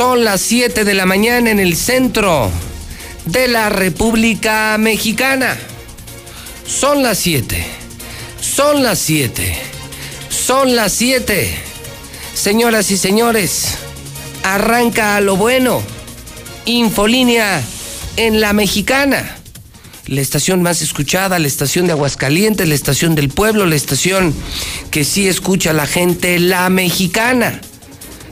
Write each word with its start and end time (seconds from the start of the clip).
Son 0.00 0.24
las 0.24 0.40
7 0.40 0.84
de 0.84 0.94
la 0.94 1.04
mañana 1.04 1.50
en 1.50 1.60
el 1.60 1.76
centro 1.76 2.50
de 3.26 3.48
la 3.48 3.68
República 3.68 4.78
Mexicana. 4.78 5.58
Son 6.66 7.02
las 7.02 7.18
7. 7.18 7.62
Son 8.40 8.82
las 8.82 8.98
7. 8.98 9.54
Son 10.30 10.74
las 10.74 10.94
7. 10.94 11.54
Señoras 12.32 12.90
y 12.90 12.96
señores, 12.96 13.74
arranca 14.42 15.16
a 15.16 15.20
lo 15.20 15.36
bueno. 15.36 15.82
Infolínea 16.64 17.62
en 18.16 18.40
la 18.40 18.54
Mexicana. 18.54 19.36
La 20.06 20.22
estación 20.22 20.62
más 20.62 20.80
escuchada, 20.80 21.38
la 21.38 21.46
estación 21.46 21.86
de 21.86 21.92
Aguascalientes, 21.92 22.66
la 22.66 22.74
estación 22.74 23.14
del 23.14 23.28
pueblo, 23.28 23.66
la 23.66 23.76
estación 23.76 24.34
que 24.90 25.04
sí 25.04 25.28
escucha 25.28 25.72
a 25.72 25.74
la 25.74 25.86
gente, 25.86 26.38
la 26.38 26.70
mexicana. 26.70 27.60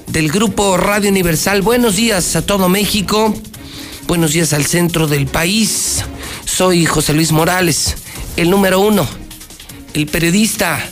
Del 0.09 0.31
grupo 0.31 0.79
Radio 0.79 1.11
Universal. 1.11 1.61
Buenos 1.61 1.97
días 1.97 2.35
a 2.35 2.43
todo 2.43 2.69
México. 2.71 3.35
Buenos 4.07 4.33
días 4.33 4.55
al 4.55 4.65
centro 4.65 5.07
del 5.07 5.27
país. 5.27 6.03
Soy 6.47 6.87
José 6.87 7.13
Luis 7.13 7.31
Morales, 7.31 7.95
el 8.37 8.49
número 8.49 8.81
uno, 8.81 9.07
el 9.93 10.07
periodista 10.07 10.83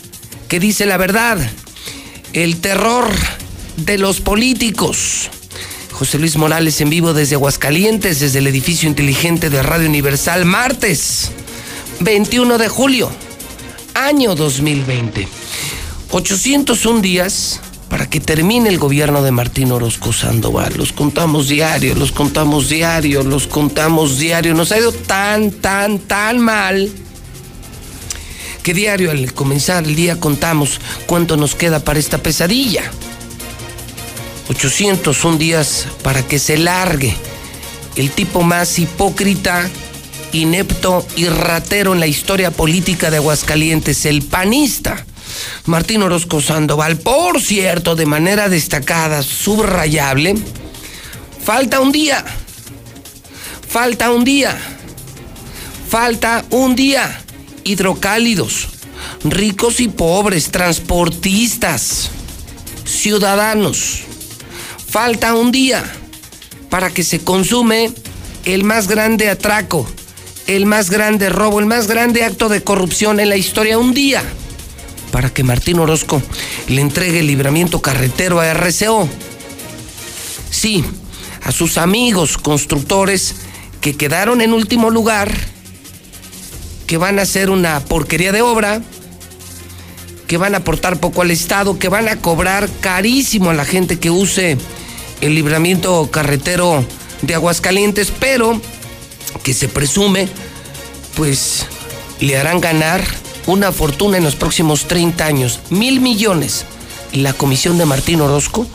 que 0.47 0.59
dice 0.59 0.85
la 0.85 0.97
verdad, 0.97 1.39
el 2.33 2.61
terror 2.61 3.09
de 3.77 3.97
los 3.97 4.21
políticos. 4.21 5.29
José 5.91 6.19
Luis 6.19 6.37
Morales 6.37 6.79
en 6.79 6.91
vivo 6.91 7.13
desde 7.13 7.35
Aguascalientes, 7.35 8.19
desde 8.19 8.37
el 8.37 8.45
edificio 8.45 8.87
inteligente 8.87 9.49
de 9.49 9.63
Radio 9.63 9.89
Universal, 9.89 10.45
martes 10.45 11.31
21 12.01 12.59
de 12.59 12.69
julio, 12.69 13.11
año 13.95 14.35
2020. 14.35 15.27
801 16.11 17.01
días 17.01 17.61
para 17.89 18.09
que 18.09 18.19
termine 18.19 18.69
el 18.69 18.77
gobierno 18.77 19.21
de 19.21 19.31
Martín 19.31 19.71
Orozco 19.71 20.11
Sandoval. 20.11 20.73
Los 20.77 20.91
contamos 20.91 21.47
diario, 21.47 21.95
los 21.95 22.11
contamos 22.11 22.69
diario, 22.69 23.23
los 23.23 23.47
contamos 23.47 24.17
diario. 24.17 24.53
Nos 24.53 24.71
ha 24.71 24.79
ido 24.79 24.91
tan, 24.91 25.51
tan, 25.51 25.99
tan 25.99 26.39
mal 26.39 26.91
que 28.63 28.73
diario 28.73 29.11
al 29.11 29.33
comenzar 29.33 29.85
el 29.85 29.95
día 29.95 30.19
contamos 30.19 30.81
cuánto 31.05 31.37
nos 31.37 31.55
queda 31.55 31.79
para 31.79 31.99
esta 31.99 32.17
pesadilla. 32.17 32.83
801 34.49 35.37
días 35.37 35.87
para 36.03 36.23
que 36.23 36.39
se 36.39 36.57
largue 36.57 37.15
el 37.95 38.11
tipo 38.11 38.43
más 38.43 38.77
hipócrita, 38.79 39.69
inepto 40.33 41.05
y 41.15 41.27
ratero 41.27 41.93
en 41.93 41.99
la 41.99 42.07
historia 42.07 42.51
política 42.51 43.09
de 43.09 43.17
Aguascalientes, 43.17 44.05
el 44.05 44.21
panista 44.21 45.05
Martín 45.65 46.01
Orozco 46.03 46.41
Sandoval, 46.41 46.97
por 46.97 47.41
cierto, 47.41 47.95
de 47.95 48.05
manera 48.05 48.49
destacada, 48.49 49.21
subrayable, 49.21 50.35
falta 51.43 51.79
un 51.79 51.91
día, 51.91 52.23
falta 53.67 54.11
un 54.11 54.23
día, 54.23 54.57
falta 55.89 56.45
un 56.49 56.75
día, 56.75 57.21
hidrocálidos, 57.63 58.69
ricos 59.23 59.79
y 59.79 59.89
pobres, 59.89 60.51
transportistas, 60.51 62.09
ciudadanos, 62.85 64.03
falta 64.89 65.35
un 65.35 65.51
día 65.51 65.83
para 66.69 66.89
que 66.91 67.03
se 67.03 67.19
consume 67.19 67.91
el 68.45 68.63
más 68.63 68.87
grande 68.87 69.29
atraco, 69.29 69.85
el 70.47 70.65
más 70.65 70.89
grande 70.89 71.27
robo, 71.27 71.59
el 71.59 71.65
más 71.65 71.87
grande 71.87 72.23
acto 72.23 72.47
de 72.47 72.63
corrupción 72.63 73.19
en 73.19 73.29
la 73.29 73.35
historia, 73.35 73.77
un 73.77 73.93
día 73.93 74.23
para 75.17 75.31
que 75.31 75.43
Martín 75.43 75.79
Orozco 75.79 76.21
le 76.67 76.79
entregue 76.79 77.21
el 77.21 77.25
libramiento 77.25 77.81
carretero 77.81 78.39
a 78.39 78.53
RCO. 78.53 79.09
Sí, 80.51 80.85
a 81.41 81.51
sus 81.51 81.79
amigos 81.79 82.37
constructores 82.37 83.33
que 83.81 83.97
quedaron 83.97 84.41
en 84.41 84.53
último 84.53 84.91
lugar, 84.91 85.31
que 86.85 86.97
van 86.97 87.17
a 87.17 87.23
hacer 87.23 87.49
una 87.49 87.79
porquería 87.79 88.31
de 88.31 88.43
obra, 88.43 88.83
que 90.27 90.37
van 90.37 90.53
a 90.53 90.59
aportar 90.59 90.99
poco 90.99 91.23
al 91.23 91.31
Estado, 91.31 91.79
que 91.79 91.89
van 91.89 92.09
a 92.09 92.17
cobrar 92.17 92.69
carísimo 92.79 93.49
a 93.49 93.55
la 93.55 93.65
gente 93.65 93.97
que 93.97 94.11
use 94.11 94.55
el 95.21 95.33
libramiento 95.33 96.11
carretero 96.11 96.85
de 97.23 97.33
Aguascalientes, 97.33 98.13
pero 98.19 98.61
que 99.41 99.55
se 99.55 99.67
presume, 99.67 100.27
pues 101.15 101.65
le 102.19 102.37
harán 102.37 102.61
ganar 102.61 103.03
una 103.47 103.71
fortuna 103.71 104.17
en 104.17 104.23
los 104.23 104.35
próximos 104.35 104.87
30 104.87 105.25
años, 105.25 105.61
mil 105.69 106.01
millones, 106.01 106.65
la 107.13 107.33
comisión 107.33 107.77
de 107.77 107.85
Martín 107.85 108.21
Orozco 108.21 108.67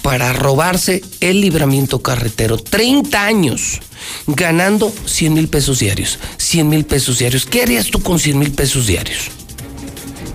para 0.00 0.32
robarse 0.32 1.02
el 1.20 1.40
libramiento 1.40 2.02
carretero. 2.02 2.56
30 2.56 3.24
años 3.24 3.80
ganando 4.26 4.92
100 5.06 5.34
mil 5.34 5.48
pesos 5.48 5.80
diarios. 5.80 6.18
100 6.38 6.68
mil 6.68 6.84
pesos 6.84 7.18
diarios. 7.18 7.46
¿Qué 7.46 7.62
harías 7.62 7.88
tú 7.88 8.02
con 8.02 8.18
100 8.18 8.38
mil 8.38 8.52
pesos 8.52 8.86
diarios? 8.86 9.30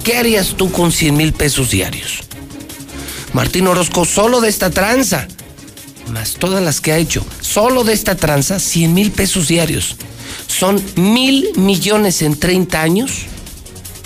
¿Qué 0.03 0.17
harías 0.17 0.55
tú 0.55 0.71
con 0.71 0.91
100 0.91 1.15
mil 1.15 1.33
pesos 1.33 1.71
diarios? 1.71 2.19
Martín 3.33 3.67
Orozco, 3.67 4.05
solo 4.05 4.41
de 4.41 4.49
esta 4.49 4.69
tranza, 4.69 5.27
más 6.11 6.35
todas 6.35 6.63
las 6.63 6.79
que 6.79 6.93
ha 6.93 6.97
hecho, 6.97 7.25
solo 7.41 7.83
de 7.83 7.93
esta 7.93 8.15
tranza, 8.15 8.59
100 8.59 8.93
mil 8.93 9.11
pesos 9.11 9.47
diarios. 9.47 9.95
Son 10.47 10.81
mil 10.95 11.51
millones 11.55 12.21
en 12.21 12.37
30 12.37 12.81
años 12.81 13.27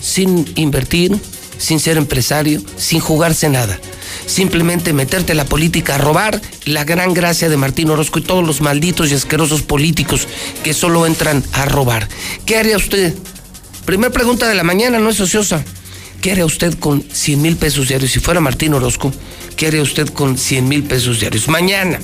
sin 0.01 0.51
invertir, 0.55 1.17
sin 1.57 1.79
ser 1.79 1.97
empresario, 1.97 2.61
sin 2.77 2.99
jugarse 2.99 3.49
nada. 3.49 3.79
Simplemente 4.25 4.93
meterte 4.93 5.33
en 5.33 5.37
la 5.37 5.45
política 5.45 5.95
a 5.95 5.97
robar 5.97 6.41
la 6.65 6.83
gran 6.83 7.13
gracia 7.13 7.49
de 7.49 7.57
Martín 7.57 7.89
Orozco 7.89 8.19
y 8.19 8.23
todos 8.23 8.45
los 8.45 8.61
malditos 8.61 9.11
y 9.11 9.13
asquerosos 9.13 9.61
políticos 9.61 10.27
que 10.63 10.73
solo 10.73 11.05
entran 11.05 11.43
a 11.53 11.65
robar. 11.65 12.07
¿Qué 12.45 12.57
haría 12.57 12.77
usted? 12.77 13.13
Primera 13.85 14.11
pregunta 14.11 14.47
de 14.47 14.55
la 14.55 14.63
mañana, 14.63 14.99
no 14.99 15.09
es 15.09 15.19
ociosa. 15.19 15.63
¿Qué 16.21 16.31
haría 16.31 16.45
usted 16.45 16.77
con 16.77 17.03
100 17.11 17.41
mil 17.41 17.57
pesos 17.57 17.87
diarios? 17.87 18.11
Si 18.11 18.19
fuera 18.19 18.39
Martín 18.39 18.73
Orozco, 18.73 19.11
¿qué 19.55 19.67
haría 19.67 19.81
usted 19.81 20.07
con 20.09 20.37
100 20.37 20.67
mil 20.67 20.83
pesos 20.83 21.19
diarios? 21.19 21.47
Mañana. 21.47 21.99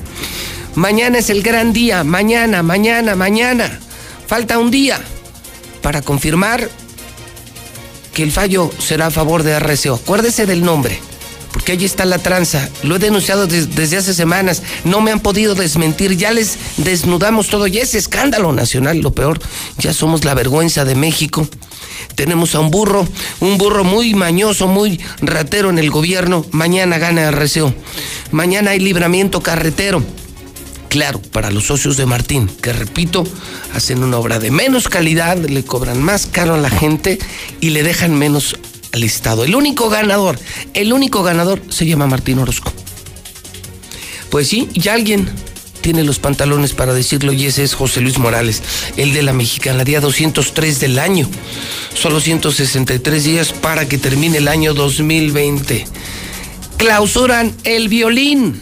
Mañana 0.75 1.19
es 1.19 1.29
el 1.29 1.43
gran 1.43 1.73
día. 1.73 2.03
Mañana, 2.03 2.63
mañana, 2.63 3.15
mañana. 3.15 3.79
Falta 4.27 4.59
un 4.59 4.71
día 4.71 4.99
para 5.81 6.01
confirmar 6.01 6.69
que 8.17 8.23
el 8.23 8.31
fallo 8.31 8.71
será 8.79 9.05
a 9.05 9.11
favor 9.11 9.43
de 9.43 9.59
RCO. 9.59 9.93
Acuérdese 9.93 10.47
del 10.47 10.63
nombre, 10.63 10.99
porque 11.51 11.73
allí 11.73 11.85
está 11.85 12.03
la 12.03 12.17
tranza. 12.17 12.67
Lo 12.81 12.95
he 12.95 12.99
denunciado 12.99 13.45
desde 13.45 13.95
hace 13.95 14.11
semanas. 14.15 14.63
No 14.85 15.01
me 15.01 15.11
han 15.11 15.19
podido 15.19 15.53
desmentir. 15.53 16.17
Ya 16.17 16.31
les 16.31 16.57
desnudamos 16.77 17.49
todo. 17.49 17.67
Ya 17.67 17.83
es 17.83 17.93
escándalo 17.93 18.53
nacional. 18.53 18.97
Lo 19.01 19.11
peor, 19.11 19.39
ya 19.77 19.93
somos 19.93 20.25
la 20.25 20.33
vergüenza 20.33 20.83
de 20.83 20.95
México. 20.95 21.47
Tenemos 22.15 22.55
a 22.55 22.59
un 22.59 22.71
burro, 22.71 23.07
un 23.39 23.59
burro 23.59 23.83
muy 23.83 24.15
mañoso, 24.15 24.65
muy 24.65 24.99
ratero 25.21 25.69
en 25.69 25.77
el 25.77 25.91
gobierno. 25.91 26.43
Mañana 26.49 26.97
gana 26.97 27.29
RCO. 27.29 27.71
Mañana 28.31 28.71
hay 28.71 28.79
libramiento 28.79 29.41
carretero. 29.41 30.01
Claro, 30.89 31.21
para 31.21 31.51
los 31.51 31.65
socios 31.65 31.97
de 31.97 32.05
Martín, 32.05 32.47
que 32.47 32.71
repito, 32.71 33.25
hacen 33.73 34.03
una 34.03 34.17
obra 34.17 34.39
de 34.39 34.51
menos 34.51 34.87
calidad, 34.87 35.37
le 35.37 35.63
cobran 35.63 36.01
más 36.01 36.27
caro 36.27 36.53
a 36.53 36.57
la 36.57 36.69
gente 36.69 37.19
y 37.59 37.71
le 37.71 37.83
dejan 37.83 38.17
menos 38.17 38.55
al 38.93 39.03
Estado. 39.03 39.43
El 39.43 39.55
único 39.55 39.89
ganador, 39.89 40.39
el 40.73 40.93
único 40.93 41.23
ganador 41.23 41.61
se 41.69 41.85
llama 41.85 42.07
Martín 42.07 42.39
Orozco. 42.39 42.71
Pues 44.29 44.47
sí, 44.47 44.69
y 44.73 44.87
alguien 44.87 45.29
tiene 45.81 46.03
los 46.03 46.19
pantalones 46.19 46.73
para 46.73 46.93
decirlo 46.93 47.33
y 47.33 47.45
ese 47.45 47.63
es 47.63 47.73
José 47.73 48.01
Luis 48.01 48.17
Morales, 48.17 48.61
el 48.97 49.13
de 49.13 49.23
la 49.23 49.33
Mexicana, 49.33 49.83
día 49.83 50.01
203 50.01 50.79
del 50.79 50.99
año. 50.99 51.29
Solo 51.93 52.19
163 52.19 53.23
días 53.23 53.53
para 53.53 53.87
que 53.87 53.97
termine 53.97 54.37
el 54.37 54.47
año 54.47 54.73
2020. 54.73 55.85
Clausuran 56.77 57.53
el 57.63 57.89
violín 57.89 58.61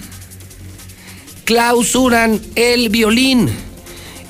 clausuran 1.45 2.41
el 2.55 2.89
violín. 2.89 3.49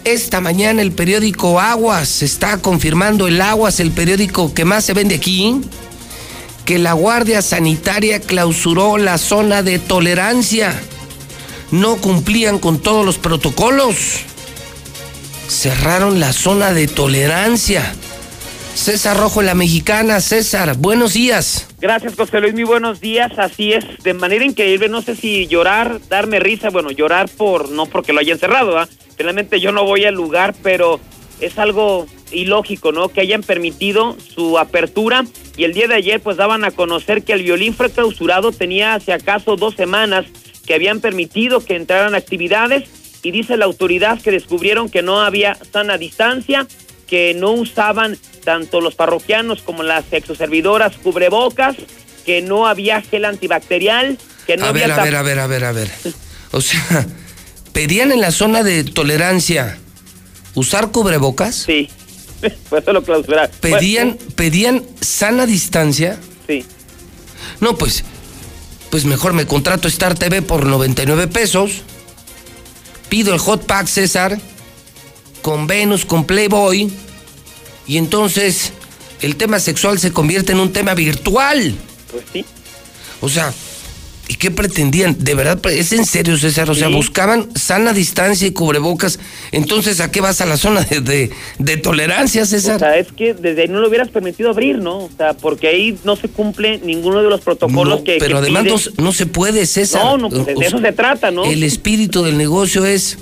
Esta 0.03 0.41
mañana 0.41 0.81
el 0.81 0.91
periódico 0.91 1.59
Aguas 1.59 2.21
está 2.21 2.59
confirmando 2.59 3.27
el 3.27 3.41
Aguas, 3.41 3.79
el 3.79 3.91
periódico 3.91 4.53
que 4.53 4.65
más 4.65 4.85
se 4.85 4.93
vende 4.93 5.15
aquí, 5.15 5.61
que 6.65 6.77
la 6.77 6.93
Guardia 6.93 7.41
Sanitaria 7.41 8.19
clausuró 8.19 8.97
la 8.97 9.17
zona 9.17 9.63
de 9.63 9.79
tolerancia. 9.79 10.79
no 11.71 11.95
cumplían 11.97 12.59
con 12.59 12.79
todos 12.79 13.05
los 13.05 13.17
protocolos. 13.17 13.95
Cerraron 15.49 16.19
la 16.19 16.31
zona 16.31 16.73
de 16.73 16.87
tolerancia. 16.87 17.93
César 18.75 19.17
Rojo, 19.17 19.41
la 19.41 19.55
mexicana. 19.55 20.19
César, 20.19 20.75
buenos 20.77 21.13
días. 21.13 21.67
Gracias, 21.79 22.15
José 22.15 22.41
Luis. 22.41 22.53
Muy 22.53 22.63
buenos 22.63 22.99
días. 22.99 23.31
Así 23.37 23.73
es, 23.73 23.85
de 24.03 24.13
manera 24.13 24.45
increíble. 24.45 24.89
No 24.89 25.01
sé 25.01 25.15
si 25.15 25.47
llorar, 25.47 25.99
darme 26.09 26.39
risa. 26.39 26.69
Bueno, 26.69 26.91
llorar 26.91 27.29
por 27.29 27.69
no 27.69 27.85
porque 27.85 28.13
lo 28.13 28.19
hayan 28.19 28.37
cerrado. 28.37 28.77
¿ah? 28.77 28.87
Finalmente 29.17 29.59
yo 29.59 29.71
no 29.71 29.85
voy 29.85 30.03
al 30.03 30.13
lugar, 30.13 30.53
pero 30.61 30.99
es 31.39 31.57
algo 31.57 32.05
ilógico, 32.31 32.91
¿no? 32.91 33.09
Que 33.09 33.21
hayan 33.21 33.43
permitido 33.43 34.17
su 34.19 34.59
apertura 34.59 35.25
y 35.57 35.63
el 35.63 35.73
día 35.73 35.87
de 35.87 35.95
ayer 35.95 36.19
pues 36.19 36.37
daban 36.37 36.63
a 36.65 36.71
conocer 36.71 37.23
que 37.23 37.33
el 37.33 37.43
violín 37.43 37.73
fue 37.73 37.89
clausurado, 37.89 38.51
tenía 38.51 38.99
si 38.99 39.11
acaso 39.11 39.55
dos 39.55 39.75
semanas 39.75 40.25
que 40.65 40.73
habían 40.73 40.99
permitido 40.99 41.63
que 41.63 41.75
entraran 41.75 42.15
actividades 42.15 42.89
y 43.23 43.31
dice 43.31 43.57
la 43.57 43.65
autoridad 43.65 44.21
que 44.21 44.31
descubrieron 44.31 44.89
que 44.89 45.01
no 45.01 45.21
había 45.21 45.55
sana 45.71 45.97
distancia, 45.97 46.67
que 47.07 47.33
no 47.35 47.51
usaban 47.51 48.17
tanto 48.43 48.81
los 48.81 48.95
parroquianos 48.95 49.61
como 49.61 49.83
las 49.83 50.05
exoservidoras 50.11 50.95
cubrebocas, 50.97 51.75
que 52.25 52.41
no 52.41 52.67
había 52.67 53.01
gel 53.01 53.25
antibacterial, 53.25 54.17
que 54.47 54.57
no 54.57 54.65
a 54.65 54.69
había... 54.69 54.87
Ver, 54.87 54.99
a 54.99 55.03
ver, 55.03 55.15
a 55.15 55.21
ver, 55.21 55.39
a 55.39 55.47
ver, 55.47 55.65
a 55.65 55.71
ver. 55.71 55.91
O 56.51 56.61
sea, 56.61 57.05
pedían 57.73 58.11
en 58.11 58.21
la 58.21 58.31
zona 58.31 58.63
de 58.63 58.83
tolerancia 58.83 59.77
usar 60.53 60.91
cubrebocas. 60.91 61.55
Sí, 61.55 61.89
pues 62.69 62.83
eso 62.83 62.93
lo 62.93 63.03
clausuraron. 63.03 63.51
Pedían, 63.59 64.17
pedían 64.35 64.83
sana 65.01 65.45
distancia. 65.45 66.17
Sí. 66.47 66.65
No, 67.59 67.77
pues, 67.77 68.03
pues 68.89 69.05
mejor 69.05 69.33
me 69.33 69.45
contrato 69.45 69.87
Star 69.87 70.15
TV 70.15 70.41
por 70.41 70.65
99 70.65 71.27
pesos. 71.27 71.81
Pido 73.09 73.33
el 73.33 73.39
hot 73.39 73.65
pack 73.65 73.87
César 73.87 74.39
con 75.45 75.67
Venus, 75.67 76.05
con 76.05 76.25
Playboy. 76.25 76.89
Y 77.85 77.97
entonces 77.97 78.73
el 79.21 79.35
tema 79.35 79.59
sexual 79.59 79.99
se 79.99 80.11
convierte 80.11 80.53
en 80.53 80.59
un 80.59 80.73
tema 80.73 80.95
virtual. 80.95 81.75
Pues 82.11 82.23
sí. 82.33 82.43
O 83.21 83.29
sea, 83.29 83.53
¿y 84.27 84.33
qué 84.37 84.49
pretendían? 84.49 85.15
De 85.19 85.35
verdad, 85.35 85.59
es 85.71 85.91
en 85.91 86.03
serio, 86.07 86.35
César. 86.39 86.67
O 86.71 86.73
sea, 86.73 86.87
Sí. 86.87 86.93
buscaban 86.95 87.47
sana 87.55 87.93
distancia 87.93 88.47
y 88.47 88.53
cubrebocas. 88.53 89.19
Entonces, 89.51 89.99
¿a 90.01 90.09
qué 90.09 90.19
vas 90.19 90.41
a 90.41 90.47
la 90.47 90.57
zona 90.57 90.81
de, 90.81 90.99
de- 91.01 91.29
de 91.59 91.77
tolerancia, 91.77 92.43
César? 92.47 92.77
O 92.77 92.79
sea, 92.79 92.97
es 92.97 93.11
que 93.11 93.35
desde 93.35 93.61
ahí 93.61 93.67
no 93.67 93.81
lo 93.81 93.87
hubieras 93.87 94.09
permitido 94.09 94.49
abrir, 94.49 94.79
¿no? 94.79 94.97
O 94.97 95.11
sea, 95.15 95.33
porque 95.35 95.67
ahí 95.67 95.95
no 96.03 96.15
se 96.15 96.27
cumple 96.27 96.79
ninguno 96.79 97.21
de 97.21 97.29
los 97.29 97.41
protocolos 97.41 97.99
No, 97.99 98.03
que. 98.03 98.17
pero 98.19 98.37
que 98.37 98.39
además 98.39 98.63
no, 98.63 98.79
se- 98.79 98.89
no 98.97 99.13
se 99.13 99.27
puede, 99.27 99.67
César. 99.67 100.03
No, 100.03 100.17
no, 100.17 100.29
pues 100.31 100.47
de 100.47 100.55
o 100.55 100.61
eso 100.63 100.79
sea, 100.79 100.89
se 100.89 100.95
trata, 100.95 101.29
¿no? 101.29 101.45
El 101.45 101.61
espíritu 101.61 102.23
del 102.23 102.35
negocio 102.35 102.83
es 102.87 103.19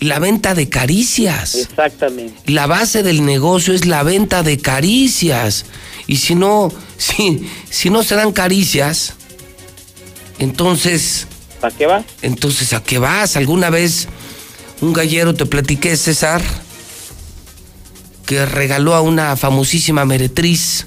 la 0.00 0.18
venta 0.18 0.54
de 0.54 0.68
caricias. 0.68 1.54
Exactamente. 1.54 2.34
La 2.52 2.66
base 2.66 3.02
del 3.02 3.24
negocio 3.24 3.72
es 3.74 3.86
la 3.86 4.02
venta 4.02 4.42
de 4.42 4.58
caricias. 4.58 5.64
Y 6.06 6.16
si 6.18 6.34
no, 6.34 6.70
si, 6.98 7.48
si 7.70 7.90
no 7.90 8.02
se 8.02 8.14
dan 8.14 8.32
caricias, 8.32 9.14
entonces, 10.38 11.26
¿Para 11.60 11.74
qué 11.76 11.86
va? 11.86 12.04
entonces 12.22 12.72
¿a 12.72 12.82
qué 12.82 12.98
vas? 12.98 13.36
¿Alguna 13.36 13.70
vez 13.70 14.08
un 14.82 14.92
gallero 14.92 15.34
te 15.34 15.46
platiqué, 15.46 15.96
César, 15.96 16.42
que 18.26 18.44
regaló 18.44 18.94
a 18.94 19.00
una 19.00 19.36
famosísima 19.36 20.04
meretriz 20.04 20.86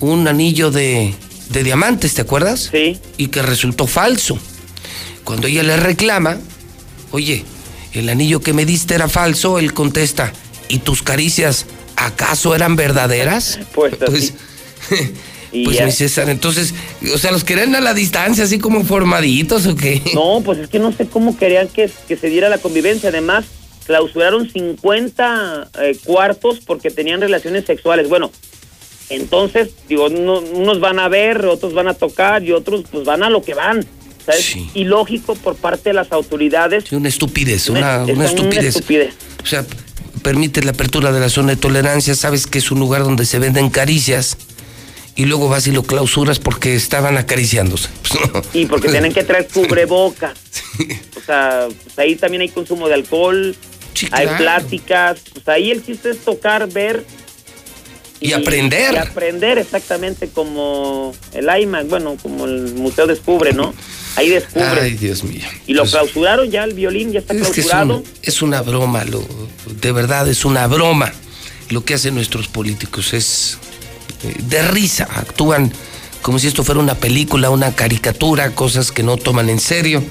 un 0.00 0.28
anillo 0.28 0.70
de, 0.70 1.14
de 1.50 1.64
diamantes, 1.64 2.14
¿te 2.14 2.22
acuerdas? 2.22 2.70
Sí. 2.72 2.98
y 3.16 3.28
que 3.28 3.42
resultó 3.42 3.86
falso. 3.86 4.38
Cuando 5.24 5.46
ella 5.46 5.62
le 5.62 5.76
reclama, 5.76 6.38
oye, 7.12 7.44
el 7.92 8.08
anillo 8.08 8.40
que 8.40 8.52
me 8.52 8.64
diste 8.64 8.94
era 8.94 9.08
falso, 9.08 9.58
él 9.58 9.72
contesta, 9.74 10.32
¿y 10.68 10.78
tus 10.78 11.02
caricias 11.02 11.66
acaso 11.96 12.54
eran 12.54 12.76
verdaderas? 12.76 13.58
Pues 13.74 13.94
pues, 13.96 14.34
Y 15.54 15.64
pues, 15.64 15.76
ya. 15.76 15.84
mi 15.84 15.92
César, 15.92 16.30
entonces, 16.30 16.72
o 17.14 17.18
sea, 17.18 17.30
los 17.30 17.44
querían 17.44 17.74
a 17.74 17.80
la 17.82 17.92
distancia, 17.92 18.44
así 18.44 18.58
como 18.58 18.84
formaditos 18.84 19.66
o 19.66 19.76
qué. 19.76 20.00
No, 20.14 20.40
pues 20.42 20.58
es 20.58 20.68
que 20.68 20.78
no 20.78 20.92
sé 20.92 21.06
cómo 21.06 21.36
querían 21.36 21.68
que, 21.68 21.90
que 22.08 22.16
se 22.16 22.28
diera 22.30 22.48
la 22.48 22.56
convivencia. 22.56 23.10
Además, 23.10 23.44
clausuraron 23.84 24.50
50 24.50 25.70
eh, 25.82 25.98
cuartos 26.04 26.60
porque 26.60 26.90
tenían 26.90 27.20
relaciones 27.20 27.66
sexuales. 27.66 28.08
Bueno, 28.08 28.30
entonces, 29.10 29.70
digo, 29.88 30.08
no- 30.08 30.38
unos 30.40 30.80
van 30.80 30.98
a 30.98 31.08
ver, 31.08 31.44
otros 31.44 31.74
van 31.74 31.88
a 31.88 31.94
tocar 31.94 32.42
y 32.42 32.52
otros 32.52 32.84
pues 32.90 33.04
van 33.04 33.22
a 33.22 33.28
lo 33.28 33.42
que 33.42 33.52
van. 33.52 33.84
O 34.22 34.24
sea, 34.24 34.34
es 34.38 34.44
Sí. 34.44 34.70
ilógico 34.74 35.34
por 35.34 35.56
parte 35.56 35.90
de 35.90 35.94
las 35.94 36.12
autoridades. 36.12 36.84
Sí, 36.88 36.94
una 36.96 37.08
estupidez, 37.08 37.68
una, 37.68 38.04
una 38.04 38.24
estupidez. 38.26 38.76
estupidez. 38.76 39.14
O 39.42 39.46
sea, 39.46 39.64
permite 40.22 40.62
la 40.62 40.70
apertura 40.70 41.10
de 41.12 41.20
la 41.20 41.28
zona 41.28 41.50
de 41.50 41.56
tolerancia, 41.56 42.14
sabes 42.14 42.46
que 42.46 42.58
es 42.58 42.70
un 42.70 42.78
lugar 42.78 43.02
donde 43.02 43.26
se 43.26 43.38
venden 43.38 43.70
caricias 43.70 44.36
y 45.16 45.24
luego 45.26 45.48
vas 45.48 45.66
y 45.66 45.72
lo 45.72 45.82
clausuras 45.82 46.38
porque 46.38 46.74
estaban 46.74 47.16
acariciándose. 47.18 47.88
Pues. 48.32 48.44
Y 48.54 48.66
porque 48.66 48.88
tienen 48.88 49.12
que 49.12 49.24
traer 49.24 49.48
cubrebocas. 49.48 50.34
O 51.16 51.24
sea, 51.24 51.68
pues 51.84 51.98
ahí 51.98 52.16
también 52.16 52.40
hay 52.42 52.48
consumo 52.48 52.88
de 52.88 52.94
alcohol, 52.94 53.54
Sí, 53.94 54.08
hay 54.10 54.24
claro. 54.26 54.38
pláticas. 54.42 55.20
Pues 55.34 55.46
ahí 55.48 55.70
el 55.70 55.84
chiste 55.84 56.10
es 56.10 56.18
tocar, 56.18 56.68
ver. 56.72 57.04
Y 58.22 58.32
aprender. 58.32 58.94
Y 58.94 58.96
aprender 58.96 59.58
exactamente 59.58 60.28
como 60.28 61.12
el 61.32 61.48
IMAX, 61.62 61.88
bueno, 61.88 62.16
como 62.22 62.44
el 62.46 62.74
Museo 62.74 63.06
Descubre, 63.06 63.52
¿no? 63.52 63.74
Ahí 64.16 64.28
descubre. 64.28 64.80
Ay, 64.80 64.92
Dios 64.94 65.24
mío. 65.24 65.44
y 65.66 65.72
lo 65.74 65.82
Pues, 65.82 65.92
clausuraron 65.92 66.50
ya, 66.50 66.64
el 66.64 66.74
violín 66.74 67.12
ya 67.12 67.20
está 67.20 67.34
es 67.34 67.40
es, 67.42 67.48
clausurado. 67.50 67.96
un- 67.98 68.04
es 68.22 68.42
una 68.42 68.60
broma, 68.62 69.04
lo, 69.04 69.24
de 69.80 69.92
verdad 69.92 70.28
es 70.28 70.44
una 70.44 70.66
broma 70.66 71.12
lo 71.70 71.84
que 71.84 71.94
hacen 71.94 72.14
nuestros 72.14 72.48
políticos. 72.48 73.14
Es 73.14 73.58
eh, 74.24 74.34
de 74.48 74.62
risa, 74.68 75.04
actúan 75.14 75.72
como 76.20 76.38
si 76.38 76.46
esto 76.46 76.62
fuera 76.62 76.80
una 76.80 76.94
película, 76.94 77.50
una 77.50 77.74
caricatura, 77.74 78.54
cosas 78.54 78.92
que 78.92 79.02
no 79.02 79.16
toman 79.16 79.48
en 79.48 79.58
serio. 79.58 80.04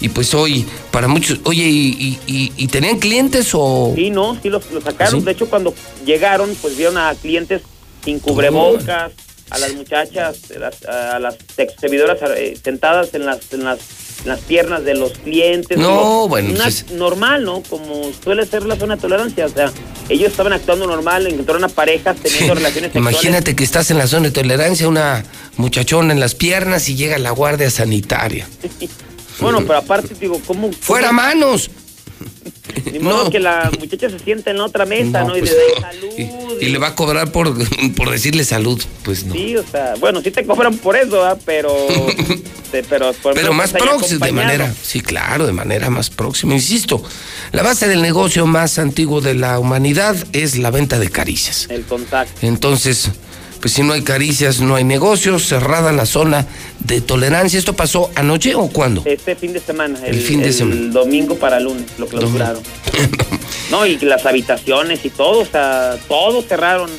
Y 0.00 0.08
pues 0.10 0.34
hoy, 0.34 0.66
para 0.90 1.08
muchos, 1.08 1.40
oye, 1.44 1.64
¿y, 1.64 2.18
y- 2.56 2.66
tenían 2.68 2.98
clientes 2.98 3.50
o...? 3.54 3.92
Sí, 3.96 4.10
no, 4.10 4.38
sí 4.42 4.48
lo, 4.50 4.60
lo 4.72 4.80
sacaron. 4.80 5.20
¿Sí? 5.20 5.24
De 5.26 5.32
hecho, 5.32 5.48
cuando 5.48 5.74
llegaron, 6.04 6.54
pues 6.60 6.76
vieron 6.76 6.98
a 6.98 7.14
clientes 7.14 7.62
sin 8.04 8.18
cubrebocas, 8.20 9.12
a 9.50 9.58
las 9.58 9.74
muchachas, 9.74 10.36
a 10.54 10.58
las, 10.58 10.84
a 10.84 11.18
las 11.18 11.36
sex- 11.56 11.74
servidoras 11.80 12.18
eh, 12.36 12.56
sentadas 12.62 13.14
en 13.14 13.24
las, 13.26 13.52
en 13.52 13.64
las 13.64 13.78
en 14.24 14.30
las 14.30 14.40
piernas 14.40 14.84
de 14.84 14.94
los 14.94 15.12
clientes. 15.12 15.78
No, 15.78 15.96
Como 16.00 16.28
bueno, 16.28 16.50
una- 16.50 16.64
pues- 16.64 16.90
normal, 16.90 17.44
¿no? 17.44 17.62
Como 17.62 18.10
suele 18.24 18.44
ser 18.46 18.66
la 18.66 18.74
zona 18.76 18.96
de 18.96 19.00
tolerancia. 19.02 19.46
O 19.46 19.48
sea, 19.48 19.70
ellos 20.08 20.32
estaban 20.32 20.52
actuando 20.52 20.88
normal, 20.88 21.28
encontraron 21.28 21.62
a 21.62 21.68
parejas 21.68 22.16
teniendo 22.22 22.54
relaciones 22.56 22.92
sexuales. 22.92 23.12
Imagínate 23.22 23.54
que 23.54 23.62
estás 23.62 23.92
en 23.92 23.98
la 23.98 24.08
zona 24.08 24.24
de 24.26 24.30
tolerancia, 24.32 24.88
una 24.88 25.24
muchachona 25.56 26.12
en 26.12 26.18
las 26.18 26.34
piernas 26.34 26.88
y 26.88 26.96
llega 26.96 27.16
la 27.18 27.30
guardia 27.30 27.70
sanitaria. 27.70 28.48
Bueno, 29.40 29.60
pero 29.66 29.78
aparte, 29.78 30.14
digo, 30.20 30.40
¿cómo? 30.46 30.70
¡Fuera 30.72 31.08
cómo- 31.08 31.22
manos! 31.22 31.70
Ni 32.92 32.98
modo 32.98 33.24
No. 33.24 33.30
que 33.30 33.38
la 33.38 33.70
muchacha 33.78 34.08
se 34.10 34.18
siente 34.18 34.50
en 34.50 34.58
la 34.58 34.64
otra 34.64 34.84
mesa, 34.86 35.22
¿no? 35.22 35.28
No, 35.28 35.36
Y 35.36 35.40
pues, 35.40 35.52
le 35.52 35.80
da 35.82 35.92
salud. 35.92 36.08
y, 36.60 36.64
y 36.64 36.68
le 36.70 36.78
va 36.78 36.88
a 36.88 36.94
cobrar 36.94 37.30
por, 37.32 37.54
por 37.96 38.10
decirle 38.10 38.44
salud. 38.44 38.82
Pues 39.04 39.24
no. 39.24 39.34
Sí, 39.34 39.56
o 39.56 39.64
sea, 39.66 39.94
bueno, 40.00 40.20
sí 40.22 40.30
te 40.30 40.44
cobran 40.44 40.76
por 40.78 40.96
eso, 40.96 41.24
¿ah? 41.24 41.36
pero, 41.44 41.72
te- 42.72 42.82
pero, 42.84 43.12
por 43.14 43.34
Pero 43.34 43.52
más 43.52 43.72
próximo, 43.72 44.24
de 44.24 44.32
manera, 44.32 44.74
sí, 44.82 45.00
claro, 45.00 45.46
de 45.46 45.52
manera 45.52 45.90
más 45.90 46.10
próxima. 46.10 46.54
Insisto, 46.54 47.02
la 47.52 47.62
base 47.62 47.88
del 47.88 48.02
negocio 48.02 48.46
más 48.46 48.78
antiguo 48.78 49.20
de 49.20 49.34
la 49.34 49.58
humanidad 49.58 50.16
es 50.32 50.56
la 50.58 50.70
venta 50.70 50.98
de 50.98 51.10
caricias. 51.10 51.66
El 51.70 51.84
contacto. 51.84 52.46
Entonces, 52.46 53.10
pues 53.60 53.74
si 53.74 53.82
no 53.82 53.92
hay 53.92 54.02
caricias, 54.02 54.60
no 54.60 54.76
hay 54.76 54.84
negocios, 54.84 55.46
cerrada 55.46 55.92
la 55.92 56.06
zona 56.06 56.46
de 56.80 57.00
tolerancia. 57.00 57.58
¿Esto 57.58 57.74
pasó 57.74 58.10
anoche 58.14 58.54
o 58.54 58.68
cuándo? 58.68 59.02
Este 59.04 59.34
fin 59.34 59.52
de 59.52 59.60
semana, 59.60 59.98
el, 60.04 60.14
El 60.16 60.20
fin 60.20 60.40
de 60.40 60.52
semana. 60.52 60.80
el 60.80 60.92
domingo 60.92 61.36
para 61.36 61.60
lunes, 61.60 61.86
lo 61.98 62.06
clausuraron. 62.06 62.62
No, 63.70 63.84
y 63.84 63.98
las 63.98 64.24
habitaciones 64.24 65.04
y 65.04 65.10
todo, 65.10 65.40
o 65.40 65.44
sea, 65.44 65.98
todo 66.08 66.40
cerraron 66.40 66.90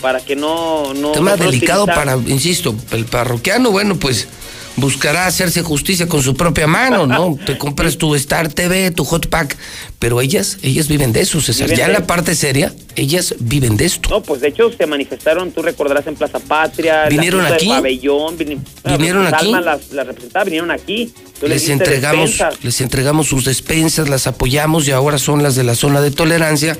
para 0.00 0.20
que 0.20 0.36
no... 0.36 0.94
no 0.94 1.10
Tema 1.12 1.36
no 1.36 1.44
delicado 1.44 1.84
para, 1.86 2.16
insisto, 2.26 2.76
el 2.92 3.06
parroquiano, 3.06 3.72
bueno, 3.72 3.96
pues 3.96 4.28
buscará 4.76 5.26
hacerse 5.26 5.62
justicia 5.62 6.08
con 6.08 6.22
su 6.22 6.34
propia 6.34 6.66
mano, 6.66 7.06
¿no? 7.06 7.38
Te 7.46 7.58
compras 7.58 7.98
tu 7.98 8.14
Star 8.14 8.48
TV, 8.48 8.90
tu 8.90 9.04
Hot 9.04 9.28
Pack, 9.28 9.56
pero 9.98 10.20
ellas, 10.20 10.58
ellas 10.62 10.88
viven 10.88 11.12
de 11.12 11.20
eso, 11.20 11.40
César. 11.40 11.66
Viven 11.66 11.78
ya 11.78 11.86
en 11.86 11.92
la 11.92 12.06
parte 12.06 12.34
seria, 12.34 12.72
ellas 12.96 13.34
viven 13.38 13.76
de 13.76 13.84
esto. 13.84 14.08
No, 14.08 14.22
pues 14.22 14.40
de 14.40 14.48
hecho 14.48 14.70
se 14.72 14.86
manifestaron, 14.86 15.50
tú 15.52 15.62
recordarás 15.62 16.06
en 16.06 16.14
Plaza 16.14 16.38
Patria, 16.38 17.04
la 17.04 17.08
¿Vinieron 17.08 17.40
Junta 17.40 17.54
aquí? 17.54 17.66
de 17.66 17.72
Pabellón, 17.72 18.36
bueno, 18.36 18.62
¿Vinieron 18.84 19.22
pues, 19.22 19.34
aquí? 19.34 19.46
Alma 19.46 19.60
las, 19.60 19.92
las 19.92 20.06
representaba, 20.06 20.44
vinieron 20.44 20.70
aquí. 20.70 21.12
Tú 21.40 21.48
les 21.48 21.68
entregamos, 21.68 22.30
despensas. 22.30 22.64
les 22.64 22.80
entregamos 22.80 23.26
sus 23.26 23.44
despensas, 23.44 24.08
las 24.08 24.26
apoyamos 24.26 24.86
y 24.86 24.92
ahora 24.92 25.18
son 25.18 25.42
las 25.42 25.54
de 25.54 25.64
la 25.64 25.74
zona 25.74 26.00
de 26.00 26.10
tolerancia 26.10 26.78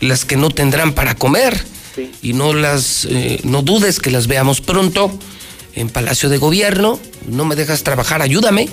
las 0.00 0.24
que 0.24 0.36
no 0.36 0.50
tendrán 0.50 0.92
para 0.92 1.14
comer. 1.14 1.58
Sí. 1.94 2.10
Y 2.22 2.32
no 2.32 2.54
las, 2.54 3.06
eh, 3.08 3.40
no 3.44 3.62
dudes 3.62 4.00
que 4.00 4.10
las 4.10 4.26
veamos 4.26 4.60
pronto 4.60 5.12
en 5.74 5.88
Palacio 5.88 6.28
de 6.28 6.38
Gobierno. 6.38 6.98
No 7.26 7.44
me 7.44 7.56
dejas 7.56 7.82
trabajar, 7.82 8.22
ayúdame. 8.22 8.68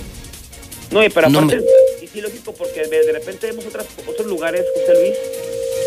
No, 0.90 1.04
y 1.04 1.08
pero 1.10 1.28
No 1.28 1.38
aparte, 1.40 1.56
me- 1.56 1.62
sí 2.00 2.06
es 2.06 2.16
ilógico 2.16 2.52
porque 2.52 2.86
de 2.86 3.12
repente 3.12 3.46
vemos 3.46 3.64
otras, 3.66 3.86
otros 4.06 4.26
lugares, 4.26 4.64
José 4.74 5.00
Luis, 5.00 5.14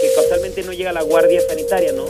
que 0.02 0.10
casualmente 0.16 0.64
no 0.64 0.72
llega 0.72 0.94
la 0.94 1.02
guardia 1.02 1.42
sanitaria, 1.48 1.92
¿no? 1.94 2.06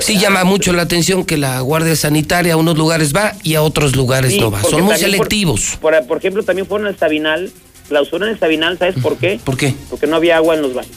sí 0.00 0.18
llama 0.18 0.44
mucho 0.44 0.72
la 0.72 0.82
atención 0.82 1.24
que 1.26 1.36
la 1.36 1.60
guardia 1.60 1.94
sanitaria 1.96 2.54
a 2.54 2.56
unos 2.56 2.78
lugares 2.78 3.14
va 3.14 3.34
y 3.42 3.56
a 3.56 3.62
otros 3.62 3.94
lugares 3.94 4.34
no 4.40 4.50
va. 4.50 4.62
Son 4.62 4.82
muy 4.82 4.96
selectivos. 4.96 5.76
Por, 5.80 6.06
por, 6.06 6.18
ejemplo, 6.18 6.42
también 6.42 6.66
fueron 6.66 6.86
al 6.86 6.98
Sabinal, 6.98 7.52
clausuran 7.88 8.30
el 8.30 8.38
Sabinal, 8.38 8.78
¿sabes 8.78 8.94
por 9.02 9.18
qué? 9.18 9.38
¿Por 9.44 9.56
qué? 9.58 9.74
Porque 9.90 10.06
no 10.06 10.16
había 10.16 10.36
agua 10.36 10.54
en 10.54 10.62
los 10.62 10.72
baños. 10.72 10.96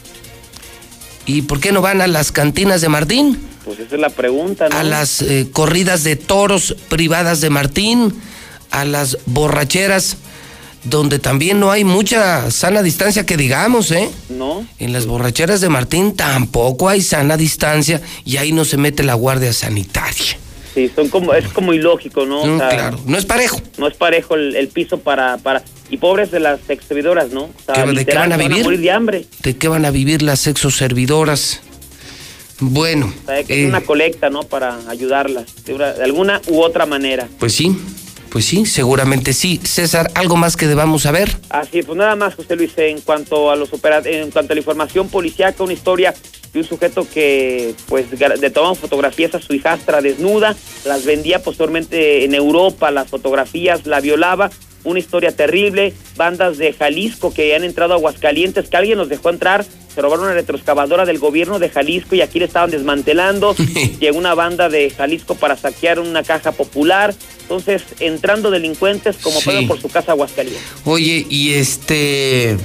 ¿Y 1.29 1.43
por 1.43 1.59
qué 1.59 1.71
no 1.71 1.81
van 1.81 2.01
a 2.01 2.07
las 2.07 2.31
cantinas 2.31 2.81
de 2.81 2.89
Martín? 2.89 3.37
Pues 3.63 3.77
esa 3.77 3.93
es 3.93 4.01
la 4.01 4.09
pregunta, 4.09 4.67
¿no? 4.67 4.75
A 4.75 4.81
las 4.81 5.21
eh, 5.21 5.47
corridas 5.51 6.03
de 6.03 6.15
toros 6.15 6.75
privadas 6.89 7.39
de 7.39 7.51
Martín, 7.51 8.19
a 8.71 8.83
las 8.83 9.15
borracheras 9.27 10.17
donde 10.85 11.19
también 11.19 11.59
no 11.59 11.69
hay 11.69 11.83
mucha 11.83 12.49
sana 12.49 12.81
distancia 12.81 13.27
que 13.27 13.37
digamos, 13.37 13.91
¿eh? 13.91 14.09
No. 14.29 14.65
En 14.79 14.91
las 14.91 15.05
borracheras 15.05 15.61
de 15.61 15.69
Martín 15.69 16.15
tampoco 16.15 16.89
hay 16.89 17.03
sana 17.03 17.37
distancia 17.37 18.01
y 18.25 18.37
ahí 18.37 18.51
no 18.51 18.65
se 18.65 18.77
mete 18.77 19.03
la 19.03 19.13
guardia 19.13 19.53
sanitaria. 19.53 20.39
Sí, 20.79 20.89
son 20.95 21.09
como, 21.09 21.33
es 21.33 21.45
como 21.49 21.73
ilógico, 21.73 22.25
¿no? 22.25 22.45
Mm, 22.45 22.57
claro, 22.57 22.99
no 23.05 23.17
es 23.17 23.25
parejo. 23.25 23.59
No 23.77 23.85
es 23.85 23.97
parejo 23.97 24.35
el, 24.35 24.69
piso 24.69 24.97
para, 25.01 25.37
para... 25.37 25.61
Y 25.89 25.97
pobres 25.97 26.31
de 26.31 26.39
las 26.39 26.61
exservidoras, 26.69 27.31
¿no? 27.31 27.49
¿De 27.93 28.05
qué 28.05 28.15
van 28.15 28.31
a 28.31 28.37
vivir? 28.37 28.63
morir 28.63 28.79
de 28.79 28.89
hambre. 28.89 29.25
¿De 29.43 29.57
qué 29.57 29.67
van 29.67 29.83
a 29.83 29.91
vivir 29.91 30.21
las 30.21 30.47
exoservidoras? 30.47 31.59
Bueno. 32.61 33.13
es 33.27 33.49
eh, 33.49 33.67
una 33.67 33.81
colecta, 33.81 34.29
¿no? 34.29 34.43
Para 34.43 34.79
ayudarlas, 34.87 35.65
de 35.65 35.83
alguna 36.01 36.41
u 36.47 36.61
otra 36.61 36.85
manera. 36.85 37.27
Pues 37.39 37.55
sí, 37.55 37.77
pues 38.29 38.45
sí, 38.45 38.65
seguramente 38.65 39.33
sí. 39.33 39.59
César, 39.61 40.11
¿algo 40.15 40.37
más 40.37 40.55
que 40.55 40.65
debamos 40.65 41.01
saber? 41.01 41.35
Así, 41.49 41.83
pues 41.83 41.97
nada 41.97 42.15
más, 42.15 42.35
José 42.35 42.55
Luis, 42.55 42.71
en 42.77 43.01
cuanto 43.01 43.51
a 43.51 43.57
los 43.57 43.69
en 44.05 44.31
cuanto 44.31 44.53
a 44.53 44.55
la 44.55 44.59
información 44.59 45.09
policíaca, 45.09 45.61
una 45.61 45.73
historia 45.73 46.13
de 46.53 46.59
un 46.59 46.65
sujeto 46.65 47.07
que 47.11 47.73
pues 47.87 48.07
de 48.09 48.49
tomaba 48.49 48.75
fotografías 48.75 49.35
a 49.35 49.41
su 49.41 49.53
hijastra 49.53 50.01
desnuda, 50.01 50.55
las 50.85 51.05
vendía 51.05 51.41
posteriormente 51.43 52.25
en 52.25 52.33
Europa, 52.33 52.91
las 52.91 53.07
fotografías 53.09 53.85
la 53.85 54.01
violaba, 54.01 54.49
una 54.83 54.99
historia 54.99 55.35
terrible, 55.35 55.93
bandas 56.15 56.57
de 56.57 56.73
Jalisco 56.73 57.33
que 57.33 57.55
han 57.55 57.63
entrado 57.63 57.93
a 57.93 57.97
Aguascalientes, 57.97 58.69
que 58.69 58.77
alguien 58.77 58.97
los 58.97 59.09
dejó 59.09 59.29
entrar, 59.29 59.65
se 59.93 60.01
robaron 60.01 60.25
una 60.25 60.33
retroexcavadora 60.33 61.05
del 61.05 61.19
gobierno 61.19 61.59
de 61.59 61.69
Jalisco 61.69 62.15
y 62.15 62.21
aquí 62.21 62.39
le 62.39 62.45
estaban 62.45 62.71
desmantelando, 62.71 63.55
llegó 63.99 64.17
una 64.17 64.35
banda 64.35 64.69
de 64.69 64.89
Jalisco 64.89 65.35
para 65.35 65.57
saquear 65.57 65.99
una 65.99 66.23
caja 66.23 66.51
popular, 66.51 67.13
entonces 67.41 67.83
entrando 67.99 68.51
delincuentes 68.51 69.17
como 69.17 69.41
sí. 69.41 69.65
por 69.67 69.81
su 69.81 69.89
casa 69.89 70.11
a 70.11 70.13
Aguascalientes. 70.13 70.63
Oye, 70.85 71.25
y 71.29 71.53
este 71.53 72.57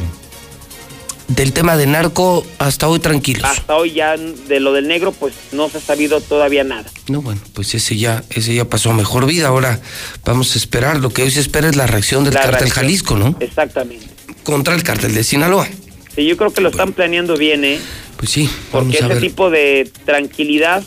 del 1.28 1.52
tema 1.52 1.76
de 1.76 1.86
narco 1.86 2.46
hasta 2.58 2.88
hoy 2.88 2.98
tranquilos. 2.98 3.44
Hasta 3.44 3.76
hoy 3.76 3.92
ya 3.92 4.16
de 4.16 4.60
lo 4.60 4.72
del 4.72 4.88
negro 4.88 5.12
pues 5.12 5.34
no 5.52 5.68
se 5.68 5.78
ha 5.78 5.80
sabido 5.80 6.20
todavía 6.20 6.64
nada. 6.64 6.84
No, 7.08 7.22
bueno, 7.22 7.40
pues 7.54 7.74
ese 7.74 7.96
ya 7.96 8.24
ese 8.30 8.54
ya 8.54 8.64
pasó 8.66 8.90
a 8.90 8.94
mejor 8.94 9.26
vida. 9.26 9.48
Ahora 9.48 9.80
vamos 10.24 10.54
a 10.54 10.58
esperar, 10.58 10.98
lo 10.98 11.10
que 11.10 11.22
hoy 11.22 11.30
se 11.30 11.40
espera 11.40 11.68
es 11.68 11.76
la 11.76 11.86
reacción 11.86 12.24
del 12.24 12.34
cártel 12.34 12.70
Jalisco, 12.70 13.16
¿no? 13.16 13.36
Exactamente. 13.40 14.06
Contra 14.42 14.74
el 14.74 14.82
cártel 14.82 15.14
de 15.14 15.24
Sinaloa. 15.24 15.68
Sí, 16.14 16.26
yo 16.26 16.36
creo 16.36 16.52
que 16.52 16.60
lo 16.60 16.68
están 16.68 16.92
planeando 16.92 17.36
bien, 17.36 17.64
¿eh? 17.64 17.80
Pues 18.16 18.30
sí, 18.30 18.48
porque 18.70 18.98
ese 18.98 19.16
tipo 19.16 19.50
de 19.50 19.90
tranquilidad 20.04 20.84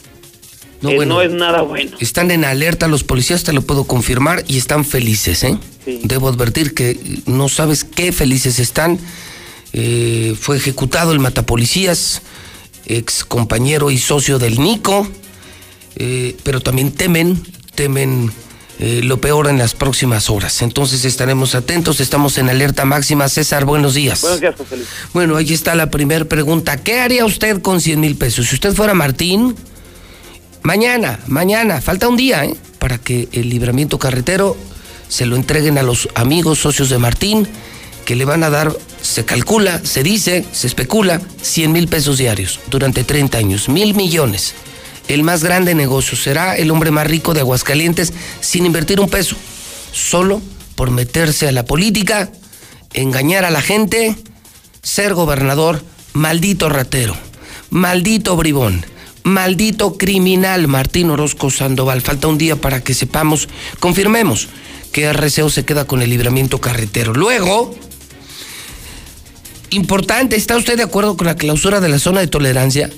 no, 0.81 0.91
eh, 0.91 1.05
no, 1.05 1.21
es 1.21 1.31
nada 1.31 1.63
bueno. 1.63 1.97
Están 1.99 2.31
en 2.31 2.45
alerta 2.45 2.87
los 2.87 3.03
policías, 3.03 3.43
te 3.43 3.51
lo 3.51 3.61
puedo 3.61 3.85
confirmar, 3.85 4.43
y 4.47 4.57
están 4.57 4.85
felices, 4.85 5.43
¿eh? 5.43 5.57
Sí. 5.83 6.01
Debo 6.03 6.29
advertir 6.29 6.73
que 6.73 6.99
no 7.25 7.49
sabes 7.49 7.83
qué 7.83 8.11
felices 8.11 8.59
están 8.59 8.99
eh, 9.79 10.35
fue 10.41 10.57
ejecutado 10.57 11.11
el 11.11 11.19
matapolicías, 11.19 12.23
ex 12.87 13.23
compañero 13.23 13.91
y 13.91 13.99
socio 13.99 14.39
del 14.39 14.59
Nico, 14.59 15.07
eh, 15.97 16.35
pero 16.41 16.61
también 16.61 16.91
temen, 16.91 17.39
temen 17.75 18.31
eh, 18.79 19.01
lo 19.03 19.21
peor 19.21 19.47
en 19.47 19.59
las 19.59 19.75
próximas 19.75 20.31
horas. 20.31 20.63
Entonces 20.63 21.05
estaremos 21.05 21.53
atentos, 21.53 21.99
estamos 21.99 22.39
en 22.39 22.49
alerta 22.49 22.85
máxima. 22.85 23.29
César, 23.29 23.65
buenos 23.65 23.93
días. 23.93 24.21
Buenos 24.21 24.41
días, 24.41 24.55
José 24.57 24.77
Luis. 24.77 24.87
Bueno, 25.13 25.35
ahí 25.35 25.53
está 25.53 25.75
la 25.75 25.91
primera 25.91 26.25
pregunta. 26.25 26.77
¿Qué 26.77 26.99
haría 26.99 27.23
usted 27.23 27.61
con 27.61 27.79
100 27.79 27.99
mil 27.99 28.15
pesos? 28.15 28.47
Si 28.47 28.55
usted 28.55 28.73
fuera 28.73 28.95
Martín, 28.95 29.55
mañana, 30.63 31.19
mañana, 31.27 31.81
falta 31.81 32.07
un 32.07 32.17
día, 32.17 32.47
Para 32.79 32.97
que 32.97 33.29
el 33.31 33.49
libramiento 33.49 33.99
carretero 33.99 34.57
se 35.07 35.27
lo 35.27 35.35
entreguen 35.35 35.77
a 35.77 35.83
los 35.83 36.09
amigos, 36.15 36.57
socios 36.57 36.89
de 36.89 36.97
Martín 36.97 37.47
que 38.07 38.15
le 38.15 38.23
van 38.23 38.45
a 38.45 38.49
dar, 38.49 38.73
se 39.01 39.25
calcula, 39.25 39.81
se 39.83 40.01
dice, 40.01 40.45
se 40.53 40.65
especula, 40.65 41.19
100 41.41 41.73
mil 41.73 41.89
pesos 41.89 42.17
diarios 42.17 42.61
durante 42.67 43.03
30 43.03 43.37
años, 43.37 43.67
mil 43.67 43.95
millones. 43.95 44.53
El 45.09 45.23
más 45.23 45.43
grande 45.43 45.75
negocio 45.75 46.17
será 46.17 46.55
el 46.55 46.71
hombre 46.71 46.89
más 46.89 47.05
rico 47.05 47.33
de 47.33 47.41
Aguascalientes 47.41 48.13
sin 48.39 48.65
invertir 48.65 49.01
un 49.01 49.09
peso, 49.09 49.35
solo 49.91 50.41
por 50.75 50.89
meterse 50.89 51.49
a 51.49 51.51
la 51.51 51.65
política, 51.65 52.31
engañar 52.93 53.43
a 53.43 53.51
la 53.51 53.61
gente, 53.61 54.15
ser 54.81 55.13
gobernador, 55.13 55.83
maldito 56.13 56.69
ratero, 56.69 57.13
maldito 57.71 58.37
bribón, 58.37 58.85
maldito 59.23 59.97
criminal 59.97 60.69
Martín 60.69 61.09
Orozco 61.09 61.49
Sandoval. 61.49 61.99
Falta 61.99 62.29
un 62.29 62.37
día 62.37 62.55
para 62.55 62.81
que 62.81 62.93
sepamos, 62.93 63.49
confirmemos 63.81 64.47
que 64.93 65.11
RCO 65.11 65.49
se 65.49 65.65
queda 65.65 65.83
con 65.83 66.01
el 66.01 66.09
libramiento 66.09 66.61
carretero. 66.61 67.13
Luego, 67.13 67.75
Importante, 69.69 70.37
¿está 70.37 70.55
usted 70.55 70.77
de 70.77 70.83
acuerdo 70.83 71.17
con 71.17 71.27
la 71.27 71.35
clausura 71.35 71.81
de 71.81 71.89
la 71.89 71.99
zona 71.99 72.21
de 72.21 72.27
tolerancia? 72.27 72.89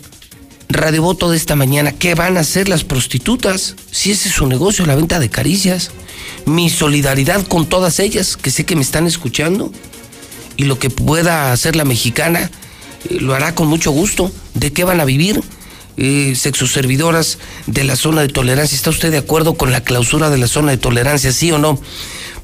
Radio 0.69 1.01
Voto 1.01 1.31
de 1.31 1.37
esta 1.37 1.55
mañana, 1.55 1.93
¿qué 1.93 2.13
van 2.13 2.37
a 2.37 2.41
hacer 2.41 2.69
las 2.69 2.83
prostitutas? 2.83 3.75
Si 3.89 4.11
ese 4.11 4.29
es 4.29 4.35
su 4.35 4.45
negocio, 4.45 4.85
la 4.85 4.95
venta 4.95 5.19
de 5.19 5.29
caricias. 5.29 5.89
Mi 6.45 6.69
solidaridad 6.69 7.45
con 7.47 7.65
todas 7.65 7.99
ellas, 7.99 8.37
que 8.37 8.51
sé 8.51 8.65
que 8.65 8.75
me 8.75 8.83
están 8.83 9.07
escuchando. 9.07 9.71
Y 10.57 10.65
lo 10.65 10.77
que 10.77 10.91
pueda 10.91 11.51
hacer 11.51 11.75
la 11.75 11.85
mexicana, 11.85 12.51
eh, 13.09 13.17
lo 13.19 13.33
hará 13.33 13.55
con 13.55 13.67
mucho 13.67 13.89
gusto. 13.89 14.31
¿De 14.53 14.71
qué 14.71 14.83
van 14.83 14.99
a 14.99 15.05
vivir? 15.05 15.41
Eh, 15.97 16.35
sexoservidoras 16.35 17.39
de 17.65 17.83
la 17.83 17.95
zona 17.95 18.21
de 18.21 18.27
tolerancia. 18.27 18.75
¿Está 18.75 18.91
usted 18.91 19.09
de 19.09 19.17
acuerdo 19.17 19.55
con 19.55 19.71
la 19.71 19.81
clausura 19.83 20.29
de 20.29 20.37
la 20.37 20.47
zona 20.47 20.69
de 20.69 20.77
tolerancia, 20.77 21.31
sí 21.31 21.51
o 21.51 21.57
no? 21.57 21.81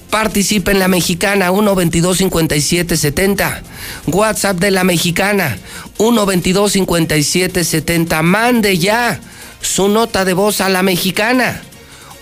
Participa 0.10 0.72
en 0.72 0.80
la 0.80 0.88
mexicana 0.88 1.52
122 1.52 2.18
5770 2.18 3.64
WhatsApp 4.08 4.58
de 4.58 4.72
la 4.72 4.84
mexicana 4.84 5.58
122 5.98 6.72
5770 6.72 8.22
Mande 8.22 8.78
ya 8.78 9.20
su 9.62 9.90
nota 9.90 10.26
de 10.26 10.34
voz 10.34 10.62
a 10.62 10.70
la 10.70 10.84
mexicana 10.84 11.62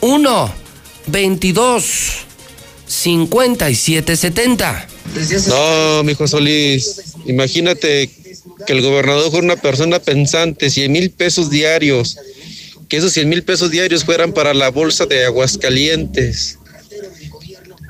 1 0.02 0.54
22 1.08 2.26
5770. 2.86 4.88
No, 5.48 6.04
mijo 6.04 6.28
Solís, 6.28 7.16
imagínate 7.26 8.10
que 8.66 8.74
el 8.74 8.82
gobernador 8.82 9.32
fuera 9.32 9.46
una 9.46 9.56
persona 9.56 10.00
pensante, 10.00 10.70
100 10.70 10.92
mil 10.92 11.12
pesos 11.12 11.50
diarios, 11.50 12.18
que 12.88 12.98
esos 12.98 13.14
100 13.14 13.30
mil 13.30 13.44
pesos 13.44 13.72
diarios 13.72 14.04
fueran 14.04 14.34
para 14.34 14.54
la 14.54 14.70
bolsa 14.70 15.06
de 15.06 15.26
Aguascalientes 15.26 16.60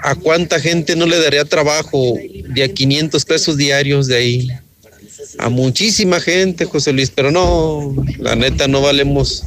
¿A 0.05 0.15
cuánta 0.15 0.59
gente 0.59 0.97
no 0.97 1.05
le 1.05 1.17
daría 1.17 1.45
trabajo 1.45 2.15
de 2.49 2.63
a 2.63 2.67
500 2.67 3.23
pesos 3.23 3.55
diarios 3.55 4.07
de 4.07 4.17
ahí? 4.17 4.47
A 5.39 5.47
muchísima 5.47 6.19
gente, 6.19 6.65
José 6.65 6.91
Luis, 6.91 7.09
pero 7.09 7.31
no, 7.31 7.95
la 8.19 8.35
neta 8.35 8.67
no 8.67 8.81
valemos 8.81 9.45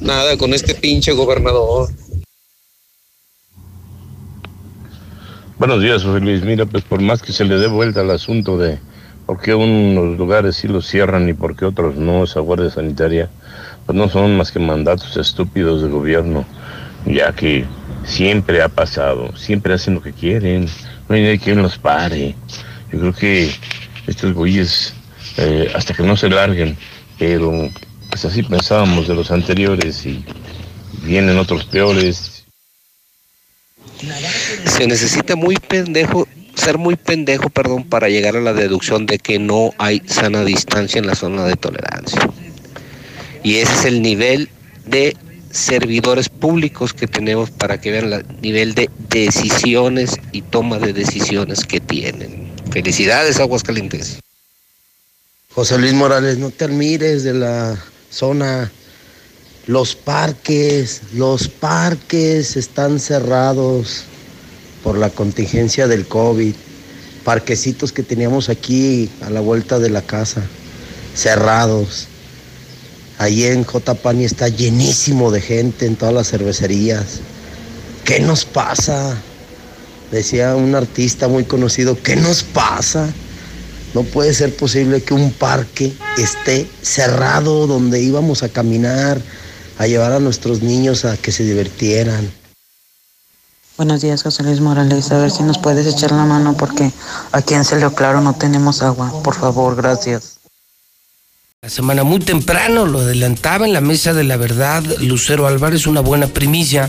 nada 0.00 0.38
con 0.38 0.54
este 0.54 0.74
pinche 0.74 1.12
gobernador. 1.12 1.90
Buenos 5.58 5.82
días, 5.82 6.04
José 6.04 6.20
Luis. 6.20 6.42
Mira, 6.42 6.64
pues 6.64 6.84
por 6.84 7.02
más 7.02 7.20
que 7.20 7.34
se 7.34 7.44
le 7.44 7.56
dé 7.58 7.66
vuelta 7.66 8.00
al 8.00 8.10
asunto 8.10 8.56
de 8.56 8.78
por 9.26 9.42
qué 9.42 9.54
unos 9.54 10.16
lugares 10.16 10.56
sí 10.56 10.68
los 10.68 10.86
cierran 10.86 11.28
y 11.28 11.34
por 11.34 11.54
qué 11.54 11.66
otros 11.66 11.96
no, 11.96 12.24
esa 12.24 12.40
guardia 12.40 12.70
sanitaria, 12.70 13.28
pues 13.84 13.94
no 13.94 14.08
son 14.08 14.38
más 14.38 14.52
que 14.52 14.58
mandatos 14.58 15.18
estúpidos 15.18 15.82
de 15.82 15.88
gobierno, 15.90 16.46
ya 17.04 17.34
que 17.34 17.66
Siempre 18.08 18.62
ha 18.62 18.68
pasado, 18.68 19.36
siempre 19.36 19.74
hacen 19.74 19.94
lo 19.94 20.02
que 20.02 20.12
quieren, 20.12 20.66
no 21.08 21.14
hay 21.14 21.22
nadie 21.22 21.38
que 21.38 21.54
los 21.54 21.78
pare. 21.78 22.34
Yo 22.90 22.98
creo 22.98 23.12
que 23.12 23.50
estos 24.06 24.32
güeyes, 24.32 24.94
eh, 25.36 25.70
hasta 25.74 25.92
que 25.92 26.02
no 26.02 26.16
se 26.16 26.30
larguen, 26.30 26.76
pero 27.18 27.70
pues 28.08 28.24
así 28.24 28.42
pensábamos 28.42 29.06
de 29.06 29.14
los 29.14 29.30
anteriores 29.30 30.06
y 30.06 30.24
vienen 31.02 31.38
otros 31.38 31.66
peores. 31.66 32.44
Se 34.64 34.86
necesita 34.86 35.36
muy 35.36 35.56
pendejo, 35.56 36.26
ser 36.54 36.78
muy 36.78 36.96
pendejo, 36.96 37.50
perdón, 37.50 37.84
para 37.84 38.08
llegar 38.08 38.36
a 38.36 38.40
la 38.40 38.54
deducción 38.54 39.04
de 39.04 39.18
que 39.18 39.38
no 39.38 39.72
hay 39.78 40.02
sana 40.06 40.44
distancia 40.44 40.98
en 40.98 41.06
la 41.06 41.14
zona 41.14 41.44
de 41.44 41.56
tolerancia. 41.56 42.28
Y 43.42 43.56
ese 43.56 43.72
es 43.74 43.84
el 43.84 44.02
nivel 44.02 44.48
de 44.86 45.16
servidores 45.58 46.28
públicos 46.28 46.94
que 46.94 47.06
tenemos 47.06 47.50
para 47.50 47.80
que 47.80 47.90
vean 47.90 48.12
el 48.12 48.40
nivel 48.40 48.74
de 48.74 48.88
decisiones 49.10 50.16
y 50.32 50.42
toma 50.42 50.78
de 50.78 50.92
decisiones 50.92 51.64
que 51.64 51.80
tienen. 51.80 52.52
Felicidades, 52.70 53.40
Aguascalientes. 53.40 54.20
José 55.54 55.78
Luis 55.78 55.94
Morales, 55.94 56.38
no 56.38 56.50
te 56.50 56.64
admires 56.64 57.24
de 57.24 57.34
la 57.34 57.76
zona. 58.10 58.70
Los 59.66 59.96
parques, 59.96 61.02
los 61.14 61.48
parques 61.48 62.56
están 62.56 63.00
cerrados 63.00 64.04
por 64.84 64.96
la 64.96 65.10
contingencia 65.10 65.88
del 65.88 66.06
COVID. 66.06 66.54
Parquecitos 67.24 67.92
que 67.92 68.02
teníamos 68.02 68.48
aquí 68.48 69.10
a 69.22 69.30
la 69.30 69.40
vuelta 69.40 69.78
de 69.78 69.90
la 69.90 70.02
casa, 70.02 70.42
cerrados. 71.14 72.06
Allí 73.18 73.46
en 73.46 73.64
Jotapani 73.64 74.24
está 74.24 74.48
llenísimo 74.48 75.32
de 75.32 75.40
gente 75.40 75.86
en 75.86 75.96
todas 75.96 76.14
las 76.14 76.30
cervecerías. 76.30 77.20
¿Qué 78.04 78.20
nos 78.20 78.44
pasa? 78.44 79.16
Decía 80.12 80.54
un 80.54 80.74
artista 80.74 81.26
muy 81.26 81.44
conocido, 81.44 82.00
¿qué 82.00 82.14
nos 82.14 82.44
pasa? 82.44 83.08
No 83.92 84.04
puede 84.04 84.32
ser 84.34 84.54
posible 84.56 85.02
que 85.02 85.14
un 85.14 85.32
parque 85.32 85.92
esté 86.16 86.68
cerrado 86.80 87.66
donde 87.66 88.00
íbamos 88.00 88.42
a 88.42 88.48
caminar, 88.48 89.20
a 89.78 89.86
llevar 89.86 90.12
a 90.12 90.20
nuestros 90.20 90.62
niños 90.62 91.04
a 91.04 91.16
que 91.16 91.32
se 91.32 91.42
divirtieran. 91.42 92.30
Buenos 93.76 94.00
días, 94.00 94.22
José 94.22 94.42
Luis 94.44 94.60
Morales. 94.60 95.10
A 95.12 95.18
ver 95.18 95.30
si 95.30 95.42
nos 95.42 95.58
puedes 95.58 95.86
echar 95.86 96.12
la 96.12 96.24
mano 96.24 96.56
porque 96.56 96.90
aquí 97.32 97.54
en 97.54 97.64
Celio 97.64 97.94
Claro 97.94 98.20
no 98.20 98.34
tenemos 98.34 98.82
agua. 98.82 99.22
Por 99.22 99.34
favor, 99.34 99.76
gracias. 99.76 100.37
La 101.60 101.70
semana 101.70 102.04
muy 102.04 102.20
temprano 102.20 102.86
lo 102.86 103.00
adelantaba 103.00 103.66
en 103.66 103.72
la 103.72 103.80
mesa 103.80 104.14
de 104.14 104.22
la 104.22 104.36
verdad 104.36 104.84
Lucero 105.00 105.48
Álvarez, 105.48 105.88
una 105.88 106.00
buena 106.00 106.28
primicia. 106.28 106.88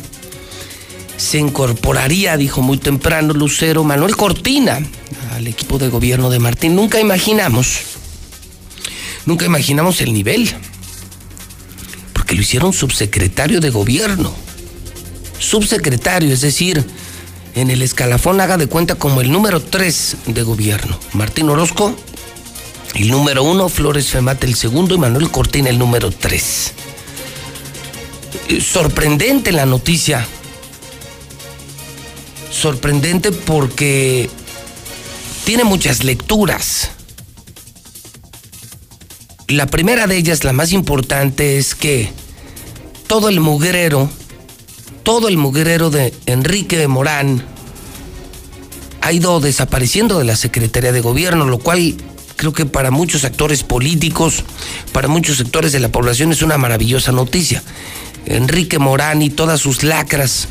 Se 1.17 1.39
incorporaría, 1.39 2.38
dijo 2.38 2.61
muy 2.61 2.77
temprano 2.77 3.33
Lucero, 3.33 3.83
Manuel 3.83 4.15
Cortina 4.15 4.79
al 5.31 5.47
equipo 5.47 5.79
de 5.79 5.88
gobierno 5.88 6.29
de 6.29 6.38
Martín. 6.38 6.75
Nunca 6.75 6.99
imaginamos, 6.99 7.79
nunca 9.25 9.43
imaginamos 9.43 10.01
el 10.01 10.13
nivel, 10.13 10.47
porque 12.13 12.35
lo 12.35 12.41
hicieron 12.41 12.71
subsecretario 12.71 13.61
de 13.61 13.71
gobierno. 13.71 14.31
Subsecretario, 15.39 16.31
es 16.31 16.41
decir, 16.41 16.85
en 17.55 17.71
el 17.71 17.81
escalafón 17.81 18.39
haga 18.39 18.57
de 18.57 18.67
cuenta 18.67 18.93
como 18.93 19.21
el 19.21 19.31
número 19.31 19.61
3 19.61 20.17
de 20.27 20.43
gobierno. 20.43 20.99
Martín 21.13 21.49
Orozco, 21.49 21.95
el 22.96 23.10
número 23.10 23.43
1, 23.43 23.69
Flores 23.69 24.08
Femate 24.10 24.48
el 24.48 24.55
segundo 24.55 24.96
y 24.96 24.98
Manuel 24.98 25.31
Cortina 25.31 25.69
el 25.69 25.79
número 25.79 26.12
3. 26.12 26.74
Sorprendente 28.62 29.51
la 29.51 29.65
noticia 29.65 30.27
sorprendente 32.60 33.31
porque 33.31 34.29
tiene 35.46 35.63
muchas 35.63 36.03
lecturas. 36.03 36.91
La 39.48 39.65
primera 39.65 40.08
de 40.08 40.17
ellas, 40.17 40.43
la 40.43 40.53
más 40.53 40.74
importante, 40.74 41.58
es 41.58 41.74
que 41.74 42.12
todo 43.08 43.29
el 43.29 43.39
mugrero, 43.39 44.10
todo 45.03 45.27
el 45.27 45.38
mugrero 45.38 45.89
de 45.89 46.13
Enrique 46.25 46.88
Morán 46.88 47.43
ha 49.01 49.12
ido 49.12 49.39
desapareciendo 49.39 50.19
de 50.19 50.25
la 50.25 50.36
Secretaría 50.36 50.91
de 50.91 51.01
Gobierno, 51.01 51.46
lo 51.46 51.58
cual 51.60 51.96
creo 52.39 52.53
que 52.53 52.65
para 52.65 52.89
muchos 52.89 53.25
actores 53.25 53.63
políticos, 53.63 54.46
para 54.93 55.10
muchos 55.10 55.36
sectores 55.36 55.74
de 55.74 55.81
la 55.81 55.89
población 55.89 56.31
es 56.31 56.41
una 56.41 56.58
maravillosa 56.58 57.12
noticia. 57.12 57.62
Enrique 58.25 58.80
Morán 58.80 59.21
y 59.21 59.30
todas 59.30 59.60
sus 59.60 59.84
lacras, 59.84 60.47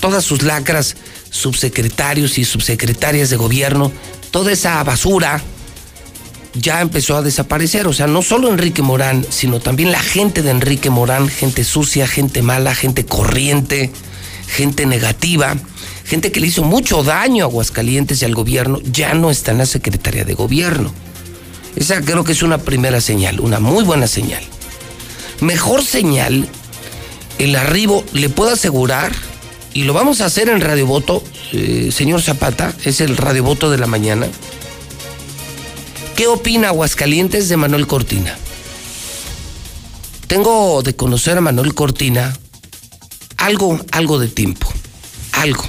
todas 0.00 0.24
sus 0.24 0.42
lacras 0.42 0.96
subsecretarios 1.28 2.38
y 2.38 2.46
subsecretarias 2.46 3.28
de 3.28 3.36
gobierno, 3.36 3.92
toda 4.30 4.50
esa 4.50 4.82
basura 4.82 5.42
ya 6.54 6.80
empezó 6.80 7.18
a 7.18 7.22
desaparecer. 7.22 7.86
O 7.86 7.92
sea, 7.92 8.06
no 8.06 8.22
solo 8.22 8.48
Enrique 8.48 8.80
Morán, 8.80 9.26
sino 9.28 9.60
también 9.60 9.92
la 9.92 10.00
gente 10.00 10.40
de 10.40 10.52
Enrique 10.52 10.88
Morán, 10.88 11.28
gente 11.28 11.64
sucia, 11.64 12.06
gente 12.06 12.40
mala, 12.40 12.74
gente 12.74 13.04
corriente, 13.04 13.92
gente 14.48 14.86
negativa, 14.86 15.54
gente 16.06 16.32
que 16.32 16.40
le 16.40 16.46
hizo 16.46 16.62
mucho 16.62 17.02
daño 17.02 17.44
a 17.44 17.48
Aguascalientes 17.48 18.22
y 18.22 18.24
al 18.24 18.34
gobierno, 18.34 18.80
ya 18.90 19.12
no 19.12 19.30
está 19.30 19.52
en 19.52 19.58
la 19.58 19.66
Secretaría 19.66 20.24
de 20.24 20.32
Gobierno. 20.32 20.94
Esa 21.76 22.00
creo 22.00 22.24
que 22.24 22.32
es 22.32 22.42
una 22.42 22.58
primera 22.58 23.00
señal, 23.00 23.40
una 23.40 23.60
muy 23.60 23.84
buena 23.84 24.06
señal. 24.06 24.42
Mejor 25.40 25.84
señal, 25.84 26.48
el 27.38 27.54
arribo, 27.54 28.04
le 28.12 28.30
puedo 28.30 28.50
asegurar, 28.50 29.12
y 29.74 29.84
lo 29.84 29.92
vamos 29.92 30.22
a 30.22 30.24
hacer 30.24 30.48
en 30.48 30.62
Radio 30.62 30.86
Voto, 30.86 31.22
eh, 31.52 31.90
señor 31.92 32.22
Zapata, 32.22 32.74
es 32.84 33.02
el 33.02 33.16
Radio 33.18 33.44
Voto 33.44 33.70
de 33.70 33.76
la 33.76 33.86
mañana. 33.86 34.26
¿Qué 36.16 36.26
opina 36.26 36.68
Aguascalientes 36.68 37.50
de 37.50 37.58
Manuel 37.58 37.86
Cortina? 37.86 38.34
Tengo 40.26 40.82
de 40.82 40.96
conocer 40.96 41.36
a 41.36 41.42
Manuel 41.42 41.74
Cortina 41.74 42.34
algo, 43.36 43.78
algo 43.92 44.18
de 44.18 44.28
tiempo, 44.28 44.72
algo. 45.32 45.64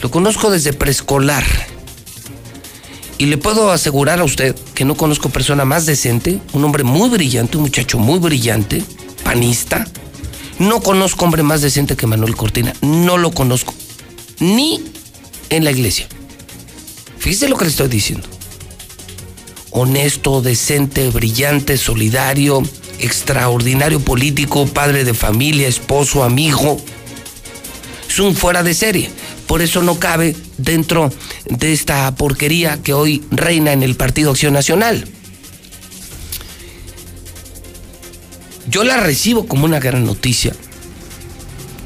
Lo 0.00 0.10
conozco 0.10 0.50
desde 0.50 0.72
preescolar. 0.72 1.44
Y 3.22 3.26
le 3.26 3.38
puedo 3.38 3.70
asegurar 3.70 4.18
a 4.18 4.24
usted 4.24 4.56
que 4.74 4.84
no 4.84 4.96
conozco 4.96 5.28
persona 5.28 5.64
más 5.64 5.86
decente, 5.86 6.40
un 6.54 6.64
hombre 6.64 6.82
muy 6.82 7.08
brillante, 7.08 7.56
un 7.56 7.62
muchacho 7.62 8.00
muy 8.00 8.18
brillante, 8.18 8.82
panista, 9.22 9.86
no 10.58 10.80
conozco 10.80 11.24
hombre 11.24 11.44
más 11.44 11.60
decente 11.60 11.94
que 11.94 12.08
Manuel 12.08 12.34
Cortina. 12.34 12.74
No 12.80 13.18
lo 13.18 13.30
conozco. 13.30 13.74
Ni 14.40 14.82
en 15.50 15.62
la 15.62 15.70
iglesia. 15.70 16.08
Fíjese 17.16 17.48
lo 17.48 17.56
que 17.56 17.66
le 17.66 17.70
estoy 17.70 17.86
diciendo. 17.86 18.26
Honesto, 19.70 20.42
decente, 20.42 21.08
brillante, 21.10 21.78
solidario, 21.78 22.64
extraordinario 22.98 24.00
político, 24.00 24.66
padre 24.66 25.04
de 25.04 25.14
familia, 25.14 25.68
esposo, 25.68 26.24
amigo. 26.24 26.76
Es 28.08 28.18
un 28.18 28.34
fuera 28.34 28.64
de 28.64 28.74
serie. 28.74 29.10
Por 29.52 29.60
eso 29.60 29.82
no 29.82 30.00
cabe 30.00 30.34
dentro 30.56 31.12
de 31.44 31.74
esta 31.74 32.14
porquería 32.14 32.82
que 32.82 32.94
hoy 32.94 33.22
reina 33.30 33.74
en 33.74 33.82
el 33.82 33.96
Partido 33.96 34.30
Acción 34.30 34.54
Nacional. 34.54 35.06
Yo 38.66 38.82
la 38.82 38.96
recibo 38.96 39.46
como 39.46 39.66
una 39.66 39.78
gran 39.78 40.06
noticia. 40.06 40.54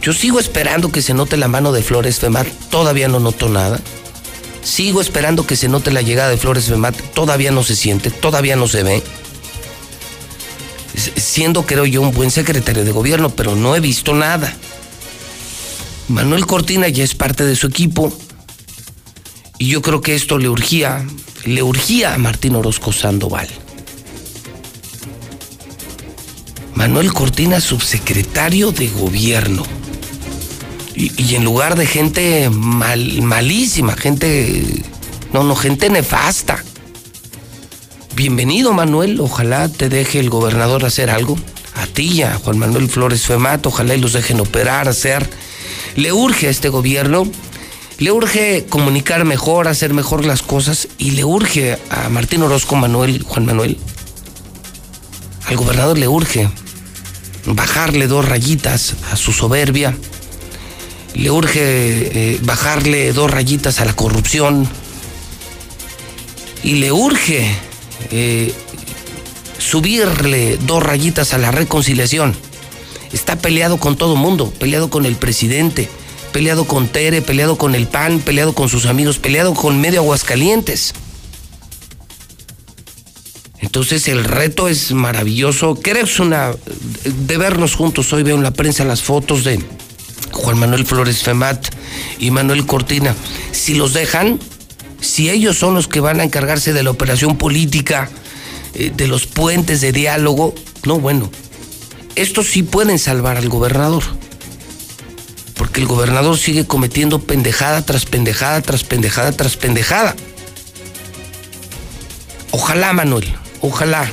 Yo 0.01 0.13
sigo 0.13 0.39
esperando 0.39 0.93
que 0.93 1.03
se 1.03 1.13
note 1.13 1.37
la 1.37 1.49
mano 1.49 1.73
de 1.73 1.83
Flores 1.83 2.21
Femat, 2.21 2.47
todavía 2.71 3.09
no 3.09 3.19
noto 3.19 3.49
nada. 3.49 3.81
Sigo 4.63 5.01
esperando 5.01 5.45
que 5.45 5.57
se 5.57 5.69
note 5.69 5.91
la 5.91 6.03
llegada 6.03 6.31
de 6.31 6.37
Flores 6.37 6.67
Femat, 6.67 6.95
todavía 7.15 7.51
no 7.51 7.65
se 7.65 7.75
siente, 7.75 8.13
todavía 8.13 8.55
no 8.55 8.69
se 8.69 8.85
ve. 8.85 9.03
Siendo, 11.17 11.67
creo 11.67 11.85
yo, 11.85 12.01
un 12.01 12.13
buen 12.13 12.31
secretario 12.31 12.85
de 12.85 12.93
gobierno, 12.93 13.31
pero 13.31 13.57
no 13.57 13.75
he 13.75 13.81
visto 13.81 14.15
nada. 14.15 14.57
Manuel 16.09 16.47
Cortina 16.47 16.89
ya 16.89 17.03
es 17.03 17.15
parte 17.15 17.45
de 17.45 17.57
su 17.57 17.67
equipo. 17.67 18.13
Y 19.59 19.69
yo 19.69 19.83
creo 19.83 20.01
que 20.01 20.15
esto 20.15 20.39
le 20.39 20.49
urgía, 20.49 21.05
le 21.45 21.63
urgía 21.63 22.15
a 22.15 22.19
Martín 22.19 22.55
Orozco 22.55 22.93
Sandoval. 22.93 23.49
Manuel 26.75 27.13
Cortina, 27.13 27.61
subsecretario 27.61 28.71
de 28.71 28.89
gobierno. 28.89 29.65
Y, 30.95 31.35
en 31.35 31.45
lugar 31.45 31.77
de 31.77 31.87
gente 31.87 32.49
mal, 32.51 33.21
malísima, 33.23 33.97
gente, 33.97 34.85
no, 35.33 35.43
no, 35.43 35.57
gente 35.57 35.91
nefasta. 35.91 36.63
Bienvenido 38.15 38.73
Manuel, 38.73 39.21
ojalá 39.21 39.69
te 39.69 39.91
deje 39.91 40.21
el 40.21 40.31
gobernador 40.31 40.85
hacer 40.87 41.11
algo. 41.11 41.37
A 41.75 41.87
ti 41.87 42.23
a 42.23 42.37
Juan 42.37 42.59
Manuel 42.59 42.89
Flores 42.89 43.27
Femat, 43.27 43.67
ojalá 43.67 43.95
y 43.95 44.01
los 44.01 44.15
dejen 44.15 44.41
operar, 44.41 44.89
hacer. 44.89 45.29
Le 45.97 46.13
urge 46.13 46.49
a 46.49 46.51
este 46.51 46.69
gobierno, 46.69 47.27
le 47.99 48.13
urge 48.13 48.67
comunicar 48.69 49.25
mejor, 49.25 49.67
hacer 49.67 49.95
mejor 49.95 50.25
las 50.25 50.43
cosas 50.43 50.89
y 50.99 51.13
le 51.13 51.25
urge 51.25 51.79
a 51.91 52.09
Martín 52.11 52.43
Orozco 52.43 52.77
Manuel, 52.77 53.23
Juan 53.23 53.47
Manuel. 53.47 53.79
Al 55.47 55.57
gobernador 55.57 55.97
le 55.97 56.07
urge 56.07 56.51
bajarle 57.47 58.07
dos 58.09 58.29
rayitas 58.29 58.95
a 59.11 59.17
su 59.17 59.33
soberbia, 59.33 59.97
le 61.15 61.31
urge 61.31 61.61
eh, 61.63 62.39
bajarle 62.43 63.13
dos 63.13 63.31
rayitas 63.31 63.81
a 63.81 63.87
la 63.87 63.95
corrupción 63.95 64.69
y 66.63 66.75
le 66.75 66.93
urge 66.93 67.49
eh, 68.11 68.53
subirle 69.59 70.59
dos 70.59 70.83
rayitas 70.83 71.33
a 71.33 71.39
la 71.39 71.53
reconciliación. 71.53 72.37
Está 73.17 73.39
peleado 73.39 73.79
con 73.79 73.97
todo 73.97 74.15
mundo, 74.15 74.53
peleado 74.59 74.91
con 74.91 75.07
el 75.07 75.17
presidente, 75.17 75.89
peleado 76.35 76.67
con 76.67 76.87
Tere, 76.87 77.23
peleado 77.23 77.57
con 77.57 77.75
el 77.75 77.87
PAN, 77.87 78.21
peleado 78.21 78.53
con 78.53 78.69
sus 78.69 78.85
amigos, 78.85 79.17
peleado 79.19 79.55
con 79.55 79.81
medio 79.81 80.01
Aguascalientes. 80.01 80.93
Entonces 83.61 84.07
el 84.09 84.23
reto 84.23 84.69
es 84.69 84.93
maravilloso. 84.93 85.77
Creo 85.77 86.05
una 86.19 86.53
de 87.05 87.39
vernos 87.39 87.75
juntos. 87.75 88.13
Hoy 88.13 88.23
veo 88.23 88.37
en 88.37 88.43
la 88.43 88.51
prensa 88.51 88.85
las 88.85 89.01
fotos 89.01 89.45
de 89.45 89.65
Juan 90.33 90.59
Manuel 90.59 90.85
Flores 90.85 91.23
Femat 91.23 91.69
y 92.19 92.31
Manuel 92.31 92.67
Cortina. 92.67 93.17
Si 93.51 93.77
los 93.77 93.95
dejan, 93.95 94.39
si 95.01 95.31
ellos 95.31 95.57
son 95.57 95.73
los 95.73 95.89
que 95.89 96.01
van 96.01 96.21
a 96.21 96.25
encargarse 96.25 96.75
de 96.75 96.83
la 96.83 96.91
operación 96.91 97.39
política, 97.39 98.11
eh, 98.75 98.93
de 98.95 99.09
los 99.09 99.27
puentes 99.27 99.81
de 99.81 99.93
diálogo, 99.93 100.55
no, 100.85 101.01
bueno, 101.01 101.31
estos 102.17 102.49
sí 102.49 102.63
pueden 102.63 102.99
salvar 102.99 103.37
al 103.37 103.49
gobernador. 103.49 104.03
Porque 105.55 105.81
el 105.81 105.87
gobernador 105.87 106.37
sigue 106.37 106.67
cometiendo 106.67 107.21
pendejada 107.21 107.85
tras 107.85 108.05
pendejada, 108.05 108.61
tras 108.61 108.85
pendejada, 108.85 109.33
tras 109.33 109.57
pendejada. 109.57 110.17
Ojalá, 112.51 112.93
Manuel, 112.93 113.33
ojalá. 113.61 114.11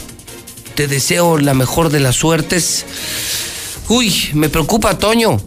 Te 0.76 0.88
deseo 0.88 1.38
la 1.38 1.54
mejor 1.54 1.90
de 1.90 2.00
las 2.00 2.16
suertes. 2.16 2.86
Uy, 3.90 4.30
me 4.34 4.50
preocupa, 4.50 4.98
Toño. 4.98 5.42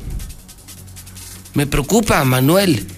Me 1.54 1.66
preocupa, 1.66 2.22
Manuel 2.24 2.95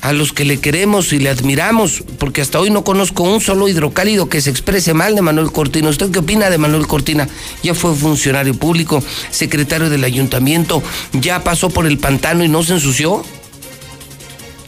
a 0.00 0.12
los 0.12 0.32
que 0.32 0.44
le 0.44 0.58
queremos 0.58 1.12
y 1.12 1.18
le 1.18 1.28
admiramos, 1.28 2.04
porque 2.18 2.40
hasta 2.40 2.60
hoy 2.60 2.70
no 2.70 2.84
conozco 2.84 3.24
un 3.24 3.40
solo 3.40 3.68
hidrocálido 3.68 4.28
que 4.28 4.40
se 4.40 4.50
exprese 4.50 4.94
mal 4.94 5.14
de 5.14 5.22
Manuel 5.22 5.50
Cortina. 5.50 5.88
¿Usted 5.88 6.10
qué 6.10 6.20
opina 6.20 6.50
de 6.50 6.58
Manuel 6.58 6.86
Cortina? 6.86 7.28
Ya 7.62 7.74
fue 7.74 7.94
funcionario 7.94 8.54
público, 8.54 9.02
secretario 9.30 9.90
del 9.90 10.04
ayuntamiento, 10.04 10.82
ya 11.12 11.42
pasó 11.42 11.70
por 11.70 11.86
el 11.86 11.98
pantano 11.98 12.44
y 12.44 12.48
no 12.48 12.62
se 12.62 12.74
ensució. 12.74 13.24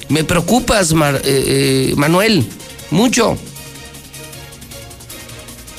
Me 0.08 0.24
preocupas, 0.24 0.90
eh, 0.92 1.20
eh, 1.24 1.94
Manuel, 1.96 2.44
mucho. 2.90 3.38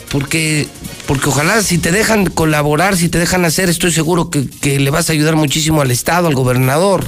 Porque, 0.10 0.68
porque 1.12 1.28
ojalá 1.28 1.62
si 1.62 1.78
te 1.78 1.92
dejan 1.92 2.26
colaborar, 2.26 2.96
si 2.96 3.10
te 3.10 3.20
dejan 3.20 3.44
hacer, 3.44 3.70
estoy 3.70 3.92
seguro 3.92 4.30
que, 4.30 4.48
que 4.48 4.80
le 4.80 4.92
vas 4.92 5.10
a 5.10 5.12
ayudar 5.12 5.36
muchísimo 5.36 5.82
al 5.82 5.92
Estado, 5.92 6.30
al 6.30 6.36
gobernador 6.36 7.04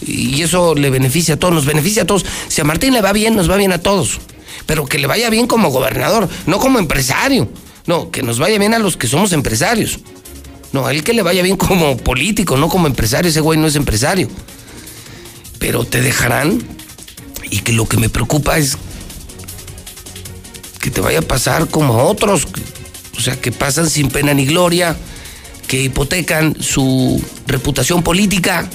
y 0.00 0.40
eso 0.42 0.76
le 0.76 0.90
beneficia 0.90 1.34
a 1.34 1.38
todos, 1.38 1.54
nos 1.54 1.66
beneficia 1.66 2.04
a 2.04 2.06
todos. 2.06 2.24
Si 2.46 2.60
a 2.60 2.64
Martín 2.64 2.94
le 2.94 3.00
va 3.00 3.12
bien, 3.12 3.34
nos 3.34 3.50
va 3.50 3.56
bien 3.56 3.72
a 3.72 3.78
todos. 3.78 4.20
Pero 4.66 4.86
que 4.86 5.00
le 5.00 5.08
vaya 5.08 5.28
bien 5.28 5.48
como 5.48 5.70
gobernador, 5.70 6.28
no 6.46 6.60
como 6.60 6.78
empresario. 6.78 7.50
No, 7.86 8.12
que 8.12 8.22
nos 8.22 8.38
vaya 8.38 8.60
bien 8.60 8.74
a 8.74 8.78
los 8.78 8.96
que 8.96 9.08
somos 9.08 9.32
empresarios. 9.32 9.98
No, 10.70 10.86
a 10.86 10.92
él 10.92 11.02
que 11.02 11.12
le 11.12 11.22
vaya 11.22 11.42
bien 11.42 11.56
como 11.56 11.96
político, 11.96 12.56
no 12.56 12.68
como 12.68 12.86
empresario. 12.86 13.28
Ese 13.28 13.40
güey 13.40 13.58
no 13.58 13.66
es 13.66 13.74
empresario. 13.74 14.28
Pero 15.58 15.84
te 15.84 16.00
dejarán. 16.00 16.62
Y 17.50 17.58
que 17.62 17.72
lo 17.72 17.88
que 17.88 17.96
me 17.96 18.08
preocupa 18.08 18.56
es 18.56 18.78
que 20.80 20.92
te 20.92 21.00
vaya 21.00 21.18
a 21.18 21.22
pasar 21.22 21.66
como 21.66 21.94
a 21.94 22.04
otros. 22.04 22.46
O 23.18 23.20
sea, 23.20 23.38
que 23.38 23.52
pasan 23.52 23.90
sin 23.90 24.08
pena 24.08 24.32
ni 24.32 24.46
gloria, 24.46 24.96
que 25.66 25.82
hipotecan 25.82 26.56
su 26.60 27.22
reputación 27.46 28.02
política 28.02 28.70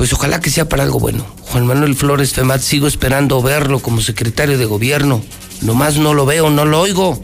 pues 0.00 0.14
ojalá 0.14 0.40
que 0.40 0.48
sea 0.48 0.66
para 0.66 0.82
algo 0.82 0.98
bueno. 0.98 1.26
Juan 1.42 1.66
Manuel 1.66 1.94
Flores 1.94 2.32
Femat, 2.32 2.62
sigo 2.62 2.86
esperando 2.86 3.42
verlo 3.42 3.80
como 3.80 4.00
secretario 4.00 4.56
de 4.56 4.64
gobierno. 4.64 5.22
Nomás 5.60 5.98
no 5.98 6.14
lo 6.14 6.24
veo, 6.24 6.48
no 6.48 6.64
lo 6.64 6.80
oigo. 6.80 7.20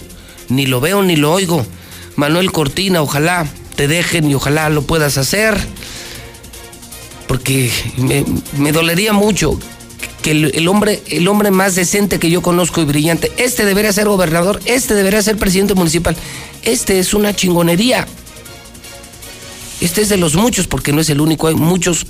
Ni 0.50 0.66
lo 0.66 0.78
veo 0.82 1.02
ni 1.02 1.16
lo 1.16 1.32
oigo. 1.32 1.64
Manuel 2.16 2.52
Cortina, 2.52 3.00
ojalá 3.00 3.46
te 3.76 3.88
dejen 3.88 4.30
y 4.30 4.34
ojalá 4.34 4.68
lo 4.68 4.82
puedas 4.82 5.16
hacer. 5.16 5.56
Porque 7.26 7.72
me, 7.96 8.72
dolería 8.72 9.14
mucho 9.14 9.58
que 10.22 10.32
el, 10.32 10.68
hombre, 10.68 11.02
el 11.08 11.28
hombre 11.28 11.50
más 11.50 11.74
decente 11.74 12.18
que 12.18 12.30
yo 12.30 12.42
conozco 12.42 12.80
y 12.80 12.84
brillante, 12.84 13.32
este 13.36 13.64
debería 13.64 13.92
ser 13.92 14.08
gobernador, 14.08 14.60
este 14.64 14.94
debería 14.94 15.22
ser 15.22 15.36
presidente 15.36 15.74
municipal. 15.74 16.16
Este 16.64 16.98
es 16.98 17.14
una 17.14 17.34
chingonería. 17.34 18.06
Este 19.80 20.02
es 20.02 20.08
de 20.08 20.16
los 20.16 20.34
muchos, 20.34 20.66
porque 20.66 20.92
no 20.92 21.00
es 21.00 21.10
el 21.10 21.20
único, 21.20 21.46
hay 21.46 21.54
muchos 21.54 22.06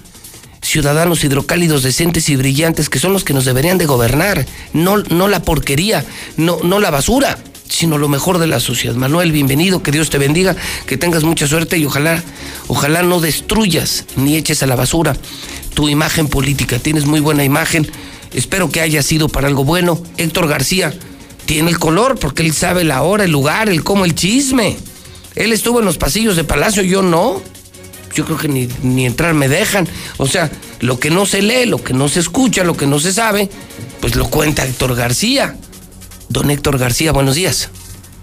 ciudadanos 0.62 1.22
hidrocálidos 1.24 1.82
decentes 1.82 2.28
y 2.28 2.36
brillantes 2.36 2.88
que 2.88 2.98
son 2.98 3.12
los 3.12 3.22
que 3.22 3.34
nos 3.34 3.44
deberían 3.44 3.78
de 3.78 3.86
gobernar, 3.86 4.46
no, 4.72 4.98
no 4.98 5.28
la 5.28 5.42
porquería, 5.42 6.04
no, 6.36 6.58
no 6.62 6.80
la 6.80 6.90
basura, 6.90 7.38
sino 7.68 7.98
lo 7.98 8.08
mejor 8.08 8.38
de 8.38 8.46
la 8.46 8.60
sociedad. 8.60 8.94
Manuel, 8.94 9.32
bienvenido, 9.32 9.82
que 9.82 9.92
Dios 9.92 10.10
te 10.10 10.18
bendiga, 10.18 10.56
que 10.86 10.96
tengas 10.96 11.24
mucha 11.24 11.46
suerte 11.46 11.78
y 11.78 11.84
ojalá, 11.84 12.22
ojalá 12.68 13.02
no 13.02 13.20
destruyas 13.20 14.04
ni 14.16 14.36
eches 14.36 14.62
a 14.62 14.66
la 14.66 14.76
basura 14.76 15.16
tu 15.74 15.88
imagen 15.88 16.28
política. 16.28 16.78
Tienes 16.78 17.04
muy 17.04 17.20
buena 17.20 17.44
imagen, 17.44 17.90
espero 18.32 18.70
que 18.70 18.80
haya 18.80 19.02
sido 19.02 19.28
para 19.28 19.48
algo 19.48 19.64
bueno. 19.64 20.02
Héctor 20.16 20.48
García 20.48 20.94
tiene 21.44 21.70
el 21.70 21.78
color 21.78 22.18
porque 22.18 22.42
él 22.42 22.52
sabe 22.52 22.84
la 22.84 23.02
hora, 23.02 23.24
el 23.24 23.32
lugar, 23.32 23.68
el 23.68 23.84
cómo, 23.84 24.04
el 24.04 24.14
chisme. 24.14 24.76
Él 25.34 25.52
estuvo 25.52 25.80
en 25.80 25.84
los 25.84 25.98
pasillos 25.98 26.36
de 26.36 26.44
Palacio, 26.44 26.82
yo 26.82 27.02
no 27.02 27.42
yo 28.16 28.24
creo 28.24 28.38
que 28.38 28.48
ni, 28.48 28.66
ni 28.82 29.04
entrar 29.04 29.34
me 29.34 29.46
dejan. 29.46 29.86
O 30.16 30.26
sea, 30.26 30.50
lo 30.80 30.98
que 30.98 31.10
no 31.10 31.26
se 31.26 31.42
lee, 31.42 31.66
lo 31.66 31.84
que 31.84 31.92
no 31.92 32.08
se 32.08 32.20
escucha, 32.20 32.64
lo 32.64 32.74
que 32.76 32.86
no 32.86 32.98
se 32.98 33.12
sabe, 33.12 33.50
pues 34.00 34.16
lo 34.16 34.28
cuenta 34.30 34.64
Héctor 34.64 34.94
García. 34.94 35.54
Don 36.28 36.50
Héctor 36.50 36.78
García, 36.78 37.12
buenos 37.12 37.34
días. 37.34 37.70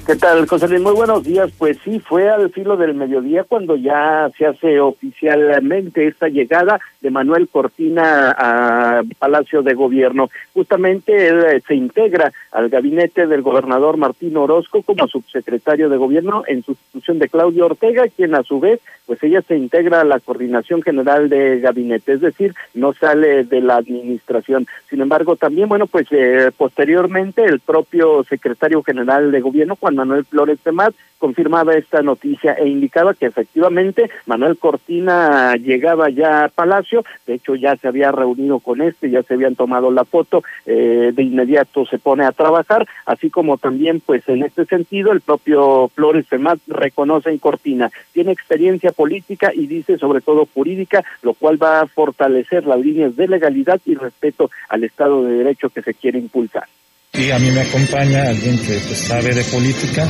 ¿Qué 0.06 0.18
tal, 0.18 0.46
José 0.48 0.68
Luis? 0.68 0.82
Muy 0.82 0.92
buenos 0.92 1.24
días. 1.24 1.50
Pues 1.58 1.78
sí, 1.82 1.98
fue 2.02 2.30
al 2.30 2.50
filo 2.50 2.76
del 2.76 2.94
mediodía 2.94 3.46
cuando 3.46 3.78
ya 3.78 4.30
se 4.38 4.46
hace 4.46 4.82
oficialmente 4.82 6.06
esta 6.06 6.28
llegada 6.28 6.78
de 7.00 7.10
Manuel 7.10 7.48
Cortina 7.48 8.36
a 8.38 9.04
Palacio 9.18 9.62
de 9.62 9.74
Gobierno. 9.74 10.30
Justamente 10.54 11.30
él 11.30 11.46
eh, 11.46 11.62
se 11.66 11.76
integra 11.76 12.34
al 12.52 12.68
gabinete 12.68 13.28
del 13.28 13.42
gobernador 13.42 13.96
Martín 13.96 14.36
Orozco 14.36 14.82
como 14.82 15.08
subsecretario 15.08 15.88
de 15.88 15.96
Gobierno 15.96 16.44
en 16.48 16.64
sustitución 16.64 17.20
de 17.20 17.30
Claudio 17.30 17.68
Ortega, 17.68 18.04
quien 18.14 18.36
a 18.36 18.44
su 18.44 18.60
vez, 18.60 18.82
pues 19.06 19.24
ella 19.24 19.42
se 19.42 19.56
integra 19.56 20.02
a 20.02 20.06
la 20.06 20.20
coordinación 20.20 20.82
general 20.82 21.30
de 21.30 21.62
gabinete, 21.62 22.14
es 22.14 22.22
decir, 22.22 22.54
no 22.74 22.94
sale 22.94 23.46
de 23.46 23.62
la 23.62 23.78
administración. 23.78 24.68
Sin 24.90 25.00
embargo, 25.00 25.38
también, 25.38 25.70
bueno, 25.70 25.88
pues 25.88 26.08
eh, 26.12 26.52
posteriormente 26.58 27.46
el 27.46 27.62
propio 27.62 28.24
secretario 28.26 28.84
general 28.84 29.32
de 29.32 29.42
Gobierno, 29.42 29.76
cuando 29.78 29.93
Manuel 29.94 30.26
Flores 30.26 30.60
Temat, 30.64 30.94
confirmaba 31.24 31.76
esta 31.76 32.02
noticia 32.02 32.52
e 32.56 32.68
indicaba 32.68 33.14
que 33.14 33.28
efectivamente 33.28 34.10
Manuel 34.26 34.58
Cortina 34.58 35.56
llegaba 35.56 36.10
ya 36.10 36.44
a 36.44 36.50
Palacio, 36.50 37.06
de 37.26 37.36
hecho 37.36 37.56
ya 37.56 37.78
se 37.78 37.88
había 37.88 38.12
reunido 38.12 38.60
con 38.60 38.82
este, 38.82 39.10
ya 39.10 39.24
se 39.24 39.36
habían 39.36 39.56
tomado 39.56 39.90
la 39.90 40.04
foto, 40.04 40.44
eh, 40.66 41.14
de 41.16 41.24
inmediato 41.24 41.86
se 41.86 41.98
pone 41.98 42.26
a 42.26 42.34
trabajar, 42.34 42.86
así 43.06 43.30
como 43.30 43.58
también 43.58 44.02
pues 44.06 44.28
en 44.28 44.44
este 44.44 44.66
sentido 44.66 45.14
el 45.14 45.22
propio 45.22 45.90
Flores 45.96 46.28
Temat 46.28 46.60
reconoce 46.68 47.30
en 47.30 47.38
Cortina, 47.38 47.90
tiene 48.12 48.34
experiencia 48.34 48.92
política 48.92 49.52
y 49.54 49.66
dice 49.68 49.98
sobre 49.98 50.20
todo 50.20 50.46
jurídica, 50.54 51.06
lo 51.22 51.36
cual 51.36 51.62
va 51.62 51.80
a 51.80 51.88
fortalecer 51.88 52.66
las 52.66 52.82
líneas 52.82 53.16
de 53.16 53.30
legalidad 53.30 53.80
y 53.86 53.96
respeto 53.96 54.52
al 54.68 54.84
Estado 54.84 55.24
de 55.24 55.38
Derecho 55.38 55.70
que 55.70 55.84
se 55.84 55.94
quiere 55.94 56.20
impulsar. 56.20 56.66
Y 57.16 57.30
a 57.30 57.38
mí 57.38 57.52
me 57.52 57.62
acompaña 57.62 58.28
alguien 58.28 58.58
que 58.58 58.80
pues, 58.88 58.98
sabe 58.98 59.36
de 59.36 59.44
política 59.44 60.08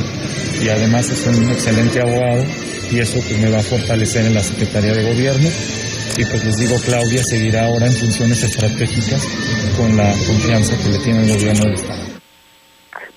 y 0.62 0.70
además 0.70 1.10
es 1.10 1.26
un 1.26 1.50
excelente 1.50 2.00
abogado 2.00 2.42
y 2.90 2.98
eso 2.98 3.20
pues, 3.20 3.38
me 3.40 3.50
va 3.50 3.58
a 3.58 3.62
fortalecer 3.62 4.24
en 4.24 4.32
la 4.32 4.42
Secretaría 4.42 4.94
de 4.94 5.12
Gobierno. 5.12 5.50
Y 6.16 6.24
pues 6.24 6.42
les 6.46 6.56
digo, 6.56 6.76
Claudia 6.82 7.22
seguirá 7.22 7.66
ahora 7.66 7.88
en 7.88 7.92
funciones 7.92 8.42
estratégicas 8.42 9.22
con 9.76 9.94
la 9.98 10.10
confianza 10.26 10.78
que 10.78 10.88
le 10.88 10.98
tiene 11.00 11.24
el 11.24 11.34
gobierno 11.36 11.64
del 11.66 11.74
Estado. 11.74 12.02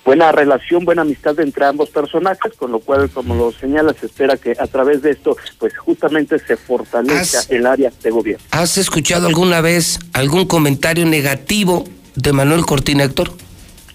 Buena 0.04 0.32
relación, 0.32 0.84
buena 0.84 1.00
amistad 1.00 1.40
entre 1.40 1.64
ambos 1.64 1.88
personajes, 1.88 2.52
con 2.58 2.72
lo 2.72 2.80
cual, 2.80 3.08
como 3.08 3.34
lo 3.36 3.52
señala, 3.52 3.94
se 3.98 4.04
espera 4.04 4.36
que 4.36 4.52
a 4.58 4.66
través 4.66 5.00
de 5.00 5.12
esto, 5.12 5.34
pues 5.58 5.78
justamente 5.78 6.38
se 6.38 6.58
fortalezca 6.58 7.40
el 7.48 7.64
área 7.64 7.90
de 8.02 8.10
gobierno. 8.10 8.44
¿Has 8.50 8.76
escuchado 8.76 9.28
alguna 9.28 9.62
vez 9.62 9.98
algún 10.12 10.44
comentario 10.44 11.06
negativo 11.06 11.84
de 12.16 12.32
Manuel 12.34 12.66
Cortina, 12.66 13.04
Héctor? 13.04 13.30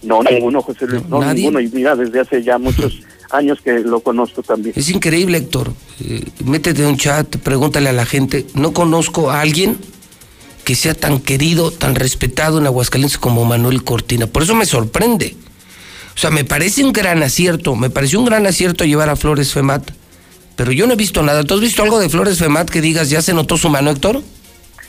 No, 0.03 0.21
ninguno, 0.23 0.61
José 0.61 0.87
Luis, 0.87 1.05
no, 1.07 1.33
ninguno. 1.33 1.59
Y 1.59 1.69
mira, 1.69 1.95
desde 1.95 2.19
hace 2.19 2.43
ya 2.43 2.57
muchos 2.57 3.01
años 3.31 3.59
que 3.63 3.79
lo 3.79 4.01
conozco 4.01 4.43
también. 4.43 4.73
Es 4.77 4.89
increíble, 4.89 5.37
Héctor. 5.37 5.71
Eh, 6.03 6.23
métete 6.45 6.81
en 6.83 6.89
un 6.89 6.97
chat, 6.97 7.37
pregúntale 7.37 7.89
a 7.89 7.93
la 7.93 8.05
gente. 8.05 8.45
No 8.53 8.73
conozco 8.73 9.31
a 9.31 9.41
alguien 9.41 9.77
que 10.63 10.75
sea 10.75 10.93
tan 10.93 11.19
querido, 11.19 11.71
tan 11.71 11.95
respetado 11.95 12.57
en 12.59 12.65
Aguascalientes 12.65 13.17
como 13.17 13.45
Manuel 13.45 13.83
Cortina. 13.83 14.27
Por 14.27 14.43
eso 14.43 14.55
me 14.55 14.65
sorprende. 14.65 15.35
O 16.15 16.19
sea, 16.19 16.29
me 16.29 16.45
parece 16.45 16.83
un 16.83 16.93
gran 16.93 17.23
acierto, 17.23 17.75
me 17.75 17.89
pareció 17.89 18.19
un 18.19 18.25
gran 18.25 18.45
acierto 18.45 18.85
llevar 18.85 19.09
a 19.09 19.15
Flores 19.15 19.51
Femat, 19.51 19.91
pero 20.55 20.71
yo 20.71 20.85
no 20.85 20.93
he 20.93 20.95
visto 20.95 21.23
nada. 21.23 21.43
¿Tú 21.43 21.55
has 21.55 21.59
visto 21.59 21.81
algo 21.81 21.99
de 21.99 22.09
Flores 22.09 22.37
Femat 22.37 22.69
que 22.69 22.81
digas, 22.81 23.09
ya 23.09 23.21
se 23.21 23.33
notó 23.33 23.57
su 23.57 23.69
mano, 23.69 23.89
Héctor? 23.89 24.21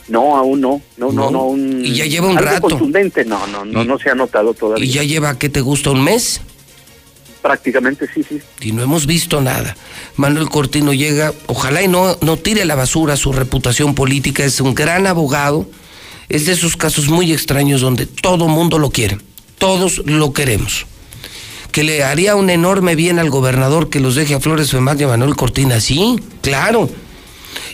No, 0.07 0.35
aún 0.35 0.61
no, 0.61 0.81
no, 0.97 1.11
no, 1.11 1.31
no. 1.31 1.45
un, 1.45 1.83
y 1.83 1.93
ya 1.93 2.05
lleva 2.05 2.27
un 2.27 2.37
rato. 2.37 2.61
contundente, 2.61 3.25
no, 3.25 3.47
no, 3.47 3.65
no, 3.65 3.83
no 3.83 3.97
se 3.97 4.11
ha 4.11 4.15
notado 4.15 4.53
todavía. 4.53 4.85
¿Y 4.85 4.89
ya 4.89 5.03
lleva, 5.03 5.37
qué 5.39 5.49
te 5.49 5.61
gusta, 5.61 5.89
un 5.89 6.03
mes? 6.03 6.41
Prácticamente 7.41 8.07
sí, 8.13 8.23
sí. 8.27 8.39
Y 8.61 8.71
no 8.71 8.83
hemos 8.83 9.07
visto 9.07 9.41
nada. 9.41 9.75
Manuel 10.15 10.49
Cortino 10.49 10.93
llega, 10.93 11.33
ojalá 11.47 11.81
y 11.81 11.87
no, 11.87 12.17
no 12.21 12.37
tire 12.37 12.61
a 12.61 12.65
la 12.65 12.75
basura 12.75 13.15
su 13.15 13.33
reputación 13.33 13.95
política, 13.95 14.43
es 14.43 14.61
un 14.61 14.75
gran 14.75 15.07
abogado, 15.07 15.67
es 16.29 16.45
de 16.45 16.53
esos 16.53 16.77
casos 16.77 17.07
muy 17.07 17.33
extraños 17.33 17.81
donde 17.81 18.05
todo 18.05 18.47
mundo 18.47 18.77
lo 18.77 18.91
quiere, 18.91 19.17
todos 19.57 20.03
lo 20.05 20.33
queremos. 20.33 20.85
Que 21.71 21.83
le 21.83 22.03
haría 22.03 22.35
un 22.35 22.49
enorme 22.51 22.95
bien 22.95 23.17
al 23.19 23.31
gobernador 23.31 23.89
que 23.89 23.99
los 23.99 24.15
deje 24.15 24.35
a 24.35 24.39
Flores 24.39 24.71
Femás 24.71 24.99
y 24.99 25.03
a 25.03 25.07
Manuel 25.07 25.35
Cortina, 25.35 25.81
sí, 25.81 26.15
claro 26.41 26.89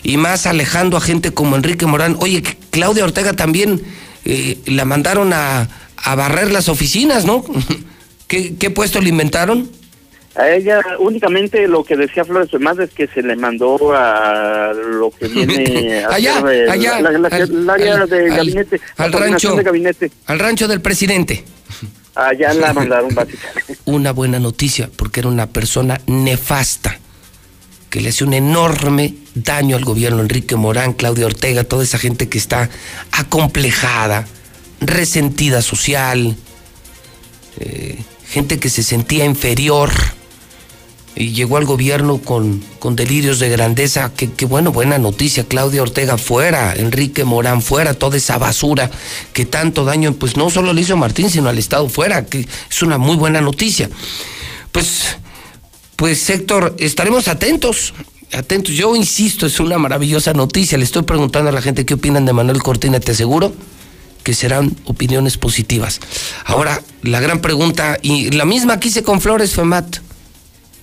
y 0.02 0.16
más 0.16 0.46
alejando 0.46 0.96
a 0.96 1.00
gente 1.00 1.32
como 1.32 1.56
Enrique 1.56 1.86
Morán. 1.86 2.16
Oye, 2.20 2.42
Claudia 2.70 3.04
Ortega 3.04 3.32
también 3.34 3.82
eh, 4.24 4.58
la 4.66 4.84
mandaron 4.84 5.32
a, 5.32 5.68
a 5.96 6.14
barrer 6.14 6.50
las 6.52 6.68
oficinas, 6.68 7.24
¿no? 7.24 7.44
¿Qué, 8.28 8.54
¿Qué 8.56 8.70
puesto 8.70 9.00
le 9.00 9.08
inventaron? 9.10 9.70
A 10.34 10.48
ella 10.48 10.80
únicamente 10.98 11.68
lo 11.68 11.84
que 11.84 11.94
decía 11.94 12.24
Flores 12.24 12.48
más 12.58 12.78
es 12.78 12.88
que 12.94 13.06
se 13.06 13.20
le 13.22 13.36
mandó 13.36 13.92
a 13.94 14.72
lo 14.72 15.10
que 15.10 15.28
viene 15.28 16.04
a 16.04 16.08
allá, 16.14 16.38
allá, 16.70 17.00
la, 17.02 17.10
la- 17.18 17.28
al- 17.28 17.42
el 17.42 17.68
área 17.68 17.94
al- 17.96 18.08
de 18.08 18.30
al- 18.30 18.36
gabinete, 18.38 18.80
al 18.96 19.12
rancho. 19.12 19.54
de 19.54 19.62
gabinete. 19.62 20.10
Al 20.26 20.38
rancho 20.38 20.68
del 20.68 20.80
presidente. 20.80 21.44
Allá 22.14 22.54
la 22.54 22.72
mandaron 22.72 23.14
básicamente. 23.14 23.76
Una 23.84 24.12
buena 24.12 24.38
noticia, 24.38 24.88
porque 24.96 25.20
era 25.20 25.28
una 25.28 25.48
persona 25.48 26.00
nefasta, 26.06 26.98
que 27.90 28.00
le 28.00 28.08
hace 28.08 28.24
un 28.24 28.32
enorme 28.32 29.14
daño 29.34 29.76
al 29.76 29.84
gobierno, 29.84 30.20
Enrique 30.20 30.56
Morán, 30.56 30.92
Claudia 30.92 31.26
Ortega, 31.26 31.64
toda 31.64 31.84
esa 31.84 31.98
gente 31.98 32.28
que 32.28 32.38
está 32.38 32.68
acomplejada, 33.12 34.26
resentida 34.80 35.62
social, 35.62 36.36
eh, 37.58 37.98
gente 38.28 38.58
que 38.58 38.70
se 38.70 38.82
sentía 38.82 39.24
inferior 39.24 39.90
y 41.14 41.32
llegó 41.32 41.58
al 41.58 41.66
gobierno 41.66 42.18
con, 42.18 42.62
con 42.78 42.96
delirios 42.96 43.38
de 43.38 43.50
grandeza. 43.50 44.12
Qué, 44.16 44.30
qué 44.30 44.46
bueno, 44.46 44.72
buena 44.72 44.98
noticia. 44.98 45.44
Claudia 45.44 45.82
Ortega 45.82 46.16
fuera, 46.16 46.74
Enrique 46.74 47.24
Morán 47.24 47.60
fuera, 47.60 47.94
toda 47.94 48.16
esa 48.16 48.38
basura 48.38 48.90
que 49.32 49.44
tanto 49.44 49.84
daño, 49.84 50.14
pues 50.14 50.36
no 50.36 50.50
solo 50.50 50.72
le 50.72 50.80
hizo 50.80 50.96
Martín, 50.96 51.28
sino 51.30 51.48
al 51.48 51.58
Estado 51.58 51.88
fuera, 51.88 52.24
que 52.24 52.48
es 52.70 52.82
una 52.82 52.98
muy 52.98 53.16
buena 53.16 53.40
noticia. 53.40 53.90
Pues, 54.72 55.16
pues 55.96 56.28
Héctor, 56.30 56.74
estaremos 56.78 57.28
atentos. 57.28 57.92
Atentos, 58.32 58.74
yo 58.74 58.96
insisto, 58.96 59.46
es 59.46 59.60
una 59.60 59.76
maravillosa 59.76 60.32
noticia. 60.32 60.78
Le 60.78 60.84
estoy 60.84 61.02
preguntando 61.02 61.50
a 61.50 61.52
la 61.52 61.60
gente 61.60 61.84
qué 61.84 61.94
opinan 61.94 62.24
de 62.24 62.32
Manuel 62.32 62.62
Cortina, 62.62 62.98
te 62.98 63.12
aseguro 63.12 63.52
que 64.22 64.34
serán 64.34 64.74
opiniones 64.84 65.36
positivas. 65.36 66.00
Ahora, 66.44 66.80
la 67.02 67.20
gran 67.20 67.40
pregunta, 67.40 67.98
y 68.00 68.30
la 68.30 68.44
misma 68.44 68.80
que 68.80 68.88
hice 68.88 69.02
con 69.02 69.20
Flores 69.20 69.52
Femat, 69.54 69.98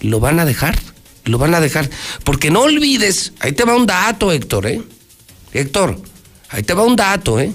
¿lo 0.02 0.20
van 0.20 0.40
a 0.40 0.46
dejar? 0.46 0.78
¿Lo 1.26 1.38
van 1.38 1.56
a 1.56 1.60
dejar? 1.60 1.90
Porque 2.24 2.52
no 2.52 2.62
olvides, 2.62 3.34
ahí 3.40 3.54
te 3.54 3.64
va 3.64 3.76
un 3.76 3.86
dato, 3.86 4.32
Héctor, 4.32 4.68
¿eh? 4.68 4.82
Héctor, 5.54 6.00
ahí 6.50 6.64
te 6.64 6.74
va 6.74 6.84
un 6.84 6.96
dato, 6.96 7.40
¿eh? 7.40 7.54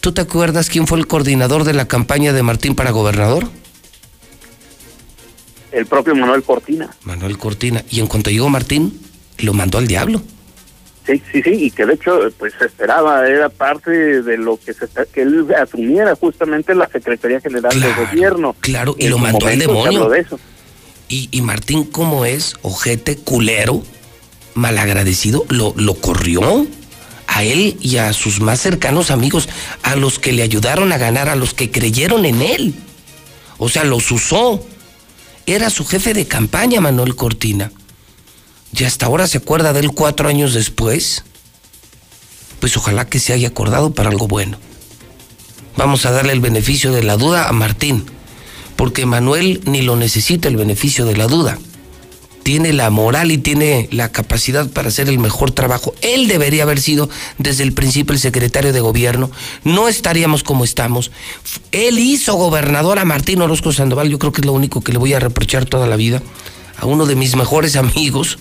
¿Tú 0.00 0.12
te 0.12 0.20
acuerdas 0.20 0.68
quién 0.68 0.86
fue 0.86 0.98
el 0.98 1.06
coordinador 1.06 1.64
de 1.64 1.72
la 1.72 1.88
campaña 1.88 2.32
de 2.32 2.42
Martín 2.42 2.74
para 2.74 2.90
gobernador? 2.90 3.48
El 5.74 5.86
propio 5.86 6.14
Manuel 6.14 6.42
Cortina. 6.42 6.88
Manuel 7.02 7.36
Cortina. 7.36 7.84
Y 7.90 8.00
en 8.00 8.06
cuanto 8.06 8.30
llegó 8.30 8.48
Martín, 8.48 9.00
lo 9.38 9.52
mandó 9.52 9.78
al 9.78 9.86
diablo. 9.88 10.22
Sí, 11.06 11.20
sí, 11.30 11.42
sí, 11.42 11.50
y 11.50 11.70
que 11.70 11.84
de 11.84 11.94
hecho 11.94 12.18
pues 12.38 12.54
se 12.58 12.64
esperaba, 12.64 13.28
era 13.28 13.50
parte 13.50 14.22
de 14.22 14.38
lo 14.38 14.58
que 14.58 14.72
se 14.72 14.86
que 15.12 15.20
él 15.20 15.46
asumiera 15.60 16.14
justamente 16.14 16.74
la 16.74 16.88
Secretaría 16.88 17.40
General 17.40 17.78
de 17.78 17.92
Gobierno. 17.92 18.56
Claro, 18.60 18.96
y 18.98 19.08
lo 19.08 19.18
mandó 19.18 19.46
al 19.46 19.58
demonio. 19.58 20.08
de 20.08 20.20
eso. 20.20 20.38
Y, 21.08 21.28
y 21.30 21.42
Martín, 21.42 21.84
como 21.84 22.24
es, 22.24 22.54
ojete, 22.62 23.16
culero, 23.16 23.82
malagradecido, 24.54 25.44
lo, 25.50 25.74
lo 25.76 25.94
corrió 25.94 26.66
a 27.26 27.42
él 27.44 27.76
y 27.80 27.98
a 27.98 28.12
sus 28.14 28.40
más 28.40 28.60
cercanos 28.60 29.10
amigos, 29.10 29.48
a 29.82 29.96
los 29.96 30.18
que 30.18 30.32
le 30.32 30.42
ayudaron 30.42 30.92
a 30.92 30.98
ganar, 30.98 31.28
a 31.28 31.36
los 31.36 31.52
que 31.52 31.70
creyeron 31.70 32.24
en 32.24 32.40
él. 32.40 32.74
O 33.58 33.68
sea, 33.68 33.84
los 33.84 34.10
usó. 34.10 34.64
Era 35.46 35.68
su 35.70 35.84
jefe 35.84 36.14
de 36.14 36.26
campaña, 36.26 36.80
Manuel 36.80 37.16
Cortina. 37.16 37.70
Y 38.72 38.84
hasta 38.84 39.06
ahora 39.06 39.26
se 39.26 39.38
acuerda 39.38 39.72
de 39.72 39.80
él 39.80 39.92
cuatro 39.92 40.28
años 40.28 40.54
después. 40.54 41.24
Pues 42.60 42.76
ojalá 42.76 43.06
que 43.06 43.20
se 43.20 43.32
haya 43.32 43.48
acordado 43.48 43.92
para 43.92 44.10
algo 44.10 44.26
bueno. 44.26 44.58
Vamos 45.76 46.06
a 46.06 46.12
darle 46.12 46.32
el 46.32 46.40
beneficio 46.40 46.92
de 46.92 47.02
la 47.02 47.16
duda 47.16 47.48
a 47.48 47.52
Martín, 47.52 48.06
porque 48.76 49.06
Manuel 49.06 49.60
ni 49.66 49.82
lo 49.82 49.96
necesita 49.96 50.48
el 50.48 50.56
beneficio 50.56 51.04
de 51.04 51.16
la 51.16 51.26
duda. 51.26 51.58
Tiene 52.44 52.74
la 52.74 52.90
moral 52.90 53.32
y 53.32 53.38
tiene 53.38 53.88
la 53.90 54.12
capacidad 54.12 54.68
para 54.68 54.88
hacer 54.88 55.08
el 55.08 55.18
mejor 55.18 55.50
trabajo. 55.50 55.94
Él 56.02 56.28
debería 56.28 56.62
haber 56.62 56.78
sido 56.80 57.08
desde 57.38 57.64
el 57.64 57.72
principio 57.72 58.12
el 58.12 58.20
secretario 58.20 58.72
de 58.72 58.80
gobierno. 58.80 59.30
No 59.64 59.88
estaríamos 59.88 60.42
como 60.44 60.62
estamos. 60.62 61.10
Él 61.72 61.98
hizo 61.98 62.34
gobernador 62.34 62.98
a 62.98 63.06
Martín 63.06 63.40
Orozco 63.40 63.72
Sandoval. 63.72 64.10
Yo 64.10 64.18
creo 64.18 64.30
que 64.30 64.42
es 64.42 64.46
lo 64.46 64.52
único 64.52 64.82
que 64.82 64.92
le 64.92 64.98
voy 64.98 65.14
a 65.14 65.20
reprochar 65.20 65.64
toda 65.64 65.86
la 65.86 65.96
vida. 65.96 66.22
A 66.76 66.86
uno 66.86 67.06
de 67.06 67.16
mis 67.16 67.34
mejores 67.34 67.76
amigos. 67.76 68.38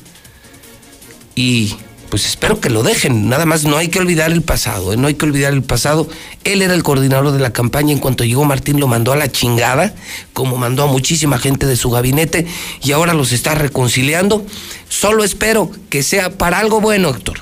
Y 1.34 1.76
pues 2.14 2.28
espero 2.28 2.60
que 2.60 2.70
lo 2.70 2.84
dejen. 2.84 3.28
Nada 3.28 3.48
más 3.48 3.64
no 3.64 3.76
hay 3.76 3.88
que 3.88 3.98
olvidar 3.98 4.32
el 4.32 4.44
pasado, 4.44 4.94
¿eh? 4.94 4.98
no 4.98 5.08
hay 5.08 5.16
que 5.16 5.26
olvidar 5.26 5.52
el 5.52 5.64
pasado. 5.64 6.08
Él 6.44 6.62
era 6.62 6.76
el 6.76 6.84
coordinador 6.84 7.32
de 7.32 7.40
la 7.40 7.52
campaña. 7.52 7.92
En 7.92 7.98
cuanto 7.98 8.24
llegó 8.24 8.46
Martín 8.46 8.80
lo 8.80 8.86
mandó 8.86 9.14
a 9.14 9.16
la 9.16 9.32
chingada, 9.32 9.96
como 10.32 10.58
mandó 10.58 10.84
a 10.84 10.86
muchísima 10.86 11.40
gente 11.40 11.66
de 11.66 11.76
su 11.76 11.90
gabinete 11.90 12.46
y 12.84 12.92
ahora 12.92 13.16
los 13.16 13.32
está 13.32 13.56
reconciliando. 13.56 14.46
Solo 14.90 15.24
espero 15.24 15.72
que 15.90 16.04
sea 16.04 16.38
para 16.38 16.60
algo 16.60 16.82
bueno, 16.82 17.10
Héctor. 17.10 17.40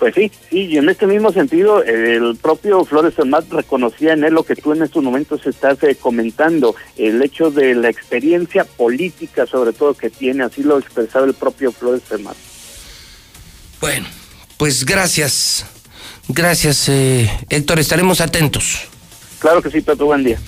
Pues 0.00 0.14
sí, 0.14 0.32
sí, 0.48 0.60
y 0.60 0.78
en 0.78 0.88
este 0.88 1.06
mismo 1.06 1.30
sentido, 1.30 1.84
el 1.84 2.34
propio 2.40 2.86
Flores 2.86 3.14
Fermat 3.14 3.44
reconocía 3.52 4.14
en 4.14 4.24
él 4.24 4.32
lo 4.32 4.44
que 4.44 4.56
tú 4.56 4.72
en 4.72 4.82
estos 4.82 5.04
momentos 5.04 5.46
estás 5.46 5.82
eh, 5.82 5.94
comentando, 5.94 6.74
el 6.96 7.22
hecho 7.22 7.50
de 7.50 7.74
la 7.74 7.90
experiencia 7.90 8.64
política, 8.64 9.44
sobre 9.44 9.74
todo 9.74 9.92
que 9.92 10.08
tiene, 10.08 10.44
así 10.44 10.62
lo 10.62 10.78
expresaba 10.78 11.26
el 11.26 11.34
propio 11.34 11.70
Flores 11.70 12.02
Fermat. 12.02 12.34
Bueno, 13.78 14.06
pues 14.56 14.86
gracias. 14.86 15.66
Gracias, 16.28 16.88
eh, 16.88 17.30
Héctor. 17.50 17.78
Estaremos 17.78 18.22
atentos. 18.22 18.88
Claro 19.38 19.60
que 19.60 19.70
sí, 19.70 19.82
Pepe, 19.82 20.02
buen 20.02 20.24
día. 20.24 20.38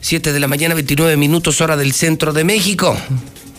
7 0.00 0.32
de 0.32 0.38
la 0.38 0.46
mañana, 0.46 0.76
29 0.76 1.16
minutos, 1.16 1.60
hora 1.60 1.76
del 1.76 1.92
centro 1.92 2.32
de 2.32 2.44
México. 2.44 2.96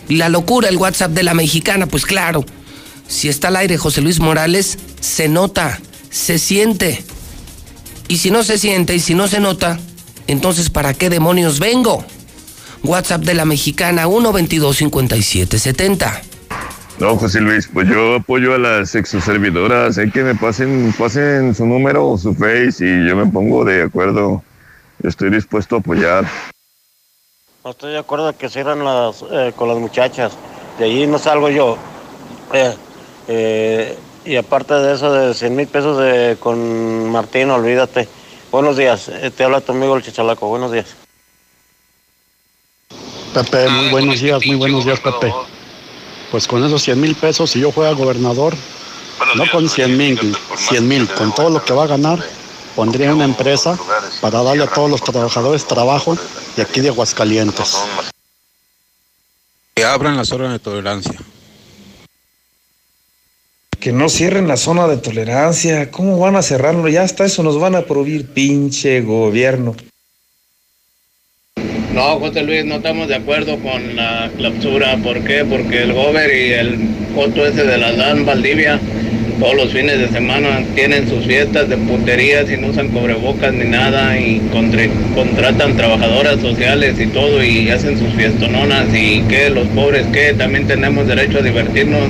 La 0.08 0.30
locura, 0.30 0.70
el 0.70 0.78
WhatsApp 0.78 1.10
de 1.10 1.22
la 1.22 1.34
mexicana, 1.34 1.86
pues 1.86 2.06
claro. 2.06 2.46
Si 3.08 3.28
está 3.28 3.48
al 3.48 3.56
aire 3.56 3.78
José 3.78 4.02
Luis 4.02 4.20
Morales, 4.20 4.78
se 5.00 5.28
nota, 5.28 5.80
se 6.10 6.38
siente. 6.38 7.02
Y 8.06 8.18
si 8.18 8.30
no 8.30 8.44
se 8.44 8.58
siente 8.58 8.94
y 8.94 9.00
si 9.00 9.14
no 9.14 9.26
se 9.28 9.40
nota, 9.40 9.80
entonces 10.26 10.68
¿para 10.70 10.94
qué 10.94 11.10
demonios 11.10 11.58
vengo? 11.58 12.04
WhatsApp 12.84 13.22
de 13.22 13.34
la 13.34 13.44
mexicana 13.44 14.06
1225770. 14.06 16.22
No, 17.00 17.16
José 17.16 17.40
Luis, 17.40 17.68
pues 17.72 17.88
yo 17.88 18.16
apoyo 18.16 18.54
a 18.54 18.58
las 18.58 18.94
exoservidoras. 18.94 19.96
Hay 19.98 20.10
que 20.10 20.22
me 20.22 20.34
pasen, 20.34 20.94
pasen 20.98 21.54
su 21.54 21.64
número 21.64 22.08
o 22.08 22.18
su 22.18 22.34
face 22.34 22.84
y 22.84 23.08
yo 23.08 23.16
me 23.16 23.26
pongo 23.26 23.64
de 23.64 23.82
acuerdo. 23.82 24.42
Yo 24.98 25.08
estoy 25.08 25.30
dispuesto 25.30 25.76
a 25.76 25.78
apoyar. 25.78 26.26
No 27.64 27.70
estoy 27.70 27.92
de 27.92 27.98
acuerdo 27.98 28.36
que 28.36 28.48
cierran 28.48 28.84
las, 28.84 29.24
eh, 29.30 29.52
con 29.54 29.68
las 29.68 29.78
muchachas. 29.78 30.32
De 30.78 30.86
allí 30.86 31.06
no 31.06 31.18
salgo 31.18 31.48
yo. 31.50 31.78
Eh, 32.52 32.74
eh, 33.28 33.96
y 34.24 34.36
aparte 34.36 34.74
de 34.74 34.94
eso, 34.94 35.12
de 35.12 35.34
100 35.34 35.56
mil 35.56 35.66
pesos 35.68 35.98
de, 35.98 36.36
con 36.40 37.10
Martín, 37.10 37.50
olvídate. 37.50 38.08
Buenos 38.50 38.76
días. 38.76 39.08
eh, 39.08 39.30
te 39.30 39.44
habla 39.44 39.60
tu 39.60 39.72
amigo 39.72 39.96
el 39.96 40.02
Chichalaco. 40.02 40.48
Buenos 40.48 40.72
días. 40.72 40.86
Pepe, 43.34 43.68
muy 43.68 43.90
buenos 43.90 44.20
días, 44.20 44.44
muy 44.46 44.56
buenos 44.56 44.84
días, 44.84 44.98
Pepe. 45.00 45.32
Pues 46.30 46.46
con 46.46 46.64
esos 46.64 46.82
100 46.82 47.00
mil 47.00 47.14
pesos, 47.14 47.50
si 47.50 47.60
yo 47.60 47.70
fuera 47.70 47.92
gobernador, 47.92 48.54
no 49.34 49.44
con 49.50 49.68
100 49.68 49.96
mil, 49.96 50.36
100 50.56 50.88
mil, 50.88 51.08
con 51.08 51.34
todo 51.34 51.50
lo 51.50 51.64
que 51.64 51.72
va 51.72 51.84
a 51.84 51.86
ganar, 51.86 52.18
pondría 52.74 53.14
una 53.14 53.24
empresa 53.24 53.78
para 54.20 54.42
darle 54.42 54.64
a 54.64 54.66
todos 54.66 54.90
los 54.90 55.02
trabajadores 55.02 55.66
trabajo 55.66 56.16
de 56.56 56.62
aquí 56.62 56.80
de 56.80 56.88
Aguascalientes. 56.88 57.78
Que 59.74 59.84
abran 59.84 60.16
la 60.16 60.24
zona 60.24 60.52
de 60.52 60.58
tolerancia. 60.58 61.18
Que 63.80 63.92
no 63.92 64.08
cierren 64.08 64.48
la 64.48 64.56
zona 64.56 64.88
de 64.88 64.96
tolerancia. 64.96 65.90
¿Cómo 65.90 66.18
van 66.18 66.34
a 66.36 66.42
cerrarlo? 66.42 66.88
Ya 66.88 67.02
hasta 67.02 67.24
eso 67.24 67.42
nos 67.42 67.60
van 67.60 67.76
a 67.76 67.82
prohibir, 67.82 68.26
pinche 68.26 69.00
gobierno. 69.02 69.76
No, 71.94 72.18
José 72.18 72.42
Luis, 72.42 72.64
no 72.64 72.76
estamos 72.76 73.08
de 73.08 73.14
acuerdo 73.16 73.56
con 73.58 73.96
la 73.96 74.30
clausura. 74.36 74.96
¿Por 75.02 75.20
qué? 75.24 75.44
Porque 75.44 75.82
el 75.82 75.92
Gober 75.92 76.30
y 76.34 76.52
el 76.52 76.78
coto 77.14 77.46
ese 77.46 77.64
de 77.64 77.78
la 77.78 77.92
LAN 77.92 78.26
Valdivia, 78.26 78.78
todos 79.40 79.54
los 79.54 79.72
fines 79.72 79.98
de 79.98 80.08
semana 80.08 80.64
tienen 80.74 81.08
sus 81.08 81.24
fiestas 81.24 81.68
de 81.68 81.76
puterías 81.76 82.50
y 82.50 82.56
no 82.56 82.68
usan 82.68 82.88
cobrebocas 82.88 83.52
ni 83.54 83.64
nada 83.64 84.18
y 84.18 84.40
contra- 84.52 84.88
contratan 85.14 85.76
trabajadoras 85.76 86.40
sociales 86.40 86.98
y 87.00 87.06
todo 87.06 87.42
y 87.44 87.70
hacen 87.70 87.96
sus 87.98 88.12
fiestononas 88.14 88.86
y 88.92 89.22
que 89.22 89.50
los 89.50 89.66
pobres 89.68 90.06
que 90.12 90.34
también 90.34 90.66
tenemos 90.66 91.06
derecho 91.06 91.38
a 91.38 91.42
divertirnos. 91.42 92.02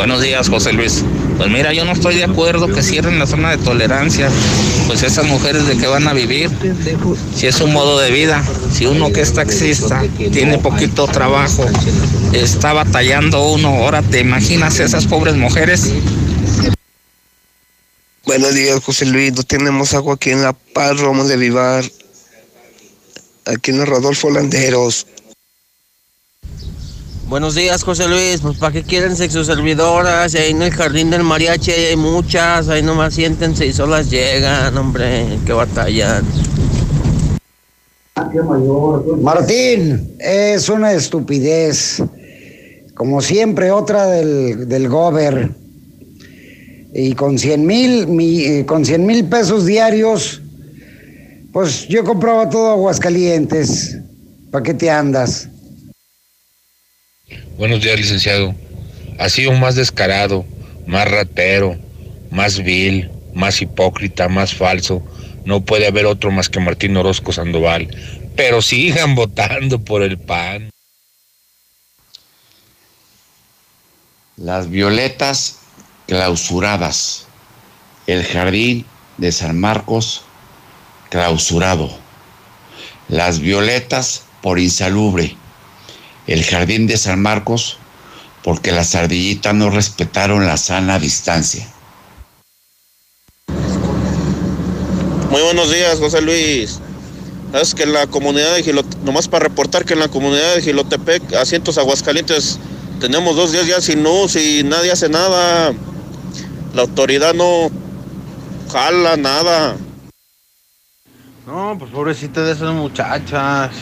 Buenos 0.00 0.22
días, 0.22 0.48
José 0.48 0.72
Luis. 0.72 1.04
Pues 1.36 1.50
mira, 1.50 1.74
yo 1.74 1.84
no 1.84 1.92
estoy 1.92 2.14
de 2.14 2.24
acuerdo 2.24 2.68
que 2.68 2.82
cierren 2.82 3.18
la 3.18 3.26
zona 3.26 3.50
de 3.50 3.58
tolerancia. 3.58 4.30
Pues 4.86 5.02
esas 5.02 5.26
mujeres 5.26 5.66
de 5.66 5.76
qué 5.76 5.86
van 5.88 6.08
a 6.08 6.14
vivir, 6.14 6.50
si 7.36 7.46
es 7.46 7.60
un 7.60 7.74
modo 7.74 7.98
de 7.98 8.10
vida, 8.10 8.42
si 8.72 8.86
uno 8.86 9.12
que 9.12 9.20
es 9.20 9.34
taxista 9.34 10.02
tiene 10.32 10.56
poquito 10.56 11.06
trabajo, 11.06 11.66
está 12.32 12.72
batallando 12.72 13.46
uno, 13.46 13.68
ahora 13.68 14.00
te 14.00 14.20
imaginas 14.20 14.80
esas 14.80 15.04
pobres 15.04 15.36
mujeres. 15.36 15.92
Buenos 18.24 18.54
días, 18.54 18.82
José 18.82 19.04
Luis. 19.04 19.34
No 19.34 19.42
tenemos 19.42 19.92
agua 19.92 20.14
aquí 20.14 20.30
en 20.30 20.40
La 20.40 20.54
Paz, 20.54 20.98
Romo 20.98 21.24
de 21.24 21.36
Vivar. 21.36 21.84
Aquí 23.44 23.70
en 23.70 23.78
los 23.80 23.86
Rodolfo 23.86 24.30
Landeros. 24.30 25.06
Buenos 27.30 27.54
días, 27.54 27.84
José 27.84 28.08
Luis. 28.08 28.40
Pues, 28.42 28.58
¿para 28.58 28.72
qué 28.72 28.82
quieren 28.82 29.14
sexo 29.14 29.44
servidoras? 29.44 30.34
Ahí 30.34 30.50
en 30.50 30.62
el 30.62 30.72
jardín 30.72 31.10
del 31.10 31.22
mariachi 31.22 31.70
hay 31.70 31.96
muchas. 31.96 32.68
Ahí 32.68 32.82
nomás 32.82 33.14
siéntense 33.14 33.66
y 33.66 33.72
solas 33.72 34.10
llegan, 34.10 34.76
hombre. 34.76 35.38
Qué 35.46 35.52
batallan. 35.52 36.24
Martín, 39.22 40.16
es 40.18 40.68
una 40.68 40.92
estupidez. 40.92 42.02
Como 42.94 43.22
siempre, 43.22 43.70
otra 43.70 44.06
del, 44.06 44.68
del 44.68 44.88
Gober. 44.88 45.50
Y 46.92 47.12
con 47.14 47.38
100 47.38 47.64
mil, 47.64 48.08
mi- 48.08 48.64
con 48.64 48.84
100 48.84 49.06
mil 49.06 49.24
pesos 49.26 49.64
diarios, 49.66 50.42
pues 51.52 51.86
yo 51.86 52.02
compraba 52.02 52.50
todo 52.50 52.72
Aguascalientes. 52.72 53.98
¿Para 54.50 54.64
qué 54.64 54.74
te 54.74 54.90
andas? 54.90 55.48
Buenos 57.56 57.82
días, 57.82 57.98
licenciado. 57.98 58.54
Ha 59.18 59.28
sido 59.28 59.52
más 59.52 59.74
descarado, 59.74 60.46
más 60.86 61.10
ratero, 61.10 61.78
más 62.30 62.62
vil, 62.62 63.10
más 63.34 63.60
hipócrita, 63.60 64.28
más 64.28 64.54
falso. 64.54 65.02
No 65.44 65.64
puede 65.64 65.86
haber 65.86 66.06
otro 66.06 66.30
más 66.30 66.48
que 66.48 66.60
Martín 66.60 66.96
Orozco 66.96 67.32
Sandoval. 67.32 67.88
Pero 68.36 68.62
sigan 68.62 69.14
votando 69.14 69.84
por 69.84 70.02
el 70.02 70.18
PAN. 70.18 70.70
Las 74.36 74.70
violetas 74.70 75.58
clausuradas. 76.06 77.26
El 78.06 78.24
jardín 78.24 78.86
de 79.18 79.32
San 79.32 79.60
Marcos 79.60 80.22
clausurado. 81.10 81.90
Las 83.08 83.40
violetas 83.40 84.22
por 84.40 84.58
insalubre. 84.58 85.36
El 86.30 86.44
jardín 86.44 86.86
de 86.86 86.96
San 86.96 87.20
Marcos 87.20 87.76
porque 88.44 88.70
las 88.70 88.94
ardillitas 88.94 89.52
no 89.52 89.68
respetaron 89.68 90.46
la 90.46 90.56
sana 90.56 91.00
distancia. 91.00 91.66
Muy 95.28 95.42
buenos 95.42 95.72
días, 95.72 95.98
José 95.98 96.22
Luis. 96.22 96.78
Es 97.52 97.74
que 97.74 97.82
en 97.82 97.94
la 97.94 98.06
comunidad 98.06 98.54
de 98.54 98.62
Gilotepec, 98.62 99.02
nomás 99.02 99.26
para 99.26 99.48
reportar 99.48 99.84
que 99.84 99.94
en 99.94 99.98
la 99.98 100.06
comunidad 100.06 100.54
de 100.54 100.62
Gilotepec, 100.62 101.34
asientos 101.34 101.78
Aguascalientes, 101.78 102.60
tenemos 103.00 103.34
dos 103.34 103.50
días 103.50 103.66
ya 103.66 103.80
sin 103.80 104.04
luz 104.04 104.36
y 104.36 104.62
nadie 104.62 104.92
hace 104.92 105.08
nada. 105.08 105.72
La 106.76 106.82
autoridad 106.82 107.34
no 107.34 107.72
jala 108.72 109.16
nada. 109.16 109.76
No, 111.44 111.74
pues 111.76 111.90
pobrecita 111.90 112.44
de 112.44 112.52
esas 112.52 112.72
muchachas. 112.72 113.72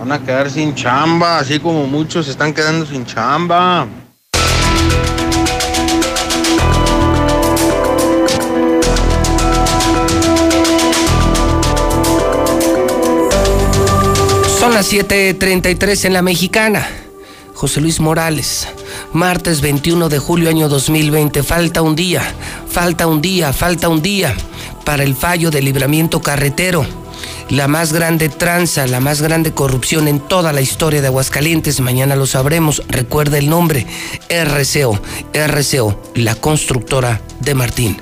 Van 0.00 0.12
a 0.12 0.18
quedar 0.18 0.50
sin 0.50 0.74
chamba, 0.74 1.40
así 1.40 1.60
como 1.60 1.86
muchos 1.86 2.24
se 2.24 2.32
están 2.32 2.54
quedando 2.54 2.86
sin 2.86 3.04
chamba. 3.04 3.86
Son 14.58 14.72
las 14.72 14.90
7:33 14.90 16.06
en 16.06 16.14
la 16.14 16.22
mexicana. 16.22 16.88
José 17.52 17.82
Luis 17.82 18.00
Morales, 18.00 18.68
martes 19.12 19.60
21 19.60 20.08
de 20.08 20.18
julio 20.18 20.48
año 20.48 20.70
2020. 20.70 21.42
Falta 21.42 21.82
un 21.82 21.94
día, 21.94 22.22
falta 22.70 23.06
un 23.06 23.20
día, 23.20 23.52
falta 23.52 23.90
un 23.90 24.00
día 24.00 24.34
para 24.86 25.02
el 25.02 25.14
fallo 25.14 25.50
del 25.50 25.66
libramiento 25.66 26.22
carretero. 26.22 26.86
La 27.50 27.66
más 27.66 27.92
grande 27.92 28.28
tranza, 28.28 28.86
la 28.86 29.00
más 29.00 29.22
grande 29.22 29.52
corrupción 29.52 30.06
en 30.06 30.20
toda 30.20 30.52
la 30.52 30.60
historia 30.60 31.00
de 31.00 31.08
Aguascalientes. 31.08 31.80
Mañana 31.80 32.14
lo 32.14 32.26
sabremos. 32.26 32.84
Recuerda 32.86 33.38
el 33.38 33.50
nombre. 33.50 33.88
RCO. 34.28 35.00
RCO, 35.34 36.00
la 36.14 36.36
constructora 36.36 37.20
de 37.40 37.54
Martín. 37.56 37.96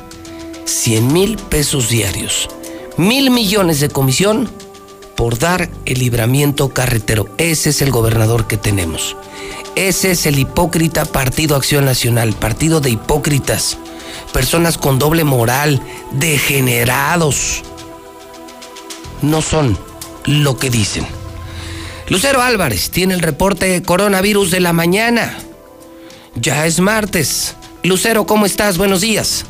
100 0.66 1.12
mil 1.14 1.36
pesos 1.38 1.88
diarios. 1.88 2.50
Mil 2.98 3.30
millones 3.30 3.80
de 3.80 3.88
comisión 3.88 4.50
por 5.16 5.38
dar 5.38 5.70
el 5.86 5.98
libramiento 5.98 6.68
carretero. 6.74 7.26
Ese 7.38 7.70
es 7.70 7.80
el 7.80 7.90
gobernador 7.90 8.46
que 8.48 8.58
tenemos. 8.58 9.16
Ese 9.76 10.10
es 10.10 10.26
el 10.26 10.38
hipócrita 10.38 11.06
Partido 11.06 11.56
Acción 11.56 11.86
Nacional, 11.86 12.34
partido 12.34 12.82
de 12.82 12.90
hipócritas, 12.90 13.78
personas 14.34 14.76
con 14.76 14.98
doble 14.98 15.24
moral, 15.24 15.80
degenerados. 16.12 17.62
No 19.22 19.42
son 19.42 19.76
lo 20.26 20.58
que 20.58 20.70
dicen. 20.70 21.06
Lucero 22.08 22.40
Álvarez 22.40 22.90
tiene 22.90 23.14
el 23.14 23.20
reporte 23.20 23.82
coronavirus 23.82 24.50
de 24.50 24.60
la 24.60 24.72
mañana. 24.72 25.36
Ya 26.34 26.66
es 26.66 26.80
martes. 26.80 27.56
Lucero, 27.82 28.26
¿cómo 28.26 28.46
estás? 28.46 28.78
Buenos 28.78 29.00
días. 29.00 29.44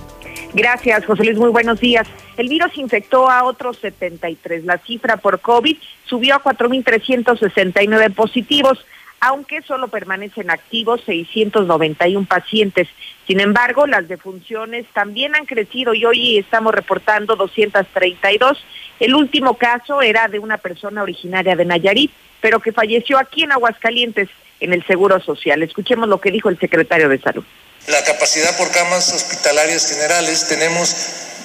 Gracias, 0.55 1.05
José 1.05 1.25
Luis. 1.25 1.39
Muy 1.39 1.51
buenos 1.51 1.81
días. 1.81 2.09
El 2.37 2.49
virus 2.49 2.77
infectó 2.79 3.31
a 3.31 3.45
otros 3.45 3.79
73. 3.79 4.65
La 4.65 4.79
cifra 4.79 5.19
por 5.19 5.41
COVID 5.41 5.77
subió 6.07 6.37
a 6.37 6.43
4.369 6.43 8.15
positivos, 8.15 8.79
aunque 9.21 9.63
solo 9.63 9.89
permanecen 9.89 10.51
activos 10.51 11.03
691 11.05 12.27
pacientes. 12.27 12.89
Sin 13.27 13.41
embargo, 13.41 13.87
las 13.87 14.09
defunciones 14.09 14.87
también 14.95 15.35
han 15.35 15.47
crecido 15.47 15.95
y 15.95 16.05
hoy 16.05 16.39
estamos 16.39 16.75
reportando 16.75 17.37
232. 17.37 18.59
El 19.01 19.15
último 19.15 19.57
caso 19.57 20.03
era 20.03 20.29
de 20.29 20.39
una 20.39 20.59
persona 20.59 21.03
originaria 21.03 21.55
de 21.55 21.65
Nayarit, 21.65 22.11
pero 22.41 22.61
que 22.61 22.73
falleció 22.73 23.19
aquí 23.19 23.45
en 23.45 23.53
Aguascalientes, 23.53 24.29
en 24.61 24.73
el 24.73 24.85
Seguro 24.87 25.21
Social. 25.21 25.63
Escuchemos 25.63 26.09
lo 26.09 26.21
que 26.21 26.31
dijo 26.31 26.49
el 26.49 26.59
secretario 26.59 27.09
de 27.09 27.21
Salud. 27.21 27.45
La 27.87 28.03
capacidad 28.05 28.57
por 28.57 28.71
camas 28.71 29.13
hospitalarias 29.13 29.89
generales 29.89 30.47
tenemos 30.49 30.95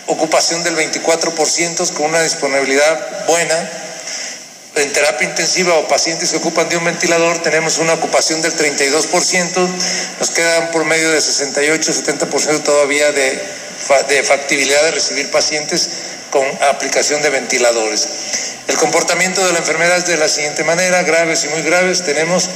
ocupación 0.08 0.63
del 0.63 0.76
24% 0.76 1.94
con 1.94 2.08
una 2.08 2.22
disponibilidad 2.22 3.26
buena. 3.28 3.70
En 4.76 4.92
terapia 4.92 5.30
intensiva 5.30 5.76
o 5.76 5.88
pacientes 5.88 6.32
que 6.32 6.38
ocupan 6.38 6.68
de 6.68 6.78
un 6.78 6.86
ventilador 6.86 7.38
tenemos 7.44 7.78
una 7.78 7.94
ocupación 7.94 8.42
del 8.42 8.54
32%, 8.54 9.70
nos 10.20 10.30
quedan 10.32 10.72
por 10.72 10.84
medio 10.84 11.12
de 11.12 11.20
68-70% 11.20 12.63
todavía 12.63 13.12
de, 13.12 13.39
de 14.10 14.24
factibilidad 14.24 14.84
de 14.86 14.92
recibir 14.92 15.30
pacientes 15.30 16.12
con 16.34 16.43
aplicación 16.67 17.22
de 17.22 17.30
ventiladores. 17.30 18.58
El 18.67 18.76
comportamiento 18.78 19.46
de 19.46 19.54
la 19.54 19.60
enfermedad 19.60 19.98
es 19.98 20.08
de 20.08 20.17
la 20.17 20.28
siguiente 20.28 20.63
manera, 20.63 21.04
graves 21.04 21.46
y 21.46 21.50
muy 21.50 21.62
graves, 21.62 22.04
tenemos 22.04 22.50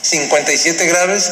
57 0.00 0.86
graves, 0.86 1.30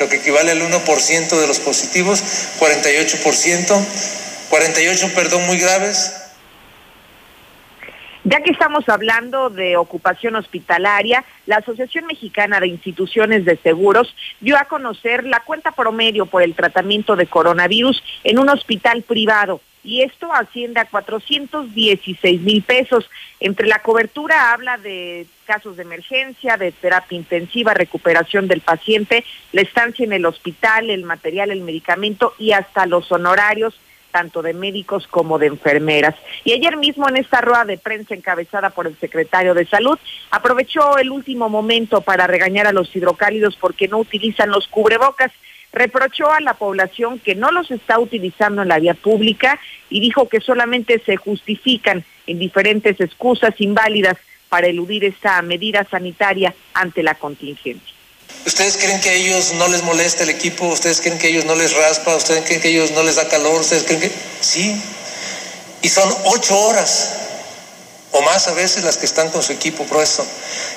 lo 0.00 0.08
que 0.08 0.16
equivale 0.16 0.50
al 0.50 0.60
1% 0.60 1.40
de 1.40 1.46
los 1.46 1.60
positivos, 1.60 2.20
48%, 2.58 3.84
48, 4.50 5.14
perdón, 5.14 5.46
muy 5.46 5.58
graves, 5.58 6.12
Ya 8.24 8.40
que 8.40 8.52
estamos 8.52 8.88
hablando 8.88 9.50
de 9.50 9.76
ocupación 9.76 10.36
hospitalaria, 10.36 11.24
la 11.46 11.56
Asociación 11.56 12.06
Mexicana 12.06 12.60
de 12.60 12.68
Instituciones 12.68 13.44
de 13.44 13.56
Seguros 13.56 14.14
dio 14.40 14.56
a 14.56 14.66
conocer 14.66 15.24
la 15.24 15.40
cuenta 15.40 15.72
promedio 15.72 16.26
por 16.26 16.42
el 16.42 16.54
tratamiento 16.54 17.16
de 17.16 17.26
coronavirus 17.26 18.00
en 18.22 18.38
un 18.38 18.48
hospital 18.48 19.02
privado. 19.02 19.60
Y 19.84 20.02
esto 20.02 20.32
asciende 20.32 20.80
a 20.80 20.84
416 20.84 22.40
mil 22.40 22.62
pesos. 22.62 23.08
Entre 23.40 23.66
la 23.66 23.80
cobertura 23.80 24.52
habla 24.52 24.78
de 24.78 25.26
casos 25.44 25.76
de 25.76 25.82
emergencia, 25.82 26.56
de 26.56 26.72
terapia 26.72 27.18
intensiva, 27.18 27.74
recuperación 27.74 28.46
del 28.46 28.60
paciente, 28.60 29.24
la 29.52 29.62
estancia 29.62 30.04
en 30.04 30.12
el 30.12 30.26
hospital, 30.26 30.90
el 30.90 31.04
material, 31.04 31.50
el 31.50 31.62
medicamento 31.62 32.34
y 32.38 32.52
hasta 32.52 32.86
los 32.86 33.10
honorarios 33.10 33.74
tanto 34.12 34.42
de 34.42 34.52
médicos 34.52 35.08
como 35.08 35.38
de 35.38 35.46
enfermeras. 35.46 36.14
Y 36.44 36.52
ayer 36.52 36.76
mismo 36.76 37.08
en 37.08 37.16
esta 37.16 37.40
rueda 37.40 37.64
de 37.64 37.78
prensa 37.78 38.14
encabezada 38.14 38.70
por 38.70 38.86
el 38.86 38.96
secretario 38.98 39.54
de 39.54 39.66
Salud, 39.66 39.98
aprovechó 40.30 40.98
el 40.98 41.10
último 41.10 41.48
momento 41.48 42.02
para 42.02 42.28
regañar 42.28 42.66
a 42.68 42.72
los 42.72 42.94
hidrocálidos 42.94 43.56
porque 43.56 43.88
no 43.88 43.98
utilizan 43.98 44.50
los 44.50 44.68
cubrebocas. 44.68 45.32
Reprochó 45.72 46.30
a 46.30 46.40
la 46.40 46.54
población 46.54 47.18
que 47.18 47.34
no 47.34 47.50
los 47.50 47.70
está 47.70 47.98
utilizando 47.98 48.62
en 48.62 48.68
la 48.68 48.78
vía 48.78 48.94
pública 48.94 49.58
y 49.88 50.00
dijo 50.00 50.28
que 50.28 50.40
solamente 50.40 51.02
se 51.04 51.16
justifican 51.16 52.04
en 52.26 52.38
diferentes 52.38 53.00
excusas 53.00 53.54
inválidas 53.58 54.16
para 54.48 54.66
eludir 54.66 55.04
esta 55.04 55.40
medida 55.40 55.86
sanitaria 55.90 56.54
ante 56.74 57.02
la 57.02 57.14
contingencia. 57.14 57.94
¿Ustedes 58.44 58.76
creen 58.76 59.00
que 59.00 59.08
a 59.08 59.14
ellos 59.14 59.54
no 59.54 59.68
les 59.68 59.82
molesta 59.82 60.24
el 60.24 60.30
equipo? 60.30 60.66
¿Ustedes 60.66 61.00
creen 61.00 61.18
que 61.18 61.28
a 61.28 61.30
ellos 61.30 61.44
no 61.46 61.54
les 61.54 61.74
raspa? 61.74 62.16
¿Ustedes 62.16 62.44
creen 62.44 62.60
que 62.60 62.68
a 62.68 62.70
ellos 62.70 62.90
no 62.90 63.02
les 63.02 63.16
da 63.16 63.28
calor? 63.28 63.60
¿Ustedes 63.60 63.84
creen 63.84 64.00
que...? 64.00 64.10
Sí. 64.40 64.80
Y 65.80 65.88
son 65.88 66.12
ocho 66.26 66.58
horas 66.58 67.18
o 68.10 68.20
más 68.22 68.46
a 68.46 68.52
veces 68.52 68.84
las 68.84 68.98
que 68.98 69.06
están 69.06 69.30
con 69.30 69.42
su 69.42 69.52
equipo 69.52 69.84
puesto. 69.84 70.26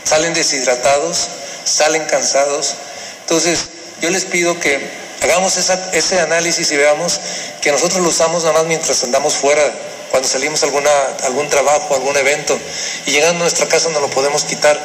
Salen 0.04 0.34
deshidratados, 0.34 1.28
salen 1.66 2.06
cansados. 2.06 2.76
Entonces, 3.22 3.70
yo 4.02 4.10
les 4.10 4.26
pido 4.26 4.60
que 4.60 4.80
hagamos 5.22 5.58
ese 5.58 6.20
análisis 6.20 6.72
y 6.72 6.78
veamos 6.78 7.20
que 7.62 7.72
nosotros 7.72 8.02
lo 8.02 8.10
usamos 8.10 8.44
nada 8.44 8.54
más 8.54 8.66
mientras 8.66 9.04
andamos 9.04 9.34
fuera, 9.34 9.64
cuando 10.12 10.30
salimos 10.30 10.62
a 10.64 10.68
alguna, 10.68 10.92
algún 11.24 11.50
trabajo, 11.50 11.96
algún 11.96 12.16
evento, 12.16 12.58
y 13.06 13.12
llegando 13.12 13.40
a 13.40 13.42
nuestra 13.44 13.68
casa 13.68 13.90
no 13.90 14.00
lo 14.00 14.10
podemos 14.10 14.44
quitar. 14.44 14.80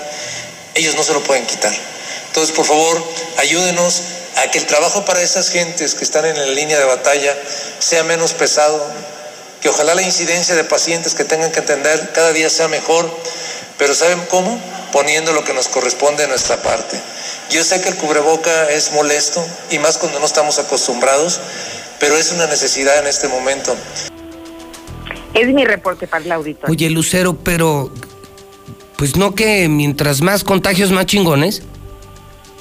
Ellos 0.74 0.94
no 0.94 1.02
se 1.02 1.12
lo 1.12 1.22
pueden 1.22 1.44
quitar. 1.46 1.72
Entonces, 2.28 2.54
por 2.54 2.64
favor, 2.64 3.04
ayúdenos 3.38 4.02
a 4.36 4.50
que 4.50 4.58
el 4.58 4.66
trabajo 4.66 5.04
para 5.04 5.20
esas 5.20 5.50
gentes 5.50 5.94
que 5.94 6.04
están 6.04 6.24
en 6.24 6.38
la 6.38 6.46
línea 6.46 6.78
de 6.78 6.84
batalla 6.84 7.36
sea 7.78 8.04
menos 8.04 8.32
pesado, 8.32 8.82
que 9.60 9.68
ojalá 9.68 9.94
la 9.94 10.02
incidencia 10.02 10.54
de 10.54 10.64
pacientes 10.64 11.14
que 11.14 11.24
tengan 11.24 11.52
que 11.52 11.60
atender 11.60 12.12
cada 12.12 12.32
día 12.32 12.48
sea 12.48 12.68
mejor, 12.68 13.10
pero 13.78 13.94
¿saben 13.94 14.20
cómo? 14.30 14.60
Poniendo 14.92 15.32
lo 15.32 15.44
que 15.44 15.52
nos 15.52 15.68
corresponde 15.68 16.24
en 16.24 16.30
nuestra 16.30 16.62
parte. 16.62 17.00
Yo 17.50 17.64
sé 17.64 17.82
que 17.82 17.88
el 17.88 17.96
cubreboca 17.96 18.70
es 18.70 18.92
molesto 18.92 19.44
y 19.72 19.80
más 19.80 19.98
cuando 19.98 20.20
no 20.20 20.26
estamos 20.26 20.60
acostumbrados, 20.60 21.40
pero 21.98 22.16
es 22.16 22.32
una 22.32 22.46
necesidad 22.46 22.96
en 23.00 23.08
este 23.08 23.26
momento. 23.26 23.74
Es 25.34 25.48
mi 25.52 25.64
reporte 25.64 26.06
para 26.06 26.24
el 26.24 26.30
auditorio. 26.30 26.72
Oye, 26.72 26.88
Lucero, 26.90 27.36
pero 27.36 27.90
pues 28.96 29.16
no 29.16 29.34
que 29.34 29.68
mientras 29.68 30.20
más 30.20 30.44
contagios 30.44 30.92
más 30.92 31.06
chingones. 31.06 31.62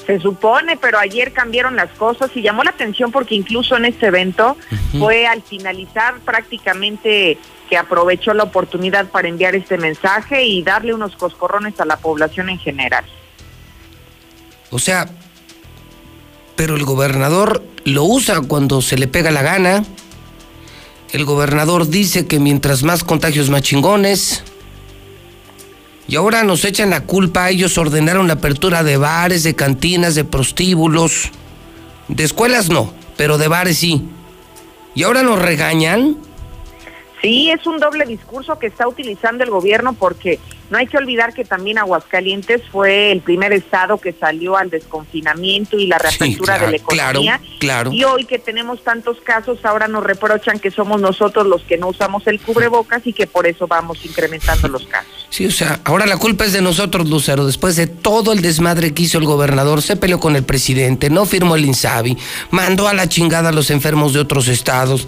Se 0.06 0.18
supone, 0.18 0.76
pero 0.76 0.98
ayer 0.98 1.32
cambiaron 1.32 1.76
las 1.76 1.90
cosas 1.92 2.30
y 2.34 2.42
llamó 2.42 2.64
la 2.64 2.70
atención 2.70 3.12
porque 3.12 3.36
incluso 3.36 3.76
en 3.76 3.84
este 3.84 4.06
evento 4.06 4.56
fue 4.98 5.24
al 5.26 5.42
finalizar 5.42 6.18
prácticamente 6.24 7.38
que 7.68 7.76
aprovechó 7.76 8.34
la 8.34 8.42
oportunidad 8.42 9.06
para 9.06 9.28
enviar 9.28 9.54
este 9.54 9.78
mensaje 9.78 10.42
y 10.42 10.64
darle 10.64 10.94
unos 10.94 11.14
coscorrones 11.14 11.78
a 11.78 11.84
la 11.84 11.96
población 11.96 12.50
en 12.50 12.58
general. 12.58 13.04
O 14.70 14.78
sea, 14.78 15.08
pero 16.56 16.76
el 16.76 16.84
gobernador 16.84 17.64
lo 17.84 18.04
usa 18.04 18.40
cuando 18.42 18.82
se 18.82 18.98
le 18.98 19.08
pega 19.08 19.30
la 19.30 19.42
gana. 19.42 19.84
El 21.12 21.24
gobernador 21.24 21.88
dice 21.88 22.26
que 22.26 22.38
mientras 22.38 22.82
más 22.82 23.02
contagios 23.02 23.50
más 23.50 23.62
chingones. 23.62 24.44
Y 26.06 26.16
ahora 26.16 26.44
nos 26.44 26.64
echan 26.64 26.90
la 26.90 27.02
culpa. 27.02 27.50
Ellos 27.50 27.78
ordenaron 27.78 28.28
la 28.28 28.34
apertura 28.34 28.82
de 28.82 28.96
bares, 28.96 29.42
de 29.42 29.54
cantinas, 29.54 30.14
de 30.14 30.24
prostíbulos. 30.24 31.30
De 32.08 32.24
escuelas 32.24 32.68
no, 32.68 32.92
pero 33.16 33.38
de 33.38 33.48
bares 33.48 33.78
sí. 33.78 34.08
¿Y 34.94 35.04
ahora 35.04 35.22
nos 35.22 35.40
regañan? 35.40 36.16
Sí, 37.22 37.50
es 37.50 37.66
un 37.66 37.78
doble 37.78 38.06
discurso 38.06 38.58
que 38.58 38.66
está 38.66 38.88
utilizando 38.88 39.44
el 39.44 39.50
gobierno 39.50 39.92
porque 39.92 40.38
no 40.70 40.78
hay 40.78 40.86
que 40.86 40.96
olvidar 40.96 41.34
que 41.34 41.44
también 41.44 41.78
Aguascalientes 41.78 42.62
fue 42.70 43.10
el 43.10 43.20
primer 43.20 43.52
estado 43.52 43.98
que 43.98 44.12
salió 44.12 44.56
al 44.56 44.70
desconfinamiento 44.70 45.76
y 45.76 45.88
la 45.88 45.98
reapertura 45.98 46.58
de 46.58 46.70
la 46.70 46.76
economía. 46.76 47.40
Claro, 47.58 47.92
Y 47.92 48.04
hoy 48.04 48.24
que 48.24 48.38
tenemos 48.38 48.82
tantos 48.84 49.18
casos, 49.20 49.64
ahora 49.64 49.88
nos 49.88 50.04
reprochan 50.04 50.60
que 50.60 50.70
somos 50.70 51.00
nosotros 51.00 51.46
los 51.46 51.62
que 51.62 51.76
no 51.76 51.88
usamos 51.88 52.24
el 52.28 52.40
cubrebocas 52.40 53.04
y 53.04 53.12
que 53.12 53.26
por 53.26 53.48
eso 53.48 53.66
vamos 53.66 54.04
incrementando 54.04 54.68
los 54.68 54.86
casos. 54.86 55.28
Sí, 55.28 55.46
o 55.46 55.50
sea, 55.50 55.80
ahora 55.84 56.06
la 56.06 56.16
culpa 56.16 56.44
es 56.44 56.52
de 56.52 56.62
nosotros, 56.62 57.08
Lucero. 57.08 57.46
Después 57.46 57.76
de 57.76 57.86
todo 57.86 58.32
el 58.32 58.40
desmadre 58.40 58.94
que 58.94 59.02
hizo 59.02 59.18
el 59.18 59.24
gobernador, 59.24 59.82
se 59.82 59.96
peleó 59.96 60.20
con 60.20 60.36
el 60.36 60.44
presidente, 60.44 61.10
no 61.10 61.26
firmó 61.26 61.56
el 61.56 61.64
INSABI, 61.64 62.16
mandó 62.50 62.88
a 62.88 62.94
la 62.94 63.08
chingada 63.08 63.48
a 63.48 63.52
los 63.52 63.70
enfermos 63.70 64.12
de 64.12 64.20
otros 64.20 64.48
estados, 64.48 65.06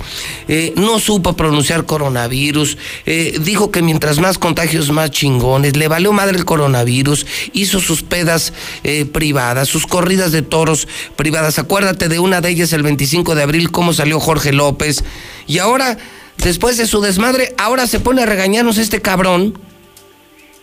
eh, 0.48 0.72
no 0.76 0.98
supo 0.98 1.34
pronunciar 1.34 1.86
coronavirus, 1.86 2.78
eh, 3.06 3.38
dijo 3.40 3.70
que 3.70 3.82
mientras 3.82 4.18
más 4.18 4.38
contagios, 4.38 4.90
más 4.90 5.10
chingón 5.10 5.51
le 5.58 5.88
valió 5.88 6.12
madre 6.12 6.36
el 6.36 6.44
coronavirus, 6.44 7.26
hizo 7.52 7.80
sus 7.80 8.02
pedas 8.02 8.52
eh, 8.84 9.04
privadas, 9.04 9.68
sus 9.68 9.86
corridas 9.86 10.32
de 10.32 10.42
toros 10.42 10.88
privadas. 11.16 11.58
Acuérdate 11.58 12.08
de 12.08 12.18
una 12.18 12.40
de 12.40 12.50
ellas 12.50 12.72
el 12.72 12.82
25 12.82 13.34
de 13.34 13.42
abril, 13.42 13.70
cómo 13.70 13.92
salió 13.92 14.20
Jorge 14.20 14.52
López. 14.52 15.04
Y 15.46 15.58
ahora, 15.58 15.98
después 16.38 16.76
de 16.76 16.86
su 16.86 17.00
desmadre, 17.00 17.54
ahora 17.58 17.86
se 17.86 18.00
pone 18.00 18.22
a 18.22 18.26
regañarnos 18.26 18.78
este 18.78 19.00
cabrón. 19.00 19.58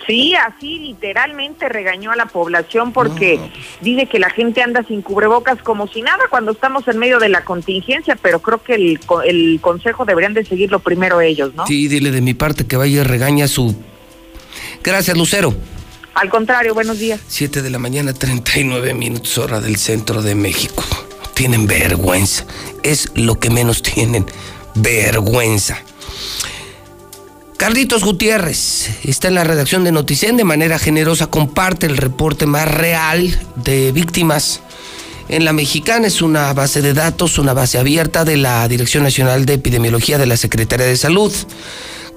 Sí, 0.09 0.33
así 0.33 0.79
literalmente 0.79 1.69
regañó 1.69 2.11
a 2.11 2.15
la 2.15 2.25
población 2.25 2.93
porque 2.93 3.39
dice 3.81 4.07
que 4.07 4.17
la 4.17 4.31
gente 4.31 4.63
anda 4.63 4.81
sin 4.81 5.03
cubrebocas 5.03 5.61
como 5.61 5.87
si 5.87 6.01
nada 6.01 6.23
cuando 6.31 6.53
estamos 6.53 6.87
en 6.87 6.97
medio 6.97 7.19
de 7.19 7.29
la 7.29 7.45
contingencia, 7.45 8.17
pero 8.19 8.39
creo 8.39 8.57
que 8.63 8.73
el, 8.73 8.99
el 9.25 9.59
consejo 9.61 10.05
deberían 10.05 10.33
de 10.33 10.45
seguirlo 10.45 10.79
primero 10.79 11.21
ellos, 11.21 11.53
¿no? 11.53 11.67
Sí, 11.67 11.87
dile 11.87 12.09
de 12.09 12.21
mi 12.21 12.33
parte 12.33 12.65
que 12.65 12.75
vaya 12.75 13.03
regaña 13.03 13.45
a 13.45 13.47
su 13.47 13.75
Gracias, 14.83 15.17
Lucero. 15.17 15.53
Al 16.13 16.29
contrario, 16.29 16.73
buenos 16.73 16.99
días. 16.99 17.21
Siete 17.27 17.61
de 17.61 17.69
la 17.69 17.79
mañana, 17.79 18.13
39 18.13 18.93
minutos, 18.93 19.37
hora 19.37 19.61
del 19.61 19.77
centro 19.77 20.21
de 20.21 20.35
México. 20.35 20.83
Tienen 21.33 21.67
vergüenza. 21.67 22.45
Es 22.83 23.11
lo 23.15 23.39
que 23.39 23.49
menos 23.49 23.81
tienen. 23.81 24.25
Vergüenza. 24.75 25.77
Carlitos 27.57 28.05
Gutiérrez 28.05 28.89
está 29.03 29.27
en 29.27 29.35
la 29.35 29.43
redacción 29.43 29.83
de 29.83 29.91
Noticen 29.91 30.37
de 30.37 30.45
manera 30.45 30.79
generosa, 30.79 31.27
comparte 31.27 31.87
el 31.87 31.97
reporte 31.97 32.45
más 32.45 32.65
real 32.69 33.37
de 33.57 33.91
víctimas 33.91 34.61
en 35.27 35.43
la 35.43 35.51
mexicana. 35.51 36.07
Es 36.07 36.21
una 36.21 36.53
base 36.53 36.81
de 36.81 36.93
datos, 36.93 37.37
una 37.37 37.53
base 37.53 37.77
abierta 37.77 38.23
de 38.23 38.37
la 38.37 38.67
Dirección 38.69 39.03
Nacional 39.03 39.45
de 39.45 39.55
Epidemiología 39.55 40.17
de 40.17 40.25
la 40.25 40.37
Secretaría 40.37 40.85
de 40.85 40.95
Salud. 40.95 41.33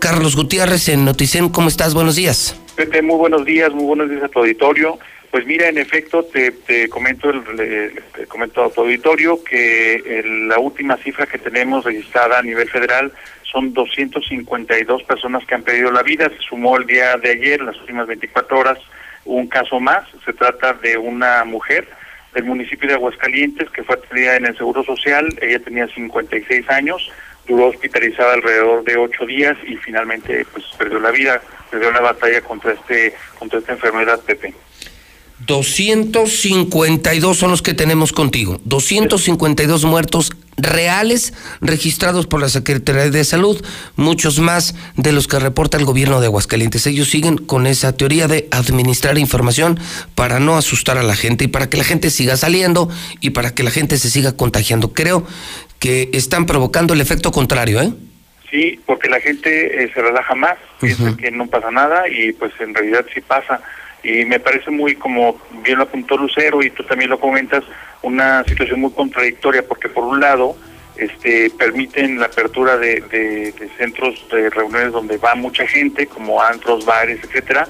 Carlos 0.03 0.35
Gutiérrez 0.35 0.89
en 0.89 1.05
Noticen, 1.05 1.49
¿cómo 1.49 1.69
estás? 1.69 1.95
Buenos 1.95 2.17
días. 2.17 2.61
Pepe, 2.75 3.03
muy 3.03 3.15
buenos 3.19 3.45
días, 3.45 3.73
muy 3.73 3.85
buenos 3.85 4.11
días 4.11 4.25
a 4.25 4.29
tu 4.29 4.41
auditorio. 4.41 4.99
Pues 5.31 5.47
mira, 5.47 5.69
en 5.69 5.79
efecto, 5.79 6.25
te, 6.25 6.89
comento 6.89 7.31
el, 7.31 8.03
te 8.13 8.27
comento 8.27 8.65
a 8.65 8.71
tu 8.71 8.81
auditorio 8.81 9.45
que 9.45 10.25
la 10.49 10.59
última 10.59 10.97
cifra 10.97 11.27
que 11.27 11.39
tenemos 11.39 11.85
registrada 11.85 12.41
a 12.41 12.43
nivel 12.43 12.69
federal 12.69 13.13
son 13.45 13.73
252 13.75 15.05
personas 15.05 15.47
que 15.47 15.55
han 15.55 15.63
perdido 15.63 15.93
la 15.93 16.03
vida. 16.03 16.29
Se 16.31 16.43
sumó 16.49 16.79
el 16.79 16.87
día 16.87 17.17
de 17.19 17.31
ayer, 17.31 17.63
las 17.63 17.77
últimas 17.77 18.09
24 18.09 18.59
horas, 18.59 18.79
un 19.25 19.47
caso 19.47 19.79
más. 19.79 20.05
Se 20.25 20.33
trata 20.33 20.73
de 20.73 20.99
una 20.99 21.45
mujer 21.45 21.87
del 22.35 22.43
municipio 22.43 22.89
de 22.89 22.95
Aguascalientes 22.95 23.71
que 23.71 23.85
fue 23.85 23.95
atendida 23.95 24.35
en 24.35 24.47
el 24.47 24.57
Seguro 24.57 24.83
Social. 24.83 25.29
Ella 25.41 25.61
tenía 25.61 25.87
56 25.87 26.69
años 26.71 27.09
duró 27.47 27.69
hospitalizada 27.69 28.35
alrededor 28.35 28.85
de 28.85 28.97
ocho 28.97 29.27
días 29.27 29.57
y 29.67 29.77
finalmente 29.77 30.47
pues 30.53 30.65
perdió 30.79 31.01
la 31.01 31.11
vida, 31.11 31.43
perdió 31.71 31.91
la 31.91 32.01
batalla 32.01 32.41
contra 32.43 32.73
este 32.73 33.15
contra 33.39 33.59
esta 33.59 33.73
enfermedad, 33.73 34.21
Pepe. 34.21 34.55
252 35.47 37.37
son 37.37 37.51
los 37.51 37.63
que 37.63 37.75
tenemos 37.75 38.13
contigo. 38.13 38.61
252 38.65 39.85
muertos 39.85 40.31
reales 40.57 41.33
registrados 41.61 42.27
por 42.27 42.41
la 42.41 42.49
Secretaría 42.49 43.11
de 43.11 43.25
Salud, 43.25 43.65
muchos 43.97 44.39
más 44.39 44.75
de 44.97 45.13
los 45.13 45.27
que 45.27 45.39
reporta 45.39 45.79
el 45.79 45.85
gobierno 45.85 46.21
de 46.21 46.27
Aguascalientes. 46.27 46.87
Ellos 46.87 47.11
siguen 47.11 47.39
con 47.39 47.67
esa 47.67 47.97
teoría 47.97 48.29
de 48.29 48.49
administrar 48.51 49.19
información 49.19 49.81
para 50.15 50.39
no 50.39 50.57
asustar 50.57 50.99
a 50.99 51.03
la 51.03 51.17
gente 51.17 51.45
y 51.45 51.49
para 51.49 51.69
que 51.69 51.79
la 51.79 51.85
gente 51.85 52.11
siga 52.11 52.37
saliendo 52.37 52.89
y 53.21 53.31
para 53.31 53.55
que 53.55 53.63
la 53.63 53.71
gente 53.71 53.99
se 53.99 54.11
siga 54.11 54.33
contagiando. 54.33 54.93
Creo 54.93 55.27
que 55.83 56.11
están 56.13 56.47
provocando 56.47 56.95
el 56.95 57.01
efecto 57.01 57.33
contrario, 57.33 57.83
¿eh? 57.83 57.93
Sí, 58.49 58.79
porque 58.87 59.09
la 59.09 59.19
gente 59.19 59.83
eh, 59.83 59.91
se 59.93 60.01
relaja 60.01 60.33
más, 60.37 60.55
piensa 60.81 61.17
que 61.17 61.33
no 61.33 61.49
pasa 61.49 61.73
nada 61.73 62.09
y 62.09 62.33
pues 62.33 62.53
en 62.61 62.73
realidad 62.73 63.05
sí 63.13 63.21
pasa. 63.21 63.61
Y 64.05 64.25
me 64.25 64.39
parece 64.39 64.71
muy, 64.71 64.95
como 64.95 65.41
bien 65.65 65.79
lo 65.79 65.85
apuntó 65.85 66.17
Lucero 66.17 66.63
y 66.63 66.71
tú 66.71 66.85
también 66.85 67.11
lo 67.11 67.19
comentas, 67.19 67.65
una 68.03 68.45
situación 68.45 68.81
muy 68.81 68.93
contradictoria 68.93 69.67
porque 69.67 69.89
por 69.89 70.05
un 70.05 70.21
lado 70.21 70.57
este, 70.97 71.51
permiten 71.51 72.21
la 72.21 72.27
apertura 72.27 72.77
de, 72.77 73.01
de, 73.01 73.53
centros 73.77 74.25
de 74.31 74.51
reuniones 74.51 74.93
donde 74.93 75.17
va 75.17 75.35
mucha 75.35 75.67
gente, 75.67 76.07
como 76.07 76.41
antros, 76.41 76.87
bares, 76.87 77.19
etcétera, 77.25 77.67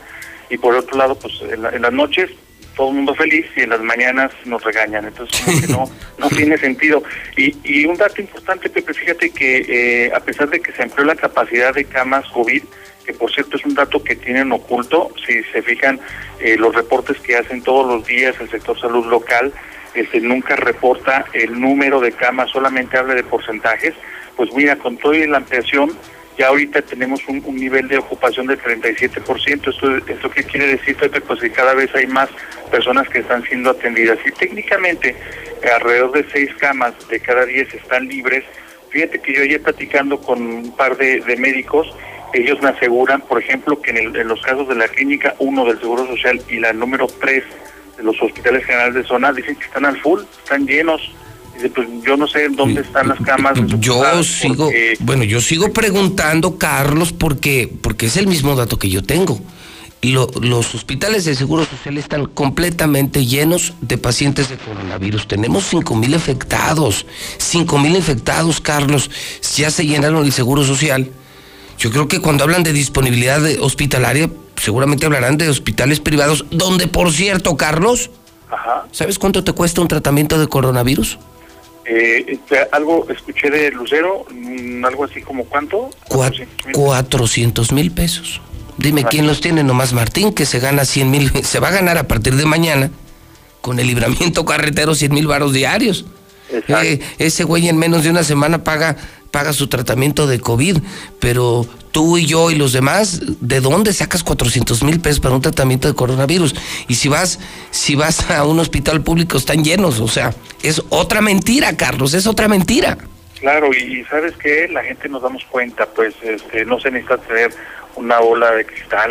y 0.50 0.58
por 0.58 0.74
otro 0.74 0.98
lado, 0.98 1.14
pues 1.14 1.32
en 1.50 1.80
las 1.80 1.92
noches 1.94 2.30
todo 2.74 2.88
el 2.88 2.96
mundo 2.96 3.14
feliz 3.14 3.46
y 3.56 3.60
en 3.60 3.70
las 3.70 3.80
mañanas 3.80 4.32
nos 4.44 4.62
regañan. 4.64 5.06
Entonces, 5.06 5.40
como 5.40 5.60
que 5.60 5.66
no, 5.68 5.90
no 6.18 6.28
tiene 6.28 6.56
sentido. 6.58 7.02
Y, 7.36 7.56
y 7.64 7.84
un 7.86 7.96
dato 7.96 8.20
importante, 8.20 8.70
Pepe, 8.70 8.94
fíjate 8.94 9.30
que 9.30 10.06
eh, 10.06 10.12
a 10.14 10.20
pesar 10.20 10.48
de 10.48 10.60
que 10.60 10.72
se 10.72 10.82
amplió 10.82 11.04
la 11.04 11.16
capacidad 11.16 11.74
de 11.74 11.84
camas 11.84 12.26
COVID, 12.28 12.62
que 13.04 13.12
por 13.12 13.32
cierto 13.32 13.56
es 13.56 13.64
un 13.64 13.74
dato 13.74 14.02
que 14.02 14.16
tienen 14.16 14.52
oculto, 14.52 15.12
si 15.26 15.42
se 15.44 15.62
fijan 15.62 16.00
eh, 16.40 16.56
los 16.56 16.74
reportes 16.74 17.18
que 17.18 17.36
hacen 17.36 17.62
todos 17.62 17.86
los 17.86 18.06
días 18.06 18.36
el 18.40 18.48
sector 18.48 18.78
salud 18.78 19.06
local, 19.06 19.52
este 19.94 20.20
nunca 20.20 20.56
reporta 20.56 21.26
el 21.32 21.60
número 21.60 22.00
de 22.00 22.12
camas, 22.12 22.50
solamente 22.50 22.96
habla 22.96 23.14
de 23.14 23.24
porcentajes. 23.24 23.94
Pues 24.36 24.52
mira, 24.54 24.76
con 24.76 24.96
toda 24.96 25.18
la 25.26 25.38
ampliación, 25.38 25.90
ya 26.38 26.48
ahorita 26.48 26.82
tenemos 26.82 27.20
un, 27.28 27.42
nivel 27.56 27.88
de 27.88 27.98
ocupación 27.98 28.46
del 28.46 28.58
37%. 28.60 29.68
Esto, 29.70 29.96
¿Esto 30.12 30.30
qué 30.30 30.44
quiere 30.44 30.66
decir, 30.68 30.96
Pepe? 30.96 31.20
Pues 31.20 31.40
que 31.40 31.50
cada 31.50 31.74
vez 31.74 31.94
hay 31.94 32.06
más 32.06 32.28
personas 32.70 33.08
que 33.08 33.18
están 33.20 33.42
siendo 33.44 33.70
atendidas. 33.70 34.18
Y 34.24 34.30
técnicamente, 34.32 35.14
alrededor 35.74 36.12
de 36.12 36.24
seis 36.32 36.50
camas 36.58 36.94
de 37.08 37.20
cada 37.20 37.44
diez 37.44 37.72
están 37.74 38.08
libres. 38.08 38.44
Fíjate 38.90 39.20
que 39.20 39.34
yo 39.34 39.42
ayer 39.42 39.62
platicando 39.62 40.20
con 40.20 40.42
un 40.42 40.76
par 40.76 40.96
de, 40.96 41.20
de 41.20 41.36
médicos, 41.36 41.94
ellos 42.34 42.60
me 42.62 42.70
aseguran, 42.70 43.20
por 43.20 43.38
ejemplo, 43.42 43.80
que 43.80 43.90
en, 43.90 43.98
el- 43.98 44.16
en 44.16 44.28
los 44.28 44.40
casos 44.42 44.66
de 44.68 44.74
la 44.74 44.88
clínica 44.88 45.34
1 45.38 45.64
del 45.66 45.78
Seguro 45.80 46.06
Social 46.06 46.40
y 46.48 46.58
la 46.60 46.72
número 46.72 47.06
3 47.06 47.44
de 47.98 48.02
los 48.02 48.20
hospitales 48.22 48.64
generales 48.64 48.94
de 48.94 49.04
zona, 49.04 49.32
dicen 49.32 49.54
que 49.56 49.64
están 49.64 49.84
al 49.84 49.98
full, 50.00 50.22
están 50.42 50.66
llenos. 50.66 51.14
Pues 51.74 51.88
yo 52.05 52.16
no 52.16 52.26
sé 52.26 52.48
dónde 52.48 52.80
están 52.80 53.09
las 53.09 53.20
camas. 53.20 53.59
Yo 53.78 54.22
sigo, 54.24 54.64
porque- 54.64 54.96
bueno, 55.00 55.24
yo 55.24 55.40
sigo 55.40 55.72
preguntando, 55.72 56.59
Carlos, 56.59 57.12
porque, 57.12 57.72
porque 57.82 58.07
es 58.07 58.16
el 58.16 58.26
mismo 58.26 58.57
dato 58.57 58.78
que 58.78 58.88
yo 58.88 59.03
tengo. 59.03 59.40
Lo- 60.00 60.28
los 60.40 60.74
hospitales 60.74 61.24
de 61.24 61.36
Seguro 61.36 61.64
Social 61.64 61.96
están 61.98 62.26
completamente 62.26 63.24
llenos 63.24 63.74
de 63.80 63.98
pacientes 63.98 64.48
de 64.48 64.57
coronavirus. 64.57 65.28
Tenemos 65.28 65.64
5 65.68 65.94
mil 65.94 66.12
infectados. 66.14 67.07
5 67.38 67.78
mil 67.78 67.94
infectados, 67.94 68.61
Carlos. 68.61 69.11
Ya 69.57 69.70
se 69.70 69.86
llenaron 69.86 70.24
el 70.24 70.32
Seguro 70.32 70.64
Social. 70.64 71.09
Yo 71.78 71.90
creo 71.92 72.09
que 72.09 72.18
cuando 72.20 72.42
hablan 72.42 72.64
de 72.64 72.72
disponibilidad 72.72 73.40
de- 73.40 73.61
hospitalaria, 73.61 74.28
seguramente 74.57 75.07
hablarán 75.07 75.36
de 75.38 75.48
hospitales 75.48 76.00
privados, 76.00 76.46
donde, 76.50 76.88
por 76.88 77.12
cierto, 77.12 77.57
Carlos, 77.57 78.11
Ajá. 78.50 78.86
¿sabes 78.90 79.20
cuánto 79.20 79.44
te 79.44 79.53
cuesta 79.53 79.80
un 79.80 79.88
tratamiento 79.88 80.38
de 80.40 80.48
coronavirus? 80.48 81.18
Eh, 81.84 82.24
este, 82.28 82.58
algo 82.70 83.06
escuché 83.10 83.50
de 83.50 83.70
Lucero, 83.72 84.24
mm, 84.32 84.84
algo 84.84 85.04
así 85.04 85.20
como 85.22 85.44
cuánto? 85.44 85.90
Cuat- 86.08 86.46
400 86.72 87.72
mil 87.72 87.90
pesos. 87.90 88.40
Dime 88.78 89.04
quién 89.04 89.26
los 89.26 89.40
tiene, 89.40 89.62
nomás 89.64 89.92
Martín, 89.92 90.32
que 90.32 90.46
se 90.46 90.58
gana 90.60 90.84
100 90.84 91.10
mil, 91.10 91.30
se 91.44 91.58
va 91.60 91.68
a 91.68 91.72
ganar 91.72 91.98
a 91.98 92.08
partir 92.08 92.36
de 92.36 92.46
mañana 92.46 92.90
con 93.60 93.78
el 93.78 93.86
libramiento 93.86 94.44
carretero 94.44 94.94
100 94.94 95.12
mil 95.12 95.26
varos 95.26 95.52
diarios. 95.52 96.04
Eh, 96.68 97.00
ese 97.18 97.44
güey 97.44 97.68
en 97.68 97.78
menos 97.78 98.04
de 98.04 98.10
una 98.10 98.22
semana 98.24 98.62
paga, 98.62 98.96
paga 99.32 99.52
su 99.52 99.66
tratamiento 99.66 100.28
de 100.28 100.38
COVID, 100.38 100.78
pero 101.18 101.66
tú 101.90 102.18
y 102.18 102.26
yo 102.26 102.52
y 102.52 102.54
los 102.54 102.72
demás, 102.72 103.20
¿de 103.40 103.60
dónde 103.60 103.92
sacas 103.92 104.22
400 104.22 104.84
mil 104.84 105.00
pesos 105.00 105.18
para 105.18 105.34
un 105.34 105.42
tratamiento 105.42 105.88
de 105.88 105.94
coronavirus? 105.94 106.54
Y 106.86 106.94
si 106.94 107.08
vas, 107.08 107.40
si 107.72 107.96
vas 107.96 108.30
a 108.30 108.44
un 108.44 108.60
hospital 108.60 109.02
público 109.02 109.38
están 109.38 109.64
llenos, 109.64 109.98
o 109.98 110.06
sea, 110.06 110.32
es 110.62 110.82
otra 110.90 111.20
mentira, 111.20 111.76
Carlos, 111.76 112.14
es 112.14 112.26
otra 112.26 112.46
mentira. 112.46 112.98
Claro, 113.40 113.74
y, 113.74 114.04
sabes 114.04 114.36
que 114.36 114.68
la 114.68 114.84
gente 114.84 115.08
nos 115.08 115.22
damos 115.22 115.44
cuenta, 115.46 115.86
pues 115.86 116.14
este, 116.22 116.64
no 116.64 116.78
se 116.78 116.92
necesita 116.92 117.18
tener 117.18 117.52
una 117.97 118.20
bola 118.20 118.53
de 118.53 118.64
cristal, 118.64 119.11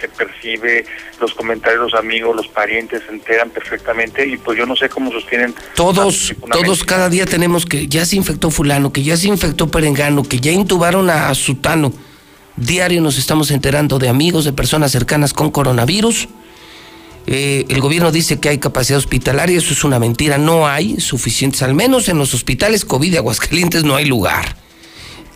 se 0.00 0.08
percibe, 0.08 0.84
los 1.20 1.34
comentarios, 1.34 1.92
los 1.92 1.94
amigos, 1.94 2.34
los 2.34 2.48
parientes 2.48 3.02
se 3.06 3.12
enteran 3.12 3.50
perfectamente 3.50 4.26
y 4.26 4.36
pues 4.36 4.58
yo 4.58 4.66
no 4.66 4.76
sé 4.76 4.88
cómo 4.88 5.10
sostienen. 5.12 5.54
Todos, 5.74 6.34
todos 6.50 6.84
cada 6.84 7.08
día 7.08 7.26
tenemos 7.26 7.66
que 7.66 7.86
ya 7.86 8.04
se 8.04 8.16
infectó 8.16 8.50
fulano, 8.50 8.92
que 8.92 9.02
ya 9.02 9.16
se 9.16 9.28
infectó 9.28 9.68
perengano, 9.68 10.22
que 10.22 10.40
ya 10.40 10.50
intubaron 10.50 11.10
a 11.10 11.34
Sutano. 11.34 11.92
Diario 12.56 13.00
nos 13.00 13.18
estamos 13.18 13.50
enterando 13.50 13.98
de 13.98 14.08
amigos, 14.08 14.44
de 14.44 14.52
personas 14.52 14.92
cercanas 14.92 15.32
con 15.32 15.50
coronavirus. 15.50 16.28
Eh, 17.26 17.64
el 17.68 17.80
gobierno 17.80 18.10
dice 18.10 18.40
que 18.40 18.48
hay 18.48 18.58
capacidad 18.58 18.98
hospitalaria, 18.98 19.56
eso 19.56 19.72
es 19.72 19.84
una 19.84 19.98
mentira, 19.98 20.38
no 20.38 20.66
hay 20.66 21.00
suficientes, 21.00 21.62
al 21.62 21.74
menos 21.74 22.08
en 22.08 22.18
los 22.18 22.34
hospitales 22.34 22.84
COVID 22.84 23.12
de 23.12 23.18
Aguascalientes 23.18 23.84
no 23.84 23.94
hay 23.94 24.06
lugar. 24.06 24.56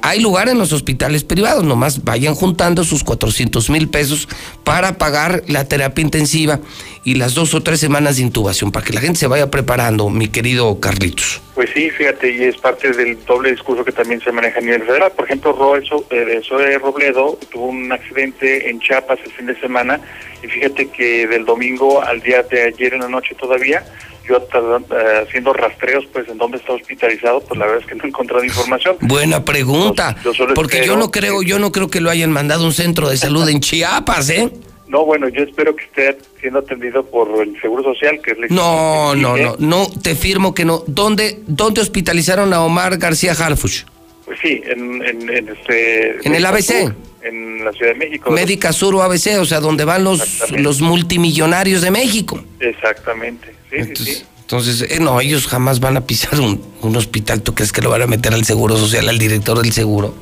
Hay 0.03 0.21
lugar 0.21 0.49
en 0.49 0.59
los 0.59 0.73
hospitales 0.73 1.25
privados, 1.25 1.65
nomás 1.65 2.05
vayan 2.05 2.35
juntando 2.35 2.85
sus 2.85 3.03
400 3.03 3.71
mil 3.71 3.89
pesos 3.89 4.29
para 4.63 4.99
pagar 4.99 5.43
la 5.49 5.65
terapia 5.67 6.03
intensiva 6.03 6.61
y 7.03 7.15
las 7.15 7.35
dos 7.35 7.55
o 7.55 7.63
tres 7.63 7.81
semanas 7.81 8.17
de 8.17 8.23
intubación, 8.23 8.71
para 8.71 8.85
que 8.87 8.93
la 8.93 9.01
gente 9.01 9.19
se 9.19 9.27
vaya 9.27 9.51
preparando, 9.51 10.09
mi 10.11 10.29
querido 10.29 10.79
Carlitos. 10.81 11.41
Pues 11.55 11.71
sí, 11.75 11.91
fíjate, 11.91 12.31
y 12.37 12.43
es 12.45 12.57
parte 12.59 12.93
del 12.93 13.25
doble 13.25 13.51
discurso 13.51 13.85
que 13.85 13.93
también 13.93 14.21
se 14.21 14.31
maneja 14.31 14.59
a 14.59 14.63
nivel 14.63 14.83
federal. 14.83 15.11
Por 15.13 15.25
ejemplo, 15.25 15.53
Ro- 15.53 15.77
eso- 15.77 16.05
eh, 16.11 16.41
Zoe 16.47 16.79
Robledo 16.79 17.39
tuvo 17.51 17.67
un 17.67 17.91
accidente 17.91 18.69
en 18.71 18.79
Chiapas 18.81 19.19
el 19.25 19.33
fin 19.33 19.47
de 19.47 19.59
semana 19.59 20.01
y 20.43 20.47
fíjate 20.47 20.89
que 20.91 21.27
del 21.27 21.45
domingo 21.45 22.03
al 22.03 22.21
día 22.21 22.43
de 22.43 22.63
ayer 22.65 22.95
en 22.95 23.01
la 23.01 23.09
noche 23.09 23.35
todavía, 23.35 23.85
yo 24.29 24.37
eh, 24.37 25.25
haciendo 25.27 25.53
rastreos 25.53 26.07
pues 26.13 26.29
en 26.29 26.39
dónde 26.39 26.59
está 26.59 26.73
hospitalizado, 26.73 27.41
pues 27.41 27.59
la 27.59 27.67
verdad 27.67 27.83
es 27.83 27.87
que 27.87 27.95
no 27.95 28.05
he 28.05 28.09
encontrado 28.09 28.45
información. 28.45 28.97
Buena 29.01 29.45
pregunta, 29.45 30.17
Yo 30.25 30.33
porque 30.55 30.87
yo 30.87 30.97
no 30.97 31.11
creo, 31.11 31.43
yo 31.43 31.59
no 31.59 31.73
creo 31.73 31.89
que 31.89 32.01
lo 32.01 32.11
hayan 32.11 32.33
mandado 32.33 32.65
a 32.65 32.67
un 32.67 32.73
centro 32.73 33.09
de 33.09 33.17
salud 33.17 33.49
en 33.49 33.61
Chiapas, 33.61 34.31
¿eh? 34.31 34.51
No, 34.89 35.05
bueno, 35.05 35.29
yo 35.29 35.43
espero 35.43 35.75
que 35.75 35.85
esté 35.85 36.19
siendo 36.41 36.61
atendido 36.61 37.05
por 37.05 37.43
el 37.43 37.61
Seguro 37.61 37.83
Social, 37.83 38.21
que 38.23 38.33
es 38.33 38.39
la 38.39 38.47
No, 38.51 39.17
no, 39.17 39.37
no, 39.37 39.57
no, 39.59 39.89
te 40.01 40.15
firmo 40.15 40.55
que 40.55 40.65
no. 40.65 40.85
¿Dónde, 40.87 41.41
dónde 41.47 41.81
hospitalizaron 41.81 42.53
a 42.53 42.63
Omar 42.63 42.97
García 42.97 43.33
Harfuch? 43.33 43.85
Pues 44.25 44.39
sí, 44.41 44.63
en, 44.65 45.05
en, 45.05 45.29
en 45.29 45.49
este... 45.49 46.19
En 46.27 46.35
el 46.35 46.47
ABC. 46.47 46.93
En 47.23 47.65
la 47.65 47.73
Ciudad 47.73 47.93
de 47.93 47.99
México. 47.99 48.31
Médica 48.31 48.73
Sur 48.73 48.95
o 48.95 49.03
ABC, 49.03 49.41
o 49.41 49.45
sea, 49.45 49.59
donde 49.59 49.85
van 49.85 50.05
los, 50.05 50.53
los 50.53 50.81
multimillonarios 50.81 51.83
de 51.83 51.91
México. 51.91 52.41
Exactamente, 52.61 53.56
sí, 53.71 53.77
sí, 53.97 54.05
sí. 54.05 54.23
Entonces, 54.41 54.83
eh, 54.89 54.99
no, 55.01 55.21
ellos 55.21 55.47
jamás 55.49 55.81
van 55.81 55.97
a 55.97 56.03
pisar 56.07 56.39
un, 56.41 56.63
un 56.83 56.97
hospital. 56.97 57.43
¿Tú 57.43 57.55
crees 57.55 57.73
que 57.73 57.83
lo 57.83 57.91
van 57.91 58.03
a 58.03 58.07
meter 58.07 58.33
al 58.33 58.45
Seguro 58.45 58.77
Social, 58.77 59.09
al 59.09 59.19
director 59.19 59.61
del 59.61 59.73
seguro? 59.73 60.15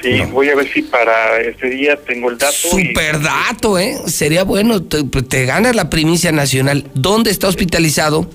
Sí, 0.00 0.20
voy 0.32 0.48
a 0.50 0.54
ver 0.56 0.72
si 0.72 0.82
para 0.82 1.40
este 1.40 1.68
día 1.70 1.96
tengo 1.96 2.30
el 2.30 2.38
dato. 2.38 2.54
y- 2.78 2.86
Super 2.88 3.20
dato, 3.20 3.78
¿eh? 3.78 3.96
Sería 4.06 4.44
bueno, 4.44 4.82
te, 4.82 5.02
te 5.04 5.44
ganas 5.46 5.74
la 5.76 5.90
primicia 5.90 6.30
nacional. 6.32 6.90
¿Dónde 6.94 7.30
está 7.32 7.48
hospitalizado 7.48 8.28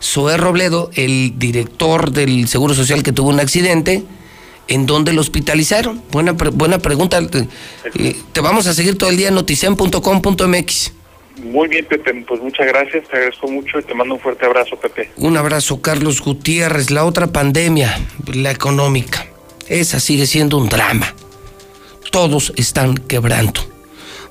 Zoé 0.00 0.36
Robledo, 0.36 0.90
el 0.94 1.34
director 1.36 2.10
del 2.12 2.46
Seguro 2.48 2.74
Social 2.74 3.02
que 3.02 3.12
tuvo 3.12 3.30
un 3.30 3.40
accidente? 3.40 4.04
¿En 4.68 4.86
dónde 4.86 5.12
lo 5.12 5.20
hospitalizaron? 5.20 6.00
Buena, 6.12 6.32
buena 6.32 6.78
pregunta. 6.78 7.20
Eh, 7.98 8.16
te 8.32 8.40
vamos 8.40 8.66
a 8.68 8.74
seguir 8.74 8.96
todo 8.98 9.10
el 9.10 9.16
día 9.16 9.28
en 9.28 9.34
noticen.com.mx. 9.34 10.92
Muy 11.38 11.68
bien, 11.68 11.86
Pepe, 11.86 12.12
pues 12.26 12.40
muchas 12.40 12.66
gracias, 12.66 13.08
te 13.08 13.16
agradezco 13.16 13.48
mucho 13.48 13.78
y 13.78 13.82
te 13.82 13.94
mando 13.94 14.14
un 14.14 14.20
fuerte 14.20 14.44
abrazo, 14.44 14.76
Pepe. 14.76 15.10
Un 15.16 15.36
abrazo, 15.36 15.80
Carlos 15.80 16.20
Gutiérrez. 16.20 16.90
La 16.90 17.04
otra 17.04 17.28
pandemia, 17.28 17.98
la 18.32 18.50
económica, 18.50 19.26
esa 19.68 19.98
sigue 19.98 20.26
siendo 20.26 20.58
un 20.58 20.68
drama. 20.68 21.14
Todos 22.10 22.52
están 22.56 22.94
quebrando. 22.96 23.60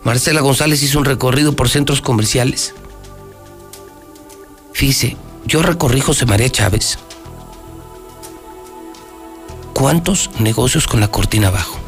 Marcela 0.03 0.41
González 0.41 0.83
hizo 0.83 0.99
un 0.99 1.05
recorrido 1.05 1.55
por 1.55 1.69
centros 1.69 2.01
comerciales. 2.01 2.75
Fíjese, 4.73 5.17
yo 5.45 5.61
recorrí 5.63 6.01
José 6.01 6.25
María 6.25 6.49
Chávez. 6.49 6.99
¿Cuántos 9.73 10.29
negocios 10.39 10.85
con 10.85 10.99
la 10.99 11.07
cortina 11.07 11.47
abajo? 11.47 11.79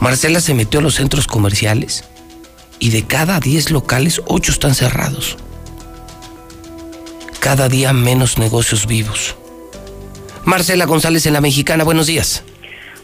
Marcela 0.00 0.40
se 0.40 0.54
metió 0.54 0.80
a 0.80 0.82
los 0.82 0.96
centros 0.96 1.26
comerciales 1.26 2.04
y 2.78 2.90
de 2.90 3.04
cada 3.06 3.40
10 3.40 3.70
locales, 3.70 4.22
8 4.26 4.52
están 4.52 4.74
cerrados 4.74 5.36
cada 7.44 7.68
día 7.68 7.92
menos 7.92 8.38
negocios 8.38 8.86
vivos. 8.86 9.36
Marcela 10.46 10.86
González 10.86 11.26
en 11.26 11.34
La 11.34 11.42
Mexicana, 11.42 11.84
buenos 11.84 12.06
días. 12.06 12.42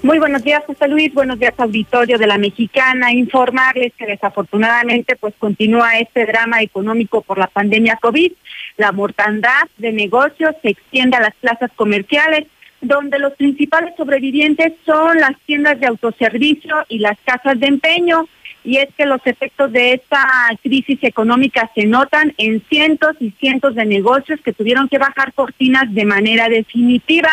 Muy 0.03 0.19
buenos 0.19 0.43
días, 0.43 0.63
José 0.67 0.89
Luis. 0.89 1.13
Buenos 1.13 1.39
días, 1.39 1.53
auditorio 1.59 2.17
de 2.17 2.27
la 2.27 2.39
Mexicana. 2.39 3.13
Informarles 3.13 3.93
que 3.99 4.07
desafortunadamente 4.07 5.15
pues 5.17 5.35
continúa 5.39 5.99
este 5.99 6.25
drama 6.25 6.63
económico 6.63 7.21
por 7.21 7.37
la 7.37 7.49
pandemia 7.49 7.99
COVID. 8.01 8.33
La 8.79 8.93
mortandad 8.93 9.69
de 9.77 9.93
negocios 9.93 10.55
se 10.63 10.71
extiende 10.71 11.19
a 11.19 11.21
las 11.21 11.35
plazas 11.35 11.71
comerciales, 11.77 12.47
donde 12.81 13.19
los 13.19 13.35
principales 13.35 13.93
sobrevivientes 13.99 14.73
son 14.87 15.21
las 15.21 15.39
tiendas 15.45 15.79
de 15.81 15.87
autoservicio 15.87 16.77
y 16.89 17.01
las 17.01 17.19
casas 17.27 17.61
de 17.61 17.67
empeño. 17.67 18.27
Y 18.65 18.77
es 18.77 18.89
que 18.97 19.07
los 19.07 19.21
efectos 19.25 19.73
de 19.73 19.95
esta 19.95 20.27
crisis 20.63 20.99
económica 21.03 21.71
se 21.75 21.87
notan 21.87 22.35
en 22.37 22.63
cientos 22.69 23.17
y 23.21 23.31
cientos 23.33 23.75
de 23.75 23.87
negocios 23.87 24.41
que 24.45 24.53
tuvieron 24.53 24.89
que 24.89 24.99
bajar 24.99 25.33
cortinas 25.33 25.93
de 25.95 26.05
manera 26.05 26.49
definitiva. 26.49 27.31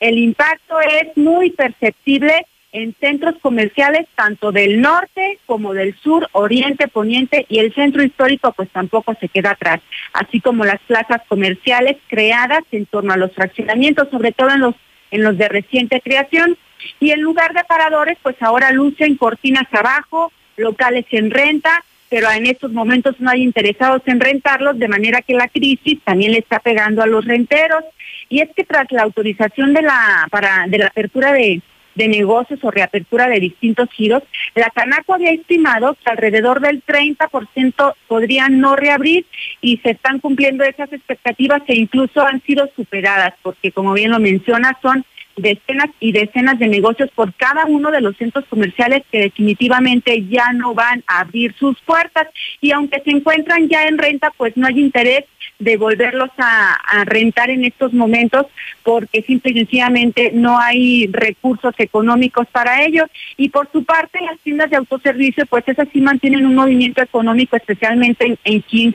El 0.00 0.18
impacto 0.18 0.80
es 0.80 1.16
muy 1.16 1.50
perceptible 1.50 2.46
en 2.72 2.94
centros 3.00 3.34
comerciales 3.40 4.06
tanto 4.14 4.52
del 4.52 4.80
norte 4.80 5.38
como 5.46 5.72
del 5.72 5.96
sur, 5.96 6.28
oriente, 6.32 6.86
poniente 6.86 7.46
y 7.48 7.58
el 7.58 7.74
centro 7.74 8.02
histórico 8.02 8.52
pues 8.52 8.68
tampoco 8.70 9.14
se 9.20 9.28
queda 9.28 9.52
atrás, 9.52 9.80
así 10.12 10.40
como 10.40 10.64
las 10.64 10.80
plazas 10.80 11.22
comerciales 11.28 11.96
creadas 12.08 12.62
en 12.70 12.86
torno 12.86 13.12
a 13.12 13.16
los 13.16 13.32
fraccionamientos, 13.32 14.08
sobre 14.10 14.32
todo 14.32 14.50
en 14.50 14.60
los 14.60 14.74
en 15.10 15.22
los 15.22 15.38
de 15.38 15.48
reciente 15.48 16.02
creación 16.02 16.58
y 17.00 17.10
en 17.10 17.22
lugar 17.22 17.54
de 17.54 17.64
paradores 17.64 18.18
pues 18.22 18.36
ahora 18.40 18.70
lucen 18.72 19.16
cortinas 19.16 19.66
abajo, 19.72 20.32
locales 20.58 21.06
en 21.10 21.30
renta, 21.30 21.84
pero 22.08 22.30
en 22.30 22.46
estos 22.46 22.72
momentos 22.72 23.20
no 23.20 23.30
hay 23.30 23.42
interesados 23.42 24.02
en 24.06 24.20
rentarlos, 24.20 24.78
de 24.78 24.88
manera 24.88 25.22
que 25.22 25.34
la 25.34 25.48
crisis 25.48 26.00
también 26.04 26.32
le 26.32 26.38
está 26.38 26.58
pegando 26.58 27.02
a 27.02 27.06
los 27.06 27.24
renteros. 27.24 27.84
Y 28.28 28.40
es 28.40 28.48
que 28.54 28.64
tras 28.64 28.90
la 28.90 29.02
autorización 29.02 29.74
de 29.74 29.82
la 29.82 30.26
para 30.30 30.66
de 30.68 30.78
la 30.78 30.86
apertura 30.86 31.32
de, 31.32 31.60
de 31.98 32.08
negocios 32.08 32.60
o 32.62 32.70
reapertura 32.70 33.28
de 33.28 33.40
distintos 33.40 33.90
giros, 33.90 34.22
la 34.54 34.70
Canaco 34.70 35.14
había 35.14 35.32
estimado 35.32 35.94
que 35.94 36.10
alrededor 36.10 36.60
del 36.60 36.82
30% 36.84 37.94
podrían 38.06 38.60
no 38.60 38.76
reabrir 38.76 39.26
y 39.60 39.78
se 39.78 39.90
están 39.90 40.20
cumpliendo 40.20 40.64
esas 40.64 40.92
expectativas 40.92 41.62
que 41.64 41.74
incluso 41.74 42.24
han 42.24 42.40
sido 42.42 42.70
superadas, 42.76 43.34
porque 43.42 43.72
como 43.72 43.92
bien 43.94 44.12
lo 44.12 44.20
menciona, 44.20 44.78
son 44.80 45.04
decenas 45.38 45.90
y 46.00 46.12
decenas 46.12 46.58
de 46.58 46.68
negocios 46.68 47.10
por 47.14 47.32
cada 47.34 47.66
uno 47.66 47.90
de 47.90 48.00
los 48.00 48.16
centros 48.16 48.44
comerciales 48.46 49.02
que 49.10 49.20
definitivamente 49.20 50.24
ya 50.26 50.52
no 50.52 50.74
van 50.74 51.02
a 51.06 51.20
abrir 51.20 51.54
sus 51.58 51.80
puertas 51.80 52.28
y 52.60 52.72
aunque 52.72 53.00
se 53.00 53.10
encuentran 53.10 53.68
ya 53.68 53.84
en 53.84 53.98
renta, 53.98 54.32
pues 54.36 54.56
no 54.56 54.66
hay 54.66 54.80
interés 54.80 55.24
de 55.58 55.76
volverlos 55.76 56.30
a, 56.38 56.76
rentar 57.04 57.50
en 57.50 57.64
estos 57.64 57.92
momentos 57.92 58.46
porque 58.82 59.22
simple 59.22 59.52
y 59.52 59.54
sencillamente 59.54 60.30
no 60.32 60.58
hay 60.58 61.06
recursos 61.12 61.74
económicos 61.78 62.46
para 62.48 62.82
ello. 62.84 63.04
Y 63.36 63.50
por 63.50 63.70
su 63.70 63.84
parte, 63.84 64.20
las 64.20 64.38
tiendas 64.40 64.70
de 64.70 64.76
autoservicio, 64.76 65.46
pues 65.46 65.64
esas 65.66 65.88
sí 65.92 66.00
mantienen 66.00 66.46
un 66.46 66.54
movimiento 66.54 67.02
económico, 67.02 67.56
especialmente 67.56 68.26
en, 68.26 68.38
en 68.44 68.94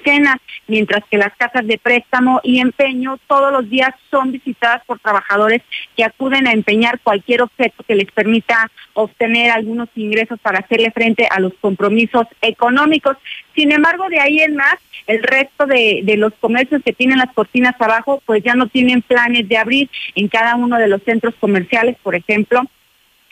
mientras 0.67 1.03
que 1.09 1.17
las 1.17 1.33
casas 1.35 1.65
de 1.65 1.77
préstamo 1.77 2.39
y 2.43 2.59
empeño 2.59 3.19
todos 3.27 3.51
los 3.51 3.69
días 3.69 3.93
son 4.09 4.31
visitadas 4.31 4.83
por 4.85 4.99
trabajadores 4.99 5.61
que 5.95 6.03
acuden 6.03 6.32
a 6.35 6.51
empeñar 6.51 6.99
cualquier 6.99 7.41
objeto 7.41 7.83
que 7.87 7.95
les 7.95 8.11
permita 8.11 8.69
obtener 8.93 9.51
algunos 9.51 9.89
ingresos 9.95 10.39
para 10.39 10.59
hacerle 10.59 10.91
frente 10.91 11.27
a 11.29 11.39
los 11.39 11.53
compromisos 11.61 12.27
económicos. 12.41 13.17
Sin 13.55 13.71
embargo, 13.71 14.09
de 14.09 14.19
ahí 14.19 14.39
en 14.39 14.55
más, 14.55 14.75
el 15.07 15.21
resto 15.21 15.65
de, 15.65 16.03
los 16.17 16.33
comercios 16.39 16.81
que 16.83 16.93
tienen 16.93 17.17
las 17.17 17.33
cortinas 17.33 17.75
abajo, 17.79 18.21
pues 18.25 18.43
ya 18.43 18.55
no 18.55 18.67
tienen 18.67 19.01
planes 19.01 19.47
de 19.47 19.57
abrir 19.57 19.89
en 20.15 20.27
cada 20.27 20.55
uno 20.55 20.77
de 20.77 20.87
los 20.87 21.03
centros 21.03 21.35
comerciales, 21.39 21.97
por 22.01 22.15
ejemplo, 22.15 22.61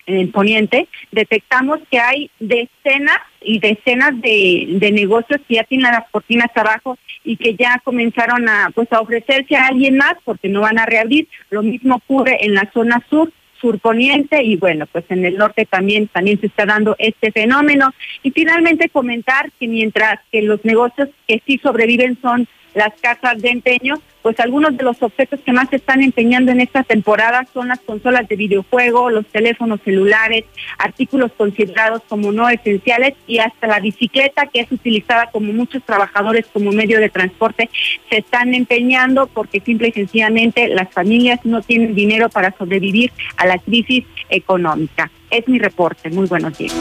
en 0.06 0.18
el 0.18 0.30
poniente, 0.30 0.88
detectamos 1.12 1.80
que 1.90 2.00
hay 2.00 2.30
decenas 2.40 3.20
y 3.42 3.60
decenas 3.60 4.20
de, 4.22 4.68
de, 4.80 4.92
negocios 4.92 5.42
que 5.48 5.56
ya 5.56 5.64
tienen 5.64 5.92
las 5.92 6.10
cortinas 6.10 6.50
abajo 6.56 6.98
y 7.24 7.38
que 7.38 7.56
ya 7.56 7.82
comenzaron 7.84 8.48
a 8.48 8.70
pues 8.74 8.92
a 8.92 9.02
ofrecerse 9.02 9.56
a 9.56 9.68
alguien 9.68 9.98
más 9.98 10.16
porque 10.24 10.50
no 10.50 10.62
van 10.62 10.80
a 10.80 10.86
reabrir. 10.86 11.28
Lo 11.50 11.64
mismo 11.64 11.96
ocurre 11.96 12.46
en 12.46 12.54
la 12.54 12.70
zona 12.72 13.04
sur, 13.10 13.32
surponiente 13.62 14.44
y 14.44 14.58
bueno, 14.58 14.88
pues 14.88 15.06
en 15.10 15.24
el 15.24 15.38
norte 15.38 15.66
también 15.66 16.08
también 16.08 16.40
se 16.40 16.48
está 16.48 16.66
dando 16.66 16.96
este 16.98 17.32
fenómeno 17.32 17.94
y 18.24 18.32
finalmente 18.32 18.90
comentar 18.90 19.52
que 19.60 19.68
mientras 19.68 20.20
que 20.32 20.42
los 20.42 20.64
negocios 20.66 21.10
que 21.28 21.42
sí 21.46 21.60
sobreviven 21.62 22.18
son 22.22 22.48
las 22.74 22.94
casas 23.02 23.42
de 23.42 23.50
empeño, 23.50 24.02
pues 24.22 24.40
algunos 24.40 24.78
de 24.78 24.84
los 24.84 25.02
objetos 25.02 25.40
que 25.42 25.52
más 25.52 25.70
se 25.70 25.78
están 25.78 26.04
empeñando 26.04 26.52
en 26.52 26.62
esta 26.62 26.84
temporada 26.84 27.48
son 27.54 27.70
las 27.70 27.80
consolas 27.80 28.28
de 28.28 28.36
videojuego, 28.36 29.10
los 29.10 29.26
teléfonos 29.28 29.80
celulares, 29.84 30.46
artículos 30.78 31.32
considerados 31.36 32.02
como 32.08 32.32
no 32.32 32.48
esenciales 32.50 33.16
y 33.28 33.40
hasta 33.40 33.68
la 33.68 33.80
bicicleta 33.80 34.46
que 34.46 34.62
es 34.62 34.72
utilizada 34.72 35.32
como 35.32 35.52
muchos 35.54 35.84
trabajadores 35.84 36.46
como 36.54 36.72
medio 36.72 37.00
de 37.00 37.10
transporte 37.10 37.70
se 38.10 38.20
están 38.20 38.54
empeñando 38.54 39.28
porque 39.28 39.60
simple 39.60 39.88
y 39.90 39.92
sencillamente 39.92 40.68
las 40.68 40.90
familias 40.92 41.40
no 41.44 41.62
tienen 41.62 41.96
dinero 41.96 42.30
para 42.30 42.56
sobrevivir 42.58 43.12
a 43.38 43.48
la 43.48 43.58
crisis 43.58 44.06
económica. 44.30 45.10
Es 45.30 45.48
mi 45.48 45.60
reporte. 45.60 46.10
Muy 46.10 46.28
buenos 46.28 46.58
días. 46.58 46.76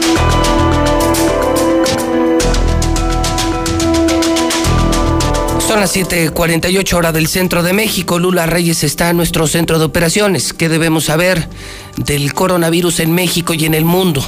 Son 5.71 5.79
las 5.79 5.95
7:48 5.95 6.97
horas 6.97 7.13
del 7.13 7.27
centro 7.27 7.63
de 7.63 7.71
México. 7.71 8.19
Lula 8.19 8.45
Reyes 8.45 8.83
está 8.83 9.09
en 9.09 9.15
nuestro 9.15 9.47
centro 9.47 9.79
de 9.79 9.85
operaciones. 9.85 10.51
¿Qué 10.51 10.67
debemos 10.67 11.05
saber 11.05 11.47
del 11.95 12.33
coronavirus 12.33 12.99
en 12.99 13.13
México 13.13 13.53
y 13.53 13.63
en 13.63 13.73
el 13.73 13.85
mundo? 13.85 14.21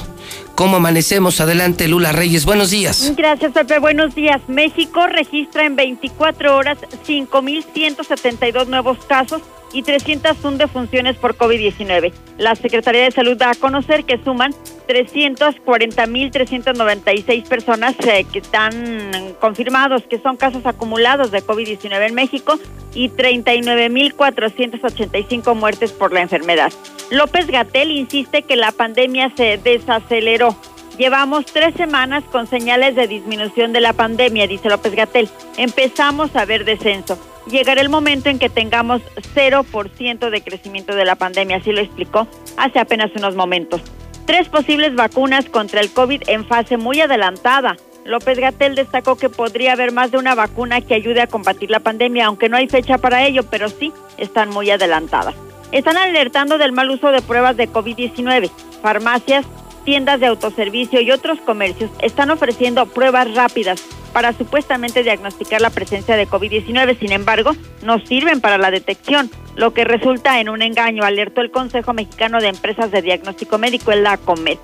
¿Cómo 0.55 0.77
amanecemos? 0.77 1.41
Adelante, 1.41 1.89
Lula 1.89 2.13
Reyes. 2.13 2.45
Buenos 2.45 2.69
días. 2.69 3.11
Gracias, 3.17 3.51
Pepe. 3.51 3.79
Buenos 3.79 4.15
días. 4.15 4.39
México 4.47 5.05
registra 5.05 5.65
en 5.65 5.75
24 5.75 6.55
horas 6.55 6.77
5.172 7.05 8.67
nuevos 8.67 8.97
casos 9.05 9.41
y 9.73 9.81
301 9.81 10.57
defunciones 10.57 11.17
por 11.17 11.35
COVID-19. 11.35 12.13
La 12.37 12.55
Secretaría 12.55 13.03
de 13.03 13.11
Salud 13.11 13.35
da 13.35 13.51
a 13.51 13.55
conocer 13.55 14.05
que 14.05 14.17
suman 14.23 14.53
340.396 14.87 17.45
personas 17.47 17.95
eh, 18.07 18.25
que 18.31 18.39
están 18.39 19.35
confirmados 19.39 20.03
que 20.03 20.19
son 20.19 20.37
casos 20.37 20.65
acumulados 20.65 21.31
de 21.31 21.43
COVID-19 21.43 22.07
en 22.07 22.15
México 22.15 22.57
y 22.93 23.09
39.485 23.09 25.55
muertes 25.55 25.91
por 25.91 26.13
la 26.13 26.21
enfermedad. 26.21 26.71
López 27.09 27.47
Gatel 27.47 27.91
insiste 27.91 28.43
que 28.43 28.55
la 28.55 28.71
pandemia 28.71 29.33
se 29.35 29.57
desaceleró. 29.57 30.55
Llevamos 30.97 31.47
tres 31.47 31.75
semanas 31.75 32.23
con 32.31 32.45
señales 32.45 32.95
de 32.95 33.07
disminución 33.07 33.73
de 33.73 33.81
la 33.81 33.93
pandemia, 33.93 34.45
dice 34.45 34.69
López 34.69 34.93
Gatel. 34.93 35.27
Empezamos 35.57 36.35
a 36.35 36.45
ver 36.45 36.65
descenso 36.65 37.17
llegará 37.47 37.81
el 37.81 37.89
momento 37.89 38.29
en 38.29 38.39
que 38.39 38.49
tengamos 38.49 39.01
0% 39.35 40.29
de 40.29 40.41
crecimiento 40.41 40.95
de 40.95 41.05
la 41.05 41.15
pandemia, 41.15 41.57
así 41.57 41.71
lo 41.71 41.81
explicó 41.81 42.27
hace 42.57 42.79
apenas 42.79 43.11
unos 43.15 43.35
momentos. 43.35 43.81
Tres 44.25 44.47
posibles 44.47 44.95
vacunas 44.95 45.49
contra 45.49 45.81
el 45.81 45.91
COVID 45.91 46.23
en 46.27 46.45
fase 46.45 46.77
muy 46.77 47.01
adelantada. 47.01 47.75
López 48.05 48.39
Gatel 48.39 48.75
destacó 48.75 49.17
que 49.17 49.29
podría 49.29 49.73
haber 49.73 49.91
más 49.91 50.11
de 50.11 50.17
una 50.17 50.35
vacuna 50.35 50.81
que 50.81 50.93
ayude 50.93 51.21
a 51.21 51.27
combatir 51.27 51.69
la 51.69 51.79
pandemia, 51.79 52.25
aunque 52.25 52.49
no 52.49 52.57
hay 52.57 52.67
fecha 52.67 52.97
para 52.97 53.25
ello, 53.25 53.43
pero 53.49 53.69
sí 53.69 53.91
están 54.17 54.49
muy 54.49 54.69
adelantadas. 54.69 55.35
Están 55.71 55.97
alertando 55.97 56.57
del 56.57 56.71
mal 56.71 56.89
uso 56.89 57.11
de 57.11 57.21
pruebas 57.21 57.57
de 57.57 57.67
COVID-19. 57.69 58.49
Farmacias, 58.81 59.45
tiendas 59.83 60.19
de 60.19 60.27
autoservicio 60.27 61.01
y 61.01 61.11
otros 61.11 61.39
comercios 61.41 61.91
están 62.01 62.29
ofreciendo 62.29 62.85
pruebas 62.85 63.33
rápidas 63.33 63.83
para 64.13 64.33
supuestamente 64.33 65.03
diagnosticar 65.03 65.59
la 65.59 65.71
presencia 65.71 66.15
de 66.15 66.27
COVID-19. 66.27 66.99
Sin 66.99 67.11
embargo, 67.11 67.51
no 67.81 67.99
sirven 68.05 68.41
para 68.41 68.57
la 68.57 68.71
detección, 68.71 69.29
lo 69.55 69.73
que 69.73 69.83
resulta 69.83 70.39
en 70.39 70.49
un 70.49 70.61
engaño, 70.61 71.03
alertó 71.03 71.41
el 71.41 71.51
Consejo 71.51 71.93
Mexicano 71.93 72.39
de 72.39 72.47
Empresas 72.47 72.91
de 72.91 73.01
Diagnóstico 73.01 73.57
Médico, 73.57 73.91
el 73.91 74.05
ACOMED. 74.05 74.57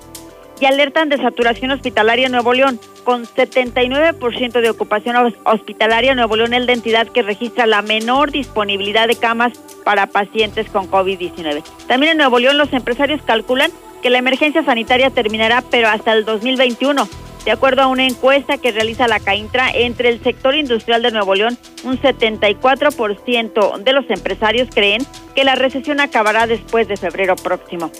Y 0.60 0.66
alertan 0.66 1.08
de 1.08 1.16
saturación 1.16 1.70
hospitalaria 1.70 2.26
en 2.26 2.32
Nuevo 2.32 2.52
León, 2.52 2.78
con 3.02 3.24
79% 3.24 4.60
de 4.60 4.68
ocupación 4.68 5.16
hospitalaria. 5.44 6.14
Nuevo 6.14 6.36
León 6.36 6.52
es 6.52 6.66
la 6.66 6.74
entidad 6.74 7.08
que 7.08 7.22
registra 7.22 7.66
la 7.66 7.80
menor 7.80 8.30
disponibilidad 8.30 9.08
de 9.08 9.16
camas 9.16 9.58
para 9.84 10.06
pacientes 10.06 10.68
con 10.68 10.90
COVID-19. 10.90 11.62
También 11.86 12.12
en 12.12 12.18
Nuevo 12.18 12.38
León 12.38 12.58
los 12.58 12.72
empresarios 12.74 13.22
calculan 13.22 13.70
que 14.02 14.10
la 14.10 14.18
emergencia 14.18 14.64
sanitaria 14.64 15.10
terminará, 15.10 15.62
pero 15.70 15.88
hasta 15.88 16.12
el 16.12 16.24
2021 16.24 17.08
de 17.44 17.52
acuerdo 17.52 17.82
a 17.82 17.86
una 17.86 18.06
encuesta 18.06 18.58
que 18.58 18.70
realiza 18.70 19.08
la 19.08 19.18
CAINTRA, 19.18 19.70
entre 19.70 20.10
el 20.10 20.22
sector 20.22 20.54
industrial 20.54 21.02
de 21.02 21.10
Nuevo 21.10 21.34
León, 21.34 21.56
un 21.84 21.98
74% 21.98 23.78
de 23.78 23.92
los 23.92 24.10
empresarios 24.10 24.68
creen 24.72 25.06
que 25.34 25.44
la 25.44 25.54
recesión 25.54 26.00
acabará 26.00 26.46
después 26.46 26.86
de 26.86 26.98
febrero 26.98 27.36
próximo. 27.36 27.90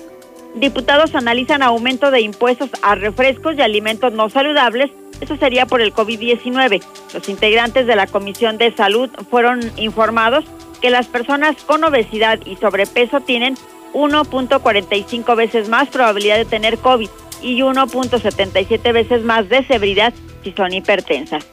Diputados 0.57 1.15
analizan 1.15 1.63
aumento 1.63 2.11
de 2.11 2.21
impuestos 2.21 2.71
a 2.83 2.97
refrescos 2.97 3.57
y 3.57 3.63
alimentos 3.63 4.13
no 4.13 4.29
saludables. 4.29 4.91
Eso 5.21 5.37
sería 5.37 5.65
por 5.65 5.81
el 5.81 5.95
COVID-19. 5.95 6.83
Los 7.15 7.29
integrantes 7.29 7.87
de 7.87 7.97
la 7.97 8.07
Comisión 8.07 8.59
de 8.59 8.75
Salud 8.75 9.09
fueron 9.31 9.61
informados 9.77 10.45
que 10.83 10.91
las 10.91 11.07
personas 11.07 11.57
con 11.65 11.85
obesidad 11.85 12.41
y 12.45 12.57
sobrepeso 12.57 13.21
tienen 13.21 13.55
1.45 13.93 15.37
veces 15.37 15.69
más 15.69 15.89
probabilidad 15.89 16.37
de 16.37 16.45
tener 16.45 16.79
COVID 16.79 17.09
y 17.43 17.61
1.77 17.61 18.93
veces 18.93 19.23
más 19.23 19.49
de 19.49 19.65
severidad 19.65 20.13
si 20.45 20.53
son 20.53 20.73
hipertensas. 20.73 21.47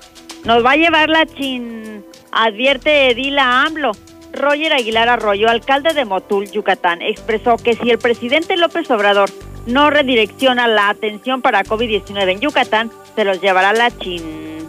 Nos 0.45 0.63
va 0.63 0.71
a 0.71 0.77
llevar 0.77 1.09
la 1.09 1.25
chin, 1.25 2.05
advierte 2.31 3.11
Edila 3.11 3.63
AMLO. 3.63 3.91
Roger 4.33 4.73
Aguilar 4.73 5.09
Arroyo, 5.09 5.49
alcalde 5.49 5.93
de 5.93 6.05
Motul, 6.05 6.51
Yucatán, 6.51 7.01
expresó 7.01 7.57
que 7.57 7.73
si 7.73 7.89
el 7.89 7.97
presidente 7.97 8.55
López 8.55 8.89
Obrador 8.91 9.29
no 9.65 9.89
redirecciona 9.89 10.67
la 10.67 10.89
atención 10.89 11.41
para 11.41 11.63
COVID-19 11.63 12.31
en 12.31 12.39
Yucatán, 12.39 12.91
se 13.15 13.23
los 13.25 13.41
llevará 13.41 13.73
la 13.73 13.89
chin. 13.97 14.67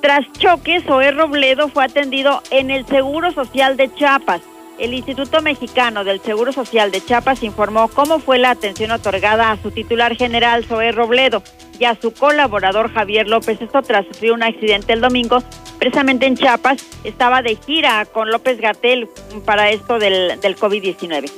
Tras 0.00 0.30
choques, 0.32 0.84
Zoé 0.84 1.10
Robledo 1.10 1.68
fue 1.68 1.84
atendido 1.84 2.42
en 2.50 2.70
el 2.70 2.86
Seguro 2.86 3.32
Social 3.32 3.76
de 3.76 3.92
Chiapas. 3.94 4.42
El 4.78 4.94
Instituto 4.94 5.42
Mexicano 5.42 6.04
del 6.04 6.20
Seguro 6.20 6.52
Social 6.52 6.92
de 6.92 7.04
Chiapas 7.04 7.42
informó 7.42 7.88
cómo 7.88 8.20
fue 8.20 8.38
la 8.38 8.50
atención 8.50 8.92
otorgada 8.92 9.50
a 9.50 9.60
su 9.60 9.72
titular 9.72 10.14
general, 10.14 10.64
Zoé 10.64 10.92
Robledo, 10.92 11.42
y 11.80 11.84
a 11.84 11.96
su 12.00 12.12
colaborador, 12.12 12.92
Javier 12.92 13.28
López. 13.28 13.60
Esto 13.60 13.82
tras 13.82 14.06
sufrir 14.06 14.32
un 14.32 14.44
accidente 14.44 14.92
el 14.92 15.00
domingo, 15.00 15.42
precisamente 15.80 16.26
en 16.26 16.36
Chiapas. 16.36 16.84
Estaba 17.02 17.42
de 17.42 17.56
gira 17.56 18.06
con 18.06 18.30
López 18.30 18.60
Gatel 18.60 19.08
para 19.44 19.70
esto 19.70 19.98
del, 19.98 20.40
del 20.40 20.56
COVID-19. 20.56 21.28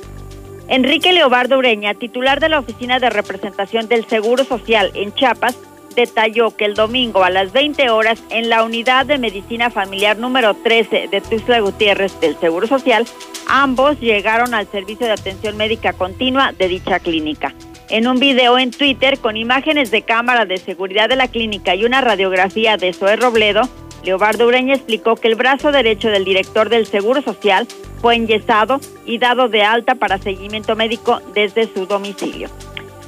Enrique 0.68 1.12
Leobardo 1.12 1.58
Ureña, 1.58 1.94
titular 1.94 2.40
de 2.40 2.50
la 2.50 2.58
Oficina 2.58 3.00
de 3.00 3.08
Representación 3.08 3.88
del 3.88 4.06
Seguro 4.06 4.44
Social 4.44 4.92
en 4.94 5.14
Chiapas, 5.14 5.56
detalló 5.94 6.56
que 6.56 6.64
el 6.64 6.74
domingo 6.74 7.24
a 7.24 7.30
las 7.30 7.52
20 7.52 7.90
horas 7.90 8.22
en 8.30 8.48
la 8.48 8.64
unidad 8.64 9.06
de 9.06 9.18
medicina 9.18 9.70
familiar 9.70 10.18
número 10.18 10.54
13 10.54 11.08
de 11.08 11.20
Tuxtla 11.20 11.60
Gutiérrez 11.60 12.18
del 12.20 12.36
Seguro 12.38 12.66
Social, 12.66 13.06
ambos 13.48 13.98
llegaron 14.00 14.54
al 14.54 14.66
servicio 14.68 15.06
de 15.06 15.12
atención 15.12 15.56
médica 15.56 15.92
continua 15.92 16.52
de 16.52 16.68
dicha 16.68 17.00
clínica. 17.00 17.54
En 17.88 18.06
un 18.06 18.20
video 18.20 18.58
en 18.58 18.70
Twitter 18.70 19.18
con 19.18 19.36
imágenes 19.36 19.90
de 19.90 20.02
cámara 20.02 20.44
de 20.44 20.58
seguridad 20.58 21.08
de 21.08 21.16
la 21.16 21.28
clínica 21.28 21.74
y 21.74 21.84
una 21.84 22.00
radiografía 22.00 22.76
de 22.76 22.92
Zoe 22.92 23.16
Robledo, 23.16 23.62
Leobardo 24.04 24.46
Ureña 24.46 24.74
explicó 24.74 25.16
que 25.16 25.28
el 25.28 25.34
brazo 25.34 25.72
derecho 25.72 26.08
del 26.08 26.24
director 26.24 26.68
del 26.68 26.86
Seguro 26.86 27.20
Social 27.20 27.66
fue 28.00 28.14
enyesado 28.14 28.80
y 29.04 29.18
dado 29.18 29.48
de 29.48 29.62
alta 29.62 29.94
para 29.94 30.18
seguimiento 30.18 30.74
médico 30.76 31.20
desde 31.34 31.72
su 31.72 31.86
domicilio. 31.86 32.48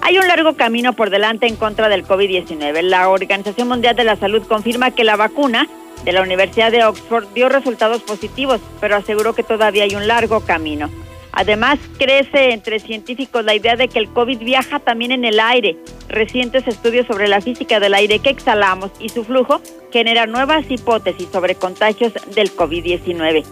Hay 0.04 0.18
un 0.18 0.26
largo 0.26 0.54
camino 0.56 0.94
por 0.94 1.10
delante 1.10 1.46
en 1.46 1.54
contra 1.54 1.88
del 1.88 2.04
COVID-19. 2.04 2.82
La 2.82 3.08
Organización 3.08 3.68
Mundial 3.68 3.94
de 3.94 4.02
la 4.02 4.16
Salud 4.16 4.42
confirma 4.48 4.90
que 4.90 5.04
la 5.04 5.14
vacuna 5.14 5.68
de 6.04 6.10
la 6.10 6.22
Universidad 6.22 6.72
de 6.72 6.84
Oxford 6.84 7.28
dio 7.34 7.48
resultados 7.48 8.02
positivos, 8.02 8.60
pero 8.80 8.96
aseguró 8.96 9.32
que 9.32 9.44
todavía 9.44 9.84
hay 9.84 9.94
un 9.94 10.08
largo 10.08 10.40
camino. 10.40 10.90
Además, 11.30 11.78
crece 11.98 12.50
entre 12.50 12.80
científicos 12.80 13.44
la 13.44 13.54
idea 13.54 13.76
de 13.76 13.86
que 13.86 14.00
el 14.00 14.08
COVID 14.08 14.40
viaja 14.40 14.80
también 14.80 15.12
en 15.12 15.24
el 15.24 15.38
aire. 15.38 15.76
Recientes 16.08 16.66
estudios 16.66 17.06
sobre 17.06 17.28
la 17.28 17.40
física 17.40 17.78
del 17.78 17.94
aire 17.94 18.18
que 18.18 18.30
exhalamos 18.30 18.90
y 18.98 19.08
su 19.08 19.22
flujo 19.22 19.62
generan 19.92 20.32
nuevas 20.32 20.68
hipótesis 20.68 21.28
sobre 21.32 21.54
contagios 21.54 22.12
del 22.34 22.54
COVID-19. 22.56 23.44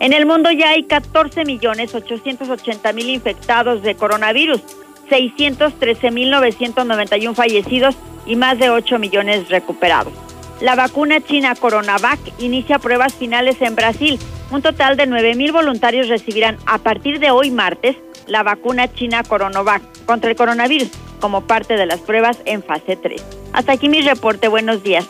En 0.00 0.14
el 0.14 0.24
mundo 0.24 0.50
ya 0.52 0.70
hay 0.70 0.84
14 0.84 1.44
millones 1.44 1.94
880 1.94 2.92
mil 2.94 3.10
infectados 3.10 3.82
de 3.82 3.94
coronavirus, 3.94 4.62
613.991 5.08 7.34
fallecidos 7.34 7.96
y 8.26 8.36
más 8.36 8.58
de 8.58 8.70
8 8.70 8.98
millones 8.98 9.48
recuperados. 9.48 10.12
La 10.60 10.74
vacuna 10.74 11.20
china 11.20 11.54
Coronavac 11.54 12.18
inicia 12.38 12.78
pruebas 12.78 13.14
finales 13.14 13.62
en 13.62 13.76
Brasil. 13.76 14.18
Un 14.50 14.62
total 14.62 14.96
de 14.96 15.06
9.000 15.06 15.52
voluntarios 15.52 16.08
recibirán 16.08 16.56
a 16.66 16.78
partir 16.78 17.20
de 17.20 17.30
hoy 17.30 17.50
martes 17.50 17.96
la 18.26 18.42
vacuna 18.42 18.92
china 18.92 19.22
Coronavac 19.22 19.82
contra 20.04 20.30
el 20.30 20.36
coronavirus 20.36 20.90
como 21.20 21.46
parte 21.46 21.76
de 21.76 21.86
las 21.86 22.00
pruebas 22.00 22.38
en 22.44 22.62
fase 22.62 22.96
3. 22.96 23.24
Hasta 23.52 23.72
aquí 23.72 23.88
mi 23.88 24.02
reporte. 24.02 24.48
Buenos 24.48 24.82
días. 24.82 25.08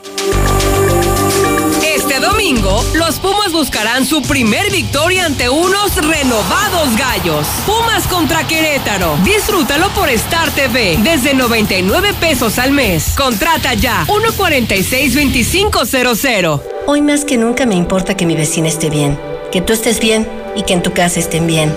Este 1.99 2.21
domingo, 2.21 2.83
los 2.95 3.19
Pumas 3.19 3.53
buscarán 3.53 4.07
su 4.07 4.23
primer 4.23 4.71
victoria 4.71 5.27
ante 5.27 5.49
unos 5.49 5.97
renovados 5.97 6.97
gallos. 6.97 7.49
Pumas 7.67 8.07
contra 8.07 8.47
Querétaro. 8.47 9.17
Disfrútalo 9.25 9.89
por 9.91 10.09
Star 10.11 10.49
TV 10.53 10.97
desde 11.03 11.35
99 11.35 12.15
pesos 12.21 12.61
al 12.61 12.71
mes. 12.71 13.15
Contrata 13.17 13.75
ya 13.75 14.07
146-2500. 14.07 16.63
Hoy 16.87 17.03
más 17.03 17.25
que 17.25 17.37
nunca 17.37 17.67
me 17.67 17.75
importa 17.75 18.17
que 18.17 18.27
mi 18.27 18.37
vecina 18.37 18.69
esté 18.69 18.91
bien, 18.91 19.19
que 19.51 19.61
tú 19.61 19.73
estés 19.73 19.99
bien 19.99 20.29
y 20.55 20.63
que 20.63 20.75
en 20.75 20.85
tu 20.85 20.93
casa 20.93 21.19
estén 21.19 21.49
bien. 21.49 21.75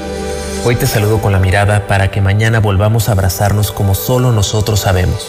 Hoy 0.63 0.75
te 0.75 0.85
saludo 0.85 1.19
con 1.19 1.31
la 1.31 1.39
mirada 1.39 1.87
para 1.87 2.11
que 2.11 2.21
mañana 2.21 2.59
volvamos 2.59 3.09
a 3.09 3.13
abrazarnos 3.13 3.71
como 3.71 3.95
solo 3.95 4.31
nosotros 4.31 4.81
sabemos. 4.81 5.25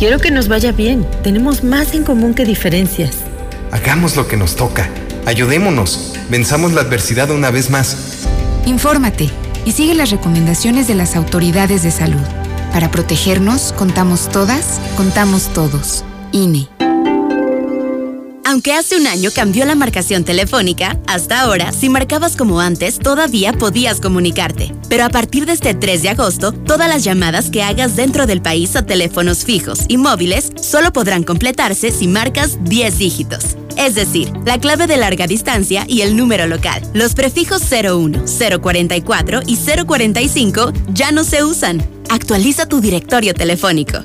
Quiero 0.00 0.18
que 0.18 0.32
nos 0.32 0.48
vaya 0.48 0.72
bien. 0.72 1.06
Tenemos 1.22 1.62
más 1.62 1.94
en 1.94 2.02
común 2.02 2.34
que 2.34 2.44
diferencias. 2.44 3.18
Hagamos 3.72 4.16
lo 4.16 4.28
que 4.28 4.36
nos 4.36 4.54
toca. 4.54 4.90
Ayudémonos. 5.24 6.12
Venzamos 6.28 6.72
la 6.72 6.82
adversidad 6.82 7.30
una 7.30 7.50
vez 7.50 7.70
más. 7.70 8.26
Infórmate 8.66 9.30
y 9.64 9.72
sigue 9.72 9.94
las 9.94 10.10
recomendaciones 10.10 10.86
de 10.88 10.94
las 10.94 11.16
autoridades 11.16 11.82
de 11.82 11.90
salud. 11.90 12.20
Para 12.72 12.90
protegernos, 12.90 13.72
contamos 13.72 14.28
todas, 14.28 14.78
contamos 14.96 15.52
todos. 15.54 16.04
INE. 16.32 16.68
Aunque 18.44 18.74
hace 18.74 18.98
un 18.98 19.06
año 19.06 19.30
cambió 19.34 19.64
la 19.64 19.74
marcación 19.74 20.24
telefónica, 20.24 20.98
hasta 21.06 21.40
ahora, 21.40 21.72
si 21.72 21.88
marcabas 21.88 22.36
como 22.36 22.60
antes, 22.60 22.98
todavía 22.98 23.54
podías 23.54 23.98
comunicarte. 23.98 24.74
Pero 24.90 25.04
a 25.04 25.08
partir 25.08 25.46
de 25.46 25.52
este 25.52 25.72
3 25.72 26.02
de 26.02 26.10
agosto, 26.10 26.52
todas 26.52 26.88
las 26.88 27.04
llamadas 27.04 27.48
que 27.48 27.62
hagas 27.62 27.96
dentro 27.96 28.26
del 28.26 28.42
país 28.42 28.76
a 28.76 28.84
teléfonos 28.84 29.46
fijos 29.46 29.86
y 29.88 29.96
móviles 29.96 30.52
solo 30.60 30.92
podrán 30.92 31.22
completarse 31.22 31.90
si 31.90 32.08
marcas 32.08 32.58
10 32.64 32.98
dígitos. 32.98 33.56
Es 33.76 33.94
decir, 33.94 34.32
la 34.44 34.58
clave 34.58 34.86
de 34.86 34.96
larga 34.96 35.26
distancia 35.26 35.84
y 35.88 36.02
el 36.02 36.16
número 36.16 36.46
local. 36.46 36.82
Los 36.92 37.14
prefijos 37.14 37.62
01, 37.70 38.24
044 38.60 39.40
y 39.46 39.56
045 39.56 40.72
ya 40.92 41.12
no 41.12 41.24
se 41.24 41.44
usan. 41.44 41.82
Actualiza 42.10 42.66
tu 42.66 42.80
directorio 42.80 43.34
telefónico. 43.34 44.04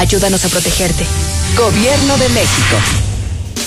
Ayúdanos 0.00 0.44
a 0.46 0.48
protegerte. 0.48 1.04
Gobierno 1.58 2.16
de 2.16 2.30
México. 2.30 2.76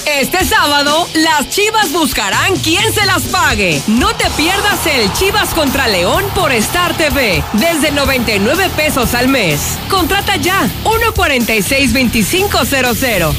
Este 0.08 0.44
sábado, 0.44 1.08
las 1.14 1.52
Chivas 1.52 1.94
buscarán 1.94 2.56
quién 2.56 2.92
se 2.92 3.06
las 3.06 3.22
pague. 3.26 3.80
No 3.86 4.16
te 4.16 4.28
pierdas 4.32 4.80
el 4.88 5.14
Chivas 5.14 5.54
contra 5.54 5.88
León 5.88 6.24
por 6.34 6.52
Star 6.54 6.98
TV, 6.98 7.44
desde 7.54 7.92
99 7.92 8.72
pesos 8.76 9.14
al 9.14 9.28
mes. 9.28 9.78
Contrata 9.92 10.38
ya, 10.38 10.68
146-2500. 10.84 13.32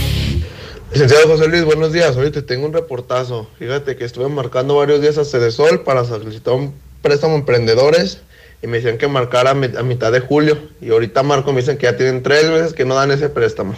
Licenciado 0.92 1.26
José 1.26 1.48
Luis, 1.48 1.64
buenos 1.64 1.92
días. 1.92 2.16
Ahorita 2.16 2.46
tengo 2.46 2.64
un 2.64 2.72
reportazo. 2.72 3.48
Fíjate 3.58 3.96
que 3.96 4.04
estuve 4.04 4.28
marcando 4.28 4.76
varios 4.76 5.00
días 5.00 5.18
a 5.18 5.24
Cedesol 5.24 5.82
para 5.82 6.04
solicitar 6.04 6.54
un 6.54 6.72
préstamo 7.02 7.34
a 7.34 7.38
emprendedores 7.38 8.20
y 8.64 8.66
me 8.66 8.78
decían 8.78 8.96
que 8.96 9.06
marcara 9.08 9.50
a, 9.50 9.54
mi- 9.54 9.76
a 9.76 9.82
mitad 9.82 10.10
de 10.10 10.20
julio. 10.20 10.70
Y 10.80 10.90
ahorita 10.90 11.22
marco, 11.22 11.52
me 11.52 11.60
dicen 11.60 11.76
que 11.76 11.84
ya 11.84 11.98
tienen 11.98 12.22
tres 12.22 12.48
meses 12.48 12.72
que 12.72 12.86
no 12.86 12.94
dan 12.94 13.10
ese 13.10 13.28
préstamo. 13.28 13.74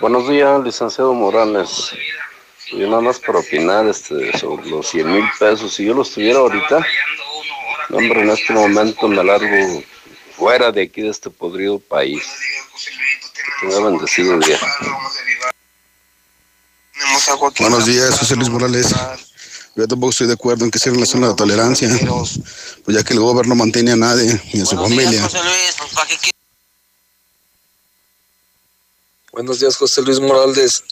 Buenos 0.00 0.28
días, 0.28 0.62
licenciado 0.62 1.14
Morales. 1.14 1.92
Yo 2.72 2.86
nada 2.90 3.00
más 3.00 3.18
para 3.20 3.38
opinar 3.38 3.86
este, 3.86 4.36
sobre 4.38 4.68
los 4.68 4.86
100 4.88 5.10
mil 5.12 5.24
pesos. 5.38 5.72
Si 5.72 5.86
yo 5.86 5.94
los 5.94 6.10
tuviera 6.12 6.40
ahorita, 6.40 6.84
no, 7.88 7.96
hombre, 7.96 8.20
en 8.20 8.30
este 8.30 8.52
momento 8.52 9.08
me 9.08 9.24
largo 9.24 9.82
fuera 10.36 10.70
de 10.70 10.82
aquí, 10.82 11.00
de 11.00 11.08
este 11.08 11.30
podrido 11.30 11.78
país. 11.78 12.22
Que 13.60 13.66
tenga 13.66 13.86
bendecido 13.88 14.38
día. 14.40 14.58
Buenos 17.60 17.86
días, 17.86 18.18
José 18.18 18.36
Luis 18.36 18.50
Morales. 18.50 18.94
Yo 19.74 19.88
tampoco 19.88 20.10
estoy 20.10 20.26
de 20.26 20.34
acuerdo 20.34 20.64
en 20.64 20.70
que 20.70 20.78
cierren 20.78 21.00
la 21.00 21.06
zona 21.06 21.28
de 21.28 21.34
tolerancia, 21.34 21.88
pues 22.84 22.96
ya 22.96 23.02
que 23.02 23.14
el 23.14 23.20
gobierno 23.20 23.54
mantiene 23.54 23.92
a 23.92 23.96
nadie 23.96 24.40
y 24.52 24.60
a 24.60 24.66
su 24.66 24.76
familia. 24.76 25.26
Buenos 29.32 29.60
días, 29.60 29.76
José 29.76 30.02
Luis 30.02 30.20
Morales. 30.20 30.84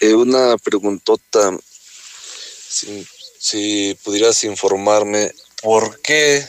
Eh, 0.00 0.12
una 0.12 0.58
preguntota, 0.58 1.56
si, 2.68 3.06
si 3.38 3.98
pudieras 4.04 4.44
informarme, 4.44 5.32
¿por 5.62 5.98
qué 6.02 6.46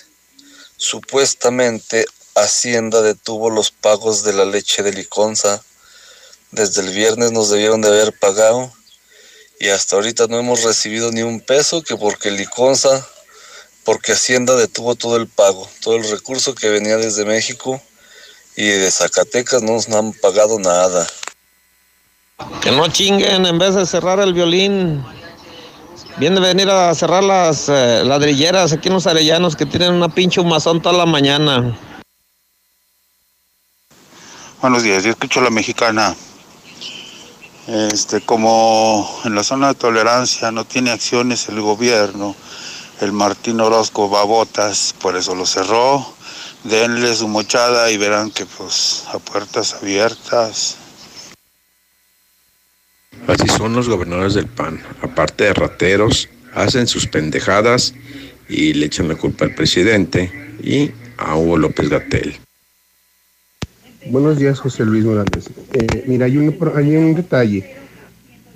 supuestamente 0.76 2.06
Hacienda 2.36 3.02
detuvo 3.02 3.50
los 3.50 3.72
pagos 3.72 4.24
de 4.24 4.34
la 4.34 4.44
leche 4.44 4.84
de 4.84 4.92
liconza? 4.92 5.64
Desde 6.52 6.82
el 6.82 6.94
viernes 6.94 7.32
nos 7.32 7.50
debieron 7.50 7.80
de 7.80 7.88
haber 7.88 8.12
pagado 8.20 8.74
y 9.60 9.68
hasta 9.68 9.98
ahorita 9.98 10.28
no 10.28 10.40
hemos 10.40 10.64
recibido 10.64 11.12
ni 11.12 11.22
un 11.22 11.42
peso, 11.42 11.84
que 11.84 11.98
porque 11.98 12.32
liconza, 12.32 13.06
porque 13.84 14.14
Hacienda 14.14 14.56
detuvo 14.56 14.96
todo 14.96 15.18
el 15.18 15.28
pago, 15.28 15.70
todo 15.82 15.98
el 15.98 16.10
recurso 16.10 16.56
que 16.56 16.70
venía 16.70 16.96
desde 16.96 17.26
México 17.26 17.82
y 18.56 18.64
de 18.64 18.90
Zacatecas 18.90 19.62
no 19.62 19.74
nos 19.74 19.90
han 19.90 20.14
pagado 20.14 20.60
nada. 20.60 21.06
Que 22.62 22.72
no 22.72 22.88
chinguen, 22.88 23.46
en 23.46 23.60
vez 23.60 23.76
de 23.76 23.86
cerrar 23.86 24.22
el 24.22 24.34
violín, 24.34 25.04
viene 26.16 26.38
a 26.38 26.42
venir 26.42 26.70
a 26.70 26.96
cerrar 26.96 27.22
las 27.22 27.68
eh, 27.68 28.04
ladrilleras 28.06 28.72
aquí 28.72 28.88
en 28.88 28.94
los 28.94 29.08
arellanos 29.08 29.58
que 29.58 29.66
tienen 29.66 29.94
una 29.94 30.08
pinche 30.08 30.40
humazón 30.40 30.82
toda 30.82 30.98
la 30.98 31.06
mañana. 31.06 31.78
Buenos 34.62 34.84
días, 34.84 35.04
yo 35.04 35.10
escucho 35.10 35.42
la 35.42 35.50
mexicana. 35.50 36.16
Este, 37.70 38.22
como 38.22 39.22
en 39.26 39.36
la 39.36 39.44
zona 39.44 39.68
de 39.68 39.76
tolerancia 39.76 40.52
no 40.52 40.66
tiene 40.66 40.90
acciones 40.90 41.50
el 41.50 41.62
gobierno, 41.62 42.36
el 43.00 43.12
Martín 43.12 43.62
Orozco 43.62 44.10
va 44.10 44.22
a 44.22 44.26
botas, 44.26 44.96
por 45.00 45.16
eso 45.16 45.36
lo 45.36 45.46
cerró. 45.46 46.16
Denle 46.64 47.16
su 47.16 47.28
mochada 47.28 47.92
y 47.92 47.98
verán 47.98 48.32
que 48.32 48.48
pues 48.48 49.04
a 49.14 49.20
puertas 49.20 49.76
abiertas. 49.76 50.78
Así 53.28 53.48
son 53.48 53.74
los 53.74 53.88
gobernadores 53.88 54.34
del 54.34 54.48
PAN. 54.48 54.84
Aparte 55.04 55.44
de 55.44 55.54
rateros, 55.54 56.28
hacen 56.56 56.88
sus 56.88 57.06
pendejadas 57.06 57.94
y 58.50 58.74
le 58.74 58.88
echan 58.88 59.08
la 59.08 59.16
culpa 59.16 59.46
al 59.46 59.54
presidente 59.54 60.58
y 60.64 60.92
a 61.18 61.36
Hugo 61.36 61.58
López 61.58 61.88
Gatel. 61.88 62.40
Buenos 64.12 64.40
días, 64.40 64.60
José 64.60 64.86
Luis 64.86 65.06
Morales. 65.06 65.52
Eh, 65.74 66.04
mira, 66.08 66.26
hay 66.26 66.36
un, 66.38 67.14
detalle. 67.14 67.76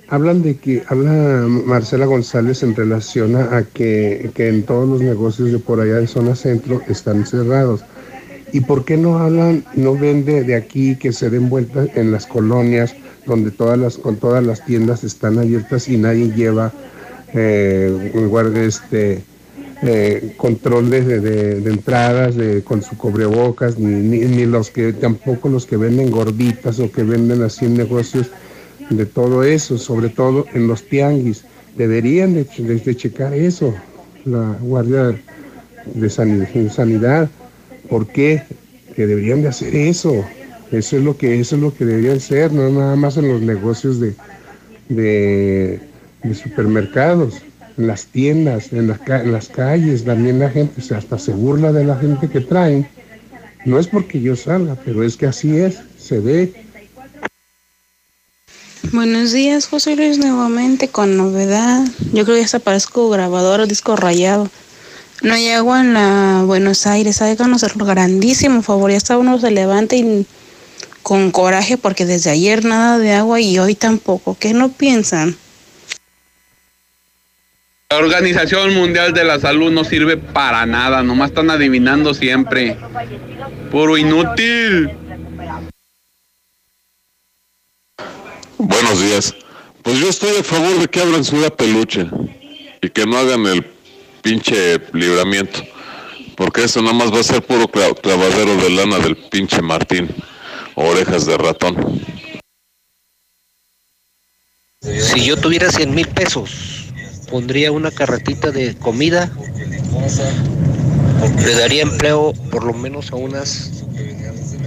Hablan 0.08 0.42
de 0.42 0.56
que, 0.56 0.82
habla 0.88 1.46
Marcela 1.48 2.06
González 2.06 2.64
en 2.64 2.74
relación 2.74 3.36
a 3.36 3.62
que, 3.62 4.32
que 4.34 4.48
en 4.48 4.64
todos 4.64 4.88
los 4.88 5.00
negocios 5.00 5.52
de 5.52 5.60
por 5.60 5.80
allá 5.80 5.94
de 5.94 6.08
zona 6.08 6.34
centro 6.34 6.80
están 6.88 7.24
cerrados. 7.24 7.84
¿Y 8.52 8.62
por 8.62 8.84
qué 8.84 8.96
no 8.96 9.18
hablan, 9.18 9.64
no 9.74 9.96
ven 9.96 10.24
de, 10.24 10.56
aquí 10.56 10.96
que 10.96 11.12
se 11.12 11.30
den 11.30 11.48
vueltas 11.48 11.88
en 11.94 12.10
las 12.10 12.26
colonias 12.26 12.96
donde 13.24 13.52
todas 13.52 13.78
las, 13.78 13.96
con 13.96 14.16
todas 14.16 14.44
las 14.44 14.64
tiendas 14.64 15.04
están 15.04 15.38
abiertas 15.38 15.88
y 15.88 15.96
nadie 15.96 16.32
lleva 16.32 16.72
eh, 17.32 18.12
este, 18.56 19.22
control 20.36 20.90
de, 20.90 21.62
entradas 21.66 22.36
de, 22.36 22.62
con 22.62 22.82
su 22.82 22.96
cobrebocas, 22.96 23.78
ni, 23.78 24.18
ni, 24.18 24.46
los 24.46 24.70
que, 24.70 24.92
tampoco 24.92 25.48
los 25.48 25.66
que 25.66 25.76
venden 25.76 26.10
gorditas 26.10 26.80
o 26.80 26.90
que 26.90 27.02
venden 27.02 27.42
así 27.42 27.66
en 27.66 27.76
negocios 27.76 28.28
de 28.90 29.06
todo 29.06 29.44
eso, 29.44 29.78
sobre 29.78 30.08
todo 30.08 30.46
en 30.54 30.66
los 30.66 30.84
tianguis. 30.84 31.44
Deberían 31.76 32.34
de, 32.34 32.44
de 32.44 32.96
checar 32.96 33.34
eso, 33.34 33.74
la 34.24 34.56
Guardia 34.60 35.20
de 35.92 36.10
Sanidad 36.10 37.28
¿Por 37.88 38.06
qué? 38.06 38.42
Que 38.96 39.06
deberían 39.06 39.42
de 39.42 39.48
hacer 39.48 39.74
eso. 39.74 40.24
Eso 40.72 40.96
es 40.96 41.04
lo 41.04 41.16
que, 41.16 41.38
eso 41.38 41.56
es 41.56 41.62
lo 41.62 41.74
que 41.74 41.84
deberían 41.84 42.20
ser, 42.20 42.52
no 42.52 42.70
nada 42.70 42.96
más 42.96 43.16
en 43.16 43.28
los 43.28 43.42
negocios 43.42 44.00
de, 44.00 44.14
de, 44.88 45.80
supermercados, 46.34 47.42
en 47.76 47.86
las 47.86 48.06
tiendas, 48.06 48.72
en, 48.72 48.90
en, 49.06 49.32
las 49.32 49.48
calles, 49.48 50.04
también 50.04 50.38
la 50.38 50.50
gente 50.50 50.82
hasta 50.94 51.18
se 51.18 51.32
burla 51.32 51.72
de 51.72 51.84
la 51.84 51.96
gente 51.96 52.28
que 52.28 52.40
traen. 52.40 52.86
No 53.64 53.78
es 53.78 53.86
porque 53.86 54.20
yo 54.20 54.36
salga, 54.36 54.76
pero 54.84 55.02
es 55.02 55.16
que 55.16 55.26
así 55.26 55.56
es, 55.56 55.78
se 55.98 56.20
ve. 56.20 56.52
Buenos 58.92 59.32
días, 59.32 59.66
José 59.66 59.96
Luis, 59.96 60.18
nuevamente 60.18 60.88
con 60.88 61.16
novedad. 61.16 61.84
Yo 62.12 62.24
creo 62.24 62.36
que 62.36 62.46
ya 62.46 62.58
aparezco 62.58 63.08
grabador 63.08 63.60
o 63.60 63.66
disco 63.66 63.96
rayado. 63.96 64.50
No 65.22 65.32
hay 65.32 65.48
agua 65.48 65.80
en 65.80 65.94
la 65.94 66.42
Buenos 66.44 66.86
Aires, 66.86 67.22
háganos 67.22 67.62
el 67.62 67.72
grandísimo 67.72 68.62
favor, 68.62 68.90
ya 68.90 68.98
está 68.98 69.16
uno 69.16 69.38
se 69.40 69.50
levanta 69.50 69.96
y 69.96 70.26
con 71.02 71.30
coraje 71.30 71.78
porque 71.78 72.04
desde 72.04 72.30
ayer 72.30 72.64
nada 72.64 72.98
de 72.98 73.12
agua 73.12 73.40
y 73.40 73.58
hoy 73.58 73.74
tampoco. 73.74 74.36
¿Qué 74.38 74.52
no 74.52 74.70
piensan? 74.70 75.36
La 77.94 78.00
Organización 78.00 78.74
Mundial 78.74 79.12
de 79.12 79.22
la 79.22 79.38
Salud 79.38 79.70
no 79.70 79.84
sirve 79.84 80.16
para 80.16 80.66
nada, 80.66 81.04
nomás 81.04 81.28
están 81.28 81.48
adivinando 81.48 82.12
siempre. 82.12 82.76
Puro 83.70 83.96
inútil. 83.96 84.90
Buenos 88.58 89.00
días. 89.00 89.36
Pues 89.84 90.00
yo 90.00 90.08
estoy 90.08 90.36
a 90.40 90.42
favor 90.42 90.76
de 90.80 90.88
que 90.88 91.02
abran 91.02 91.22
Ciudad 91.22 91.54
Peluche 91.54 92.08
y 92.82 92.88
que 92.88 93.06
no 93.06 93.16
hagan 93.16 93.46
el 93.46 93.64
pinche 94.22 94.80
libramiento. 94.92 95.62
Porque 96.34 96.64
eso 96.64 96.82
nada 96.82 96.94
más 96.94 97.12
va 97.12 97.20
a 97.20 97.22
ser 97.22 97.42
puro 97.42 97.68
clavadero 97.68 98.56
de 98.56 98.70
lana 98.70 98.98
del 98.98 99.14
pinche 99.14 99.62
Martín. 99.62 100.08
Orejas 100.74 101.26
de 101.26 101.36
ratón. 101.38 102.00
Si 104.80 105.24
yo 105.24 105.36
tuviera 105.36 105.70
100 105.70 105.94
mil 105.94 106.08
pesos, 106.08 106.73
pondría 107.34 107.72
una 107.72 107.90
carretita 107.90 108.52
de 108.52 108.76
comida. 108.76 109.28
Le 111.44 111.54
daría 111.54 111.82
empleo 111.82 112.32
por 112.52 112.62
lo 112.62 112.72
menos 112.72 113.10
a 113.10 113.16
unas 113.16 113.72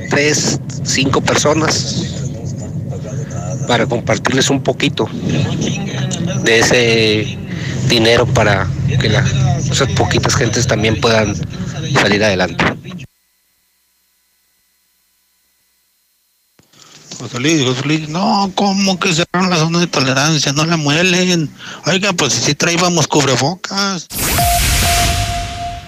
3, 0.10 0.60
5 0.84 1.22
personas 1.22 2.28
para 3.70 3.86
compartirles 3.86 4.50
un 4.50 4.62
poquito 4.62 5.10
de 6.44 6.60
ese 6.60 7.38
dinero 7.88 8.26
para 8.26 8.68
que 9.00 9.08
la, 9.08 9.26
esas 9.60 9.88
poquitas 9.94 10.36
gentes 10.36 10.68
también 10.68 11.00
puedan 11.00 11.36
salir 11.94 12.22
adelante. 12.22 12.66
José 17.20 17.40
Luis, 17.40 17.64
José 17.64 17.82
Luis, 17.86 18.10
no, 18.10 18.52
¿cómo 18.54 19.00
que 19.00 19.14
cerraron 19.14 19.50
la 19.50 19.58
zona 19.58 19.80
de 19.80 19.88
tolerancia? 19.88 20.54
No 20.54 20.66
la 20.66 20.78
muelen. 20.78 21.50
Oiga, 21.86 22.14
pues 22.14 22.34
si 22.34 22.54
traíamos 22.54 23.08
cubrebocas. 23.08 24.08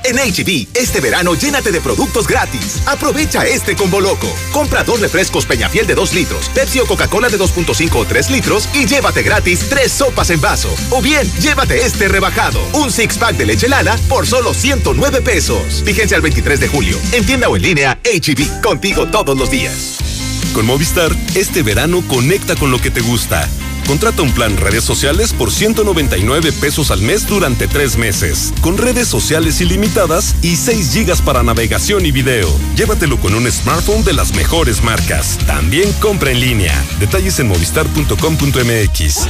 En 0.06 0.16
HB, 0.16 0.70
este 0.76 1.02
verano 1.02 1.36
llénate 1.36 1.72
de 1.72 1.82
productos 1.82 2.26
gratis. 2.26 2.82
Aprovecha 2.88 3.46
este 3.46 3.76
combo 3.76 4.00
loco. 4.00 4.28
Compra 4.52 4.84
dos 4.84 5.02
refrescos 5.02 5.46
Peñafiel 5.46 5.86
de 5.86 5.94
2 5.94 6.14
litros, 6.14 6.50
Pepsi 6.56 6.80
o 6.80 6.88
Coca-Cola 6.88 7.30
de 7.30 7.38
2.5 7.38 7.96
o 7.96 8.06
3 8.06 8.30
litros 8.32 8.68
y 8.74 8.88
llévate 8.88 9.22
gratis 9.22 9.68
tres 9.70 9.92
sopas 9.92 10.32
en 10.32 10.42
vaso. 10.42 10.74
O 10.90 11.02
bien, 11.02 11.30
llévate 11.40 11.86
este 11.86 12.08
rebajado, 12.08 12.60
un 12.74 12.92
six 12.92 13.18
pack 13.18 13.36
de 13.36 13.46
leche 13.46 13.68
lana 13.68 13.98
por 14.08 14.26
solo 14.26 14.54
109 14.54 15.22
pesos. 15.22 15.84
Fíjense 15.86 16.16
al 16.16 16.22
23 16.22 16.60
de 16.60 16.68
julio. 16.70 16.98
En 17.12 17.26
tienda 17.26 17.50
o 17.50 17.56
en 17.56 17.62
línea, 17.62 18.00
HB, 18.04 18.62
contigo 18.64 19.06
todos 19.08 19.38
los 19.38 19.52
días. 19.52 20.19
Con 20.60 20.66
Movistar, 20.66 21.16
este 21.36 21.64
verano 21.64 22.04
conecta 22.06 22.54
con 22.58 22.70
lo 22.70 22.80
que 22.80 22.92
te 22.92 23.00
gusta. 23.00 23.48
Contrata 23.90 24.22
un 24.22 24.32
plan 24.32 24.56
redes 24.56 24.84
sociales 24.84 25.34
por 25.34 25.52
199 25.52 26.52
pesos 26.52 26.92
al 26.92 27.02
mes 27.02 27.26
durante 27.26 27.68
tres 27.68 27.98
meses, 27.98 28.54
con 28.62 28.78
redes 28.78 29.08
sociales 29.08 29.62
ilimitadas 29.62 30.36
y 30.44 30.58
6 30.58 30.94
gigas 30.94 31.24
para 31.24 31.42
navegación 31.42 32.06
y 32.06 32.12
video. 32.12 32.48
Llévatelo 32.76 33.20
con 33.20 33.34
un 33.34 33.52
smartphone 33.52 34.04
de 34.04 34.14
las 34.14 34.36
mejores 34.36 34.84
marcas. 34.84 35.40
También 35.48 35.92
compra 35.94 36.30
en 36.30 36.40
línea. 36.40 36.86
Detalles 37.00 37.40
en 37.40 37.48
movistar.com.mx. 37.48 39.28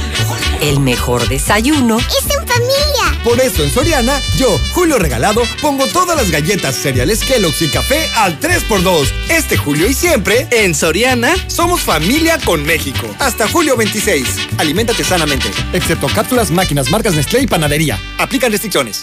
El 0.60 0.80
mejor 0.80 1.26
desayuno 1.30 1.96
es 1.98 2.24
en 2.24 2.46
familia. 2.46 3.24
Por 3.24 3.40
eso 3.40 3.62
en 3.62 3.70
Soriana, 3.70 4.20
yo, 4.36 4.58
Julio 4.74 4.98
Regalado, 4.98 5.40
pongo 5.62 5.86
todas 5.86 6.18
las 6.18 6.30
galletas, 6.30 6.76
cereales 6.76 7.20
Kellogg's 7.24 7.62
y 7.62 7.68
café 7.68 8.10
al 8.14 8.38
3x2. 8.38 9.10
Este 9.30 9.56
julio 9.56 9.88
y 9.88 9.94
siempre, 9.94 10.48
en 10.50 10.74
Soriana, 10.74 11.34
somos 11.48 11.80
familia 11.80 12.38
con 12.44 12.62
México. 12.62 13.06
Hasta 13.18 13.48
julio 13.48 13.74
26. 13.76 14.49
Aliméntate 14.58 15.04
sanamente. 15.04 15.50
Excepto 15.72 16.06
cápsulas, 16.08 16.50
máquinas, 16.50 16.90
marcas 16.90 17.14
Nestlé 17.14 17.42
y 17.42 17.46
panadería. 17.46 17.98
Aplican 18.18 18.52
restricciones. 18.52 19.02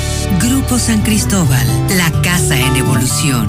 Grupo 0.39 0.79
San 0.79 1.01
Cristóbal, 1.01 1.67
la 1.97 2.11
casa 2.21 2.59
en 2.59 2.75
evolución. 2.75 3.47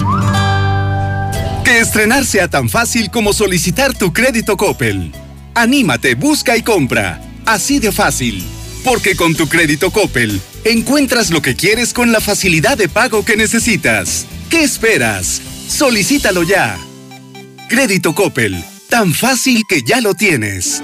Que 1.63 1.79
estrenar 1.79 2.25
sea 2.25 2.47
tan 2.47 2.69
fácil 2.69 3.09
como 3.09 3.33
solicitar 3.33 3.93
tu 3.93 4.13
crédito 4.13 4.57
Coppel. 4.57 5.11
Anímate, 5.55 6.15
busca 6.15 6.57
y 6.57 6.61
compra. 6.61 7.21
Así 7.45 7.79
de 7.79 7.91
fácil. 7.91 8.43
Porque 8.83 9.15
con 9.15 9.35
tu 9.35 9.47
crédito 9.47 9.91
Coppel 9.91 10.41
encuentras 10.65 11.29
lo 11.29 11.41
que 11.41 11.55
quieres 11.55 11.93
con 11.93 12.11
la 12.11 12.19
facilidad 12.19 12.77
de 12.77 12.89
pago 12.89 13.23
que 13.23 13.37
necesitas. 13.37 14.25
¿Qué 14.49 14.63
esperas? 14.63 15.41
Solicítalo 15.67 16.43
ya. 16.43 16.77
Crédito 17.69 18.13
Coppel 18.13 18.63
tan 18.93 19.11
fácil 19.11 19.63
que 19.67 19.81
ya 19.81 20.01
lo 20.01 20.13
tienes. 20.13 20.83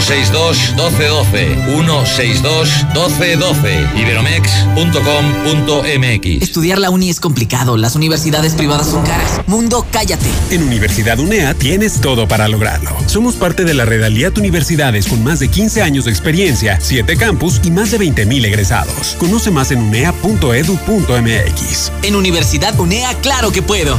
162 0.00 0.74
1212 0.76 1.56
162 1.66 2.86
1212 2.94 3.88
iberomex.com.mx 3.96 6.42
Estudiar 6.42 6.78
la 6.78 6.90
uni 6.90 7.10
es 7.10 7.18
complicado, 7.20 7.76
las 7.76 7.94
universidades 7.96 8.54
privadas 8.54 8.86
son 8.88 9.04
caras. 9.04 9.42
Mundo, 9.46 9.86
cállate. 9.90 10.30
En 10.50 10.62
Universidad 10.62 11.18
UNEA 11.18 11.52
tienes 11.54 12.00
todo 12.00 12.26
para 12.26 12.48
lograrlo. 12.48 12.96
Somos 13.06 13.34
parte 13.34 13.64
de 13.64 13.74
la 13.74 13.84
Red 13.84 14.04
Aliat 14.04 14.38
Universidades 14.38 15.06
con 15.06 15.22
más 15.22 15.40
de 15.40 15.48
15 15.48 15.82
años 15.82 16.06
de 16.06 16.10
experiencia, 16.10 16.78
7 16.80 17.14
campus 17.16 17.60
y 17.62 17.70
más 17.70 17.90
de 17.90 17.98
20.000 17.98 18.46
egresados. 18.46 19.16
Conoce 19.18 19.50
más 19.50 19.70
en 19.70 19.82
unea.edu.mx. 19.82 21.92
En 22.02 22.16
Universidad 22.16 22.78
UNEA, 22.80 23.12
claro 23.20 23.52
que 23.52 23.60
puedo. 23.62 23.98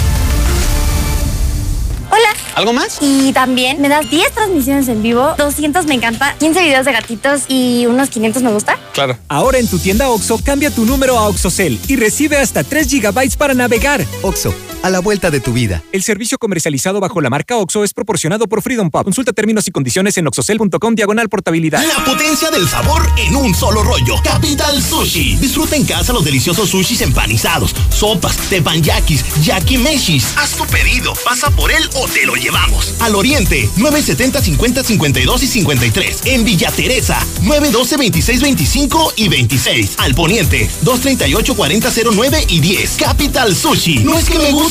¿Algo 2.55 2.73
más? 2.73 2.97
Y 3.01 3.33
también 3.33 3.81
me 3.81 3.89
das 3.89 4.09
10 4.09 4.31
transmisiones 4.31 4.87
en 4.87 5.01
vivo, 5.01 5.33
200 5.37 5.85
me 5.85 5.95
encanta, 5.95 6.35
15 6.39 6.61
videos 6.63 6.85
de 6.85 6.91
gatitos 6.91 7.43
y 7.47 7.85
unos 7.85 8.09
500 8.09 8.43
me 8.43 8.51
gusta. 8.51 8.77
Claro. 8.93 9.17
Ahora 9.27 9.57
en 9.57 9.67
tu 9.67 9.79
tienda 9.79 10.09
OXO, 10.09 10.39
cambia 10.43 10.69
tu 10.71 10.85
número 10.85 11.17
a 11.17 11.27
OXOCEL 11.27 11.79
y 11.87 11.95
recibe 11.95 12.37
hasta 12.37 12.63
3 12.63 12.87
GB 12.91 13.37
para 13.37 13.53
navegar. 13.53 14.05
OXO, 14.21 14.53
a 14.83 14.89
la 14.89 14.99
vuelta 14.99 15.31
de 15.31 15.39
tu 15.39 15.53
vida. 15.53 15.83
El 15.91 16.03
servicio 16.03 16.37
comercializado 16.37 16.99
bajo 16.99 17.21
la 17.21 17.29
marca 17.29 17.57
OXO 17.57 17.83
es 17.83 17.93
proporcionado 17.93 18.47
por 18.47 18.61
Freedom 18.61 18.89
Pop. 18.89 19.03
Consulta 19.03 19.33
términos 19.33 19.67
y 19.67 19.71
condiciones 19.71 20.17
en 20.17 20.27
oxocel.com 20.27 20.95
diagonal 20.95 21.29
portabilidad. 21.29 21.83
La 21.85 22.03
potencia 22.03 22.49
del 22.49 22.67
sabor 22.67 23.01
en 23.17 23.35
un 23.35 23.53
solo 23.53 23.83
rollo. 23.83 24.15
Capital 24.23 24.81
Sushi. 24.81 25.37
Disfruta 25.37 25.75
en 25.75 25.85
casa 25.85 26.13
los 26.13 26.25
deliciosos 26.25 26.69
sushis 26.69 27.01
empanizados, 27.01 27.75
sopas, 27.89 28.37
tepanyakis, 28.49 29.43
yakimeshis. 29.43 30.33
Haz 30.37 30.51
tu 30.55 30.65
pedido, 30.65 31.13
pasa 31.23 31.49
por 31.51 31.71
él 31.71 31.83
o 31.95 32.07
te 32.07 32.25
lo 32.25 32.35
llevamos. 32.35 32.95
Al 32.99 33.15
Oriente, 33.15 33.69
970 33.77 34.41
50 34.41 34.83
52 34.83 35.43
y 35.43 35.47
53. 35.47 36.21
En 36.25 36.43
Villa 36.43 36.71
Teresa, 36.71 37.19
912 37.41 37.97
26 37.97 38.41
25 38.41 39.13
y 39.17 39.27
26. 39.27 39.95
Al 39.97 40.15
Poniente, 40.15 40.69
238 40.81 41.55
40 41.55 41.89
09 42.11 42.45
y 42.49 42.59
10. 42.59 42.97
Capital 42.97 43.55
Sushi. 43.55 43.99
No 43.99 44.17
es 44.17 44.29
que 44.29 44.39
me 44.39 44.51
guste, 44.51 44.70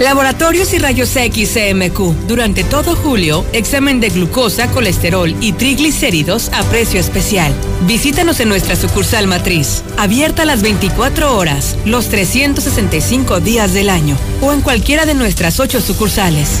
Laboratorios 0.00 0.72
y 0.74 0.78
Rayos 0.78 1.14
X 1.14 1.54
CMQ. 1.54 2.26
Durante 2.26 2.64
todo 2.64 2.96
julio, 2.96 3.44
examen 3.52 4.00
de 4.00 4.08
glucosa, 4.08 4.68
colesterol 4.70 5.34
y 5.40 5.52
triglicéridos 5.52 6.50
a 6.52 6.62
precio 6.64 6.98
especial. 6.98 7.52
Visítanos 7.86 8.40
en 8.40 8.48
nuestra 8.48 8.74
sucursal 8.74 9.28
matriz, 9.28 9.82
abierta 9.96 10.44
las 10.44 10.62
24 10.62 11.36
horas, 11.36 11.76
los 11.84 12.08
365 12.08 13.40
días 13.40 13.72
del 13.72 13.88
año, 13.88 14.16
o 14.40 14.52
en 14.52 14.62
cualquiera 14.62 15.06
de 15.06 15.14
nuestras 15.14 15.60
ocho 15.60 15.80
sucursales. 15.80 16.60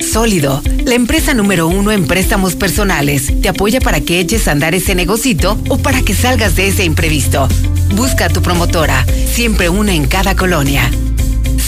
Sólido, 0.00 0.62
la 0.84 0.94
empresa 0.94 1.34
número 1.34 1.68
uno 1.68 1.92
en 1.92 2.06
préstamos 2.06 2.56
personales, 2.56 3.40
te 3.42 3.48
apoya 3.48 3.80
para 3.80 4.00
que 4.00 4.18
eches 4.18 4.48
a 4.48 4.52
andar 4.52 4.74
ese 4.74 4.94
negocito 4.94 5.58
o 5.68 5.78
para 5.78 6.02
que 6.02 6.14
salgas 6.14 6.56
de 6.56 6.68
ese 6.68 6.84
imprevisto. 6.84 7.48
Busca 7.94 8.26
a 8.26 8.28
tu 8.28 8.42
promotora, 8.42 9.04
siempre 9.30 9.68
una 9.68 9.92
en 9.92 10.06
cada 10.06 10.34
colonia. 10.34 10.90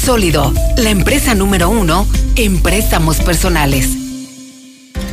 Sólido, 0.04 0.52
la 0.78 0.90
empresa 0.90 1.34
número 1.34 1.68
uno 1.68 2.06
en 2.34 2.60
préstamos 2.62 3.18
personales. 3.18 3.90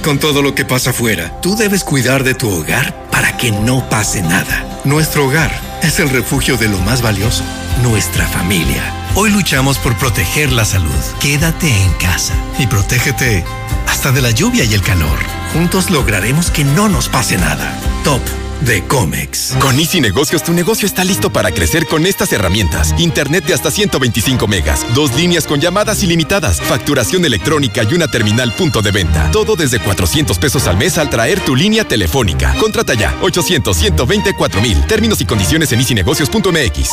Con 0.04 0.18
todo 0.18 0.42
lo 0.42 0.56
que 0.56 0.66
pasa 0.66 0.92
afuera, 0.92 1.40
tú 1.42 1.56
debes 1.56 1.84
cuidar 1.84 2.24
de 2.24 2.34
tu 2.34 2.50
hogar 2.50 3.10
para 3.12 3.36
que 3.38 3.52
no 3.52 3.88
pase 3.90 4.22
nada. 4.22 4.80
Nuestro 4.86 5.28
hogar 5.28 5.52
es 5.84 6.00
el 6.00 6.10
refugio 6.10 6.58
de 6.58 6.70
lo 6.70 6.80
más 6.80 7.02
valioso, 7.02 7.44
nuestra 7.84 8.26
familia. 8.28 8.99
Hoy 9.16 9.32
luchamos 9.32 9.78
por 9.78 9.97
proteger 9.97 10.51
la 10.51 10.66
salud. 10.66 10.89
Quédate 11.20 11.68
en 11.84 11.91
casa 11.93 12.36
y 12.57 12.68
protégete 12.68 13.43
hasta 13.88 14.12
de 14.12 14.22
la 14.22 14.32
lluvia 14.32 14.64
y 14.64 14.74
el 14.74 14.82
calor. 14.82 15.18
Juntos 15.53 15.89
lograremos 15.89 16.51
que 16.51 16.64
no 16.64 16.89
nos 16.89 17.10
pase 17.10 17.38
nada. 17.38 17.78
Top 18.03 18.22
de 18.62 18.84
Comex. 18.84 19.55
Con 19.60 19.80
Easy 19.80 19.99
Negocios, 19.99 20.43
tu 20.43 20.53
negocio 20.53 20.86
está 20.86 21.03
listo 21.03 21.32
para 21.32 21.51
crecer 21.51 21.88
con 21.88 22.05
estas 22.05 22.32
herramientas. 22.34 22.93
Internet 22.97 23.45
de 23.45 23.53
hasta 23.53 23.72
125 23.72 24.47
megas, 24.47 24.86
dos 24.93 25.16
líneas 25.16 25.47
con 25.47 25.60
llamadas 25.60 26.03
ilimitadas, 26.03 26.62
facturación 26.62 27.26
electrónica 27.26 27.84
y 27.84 27.93
una 27.93 28.07
terminal 28.07 28.53
punto 28.53 28.82
de 28.82 28.91
venta. 28.91 29.32
Todo 29.32 29.55
desde 29.55 29.80
400 29.80 30.38
pesos 30.38 30.68
al 30.68 30.78
mes 30.78 30.97
al 30.97 31.10
traer 31.10 31.39
tu 31.39 31.55
línea 31.55 31.84
telefónica. 31.84 32.53
Contrata 32.60 32.93
ya 32.93 33.18
800 33.22 33.76
124 33.76 34.62
mil. 34.62 34.86
Términos 34.86 35.20
y 35.22 35.26
condiciones 35.26 35.72
en 35.72 35.80
easynegocios.mx. 35.80 36.89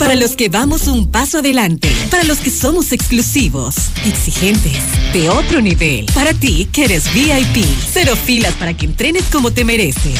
Para 0.00 0.16
los 0.16 0.34
que 0.34 0.48
vamos 0.48 0.88
un 0.88 1.12
paso 1.12 1.38
adelante, 1.38 1.92
para 2.10 2.24
los 2.24 2.38
que 2.38 2.50
somos 2.50 2.90
exclusivos, 2.90 3.76
exigentes, 4.04 4.82
de 5.12 5.28
otro 5.28 5.60
nivel, 5.60 6.06
para 6.12 6.34
ti 6.34 6.68
que 6.72 6.86
eres 6.86 7.04
VIP, 7.14 7.64
cero 7.92 8.16
filas 8.16 8.54
para 8.54 8.74
que 8.74 8.84
entrenes 8.84 9.22
como 9.30 9.52
te 9.52 9.64
mereces. 9.64 10.18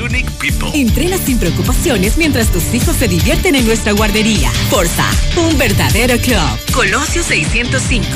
Unique 0.00 0.30
People. 0.38 0.68
Entrena 0.74 1.16
sin 1.16 1.38
preocupaciones 1.38 2.16
mientras 2.18 2.50
tus 2.52 2.74
hijos 2.74 2.96
se 2.96 3.08
divierten 3.08 3.54
en 3.54 3.66
nuestra 3.66 3.92
guardería. 3.92 4.50
Forza, 4.68 5.06
un 5.36 5.56
verdadero 5.56 6.18
club. 6.18 6.74
Colosio 6.74 7.22
605. 7.22 8.06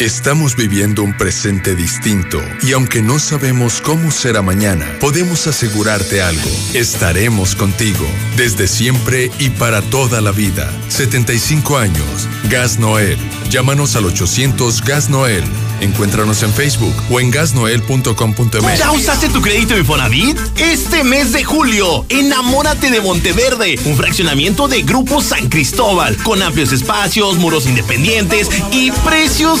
Estamos 0.00 0.54
viviendo 0.54 1.02
un 1.02 1.12
presente 1.12 1.74
distinto 1.74 2.40
y 2.62 2.70
aunque 2.70 3.02
no 3.02 3.18
sabemos 3.18 3.80
cómo 3.80 4.12
será 4.12 4.42
mañana, 4.42 4.86
podemos 5.00 5.48
asegurarte 5.48 6.22
algo. 6.22 6.48
Estaremos 6.72 7.56
contigo 7.56 8.06
desde 8.36 8.68
siempre 8.68 9.28
y 9.40 9.50
para 9.50 9.82
toda 9.82 10.20
la 10.20 10.30
vida. 10.30 10.72
75 10.86 11.78
años. 11.78 12.28
Gas 12.48 12.78
Noel. 12.78 13.18
Llámanos 13.50 13.96
al 13.96 14.04
800 14.04 14.84
Gas 14.84 15.10
Noel. 15.10 15.42
Encuéntranos 15.80 16.42
en 16.42 16.52
Facebook 16.52 16.94
o 17.10 17.20
en 17.20 17.30
gasnoel.com.mx. 17.30 18.78
¿Ya 18.78 18.90
usaste 18.90 19.28
tu 19.28 19.40
crédito 19.40 19.78
Infonavit? 19.78 20.36
Este 20.56 21.04
mes 21.04 21.32
de 21.32 21.44
julio, 21.44 22.04
enamórate 22.08 22.90
de 22.90 23.00
Monteverde, 23.00 23.78
un 23.84 23.96
fraccionamiento 23.96 24.66
de 24.68 24.82
Grupo 24.82 25.22
San 25.22 25.48
Cristóbal, 25.48 26.16
con 26.22 26.42
amplios 26.42 26.72
espacios, 26.72 27.36
muros 27.38 27.66
independientes 27.66 28.48
y 28.72 28.90
precios 28.90 29.60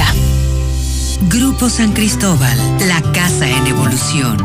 Grupo 1.28 1.68
San 1.68 1.93
Cristóbal, 1.93 2.57
la 2.88 3.03
casa 3.12 3.49
en 3.49 3.66
evolución. 3.66 4.38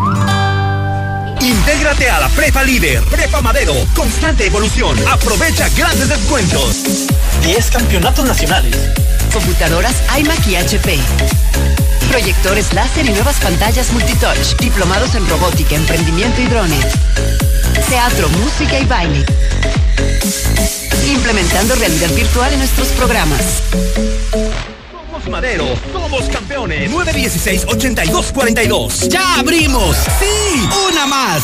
Intégrate 1.41 2.09
a 2.09 2.19
la 2.19 2.27
Prepa 2.29 2.63
Líder, 2.63 3.01
Prepa 3.03 3.41
Madero, 3.41 3.73
constante 3.95 4.47
evolución. 4.47 4.97
Aprovecha 5.07 5.69
grandes 5.69 6.09
descuentos. 6.09 7.07
10 7.43 7.71
campeonatos 7.71 8.25
nacionales. 8.25 8.75
Computadoras 9.35 10.01
iMac 10.17 10.47
y 10.47 10.55
HP. 10.55 10.97
Proyectores 12.09 12.73
láser 12.73 13.05
y 13.05 13.09
nuevas 13.09 13.35
pantallas 13.41 13.91
multitouch. 13.91 14.55
Diplomados 14.61 15.13
en 15.13 15.27
robótica, 15.27 15.75
emprendimiento 15.75 16.41
y 16.41 16.45
drones. 16.45 16.85
Teatro, 17.89 18.29
música 18.29 18.79
y 18.79 18.85
baile. 18.85 19.25
Implementando 21.05 21.75
realidad 21.75 22.11
virtual 22.11 22.53
en 22.53 22.59
nuestros 22.59 22.87
programas. 22.89 23.41
Madero, 25.29 25.65
somos 25.91 26.29
campeones. 26.29 26.89
916-8242. 26.89 29.09
¡Ya 29.09 29.39
abrimos! 29.39 29.97
¡Sí! 30.17 30.65
¡Una 30.87 31.07
más! 31.07 31.43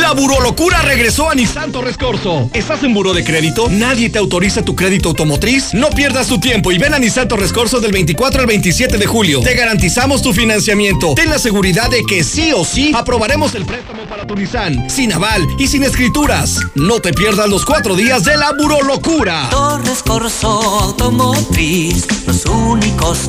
La 0.00 0.12
burolocura 0.12 0.80
regresó 0.82 1.28
a 1.28 1.34
Nissan 1.34 1.70
Torres. 1.72 1.96
¿Estás 2.52 2.82
en 2.82 2.94
buro 2.94 3.12
de 3.12 3.24
crédito? 3.24 3.68
¿Nadie 3.68 4.10
te 4.10 4.18
autoriza 4.18 4.62
tu 4.62 4.74
crédito 4.74 5.10
automotriz? 5.10 5.74
No 5.74 5.90
pierdas 5.90 6.26
tu 6.26 6.40
tiempo 6.40 6.72
y 6.72 6.78
ven 6.78 6.94
a 6.94 6.98
Nissan 6.98 7.28
Torres 7.28 7.52
del 7.52 7.92
24 7.92 8.40
al 8.40 8.46
27 8.46 8.98
de 8.98 9.06
julio. 9.06 9.40
Te 9.40 9.54
garantizamos 9.54 10.22
tu 10.22 10.32
financiamiento. 10.32 11.14
Ten 11.14 11.30
la 11.30 11.38
seguridad 11.38 11.90
de 11.90 12.02
que 12.04 12.24
sí 12.24 12.52
o 12.54 12.64
sí 12.64 12.92
aprobaremos 12.94 13.54
el 13.54 13.64
préstamo 13.64 14.02
para 14.04 14.26
tu 14.26 14.34
Nissan. 14.34 14.88
Sin 14.88 15.12
aval 15.12 15.46
y 15.58 15.68
sin 15.68 15.84
escrituras. 15.84 16.58
No 16.74 17.00
te 17.00 17.12
pierdas 17.12 17.48
los 17.48 17.64
cuatro 17.64 17.94
días 17.94 18.24
de 18.24 18.36
la 18.36 18.52
burolocura. 18.52 19.48
Torres 19.50 20.02
Automotriz, 20.42 22.06
los 22.26 22.44
únicos 22.46 23.28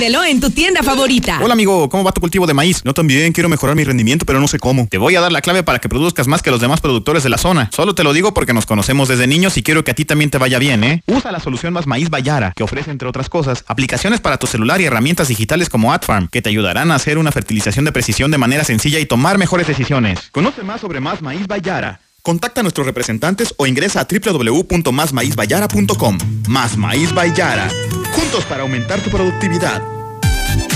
Pídelo 0.00 0.24
en 0.24 0.40
tu 0.40 0.48
tienda 0.48 0.82
favorita. 0.82 1.40
Hola 1.42 1.52
amigo, 1.52 1.90
¿cómo 1.90 2.02
va 2.02 2.12
tu 2.12 2.22
cultivo 2.22 2.46
de 2.46 2.54
maíz? 2.54 2.82
Yo 2.82 2.94
también 2.94 3.34
quiero 3.34 3.50
mejorar 3.50 3.76
mi 3.76 3.84
rendimiento, 3.84 4.24
pero 4.24 4.40
no 4.40 4.48
sé 4.48 4.58
cómo. 4.58 4.88
Te 4.88 4.96
voy 4.96 5.14
a 5.14 5.20
dar 5.20 5.30
la 5.30 5.42
clave 5.42 5.62
para 5.62 5.78
que 5.78 5.90
produzcas 5.90 6.26
más 6.26 6.40
que 6.40 6.50
los 6.50 6.58
demás 6.58 6.80
productores 6.80 7.22
de 7.22 7.28
la 7.28 7.36
zona. 7.36 7.68
Solo 7.70 7.94
te 7.94 8.02
lo 8.02 8.14
digo 8.14 8.32
porque 8.32 8.54
nos 8.54 8.64
conocemos 8.64 9.08
desde 9.08 9.26
niños 9.26 9.58
y 9.58 9.62
quiero 9.62 9.84
que 9.84 9.90
a 9.90 9.94
ti 9.94 10.06
también 10.06 10.30
te 10.30 10.38
vaya 10.38 10.58
bien, 10.58 10.84
¿eh? 10.84 11.02
Usa 11.06 11.30
la 11.30 11.38
solución 11.38 11.74
Más 11.74 11.86
Maíz 11.86 12.08
Bayara, 12.08 12.54
que 12.56 12.62
ofrece 12.62 12.90
entre 12.90 13.08
otras 13.08 13.28
cosas 13.28 13.62
aplicaciones 13.66 14.22
para 14.22 14.38
tu 14.38 14.46
celular 14.46 14.80
y 14.80 14.86
herramientas 14.86 15.28
digitales 15.28 15.68
como 15.68 15.92
AdFarm, 15.92 16.28
que 16.28 16.40
te 16.40 16.48
ayudarán 16.48 16.90
a 16.92 16.94
hacer 16.94 17.18
una 17.18 17.30
fertilización 17.30 17.84
de 17.84 17.92
precisión 17.92 18.30
de 18.30 18.38
manera 18.38 18.64
sencilla 18.64 19.00
y 19.00 19.04
tomar 19.04 19.36
mejores 19.36 19.66
decisiones. 19.66 20.30
Conoce 20.32 20.62
más 20.62 20.80
sobre 20.80 21.00
Más 21.00 21.20
Maíz 21.20 21.46
Bayara. 21.46 22.00
Contacta 22.22 22.60
a 22.60 22.62
nuestros 22.62 22.86
representantes 22.86 23.52
o 23.56 23.66
ingresa 23.66 24.00
a 24.00 24.06
www.masmaizbayara.com. 24.06 26.18
Más 26.48 26.76
Maíz. 26.76 27.10
Juntos 28.12 28.44
para 28.44 28.62
aumentar 28.62 29.00
tu 29.00 29.10
productividad. 29.10 29.82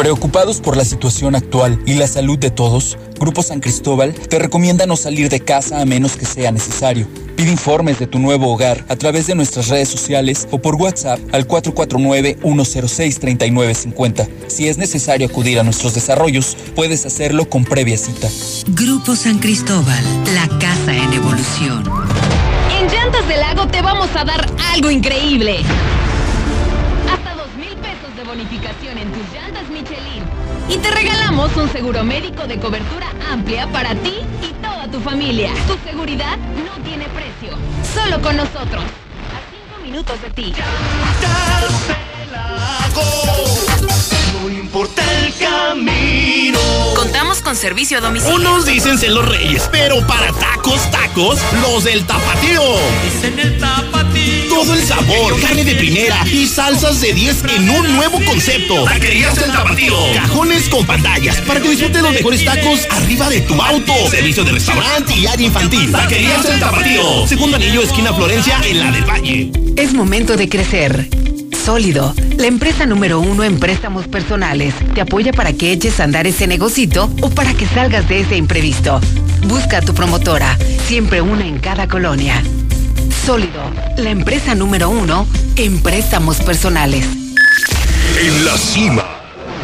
Preocupados 0.00 0.60
por 0.62 0.78
la 0.78 0.86
situación 0.86 1.34
actual 1.34 1.78
y 1.84 1.92
la 1.92 2.06
salud 2.06 2.38
de 2.38 2.50
todos, 2.50 2.96
Grupo 3.18 3.42
San 3.42 3.60
Cristóbal 3.60 4.14
te 4.14 4.38
recomienda 4.38 4.86
no 4.86 4.96
salir 4.96 5.28
de 5.28 5.40
casa 5.40 5.82
a 5.82 5.84
menos 5.84 6.16
que 6.16 6.24
sea 6.24 6.50
necesario. 6.50 7.06
Pide 7.36 7.50
informes 7.50 7.98
de 7.98 8.06
tu 8.06 8.18
nuevo 8.18 8.50
hogar 8.50 8.82
a 8.88 8.96
través 8.96 9.26
de 9.26 9.34
nuestras 9.34 9.68
redes 9.68 9.90
sociales 9.90 10.48
o 10.52 10.58
por 10.58 10.76
WhatsApp 10.76 11.20
al 11.32 11.46
449-106-3950. 11.46 14.26
Si 14.46 14.68
es 14.68 14.78
necesario 14.78 15.26
acudir 15.26 15.60
a 15.60 15.64
nuestros 15.64 15.92
desarrollos, 15.92 16.56
puedes 16.74 17.04
hacerlo 17.04 17.50
con 17.50 17.66
previa 17.66 17.98
cita. 17.98 18.30
Grupo 18.68 19.14
San 19.14 19.38
Cristóbal, 19.38 20.02
la 20.34 20.48
casa 20.58 20.96
en 20.96 21.12
evolución. 21.12 21.84
En 22.80 22.88
Llantas 22.88 23.28
del 23.28 23.40
Lago 23.40 23.66
te 23.66 23.82
vamos 23.82 24.08
a 24.16 24.24
dar 24.24 24.50
algo 24.72 24.90
increíble. 24.90 25.62
calificación 28.40 28.96
en 28.96 29.12
tus 29.12 29.32
llantas. 29.34 29.59
Y 30.70 30.78
te 30.78 30.88
regalamos 30.92 31.56
un 31.56 31.68
seguro 31.72 32.04
médico 32.04 32.46
de 32.46 32.60
cobertura 32.60 33.08
amplia 33.28 33.66
para 33.72 33.92
ti 33.96 34.20
y 34.40 34.52
toda 34.62 34.88
tu 34.88 35.00
familia. 35.00 35.52
Tu 35.66 35.76
seguridad 35.84 36.36
no 36.38 36.82
tiene 36.84 37.06
precio. 37.08 37.58
Solo 37.92 38.22
con 38.22 38.36
nosotros. 38.36 38.84
A 38.84 39.40
cinco 39.50 39.82
minutos 39.82 40.22
de 40.22 40.30
ti. 40.30 40.54
No 44.40 44.48
importa 44.48 45.02
el 45.18 45.34
camino. 45.34 46.58
Contamos 46.96 47.42
con 47.42 47.54
servicio 47.54 47.98
a 47.98 48.00
domicilio. 48.00 48.36
Unos 48.36 48.64
dicen 48.64 48.98
ser 48.98 49.10
los 49.10 49.28
reyes, 49.28 49.68
pero 49.70 50.06
para 50.06 50.32
tacos, 50.32 50.90
tacos, 50.90 51.38
los 51.60 51.84
del 51.84 52.06
tapatío. 52.06 52.62
en 53.22 53.38
el 53.38 53.58
tapatío. 53.58 54.48
Todo 54.48 54.74
el 54.74 54.82
sabor, 54.82 55.38
carne 55.42 55.64
de 55.64 55.74
primera 55.74 56.24
y 56.26 56.46
salsas 56.46 57.02
de 57.02 57.12
10 57.12 57.44
en 57.56 57.68
un 57.68 57.96
nuevo 57.96 58.18
concepto. 58.24 58.84
Taquerías 58.84 59.34
del 59.34 59.52
tapatío. 59.52 59.94
Cajones 60.14 60.68
con 60.70 60.86
pantallas 60.86 61.36
para 61.42 61.60
que 61.60 61.68
disfrutes 61.68 62.00
los 62.00 62.12
mejores 62.12 62.42
tacos 62.42 62.86
arriba 62.90 63.28
de 63.28 63.42
tu 63.42 63.60
auto. 63.60 63.92
Servicio 64.10 64.42
de 64.44 64.52
restaurante 64.52 65.14
y 65.16 65.26
área 65.26 65.46
infantil. 65.46 65.92
Taquerías 65.92 66.44
del 66.44 66.58
tapatío. 66.60 67.26
Segundo 67.26 67.56
anillo, 67.56 67.82
esquina 67.82 68.14
Florencia, 68.14 68.58
en 68.64 68.80
la 68.80 68.90
del 68.90 69.04
Valle. 69.04 69.50
Es 69.76 69.92
momento 69.92 70.36
de 70.38 70.48
crecer. 70.48 71.08
Sólido, 71.64 72.14
la 72.38 72.46
empresa 72.46 72.86
número 72.86 73.20
uno 73.20 73.44
en 73.44 73.60
préstamos 73.60 74.08
personales, 74.08 74.74
te 74.94 75.02
apoya 75.02 75.30
para 75.32 75.52
que 75.52 75.72
eches 75.72 76.00
a 76.00 76.04
andar 76.04 76.26
ese 76.26 76.46
negocito 76.46 77.10
o 77.20 77.28
para 77.28 77.52
que 77.52 77.66
salgas 77.66 78.08
de 78.08 78.20
ese 78.20 78.36
imprevisto. 78.36 78.98
Busca 79.46 79.78
a 79.78 79.80
tu 79.82 79.92
promotora, 79.92 80.56
siempre 80.86 81.20
una 81.20 81.46
en 81.46 81.58
cada 81.58 81.86
colonia. 81.86 82.42
Sólido, 83.26 83.60
la 83.98 84.08
empresa 84.08 84.54
número 84.54 84.88
uno 84.88 85.26
en 85.56 85.82
préstamos 85.82 86.38
personales. 86.38 87.06
En 88.18 88.44
la 88.46 88.56
cima, 88.56 89.04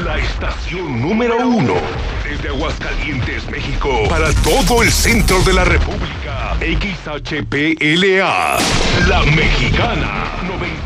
la 0.04 0.18
estación 0.18 1.00
número 1.00 1.48
uno. 1.48 1.74
Desde 2.22 2.48
Aguascalientes, 2.48 3.48
México, 3.50 4.02
para 4.10 4.30
todo 4.44 4.82
el 4.82 4.92
centro 4.92 5.40
de 5.42 5.54
la 5.54 5.64
República. 5.64 6.56
XHPLA, 6.60 8.58
La 9.08 9.22
Mexicana, 9.24 10.24
91.3 10.46 10.85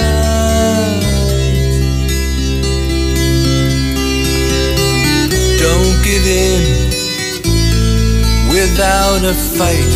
Without 8.81 9.23
a 9.23 9.33
fight. 9.33 9.93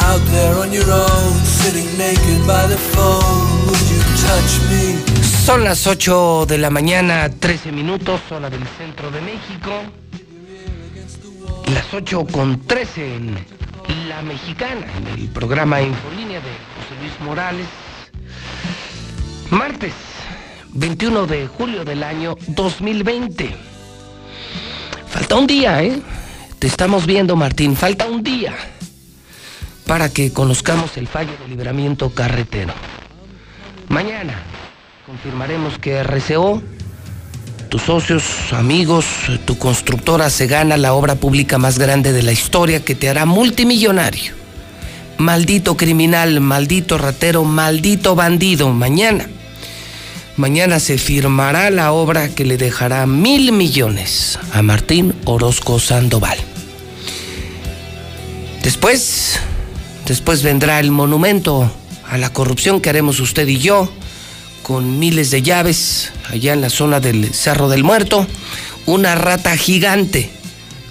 Out 0.00 0.22
there 0.32 0.56
on 0.56 0.72
your 0.72 0.90
own, 0.90 1.32
sitting 1.44 1.86
naked 1.96 2.46
by 2.48 2.66
the 2.66 2.76
phone, 2.76 3.66
would 3.66 3.84
you 3.92 4.00
touch 4.26 4.52
me? 4.70 4.98
Son 5.44 5.62
las 5.62 5.86
8 5.86 6.46
de 6.46 6.58
la 6.58 6.70
mañana, 6.70 7.30
13 7.30 7.70
minutos, 7.70 8.20
hora 8.32 8.50
del 8.50 8.66
centro 8.76 9.10
de 9.12 9.20
México. 9.20 9.70
Las 11.72 11.94
8 11.94 12.26
con 12.32 12.66
13 12.66 13.14
en 13.14 13.38
La 14.08 14.20
Mexicana, 14.22 14.86
en 14.96 15.06
el 15.06 15.28
programa 15.28 15.80
Infolínea 15.80 16.40
de 16.40 16.50
José 16.74 17.00
Luis 17.00 17.20
Morales. 17.20 17.87
Martes, 19.50 19.94
21 20.74 21.26
de 21.26 21.46
julio 21.46 21.82
del 21.84 22.02
año 22.02 22.36
2020. 22.48 23.56
Falta 25.08 25.36
un 25.36 25.46
día, 25.46 25.82
¿eh? 25.82 26.02
Te 26.58 26.66
estamos 26.66 27.06
viendo, 27.06 27.34
Martín. 27.34 27.74
Falta 27.74 28.06
un 28.06 28.22
día 28.22 28.54
para 29.86 30.10
que 30.10 30.34
conozcamos 30.34 30.98
el 30.98 31.06
fallo 31.06 31.32
de 31.40 31.48
libramiento 31.48 32.10
carretero. 32.10 32.74
Mañana 33.88 34.34
confirmaremos 35.06 35.78
que 35.78 36.02
RCO, 36.02 36.62
tus 37.70 37.82
socios, 37.82 38.52
amigos, 38.52 39.06
tu 39.46 39.56
constructora 39.56 40.28
se 40.28 40.46
gana 40.46 40.76
la 40.76 40.92
obra 40.92 41.14
pública 41.14 41.56
más 41.56 41.78
grande 41.78 42.12
de 42.12 42.22
la 42.22 42.32
historia 42.32 42.84
que 42.84 42.94
te 42.94 43.08
hará 43.08 43.24
multimillonario. 43.24 44.34
Maldito 45.16 45.76
criminal, 45.78 46.40
maldito 46.40 46.98
ratero, 46.98 47.44
maldito 47.44 48.14
bandido. 48.14 48.68
Mañana, 48.68 49.26
mañana 50.38 50.78
se 50.78 50.98
firmará 50.98 51.70
la 51.70 51.92
obra 51.92 52.28
que 52.28 52.44
le 52.44 52.56
dejará 52.56 53.06
mil 53.06 53.52
millones 53.52 54.38
a 54.52 54.62
Martín 54.62 55.14
Orozco 55.24 55.80
Sandoval. 55.80 56.38
Después, 58.62 59.40
después 60.06 60.42
vendrá 60.42 60.78
el 60.78 60.92
monumento 60.92 61.70
a 62.08 62.18
la 62.18 62.32
corrupción 62.32 62.80
que 62.80 62.88
haremos 62.88 63.18
usted 63.20 63.48
y 63.48 63.58
yo 63.58 63.92
con 64.62 64.98
miles 64.98 65.30
de 65.30 65.42
llaves 65.42 66.12
allá 66.30 66.52
en 66.52 66.60
la 66.60 66.70
zona 66.70 67.00
del 67.00 67.34
Cerro 67.34 67.68
del 67.68 67.84
Muerto, 67.84 68.26
una 68.86 69.14
rata 69.14 69.56
gigante 69.56 70.30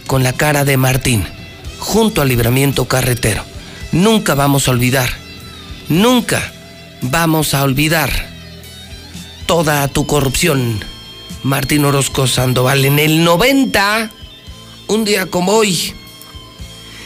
con 0.08 0.24
la 0.24 0.34
cara 0.34 0.66
de 0.66 0.78
Martín, 0.78 1.26
junto 1.80 2.22
al 2.22 2.30
libramiento 2.30 2.86
carretero. 2.86 3.44
Nunca 3.92 4.36
vamos 4.36 4.68
a 4.68 4.72
olvidar, 4.72 5.10
nunca 5.88 6.52
vamos 7.02 7.54
a 7.54 7.64
olvidar 7.64 8.37
toda 9.48 9.88
tu 9.88 10.06
corrupción, 10.06 10.80
Martín 11.42 11.86
Orozco 11.86 12.28
Sandoval. 12.28 12.84
En 12.84 13.00
el 13.00 13.24
90, 13.24 14.12
un 14.88 15.06
día 15.06 15.26
como 15.28 15.54
hoy, 15.54 15.94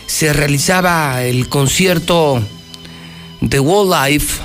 se 0.07 0.33
realizaba 0.33 1.23
el 1.23 1.47
concierto 1.47 2.41
de 3.41 3.59
World 3.59 3.93
Life 3.93 4.41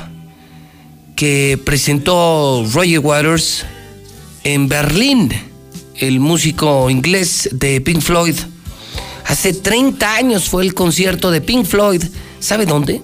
que 1.16 1.59
presentó 1.64 2.66
Roger 2.70 2.98
Waters 2.98 3.64
en 4.44 4.68
Berlín, 4.68 5.32
el 5.97 6.20
músico 6.20 6.90
inglés 6.90 7.48
de 7.52 7.81
Pink 7.81 8.02
Floyd. 8.02 8.36
Hace 9.24 9.55
30 9.55 10.14
años 10.14 10.51
fue 10.51 10.64
el 10.64 10.74
concierto 10.74 11.31
de 11.31 11.40
Pink 11.40 11.64
Floyd. 11.64 12.05
¿Sabe 12.40 12.66
dónde? 12.66 13.01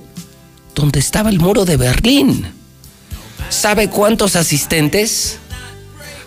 Donde 0.74 1.00
estaba 1.00 1.30
el 1.30 1.40
muro 1.40 1.64
de 1.64 1.78
Berlín. 1.78 2.61
¿Sabe 3.52 3.90
cuántos 3.90 4.34
asistentes? 4.34 5.38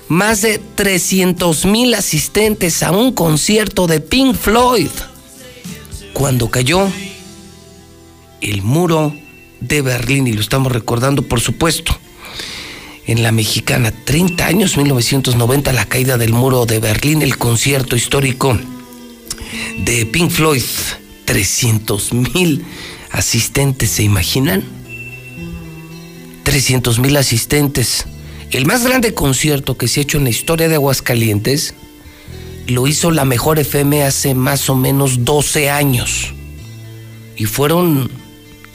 Más 0.08 0.44
de 0.44 0.60
300 0.60 1.66
mil 1.66 1.96
asistentes 1.96 2.84
a 2.84 2.92
un 2.92 3.12
concierto 3.14 3.88
de 3.88 4.00
Pink 4.00 4.36
Floyd. 4.36 4.90
Cuando 6.14 6.52
cayó 6.52 6.88
el 8.42 8.62
muro 8.62 9.12
de 9.60 9.82
Berlín 9.82 10.28
y 10.28 10.34
lo 10.34 10.40
estamos 10.40 10.72
recordando 10.72 11.24
por 11.24 11.42
supuesto 11.42 11.98
en 13.08 13.24
la 13.24 13.32
mexicana 13.32 13.92
30 13.92 14.46
años 14.46 14.78
1990 14.78 15.74
la 15.74 15.86
caída 15.86 16.20
del 16.20 16.32
muro 16.32 16.68
de 16.68 16.80
Berlín 16.80 17.24
el 17.24 17.40
concierto 17.40 17.96
histórico 17.96 18.58
de 19.80 20.06
Pink 20.06 20.30
Floyd 20.30 20.62
300 21.26 22.14
mil 22.14 22.64
asistentes, 23.12 23.90
¿se 23.90 24.04
imaginan? 24.04 24.85
300 26.46 27.00
mil 27.00 27.18
asistentes. 27.18 28.06
El 28.52 28.66
más 28.66 28.86
grande 28.86 29.14
concierto 29.14 29.78
que 29.78 29.90
se 29.90 30.00
ha 30.00 30.04
hecho 30.04 30.20
en 30.20 30.24
la 30.24 30.30
historia 30.30 30.70
de 30.70 30.76
Aguascalientes 30.76 31.74
lo 32.68 32.88
hizo 32.88 33.12
la 33.12 33.26
Mejor 33.26 33.60
FM 33.60 34.04
hace 34.04 34.36
más 34.36 34.70
o 34.70 34.76
menos 34.76 35.26
12 35.26 35.70
años. 35.70 36.34
Y 37.36 37.46
fueron 37.46 38.10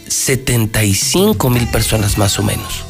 75 0.09 1.49
mil 1.49 1.67
personas 1.69 2.19
más 2.19 2.39
o 2.39 2.43
menos. 2.43 2.85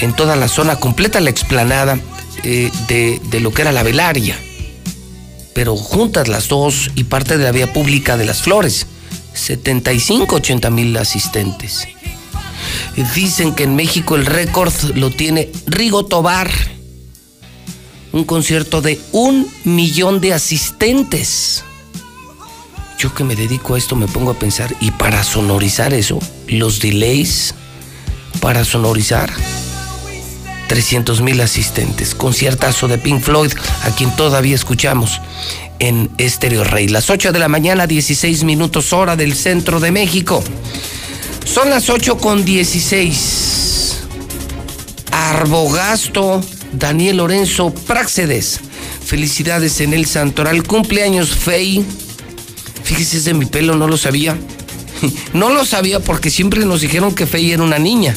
En 0.00 0.14
toda 0.14 0.36
la 0.36 0.48
zona 0.48 0.76
completa, 0.76 1.20
la 1.20 1.30
explanada 1.30 1.98
eh, 2.42 2.70
de, 2.88 3.20
de 3.30 3.40
lo 3.40 3.52
que 3.52 3.62
era 3.62 3.72
la 3.72 3.84
velaria. 3.84 4.36
Pero 5.54 5.76
juntas 5.76 6.26
las 6.26 6.48
dos 6.48 6.90
y 6.96 7.04
parte 7.04 7.38
de 7.38 7.44
la 7.44 7.52
vía 7.52 7.72
pública 7.72 8.16
de 8.16 8.26
las 8.26 8.42
flores. 8.42 8.86
75, 9.34 10.34
80 10.36 10.70
mil 10.70 10.96
asistentes. 10.96 11.86
Dicen 13.14 13.54
que 13.54 13.64
en 13.64 13.76
México 13.76 14.16
el 14.16 14.26
récord 14.26 14.72
lo 14.94 15.10
tiene 15.10 15.50
Rigo 15.66 16.06
Tobar. 16.06 16.50
Un 18.12 18.24
concierto 18.24 18.80
de 18.80 19.00
un 19.12 19.46
millón 19.64 20.20
de 20.20 20.34
asistentes. 20.34 21.64
Yo 22.98 23.14
que 23.14 23.22
me 23.22 23.36
dedico 23.36 23.74
a 23.74 23.78
esto 23.78 23.94
me 23.94 24.08
pongo 24.08 24.32
a 24.32 24.38
pensar, 24.38 24.74
y 24.80 24.90
para 24.90 25.22
sonorizar 25.22 25.94
eso, 25.94 26.18
los 26.48 26.80
delays, 26.80 27.54
para 28.40 28.64
sonorizar, 28.64 29.30
300 30.68 31.20
mil 31.22 31.40
asistentes. 31.40 32.14
Conciertazo 32.14 32.88
de 32.88 32.98
Pink 32.98 33.20
Floyd, 33.20 33.52
a 33.84 33.90
quien 33.90 34.14
todavía 34.16 34.54
escuchamos 34.54 35.20
en 35.78 36.10
Estéreo 36.18 36.64
Rey. 36.64 36.88
Las 36.88 37.10
8 37.10 37.32
de 37.32 37.38
la 37.38 37.48
mañana, 37.48 37.86
16 37.86 38.44
minutos 38.44 38.92
hora 38.92 39.16
del 39.16 39.34
centro 39.34 39.80
de 39.80 39.92
México. 39.92 40.42
Son 41.52 41.70
las 41.70 41.88
8 41.88 42.18
con 42.18 42.44
16. 42.44 44.00
Arbogasto, 45.10 46.42
Daniel 46.72 47.16
Lorenzo 47.16 47.72
Práxedes. 47.74 48.60
Felicidades 49.04 49.80
en 49.80 49.94
el 49.94 50.04
Santoral. 50.04 50.62
Cumpleaños 50.62 51.30
Fey. 51.30 51.82
Fíjese, 52.84 53.16
es 53.16 53.24
de 53.24 53.32
mi 53.32 53.46
pelo, 53.46 53.76
no 53.76 53.88
lo 53.88 53.96
sabía. 53.96 54.36
No 55.32 55.50
lo 55.50 55.64
sabía 55.64 56.00
porque 56.00 56.28
siempre 56.28 56.64
nos 56.64 56.80
dijeron 56.82 57.14
que 57.14 57.26
Fey 57.26 57.52
era 57.52 57.62
una 57.62 57.78
niña. 57.78 58.16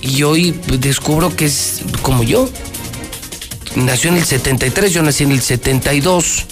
Y 0.00 0.22
hoy 0.24 0.58
descubro 0.80 1.34
que 1.34 1.46
es 1.46 1.82
como 2.02 2.24
yo. 2.24 2.48
Nació 3.76 4.10
en 4.10 4.16
el 4.16 4.24
73, 4.24 4.92
yo 4.92 5.02
nací 5.02 5.24
en 5.24 5.32
el 5.32 5.42
72. 5.42 6.46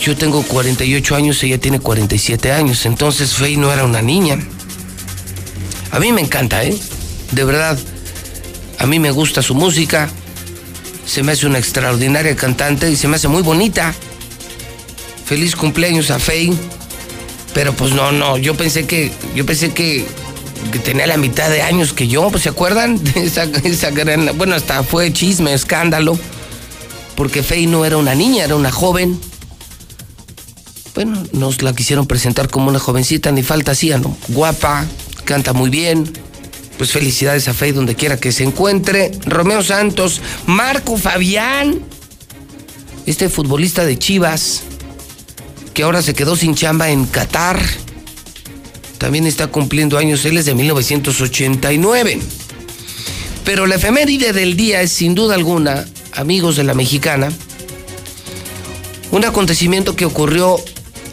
Yo 0.00 0.16
tengo 0.16 0.42
48 0.42 1.16
años, 1.16 1.42
ella 1.42 1.58
tiene 1.58 1.80
47 1.80 2.52
años. 2.52 2.86
Entonces 2.86 3.34
Faye 3.34 3.56
no 3.56 3.72
era 3.72 3.84
una 3.84 4.02
niña. 4.02 4.38
A 5.90 5.98
mí 5.98 6.12
me 6.12 6.20
encanta, 6.20 6.64
¿eh? 6.64 6.76
De 7.32 7.44
verdad. 7.44 7.78
A 8.78 8.86
mí 8.86 8.98
me 8.98 9.10
gusta 9.10 9.42
su 9.42 9.54
música. 9.54 10.08
Se 11.04 11.22
me 11.22 11.32
hace 11.32 11.46
una 11.46 11.58
extraordinaria 11.58 12.36
cantante 12.36 12.90
y 12.90 12.96
se 12.96 13.08
me 13.08 13.16
hace 13.16 13.28
muy 13.28 13.42
bonita. 13.42 13.94
Feliz 15.24 15.56
cumpleaños 15.56 16.10
a 16.10 16.18
Faye. 16.18 16.52
Pero 17.54 17.72
pues 17.72 17.92
no, 17.92 18.12
no, 18.12 18.36
yo 18.36 18.54
pensé 18.54 18.86
que, 18.86 19.10
yo 19.34 19.44
pensé 19.44 19.72
que, 19.72 20.06
tenía 20.84 21.06
la 21.06 21.16
mitad 21.16 21.50
de 21.50 21.62
años 21.62 21.92
que 21.92 22.06
yo, 22.06 22.30
pues 22.30 22.44
se 22.44 22.50
acuerdan 22.50 23.00
esa, 23.14 23.44
esa 23.64 23.90
gran, 23.90 24.36
bueno, 24.36 24.54
hasta 24.54 24.82
fue 24.82 25.12
chisme, 25.12 25.52
escándalo, 25.54 26.16
porque 27.16 27.42
Faye 27.42 27.66
no 27.66 27.84
era 27.84 27.96
una 27.96 28.14
niña, 28.14 28.44
era 28.44 28.54
una 28.54 28.70
joven. 28.70 29.18
Bueno, 30.94 31.22
nos 31.32 31.62
la 31.62 31.74
quisieron 31.74 32.06
presentar 32.06 32.48
como 32.48 32.68
una 32.68 32.78
jovencita, 32.78 33.30
ni 33.32 33.42
falta 33.42 33.72
hacía, 33.72 33.98
¿no? 33.98 34.16
Guapa, 34.28 34.86
canta 35.24 35.52
muy 35.52 35.70
bien. 35.70 36.12
Pues 36.76 36.92
felicidades 36.92 37.48
a 37.48 37.54
Faye 37.54 37.72
donde 37.72 37.94
quiera 37.94 38.18
que 38.18 38.32
se 38.32 38.44
encuentre. 38.44 39.10
Romeo 39.24 39.62
Santos, 39.62 40.20
Marco 40.46 40.96
Fabián, 40.96 41.80
este 43.06 43.28
futbolista 43.28 43.84
de 43.84 43.98
Chivas, 43.98 44.62
que 45.74 45.82
ahora 45.82 46.02
se 46.02 46.14
quedó 46.14 46.36
sin 46.36 46.54
chamba 46.54 46.90
en 46.90 47.06
Qatar. 47.06 47.60
También 48.98 49.26
está 49.26 49.48
cumpliendo 49.48 49.98
años, 49.98 50.24
él 50.24 50.38
es 50.38 50.46
de 50.46 50.54
1989. 50.54 52.20
Pero 53.44 53.66
la 53.66 53.76
efeméride 53.76 54.32
del 54.32 54.56
día 54.56 54.82
es 54.82 54.92
sin 54.92 55.14
duda 55.14 55.34
alguna, 55.34 55.86
amigos 56.14 56.56
de 56.56 56.64
la 56.64 56.74
mexicana, 56.74 57.32
un 59.10 59.24
acontecimiento 59.24 59.96
que 59.96 60.04
ocurrió 60.04 60.58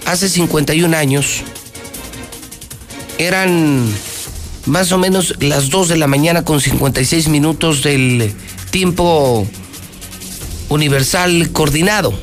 hace 0.05 0.29
51 0.29 0.95
años. 0.95 1.41
Eran 3.17 3.87
más 4.65 4.91
o 4.91 4.97
menos 4.97 5.35
las 5.39 5.69
2 5.69 5.89
de 5.89 5.97
la 5.97 6.07
mañana 6.07 6.43
con 6.43 6.61
56 6.61 7.27
minutos 7.27 7.83
del 7.83 8.33
tiempo 8.71 9.47
universal 10.69 11.51
coordinado. 11.51 12.13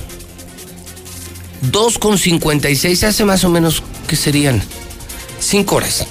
2 1.62 1.98
con 1.98 2.18
56 2.18 3.04
hace 3.04 3.24
más 3.24 3.44
o 3.44 3.48
menos, 3.48 3.82
¿qué 4.08 4.16
serían? 4.16 4.62
5 5.38 5.76
horas. 5.76 6.06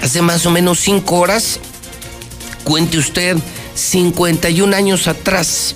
Hace 0.00 0.22
más 0.22 0.46
o 0.46 0.50
menos 0.50 0.78
5 0.80 1.16
horas, 1.16 1.60
cuente 2.64 2.98
usted, 2.98 3.36
51 3.74 4.76
años 4.76 5.08
atrás, 5.08 5.74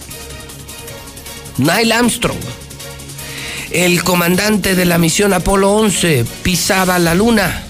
Neil 1.58 1.92
Armstrong, 1.92 2.38
el 3.74 4.04
comandante 4.04 4.76
de 4.76 4.84
la 4.84 4.98
misión 4.98 5.32
Apolo 5.32 5.72
11, 5.72 6.24
pisaba 6.44 6.98
la 7.00 7.14
luna. 7.14 7.62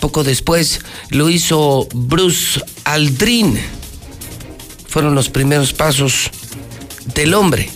Poco 0.00 0.22
después 0.22 0.84
lo 1.10 1.30
hizo 1.30 1.88
Bruce 1.94 2.60
Aldrin. 2.84 3.58
Fueron 4.86 5.14
los 5.14 5.30
primeros 5.30 5.72
pasos 5.72 6.30
del 7.14 7.32
hombre 7.32 7.70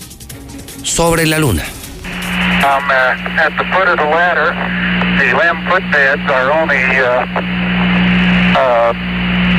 sobre 0.83 1.27
la 1.27 1.39
luna. 1.39 1.65
Um, 2.61 2.91
uh, 2.91 3.41
at 3.41 3.57
the 3.57 3.65
foot 3.73 3.89
of 3.89 3.97
the 3.97 4.05
ladder, 4.05 4.53
the 5.17 5.33
limb 5.33 5.65
footbeds 5.67 6.21
are 6.31 6.53
only 6.53 6.77
uh, 7.01 7.25
uh, 8.61 8.93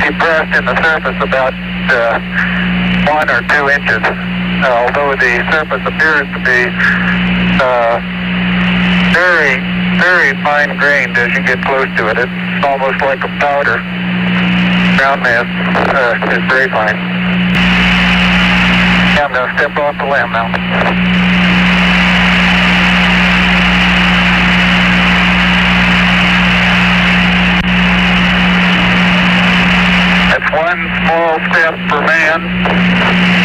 depressed 0.05 0.53
in 0.59 0.65
the 0.65 0.75
surface 0.83 1.17
about 1.23 1.53
uh, 1.89 2.19
one 3.09 3.27
or 3.27 3.41
two 3.49 3.69
inches, 3.73 4.05
uh, 4.63 4.85
although 4.85 5.15
the 5.17 5.41
surface 5.49 5.81
appears 5.85 6.27
to 6.29 6.39
be 6.45 6.69
uh, 7.61 7.97
very, 9.13 9.57
very 9.97 10.33
fine 10.43 10.77
grained 10.77 11.17
as 11.17 11.33
you 11.33 11.41
get 11.43 11.63
close 11.65 11.89
to 11.97 12.09
it. 12.09 12.17
It's 12.17 12.65
almost 12.65 13.01
like 13.01 13.23
a 13.23 13.31
powder. 13.41 13.81
Ground 14.97 15.23
mass 15.23 15.49
uh, 15.97 16.31
is 16.31 16.43
very 16.49 16.69
fine. 16.69 16.95
Yeah, 19.15 19.25
I'm 19.25 19.33
going 19.33 19.49
to 19.49 19.55
step 19.57 19.77
off 19.77 19.97
the 19.97 20.05
limb 20.05 20.31
now. 20.31 20.47
That's 30.31 30.49
one 30.53 30.81
small 31.03 31.39
step 31.51 31.73
for 31.89 32.01
man, 32.05 33.40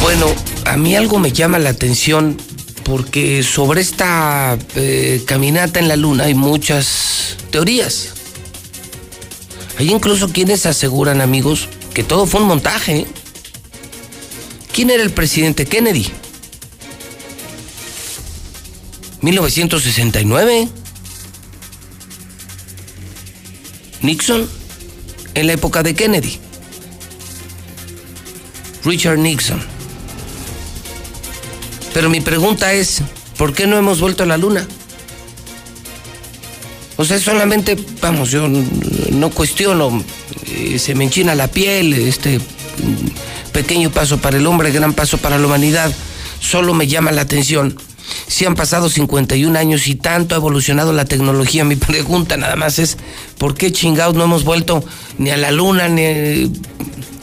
Bueno, 0.00 0.26
a 0.64 0.78
mí 0.78 0.96
algo 0.96 1.18
me 1.18 1.32
llama 1.32 1.58
la 1.58 1.68
atención 1.68 2.38
porque 2.84 3.42
sobre 3.42 3.82
esta 3.82 4.56
eh, 4.76 5.22
caminata 5.26 5.78
en 5.78 5.88
la 5.88 5.96
luna 5.96 6.24
hay 6.24 6.34
muchas 6.34 7.36
teorías. 7.50 8.14
Hay 9.78 9.90
incluso 9.90 10.32
quienes 10.32 10.64
aseguran, 10.64 11.20
amigos, 11.20 11.68
que 11.92 12.02
todo 12.02 12.24
fue 12.26 12.40
un 12.40 12.48
montaje. 12.48 13.06
¿Quién 14.78 14.90
era 14.90 15.02
el 15.02 15.10
presidente 15.10 15.66
Kennedy? 15.66 16.06
1969. 19.22 20.68
Nixon, 24.02 24.48
en 25.34 25.46
la 25.48 25.54
época 25.54 25.82
de 25.82 25.96
Kennedy. 25.96 26.38
Richard 28.84 29.18
Nixon. 29.18 29.60
Pero 31.92 32.08
mi 32.08 32.20
pregunta 32.20 32.72
es, 32.72 33.02
¿por 33.36 33.54
qué 33.54 33.66
no 33.66 33.76
hemos 33.76 33.98
vuelto 33.98 34.22
a 34.22 34.26
la 34.26 34.36
luna? 34.36 34.64
O 36.96 37.04
sea, 37.04 37.18
solamente, 37.18 37.76
vamos, 38.00 38.30
yo 38.30 38.46
no 38.46 39.30
cuestiono, 39.30 40.04
eh, 40.46 40.78
se 40.78 40.94
me 40.94 41.02
enchina 41.02 41.34
la 41.34 41.48
piel, 41.48 41.94
este 41.94 42.40
pequeño 43.48 43.90
paso 43.90 44.18
para 44.18 44.36
el 44.36 44.46
hombre, 44.46 44.70
gran 44.70 44.92
paso 44.92 45.18
para 45.18 45.38
la 45.38 45.46
humanidad. 45.46 45.92
solo 46.40 46.74
me 46.74 46.86
llama 46.86 47.10
la 47.10 47.22
atención. 47.22 47.76
Si 48.26 48.46
han 48.46 48.54
pasado 48.54 48.88
51 48.88 49.58
años 49.58 49.86
y 49.86 49.94
tanto 49.94 50.34
ha 50.34 50.38
evolucionado 50.38 50.92
la 50.92 51.04
tecnología, 51.04 51.64
mi 51.64 51.76
pregunta 51.76 52.36
nada 52.36 52.56
más 52.56 52.78
es, 52.78 52.96
¿por 53.38 53.54
qué 53.54 53.72
chingados 53.72 54.14
no 54.14 54.24
hemos 54.24 54.44
vuelto 54.44 54.82
ni 55.18 55.30
a 55.30 55.36
la 55.36 55.50
luna, 55.50 55.88
ni 55.88 56.52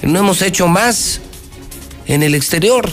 no 0.03 0.19
hemos 0.19 0.41
hecho 0.41 0.67
más 0.67 1.21
en 2.07 2.23
el 2.23 2.35
exterior? 2.35 2.89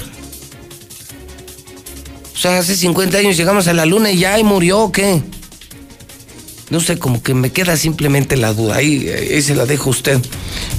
O 2.34 2.38
sea, 2.38 2.58
hace 2.58 2.76
50 2.76 3.18
años 3.18 3.36
llegamos 3.36 3.68
a 3.68 3.72
la 3.72 3.86
luna 3.86 4.10
y 4.10 4.18
ya 4.18 4.38
y 4.38 4.44
murió 4.44 4.80
o 4.80 4.92
qué? 4.92 5.22
No 6.72 6.80
sé, 6.80 6.98
como 6.98 7.22
que 7.22 7.34
me 7.34 7.50
queda 7.50 7.76
simplemente 7.76 8.38
la 8.38 8.54
duda. 8.54 8.76
Ahí, 8.76 9.06
ahí 9.06 9.42
se 9.42 9.54
la 9.54 9.66
dejo 9.66 9.90
a 9.90 9.92
usted. 9.92 10.18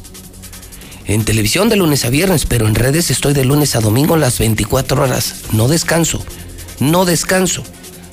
en 1.11 1.24
televisión 1.24 1.69
de 1.69 1.74
lunes 1.74 2.05
a 2.05 2.11
viernes, 2.11 2.47
pero 2.47 2.69
en 2.69 2.77
redes 2.77 3.11
estoy 3.11 3.35
de 3.35 3.45
lunes 3.45 3.74
a 3.74 3.81
domingo 3.81 4.16
las 4.16 4.39
24 4.39 5.03
horas. 5.03 5.43
No 5.51 5.66
descanso, 5.66 6.24
no 6.78 7.05
descanso, 7.05 7.65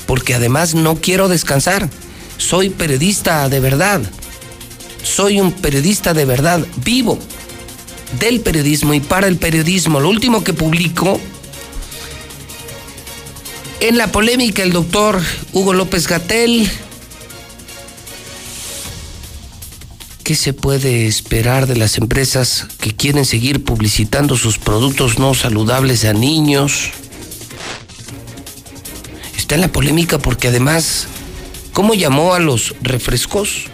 porque 0.08 0.34
además 0.34 0.74
no 0.74 0.96
quiero 0.96 1.28
descansar. 1.28 1.90
Soy 2.38 2.72
periodista 2.72 3.50
de 3.50 3.60
verdad. 3.60 4.02
Soy 5.04 5.40
un 5.40 5.52
periodista 5.52 6.16
de 6.16 6.26
verdad, 6.26 6.66
vivo 6.84 7.20
del 8.20 8.40
periodismo 8.40 8.96
y 8.96 9.00
para 9.00 9.28
el 9.28 9.38
periodismo. 9.38 10.00
Lo 10.00 10.10
último 10.10 10.44
que 10.44 10.54
publico 10.54 11.20
en 13.80 13.98
la 13.98 14.08
polémica 14.08 14.64
el 14.64 14.72
doctor 14.72 15.22
Hugo 15.54 15.74
López 15.74 16.08
Gatel 16.08 16.68
¿Qué 20.28 20.36
se 20.36 20.52
puede 20.52 21.08
esperar 21.08 21.68
de 21.68 21.78
las 21.78 21.98
empresas 21.98 22.68
que 22.82 22.94
quieren 22.94 23.24
seguir 23.24 23.64
publicitando 23.64 24.36
sus 24.36 24.58
productos 24.58 25.20
no 25.20 25.34
saludables 25.34 26.04
a 26.04 26.12
niños? 26.12 26.90
Está 29.38 29.56
en 29.56 29.62
la 29.62 29.70
polémica 29.70 30.20
porque 30.20 30.50
además, 30.50 31.08
¿cómo 31.72 31.94
llamó 31.94 32.34
a 32.34 32.40
los 32.40 32.76
refrescos? 32.82 33.68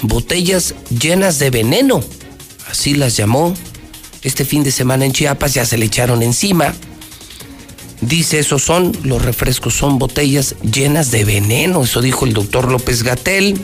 Botellas 0.00 0.76
llenas 0.96 1.40
de 1.40 1.50
veneno. 1.50 2.04
Así 2.70 2.94
las 2.94 3.16
llamó. 3.16 3.52
Este 4.22 4.44
fin 4.44 4.62
de 4.62 4.70
semana 4.70 5.06
en 5.06 5.12
Chiapas 5.12 5.54
ya 5.54 5.66
se 5.66 5.76
le 5.76 5.86
echaron 5.86 6.22
encima. 6.22 6.72
Dice, 8.00 8.38
esos 8.38 8.62
son, 8.62 8.96
los 9.02 9.22
refrescos 9.22 9.74
son 9.74 9.98
botellas 9.98 10.54
llenas 10.62 11.10
de 11.10 11.24
veneno. 11.24 11.82
Eso 11.82 12.00
dijo 12.00 12.26
el 12.26 12.32
doctor 12.32 12.70
López 12.70 13.02
Gatel 13.02 13.58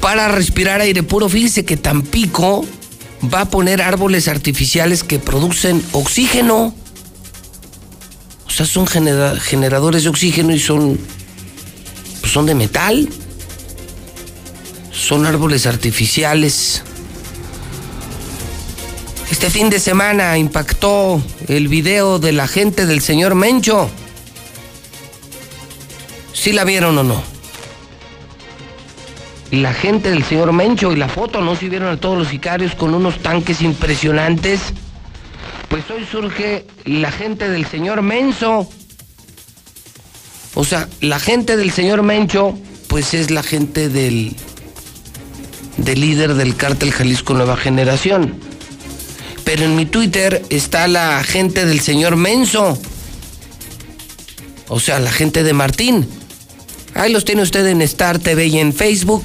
para 0.00 0.28
respirar 0.28 0.80
aire 0.80 1.02
puro. 1.02 1.28
Fíjese 1.28 1.64
que 1.64 1.76
Tampico 1.76 2.64
va 3.32 3.42
a 3.42 3.50
poner 3.50 3.82
árboles 3.82 4.28
artificiales 4.28 5.04
que 5.04 5.18
producen 5.18 5.82
oxígeno. 5.92 6.74
O 8.46 8.50
sea, 8.50 8.66
son 8.66 8.86
generadores 8.86 10.04
de 10.04 10.08
oxígeno 10.08 10.54
y 10.54 10.58
son, 10.58 10.98
pues 12.20 12.32
son 12.32 12.46
de 12.46 12.54
metal. 12.54 13.08
Son 14.92 15.26
árboles 15.26 15.66
artificiales. 15.66 16.82
Este 19.30 19.50
fin 19.50 19.70
de 19.70 19.78
semana 19.78 20.36
impactó 20.38 21.22
el 21.46 21.68
video 21.68 22.18
de 22.18 22.32
la 22.32 22.48
gente 22.48 22.86
del 22.86 23.00
señor 23.00 23.34
Mencho. 23.34 23.90
¿Sí 26.32 26.52
la 26.52 26.64
vieron 26.64 26.96
o 26.98 27.04
no? 27.04 27.37
La 29.50 29.72
gente 29.72 30.10
del 30.10 30.24
señor 30.24 30.52
Mencho 30.52 30.92
y 30.92 30.96
la 30.96 31.08
foto, 31.08 31.40
¿no? 31.40 31.56
Si 31.56 31.68
vieron 31.68 31.88
a 31.88 31.96
todos 31.98 32.18
los 32.18 32.28
sicarios 32.28 32.74
con 32.74 32.94
unos 32.94 33.18
tanques 33.18 33.62
impresionantes. 33.62 34.60
Pues 35.68 35.88
hoy 35.90 36.06
surge 36.10 36.66
la 36.84 37.10
gente 37.10 37.48
del 37.48 37.66
señor 37.66 38.02
Menso. 38.02 38.68
O 40.54 40.64
sea, 40.64 40.88
la 41.00 41.20
gente 41.20 41.56
del 41.56 41.70
señor 41.70 42.02
Mencho, 42.02 42.58
pues 42.88 43.14
es 43.14 43.30
la 43.30 43.42
gente 43.42 43.88
del, 43.88 44.34
del 45.76 46.00
líder 46.00 46.34
del 46.34 46.56
cártel 46.56 46.92
Jalisco 46.92 47.34
Nueva 47.34 47.56
Generación. 47.56 48.34
Pero 49.44 49.64
en 49.64 49.76
mi 49.76 49.86
Twitter 49.86 50.42
está 50.50 50.88
la 50.88 51.22
gente 51.24 51.64
del 51.64 51.80
señor 51.80 52.16
Menso. 52.16 52.78
O 54.68 54.80
sea, 54.80 55.00
la 55.00 55.10
gente 55.10 55.42
de 55.42 55.52
Martín. 55.54 56.06
Ahí 56.94 57.12
los 57.12 57.24
tiene 57.24 57.42
usted 57.42 57.66
en 57.66 57.82
Star 57.82 58.18
TV 58.18 58.46
y 58.46 58.58
en 58.58 58.72
Facebook. 58.72 59.24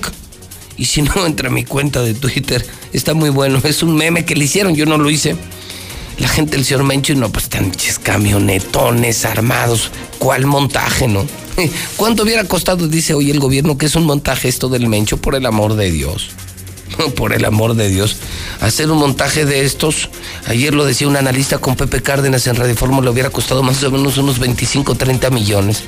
Y 0.77 0.85
si 0.85 1.02
no, 1.02 1.14
entra 1.26 1.49
a 1.49 1.52
mi 1.52 1.65
cuenta 1.65 2.02
de 2.02 2.14
Twitter. 2.14 2.65
Está 2.91 3.14
muy 3.14 3.30
bueno. 3.30 3.60
Es 3.64 3.84
un 3.84 3.95
meme 3.95 4.26
que 4.26 4.35
le 4.35 4.45
hicieron, 4.45 4.76
yo 4.76 4.85
no 4.85 4.98
lo 4.98 5.10
hice. 5.10 5.35
La 6.19 6.27
gente 6.27 6.57
del 6.57 6.65
señor 6.65 6.84
Mencho, 6.84 7.15
no, 7.15 7.31
pues 7.31 7.45
están 7.45 7.72
camionetones 8.03 9.26
armados. 9.26 9.90
¿Cuál 10.19 10.45
montaje, 10.45 11.07
no? 11.07 11.26
¿Cuánto 11.98 12.23
hubiera 12.23 12.44
costado, 12.44 12.88
dice 12.88 13.14
hoy 13.14 13.31
el 13.31 13.40
gobierno, 13.40 13.77
que 13.77 13.88
es 13.88 13.95
un 13.95 14.06
montaje 14.06 14.48
esto 14.48 14.69
del 14.69 14.88
Mencho, 14.88 15.18
por 15.18 15.35
el 15.35 15.45
amor 15.45 15.76
de 15.76 15.91
Dios? 15.91 16.30
Por 17.15 17.34
el 17.34 17.44
amor 17.44 17.73
de 17.73 17.90
Dios. 17.90 18.18
Hacer 18.61 18.91
un 18.91 18.99
montaje 18.99 19.45
de 19.45 19.65
estos, 19.65 20.10
ayer 20.45 20.76
lo 20.76 20.85
decía 20.85 21.07
un 21.07 21.15
analista 21.15 21.57
con 21.57 21.76
Pepe 21.76 22.03
Cárdenas 22.03 22.45
en 22.45 22.56
Radio 22.56 22.76
Fórmula, 22.76 23.06
le 23.06 23.10
hubiera 23.11 23.31
costado 23.31 23.64
más 23.64 23.81
o 23.84 23.90
menos 23.90 24.18
unos 24.18 24.38
25, 24.38 24.94
30 24.94 25.31
millones 25.31 25.84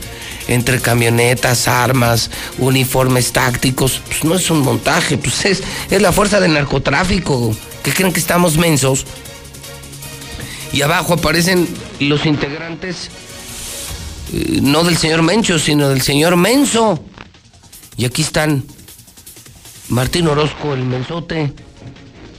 entre 0.47 0.79
camionetas, 0.79 1.67
armas, 1.67 2.29
uniformes 2.57 3.31
tácticos. 3.31 4.01
Pues 4.05 4.23
no 4.23 4.35
es 4.35 4.49
un 4.49 4.59
montaje, 4.59 5.17
pues 5.17 5.45
es, 5.45 5.63
es 5.89 6.01
la 6.01 6.11
fuerza 6.11 6.39
del 6.39 6.53
narcotráfico. 6.53 7.55
que 7.83 7.91
creen 7.91 8.13
que 8.13 8.19
estamos 8.19 8.57
mensos? 8.57 9.05
Y 10.71 10.81
abajo 10.81 11.13
aparecen 11.13 11.67
los 11.99 12.25
integrantes, 12.25 13.09
eh, 14.33 14.59
no 14.61 14.83
del 14.83 14.97
señor 14.97 15.21
Mencho, 15.21 15.57
sino 15.59 15.89
del 15.89 16.01
señor 16.01 16.35
Menso. 16.35 17.01
Y 17.97 18.05
aquí 18.05 18.23
están 18.23 18.65
Martín 19.89 20.27
Orozco, 20.27 20.73
el 20.73 20.83
mensote, 20.83 21.53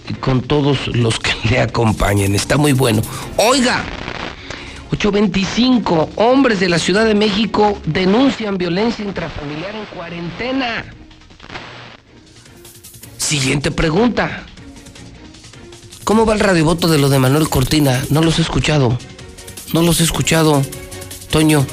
y 0.08 0.14
con 0.14 0.42
todos 0.42 0.88
los 0.88 1.18
que 1.18 1.30
le 1.48 1.60
acompañen. 1.60 2.34
Está 2.34 2.56
muy 2.56 2.72
bueno. 2.72 3.02
Oiga, 3.36 3.84
825 4.96 6.08
hombres 6.16 6.58
de 6.58 6.70
la 6.70 6.78
Ciudad 6.78 7.04
de 7.04 7.14
México 7.14 7.78
denuncian 7.84 8.56
violencia 8.56 9.04
intrafamiliar 9.04 9.74
en 9.74 9.84
cuarentena. 9.94 10.86
Siguiente 13.18 13.70
pregunta. 13.70 14.46
¿Cómo 16.04 16.24
va 16.24 16.32
el 16.32 16.40
radiovoto 16.40 16.88
de 16.88 16.98
lo 16.98 17.10
de 17.10 17.18
Manuel 17.18 17.50
Cortina? 17.50 18.02
No 18.08 18.22
los 18.22 18.38
he 18.38 18.42
escuchado. 18.42 18.98
No 19.74 19.82
los 19.82 20.00
he 20.00 20.04
escuchado. 20.04 20.62
Toño, 21.30 21.66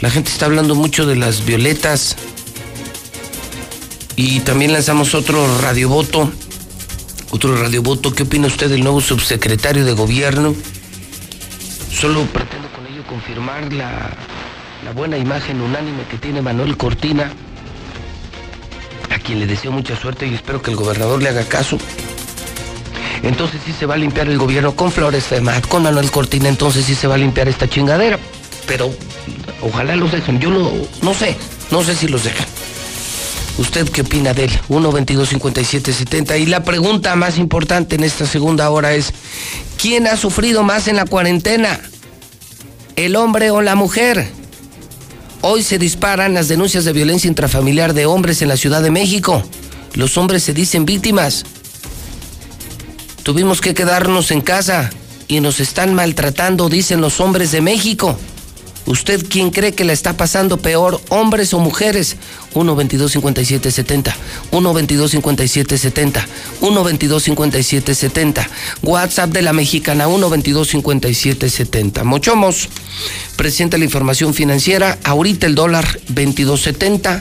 la 0.00 0.10
gente 0.10 0.32
está 0.32 0.46
hablando 0.46 0.74
mucho 0.74 1.06
de 1.06 1.14
las 1.14 1.44
violetas. 1.44 2.16
Y 4.16 4.40
también 4.40 4.72
lanzamos 4.72 5.14
otro 5.14 5.60
radiovoto 5.60 6.32
Otro 7.30 7.56
radiovoto, 7.56 8.12
¿qué 8.12 8.24
opina 8.24 8.48
usted 8.48 8.68
del 8.68 8.82
nuevo 8.82 9.00
subsecretario 9.00 9.84
de 9.84 9.92
gobierno? 9.92 10.56
Solo 11.90 12.24
pretendo 12.26 12.68
con 12.68 12.86
ello 12.86 13.02
confirmar 13.06 13.72
la, 13.72 14.10
la 14.84 14.92
buena 14.92 15.16
imagen 15.16 15.60
unánime 15.60 16.04
que 16.10 16.16
tiene 16.18 16.42
Manuel 16.42 16.76
Cortina, 16.76 17.32
a 19.10 19.18
quien 19.18 19.40
le 19.40 19.46
deseo 19.46 19.72
mucha 19.72 19.96
suerte 19.96 20.26
y 20.26 20.34
espero 20.34 20.62
que 20.62 20.70
el 20.70 20.76
gobernador 20.76 21.22
le 21.22 21.30
haga 21.30 21.44
caso. 21.44 21.78
Entonces 23.22 23.60
sí 23.64 23.72
se 23.72 23.86
va 23.86 23.94
a 23.94 23.98
limpiar 23.98 24.28
el 24.28 24.38
gobierno 24.38 24.76
con 24.76 24.92
Flores 24.92 25.24
Femat, 25.24 25.66
con 25.66 25.82
Manuel 25.82 26.10
Cortina, 26.10 26.48
entonces 26.48 26.84
sí 26.84 26.94
se 26.94 27.08
va 27.08 27.16
a 27.16 27.18
limpiar 27.18 27.48
esta 27.48 27.68
chingadera. 27.68 28.18
Pero 28.66 28.90
ojalá 29.62 29.96
los 29.96 30.12
dejen, 30.12 30.38
yo 30.38 30.50
no, 30.50 30.70
no 31.02 31.14
sé, 31.14 31.36
no 31.70 31.82
sé 31.82 31.94
si 31.94 32.06
los 32.06 32.22
dejan. 32.24 32.46
¿Usted 33.58 33.88
qué 33.88 34.02
opina 34.02 34.32
de 34.34 34.44
él? 34.44 34.60
1 34.68 34.92
22 34.92 35.28
57 35.28 35.92
70. 35.92 36.36
Y 36.38 36.46
la 36.46 36.62
pregunta 36.62 37.14
más 37.16 37.38
importante 37.38 37.96
en 37.96 38.04
esta 38.04 38.24
segunda 38.24 38.70
hora 38.70 38.94
es: 38.94 39.12
¿quién 39.76 40.06
ha 40.06 40.16
sufrido 40.16 40.62
más 40.62 40.86
en 40.86 40.96
la 40.96 41.04
cuarentena? 41.04 41.80
¿El 42.94 43.16
hombre 43.16 43.50
o 43.50 43.60
la 43.60 43.74
mujer? 43.74 44.28
Hoy 45.40 45.62
se 45.62 45.78
disparan 45.78 46.34
las 46.34 46.48
denuncias 46.48 46.84
de 46.84 46.92
violencia 46.92 47.28
intrafamiliar 47.28 47.94
de 47.94 48.06
hombres 48.06 48.42
en 48.42 48.48
la 48.48 48.56
Ciudad 48.56 48.80
de 48.80 48.90
México. 48.90 49.42
Los 49.94 50.16
hombres 50.16 50.44
se 50.44 50.54
dicen 50.54 50.86
víctimas. 50.86 51.44
Tuvimos 53.24 53.60
que 53.60 53.74
quedarnos 53.74 54.30
en 54.30 54.40
casa 54.40 54.90
y 55.26 55.40
nos 55.40 55.60
están 55.60 55.94
maltratando, 55.94 56.68
dicen 56.68 57.00
los 57.00 57.20
hombres 57.20 57.52
de 57.52 57.60
México. 57.60 58.18
¿Usted 58.88 59.22
quién 59.28 59.50
cree 59.50 59.72
que 59.72 59.84
la 59.84 59.92
está 59.92 60.16
pasando 60.16 60.56
peor, 60.56 60.98
hombres 61.10 61.52
o 61.52 61.58
mujeres? 61.58 62.16
1 62.54 62.74
22 62.74 63.12
57 63.12 63.70
70 63.70 64.16
1 64.50 64.74
22 64.74 65.10
57 65.10 65.76
70 65.76 66.28
1 66.62 66.84
22 66.84 67.22
57 67.22 67.94
70 67.94 68.50
WhatsApp 68.82 69.30
de 69.30 69.42
la 69.42 69.52
mexicana 69.52 70.08
1 70.08 70.30
22 70.30 70.68
57 70.68 71.50
70 71.50 72.04
Mochomos 72.04 72.70
presenta 73.36 73.76
la 73.76 73.84
información 73.84 74.32
financiera 74.32 74.98
ahorita 75.04 75.46
el 75.46 75.54
dólar 75.54 75.86
22.70 76.08 77.20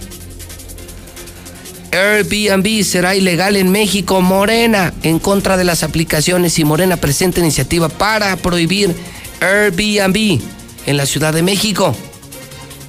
Airbnb 1.91 2.83
será 2.83 3.15
ilegal 3.15 3.55
en 3.55 3.71
México. 3.71 4.21
Morena 4.21 4.93
en 5.03 5.19
contra 5.19 5.57
de 5.57 5.63
las 5.63 5.83
aplicaciones 5.83 6.59
y 6.59 6.63
Morena 6.63 6.97
presenta 6.97 7.39
iniciativa 7.41 7.89
para 7.89 8.35
prohibir 8.37 8.95
Airbnb 9.41 10.39
en 10.87 10.97
la 10.97 11.05
Ciudad 11.05 11.33
de 11.33 11.43
México. 11.43 11.95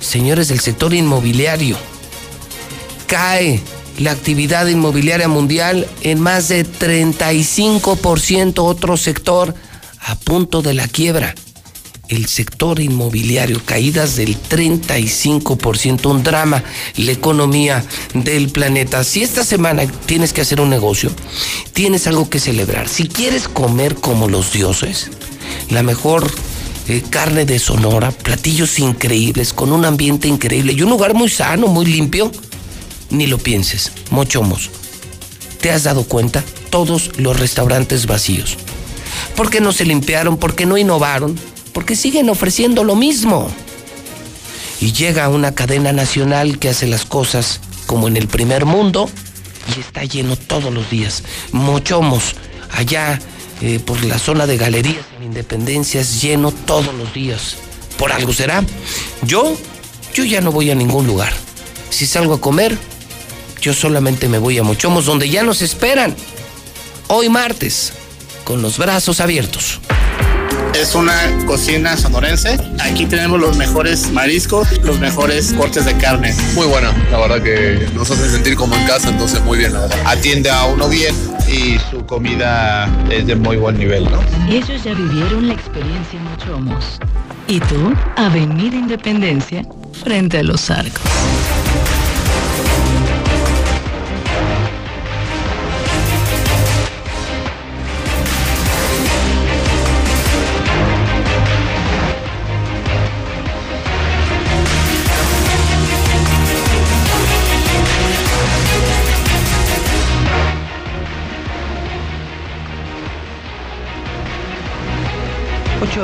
Señores 0.01 0.49
del 0.49 0.61
sector 0.61 0.95
inmobiliario, 0.95 1.77
cae 3.07 3.61
la 3.99 4.13
actividad 4.13 4.67
inmobiliaria 4.69 5.29
mundial 5.29 5.87
en 6.03 6.21
más 6.21 6.49
de 6.49 6.65
35%, 6.65 8.61
otro 8.61 8.97
sector 8.97 9.55
a 10.01 10.15
punto 10.15 10.63
de 10.63 10.75
la 10.75 10.89
quiebra. 10.89 11.35
El 12.09 12.27
sector 12.27 12.81
inmobiliario, 12.81 13.61
caídas 13.67 14.17
del 14.17 14.41
35%, 14.41 16.07
un 16.07 16.23
drama, 16.23 16.63
la 16.97 17.13
economía 17.13 17.85
del 18.15 18.49
planeta. 18.49 19.05
Si 19.05 19.23
esta 19.23 19.45
semana 19.45 19.87
tienes 20.07 20.33
que 20.33 20.41
hacer 20.41 20.61
un 20.63 20.71
negocio, 20.71 21.11
tienes 21.75 22.07
algo 22.07 22.31
que 22.31 22.41
celebrar. 22.41 22.89
Si 22.89 23.09
quieres 23.09 23.47
comer 23.47 23.97
como 23.97 24.29
los 24.29 24.53
dioses, 24.53 25.11
la 25.69 25.83
mejor 25.83 26.31
carne 27.11 27.45
de 27.45 27.59
Sonora, 27.59 28.11
platillos 28.11 28.79
increíbles, 28.79 29.53
con 29.53 29.73
un 29.73 29.85
ambiente 29.85 30.27
increíble 30.27 30.73
y 30.73 30.83
un 30.83 30.89
lugar 30.91 31.15
muy 31.15 31.29
sano, 31.29 31.67
muy 31.67 31.85
limpio, 31.85 32.33
ni 33.11 33.27
lo 33.27 33.39
pienses. 33.39 33.93
Mochomos. 34.11 34.71
¿Te 35.61 35.71
has 35.71 35.85
dado 35.85 36.05
cuenta? 36.05 36.43
Todos 36.71 37.19
los 37.19 37.39
restaurantes 37.39 38.07
vacíos. 38.07 38.57
¿Por 39.37 39.51
qué 39.51 39.61
no 39.61 39.73
se 39.73 39.85
limpiaron? 39.85 40.39
¿Por 40.39 40.55
qué 40.55 40.65
no 40.65 40.79
innovaron? 40.79 41.39
Porque 41.75 41.95
siguen 41.95 42.31
ofreciendo 42.31 42.85
lo 42.85 42.97
mismo. 42.97 43.51
Y 44.81 44.93
llega 44.93 45.29
una 45.29 45.55
cadena 45.55 45.93
nacional 45.93 46.59
que 46.59 46.71
hace 46.71 46.87
las 46.87 47.05
cosas 47.05 47.61
como 47.87 48.09
en 48.09 48.17
el 48.17 48.29
primer 48.29 48.65
mundo 48.65 49.11
y 49.77 49.81
está 49.81 50.05
lleno 50.05 50.37
todos 50.37 50.73
los 50.73 50.89
días. 50.89 51.23
Mochomos, 51.53 52.35
allá 52.71 53.19
eh, 53.61 53.79
por 53.79 54.03
la 54.05 54.19
zona 54.19 54.47
de 54.47 54.57
galerías 54.57 55.05
en 55.29 55.33
Independencias, 55.33 56.23
lleno 56.23 56.51
todos 56.51 56.95
los 56.95 57.13
días. 57.13 57.57
Por 57.99 58.13
algo 58.13 58.33
será. 58.33 58.65
Yo, 59.23 59.57
yo 60.15 60.25
ya 60.25 60.41
no 60.41 60.53
voy 60.53 60.71
a 60.71 60.75
ningún 60.75 61.07
lugar. 61.07 61.33
Si 61.91 62.07
salgo 62.07 62.35
a 62.35 62.41
comer, 62.41 62.77
yo 63.61 63.75
solamente 63.75 64.29
me 64.29 64.39
voy 64.39 64.59
a 64.59 64.63
Mochomos, 64.63 65.05
donde 65.05 65.29
ya 65.29 65.43
nos 65.43 65.63
esperan. 65.63 66.15
Hoy 67.09 67.29
martes, 67.29 67.93
con 68.45 68.63
los 68.63 68.79
brazos 68.79 69.21
abiertos. 69.21 69.81
Es 70.79 70.95
una 70.95 71.13
cocina 71.45 71.97
sonorense. 71.97 72.57
Aquí 72.79 73.05
tenemos 73.05 73.41
los 73.41 73.57
mejores 73.57 74.13
mariscos, 74.13 74.69
los 74.85 75.01
mejores 75.01 75.53
cortes 75.53 75.85
de 75.85 75.97
carne. 75.97 76.33
Muy 76.55 76.69
buena, 76.69 76.93
la 77.11 77.19
verdad 77.19 77.43
que 77.43 77.89
nos 77.97 78.09
hace 78.13 78.31
sentir 78.31 78.55
como 78.55 78.77
en 78.77 78.87
casa, 78.87 79.09
entonces 79.09 79.43
muy 79.43 79.59
bien, 79.59 79.73
la 79.73 79.81
verdad. 79.81 79.99
Atiende 80.07 80.51
a 80.51 80.67
uno 80.67 80.89
bien 80.89 81.17
y 81.49 81.81
su 81.91 82.07
comida 82.07 82.89
es 83.11 83.27
de 83.27 83.35
muy 83.35 83.57
buen 83.57 83.77
nivel, 83.77 84.05
¿no? 84.05 84.21
Ellos 84.49 84.85
ya 84.85 84.95
vivieron 84.95 85.49
la 85.49 85.55
experiencia 85.55 86.17
en 86.17 86.25
Mochomos. 86.25 87.01
¿Y 87.49 87.59
tú? 87.59 87.93
Avenida 88.15 88.77
Independencia, 88.77 89.67
frente 90.05 90.39
a 90.39 90.45
los 90.45 90.71
arcos. 90.71 91.03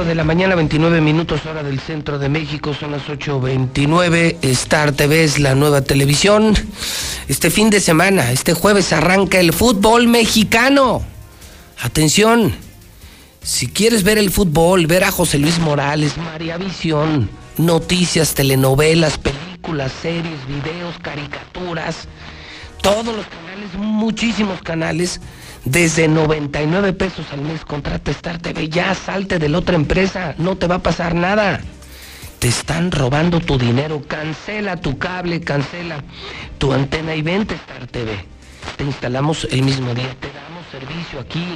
De 0.02 0.16
la 0.16 0.24
mañana, 0.24 0.56
29 0.56 1.00
minutos 1.00 1.46
hora 1.46 1.62
del 1.62 1.78
centro 1.78 2.18
de 2.18 2.28
México, 2.28 2.74
son 2.74 2.90
las 2.90 3.02
8.29. 3.02 4.38
Star 4.42 4.90
TV 4.90 5.22
es 5.22 5.38
la 5.38 5.54
nueva 5.54 5.82
televisión. 5.82 6.54
Este 7.28 7.48
fin 7.48 7.70
de 7.70 7.78
semana, 7.78 8.32
este 8.32 8.54
jueves 8.54 8.92
arranca 8.92 9.38
el 9.38 9.52
fútbol 9.52 10.08
mexicano. 10.08 11.04
Atención, 11.80 12.56
si 13.40 13.68
quieres 13.68 14.02
ver 14.02 14.18
el 14.18 14.32
fútbol, 14.32 14.88
ver 14.88 15.04
a 15.04 15.12
José 15.12 15.38
Luis 15.38 15.60
Morales, 15.60 16.16
María 16.16 16.56
Visión, 16.56 17.30
noticias, 17.56 18.34
telenovelas, 18.34 19.16
películas, 19.18 19.92
series, 20.02 20.44
videos, 20.48 20.98
caricaturas, 21.02 22.08
todos 22.82 23.14
los 23.14 23.26
canales, 23.26 23.74
muchísimos 23.76 24.60
canales 24.62 25.20
desde 25.64 26.08
99 26.08 26.92
pesos 26.92 27.26
al 27.32 27.40
mes 27.40 27.64
contrata 27.64 28.10
Star 28.10 28.38
TV. 28.38 28.68
Ya 28.68 28.94
salte 28.94 29.38
de 29.38 29.48
la 29.48 29.58
otra 29.58 29.76
empresa, 29.76 30.34
no 30.38 30.56
te 30.56 30.66
va 30.66 30.76
a 30.76 30.82
pasar 30.82 31.14
nada. 31.14 31.60
Te 32.38 32.48
están 32.48 32.90
robando 32.90 33.40
tu 33.40 33.58
dinero. 33.58 34.02
Cancela 34.06 34.76
tu 34.76 34.98
cable, 34.98 35.40
cancela 35.40 36.02
tu 36.58 36.72
antena 36.72 37.14
y 37.14 37.22
vente 37.22 37.54
Star 37.54 37.86
TV. 37.86 38.12
Te 38.76 38.84
instalamos 38.84 39.46
el 39.50 39.62
mismo 39.62 39.94
día, 39.94 40.14
te 40.20 40.28
damos 40.28 40.66
servicio 40.70 41.20
aquí. 41.20 41.46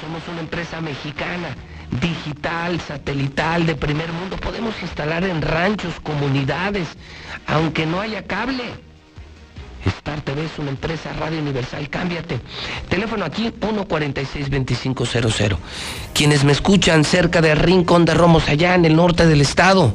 Somos 0.00 0.22
una 0.28 0.40
empresa 0.40 0.80
mexicana, 0.80 1.54
digital, 2.00 2.80
satelital, 2.80 3.66
de 3.66 3.74
primer 3.74 4.12
mundo. 4.12 4.36
Podemos 4.36 4.74
instalar 4.82 5.24
en 5.24 5.42
ranchos, 5.42 6.00
comunidades, 6.00 6.88
aunque 7.46 7.86
no 7.86 8.00
haya 8.00 8.22
cable. 8.24 8.87
Star 9.88 10.20
TV 10.22 10.44
es 10.44 10.58
una 10.58 10.70
empresa 10.70 11.12
Radio 11.14 11.40
Universal, 11.40 11.88
cámbiate. 11.88 12.40
Teléfono 12.88 13.24
aquí 13.24 13.50
146-2500. 13.50 15.56
Quienes 16.14 16.44
me 16.44 16.52
escuchan 16.52 17.04
cerca 17.04 17.40
de 17.40 17.54
Rincón 17.54 18.04
de 18.04 18.14
Romos, 18.14 18.48
allá 18.48 18.74
en 18.74 18.84
el 18.84 18.96
norte 18.96 19.26
del 19.26 19.40
estado. 19.40 19.94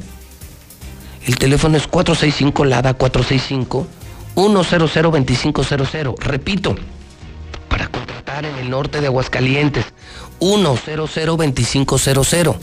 El 1.25 1.37
teléfono 1.37 1.77
es 1.77 1.87
465 1.87 2.65
LADA 2.65 2.95
465 2.95 3.87
100-2500. 4.35 6.19
Repito, 6.19 6.75
para 7.69 7.87
contratar 7.87 8.45
en 8.45 8.55
el 8.55 8.69
norte 8.69 9.01
de 9.01 9.07
Aguascalientes, 9.07 9.85
100-2500. 10.39 12.55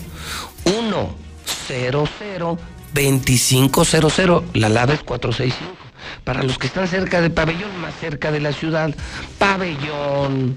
100-2500. 2.94 4.43
La 4.55 4.69
LADA 4.69 4.94
es 4.94 5.02
465. 5.02 5.77
Para 6.24 6.43
los 6.43 6.59
que 6.59 6.66
están 6.66 6.89
cerca 6.89 7.20
de 7.20 7.31
Pabellón, 7.31 7.81
más 7.81 7.94
cerca 8.01 8.32
de 8.32 8.40
la 8.40 8.52
ciudad, 8.52 8.93
Pabellón, 9.39 10.56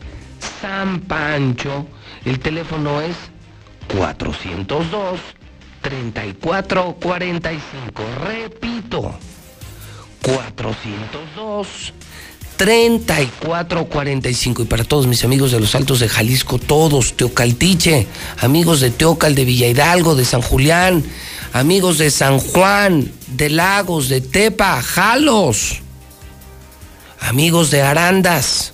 San 0.61 1.02
Pancho, 1.02 1.86
el 2.26 2.40
teléfono 2.40 3.02
es 3.02 3.15
402 3.95 5.20
3445. 5.82 8.03
Repito, 8.26 9.14
402 10.22 11.94
3445. 12.57 14.61
Y 14.61 14.65
para 14.65 14.84
todos 14.84 15.07
mis 15.07 15.24
amigos 15.24 15.52
de 15.52 15.60
los 15.60 15.74
Altos 15.76 15.99
de 15.99 16.07
Jalisco, 16.07 16.60
todos, 16.60 17.14
Teocaltiche, 17.14 18.07
amigos 18.40 18.80
de 18.80 18.91
Teocal, 18.91 19.36
de 19.36 19.45
Villa 19.45 19.68
Hidalgo, 19.68 20.15
de 20.15 20.26
San 20.26 20.41
Julián, 20.41 21.03
amigos 21.54 21.98
de 22.00 22.12
San 22.12 22.40
Juan, 22.40 23.10
de 23.28 23.50
Lagos, 23.50 24.10
de 24.10 24.20
Tepa, 24.20 24.82
Jalos, 24.82 25.82
amigos 27.20 27.72
de 27.72 27.84
Arandas. 27.84 28.74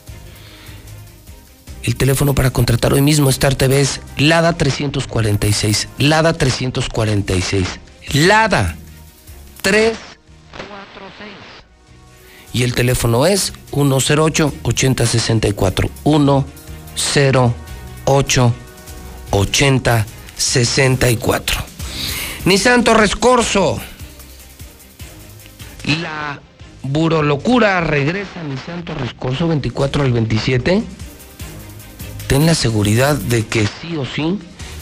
El 1.84 1.95
teléfono 1.95 2.34
para 2.34 2.49
contratar 2.51 2.93
hoy 2.93 3.01
mismo 3.01 3.30
Star 3.30 3.56
TV 3.56 3.81
es 3.81 3.99
Lada 4.18 4.53
346. 4.53 5.89
Lada 5.97 6.34
346. 6.34 7.68
Lada 8.14 8.76
346. 9.61 11.35
Y 12.51 12.64
el 12.64 12.73
teléfono 12.73 13.26
es 13.26 13.53
108-8064. 13.72 15.89
108-8064. 19.31 21.68
Nissan 22.45 22.83
Torres 22.83 23.15
Corso. 23.15 23.79
La 26.01 26.39
burolocura 26.83 27.81
regresa 27.81 28.39
a 28.39 28.43
Nissan 28.43 28.83
Torres 28.85 29.13
Corso 29.13 29.47
24 29.47 30.03
al 30.03 30.13
27. 30.13 30.83
Ten 32.27 32.45
la 32.45 32.55
seguridad 32.55 33.15
de 33.15 33.45
que 33.45 33.67
sí 33.67 33.97
o 33.97 34.05
sí 34.05 34.39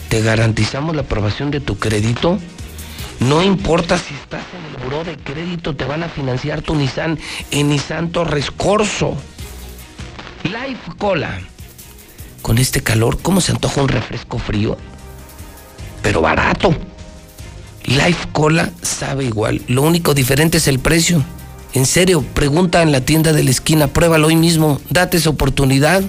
te 0.08 0.22
garantizamos 0.22 0.94
la 0.94 1.02
aprobación 1.02 1.50
de 1.50 1.60
tu 1.60 1.78
crédito. 1.78 2.38
No 3.20 3.42
importa 3.42 3.98
si 3.98 4.14
estás 4.14 4.44
en 4.56 4.64
el 4.76 4.84
buró 4.84 5.02
de 5.02 5.16
crédito, 5.16 5.74
te 5.74 5.84
van 5.84 6.04
a 6.04 6.08
financiar 6.08 6.62
tu 6.62 6.76
Nissan 6.76 7.18
en 7.50 7.70
Nissan 7.70 8.10
Torres 8.10 8.52
Corso. 8.52 9.16
Life 10.44 10.92
Cola. 10.96 11.40
Con 12.40 12.58
este 12.58 12.84
calor, 12.84 13.20
¿cómo 13.20 13.40
se 13.40 13.50
antoja 13.50 13.82
un 13.82 13.88
refresco 13.88 14.38
frío? 14.38 14.78
Pero 16.02 16.20
barato. 16.20 16.72
Life 17.88 18.28
Cola 18.32 18.70
sabe 18.82 19.24
igual. 19.24 19.62
Lo 19.66 19.82
único 19.82 20.12
diferente 20.12 20.58
es 20.58 20.68
el 20.68 20.78
precio. 20.78 21.24
En 21.72 21.86
serio, 21.86 22.22
pregunta 22.34 22.82
en 22.82 22.92
la 22.92 23.00
tienda 23.00 23.32
de 23.32 23.42
la 23.42 23.50
esquina, 23.50 23.88
pruébalo 23.88 24.28
hoy 24.28 24.36
mismo, 24.36 24.80
date 24.90 25.16
esa 25.16 25.30
oportunidad. 25.30 26.02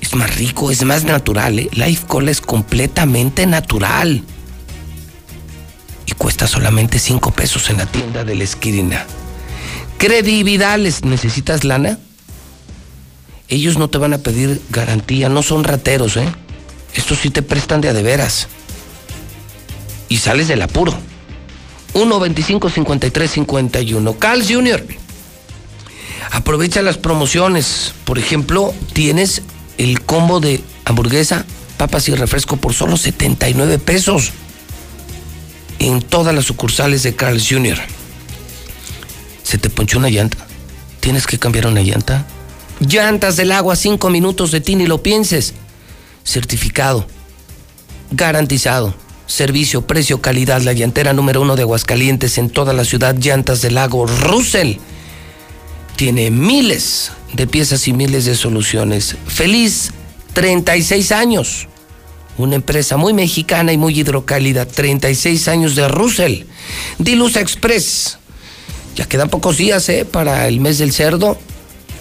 Es 0.00 0.14
más 0.14 0.36
rico, 0.36 0.70
es 0.70 0.84
más 0.84 1.04
natural. 1.04 1.58
¿eh? 1.58 1.68
Life 1.72 2.06
Cola 2.06 2.30
es 2.30 2.40
completamente 2.40 3.44
natural. 3.46 4.22
Y 6.06 6.12
cuesta 6.12 6.46
solamente 6.46 7.00
5 7.00 7.32
pesos 7.32 7.68
en 7.70 7.78
la 7.78 7.86
tienda 7.86 8.24
de 8.24 8.36
la 8.36 8.44
esquina. 8.44 9.04
Credividales, 9.98 11.04
¿necesitas 11.04 11.64
lana? 11.64 11.98
Ellos 13.48 13.78
no 13.78 13.88
te 13.90 13.98
van 13.98 14.12
a 14.12 14.18
pedir 14.18 14.62
garantía, 14.70 15.28
no 15.28 15.42
son 15.42 15.64
rateros, 15.64 16.16
¿eh? 16.16 16.28
Estos 16.94 17.18
sí 17.18 17.30
te 17.30 17.42
prestan 17.42 17.80
de 17.80 17.88
a 17.88 17.92
de 17.92 18.02
veras. 18.02 18.46
Y 20.08 20.18
sales 20.18 20.48
del 20.48 20.62
apuro. 20.62 20.94
1 21.94 22.20
25 22.20 22.70
53 22.70 23.30
51. 23.30 24.18
Carl 24.18 24.42
Jr. 24.46 24.84
Aprovecha 26.30 26.82
las 26.82 26.98
promociones. 26.98 27.94
Por 28.04 28.18
ejemplo, 28.18 28.74
tienes 28.92 29.42
el 29.78 30.02
combo 30.02 30.40
de 30.40 30.62
hamburguesa, 30.84 31.44
papas 31.76 32.08
y 32.08 32.14
refresco 32.14 32.56
por 32.56 32.74
solo 32.74 32.96
79 32.96 33.78
pesos. 33.78 34.32
En 35.78 36.02
todas 36.02 36.34
las 36.34 36.44
sucursales 36.44 37.02
de 37.02 37.14
Carl 37.14 37.40
Jr. 37.40 37.78
Se 39.42 39.58
te 39.58 39.70
ponchó 39.70 39.98
una 39.98 40.10
llanta. 40.10 40.38
Tienes 41.00 41.26
que 41.26 41.38
cambiar 41.38 41.66
una 41.66 41.80
llanta. 41.80 42.26
Llantas 42.80 43.36
del 43.36 43.52
agua, 43.52 43.76
5 43.76 44.10
minutos 44.10 44.50
de 44.50 44.60
ti 44.60 44.76
ni 44.76 44.86
lo 44.86 45.02
pienses. 45.02 45.54
Certificado. 46.24 47.06
Garantizado. 48.10 48.94
Servicio, 49.28 49.82
precio, 49.82 50.22
calidad. 50.22 50.62
La 50.62 50.72
llantera 50.72 51.12
número 51.12 51.42
uno 51.42 51.54
de 51.54 51.62
Aguascalientes 51.62 52.38
en 52.38 52.48
toda 52.48 52.72
la 52.72 52.84
ciudad. 52.84 53.14
Llantas 53.14 53.60
del 53.60 53.74
lago 53.74 54.06
Russell. 54.06 54.76
Tiene 55.96 56.30
miles 56.30 57.12
de 57.34 57.46
piezas 57.46 57.86
y 57.88 57.92
miles 57.92 58.24
de 58.24 58.34
soluciones. 58.34 59.16
Feliz 59.26 59.92
36 60.32 61.12
años. 61.12 61.68
Una 62.38 62.54
empresa 62.54 62.96
muy 62.96 63.12
mexicana 63.12 63.70
y 63.70 63.76
muy 63.76 64.00
hidrocálida. 64.00 64.64
36 64.64 65.46
años 65.48 65.76
de 65.76 65.88
Russell. 65.88 66.44
Dilusa 66.98 67.40
Express. 67.40 68.18
Ya 68.96 69.04
quedan 69.04 69.28
pocos 69.28 69.58
días 69.58 69.86
¿eh? 69.90 70.06
para 70.06 70.48
el 70.48 70.58
mes 70.58 70.78
del 70.78 70.92
cerdo. 70.92 71.38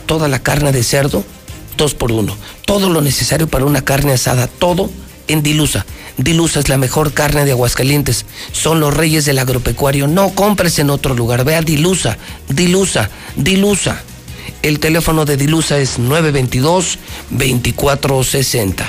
Toda 0.05 0.29
la 0.29 0.39
carne 0.39 0.71
de 0.71 0.81
cerdo, 0.81 1.25
dos 1.75 1.93
por 1.93 2.13
uno. 2.13 2.37
Todo 2.65 2.89
lo 2.89 3.01
necesario 3.01 3.47
para 3.47 3.65
una 3.65 3.83
carne 3.83 4.13
asada, 4.13 4.47
todo 4.47 4.89
en 5.27 5.43
Dilusa. 5.43 5.85
Dilusa 6.17 6.59
es 6.59 6.69
la 6.69 6.77
mejor 6.77 7.13
carne 7.13 7.45
de 7.45 7.51
Aguascalientes. 7.51 8.25
Son 8.51 8.79
los 8.79 8.93
reyes 8.93 9.25
del 9.25 9.39
agropecuario. 9.39 10.07
No 10.07 10.29
compres 10.29 10.79
en 10.79 10.89
otro 10.89 11.13
lugar. 11.13 11.43
Ve 11.45 11.55
a 11.55 11.61
Dilusa, 11.61 12.17
Dilusa, 12.49 13.09
Dilusa. 13.35 14.01
El 14.61 14.79
teléfono 14.79 15.25
de 15.25 15.35
Dilusa 15.37 15.77
es 15.77 15.99
922-2460. 15.99 18.85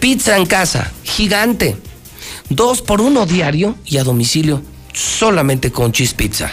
Pizza 0.00 0.36
en 0.36 0.46
casa, 0.46 0.90
gigante. 1.04 1.76
Dos 2.48 2.82
por 2.82 3.00
uno 3.00 3.24
diario 3.24 3.76
y 3.86 3.98
a 3.98 4.04
domicilio, 4.04 4.62
solamente 4.92 5.70
con 5.72 5.92
Cheese 5.92 6.14
Pizza. 6.14 6.50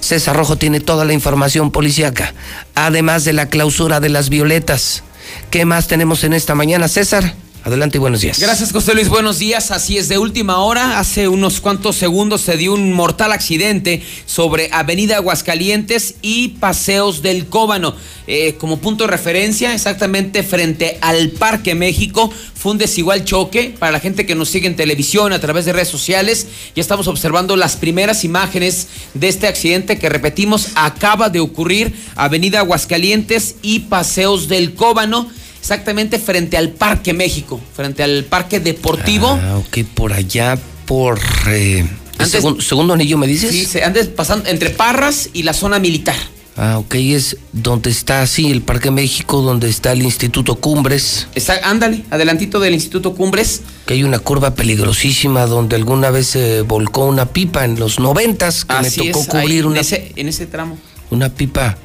César 0.00 0.36
Rojo 0.36 0.56
tiene 0.56 0.80
toda 0.80 1.06
la 1.06 1.14
información 1.14 1.70
policíaca, 1.70 2.34
además 2.74 3.24
de 3.24 3.32
la 3.32 3.48
clausura 3.48 4.00
de 4.00 4.10
las 4.10 4.28
violetas. 4.28 5.02
¿Qué 5.50 5.64
más 5.64 5.88
tenemos 5.88 6.22
en 6.24 6.34
esta 6.34 6.54
mañana, 6.54 6.88
César? 6.88 7.34
Adelante 7.64 7.96
y 7.96 8.00
buenos 8.00 8.20
días. 8.20 8.38
Gracias, 8.38 8.72
José 8.72 8.92
Luis. 8.92 9.08
Buenos 9.08 9.38
días. 9.38 9.70
Así 9.70 9.96
es, 9.96 10.10
de 10.10 10.18
última 10.18 10.58
hora, 10.58 10.98
hace 10.98 11.28
unos 11.28 11.62
cuantos 11.62 11.96
segundos 11.96 12.42
se 12.42 12.58
dio 12.58 12.74
un 12.74 12.92
mortal 12.92 13.32
accidente 13.32 14.02
sobre 14.26 14.68
Avenida 14.70 15.16
Aguascalientes 15.16 16.16
y 16.20 16.48
Paseos 16.48 17.22
del 17.22 17.46
Cóbano. 17.46 17.96
Eh, 18.26 18.56
como 18.58 18.80
punto 18.80 19.04
de 19.04 19.10
referencia, 19.10 19.72
exactamente 19.72 20.42
frente 20.42 20.98
al 21.00 21.30
Parque 21.30 21.74
México, 21.74 22.30
fue 22.54 22.72
un 22.72 22.78
desigual 22.78 23.24
choque. 23.24 23.74
Para 23.78 23.92
la 23.92 24.00
gente 24.00 24.26
que 24.26 24.34
nos 24.34 24.50
sigue 24.50 24.66
en 24.66 24.76
televisión, 24.76 25.32
a 25.32 25.40
través 25.40 25.64
de 25.64 25.72
redes 25.72 25.88
sociales, 25.88 26.46
ya 26.76 26.82
estamos 26.82 27.08
observando 27.08 27.56
las 27.56 27.76
primeras 27.76 28.24
imágenes 28.24 28.88
de 29.14 29.28
este 29.28 29.46
accidente 29.46 29.98
que, 29.98 30.10
repetimos, 30.10 30.68
acaba 30.74 31.30
de 31.30 31.40
ocurrir 31.40 31.94
Avenida 32.14 32.58
Aguascalientes 32.58 33.54
y 33.62 33.80
Paseos 33.80 34.48
del 34.48 34.74
Cóbano 34.74 35.30
exactamente 35.68 36.18
frente 36.18 36.58
al 36.58 36.68
Parque 36.68 37.14
México, 37.14 37.58
frente 37.74 38.02
al 38.02 38.24
Parque 38.24 38.60
Deportivo. 38.60 39.28
Ah, 39.42 39.56
ok, 39.56 39.78
por 39.94 40.12
allá, 40.12 40.58
por... 40.84 41.18
Eh, 41.48 41.88
Antes- 42.18 42.32
segun- 42.42 42.60
segundo 42.60 42.92
anillo, 42.92 43.16
¿me 43.16 43.26
dices? 43.26 43.50
Sí, 43.50 43.64
se 43.64 43.82
andes 43.82 44.08
pasando 44.08 44.50
entre 44.50 44.68
Parras 44.68 45.30
y 45.32 45.42
la 45.42 45.54
zona 45.54 45.78
militar. 45.78 46.16
Ah, 46.58 46.76
ok, 46.78 46.94
es 46.96 47.38
donde 47.54 47.88
está, 47.88 48.26
sí, 48.26 48.50
el 48.50 48.60
Parque 48.60 48.90
México, 48.90 49.40
donde 49.40 49.70
está 49.70 49.92
el 49.92 50.02
Instituto 50.02 50.56
Cumbres. 50.56 51.28
Está, 51.34 51.54
ándale, 51.64 52.04
adelantito 52.10 52.60
del 52.60 52.74
Instituto 52.74 53.14
Cumbres. 53.14 53.62
Que 53.86 53.94
hay 53.94 54.04
una 54.04 54.18
curva 54.18 54.54
peligrosísima 54.54 55.46
donde 55.46 55.76
alguna 55.76 56.10
vez 56.10 56.26
se 56.26 56.60
volcó 56.60 57.06
una 57.06 57.24
pipa 57.24 57.64
en 57.64 57.80
los 57.80 57.98
noventas, 57.98 58.66
que 58.66 58.74
Así 58.74 59.00
me 59.00 59.12
tocó 59.12 59.20
es, 59.20 59.34
ahí, 59.34 59.40
cubrir 59.42 59.60
en, 59.60 59.66
una, 59.66 59.80
ese, 59.80 60.12
en 60.14 60.28
ese 60.28 60.44
tramo. 60.46 60.76
una 61.10 61.30
pipa. 61.30 61.78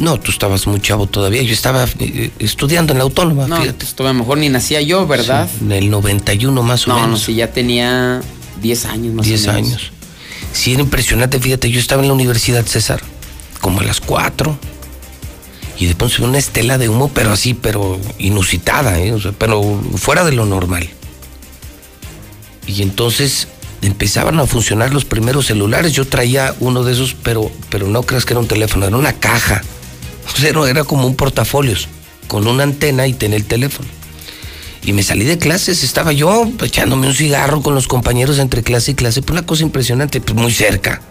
Eh, 0.00 0.04
No, 0.04 0.18
tú 0.18 0.30
estabas 0.30 0.66
muy 0.66 0.80
chavo 0.80 1.06
todavía, 1.06 1.42
yo 1.42 1.52
estaba 1.52 1.86
eh, 1.98 2.30
estudiando 2.38 2.92
en 2.92 2.98
la 2.98 3.04
autónoma, 3.04 3.46
No, 3.46 3.60
fíjate. 3.60 3.84
esto 3.84 4.04
a 4.04 4.12
lo 4.12 4.14
mejor 4.20 4.38
ni 4.38 4.48
nacía 4.48 4.80
yo, 4.80 5.06
¿verdad? 5.06 5.48
Sí, 5.50 5.64
en 5.64 5.72
el 5.72 5.90
91 5.90 6.62
más 6.62 6.86
o 6.86 6.90
No, 6.90 6.96
no, 6.96 7.02
menos. 7.06 7.22
sí, 7.22 7.34
ya 7.34 7.52
tenía 7.52 8.20
10 8.60 8.84
años 8.86 9.14
más 9.14 9.26
10 9.26 9.48
o 9.48 9.52
menos. 9.52 9.68
años. 9.68 9.92
Sí, 10.52 10.72
era 10.72 10.82
impresionante, 10.82 11.38
fíjate, 11.38 11.70
yo 11.70 11.78
estaba 11.78 12.02
en 12.02 12.08
la 12.08 12.14
Universidad 12.14 12.64
César, 12.66 13.00
como 13.60 13.80
a 13.80 13.84
las 13.84 14.00
4. 14.00 14.58
Y 15.78 15.86
de 15.86 15.94
pronto 15.94 16.16
se 16.16 16.24
una 16.24 16.36
estela 16.38 16.76
de 16.76 16.88
humo, 16.90 17.08
pero 17.14 17.32
así, 17.32 17.54
pero 17.54 17.98
inusitada, 18.18 18.98
¿eh? 18.98 19.12
O 19.14 19.20
sea, 19.20 19.32
pero 19.32 19.80
fuera 19.96 20.24
de 20.24 20.32
lo 20.32 20.44
normal. 20.44 20.90
Y 22.66 22.82
entonces 22.82 23.48
empezaban 23.80 24.38
a 24.40 24.46
funcionar 24.46 24.92
los 24.92 25.04
primeros 25.06 25.46
celulares. 25.46 25.92
Yo 25.92 26.06
traía 26.06 26.54
uno 26.60 26.84
de 26.84 26.92
esos, 26.92 27.14
pero, 27.22 27.50
pero 27.70 27.86
no 27.88 28.02
creas 28.02 28.26
que 28.26 28.34
era 28.34 28.40
un 28.40 28.46
teléfono, 28.46 28.86
era 28.86 28.96
una 28.96 29.14
caja. 29.14 29.62
Era- 30.42 30.84
como 30.84 31.06
un 31.06 31.16
portafolios, 31.16 31.88
con 32.28 32.46
una 32.46 32.62
antena 32.62 33.06
y 33.06 33.12
tenía 33.12 33.36
el 33.36 33.44
teléfono. 33.44 33.88
Y 34.82 34.92
me 34.94 35.02
salí 35.02 35.24
de 35.24 35.36
clases, 35.36 35.82
estaba 35.84 36.12
yo 36.12 36.50
echándome 36.62 37.06
un 37.06 37.14
cigarro 37.14 37.60
con 37.62 37.74
los 37.74 37.86
compañeros 37.86 38.38
entre 38.38 38.62
clase 38.62 38.92
y 38.92 38.94
clase, 38.94 39.20
pues 39.20 39.32
una 39.38 39.46
cosa 39.46 39.62
impresionante, 39.62 40.20
pues 40.22 40.38
muy 40.38 40.52
cerca. 40.52 41.02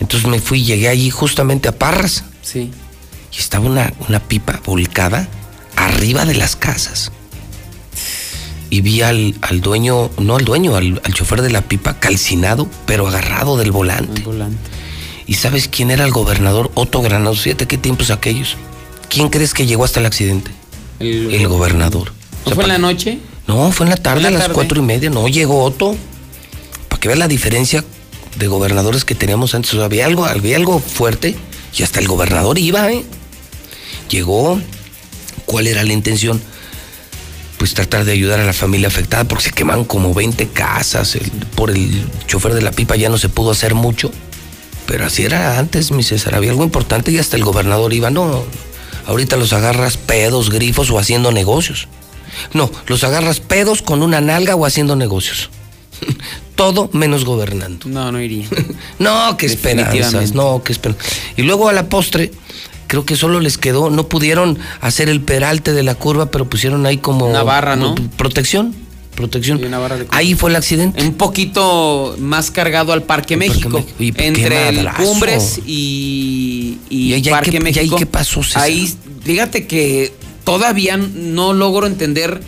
Entonces 0.00 0.28
me 0.28 0.38
fui, 0.40 0.62
llegué 0.64 0.88
allí 0.88 1.10
justamente 1.10 1.68
a 1.68 1.72
Parras. 1.72 2.24
Sí. 2.42 2.70
Y 3.32 3.38
estaba 3.38 3.66
una, 3.66 3.92
una 4.08 4.20
pipa 4.20 4.60
volcada 4.64 5.28
arriba 5.76 6.24
de 6.24 6.34
las 6.34 6.54
casas. 6.56 7.10
Y 8.70 8.82
vi 8.82 9.02
al, 9.02 9.34
al 9.42 9.60
dueño, 9.60 10.10
no 10.18 10.36
al 10.36 10.44
dueño, 10.44 10.76
al, 10.76 11.02
al 11.04 11.12
chofer 11.14 11.42
de 11.42 11.50
la 11.50 11.62
pipa 11.62 11.98
calcinado, 11.98 12.68
pero 12.86 13.08
agarrado 13.08 13.56
del 13.56 13.72
volante. 13.72 14.22
volante. 14.22 14.70
¿Y 15.30 15.34
sabes 15.34 15.68
quién 15.68 15.92
era 15.92 16.04
el 16.04 16.10
gobernador? 16.10 16.72
Otto 16.74 17.02
Granados. 17.02 17.42
Fíjate 17.42 17.68
qué 17.68 17.78
tiempos 17.78 18.10
aquellos. 18.10 18.56
¿Quién 19.08 19.28
crees 19.28 19.54
que 19.54 19.64
llegó 19.64 19.84
hasta 19.84 20.00
el 20.00 20.06
accidente? 20.06 20.50
El, 20.98 21.46
gobernador. 21.46 22.12
¿No 22.46 22.56
fue 22.56 22.64
en 22.64 22.68
la 22.70 22.78
noche? 22.78 23.20
No, 23.46 23.70
fue 23.70 23.86
en 23.86 23.90
la 23.90 23.96
tarde, 23.96 24.18
¿En 24.18 24.22
la 24.24 24.28
a 24.30 24.32
las 24.32 24.40
tarde? 24.42 24.54
cuatro 24.54 24.80
y 24.80 24.82
media. 24.84 25.08
No, 25.08 25.28
llegó 25.28 25.62
Otto. 25.62 25.94
Para 26.88 26.98
que 26.98 27.06
veas 27.06 27.20
la 27.20 27.28
diferencia 27.28 27.84
de 28.38 28.46
gobernadores 28.48 29.04
que 29.04 29.14
teníamos 29.14 29.54
antes. 29.54 29.72
O 29.72 29.76
sea, 29.76 29.84
había 29.84 30.04
algo, 30.04 30.24
había 30.24 30.56
algo 30.56 30.80
fuerte 30.80 31.36
y 31.78 31.82
hasta 31.84 32.00
el 32.00 32.08
gobernador 32.08 32.58
iba, 32.58 32.90
¿eh? 32.90 33.04
Llegó. 34.10 34.60
¿Cuál 35.46 35.68
era 35.68 35.84
la 35.84 35.92
intención? 35.92 36.42
Pues 37.56 37.74
tratar 37.74 38.04
de 38.04 38.10
ayudar 38.10 38.40
a 38.40 38.44
la 38.44 38.52
familia 38.52 38.88
afectada 38.88 39.22
porque 39.28 39.44
se 39.44 39.52
quemaron 39.52 39.84
como 39.84 40.12
20 40.12 40.48
casas. 40.48 41.14
El- 41.14 41.30
por 41.54 41.70
el 41.70 42.04
chofer 42.26 42.52
de 42.52 42.62
la 42.62 42.72
pipa 42.72 42.96
ya 42.96 43.08
no 43.08 43.16
se 43.16 43.28
pudo 43.28 43.52
hacer 43.52 43.76
mucho. 43.76 44.10
Pero 44.90 45.06
así 45.06 45.22
era 45.22 45.56
antes, 45.60 45.92
mi 45.92 46.02
César. 46.02 46.34
Había 46.34 46.50
algo 46.50 46.64
importante 46.64 47.12
y 47.12 47.18
hasta 47.18 47.36
el 47.36 47.44
gobernador 47.44 47.92
iba. 47.92 48.10
No, 48.10 48.42
ahorita 49.06 49.36
los 49.36 49.52
agarras 49.52 49.96
pedos, 49.96 50.50
grifos 50.50 50.90
o 50.90 50.98
haciendo 50.98 51.30
negocios. 51.30 51.86
No, 52.54 52.68
los 52.88 53.04
agarras 53.04 53.38
pedos 53.38 53.82
con 53.82 54.02
una 54.02 54.20
nalga 54.20 54.56
o 54.56 54.66
haciendo 54.66 54.96
negocios. 54.96 55.48
Todo 56.56 56.90
menos 56.92 57.24
gobernando. 57.24 57.86
No, 57.88 58.10
no 58.10 58.20
iría. 58.20 58.48
No, 58.98 59.36
qué 59.36 59.46
esperanzas, 59.46 60.34
no, 60.34 60.62
qué 60.64 60.72
esperanzas. 60.72 61.06
Y 61.36 61.42
luego 61.42 61.68
a 61.68 61.72
la 61.72 61.88
postre, 61.88 62.32
creo 62.88 63.04
que 63.06 63.14
solo 63.14 63.38
les 63.38 63.58
quedó, 63.58 63.90
no 63.90 64.08
pudieron 64.08 64.58
hacer 64.80 65.08
el 65.08 65.20
peralte 65.22 65.72
de 65.72 65.84
la 65.84 65.94
curva, 65.94 66.30
pero 66.32 66.50
pusieron 66.50 66.84
ahí 66.84 66.98
como... 66.98 67.26
Una 67.26 67.42
barra, 67.44 67.76
¿no? 67.76 67.94
pro- 67.94 68.04
Protección, 68.16 68.74
protección. 69.20 69.60
Ahí 70.10 70.34
fue 70.34 70.50
el 70.50 70.56
accidente. 70.56 71.02
Un 71.02 71.14
poquito 71.14 72.16
más 72.18 72.50
cargado 72.50 72.92
al 72.92 73.02
Parque 73.02 73.36
México. 73.36 73.68
México. 73.68 73.92
Y 73.98 74.08
entre 74.22 74.68
el. 74.70 74.88
Cumbres 74.96 75.60
y, 75.66 76.78
y 76.88 77.08
¿Y 77.10 77.14
allá 77.14 77.32
Parque 77.32 77.50
qué- 77.50 77.56
y 77.56 77.60
ahí 77.60 77.62
México. 77.74 77.96
qué 77.96 78.06
pasó, 78.06 78.42
César? 78.42 78.62
Ahí, 78.62 78.92
fíjate 79.22 79.66
que 79.66 80.12
todavía 80.44 80.96
no 80.96 81.52
logro 81.52 81.86
entender. 81.86 82.40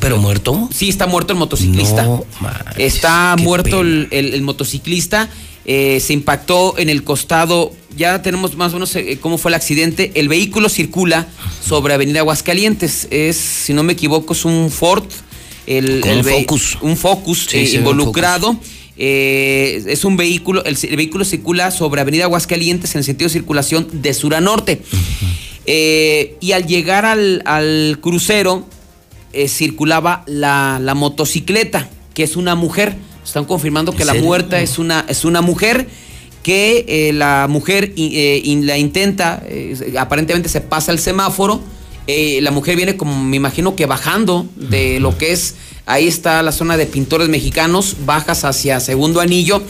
¿Pero 0.00 0.18
muerto? 0.18 0.68
Sí, 0.72 0.88
está 0.88 1.06
muerto 1.06 1.32
el 1.32 1.38
motociclista. 1.38 2.04
No, 2.04 2.24
está 2.76 3.36
muerto 3.38 3.80
el, 3.80 4.08
el- 4.10 4.34
el 4.34 4.42
motociclista. 4.42 5.28
eh, 5.66 6.00
se 6.00 6.12
impactó 6.14 6.78
en 6.78 6.88
el 6.88 7.04
costado. 7.04 7.72
Ya 7.96 8.22
tenemos 8.22 8.56
más 8.56 8.70
o 8.72 8.74
menos 8.76 8.94
eh, 8.96 9.18
cómo 9.20 9.36
fue 9.36 9.50
el 9.50 9.54
accidente. 9.54 10.10
El 10.14 10.28
vehículo 10.28 10.68
circula 10.68 11.26
sobre 11.64 11.92
Avenida 11.94 12.20
Aguascalientes. 12.20 13.06
Es, 13.10 13.36
si 13.36 13.72
no 13.74 13.82
me 13.82 13.92
equivoco, 13.92 14.32
es 14.32 14.44
un 14.44 14.70
Ford. 14.70 15.04
El, 15.78 16.02
un 16.04 16.24
Focus. 16.24 16.78
Un 16.80 16.96
Focus 16.96 17.46
Sí, 17.48 17.58
eh, 17.58 17.74
involucrado. 17.76 18.56
Eh, 18.96 19.82
es 19.86 20.04
un 20.04 20.16
vehículo, 20.16 20.64
el, 20.64 20.76
el 20.82 20.96
vehículo 20.96 21.24
circula 21.24 21.70
sobre 21.70 22.00
Avenida 22.02 22.24
Aguascalientes 22.24 22.94
en 22.94 22.98
el 22.98 23.04
sentido 23.04 23.28
de 23.28 23.32
circulación 23.32 23.88
de 23.92 24.12
sur 24.12 24.34
a 24.34 24.40
norte. 24.40 24.82
Eh, 25.66 26.36
y 26.40 26.52
al 26.52 26.66
llegar 26.66 27.04
al, 27.06 27.42
al 27.44 27.98
crucero, 28.00 28.66
circulaba 29.46 30.24
la, 30.26 30.78
la 30.82 30.94
motocicleta, 30.94 31.88
que 32.14 32.24
es 32.24 32.36
una 32.36 32.54
mujer. 32.56 32.96
Están 33.24 33.44
confirmando 33.44 33.92
que 33.92 34.04
la 34.04 34.12
serio? 34.12 34.26
muerta 34.26 34.60
es 34.60 34.78
una, 34.78 35.04
es 35.08 35.24
una 35.24 35.40
mujer 35.40 35.86
que 36.42 37.10
la 37.14 37.46
mujer 37.48 37.92
in- 37.94 38.66
la 38.66 38.76
intenta, 38.76 39.42
aparentemente 39.98 40.48
se 40.48 40.60
pasa 40.62 40.90
el 40.90 40.98
semáforo. 40.98 41.62
Eh, 42.10 42.40
la 42.40 42.50
mujer 42.50 42.76
viene 42.76 42.96
como, 42.96 43.22
me 43.22 43.36
imagino 43.36 43.74
que 43.76 43.86
bajando 43.86 44.46
de 44.56 45.00
lo 45.00 45.16
que 45.18 45.32
es, 45.32 45.54
ahí 45.86 46.06
está 46.06 46.42
la 46.42 46.52
zona 46.52 46.76
de 46.76 46.86
pintores 46.86 47.28
mexicanos, 47.28 47.96
bajas 48.06 48.44
hacia 48.44 48.80
segundo 48.80 49.20
anillo 49.20 49.62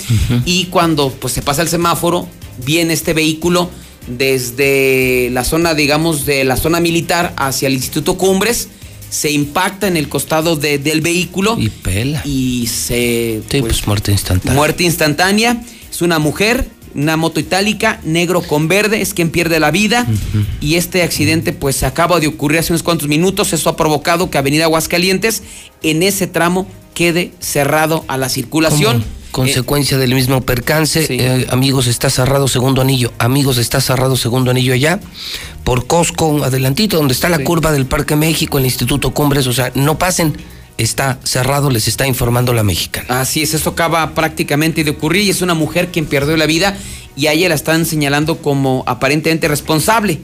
y 0.45 0.67
cuando 0.67 1.11
pues 1.11 1.33
se 1.33 1.43
pasa 1.43 1.63
el 1.63 1.69
semáforo, 1.69 2.29
viene 2.65 2.93
este 2.93 3.13
vehículo 3.15 3.71
desde 4.07 5.29
la 5.33 5.45
zona, 5.45 5.75
digamos, 5.75 6.27
de 6.27 6.45
la 6.45 6.57
zona 6.57 6.81
militar 6.81 7.33
hacia 7.37 7.69
el 7.69 7.75
Instituto 7.75 8.17
Cumbres, 8.17 8.69
se 9.11 9.31
impacta 9.33 9.89
en 9.89 9.97
el 9.97 10.09
costado 10.09 10.55
de- 10.57 10.79
del 10.79 11.01
vehículo 11.01 11.57
Y 11.59 11.69
pela. 11.69 12.23
y 12.25 12.67
se... 12.69 13.43
Sí, 13.51 13.61
pues 13.61 13.87
muerte 13.87 14.13
instantánea. 14.13 14.55
Muerte 14.55 14.85
instantánea. 14.85 15.63
Es 15.91 16.01
una 16.03 16.19
mujer, 16.21 16.69
una 16.95 17.17
moto 17.17 17.41
itálica, 17.41 18.01
negro 18.05 18.43
con 18.43 18.69
verde, 18.69 19.01
es 19.01 19.15
quien 19.15 19.31
pierde 19.31 19.61
la 19.61 19.71
vida. 19.71 20.07
Y 20.61 20.75
este 20.75 21.03
accidente 21.03 21.53
pues 21.53 21.83
acaba 21.83 22.21
de 22.21 22.27
ocurrir 22.27 22.61
hace 22.61 22.73
unos 22.73 22.83
cuantos 22.83 23.09
minutos. 23.09 23.53
Eso 23.53 23.71
ha 23.71 23.77
provocado 23.77 24.31
que 24.31 24.39
Avenida 24.39 24.65
Aguascalientes 24.65 25.43
en 25.83 26.03
ese 26.03 26.27
tramo 26.27 26.67
quede 26.95 27.33
cerrado 27.41 28.05
a 28.09 28.17
la 28.17 28.29
circulación. 28.29 29.05
Como 29.31 29.47
Consecuencia 29.47 29.97
del 29.97 30.13
mismo 30.13 30.41
percance, 30.41 31.07
eh, 31.09 31.47
amigos, 31.51 31.87
está 31.87 32.11
cerrado 32.11 32.49
segundo 32.49 32.83
anillo. 32.83 33.13
Amigos, 33.19 33.59
está 33.59 33.81
cerrado 33.81 34.17
segundo 34.17 34.51
anillo 34.51 34.75
allá. 34.75 34.99
Por 35.63 35.87
Costco, 35.87 36.43
adelantito, 36.43 36.97
donde 36.97 37.15
está 37.15 37.29
la 37.29 37.39
curva 37.39 37.71
del 37.71 37.87
Parque 37.87 38.17
México, 38.17 38.59
el 38.59 38.65
Instituto 38.65 39.13
Cumbres. 39.13 39.47
O 39.47 39.53
sea, 39.53 39.71
no 39.77 39.99
pasen. 39.99 40.35
Está 40.81 41.21
cerrado, 41.25 41.69
les 41.71 41.89
está 41.89 42.07
informando 42.07 42.55
la 42.55 42.63
mexicana. 42.63 43.21
Así 43.21 43.43
es, 43.43 43.53
esto 43.53 43.69
acaba 43.71 44.15
prácticamente 44.15 44.83
de 44.83 44.91
ocurrir 44.93 45.25
y 45.25 45.31
es 45.31 45.43
una 45.43 45.53
mujer 45.53 45.89
quien 45.89 46.07
perdió 46.07 46.39
la 46.39 46.47
vida 46.47 46.75
y 47.17 47.27
a 47.27 47.33
ella 47.35 47.51
la 47.51 47.55
están 47.55 47.85
señalando 47.85 48.39
como 48.39 48.83
aparentemente 48.87 49.47
responsable 49.47 50.21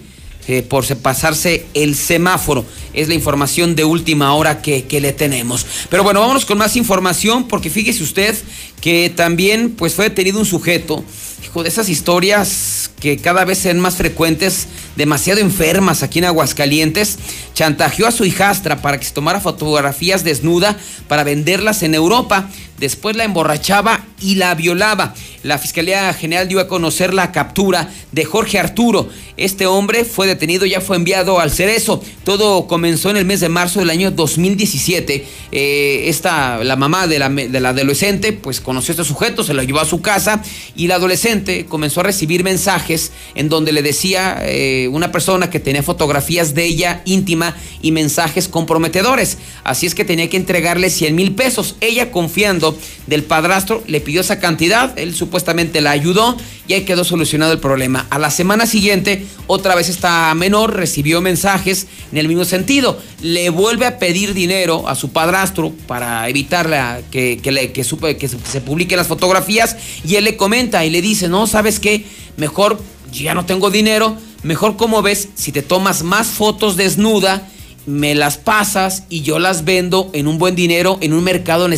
eh, 0.48 0.62
por 0.62 0.86
se- 0.86 0.96
pasarse 0.96 1.66
el 1.74 1.94
semáforo. 1.94 2.64
Es 2.94 3.06
la 3.08 3.12
información 3.14 3.76
de 3.76 3.84
última 3.84 4.32
hora 4.32 4.62
que, 4.62 4.84
que 4.84 4.98
le 5.02 5.12
tenemos. 5.12 5.66
Pero 5.90 6.02
bueno, 6.02 6.20
vámonos 6.20 6.46
con 6.46 6.56
más 6.56 6.74
información 6.76 7.48
porque 7.48 7.68
fíjese 7.68 8.02
usted 8.02 8.34
que 8.80 9.12
también 9.14 9.72
pues 9.76 9.92
fue 9.92 10.06
detenido 10.08 10.38
un 10.38 10.46
sujeto, 10.46 11.04
hijo 11.42 11.62
de 11.62 11.68
esas 11.68 11.88
historias 11.88 12.90
que 13.00 13.18
cada 13.18 13.44
vez 13.44 13.58
sean 13.58 13.78
más 13.78 13.96
frecuentes, 13.96 14.66
demasiado 14.96 15.40
enfermas 15.40 16.02
aquí 16.02 16.18
en 16.18 16.24
Aguascalientes, 16.26 17.18
chantajeó 17.54 18.06
a 18.06 18.12
su 18.12 18.24
hijastra 18.24 18.80
para 18.80 18.98
que 18.98 19.04
se 19.04 19.12
tomara 19.12 19.40
fotografías 19.40 20.24
desnuda 20.24 20.76
para 21.08 21.24
venderlas 21.24 21.82
en 21.82 21.94
Europa. 21.94 22.48
Después 22.78 23.16
la 23.16 23.24
emborrachaba 23.24 24.04
y 24.20 24.36
la 24.36 24.54
violaba. 24.54 25.14
La 25.42 25.58
Fiscalía 25.58 26.12
General 26.14 26.48
dio 26.48 26.60
a 26.60 26.68
conocer 26.68 27.14
la 27.14 27.32
captura 27.32 27.90
de 28.12 28.24
Jorge 28.24 28.58
Arturo. 28.58 29.08
Este 29.36 29.66
hombre 29.66 30.04
fue 30.04 30.26
detenido, 30.26 30.64
ya 30.64 30.80
fue 30.80 30.96
enviado 30.96 31.40
al 31.40 31.50
Cerezo. 31.50 32.02
Todo 32.24 32.66
comenzó 32.66 33.10
en 33.10 33.18
el 33.18 33.26
mes 33.26 33.40
de 33.40 33.48
marzo 33.50 33.80
del 33.80 33.90
año 33.90 34.10
2017. 34.10 35.26
Eh, 35.52 36.04
esta, 36.06 36.64
la 36.64 36.76
mamá 36.76 37.06
de 37.06 37.18
la, 37.18 37.68
adolescente, 37.68 38.32
pues 38.32 38.60
conoció 38.60 38.92
a 38.92 38.94
este 38.94 39.04
sujeto, 39.04 39.44
se 39.44 39.52
lo 39.52 39.62
llevó 39.62 39.80
a 39.80 39.84
su 39.84 40.00
casa 40.00 40.42
y 40.74 40.86
la 40.86 40.94
adolescente 40.94 41.66
comenzó 41.66 42.00
a 42.00 42.04
recibir 42.04 42.44
mensajes 42.44 43.12
en 43.34 43.48
donde 43.50 43.72
le 43.72 43.82
decía 43.82 44.38
eh, 44.42 44.88
una 44.90 45.12
persona 45.12 45.50
que 45.50 45.60
tenía 45.60 45.82
fotografías 45.82 46.54
de 46.54 46.64
ella 46.64 47.02
íntima 47.04 47.54
y 47.82 47.92
mensajes 47.92 48.48
comprometedores. 48.48 49.38
Así 49.64 49.86
es 49.86 49.94
que 49.94 50.04
tenía 50.04 50.30
que 50.30 50.38
entregarle 50.38 50.88
100 50.88 51.14
mil 51.14 51.34
pesos. 51.34 51.76
Ella 51.80 52.10
confiando 52.10 52.76
del 53.06 53.22
padrastro 53.22 53.82
le 53.86 54.00
pidió 54.00 54.22
esa 54.22 54.40
cantidad, 54.40 54.98
él 54.98 55.14
supuestamente 55.14 55.80
la 55.80 55.90
ayudó 55.90 56.36
y 56.68 56.74
ahí 56.74 56.84
quedó 56.84 57.04
solucionado 57.04 57.52
el 57.52 57.60
problema. 57.60 58.06
A 58.10 58.18
la 58.18 58.30
semana 58.30 58.66
siguiente, 58.66 59.25
otra 59.46 59.74
vez 59.74 59.88
esta 59.88 60.32
menor 60.34 60.74
recibió 60.74 61.20
mensajes 61.20 61.86
en 62.12 62.18
el 62.18 62.28
mismo 62.28 62.44
sentido. 62.44 62.98
Le 63.22 63.50
vuelve 63.50 63.86
a 63.86 63.98
pedir 63.98 64.34
dinero 64.34 64.88
a 64.88 64.94
su 64.94 65.10
padrastro 65.10 65.72
para 65.86 66.28
evitar 66.28 66.68
la- 66.68 67.00
que, 67.10 67.38
que 67.42 67.52
le- 67.52 67.72
que 67.72 67.82
que 67.82 68.28
se, 68.28 68.60
publiquen 68.60 68.96
las 68.98 69.06
fotografías 69.06 69.76
y 70.04 70.16
él 70.16 70.24
le 70.24 70.36
comenta 70.36 70.84
y 70.84 70.90
le 70.90 71.02
dice, 71.02 71.28
no, 71.28 71.46
¿sabes 71.46 71.78
qué? 71.80 72.04
Mejor, 72.36 72.80
ya 73.12 73.34
no 73.34 73.46
tengo 73.46 73.70
dinero, 73.70 74.16
mejor 74.42 74.76
como 74.76 75.02
ves, 75.02 75.28
si 75.34 75.52
te 75.52 75.62
tomas 75.62 76.02
más 76.02 76.26
fotos 76.28 76.76
desnuda, 76.76 77.48
me 77.86 78.14
las 78.14 78.36
pasas 78.38 79.04
y 79.08 79.22
yo 79.22 79.38
las 79.38 79.64
vendo 79.64 80.10
en 80.12 80.26
un 80.26 80.38
buen 80.38 80.54
dinero 80.56 80.98
en 81.00 81.12
un 81.12 81.24
mercado 81.24 81.66
en, 81.66 81.74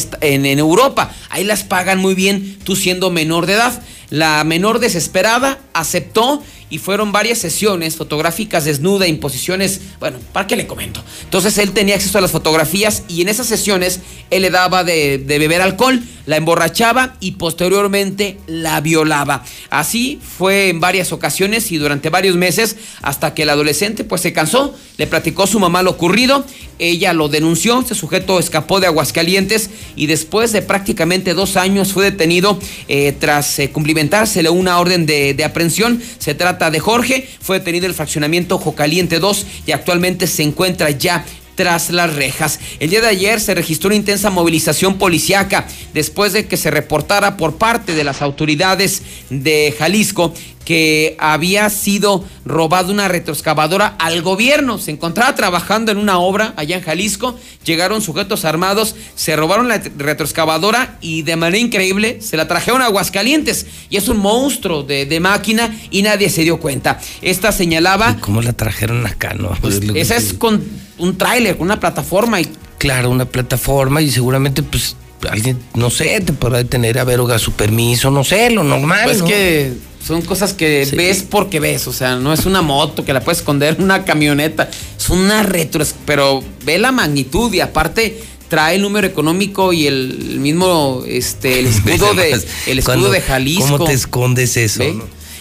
en- 0.47 0.59
Europa. 0.59 1.13
Ahí 1.31 1.45
las 1.45 1.65
pagan 1.65 1.99
muy 1.99 2.15
bien, 2.15 2.59
tú 2.65 2.77
siendo 2.77 3.11
menor 3.11 3.47
de 3.47 3.55
edad. 3.55 3.83
La 4.11 4.43
menor 4.45 4.79
desesperada 4.79 5.59
aceptó 5.75 6.43
y 6.71 6.79
fueron 6.79 7.13
varias 7.13 7.39
sesiones 7.39 7.97
fotográficas 7.97 8.65
desnuda 8.65 9.07
en 9.07 9.21
posiciones, 9.21 9.81
bueno, 10.01 10.19
¿para 10.33 10.47
qué 10.47 10.57
le 10.57 10.67
comento? 10.67 11.03
Entonces 11.25 11.57
él 11.59 11.73
tenía 11.73 11.95
acceso 11.95 12.17
a 12.19 12.21
las 12.23 12.31
fotografías 12.31 13.03
y 13.09 13.21
en 13.23 13.29
esas 13.29 13.47
sesiones 13.47 14.01
él 14.31 14.43
le 14.43 14.51
daba 14.51 14.83
de, 14.85 15.19
de 15.19 15.39
beber 15.39 15.61
alcohol, 15.63 16.03
la 16.25 16.37
emborrachaba 16.37 17.17
y 17.21 17.33
posteriormente 17.33 18.39
la 18.47 18.81
violaba. 18.81 19.45
Así 19.69 20.21
fue 20.23 20.71
en 20.71 20.81
varias 20.81 21.13
ocasiones 21.13 21.71
y 21.71 21.77
durante 21.77 22.09
varios 22.11 22.37
meses 22.37 22.77
hasta 23.03 23.35
que 23.35 23.43
el 23.43 23.51
adolescente 23.51 24.05
pues 24.05 24.23
se 24.23 24.33
cansó, 24.33 24.75
le 24.97 25.07
platicó 25.07 25.43
a 25.43 25.47
su 25.47 25.61
mamá 25.61 25.83
lo 25.83 25.98
ocurrido, 25.99 26.45
ella 26.79 27.13
lo 27.13 27.29
denunció, 27.29 27.81
este 27.81 27.97
sujeto 27.97 28.39
escapó 28.39 28.79
de 28.79 28.87
Aguascalientes 28.87 29.69
y 29.97 30.07
después 30.07 30.53
de 30.53 30.63
prácticamente 30.63 31.35
dos 31.35 31.57
años 31.57 31.93
fue 31.93 32.05
detenido 32.05 32.57
eh, 32.87 33.13
tras 33.19 33.59
eh, 33.59 33.71
cumplimentársele 33.71 34.49
una 34.49 34.79
orden 34.79 35.05
de, 35.05 35.43
aprehensión. 35.45 36.01
Se 36.21 36.35
trata 36.35 36.71
de 36.71 36.79
Jorge, 36.79 37.29
fue 37.41 37.59
detenido 37.59 37.87
en 37.87 37.91
el 37.91 37.97
fraccionamiento 37.97 38.55
Ojo 38.55 38.77
Caliente 38.77 39.19
2 39.19 39.47
y 39.67 39.73
actualmente 39.73 40.29
se 40.29 40.45
encuentra 40.45 40.91
ya 40.91 41.25
tras 41.57 41.91
las 41.91 42.15
rejas. 42.15 42.61
El 42.79 42.91
día 42.91 43.01
de 43.01 43.09
ayer 43.09 43.41
se 43.41 43.53
registró 43.53 43.89
una 43.89 43.97
intensa 43.97 44.31
movilización 44.31 44.99
policiaca 44.99 45.67
después 45.93 46.33
de 46.33 46.47
que 46.47 46.57
se 46.57 46.71
reportara 46.71 47.37
por 47.37 47.57
parte 47.57 47.97
de 47.97 48.05
las 48.05 48.23
autoridades 48.23 49.03
de 49.31 49.75
Jalisco 49.77 50.33
que 50.69 51.17
había 51.19 51.71
sido 51.71 52.27
robado 52.45 52.93
una 52.93 53.09
retroexcavadora 53.09 53.97
al 53.99 54.21
gobierno. 54.21 54.79
Se 54.79 54.91
encontraba 54.91 55.35
trabajando 55.35 55.93
en 55.93 55.97
una 55.97 56.19
obra 56.19 56.53
allá 56.57 56.77
en 56.77 56.83
Jalisco, 56.83 57.39
llegaron 57.65 58.03
sujetos 58.03 58.45
armados, 58.45 58.95
se 59.15 59.35
robaron 59.35 59.69
la 59.69 59.79
retroexcavadora 59.79 60.99
y 61.01 61.23
de 61.23 61.37
manera 61.37 61.57
increíble 61.57 62.21
se 62.21 62.37
la 62.37 62.49
trajeron 62.49 62.83
a 62.83 62.85
Aguascalientes. 62.85 63.65
Y 63.89 63.97
es 63.97 64.09
un 64.09 64.19
monstruo 64.19 64.83
de, 64.83 65.07
de 65.07 65.21
máquina 65.21 65.75
y 65.91 66.03
nadie 66.03 66.29
se 66.29 66.43
dio 66.43 66.61
cuenta. 66.61 67.01
Esta 67.23 67.51
señalaba... 67.51 68.19
¿Cómo 68.21 68.43
la 68.43 68.53
trajeron 68.53 69.07
acá, 69.07 69.33
no? 69.33 69.53
Pues 69.63 69.81
Esa 69.95 70.17
es 70.17 70.35
con 70.35 70.63
un 70.99 71.17
tráiler, 71.17 71.57
con 71.57 71.65
una 71.65 71.81
plataforma 71.81 72.43
y 72.43 72.49
Claro, 72.77 73.09
una 73.09 73.25
plataforma 73.25 74.03
y 74.03 74.11
seguramente, 74.11 74.63
pues, 74.63 74.97
alguien, 75.31 75.59
no 75.75 75.89
sé, 75.89 76.21
te 76.21 76.35
podrá 76.35 76.59
detener 76.59 76.99
a 76.99 77.05
ver 77.05 77.21
a 77.21 77.39
su 77.39 77.53
permiso, 77.53 78.11
no 78.11 78.23
sé, 78.23 78.51
lo 78.51 78.65
normal. 78.65 79.05
Pues 79.05 79.21
¿no? 79.21 79.27
que 79.27 79.88
son 80.07 80.23
cosas 80.23 80.55
que 80.55 80.89
ves 80.97 81.25
porque 81.29 81.61
ves, 81.61 81.87
o 81.87 81.93
sea, 81.93 82.17
no 82.17 82.33
es 82.33 82.47
una 82.47 82.63
moto 82.63 83.05
que 83.05 83.13
la 83.13 83.21
puedes 83.21 83.39
esconder 83.39 83.77
una 83.79 84.05
camioneta, 84.05 84.71
es 84.99 85.11
una 85.11 85.43
retro, 85.43 85.85
pero 86.07 86.43
ve 86.65 86.79
la 86.79 86.93
magnitud 86.93 87.53
y 87.53 87.61
aparte 87.61 88.23
trae 88.49 88.77
el 88.77 88.83
número 88.83 89.07
económico 89.07 89.73
y 89.73 89.87
el, 89.87 90.39
mismo 90.41 91.03
este 91.07 91.61
el 91.61 91.67
escudo 91.69 92.15
de 92.15 92.41
el 92.67 92.79
escudo 92.79 93.11
de 93.11 93.21
Jalisco. 93.21 93.73
¿Cómo 93.73 93.85
te 93.85 93.93
escondes 93.93 94.57
eso? 94.57 94.81
¿Ve? 94.81 94.97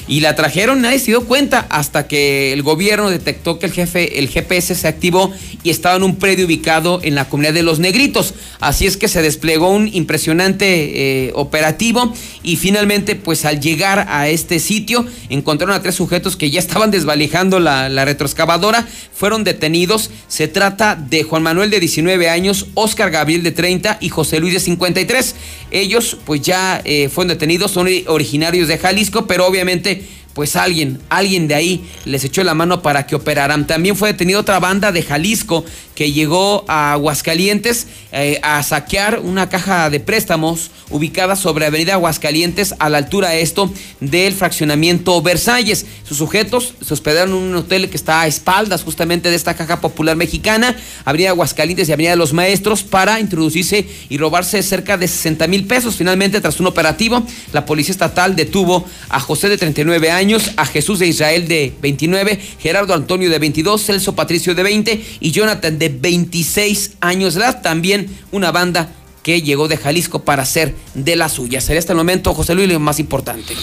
Y 0.07 0.21
la 0.21 0.35
trajeron, 0.35 0.81
nadie 0.81 0.99
se 0.99 1.07
dio 1.07 1.25
cuenta 1.25 1.67
hasta 1.69 2.07
que 2.07 2.53
el 2.53 2.63
gobierno 2.63 3.09
detectó 3.09 3.59
que 3.59 3.65
el 3.65 3.73
jefe, 3.73 4.19
el 4.19 4.29
GPS 4.29 4.73
se 4.73 4.87
activó 4.87 5.33
y 5.63 5.69
estaba 5.69 5.97
en 5.97 6.03
un 6.03 6.15
predio 6.15 6.45
ubicado 6.45 7.01
en 7.03 7.15
la 7.15 7.27
comunidad 7.27 7.53
de 7.53 7.63
Los 7.63 7.79
Negritos. 7.79 8.33
Así 8.61 8.87
es 8.87 8.95
que 8.95 9.09
se 9.09 9.21
desplegó 9.21 9.69
un 9.69 9.89
impresionante 9.93 11.25
eh, 11.27 11.31
operativo 11.35 12.13
y 12.41 12.55
finalmente, 12.55 13.15
pues 13.15 13.43
al 13.43 13.59
llegar 13.59 14.07
a 14.09 14.29
este 14.29 14.59
sitio, 14.59 15.05
encontraron 15.29 15.75
a 15.75 15.81
tres 15.81 15.95
sujetos 15.95 16.37
que 16.37 16.49
ya 16.51 16.59
estaban 16.59 16.89
desvalijando 16.89 17.59
la, 17.59 17.89
la 17.89 18.05
retroexcavadora, 18.05 18.87
fueron 19.13 19.43
detenidos. 19.43 20.11
Se 20.27 20.47
trata 20.47 20.95
de 20.95 21.23
Juan 21.23 21.43
Manuel 21.43 21.69
de 21.69 21.79
19 21.79 22.29
años, 22.29 22.67
Oscar 22.75 23.11
Gabriel 23.11 23.43
de 23.43 23.51
30 23.51 23.97
y 23.99 24.09
José 24.09 24.39
Luis 24.39 24.53
de 24.53 24.59
53. 24.59 25.35
Ellos, 25.71 26.17
pues 26.25 26.41
ya 26.41 26.81
eh, 26.85 27.09
fueron 27.09 27.29
detenidos, 27.29 27.71
son 27.71 27.87
originarios 28.07 28.67
de 28.67 28.77
Jalisco, 28.77 29.27
pero 29.27 29.45
obviamente 29.45 29.96
pues 30.37 30.55
alguien, 30.55 30.99
alguien 31.09 31.47
de 31.47 31.55
ahí 31.55 31.89
les 32.05 32.23
echó 32.23 32.43
la 32.43 32.53
mano 32.53 32.83
para 32.83 33.07
que 33.07 33.15
operaran. 33.15 33.65
También 33.65 33.95
fue 33.95 34.11
detenida 34.11 34.37
otra 34.37 34.59
banda 34.59 34.91
de 34.91 35.01
Jalisco 35.01 35.65
que 35.97 36.11
llegó 36.11 36.63
a 36.67 36.91
Aguascalientes 36.91 37.87
eh, 38.11 38.39
a 38.43 38.61
saquear 38.61 39.19
una 39.19 39.49
caja 39.49 39.89
de 39.89 39.99
préstamos 39.99 40.69
ubicada 40.91 41.35
sobre 41.35 41.65
Avenida 41.65 41.93
Aguascalientes 41.93 42.75
a 42.77 42.87
la 42.89 42.99
altura 42.99 43.33
esto 43.33 43.73
del 43.99 44.35
fraccionamiento 44.35 45.19
Versalles. 45.23 45.87
Sus 46.07 46.19
sujetos 46.19 46.75
se 46.85 46.93
hospedaron 46.93 47.35
en 47.35 47.41
un 47.41 47.55
hotel 47.55 47.89
que 47.89 47.97
está 47.97 48.21
a 48.21 48.27
espaldas 48.27 48.83
justamente 48.83 49.31
de 49.31 49.35
esta 49.35 49.55
caja 49.55 49.81
popular 49.81 50.15
mexicana, 50.15 50.77
Avenida 51.03 51.31
Aguascalientes 51.31 51.89
y 51.89 51.93
Avenida 51.93 52.11
de 52.11 52.17
los 52.17 52.31
Maestros, 52.31 52.83
para 52.83 53.19
introducirse 53.19 53.87
y 54.07 54.19
robarse 54.19 54.61
cerca 54.61 54.97
de 54.97 55.07
60 55.07 55.47
mil 55.47 55.65
pesos. 55.65 55.95
Finalmente, 55.95 56.39
tras 56.41 56.59
un 56.59 56.67
operativo, 56.67 57.25
la 57.53 57.65
Policía 57.65 57.93
Estatal 57.93 58.35
detuvo 58.35 58.85
a 59.09 59.19
José 59.19 59.49
de 59.49 59.57
39 59.57 60.11
años, 60.11 60.51
a 60.57 60.67
Jesús 60.67 60.99
de 60.99 61.07
Israel 61.07 61.47
de 61.47 61.73
29, 61.81 62.39
Gerardo 62.59 62.93
Antonio 62.93 63.31
de 63.31 63.39
22, 63.39 63.83
Celso 63.83 64.13
Patricio 64.13 64.53
de 64.53 64.61
20 64.61 65.05
y 65.21 65.31
Jonathan 65.31 65.79
de 65.79 65.86
26 65.89 66.97
años 67.01 67.33
de 67.33 67.41
edad. 67.41 67.61
También 67.61 68.07
una 68.31 68.51
banda 68.51 68.89
que 69.23 69.41
llegó 69.41 69.67
de 69.67 69.77
Jalisco 69.77 70.23
para 70.23 70.45
ser 70.45 70.75
de 70.93 71.15
las 71.15 71.33
suyas. 71.33 71.63
Sería 71.63 71.79
hasta 71.79 71.93
el 71.93 71.97
momento, 71.97 72.33
José 72.33 72.55
Luis, 72.55 72.69
lo 72.69 72.79
más 72.79 72.99
importante. 72.99 73.55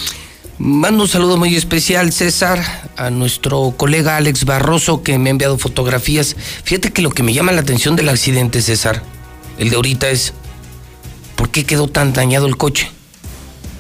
Mando 0.58 1.02
un 1.02 1.08
saludo 1.08 1.36
muy 1.36 1.56
especial, 1.56 2.12
César, 2.12 2.62
a 2.96 3.10
nuestro 3.10 3.74
colega 3.76 4.16
Alex 4.16 4.44
Barroso, 4.44 5.02
que 5.02 5.18
me 5.18 5.30
ha 5.30 5.32
enviado 5.32 5.58
fotografías. 5.58 6.36
Fíjate 6.62 6.92
que 6.92 7.02
lo 7.02 7.10
que 7.10 7.24
me 7.24 7.32
llama 7.32 7.50
la 7.50 7.62
atención 7.62 7.96
del 7.96 8.08
accidente, 8.08 8.62
César, 8.62 9.02
el 9.58 9.70
de 9.70 9.76
ahorita 9.76 10.10
es, 10.10 10.32
¿por 11.34 11.50
qué 11.50 11.64
quedó 11.64 11.88
tan 11.88 12.12
dañado 12.12 12.46
el 12.46 12.56
coche? 12.56 12.88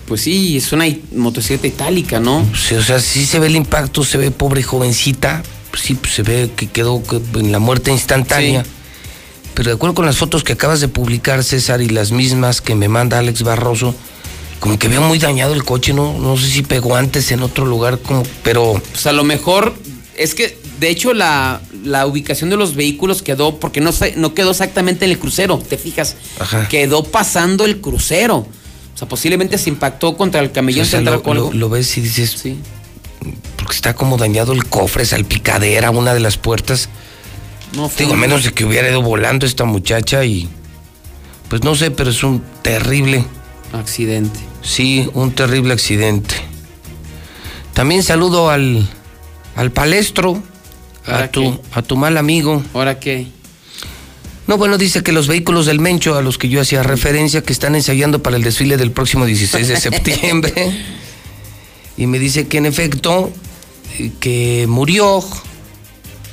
Pues 0.08 0.22
sí, 0.22 0.56
es 0.56 0.72
una 0.72 0.86
motocicleta 1.14 1.66
itálica, 1.66 2.18
¿no? 2.18 2.44
Sí, 2.56 2.74
o 2.74 2.82
sea, 2.82 2.98
sí 2.98 3.24
se 3.24 3.38
ve 3.38 3.46
el 3.46 3.56
impacto, 3.56 4.04
se 4.04 4.18
ve 4.18 4.30
pobre 4.32 4.62
jovencita, 4.62 5.42
pues 5.74 5.82
sí, 5.86 5.94
pues 5.94 6.12
se 6.14 6.22
ve 6.22 6.50
que 6.54 6.68
quedó 6.68 7.02
que- 7.02 7.20
en 7.40 7.50
la 7.50 7.58
muerte 7.58 7.90
instantánea. 7.90 8.62
Sí. 8.62 8.70
Pero 9.54 9.70
de 9.70 9.74
acuerdo 9.74 9.94
con 9.96 10.06
las 10.06 10.16
fotos 10.16 10.44
que 10.44 10.52
acabas 10.52 10.78
de 10.80 10.86
publicar, 10.86 11.42
César, 11.42 11.80
y 11.82 11.88
las 11.88 12.12
mismas 12.12 12.60
que 12.60 12.76
me 12.76 12.86
manda 12.88 13.18
Alex 13.18 13.42
Barroso, 13.42 13.92
como 14.60 14.78
que 14.78 14.86
veo 14.86 15.00
muy 15.00 15.18
dañado 15.18 15.52
el 15.52 15.64
coche, 15.64 15.92
¿no? 15.92 16.16
No 16.16 16.36
sé 16.36 16.46
si 16.48 16.62
pegó 16.62 16.94
antes 16.94 17.32
en 17.32 17.42
otro 17.42 17.66
lugar, 17.66 17.98
como, 17.98 18.22
pero... 18.44 18.80
Pues 18.92 19.04
a 19.08 19.12
lo 19.12 19.24
mejor 19.24 19.74
es 20.16 20.36
que, 20.36 20.56
de 20.78 20.90
hecho, 20.90 21.12
la, 21.12 21.60
la 21.82 22.06
ubicación 22.06 22.50
de 22.50 22.56
los 22.56 22.76
vehículos 22.76 23.22
quedó, 23.22 23.58
porque 23.58 23.80
no, 23.80 23.90
no 24.16 24.32
quedó 24.32 24.52
exactamente 24.52 25.04
en 25.06 25.10
el 25.10 25.18
crucero, 25.18 25.58
¿te 25.58 25.76
fijas? 25.76 26.14
Ajá. 26.38 26.68
Quedó 26.68 27.02
pasando 27.02 27.64
el 27.64 27.80
crucero. 27.80 28.36
O 28.94 28.96
sea, 28.96 29.08
posiblemente 29.08 29.58
se 29.58 29.70
impactó 29.70 30.16
contra 30.16 30.40
el 30.40 30.52
camellón 30.52 30.82
O 30.82 30.88
sea, 30.88 31.00
central 31.00 31.20
lo, 31.26 31.34
lo- 31.34 31.52
lo 31.52 31.68
ves 31.68 31.96
y 31.98 32.00
dices, 32.00 32.44
porque 33.56 33.74
está 33.74 33.94
como 33.94 34.16
dañado 34.16 34.52
el 34.52 34.64
cofre, 34.66 35.04
salpicadera, 35.04 35.90
una 35.90 36.14
de 36.14 36.20
las 36.20 36.36
puertas. 36.36 36.88
No, 37.74 37.88
fue 37.88 38.04
Digo, 38.04 38.14
a 38.14 38.18
menos 38.18 38.44
de 38.44 38.52
que 38.52 38.64
hubiera 38.64 38.88
ido 38.88 39.02
volando 39.02 39.46
esta 39.46 39.64
muchacha 39.64 40.24
y... 40.24 40.48
Pues 41.48 41.62
no 41.62 41.74
sé, 41.74 41.90
pero 41.90 42.10
es 42.10 42.22
un 42.22 42.42
terrible... 42.62 43.24
Accidente. 43.72 44.38
Sí, 44.62 45.08
un 45.14 45.32
terrible 45.32 45.72
accidente. 45.72 46.34
También 47.74 48.02
saludo 48.02 48.50
al, 48.50 48.88
al 49.56 49.72
palestro, 49.72 50.42
a 51.06 51.12
¿Ahora 51.14 51.30
tu, 51.30 51.42
qué? 51.42 51.60
a 51.72 51.82
tu 51.82 51.96
mal 51.96 52.16
amigo. 52.16 52.62
¿Ahora 52.72 53.00
qué? 53.00 53.26
No, 54.46 54.58
bueno, 54.58 54.78
dice 54.78 55.02
que 55.02 55.12
los 55.12 55.26
vehículos 55.26 55.66
del 55.66 55.80
Mencho, 55.80 56.16
a 56.16 56.22
los 56.22 56.38
que 56.38 56.48
yo 56.48 56.60
hacía 56.60 56.82
referencia, 56.82 57.42
que 57.42 57.52
están 57.52 57.74
ensayando 57.74 58.22
para 58.22 58.36
el 58.36 58.42
desfile 58.42 58.76
del 58.76 58.92
próximo 58.92 59.26
16 59.26 59.68
de 59.68 59.76
septiembre. 59.80 60.52
Y 61.96 62.06
me 62.06 62.18
dice 62.18 62.48
que 62.48 62.58
en 62.58 62.66
efecto, 62.66 63.30
eh, 63.98 64.12
que 64.20 64.66
murió 64.68 65.22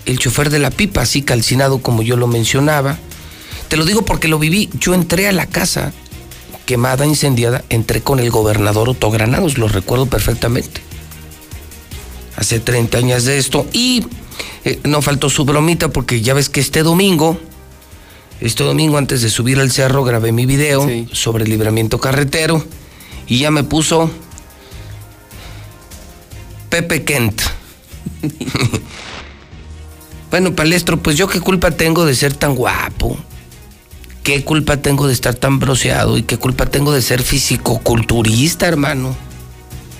el 0.06 0.20
chofer 0.20 0.50
de 0.50 0.60
la 0.60 0.72
pipa, 0.72 1.02
así 1.02 1.22
calcinado 1.22 1.82
como 1.82 2.02
yo 2.02 2.18
lo 2.18 2.28
mencionaba. 2.28 2.98
Te 3.68 3.78
lo 3.78 3.86
digo 3.86 4.04
porque 4.04 4.28
lo 4.28 4.40
viví. 4.40 4.70
Yo 4.80 4.94
entré 4.94 5.28
a 5.28 5.32
la 5.32 5.46
casa 5.46 5.94
quemada, 6.66 7.06
incendiada, 7.06 7.64
entré 7.70 8.02
con 8.02 8.20
el 8.20 8.32
gobernador 8.32 8.90
Otto 8.90 9.12
Granados, 9.12 9.58
lo 9.58 9.68
recuerdo 9.68 10.08
perfectamente. 10.08 10.82
Hace 12.36 12.60
30 12.60 12.98
años 12.98 13.26
de 13.26 13.38
esto. 13.38 13.68
Y 13.72 14.06
eh, 14.64 14.80
no 14.84 15.02
faltó 15.02 15.30
su 15.30 15.46
bromita 15.46 15.90
porque 15.90 16.22
ya 16.22 16.34
ves 16.34 16.50
que 16.50 16.60
este 16.60 16.84
domingo, 16.84 17.40
este 18.40 18.64
domingo 18.64 18.98
antes 18.98 19.22
de 19.22 19.30
subir 19.30 19.60
al 19.60 19.72
cerro 19.72 20.04
grabé 20.04 20.32
mi 20.32 20.46
video 20.46 20.88
sobre 21.12 21.44
el 21.44 21.50
libramiento 21.52 22.00
carretero 22.00 22.66
y 23.28 23.40
ya 23.40 23.52
me 23.52 23.64
puso 23.64 24.10
Pepe 26.72 27.04
Kent. 27.04 27.42
bueno, 30.32 30.56
Palestro, 30.56 30.98
pues 30.98 31.18
yo 31.18 31.28
qué 31.28 31.42
culpa 31.42 31.72
tengo 31.72 32.06
de 32.06 32.16
ser 32.16 32.34
tan 32.34 32.56
guapo. 32.56 33.18
¿Qué 34.24 34.44
culpa 34.46 34.78
tengo 34.78 35.06
de 35.08 35.14
estar 35.14 35.36
tan 35.36 35.60
bronceado? 35.60 36.18
¿Y 36.18 36.24
qué 36.24 36.38
culpa 36.38 36.66
tengo 36.68 36.94
de 36.94 37.02
ser 37.02 37.22
fisicoculturista, 37.24 38.68
hermano? 38.68 39.16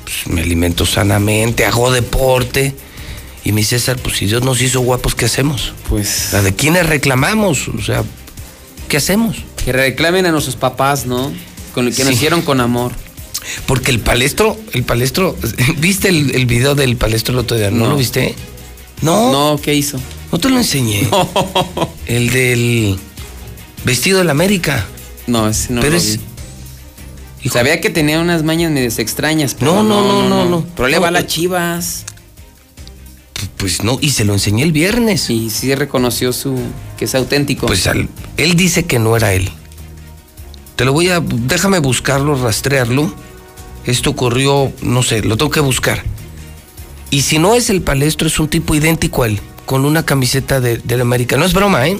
Pues 0.06 0.34
me 0.34 0.42
alimento 0.42 0.86
sanamente, 0.86 1.66
hago 1.66 1.92
deporte. 1.92 2.74
Y 3.44 3.52
mi 3.52 3.64
César, 3.64 3.98
pues 3.98 4.18
si 4.18 4.28
Dios 4.28 4.44
nos 4.44 4.62
hizo 4.62 4.80
guapos, 4.80 5.14
¿qué 5.14 5.26
hacemos? 5.26 5.74
Pues. 5.90 6.30
¿La 6.32 6.42
de 6.42 6.56
quiénes 6.56 6.86
reclamamos? 6.86 7.68
O 7.68 7.82
sea, 7.82 8.04
¿qué 8.88 8.98
hacemos? 8.98 9.38
Que 9.66 9.74
reclamen 9.74 10.26
a 10.26 10.32
nuestros 10.32 10.56
papás, 10.56 11.06
¿no? 11.06 11.34
Con 11.74 11.86
lo 11.86 11.92
que 11.92 12.06
nos 12.06 12.14
hicieron 12.14 12.44
con 12.44 12.62
amor. 12.62 12.94
Porque 13.66 13.92
el 13.92 14.00
palestro, 14.00 14.58
el 14.74 14.84
palestro, 14.84 15.36
¿viste 15.78 16.10
el, 16.10 16.36
el 16.36 16.46
video 16.46 16.76
del 16.76 16.96
palestro 16.98 17.34
el 17.34 17.40
otro 17.40 17.58
día? 17.58 17.72
¿No, 17.72 17.86
No. 17.86 17.90
lo 17.92 17.98
viste? 17.98 18.36
No. 19.02 19.32
No, 19.32 19.60
¿qué 19.62 19.74
hizo? 19.74 20.00
No 20.32 20.40
te 20.40 20.50
lo 20.50 20.58
enseñé. 20.58 21.10
El 22.06 22.30
del 22.30 22.98
vestido 23.84 24.20
de 24.20 24.24
la 24.26 24.32
América. 24.32 24.86
No, 25.28 25.48
ese 25.50 25.74
no 25.74 25.82
Pero 25.82 25.94
lo 25.94 25.98
es- 25.98 26.20
vi. 27.44 27.50
Sabía 27.50 27.82
que 27.82 27.90
tenía 27.90 28.20
unas 28.20 28.44
mañas 28.44 28.72
medias 28.72 29.00
extrañas, 29.00 29.56
pero 29.58 29.74
No, 29.76 29.84
no, 29.84 30.04
no, 30.04 30.30
no, 30.30 30.46
no. 30.46 30.66
Pero 30.76 30.88
le 30.88 30.96
No, 30.98 31.02
va 31.02 31.08
a 31.08 31.12
las 31.12 31.24
eh. 31.24 31.28
chivas. 31.28 32.06
Pues 33.58 33.84
no, 33.84 33.98
y 34.02 34.12
se 34.12 34.24
lo 34.26 34.34
enseñé 34.34 34.64
el 34.64 34.72
viernes. 34.72 35.30
Y 35.30 35.50
sí 35.50 35.74
reconoció 35.76 36.32
su 36.34 36.58
que 36.98 37.06
es 37.06 37.16
auténtico. 37.16 37.66
Pues 37.66 37.88
al- 37.88 38.08
él 38.38 38.56
dice 38.56 38.84
que 38.86 39.00
no 39.00 39.16
era 39.18 39.34
él. 39.34 39.50
Te 40.76 40.86
lo 40.86 40.94
voy 40.94 41.10
a. 41.10 41.20
Déjame 41.20 41.80
buscarlo, 41.80 42.36
rastrearlo. 42.42 43.14
Esto 43.86 44.12
ocurrió, 44.12 44.72
no 44.82 45.04
sé, 45.04 45.22
lo 45.22 45.38
tengo 45.38 45.52
que 45.52 45.60
buscar. 45.60 46.04
Y 47.10 47.24
si 47.24 47.40
no 47.40 47.56
es 47.56 47.70
el 47.70 47.82
palestro, 47.82 48.28
es 48.28 48.40
un 48.40 48.48
tipo 48.48 48.74
idéntico 48.76 49.24
a 49.24 49.28
él, 49.28 49.40
con 49.66 49.86
una 49.86 50.06
camiseta 50.06 50.62
de, 50.62 50.78
del 50.78 51.02
América. 51.02 51.38
No 51.38 51.46
es 51.46 51.54
broma, 51.54 51.88
¿eh? 51.88 51.98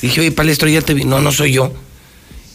Dije, 0.00 0.20
oye, 0.20 0.32
Palestro, 0.32 0.68
ya 0.68 0.80
te 0.80 0.94
vi. 0.94 1.04
No, 1.04 1.20
no 1.20 1.32
soy 1.32 1.52
yo. 1.52 1.72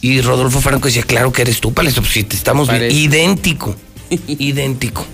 Y 0.00 0.20
Rodolfo 0.22 0.60
Franco 0.60 0.88
decía, 0.88 1.02
claro 1.02 1.32
que 1.32 1.42
eres 1.42 1.60
tú, 1.60 1.72
Palestro. 1.72 2.02
Pues 2.02 2.14
si 2.14 2.24
te 2.24 2.36
estamos 2.36 2.68
viendo. 2.68 2.92
Idéntico. 2.92 3.76
idéntico. 4.26 5.06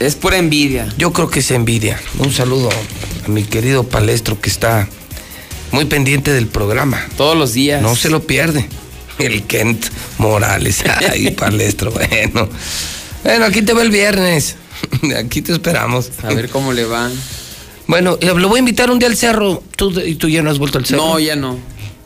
Es 0.00 0.14
pura 0.14 0.38
envidia. 0.38 0.92
Yo 0.96 1.12
creo 1.12 1.28
que 1.28 1.40
es 1.40 1.50
envidia. 1.50 2.00
Un 2.18 2.32
saludo 2.32 2.70
a 2.70 3.28
mi 3.28 3.44
querido 3.44 3.84
Palestro 3.84 4.40
que 4.40 4.50
está 4.50 4.88
muy 5.72 5.86
pendiente 5.86 6.32
del 6.32 6.46
programa. 6.46 7.04
Todos 7.16 7.36
los 7.36 7.52
días. 7.52 7.82
No 7.82 7.96
se 7.96 8.10
lo 8.10 8.22
pierde. 8.22 8.68
El 9.18 9.44
Kent 9.44 9.86
Morales. 10.18 10.82
Ay, 11.10 11.30
Palestro, 11.30 11.90
bueno. 11.90 12.48
Bueno, 13.22 13.44
aquí 13.46 13.62
te 13.62 13.72
veo 13.72 13.82
el 13.82 13.90
viernes. 13.90 14.56
Aquí 15.16 15.40
te 15.40 15.52
esperamos. 15.52 16.10
A 16.22 16.34
ver 16.34 16.50
cómo 16.50 16.72
le 16.72 16.84
va. 16.84 17.10
Bueno, 17.86 18.18
lo 18.20 18.48
voy 18.48 18.56
a 18.56 18.60
invitar 18.60 18.90
un 18.90 18.98
día 18.98 19.08
al 19.08 19.16
cerro. 19.16 19.62
¿Tú, 19.76 19.98
y 20.00 20.16
tú 20.16 20.28
ya 20.28 20.42
no 20.42 20.50
has 20.50 20.58
vuelto 20.58 20.78
al 20.78 20.84
cerro? 20.84 21.02
No, 21.04 21.18
ya 21.18 21.36
no. 21.36 21.58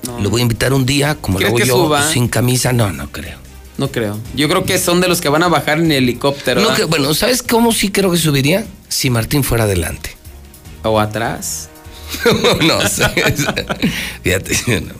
No, 0.06 0.20
Lo 0.20 0.30
voy 0.30 0.40
a 0.40 0.42
invitar 0.42 0.72
un 0.72 0.86
día, 0.86 1.16
como 1.16 1.38
¿Crees 1.38 1.50
luego 1.52 1.62
que 1.64 1.68
yo, 1.68 1.74
suba? 1.86 2.08
sin 2.12 2.28
camisa. 2.28 2.72
No, 2.72 2.92
no 2.92 3.10
creo. 3.10 3.38
no 3.78 3.90
creo. 3.90 4.18
Yo 4.34 4.48
creo 4.48 4.64
que 4.64 4.78
son 4.78 5.00
de 5.00 5.08
los 5.08 5.20
que 5.20 5.28
van 5.28 5.42
a 5.42 5.48
bajar 5.48 5.78
en 5.78 5.90
helicóptero. 5.90 6.60
No, 6.60 6.74
que, 6.74 6.84
bueno, 6.84 7.12
¿sabes 7.14 7.42
cómo 7.42 7.72
sí 7.72 7.90
creo 7.90 8.10
que 8.10 8.18
subiría? 8.18 8.64
Si 8.88 9.10
Martín 9.10 9.42
fuera 9.42 9.64
adelante. 9.64 10.16
O 10.84 11.00
atrás. 11.00 11.68
no 12.62 12.80
sé. 12.88 13.08
Fíjate. 14.22 14.80
no. 14.82 14.94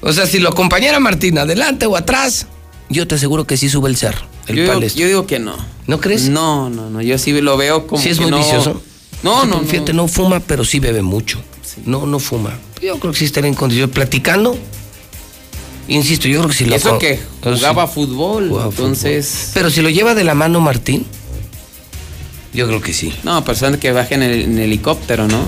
O 0.00 0.12
sea, 0.12 0.26
si 0.26 0.38
lo 0.38 0.50
acompañara 0.50 1.00
Martín 1.00 1.38
adelante 1.38 1.86
o 1.86 1.96
atrás, 1.96 2.46
yo 2.88 3.06
te 3.06 3.14
aseguro 3.16 3.46
que 3.46 3.56
sí 3.56 3.68
sube 3.68 3.88
el 3.88 3.96
cerro. 3.96 4.26
El 4.46 4.56
Yo, 4.56 4.62
digo- 4.80 4.94
yo 4.94 5.06
digo 5.06 5.26
que 5.26 5.38
no. 5.38 5.56
¿No 5.86 6.00
crees? 6.00 6.28
No, 6.28 6.68
no, 6.70 6.90
no. 6.90 7.02
Yo 7.02 7.18
sí 7.18 7.32
lo 7.40 7.56
veo 7.56 7.86
como. 7.86 8.00
Sí 8.02 8.10
es 8.10 8.16
que 8.18 8.22
muy 8.22 8.30
no- 8.30 8.38
vicioso. 8.38 8.80
No, 9.22 9.44
no, 9.46 9.60
no. 9.62 9.66
Fíjate, 9.66 9.92
no 9.92 10.06
fuma, 10.08 10.40
pero 10.40 10.64
sí 10.64 10.78
bebe 10.78 11.02
mucho. 11.02 11.40
No, 11.84 12.06
no 12.06 12.18
fuma. 12.18 12.56
Yo 12.82 12.98
creo 13.00 13.12
que 13.12 13.18
sí 13.18 13.24
estaría 13.24 13.48
en 13.48 13.54
condición. 13.54 13.90
Platicando, 13.90 14.56
insisto, 15.88 16.28
yo 16.28 16.38
creo 16.40 16.50
que 16.50 16.56
si 16.56 16.64
lo 16.66 16.74
eso 16.76 16.98
que 16.98 17.18
jugaba 17.42 17.86
sí. 17.86 17.92
fútbol. 17.94 18.48
Jugaba 18.48 18.70
entonces. 18.70 19.50
Pero 19.54 19.70
si 19.70 19.80
lo 19.82 19.90
lleva 19.90 20.14
de 20.14 20.24
la 20.24 20.34
mano 20.34 20.60
Martín, 20.60 21.06
yo 22.52 22.66
creo 22.68 22.80
que 22.80 22.92
sí. 22.92 23.12
No, 23.24 23.42
personas 23.44 23.80
que 23.80 23.90
bajen 23.92 24.22
en, 24.22 24.30
el- 24.30 24.42
en 24.42 24.58
helicóptero, 24.58 25.26
¿no? 25.26 25.40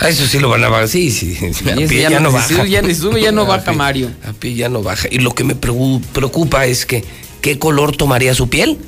A 0.00 0.08
eso 0.08 0.26
sí 0.26 0.38
lo 0.38 0.48
van 0.48 0.62
a 0.64 0.68
bajar. 0.68 0.88
Sí, 0.88 1.10
sí. 1.10 1.34
sí. 1.36 1.70
A 1.70 1.74
pie 1.74 2.02
ya 2.02 2.10
ya, 2.10 2.20
no- 2.20 2.30
no 2.30 2.42
si 2.42 2.54
baja. 2.54 2.66
ya 2.66 2.82
ni 2.82 2.94
sube, 2.94 3.20
ya 3.20 3.32
no 3.32 3.42
A 3.44 3.44
baja 3.56 3.72
pie- 3.72 3.76
Mario. 3.76 4.10
A 4.28 4.32
pie 4.32 4.54
ya 4.54 4.68
no 4.68 4.82
baja. 4.82 5.08
Y 5.10 5.18
lo 5.20 5.34
que 5.34 5.44
me 5.44 5.54
preocupa 5.54 6.66
es 6.66 6.84
que, 6.86 7.04
¿qué 7.40 7.58
color 7.58 7.96
tomaría 7.96 8.34
su 8.34 8.48
piel? 8.48 8.78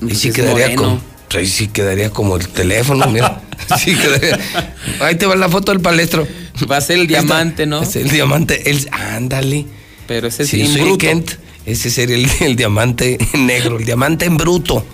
y 0.00 0.06
Pues 0.06 0.18
sí 0.18 0.32
quedaría 0.32 0.74
como. 0.74 1.00
Ahí 1.34 1.46
sí 1.46 1.68
quedaría 1.68 2.10
como 2.10 2.36
el 2.36 2.46
teléfono, 2.48 3.06
mira. 3.08 3.40
Sí 3.78 3.94
quedaría. 3.96 4.38
Ahí 5.00 5.14
te 5.14 5.24
va 5.24 5.36
la 5.36 5.48
foto 5.48 5.72
del 5.72 5.80
palestro. 5.80 6.26
Va 6.70 6.76
a 6.78 6.80
ser 6.80 6.98
el 6.98 7.06
diamante, 7.06 7.64
¿no? 7.64 7.82
Es 7.82 7.94
el 7.96 8.10
diamante. 8.10 8.68
El, 8.70 8.88
ándale. 8.90 9.64
Pero 10.08 10.26
ese 10.26 10.42
es 10.42 10.48
Si 10.50 10.60
en 10.60 10.74
bruto. 10.74 10.98
Kent, 10.98 11.30
ese 11.64 11.88
sería 11.90 12.16
el, 12.16 12.28
el 12.40 12.56
diamante 12.56 13.16
negro, 13.34 13.78
el 13.78 13.84
diamante 13.86 14.24
en 14.26 14.36
bruto. 14.36 14.84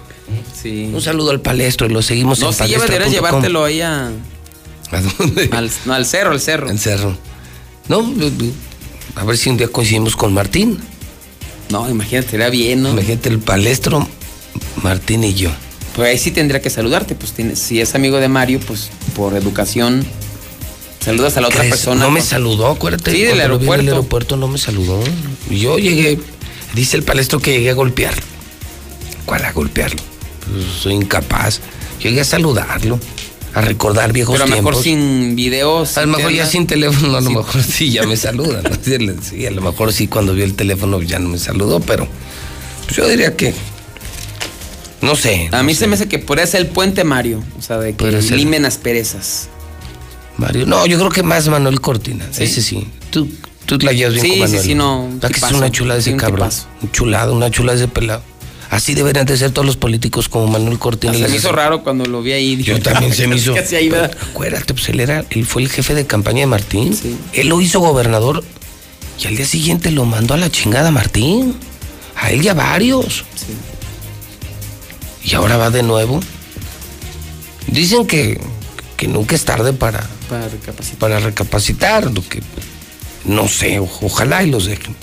Sí. 0.63 0.91
Un 0.93 1.01
saludo 1.01 1.31
al 1.31 1.41
palestro 1.41 1.87
y 1.87 1.91
lo 1.91 2.03
seguimos 2.03 2.39
No, 2.41 2.49
en 2.49 2.53
sí, 2.53 2.59
ya 2.59 2.67
deberías 2.79 2.89
palestra.com. 2.91 3.13
llevártelo 3.13 3.65
ahí 3.65 3.81
a- 3.81 4.11
¿A 4.91 5.01
dónde? 5.01 5.51
al, 5.53 5.71
no, 5.85 5.95
al 5.95 6.07
cerro, 6.07 6.31
al 6.33 6.41
cerro. 6.41 6.71
El 6.71 6.79
cerro. 6.79 7.17
No, 7.89 8.13
a 9.17 9.25
ver 9.25 9.37
si 9.39 9.51
un 9.51 9.57
día 9.57 9.69
coincidimos 9.69 10.17
con 10.17 10.33
Martín. 10.35 10.79
No, 11.71 11.89
imagínate, 11.89 12.31
sería 12.31 12.49
bien, 12.49 12.83
¿no? 12.83 12.91
Imagínate 12.91 13.29
el 13.29 13.39
palestro, 13.39 14.07
Martín 14.83 15.25
y 15.25 15.35
yo. 15.35 15.51
Pues 15.95 16.09
ahí 16.11 16.19
sí 16.19 16.31
tendría 16.31 16.63
que 16.63 16.71
saludarte. 16.71 17.15
Pues 17.15 17.33
tienes, 17.33 17.59
si 17.59 17.81
es 17.81 17.95
amigo 17.95 18.19
de 18.19 18.29
Mario, 18.29 18.61
pues 18.67 18.89
por 19.17 19.35
educación, 19.35 20.07
saludas 21.05 21.37
a 21.37 21.41
la 21.43 21.49
otra 21.49 21.61
¿Crees? 21.61 21.73
persona. 21.75 22.01
No 22.05 22.11
me 22.11 22.21
con- 22.21 22.29
saludó, 22.29 22.69
acuérdate. 22.69 23.11
Sí, 23.13 23.23
del 23.23 23.33
el 23.33 23.41
aeropuerto. 23.41 24.37
no 24.37 24.49
me 24.49 24.59
saludó. 24.59 25.01
Yo 25.51 25.79
llegué, 25.79 26.19
dice 26.75 26.97
el 26.97 27.03
palestro 27.03 27.41
que 27.41 27.53
llegué 27.53 27.71
a 27.71 27.75
golpearlo. 27.75 28.23
¿Cuál 29.27 29.45
a 29.45 29.53
golpearlo? 29.53 30.01
Pues 30.51 30.65
soy 30.83 30.95
incapaz. 30.95 31.61
Llegué 32.03 32.21
a 32.21 32.25
saludarlo, 32.25 32.99
a 33.59 33.61
recordar 33.63 34.13
viejos 34.13 34.35
Pero 34.35 34.45
a 34.45 34.47
lo 34.49 34.57
mejor 34.57 34.81
tiempos. 34.81 34.85
sin 34.85 35.37
videos. 35.37 35.99
A 35.99 36.03
lo 36.07 36.17
mejor 36.17 36.33
ya 36.33 36.47
sin 36.47 36.67
teléfono, 36.67 37.17
a 37.17 37.21
lo 37.21 37.31
mejor 37.31 37.63
sí 37.63 37.91
ya 37.91 38.05
me 38.07 38.17
saluda. 38.17 38.63
¿no? 38.63 38.71
Sí, 39.23 39.47
a 39.47 39.51
lo 39.51 39.61
mejor 39.63 39.93
sí 39.93 40.07
cuando 40.09 40.35
vio 40.35 40.45
el 40.45 40.55
teléfono 40.55 41.01
ya 41.03 41.19
no 41.19 41.29
me 41.29 41.39
saludó, 41.39 41.81
pero 41.81 42.07
pues 42.85 42.97
yo 42.97 43.09
diría 43.09 43.37
que. 43.37 43.55
No 45.01 45.15
sé. 45.15 45.49
A 45.53 45.59
no 45.59 45.63
mí 45.65 45.75
sé. 45.75 45.81
se 45.81 45.87
me 45.87 45.95
hace 45.95 46.09
que 46.09 46.19
podría 46.19 46.47
ser 46.47 46.61
el 46.63 46.67
puente 46.69 47.05
Mario. 47.05 47.43
O 47.59 47.63
sea, 47.63 47.79
de 47.79 47.95
que 47.95 48.11
limen 48.11 48.65
asperezas. 48.65 49.49
Mario. 50.37 50.67
No, 50.67 50.87
yo 50.87 50.99
creo 50.99 51.11
que 51.11 51.23
más 51.23 51.49
Manuel 51.49 51.81
Cortina. 51.81 52.27
Sí. 52.31 52.45
Ese 52.45 52.63
sí. 52.63 52.87
Tú, 53.11 53.29
tú 53.67 53.77
la 53.79 53.93
llevas 53.93 54.15
bien 54.15 54.25
Sí, 54.25 54.31
con 54.31 54.49
sí, 54.49 54.55
Manuel. 54.55 54.63
sí, 54.63 54.75
no, 54.75 55.11
que 55.21 55.37
es 55.47 55.53
una 55.53 55.71
chula 55.71 55.95
de 55.97 56.03
Sí, 56.03 56.11
ese 56.11 56.17
cabrón. 56.19 56.51
Un 56.83 56.93
chulado, 56.93 57.35
una 57.35 57.51
chula 57.51 57.73
de 57.73 57.79
ese 57.79 57.89
pelado. 57.89 58.23
Así 58.71 58.95
deberían 58.95 59.25
de 59.25 59.37
ser 59.37 59.51
todos 59.51 59.65
los 59.65 59.77
políticos 59.77 60.29
como 60.29 60.47
Manuel 60.47 60.79
Cortina. 60.79 61.15
Se 61.15 61.29
me 61.29 61.37
hizo 61.37 61.53
raro 61.53 61.83
cuando 61.83 62.05
lo 62.05 62.23
vi 62.23 62.33
ahí. 62.33 62.63
Yo 62.63 62.81
también 62.81 63.15
se 63.15 63.27
me 63.27 63.37
hizo. 63.37 63.55
Casi 63.55 63.77
ahí. 63.77 63.91
Acuérdate, 64.31 64.75
pues 64.75 64.89
él 64.91 65.01
era, 65.01 65.25
él 65.31 65.47
fue 65.47 65.63
el 65.63 65.71
jefe 65.71 65.95
de 65.95 66.07
campaña 66.07 66.41
de 66.41 66.47
Martín. 66.47 66.97
Él 67.33 67.49
lo 67.49 67.61
hizo 67.61 67.81
gobernador 67.81 68.45
y 69.23 69.27
al 69.27 69.37
día 69.37 69.47
siguiente 69.47 69.91
lo 69.91 70.05
mandó 70.05 70.35
a 70.35 70.37
la 70.37 70.51
chingada 70.51 70.91
Martín. 70.91 71.55
A 72.15 72.31
él 72.31 72.43
y 72.45 72.49
a 72.49 72.55
varios. 72.55 73.25
Y 75.25 75.35
ahora 75.35 75.57
va 75.57 75.71
de 75.71 75.83
nuevo. 75.83 76.21
Dicen 77.69 78.07
que, 78.07 78.41
que 78.97 79.09
nunca 79.09 79.35
es 79.35 79.45
tarde 79.45 79.73
para, 79.73 80.07
Para 80.29 80.49
recapacitar. 80.49 80.99
para 80.99 81.21
recapacitar. 81.21 82.13
Lo 82.13 82.27
que, 82.29 82.43
no 83.25 83.49
sé, 83.49 83.79
ojalá 83.79 84.43
y 84.43 84.51
los 84.51 84.67
dejen. 84.67 84.95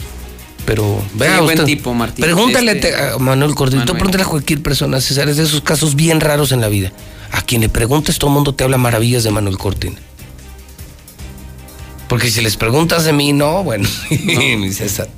Pero 0.66 1.02
vea 1.14 1.42
buen 1.42 1.64
tipo, 1.66 1.94
Martín. 1.94 2.26
Pregúntale 2.26 2.72
Este- 2.72 2.96
a 2.96 3.18
Manuel 3.20 3.54
Cordero, 3.54 3.80
Manuel. 3.82 3.98
pregúntale 3.98 4.24
a 4.24 4.28
cualquier 4.28 4.62
persona, 4.64 5.00
César, 5.00 5.30
es 5.30 5.38
de 5.38 5.44
esos 5.44 5.62
casos 5.62 5.96
bien 5.96 6.20
raros 6.22 6.52
en 6.52 6.62
la 6.62 6.68
vida. 6.70 6.92
A 7.32 7.42
quien 7.42 7.62
le 7.62 7.70
preguntes, 7.70 8.18
todo 8.18 8.30
el 8.30 8.34
mundo 8.36 8.56
te 8.56 8.64
habla 8.64 8.78
maravillas 8.78 9.24
de 9.24 9.32
Manuel 9.32 9.58
Cortina. 9.58 9.98
Porque 12.08 12.30
si 12.30 12.42
les 12.42 12.56
preguntas 12.56 13.04
de 13.04 13.14
mí, 13.14 13.34
no, 13.34 13.64
bueno, 13.64 13.90
mi 14.58 14.72
César. 14.74 15.10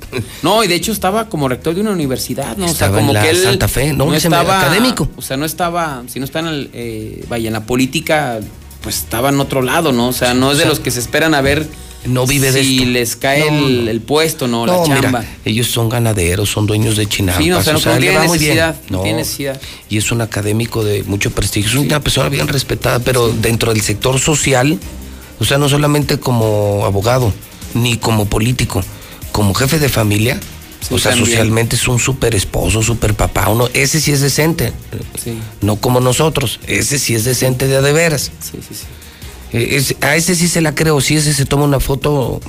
No, 0.42 0.64
y 0.64 0.68
de 0.68 0.74
hecho 0.74 0.90
estaba 0.90 1.28
como 1.28 1.46
rector 1.48 1.74
de 1.74 1.82
una 1.82 1.90
universidad, 1.90 2.56
¿no? 2.56 2.64
Estaba 2.64 2.92
o 2.92 2.94
sea, 2.94 3.00
como 3.00 3.10
en 3.10 3.14
la 3.14 3.22
que 3.22 3.30
él 3.30 3.42
Santa 3.42 3.68
Fe, 3.68 3.92
no, 3.92 4.12
ese 4.14 4.28
estaba 4.28 4.60
académico. 4.60 5.06
O 5.16 5.22
sea, 5.22 5.36
no 5.36 5.44
estaba, 5.44 6.02
si 6.08 6.18
no 6.18 6.24
está 6.24 6.38
en 6.40 6.46
el, 6.46 6.70
eh, 6.72 7.24
vaya, 7.28 7.48
en 7.48 7.52
la 7.52 7.64
política, 7.64 8.40
pues 8.80 8.96
estaba 9.00 9.28
en 9.28 9.38
otro 9.38 9.60
lado, 9.60 9.92
¿no? 9.92 10.08
O 10.08 10.12
sea, 10.14 10.32
no 10.32 10.50
es 10.50 10.56
de 10.58 10.62
O 10.64 10.66
sea, 10.66 10.70
los 10.70 10.80
que 10.80 10.90
se 10.90 11.00
esperan 11.00 11.34
a 11.34 11.42
ver 11.42 11.68
no 12.04 12.26
vive 12.26 12.52
de 12.52 12.62
si 12.62 12.78
esto. 12.78 12.90
les 12.90 13.16
cae 13.16 13.50
No, 13.50 13.90
el, 13.90 14.00
puesto, 14.00 14.46
¿no? 14.46 14.66
No, 14.66 14.82
la 14.82 14.82
mira, 14.82 15.00
chamba. 15.00 15.24
ellos 15.44 15.66
son 15.68 15.88
ganaderos, 15.88 16.48
son 16.48 16.66
dueños 16.66 16.96
de 16.96 17.06
chinampas. 17.06 17.42
Sí, 17.42 17.50
no, 17.50 17.58
o 17.58 17.62
sea, 17.62 17.72
no, 17.74 17.80
no 17.80 17.94
le 17.94 18.00
tiene 18.00 18.20
necesidad, 18.20 18.76
tiene 18.86 19.14
necesidad. 19.14 19.60
Y 19.88 19.98
es 19.98 20.10
un 20.12 20.20
académico 20.20 20.84
de 20.84 21.02
mucho 21.04 21.30
prestigio. 21.30 21.70
Es 21.70 21.76
una 21.86 22.00
persona 22.00 22.28
bien 22.28 22.48
respetada, 22.48 23.00
pero 23.00 23.28
dentro 23.28 23.72
del 23.72 23.82
sector 23.82 24.18
social, 24.20 24.78
o 25.40 25.44
sea, 25.44 25.58
no 25.58 25.68
solamente 25.68 26.18
como 26.18 26.84
abogado, 26.84 27.32
ni 27.74 27.96
como 27.96 28.26
político, 28.26 28.82
como 29.32 29.54
jefe 29.54 29.78
de 29.78 29.88
familia. 29.88 30.40
Sí, 30.80 30.94
o 30.94 30.98
sea, 30.98 31.10
también. 31.10 31.26
socialmente 31.26 31.74
es 31.74 31.88
un 31.88 31.98
súper 31.98 32.36
esposo, 32.36 32.82
súper 32.84 33.14
papá. 33.14 33.48
Uno, 33.48 33.68
ese 33.74 34.00
sí 34.00 34.12
es 34.12 34.20
decente. 34.20 34.72
Sí. 35.22 35.36
No 35.60 35.74
como 35.76 35.98
nosotros. 35.98 36.60
Ese 36.68 37.00
sí 37.00 37.16
es 37.16 37.24
decente 37.24 37.66
de 37.66 37.76
a 37.76 37.82
de 37.82 37.92
veras. 37.92 38.30
Sí, 38.40 38.58
sí, 38.66 38.74
sí. 38.76 38.84
Eh, 39.52 39.76
es- 39.76 39.94
a 40.02 40.16
ese 40.16 40.34
sí 40.34 40.48
se 40.48 40.60
la 40.60 40.74
creo. 40.74 41.00
Si 41.00 41.16
ese 41.16 41.32
se 41.34 41.46
toma 41.46 41.64
una 41.64 41.80
foto 41.80 42.40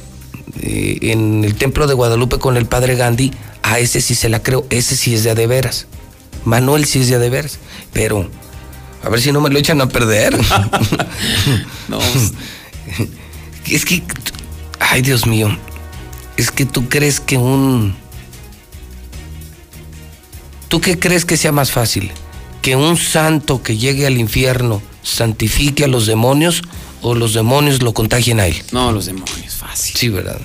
eh, 0.61 0.97
en 1.01 1.43
el 1.45 1.55
templo 1.55 1.87
de 1.87 1.93
Guadalupe 1.93 2.39
con 2.39 2.57
el 2.57 2.65
padre 2.65 2.95
Gandhi, 2.95 3.31
a 3.63 3.79
ese 3.79 4.01
sí 4.01 4.15
se 4.15 4.29
la 4.29 4.41
creo. 4.43 4.65
Ese 4.69 4.95
sí 4.95 5.13
es 5.13 5.23
de 5.23 5.31
a 5.31 5.35
de 5.35 5.47
veras. 5.47 5.87
Manuel 6.45 6.85
sí 6.85 7.01
es 7.01 7.09
de 7.09 7.15
a 7.15 7.19
de 7.19 7.29
veras. 7.29 7.59
Pero, 7.93 8.29
a 9.03 9.09
ver 9.09 9.21
si 9.21 9.31
no 9.31 9.41
me 9.41 9.49
lo 9.49 9.59
echan 9.59 9.81
a 9.81 9.87
perder. 9.87 10.37
No, 11.87 11.99
es 13.65 13.83
que, 13.85 14.03
ay 14.79 15.01
Dios 15.01 15.25
mío, 15.25 15.49
es 16.37 16.51
que 16.51 16.65
tú 16.67 16.87
crees 16.87 17.19
que 17.19 17.37
un... 17.37 17.95
¿Tú 20.67 20.81
qué 20.81 20.99
crees 20.99 21.25
que 21.25 21.35
sea 21.37 21.51
más 21.51 21.71
fácil? 21.71 22.11
¿Que 22.61 22.75
un 22.75 22.95
santo 22.97 23.63
que 23.63 23.77
llegue 23.77 24.05
al 24.05 24.19
infierno 24.19 24.81
santifique 25.01 25.85
a 25.85 25.87
los 25.87 26.05
demonios 26.05 26.61
o 27.01 27.15
los 27.15 27.33
demonios 27.33 27.81
lo 27.81 27.93
contagien 27.93 28.39
a 28.39 28.47
él? 28.47 28.55
no, 28.71 28.91
los 28.91 29.05
demonios, 29.05 29.53
fácil. 29.55 29.95
Sí, 29.95 30.09
¿verdad? 30.09 30.39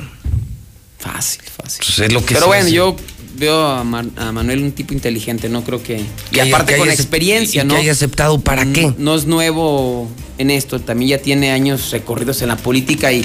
Fácil, 0.98 1.42
fácil. 1.44 1.80
Pues 1.84 1.98
es 1.98 2.12
lo 2.12 2.24
que 2.24 2.34
Pero 2.34 2.46
bueno, 2.46 2.64
hace. 2.64 2.72
yo 2.72 2.96
veo 3.36 3.66
a, 3.66 3.84
Ma- 3.84 4.04
a 4.16 4.32
Manuel 4.32 4.62
un 4.62 4.72
tipo 4.72 4.94
inteligente, 4.94 5.48
no 5.48 5.62
creo 5.64 5.82
que... 5.82 6.02
Y 6.32 6.38
aparte 6.40 6.74
que 6.74 6.78
con 6.78 6.90
experiencia, 6.90 7.62
y 7.62 7.66
¿no? 7.66 7.74
que 7.74 7.80
haya 7.80 7.92
aceptado 7.92 8.40
para 8.40 8.64
Mm, 8.64 8.72
qué. 8.72 8.94
No 8.96 9.14
es 9.14 9.26
nuevo 9.26 10.08
en 10.38 10.50
esto, 10.50 10.80
también 10.80 11.10
ya 11.10 11.18
tiene 11.18 11.50
años 11.52 11.90
recorridos 11.90 12.40
en 12.42 12.48
la 12.48 12.56
política 12.56 13.12
y 13.12 13.24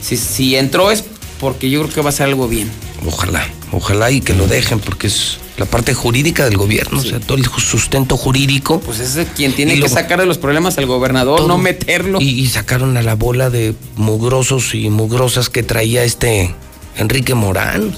si, 0.00 0.16
si 0.16 0.56
entró 0.56 0.90
es 0.90 1.04
porque 1.40 1.68
yo 1.70 1.82
creo 1.82 1.94
que 1.94 2.00
va 2.00 2.08
a 2.10 2.12
ser 2.12 2.26
algo 2.26 2.48
bien. 2.48 2.70
Ojalá, 3.06 3.46
ojalá 3.72 4.10
y 4.10 4.20
que 4.20 4.32
lo 4.32 4.46
dejen 4.46 4.80
porque 4.80 5.08
es, 5.08 5.36
la 5.58 5.66
parte 5.66 5.92
jurídica 5.92 6.44
del 6.44 6.56
gobierno, 6.56 7.00
o 7.00 7.02
sea, 7.02 7.18
todo 7.20 7.36
el 7.36 7.44
sustento 7.46 8.16
jurídico. 8.16 8.80
Pues 8.80 9.00
es 9.00 9.26
quien 9.34 9.52
tiene 9.52 9.78
que 9.80 9.88
sacar 9.88 10.20
de 10.20 10.26
los 10.26 10.38
problemas 10.38 10.78
al 10.78 10.86
gobernador, 10.86 11.38
Todo. 11.38 11.48
no 11.48 11.58
meterlo. 11.58 12.20
Y, 12.20 12.28
y 12.40 12.46
sacaron 12.46 12.96
a 12.96 13.02
la 13.02 13.14
bola 13.16 13.50
de 13.50 13.74
mugrosos 13.96 14.74
y 14.74 14.88
mugrosas 14.88 15.50
que 15.50 15.62
traía 15.64 16.04
este 16.04 16.54
Enrique 16.96 17.34
Morán. 17.34 17.92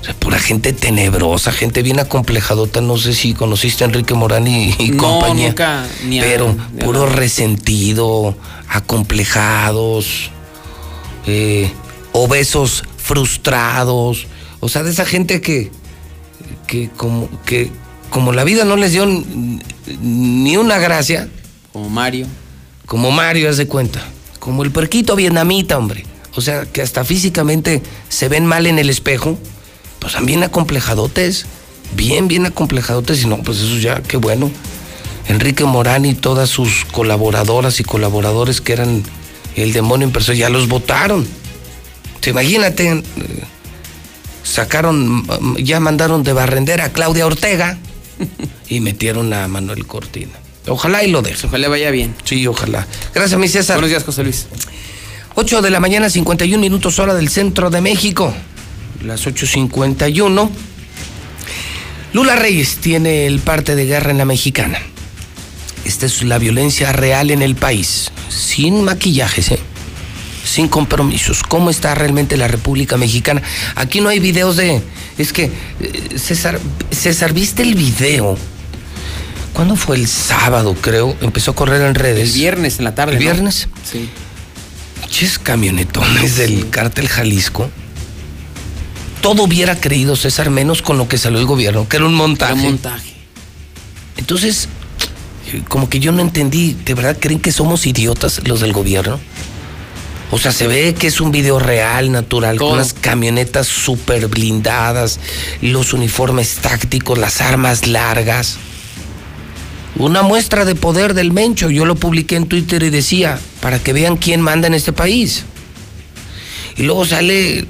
O 0.00 0.04
sea, 0.04 0.14
pura 0.14 0.38
gente 0.38 0.72
tenebrosa, 0.72 1.50
gente 1.52 1.82
bien 1.82 1.98
acomplejadota. 2.00 2.80
No 2.80 2.96
sé 2.98 3.12
si 3.14 3.34
conociste 3.34 3.84
a 3.84 3.86
Enrique 3.86 4.14
Morán 4.14 4.46
y, 4.46 4.74
y 4.78 4.90
no, 4.90 5.02
compañía. 5.02 5.48
nunca. 5.48 5.86
Ni 6.06 6.20
a- 6.20 6.22
pero 6.22 6.54
ni 6.74 6.82
a 6.82 6.84
puro 6.84 7.06
resentido, 7.06 8.34
acomplejados, 8.68 10.30
eh, 11.26 11.70
obesos 12.12 12.84
frustrados. 12.96 14.26
O 14.60 14.68
sea, 14.68 14.82
de 14.82 14.90
esa 14.90 15.04
gente 15.04 15.40
que, 15.40 15.70
que 16.70 16.88
como 16.96 17.28
que 17.44 17.68
como 18.10 18.32
la 18.32 18.44
vida 18.44 18.64
no 18.64 18.76
les 18.76 18.92
dio 18.92 19.06
ni 19.06 20.56
una 20.56 20.78
gracia. 20.78 21.28
Como 21.72 21.90
Mario. 21.90 22.26
Como 22.86 23.10
Mario, 23.10 23.50
haz 23.50 23.56
de 23.56 23.66
cuenta. 23.66 24.02
Como 24.38 24.62
el 24.62 24.70
perquito 24.70 25.16
vietnamita, 25.16 25.76
hombre. 25.76 26.04
O 26.34 26.40
sea, 26.40 26.66
que 26.66 26.80
hasta 26.80 27.04
físicamente 27.04 27.82
se 28.08 28.28
ven 28.28 28.46
mal 28.46 28.66
en 28.66 28.78
el 28.78 28.88
espejo. 28.88 29.36
Pues 29.98 30.12
también 30.12 30.42
acomplejadotes. 30.42 31.46
Bien, 31.96 32.28
bien 32.28 32.46
acomplejadotes. 32.46 33.22
Y 33.22 33.26
no, 33.26 33.38
pues 33.42 33.58
eso 33.58 33.76
ya, 33.78 34.02
qué 34.02 34.16
bueno. 34.16 34.50
Enrique 35.28 35.64
Morán 35.64 36.04
y 36.04 36.14
todas 36.14 36.48
sus 36.48 36.84
colaboradoras 36.86 37.78
y 37.80 37.84
colaboradores 37.84 38.60
que 38.60 38.72
eran 38.72 39.02
el 39.56 39.72
demonio 39.72 40.06
en 40.06 40.12
persona, 40.12 40.38
ya 40.38 40.50
los 40.50 40.68
votaron. 40.68 41.26
Te 42.20 42.30
imagínate, 42.30 42.90
eh, 42.90 43.02
sacaron, 44.42 45.24
ya 45.58 45.80
mandaron 45.80 46.22
de 46.22 46.32
barrendera 46.32 46.86
a 46.86 46.92
Claudia 46.92 47.26
Ortega 47.26 47.78
y 48.68 48.80
metieron 48.80 49.32
a 49.32 49.48
Manuel 49.48 49.86
Cortina. 49.86 50.32
Ojalá 50.68 51.02
y 51.04 51.10
lo 51.10 51.22
deje. 51.22 51.46
Ojalá 51.46 51.68
vaya 51.68 51.90
bien. 51.90 52.14
Sí, 52.24 52.46
ojalá. 52.46 52.86
Gracias, 53.14 53.38
mi 53.40 53.48
César. 53.48 53.76
Buenos 53.76 53.90
días, 53.90 54.04
José 54.04 54.22
Luis. 54.22 54.46
8 55.34 55.62
de 55.62 55.70
la 55.70 55.80
mañana, 55.80 56.10
51 56.10 56.60
minutos 56.60 56.98
hora 56.98 57.14
del 57.14 57.28
centro 57.28 57.70
de 57.70 57.80
México. 57.80 58.34
Las 59.02 59.26
8.51. 59.26 60.50
Lula 62.12 62.36
Reyes 62.36 62.76
tiene 62.76 63.26
el 63.26 63.38
parte 63.40 63.74
de 63.74 63.86
guerra 63.86 64.10
en 64.10 64.18
la 64.18 64.24
mexicana. 64.24 64.78
Esta 65.84 66.06
es 66.06 66.22
la 66.22 66.38
violencia 66.38 66.92
real 66.92 67.30
en 67.30 67.40
el 67.40 67.54
país. 67.54 68.10
Sin 68.28 68.82
maquillajes, 68.82 69.52
¿eh? 69.52 69.58
Sin 70.50 70.66
compromisos. 70.66 71.44
¿Cómo 71.44 71.70
está 71.70 71.94
realmente 71.94 72.36
la 72.36 72.48
República 72.48 72.96
Mexicana? 72.96 73.40
Aquí 73.76 74.00
no 74.00 74.08
hay 74.08 74.18
videos 74.18 74.56
de... 74.56 74.82
Es 75.16 75.32
que, 75.32 75.44
eh, 75.44 76.18
César, 76.18 76.58
César, 76.90 77.32
¿viste 77.32 77.62
el 77.62 77.76
video? 77.76 78.36
¿Cuándo 79.52 79.76
fue 79.76 79.94
el 79.94 80.08
sábado, 80.08 80.74
creo? 80.80 81.16
Empezó 81.20 81.52
a 81.52 81.54
correr 81.54 81.82
en 81.82 81.94
redes. 81.94 82.30
El 82.30 82.34
viernes 82.34 82.80
en 82.80 82.84
la 82.84 82.96
tarde. 82.96 83.12
¿El 83.12 83.18
¿no? 83.20 83.30
viernes? 83.30 83.68
Sí. 83.88 84.10
Pinches 85.00 85.38
camionetones 85.38 86.36
del 86.36 86.68
cártel 86.68 87.06
Jalisco. 87.06 87.70
Todo 89.20 89.44
hubiera 89.44 89.78
creído 89.78 90.16
César 90.16 90.50
menos 90.50 90.82
con 90.82 90.98
lo 90.98 91.06
que 91.06 91.16
salió 91.16 91.38
el 91.38 91.46
gobierno, 91.46 91.88
que 91.88 91.98
era 91.98 92.06
un 92.06 92.14
montaje. 92.14 92.54
Era 92.54 92.60
un 92.60 92.70
montaje. 92.70 93.14
Entonces, 94.16 94.68
eh, 95.52 95.62
como 95.68 95.88
que 95.88 96.00
yo 96.00 96.10
no 96.10 96.22
entendí, 96.22 96.76
¿de 96.84 96.94
verdad 96.94 97.16
creen 97.20 97.38
que 97.38 97.52
somos 97.52 97.86
idiotas 97.86 98.40
los 98.48 98.58
del 98.58 98.72
gobierno? 98.72 99.20
O 100.32 100.38
sea, 100.38 100.52
se 100.52 100.68
ve 100.68 100.94
que 100.94 101.08
es 101.08 101.20
un 101.20 101.32
video 101.32 101.58
real, 101.58 102.12
natural, 102.12 102.56
con 102.56 102.74
unas 102.74 102.92
camionetas 102.92 103.66
súper 103.66 104.28
blindadas, 104.28 105.18
los 105.60 105.92
uniformes 105.92 106.56
tácticos, 106.56 107.18
las 107.18 107.40
armas 107.40 107.86
largas. 107.88 108.58
Una 109.96 110.22
muestra 110.22 110.64
de 110.64 110.76
poder 110.76 111.14
del 111.14 111.32
Mencho. 111.32 111.68
Yo 111.68 111.84
lo 111.84 111.96
publiqué 111.96 112.36
en 112.36 112.46
Twitter 112.46 112.82
y 112.84 112.90
decía, 112.90 113.40
para 113.60 113.80
que 113.80 113.92
vean 113.92 114.16
quién 114.16 114.40
manda 114.40 114.68
en 114.68 114.74
este 114.74 114.92
país. 114.92 115.44
Y 116.76 116.84
luego 116.84 117.04
sale. 117.04 117.58
eh, 117.58 117.66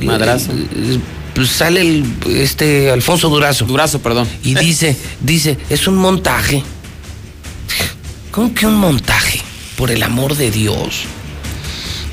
Madrazo. 0.00 0.52
eh, 0.52 0.98
pues 1.34 1.50
sale 1.50 1.80
el, 1.80 2.04
este 2.28 2.90
Alfonso 2.90 3.28
Durazo. 3.28 3.64
Durazo, 3.64 4.00
perdón. 4.00 4.28
Y 4.44 4.54
dice, 4.54 4.96
dice, 5.20 5.58
es 5.68 5.86
un 5.88 5.96
montaje. 5.96 6.62
¿Cómo 8.30 8.54
que 8.54 8.66
un 8.66 8.76
montaje? 8.76 9.40
Por 9.76 9.90
el 9.90 10.02
amor 10.04 10.36
de 10.36 10.50
Dios. 10.52 11.02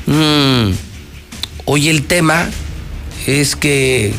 Mm, 0.06 0.72
Hoy 1.68 1.88
el 1.88 2.04
tema 2.06 2.48
es 3.26 3.56
que 3.56 4.14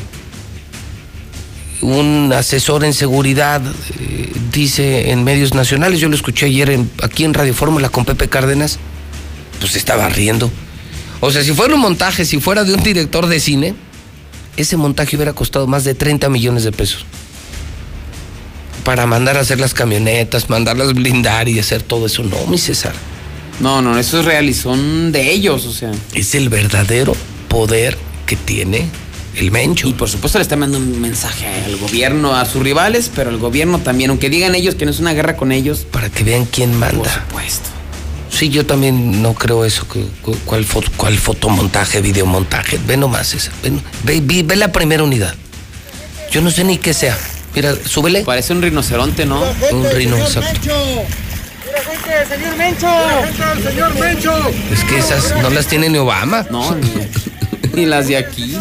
un 1.82 2.34
asesor 2.36 2.84
en 2.84 2.94
seguridad 2.94 3.62
eh, 4.00 4.32
dice 4.52 5.12
en 5.12 5.24
medios 5.24 5.54
nacionales, 5.54 6.00
yo 6.02 6.10
lo 6.10 6.16
escuché 6.16 6.48
ayer 6.48 6.72
en- 6.72 6.90
aquí 7.02 7.24
en 7.24 7.34
Radio 7.34 7.54
Fórmula 7.54 7.88
con 7.88 8.04
Pepe 8.04 8.28
Cárdenas, 8.28 8.80
pues 9.62 9.76
estaba 9.78 10.10
riendo. 10.10 10.52
O 11.22 11.32
sea, 11.32 11.42
si 11.44 11.54
fuera 11.54 11.76
un 11.76 11.80
montaje, 11.80 12.26
si 12.26 12.40
fuera 12.42 12.64
de 12.66 12.74
un 12.74 12.84
director 12.84 13.28
de 13.28 13.40
cine, 13.40 13.76
ese 14.58 14.76
montaje 14.76 15.16
hubiera 15.16 15.32
costado 15.34 15.68
más 15.68 15.84
de 15.86 15.94
30 15.94 16.28
millones 16.30 16.64
de 16.66 16.72
pesos. 16.74 17.06
Para 18.84 19.06
mandar 19.06 19.38
a 19.38 19.42
hacer 19.42 19.60
las 19.60 19.74
camionetas, 19.74 20.50
mandarlas 20.50 20.94
blindar 20.94 21.48
y 21.48 21.60
hacer 21.60 21.82
todo 21.82 22.08
eso. 22.08 22.24
No, 22.24 22.46
mi 22.48 22.58
César. 22.58 22.94
No, 23.60 23.82
no, 23.82 23.98
eso 23.98 24.20
es 24.20 24.26
real 24.26 24.48
y 24.50 24.54
son 24.54 25.12
de 25.12 25.32
ellos, 25.32 25.66
o 25.66 25.72
sea. 25.72 25.92
Es 26.14 26.36
el 26.36 26.50
verdadero 26.50 27.16
poder 27.48 27.98
que 28.26 28.36
tiene 28.36 28.88
el 29.36 29.52
Mencho. 29.52 29.88
Y 29.88 29.94
por 29.94 30.10
supuesto 30.10 30.38
le 30.38 30.44
está 30.44 30.56
mandando 30.56 30.86
un 30.92 31.02
mensaje 31.02 31.48
al 31.66 31.78
gobierno, 31.78 32.36
a 32.36 32.46
sus 32.46 32.62
rivales, 32.62 33.10
pero 33.16 33.30
al 33.30 33.38
gobierno 33.38 33.80
también, 33.80 34.10
aunque 34.12 34.30
digan 34.30 34.54
ellos 34.56 34.76
que 34.76 34.86
no 34.86 34.92
es 34.92 35.00
una 35.00 35.14
guerra 35.14 35.36
con 35.38 35.52
ellos. 35.52 35.86
Para 35.92 36.10
que 36.10 36.24
vean 36.24 36.46
quién 36.46 36.78
manda. 36.78 36.98
Por 36.98 37.10
supuesto. 37.12 37.70
Sí, 38.30 38.50
yo 38.50 38.66
también 38.68 39.24
no 39.24 39.34
creo 39.34 39.66
eso. 39.66 39.88
que- 39.88 40.06
¿Cuál, 40.46 40.68
fo- 40.68 40.88
cuál 40.96 41.18
fotomontaje, 41.18 42.02
videomontaje? 42.02 42.80
Ve 42.86 42.96
nomás 42.98 43.34
esa. 43.34 43.52
Ve, 43.64 43.72
ve- 44.04 44.22
ve- 44.24 44.44
ve 44.44 44.56
la 44.56 44.72
primera 44.72 45.04
unidad. 45.04 45.34
Yo 46.32 46.42
no 46.42 46.52
sé 46.52 46.64
ni 46.64 46.78
qué 46.78 46.94
sea. 46.94 47.18
Mira, 47.56 47.74
súbele. 47.86 48.22
Parece 48.24 48.54
un 48.54 48.62
rinoceronte, 48.62 49.26
¿no? 49.26 49.42
Un 49.72 49.90
rino, 49.92 50.18
exacto. 51.78 52.36
señor 52.36 52.56
Mencho! 52.58 52.90
señor 53.70 53.96
Mencho! 54.00 54.52
Es 54.72 54.84
que 54.84 54.98
esas 55.00 55.36
no 55.42 55.50
las 55.50 55.68
tiene 55.68 55.90
ni 55.90 55.98
Obama. 55.98 56.46
No, 56.50 56.76
ni, 56.76 56.92
ni 57.74 57.86
las 57.86 58.08
de 58.08 58.18
aquí. 58.18 58.58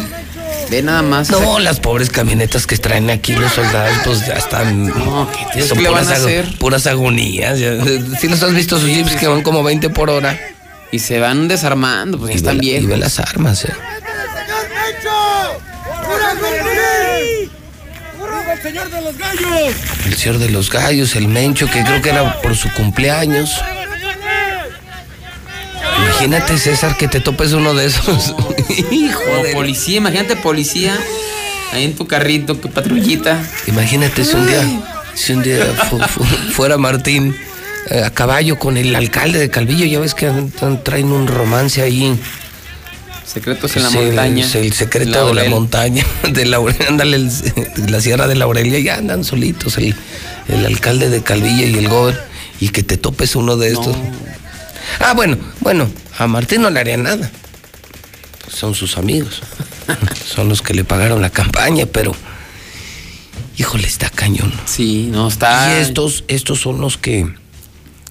Ve 0.69 0.81
nada 0.81 1.01
más. 1.01 1.29
No, 1.29 1.59
las 1.59 1.79
pobres 1.79 2.09
camionetas 2.09 2.67
que 2.67 2.77
traen 2.77 3.09
aquí 3.09 3.33
los 3.33 3.53
soldados, 3.53 3.97
pues 4.03 4.25
ya 4.25 4.33
están. 4.33 4.87
No, 4.87 5.29
¿qué 5.53 5.61
son 5.61 5.77
que 5.77 5.83
le 5.83 5.89
van 5.89 5.99
a 5.99 6.03
puras, 6.05 6.17
ago- 6.19 6.27
hacer? 6.27 6.57
puras 6.57 6.87
agonías. 6.87 7.59
ya. 7.59 7.71
Sí, 8.19 8.27
los 8.27 8.43
has 8.43 8.53
visto 8.53 8.77
sus 8.79 8.89
jeeps 8.89 9.15
que 9.15 9.27
van 9.27 9.41
como 9.43 9.63
20 9.63 9.89
por 9.89 10.09
hora. 10.09 10.37
Y 10.91 10.99
se 10.99 11.19
van 11.19 11.47
desarmando, 11.47 12.17
pues 12.17 12.31
ya 12.31 12.35
están 12.37 12.57
la- 12.57 12.61
viejos. 12.61 12.83
Y 12.83 12.87
ve 12.87 12.97
las 12.97 13.19
armas, 13.19 13.63
eh. 13.65 13.73
¡Pura 18.71 18.83
el 18.83 18.89
señor 18.89 18.89
de 18.89 19.01
los 19.01 19.17
gallos! 19.17 19.75
El 20.05 20.13
señor 20.17 20.37
de 20.39 20.49
los 20.49 20.69
gallos, 20.69 21.15
el 21.15 21.27
Mencho, 21.27 21.67
que 21.69 21.83
creo 21.83 22.01
que 22.01 22.09
era 22.09 22.41
por 22.41 22.55
su 22.55 22.71
cumpleaños. 22.73 23.51
Imagínate, 26.05 26.57
César, 26.57 26.97
que 26.97 27.07
te 27.07 27.19
topes 27.19 27.53
uno 27.53 27.73
de 27.73 27.85
esos. 27.85 28.33
Hijo 28.91 29.19
Como 29.21 29.43
policía, 29.53 29.97
imagínate 29.97 30.35
policía 30.35 30.97
ahí 31.73 31.85
en 31.85 31.95
tu 31.95 32.07
carrito, 32.07 32.59
que 32.61 32.67
patrullita. 32.69 33.41
Imagínate 33.67 34.23
si 34.23 34.35
un 34.35 34.47
día, 34.47 34.63
si 35.15 35.33
un 35.33 35.43
día 35.43 35.65
fu- 35.89 35.99
fu- 35.99 36.23
fuera 36.51 36.77
Martín 36.77 37.35
eh, 37.89 38.03
a 38.03 38.09
caballo 38.11 38.57
con 38.59 38.77
el 38.77 38.95
alcalde 38.95 39.39
de 39.39 39.49
Calvillo, 39.49 39.85
ya 39.85 39.99
ves 39.99 40.13
que 40.13 40.31
traen 40.83 41.11
un 41.11 41.27
romance 41.27 41.81
ahí. 41.81 42.17
Secretos 43.31 43.75
en 43.75 43.83
la 43.83 43.89
el- 43.89 44.05
montaña. 44.07 44.45
es 44.45 44.55
el 44.55 44.71
secreto 44.73 45.27
de 45.27 45.33
la 45.33 45.49
montaña, 45.49 46.05
de 46.31 46.45
Laurel, 46.45 46.77
ándale, 46.87 47.17
el- 47.17 47.31
la 47.91 47.99
Sierra 48.01 48.27
de 48.27 48.35
Laurelia, 48.35 48.79
ya 48.79 48.95
andan 48.97 49.23
solitos 49.23 49.77
el, 49.77 49.93
el 50.47 50.65
alcalde 50.65 51.09
de 51.09 51.21
Calvillo 51.21 51.67
y 51.67 51.75
el 51.77 51.89
gober, 51.89 52.19
y 52.59 52.69
que 52.69 52.83
te 52.83 52.97
topes 52.97 53.35
uno 53.35 53.57
de 53.57 53.73
estos. 53.73 53.95
Ah, 54.99 55.13
bueno, 55.13 55.37
bueno, 55.59 55.89
a 56.17 56.27
Martín 56.27 56.61
no 56.61 56.69
le 56.69 56.79
haría 56.79 56.97
nada. 56.97 57.29
Son 58.49 58.73
sus 58.73 58.97
amigos. 58.97 59.41
Son 60.25 60.47
los 60.49 60.61
que 60.61 60.73
le 60.73 60.83
pagaron 60.85 61.21
la 61.21 61.29
campaña, 61.29 61.85
pero. 61.85 62.15
Híjole, 63.57 63.87
está 63.87 64.09
cañón. 64.09 64.53
Sí, 64.65 65.09
no 65.11 65.27
está. 65.27 65.77
Y 65.77 65.81
estos, 65.81 66.23
estos 66.27 66.59
son 66.61 66.79
los 66.79 66.97
que. 66.97 67.27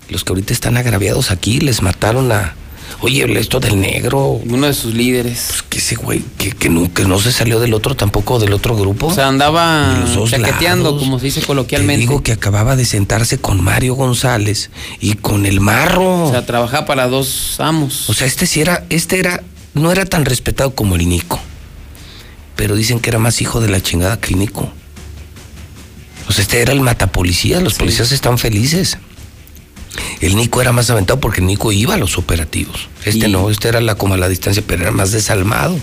Los 0.08 0.24
que 0.24 0.32
ahorita 0.32 0.52
están 0.52 0.76
agraviados 0.76 1.30
aquí, 1.30 1.58
les 1.60 1.82
mataron 1.82 2.30
a. 2.32 2.54
Oye, 3.02 3.38
esto 3.38 3.60
del 3.60 3.78
negro. 3.80 4.40
Uno 4.48 4.66
de 4.66 4.72
sus 4.74 4.94
líderes. 4.94 5.46
Pues 5.48 5.62
que 5.62 5.78
ese 5.78 5.96
güey, 5.96 6.22
que, 6.38 6.50
que, 6.52 6.70
no, 6.70 6.92
que 6.92 7.04
no 7.04 7.18
se 7.18 7.30
salió 7.30 7.60
del 7.60 7.74
otro 7.74 7.94
tampoco, 7.94 8.38
del 8.38 8.52
otro 8.54 8.74
grupo. 8.76 9.08
O 9.08 9.14
sea, 9.14 9.28
andaba 9.28 10.02
chaqueteando, 10.30 10.84
lados. 10.84 11.02
como 11.02 11.18
se 11.18 11.26
dice 11.26 11.40
Te 11.40 11.46
coloquialmente. 11.46 12.00
digo 12.00 12.22
que 12.22 12.32
acababa 12.32 12.74
de 12.74 12.84
sentarse 12.84 13.38
con 13.38 13.62
Mario 13.62 13.94
González 13.94 14.70
y 15.00 15.14
con 15.14 15.44
el 15.46 15.60
marro. 15.60 16.24
O 16.24 16.30
sea, 16.30 16.46
trabajaba 16.46 16.86
para 16.86 17.06
dos 17.06 17.56
amos. 17.60 18.08
O 18.08 18.14
sea, 18.14 18.26
este 18.26 18.46
sí 18.46 18.60
era, 18.60 18.84
este 18.88 19.18
era, 19.18 19.42
no 19.74 19.92
era 19.92 20.06
tan 20.06 20.24
respetado 20.24 20.74
como 20.74 20.96
el 20.96 21.06
Nico. 21.08 21.38
Pero 22.56 22.74
dicen 22.74 23.00
que 23.00 23.10
era 23.10 23.18
más 23.18 23.42
hijo 23.42 23.60
de 23.60 23.68
la 23.68 23.82
chingada 23.82 24.18
que 24.18 24.32
el 24.32 24.38
Nico. 24.40 24.70
Pues 26.24 26.38
este 26.38 26.60
era 26.62 26.72
el 26.72 26.80
matapolicía, 26.80 27.60
los 27.60 27.74
policías 27.74 28.10
están 28.10 28.38
felices. 28.38 28.98
El 30.20 30.36
Nico 30.36 30.60
era 30.60 30.72
más 30.72 30.90
aventado 30.90 31.20
porque 31.20 31.40
el 31.40 31.46
Nico 31.46 31.72
iba 31.72 31.94
a 31.94 31.98
los 31.98 32.18
operativos. 32.18 32.88
Este 33.04 33.28
no, 33.28 33.50
este 33.50 33.68
era 33.68 33.80
la 33.80 33.94
como 33.94 34.14
a 34.14 34.16
la 34.16 34.28
distancia, 34.28 34.62
pero 34.66 34.82
era 34.82 34.92
más 34.92 35.12
desalmado. 35.12 35.78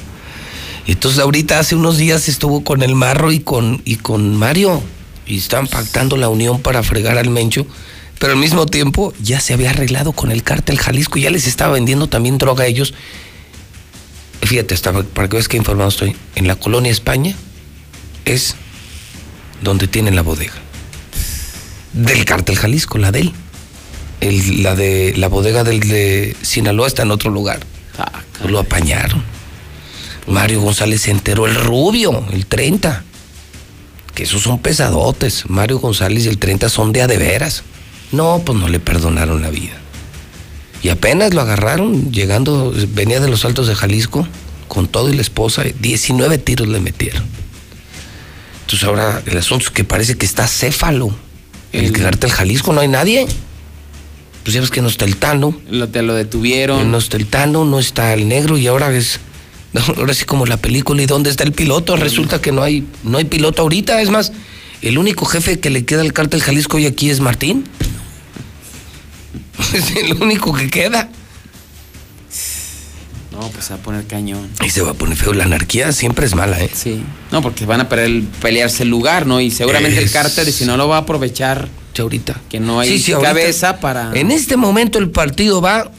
Y 0.86 0.94
entonces 0.94 1.20
ahorita 1.20 1.60
hace 1.60 1.76
unos 1.76 1.98
días 1.98 2.28
estuvo 2.28 2.64
con 2.64 2.84
el 2.84 2.96
Marro 2.96 3.32
y 3.32 3.40
con, 3.40 3.82
y 3.86 3.98
con 3.98 4.36
Mario. 4.36 4.82
Y 5.26 5.38
estaban 5.38 5.68
pactando 5.68 6.18
la 6.18 6.30
unión 6.30 6.62
para 6.62 6.84
fregar 6.84 7.18
al 7.18 7.30
Mencho. 7.30 7.66
Pero 8.20 8.34
al 8.34 8.40
mismo 8.40 8.66
tiempo 8.66 9.14
ya 9.22 9.40
se 9.40 9.54
había 9.54 9.70
arreglado 9.70 10.12
con 10.12 10.32
el 10.32 10.44
cártel 10.44 10.78
Jalisco. 10.78 11.18
Ya 11.18 11.30
les 11.30 11.48
estaba 11.48 11.74
vendiendo 11.74 12.08
también 12.08 12.38
droga 12.38 12.66
a 12.66 12.68
ellos. 12.68 12.94
Fíjate, 14.42 14.74
hasta 14.74 14.92
para 15.04 15.30
que 15.30 15.38
veas 15.38 15.48
qué 15.48 15.58
informado 15.58 15.90
estoy. 15.90 16.16
En 16.36 16.48
la 16.48 16.56
colonia 16.56 16.92
España 16.92 17.36
es 18.26 18.56
donde 19.62 19.88
tienen 19.88 20.16
la 20.16 20.22
bodega. 20.22 20.54
Del 21.94 22.26
cártel 22.26 22.58
Jalisco, 22.58 22.98
la 22.98 23.12
de 23.12 23.22
él. 23.22 23.34
El- 24.24 24.64
la 24.64 24.76
de 24.76 25.14
la 25.18 25.28
bodega 25.28 25.64
del 25.64 25.80
de 25.82 26.36
Sinaloa 26.42 26.88
está 26.88 27.04
en 27.04 27.12
otro 27.12 27.30
lugar. 27.30 27.60
Pues 28.40 28.50
lo 28.52 28.60
apañaron. 28.60 29.24
Mario 30.28 30.62
González 30.62 31.02
se 31.02 31.12
enteró, 31.12 31.46
el 31.46 31.56
rubio, 31.56 32.26
el 32.32 32.46
30. 32.46 33.04
Que 34.16 34.24
esos 34.24 34.42
son 34.44 34.60
pesadotes. 34.60 35.50
Mario 35.50 35.80
González 35.80 36.26
y 36.26 36.30
el 36.30 36.38
30 36.38 36.70
son 36.70 36.94
de 36.94 37.02
a 37.02 37.08
de 37.08 37.18
veras. 37.18 37.64
No, 38.12 38.42
pues 38.46 38.58
no 38.58 38.68
le 38.70 38.80
perdonaron 38.80 39.42
la 39.42 39.50
vida. 39.50 39.74
Y 40.82 40.90
apenas 40.90 41.34
lo 41.34 41.42
agarraron, 41.42 42.12
llegando, 42.12 42.74
venía 42.90 43.20
de 43.20 43.28
los 43.30 43.44
altos 43.46 43.68
de 43.68 43.76
Jalisco, 43.76 44.28
con 44.68 44.88
todo 44.88 45.10
y 45.10 45.16
la 45.16 45.22
esposa, 45.22 45.64
19 45.80 46.38
tiros 46.38 46.68
le 46.68 46.80
metieron. 46.80 47.24
Entonces 48.62 48.88
ahora 48.88 49.22
el 49.26 49.38
asunto 49.38 49.66
es 49.66 49.72
que 49.72 49.84
parece 49.84 50.16
que 50.16 50.26
está 50.26 50.48
céfalo. 50.48 51.14
El 51.72 51.92
cártel 51.92 52.32
Jalisco, 52.32 52.72
no 52.74 52.82
hay 52.82 52.88
nadie. 52.88 53.26
Pues 54.44 54.54
ya 54.54 54.62
ves 54.62 54.70
que 54.70 54.82
no 54.82 54.90
está 54.90 55.06
el 55.06 55.16
Tano. 55.16 55.58
Lo, 55.70 55.90
te 55.90 56.02
lo 56.02 56.14
detuvieron. 56.14 56.92
No 56.92 56.98
está 56.98 57.18
el 57.18 57.28
Tano, 57.28 57.66
no 57.66 57.80
está 57.80 58.14
el 58.14 58.28
negro 58.28 58.58
y 58.58 58.68
ahora 58.68 58.94
es. 58.94 59.20
no, 59.74 59.82
ahora 59.98 60.14
sí 60.14 60.26
como 60.26 60.46
la 60.46 60.58
película. 60.58 61.02
¿Y 61.02 61.06
dónde 61.06 61.30
está 61.30 61.44
el 61.44 61.54
piloto? 61.54 61.96
Resulta 61.96 62.42
que 62.42 62.52
no 62.52 62.62
hay, 62.62 62.86
no 63.04 63.18
hay 63.18 63.26
piloto 63.26 63.62
ahorita. 63.62 64.02
Es 64.02 64.10
más, 64.10 64.34
el 64.82 64.98
único 64.98 65.26
jefe 65.26 65.60
que 65.60 65.70
le 65.70 65.86
queda 65.86 66.02
al 66.02 66.14
cártel 66.14 66.42
Jalisco 66.42 66.78
hoy 66.78 66.86
aquí 66.86 67.10
es 67.10 67.20
Martín. 67.20 67.64
Es 69.74 69.96
el 69.96 70.22
único 70.22 70.54
que 70.54 70.70
queda. 70.70 71.10
No, 73.34 73.50
pues 73.50 73.66
se 73.66 73.74
va 73.74 73.80
a 73.80 73.84
poner 73.84 74.06
cañón. 74.06 74.48
Y 74.64 74.70
se 74.70 74.82
va 74.82 74.92
a 74.92 74.94
poner 74.94 75.18
feo. 75.18 75.34
La 75.34 75.44
anarquía 75.46 75.92
siempre 75.92 76.26
es 76.26 76.36
mala, 76.36 76.62
¿eh? 76.62 76.70
Sí. 76.74 77.04
No, 77.32 77.42
porque 77.42 77.66
van 77.66 77.82
a 77.82 77.88
el- 78.04 78.24
pelearse 78.42 78.84
el 78.84 78.90
lugar, 78.90 79.26
¿no? 79.26 79.42
Y 79.42 79.50
seguramente 79.52 79.98
el 79.98 80.06
Es- 80.06 80.12
cártel, 80.14 80.52
si 80.54 80.66
no 80.66 80.78
lo 80.78 80.88
va 80.88 80.98
a 80.98 81.00
aprovechar. 81.00 81.68
ahorita. 82.00 82.42
Que 82.50 82.60
no 82.60 82.80
hay 82.80 82.90
Sí, 82.90 83.00
sí, 83.00 83.12
ahorita- 83.12 83.30
cabeza 83.30 83.80
para. 83.80 84.12
En 84.16 84.32
este 84.32 84.56
momento 84.58 84.98
el 85.00 85.12
partido 85.12 85.62
va. 85.62 85.92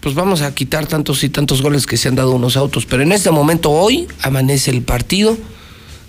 Pues 0.00 0.14
vamos 0.14 0.42
a 0.42 0.54
quitar 0.54 0.86
tantos 0.86 1.22
y 1.24 1.28
tantos 1.28 1.60
goles 1.60 1.86
que 1.86 1.96
se 1.96 2.08
han 2.08 2.14
dado 2.14 2.30
unos 2.32 2.56
autos. 2.56 2.86
Pero 2.86 3.02
en 3.02 3.12
este 3.12 3.30
momento, 3.30 3.70
hoy, 3.70 4.06
amanece 4.22 4.70
el 4.70 4.82
partido. 4.82 5.36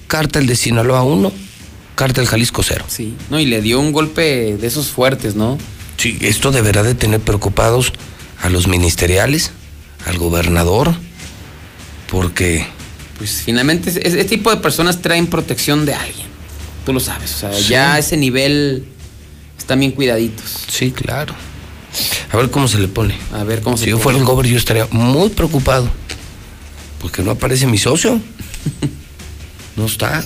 Cártel 0.07 0.47
de 0.47 0.55
Sinaloa 0.55 1.03
1, 1.03 1.31
Cártel 1.95 2.27
Jalisco 2.27 2.63
0. 2.63 2.85
Sí. 2.87 3.13
No, 3.29 3.39
y 3.39 3.45
le 3.45 3.61
dio 3.61 3.79
un 3.79 3.91
golpe 3.91 4.55
de 4.57 4.67
esos 4.67 4.87
fuertes, 4.87 5.35
¿no? 5.35 5.57
Sí, 5.97 6.17
esto 6.21 6.51
deberá 6.51 6.81
de 6.83 6.95
tener 6.95 7.19
preocupados 7.19 7.91
a 8.41 8.49
los 8.49 8.67
ministeriales, 8.67 9.51
al 10.05 10.17
gobernador, 10.17 10.93
porque 12.09 12.65
Pues 13.17 13.41
finalmente, 13.43 13.89
ese, 13.89 14.07
ese 14.07 14.23
tipo 14.25 14.49
de 14.49 14.57
personas 14.57 15.01
traen 15.01 15.27
protección 15.27 15.85
de 15.85 15.93
alguien. 15.93 16.27
Tú 16.85 16.93
lo 16.93 16.99
sabes. 17.01 17.31
O 17.35 17.37
sea, 17.39 17.53
Sí. 17.53 17.67
ya 17.69 17.93
a 17.95 17.99
ese 17.99 18.15
nivel 18.17 18.85
están 19.57 19.79
bien 19.81 19.91
cuidaditos. 19.91 20.65
Sí, 20.69 20.91
claro. 20.91 21.35
A 22.31 22.37
ver 22.37 22.49
cómo 22.49 22.67
se 22.67 22.79
le 22.79 22.87
pone. 22.87 23.15
A 23.33 23.43
ver 23.43 23.61
cómo 23.61 23.75
se 23.75 23.83
Si 23.85 23.89
yo 23.89 23.97
pone. 23.97 24.03
fuera 24.03 24.19
el 24.19 24.23
gobernador, 24.25 24.51
yo 24.53 24.57
estaría 24.57 24.87
muy 24.91 25.29
preocupado. 25.29 25.89
Porque 27.01 27.21
no 27.23 27.31
aparece 27.31 27.67
mi 27.67 27.77
socio. 27.77 28.19
No 29.75 29.85
está. 29.85 30.23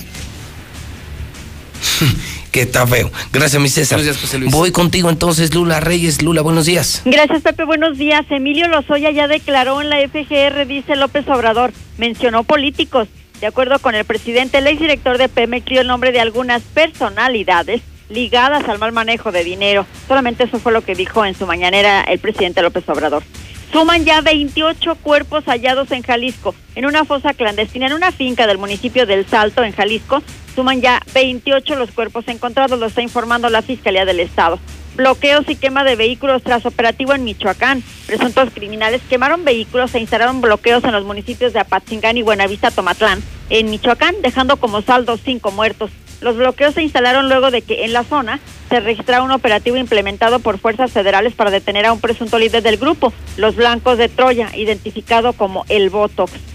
Que 2.54 2.62
está 2.62 2.86
feo. 2.86 3.10
Gracias, 3.32 3.60
mi 3.60 3.68
César. 3.68 3.98
Buenos 3.98 4.14
días, 4.14 4.20
José 4.20 4.38
Luis. 4.38 4.52
Voy 4.52 4.70
contigo 4.70 5.10
entonces, 5.10 5.52
Lula 5.52 5.80
Reyes. 5.80 6.22
Lula, 6.22 6.40
buenos 6.40 6.66
días. 6.66 7.02
Gracias, 7.04 7.42
Pepe. 7.42 7.64
Buenos 7.64 7.98
días. 7.98 8.24
Emilio 8.30 8.68
Lozoya 8.68 9.10
ya 9.10 9.26
declaró 9.26 9.82
en 9.82 9.90
la 9.90 9.98
FGR, 9.98 10.64
dice 10.64 10.94
López 10.94 11.26
Obrador. 11.26 11.72
Mencionó 11.98 12.44
políticos. 12.44 13.08
De 13.40 13.48
acuerdo 13.48 13.80
con 13.80 13.96
el 13.96 14.04
presidente, 14.04 14.58
el 14.58 14.68
exdirector 14.68 15.18
de 15.18 15.28
Pemex 15.28 15.66
dio 15.66 15.80
el 15.80 15.88
nombre 15.88 16.12
de 16.12 16.20
algunas 16.20 16.62
personalidades 16.62 17.82
ligadas 18.08 18.68
al 18.68 18.78
mal 18.78 18.92
manejo 18.92 19.32
de 19.32 19.42
dinero. 19.42 19.84
Solamente 20.06 20.44
eso 20.44 20.60
fue 20.60 20.70
lo 20.70 20.84
que 20.84 20.94
dijo 20.94 21.24
en 21.24 21.34
su 21.34 21.48
mañanera 21.48 22.02
el 22.02 22.20
presidente 22.20 22.62
López 22.62 22.88
Obrador. 22.88 23.24
Suman 23.72 24.04
ya 24.04 24.20
28 24.20 24.94
cuerpos 25.02 25.42
hallados 25.46 25.90
en 25.90 26.02
Jalisco, 26.02 26.54
en 26.76 26.86
una 26.86 27.04
fosa 27.04 27.34
clandestina, 27.34 27.88
en 27.88 27.94
una 27.94 28.12
finca 28.12 28.46
del 28.46 28.58
municipio 28.58 29.06
del 29.06 29.26
Salto, 29.26 29.64
en 29.64 29.72
Jalisco. 29.72 30.22
Suman 30.54 30.80
ya 30.80 31.00
28 31.12 31.74
los 31.74 31.90
cuerpos 31.90 32.28
encontrados, 32.28 32.78
lo 32.78 32.86
está 32.86 33.02
informando 33.02 33.50
la 33.50 33.62
Fiscalía 33.62 34.04
del 34.04 34.20
Estado. 34.20 34.58
Bloqueos 34.94 35.48
y 35.48 35.56
quema 35.56 35.82
de 35.82 35.96
vehículos 35.96 36.44
tras 36.44 36.64
operativo 36.66 37.12
en 37.14 37.24
Michoacán. 37.24 37.82
Presuntos 38.06 38.50
criminales 38.54 39.02
quemaron 39.08 39.44
vehículos 39.44 39.92
e 39.94 39.98
instalaron 39.98 40.40
bloqueos 40.40 40.84
en 40.84 40.92
los 40.92 41.04
municipios 41.04 41.52
de 41.52 41.58
Apatzingán 41.58 42.16
y 42.16 42.22
Buenavista 42.22 42.70
Tomatlán, 42.70 43.20
en 43.50 43.70
Michoacán, 43.70 44.14
dejando 44.22 44.56
como 44.58 44.82
saldo 44.82 45.16
cinco 45.16 45.50
muertos. 45.50 45.90
Los 46.20 46.36
bloqueos 46.36 46.74
se 46.74 46.82
instalaron 46.82 47.28
luego 47.28 47.50
de 47.50 47.62
que 47.62 47.84
en 47.84 47.92
la 47.92 48.04
zona 48.04 48.38
se 48.68 48.78
registrara 48.78 49.24
un 49.24 49.32
operativo 49.32 49.76
implementado 49.76 50.38
por 50.38 50.58
fuerzas 50.58 50.92
federales 50.92 51.34
para 51.34 51.50
detener 51.50 51.86
a 51.86 51.92
un 51.92 52.00
presunto 52.00 52.38
líder 52.38 52.62
del 52.62 52.76
grupo, 52.76 53.12
los 53.36 53.56
Blancos 53.56 53.98
de 53.98 54.08
Troya, 54.08 54.50
identificado 54.54 55.32
como 55.32 55.64
el 55.68 55.90
Botox. 55.90 56.53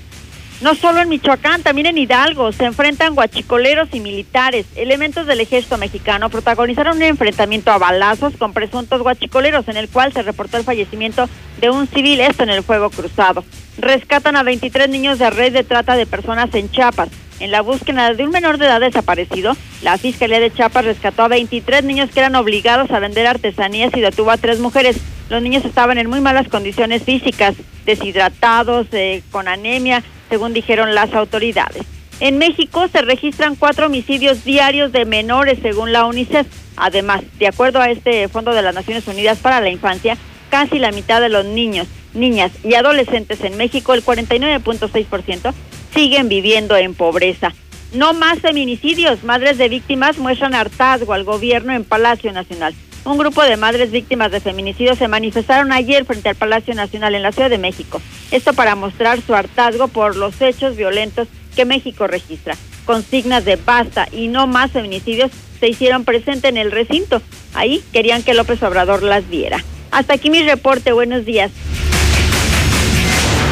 No 0.62 0.76
solo 0.76 1.00
en 1.00 1.08
Michoacán, 1.08 1.64
también 1.64 1.88
en 1.88 1.98
Hidalgo 1.98 2.52
se 2.52 2.66
enfrentan 2.66 3.16
guachicoleros 3.16 3.88
y 3.94 4.02
militares. 4.02 4.66
Elementos 4.76 5.26
del 5.26 5.40
ejército 5.40 5.78
mexicano 5.78 6.30
protagonizaron 6.30 6.98
un 6.98 7.04
enfrentamiento 7.04 7.72
a 7.72 7.78
balazos 7.78 8.36
con 8.36 8.52
presuntos 8.52 9.02
guachicoleros 9.02 9.70
en 9.70 9.78
el 9.78 9.88
cual 9.88 10.12
se 10.12 10.22
reportó 10.22 10.58
el 10.58 10.66
fallecimiento 10.66 11.30
de 11.62 11.70
un 11.70 11.88
civil, 11.88 12.20
esto 12.20 12.44
en 12.44 12.50
el 12.50 12.64
fuego 12.64 12.90
cruzado. 12.90 13.46
Rescatan 13.78 14.36
a 14.36 14.44
23 14.44 14.90
niños 14.90 15.18
de 15.18 15.30
red 15.30 15.54
de 15.54 15.64
trata 15.64 15.96
de 15.96 16.06
personas 16.06 16.54
en 16.54 16.70
Chiapas. 16.70 17.08
En 17.40 17.52
la 17.52 17.62
búsqueda 17.62 18.14
de 18.14 18.26
un 18.26 18.32
menor 18.32 18.58
de 18.58 18.66
edad 18.66 18.82
desaparecido, 18.82 19.56
la 19.82 19.98
Fiscalía 19.98 20.42
de 20.42 20.52
Chiapas 20.52 20.84
rescató 20.84 21.24
a 21.24 21.30
23 21.30 21.86
niños 21.86 22.10
que 22.12 22.20
eran 22.20 22.36
obligados 22.36 22.92
a 22.92 23.00
vender 23.00 23.28
artesanías 23.28 23.96
y 23.96 24.02
detuvo 24.02 24.30
a 24.32 24.36
tres 24.36 24.60
mujeres. 24.60 24.98
Los 25.30 25.42
niños 25.42 25.64
estaban 25.64 25.98
en 25.98 26.10
muy 26.10 26.20
malas 26.20 26.50
condiciones 26.50 27.04
físicas, 27.04 27.56
deshidratados, 27.86 28.88
eh, 28.92 29.24
con 29.32 29.48
anemia, 29.48 30.04
según 30.30 30.54
dijeron 30.54 30.96
las 30.96 31.14
autoridades. 31.14 31.84
En 32.20 32.38
México 32.38 32.88
se 32.90 33.02
registran 33.02 33.56
cuatro 33.56 33.88
homicidios 33.88 34.44
diarios 34.44 34.92
de 34.92 35.06
menores, 35.06 35.60
según 35.62 35.94
la 35.94 36.06
UNICEF. 36.06 36.48
Además, 36.76 37.22
de 37.38 37.48
acuerdo 37.48 37.80
a 37.80 37.90
este 37.90 38.28
Fondo 38.28 38.54
de 38.54 38.62
las 38.62 38.76
Naciones 38.76 39.08
Unidas 39.08 39.40
para 39.40 39.62
la 39.62 39.70
Infancia, 39.70 40.18
casi 40.50 40.80
la 40.80 40.92
mitad 40.92 41.22
de 41.22 41.30
los 41.30 41.46
niños, 41.46 41.88
niñas 42.14 42.52
y 42.64 42.74
adolescentes 42.74 43.42
en 43.42 43.56
México, 43.56 43.94
el 43.94 44.04
49.6%, 44.04 45.54
siguen 45.94 46.28
viviendo 46.28 46.76
en 46.76 46.94
pobreza. 46.94 47.54
No 47.94 48.14
más 48.14 48.40
feminicidios. 48.40 49.24
Madres 49.24 49.58
de 49.58 49.70
víctimas 49.70 50.18
muestran 50.18 50.54
hartazgo 50.54 51.14
al 51.14 51.24
gobierno 51.24 51.74
en 51.74 51.86
Palacio 51.86 52.32
Nacional. 52.32 52.76
Un 53.06 53.18
grupo 53.18 53.42
de 53.44 53.58
madres 53.58 53.92
víctimas 53.92 54.32
de 54.32 54.40
feminicidios 54.40 54.98
se 54.98 55.08
manifestaron 55.08 55.72
ayer 55.72 56.06
frente 56.06 56.30
al 56.30 56.36
Palacio 56.36 56.76
Nacional 56.76 57.16
en 57.16 57.24
la 57.24 57.32
Ciudad 57.32 57.50
de 57.50 57.58
México. 57.58 58.02
Esto 58.32 58.54
para 58.54 58.76
mostrar 58.76 59.22
su 59.22 59.34
hartazgo 59.34 59.88
por 59.88 60.16
los 60.16 60.42
hechos 60.42 60.76
violentos 60.76 61.28
que 61.56 61.66
México 61.66 62.08
registra. 62.08 62.56
Consignas 62.86 63.46
de 63.46 63.56
basta 63.56 64.08
y 64.12 64.28
no 64.28 64.48
más 64.48 64.72
feminicidios 64.72 65.32
se 65.60 65.68
hicieron 65.68 66.06
presente 66.06 66.48
en 66.48 66.58
el 66.58 66.72
recinto. 66.72 67.22
Ahí 67.54 67.84
querían 67.92 68.24
que 68.24 68.34
López 68.34 68.62
Obrador 68.64 69.04
las 69.04 69.30
viera. 69.30 69.64
Hasta 69.92 70.14
aquí 70.14 70.30
mi 70.30 70.44
reporte. 70.44 70.92
Buenos 70.92 71.26
días. 71.26 71.52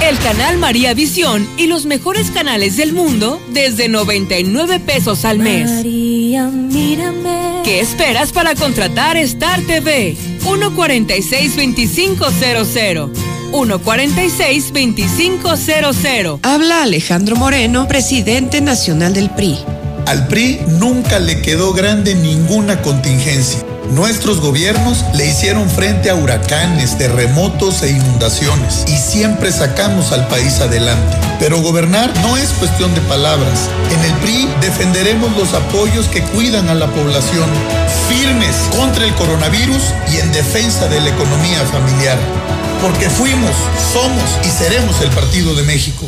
El 0.01 0.17
canal 0.19 0.59
María 0.59 0.93
Visión 0.93 1.47
y 1.57 1.65
los 1.65 1.85
mejores 1.85 2.29
canales 2.31 2.77
del 2.77 2.93
mundo 2.93 3.41
desde 3.49 3.89
99 3.89 4.79
pesos 4.79 5.25
al 5.25 5.39
mes. 5.39 5.69
María, 5.69 6.45
mírame. 6.45 7.61
¿Qué 7.63 7.79
esperas 7.79 8.31
para 8.31 8.53
contratar 8.55 9.17
Star 9.17 9.61
TV? 9.63 10.15
146-2500. 10.43 13.09
146-2500. 13.51 16.39
Habla 16.43 16.83
Alejandro 16.83 17.35
Moreno, 17.35 17.87
presidente 17.87 18.61
nacional 18.61 19.15
del 19.15 19.31
PRI. 19.31 19.57
Al 20.07 20.25
PRI 20.29 20.61
nunca 20.67 21.19
le 21.19 21.41
quedó 21.41 21.73
grande 21.73 22.15
ninguna 22.15 22.81
contingencia. 22.81 23.59
Nuestros 23.91 24.39
gobiernos 24.39 25.03
le 25.13 25.25
hicieron 25.27 25.69
frente 25.69 26.09
a 26.09 26.15
huracanes, 26.15 26.97
terremotos 26.97 27.84
e 27.84 27.89
inundaciones 27.89 28.85
y 28.88 28.95
siempre 28.95 29.51
sacamos 29.51 30.13
al 30.13 30.25
país 30.29 30.61
adelante. 30.61 31.17
Pero 31.39 31.61
gobernar 31.61 32.09
no 32.21 32.38
es 32.38 32.51
cuestión 32.51 32.95
de 32.95 33.01
palabras. 33.01 33.69
En 33.91 33.99
el 34.09 34.13
PRI 34.21 34.47
defenderemos 34.61 35.35
los 35.35 35.53
apoyos 35.53 36.07
que 36.07 36.21
cuidan 36.21 36.69
a 36.69 36.73
la 36.73 36.88
población, 36.88 37.49
firmes 38.07 38.55
contra 38.77 39.03
el 39.03 39.13
coronavirus 39.15 39.84
y 40.13 40.19
en 40.21 40.31
defensa 40.31 40.88
de 40.88 41.01
la 41.01 41.09
economía 41.09 41.59
familiar. 41.65 42.17
Porque 42.81 43.09
fuimos, 43.09 43.51
somos 43.91 44.23
y 44.45 44.49
seremos 44.51 45.01
el 45.01 45.09
Partido 45.09 45.53
de 45.53 45.63
México. 45.63 46.07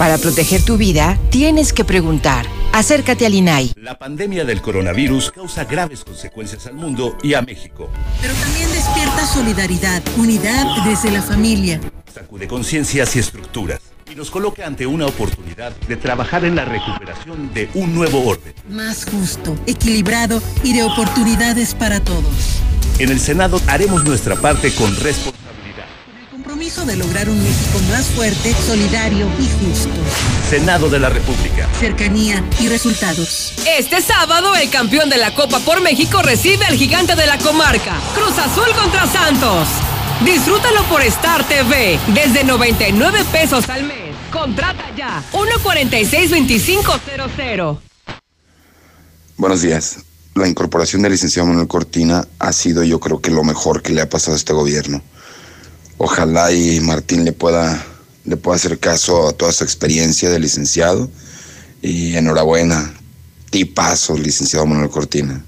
Para 0.00 0.16
proteger 0.16 0.62
tu 0.62 0.78
vida, 0.78 1.18
tienes 1.28 1.74
que 1.74 1.84
preguntar. 1.84 2.46
Acércate 2.72 3.26
al 3.26 3.34
INAI. 3.34 3.74
La 3.76 3.98
pandemia 3.98 4.46
del 4.46 4.62
coronavirus 4.62 5.30
causa 5.30 5.66
graves 5.66 6.04
consecuencias 6.04 6.66
al 6.66 6.72
mundo 6.72 7.18
y 7.22 7.34
a 7.34 7.42
México. 7.42 7.90
Pero 8.22 8.32
también 8.32 8.72
despierta 8.72 9.26
solidaridad, 9.26 10.02
unidad 10.16 10.64
desde 10.86 11.10
la 11.10 11.20
familia. 11.20 11.82
Sacude 12.14 12.48
conciencias 12.48 13.14
y 13.14 13.18
estructuras 13.18 13.80
y 14.10 14.14
nos 14.14 14.30
coloca 14.30 14.66
ante 14.66 14.86
una 14.86 15.04
oportunidad 15.04 15.76
de 15.86 15.98
trabajar 15.98 16.46
en 16.46 16.56
la 16.56 16.64
recuperación 16.64 17.52
de 17.52 17.68
un 17.74 17.94
nuevo 17.94 18.26
orden. 18.26 18.54
Más 18.70 19.04
justo, 19.04 19.54
equilibrado 19.66 20.42
y 20.64 20.72
de 20.72 20.82
oportunidades 20.82 21.74
para 21.74 22.00
todos. 22.00 22.62
En 22.98 23.10
el 23.10 23.20
Senado 23.20 23.60
haremos 23.66 24.02
nuestra 24.04 24.36
parte 24.36 24.74
con 24.74 24.96
responsabilidad 24.96 25.39
compromiso 26.60 26.84
de 26.84 26.96
lograr 26.96 27.30
un 27.30 27.42
México 27.42 27.80
más 27.88 28.08
fuerte, 28.08 28.54
solidario 28.66 29.26
y 29.38 29.48
justo. 29.64 29.88
Senado 30.50 30.90
de 30.90 30.98
la 30.98 31.08
República. 31.08 31.66
Cercanía 31.78 32.44
y 32.60 32.68
resultados. 32.68 33.54
Este 33.78 34.02
sábado, 34.02 34.54
el 34.56 34.68
campeón 34.68 35.08
de 35.08 35.16
la 35.16 35.34
Copa 35.34 35.58
por 35.60 35.80
México 35.80 36.20
recibe 36.20 36.66
al 36.66 36.76
gigante 36.76 37.16
de 37.16 37.26
la 37.26 37.38
comarca, 37.38 37.94
Cruz 38.14 38.36
Azul 38.36 38.66
contra 38.78 39.06
Santos. 39.06 39.68
Disfrútalo 40.22 40.82
por 40.90 41.00
Star 41.00 41.48
TV 41.48 41.98
desde 42.12 42.44
99 42.44 43.24
pesos 43.32 43.66
al 43.70 43.84
mes. 43.84 44.14
Contrata 44.30 44.84
ya 44.94 45.24
146-2500. 45.32 47.78
Buenos 49.38 49.62
días. 49.62 50.00
La 50.34 50.46
incorporación 50.46 51.00
del 51.00 51.12
licenciado 51.12 51.48
Manuel 51.48 51.68
Cortina 51.68 52.28
ha 52.38 52.52
sido 52.52 52.84
yo 52.84 53.00
creo 53.00 53.22
que 53.22 53.30
lo 53.30 53.44
mejor 53.44 53.80
que 53.80 53.94
le 53.94 54.02
ha 54.02 54.10
pasado 54.10 54.34
a 54.34 54.36
este 54.36 54.52
gobierno 54.52 55.02
ojalá 56.02 56.50
y 56.50 56.80
Martín 56.80 57.26
le 57.26 57.32
pueda, 57.32 57.84
le 58.24 58.36
pueda 58.38 58.56
hacer 58.56 58.78
caso 58.78 59.28
a 59.28 59.32
toda 59.32 59.52
su 59.52 59.64
experiencia 59.64 60.30
de 60.30 60.40
licenciado. 60.40 61.10
Y 61.82 62.16
enhorabuena, 62.16 62.92
tipazo, 63.50 64.16
licenciado 64.16 64.66
Manuel 64.66 64.90
Cortina. 64.90 65.44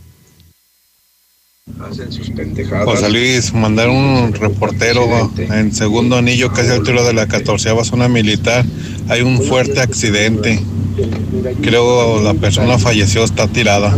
José 2.84 3.08
Luis, 3.08 3.54
mandar 3.54 3.88
un 3.88 4.34
reportero 4.34 5.30
en 5.38 5.74
segundo 5.74 6.16
anillo, 6.16 6.52
casi 6.52 6.70
al 6.70 6.82
tiro 6.82 7.04
de 7.04 7.14
la 7.14 7.26
14 7.26 7.70
zona 7.84 8.08
militar. 8.08 8.64
Hay 9.08 9.22
un 9.22 9.42
fuerte 9.42 9.80
accidente. 9.80 10.60
Creo 11.62 12.22
la 12.22 12.34
persona 12.34 12.78
falleció, 12.78 13.24
está 13.24 13.48
tirada. 13.48 13.96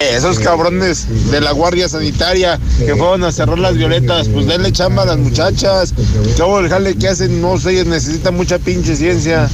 Esos 0.00 0.38
cabrones 0.38 1.08
de 1.32 1.40
la 1.40 1.50
Guardia 1.50 1.88
Sanitaria 1.88 2.56
que 2.78 2.94
fueron 2.94 3.24
a 3.24 3.32
cerrar 3.32 3.58
las 3.58 3.76
violetas, 3.76 4.28
pues 4.28 4.46
denle 4.46 4.70
chamba 4.70 5.02
a 5.02 5.06
las 5.06 5.18
muchachas. 5.18 5.92
Cabo 6.36 6.60
el 6.60 6.68
jale 6.68 6.94
que 6.94 7.08
hacen, 7.08 7.42
no 7.42 7.58
sé, 7.58 7.84
necesita 7.84 8.30
mucha 8.30 8.60
pinche 8.60 8.94
ciencia. 8.94 9.50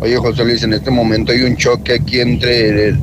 Oye, 0.00 0.16
José 0.16 0.44
Luis, 0.46 0.62
en 0.62 0.72
este 0.72 0.90
momento 0.90 1.30
hay 1.30 1.42
un 1.42 1.58
choque 1.58 1.96
aquí 1.96 2.20
entre 2.20 2.88
el 2.88 2.98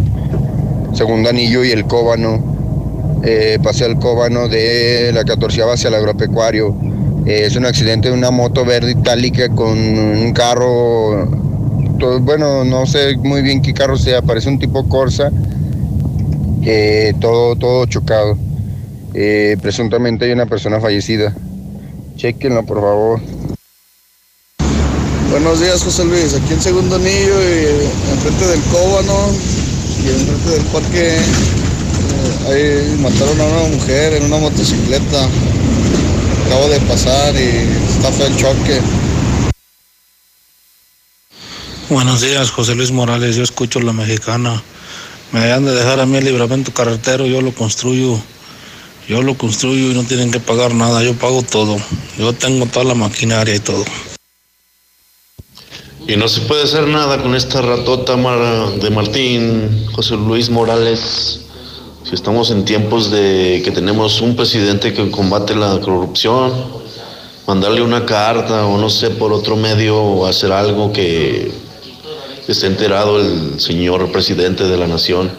segundo 0.96 1.30
anillo 1.30 1.64
y 1.64 1.70
el 1.74 1.86
cóbano. 1.86 3.22
Eh, 3.24 3.60
pasé 3.62 3.86
al 3.86 4.00
cóbano 4.00 4.48
de 4.48 5.12
la 5.14 5.24
14 5.24 5.62
hacia 5.62 5.90
el 5.90 5.94
agropecuario. 5.94 6.76
Eh, 7.28 7.44
es 7.46 7.56
un 7.56 7.68
accidente 7.68 8.08
de 8.10 8.16
una 8.16 8.32
moto 8.32 8.66
verde 8.66 8.94
itálica 8.94 9.48
con 9.50 9.78
un 9.78 10.34
carro, 10.34 11.28
bueno, 12.22 12.66
no 12.66 12.88
sé 12.88 13.16
muy 13.18 13.44
bien 13.44 13.62
qué 13.62 13.76
carro 13.76 13.96
sea, 13.96 14.24
parece 14.24 14.50
un 14.50 14.58
tipo 14.58 14.90
Corsa 14.90 15.32
eh, 16.72 17.14
todo, 17.20 17.56
todo 17.56 17.86
chocado. 17.88 18.38
Eh, 19.16 19.58
presuntamente 19.60 20.26
hay 20.26 20.32
una 20.32 20.46
persona 20.46 20.80
fallecida. 20.80 21.36
Chequenlo, 22.16 22.64
por 22.64 22.80
favor. 22.80 23.20
Buenos 25.32 25.62
días, 25.62 25.84
José 25.84 26.06
Luis. 26.06 26.36
Aquí 26.36 26.54
en 26.54 26.62
Segundo 26.62 26.98
Anillo, 26.98 27.42
y 27.42 28.12
enfrente 28.12 28.48
del 28.48 28.62
Cóbano 28.72 29.32
y 30.06 30.10
enfrente 30.10 30.50
del 30.52 30.66
parque, 30.66 31.18
eh, 32.52 32.94
ahí 32.94 33.02
mataron 33.02 33.42
a 33.42 33.46
una 33.46 33.76
mujer 33.76 34.14
en 34.14 34.26
una 34.26 34.38
motocicleta. 34.38 35.28
Acabo 36.46 36.68
de 36.68 36.80
pasar 36.82 37.34
y 37.36 37.68
está 37.90 38.12
feo 38.12 38.28
el 38.28 38.38
choque. 38.38 38.80
Buenos 41.90 42.22
días, 42.22 42.52
José 42.52 42.76
Luis 42.76 42.92
Morales. 42.92 43.36
Yo 43.36 43.42
escucho 43.42 43.80
la 43.80 43.94
mexicana. 43.94 44.62
Me 45.32 45.52
han 45.52 45.64
de 45.64 45.76
dejar 45.76 46.00
a 46.00 46.06
mí 46.06 46.18
el 46.18 46.26
libramento 46.26 46.74
carretero, 46.74 47.26
yo 47.26 47.42
lo 47.42 47.54
construyo. 47.54 48.20
Yo 49.08 49.24
lo 49.24 49.36
construyo 49.36 49.92
y 49.92 49.94
no 49.96 50.04
tienen 50.04 50.32
que 50.32 50.40
pagar 50.40 50.74
nada, 50.74 51.04
yo 51.04 51.14
pago 51.16 51.42
todo. 51.42 51.78
Yo 52.18 52.34
tengo 52.34 52.66
toda 52.68 52.86
la 52.86 52.96
maquinaria 52.96 53.56
y 53.56 53.60
todo. 53.60 53.84
Y 56.08 56.16
no 56.16 56.28
se 56.28 56.42
puede 56.42 56.64
hacer 56.64 56.88
nada 56.88 57.22
con 57.22 57.36
esta 57.36 57.62
ratota 57.62 58.16
de 58.16 58.90
Martín, 58.90 59.86
José 59.94 60.16
Luis 60.16 60.50
Morales. 60.50 61.42
Si 62.04 62.16
estamos 62.16 62.50
en 62.50 62.66
tiempos 62.66 63.12
de 63.12 63.62
que 63.64 63.72
tenemos 63.72 64.22
un 64.22 64.36
presidente 64.36 64.94
que 64.94 65.12
combate 65.12 65.56
la 65.56 65.80
corrupción, 65.80 66.52
mandarle 67.46 67.82
una 67.84 68.06
carta 68.06 68.66
o 68.66 68.80
no 68.80 68.90
sé, 68.90 69.12
por 69.12 69.34
otro 69.34 69.56
medio 69.56 70.26
hacer 70.26 70.52
algo 70.52 70.92
que 70.92 71.52
esté 72.52 72.66
enterado 72.66 73.22
el 73.22 73.60
señor 73.60 74.12
presidente 74.12 74.64
de 74.64 74.78
la 74.78 74.88
nación. 74.88 75.32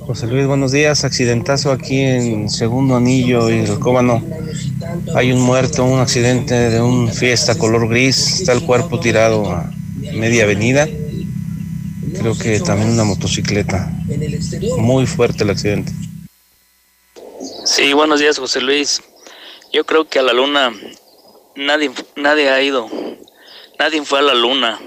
José 0.00 0.26
Luis, 0.26 0.46
buenos 0.46 0.72
días. 0.72 1.04
Accidentazo 1.04 1.72
aquí 1.72 2.00
en 2.00 2.50
Segundo 2.50 2.96
Anillo 2.96 3.48
y 3.50 3.60
el 3.60 3.78
Cóbano. 3.78 4.22
Hay 5.14 5.32
un 5.32 5.40
muerto, 5.40 5.84
un 5.84 6.00
accidente 6.00 6.54
de 6.54 6.82
un 6.82 7.10
fiesta 7.10 7.56
color 7.56 7.88
gris. 7.88 8.40
Está 8.40 8.52
el 8.52 8.62
cuerpo 8.62 9.00
tirado 9.00 9.50
a 9.50 9.70
media 10.12 10.44
avenida. 10.44 10.86
Creo 12.18 12.36
que 12.36 12.60
también 12.60 12.90
una 12.90 13.04
motocicleta. 13.04 13.90
Muy 14.76 15.06
fuerte 15.06 15.44
el 15.44 15.50
accidente. 15.50 15.92
Sí, 17.64 17.94
buenos 17.94 18.20
días, 18.20 18.38
José 18.38 18.60
Luis. 18.60 19.02
Yo 19.72 19.84
creo 19.84 20.08
que 20.08 20.18
a 20.18 20.22
la 20.22 20.32
luna 20.32 20.72
nadie, 21.56 21.90
nadie 22.16 22.50
ha 22.50 22.62
ido. 22.62 22.88
Nadie 23.78 24.02
fue 24.04 24.18
a 24.18 24.22
la 24.22 24.34
luna. 24.34 24.78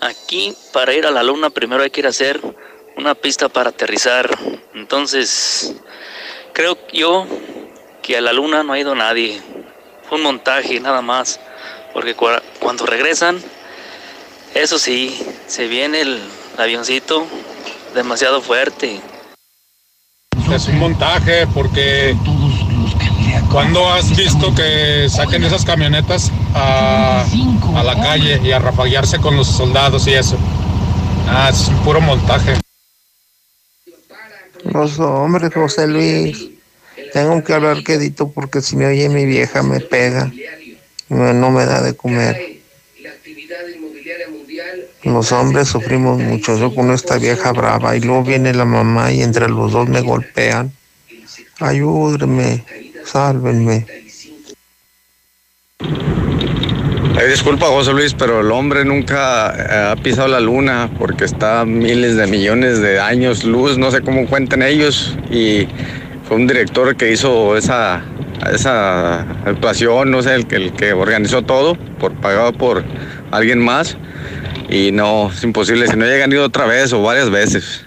Aquí 0.00 0.54
para 0.72 0.94
ir 0.94 1.06
a 1.06 1.10
la 1.10 1.22
luna 1.22 1.50
primero 1.50 1.82
hay 1.82 1.90
que 1.90 2.00
ir 2.00 2.06
a 2.06 2.10
hacer 2.10 2.40
una 2.96 3.14
pista 3.14 3.48
para 3.48 3.70
aterrizar. 3.70 4.30
Entonces, 4.74 5.74
creo 6.52 6.78
yo 6.92 7.26
que 8.02 8.16
a 8.16 8.20
la 8.20 8.32
luna 8.32 8.62
no 8.62 8.72
ha 8.72 8.78
ido 8.78 8.94
nadie. 8.94 9.40
Fue 10.08 10.18
un 10.18 10.24
montaje 10.24 10.80
nada 10.80 11.02
más. 11.02 11.38
Porque 11.92 12.14
cuando 12.14 12.86
regresan, 12.86 13.42
eso 14.54 14.78
sí, 14.78 15.20
se 15.46 15.66
viene 15.66 16.00
el 16.00 16.20
avioncito 16.56 17.26
demasiado 17.94 18.40
fuerte. 18.40 19.00
es 20.54 20.68
un 20.68 20.78
montaje 20.78 21.46
porque 21.48 22.16
cuando 23.50 23.88
has 23.92 24.16
visto 24.16 24.54
que 24.54 25.08
saquen 25.08 25.44
esas 25.44 25.64
camionetas 25.64 26.30
a, 26.54 27.24
la 27.84 27.94
calle 28.00 28.40
y 28.42 28.52
a 28.52 28.58
rafaguearse 28.58 29.18
con 29.18 29.36
los 29.36 29.48
soldados 29.48 30.06
y 30.06 30.12
eso. 30.12 30.38
Ah, 31.26 31.50
es 31.52 31.68
un 31.68 31.76
puro 31.78 32.00
montaje. 32.00 32.54
Los 34.64 34.98
hombres, 34.98 35.52
José 35.52 35.86
Luis. 35.86 36.50
Tengo 37.12 37.42
que 37.42 37.52
hablar 37.52 37.82
quedito 37.82 38.30
porque 38.30 38.60
si 38.60 38.76
me 38.76 38.86
oye 38.86 39.08
mi 39.08 39.24
vieja 39.24 39.62
me 39.62 39.80
pega. 39.80 40.30
No, 41.08 41.32
no 41.32 41.50
me 41.50 41.66
da 41.66 41.82
de 41.82 41.96
comer. 41.96 42.60
Los 45.02 45.32
hombres 45.32 45.68
sufrimos 45.68 46.20
mucho. 46.20 46.56
Yo 46.56 46.74
con 46.74 46.92
esta 46.92 47.18
vieja 47.18 47.52
brava 47.52 47.96
y 47.96 48.00
luego 48.00 48.22
viene 48.22 48.54
la 48.54 48.64
mamá 48.64 49.10
y 49.12 49.22
entre 49.22 49.48
los 49.48 49.72
dos 49.72 49.88
me 49.88 50.02
golpean. 50.02 50.72
Ayúdenme, 51.58 52.64
sálvenme. 53.10 53.86
Ay, 57.18 57.28
disculpa 57.28 57.66
José 57.66 57.92
Luis, 57.92 58.14
pero 58.14 58.40
el 58.40 58.50
hombre 58.50 58.84
nunca 58.84 59.52
eh, 59.54 59.92
ha 59.92 59.96
pisado 59.96 60.28
la 60.28 60.40
luna 60.40 60.90
porque 60.98 61.24
está 61.24 61.60
a 61.60 61.64
miles 61.64 62.16
de 62.16 62.26
millones 62.26 62.80
de 62.80 63.00
años 63.00 63.44
luz, 63.44 63.76
no 63.76 63.90
sé 63.90 64.00
cómo 64.00 64.26
cuentan 64.26 64.62
ellos. 64.62 65.16
Y 65.30 65.66
fue 66.26 66.36
un 66.36 66.46
director 66.46 66.96
que 66.96 67.12
hizo 67.12 67.56
esa, 67.56 68.02
esa 68.52 69.20
actuación, 69.44 70.10
no 70.10 70.22
sé, 70.22 70.34
el 70.34 70.46
que, 70.46 70.56
el 70.56 70.72
que 70.72 70.92
organizó 70.92 71.42
todo, 71.42 71.74
por, 71.98 72.14
pagado 72.20 72.52
por 72.52 72.84
alguien 73.32 73.58
más. 73.58 73.96
Y 74.68 74.92
no, 74.92 75.30
es 75.30 75.42
imposible, 75.42 75.88
si 75.88 75.96
no 75.96 76.06
llegan 76.06 76.32
ido 76.32 76.44
otra 76.44 76.64
vez 76.64 76.92
o 76.92 77.02
varias 77.02 77.28
veces. 77.28 77.80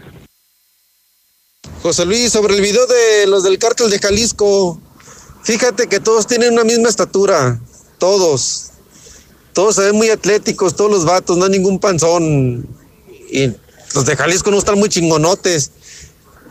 José 1.81 2.05
Luis, 2.05 2.31
sobre 2.31 2.55
el 2.55 2.61
video 2.61 2.85
de 2.85 3.27
los 3.27 3.43
del 3.43 3.57
cártel 3.57 3.89
de 3.89 3.99
Jalisco, 3.99 4.79
fíjate 5.43 5.87
que 5.87 5.99
todos 5.99 6.27
tienen 6.27 6.53
una 6.53 6.63
misma 6.63 6.89
estatura, 6.89 7.59
todos. 7.99 8.71
Todos 9.53 9.75
se 9.75 9.81
ven 9.81 9.95
muy 9.95 10.09
atléticos, 10.09 10.75
todos 10.75 10.89
los 10.89 11.05
vatos, 11.05 11.37
no 11.37 11.45
hay 11.45 11.51
ningún 11.51 11.79
panzón. 11.79 12.67
Y 13.29 13.51
los 13.93 14.05
de 14.05 14.15
Jalisco 14.15 14.49
no 14.49 14.57
están 14.57 14.79
muy 14.79 14.89
chingonotes. 14.89 15.71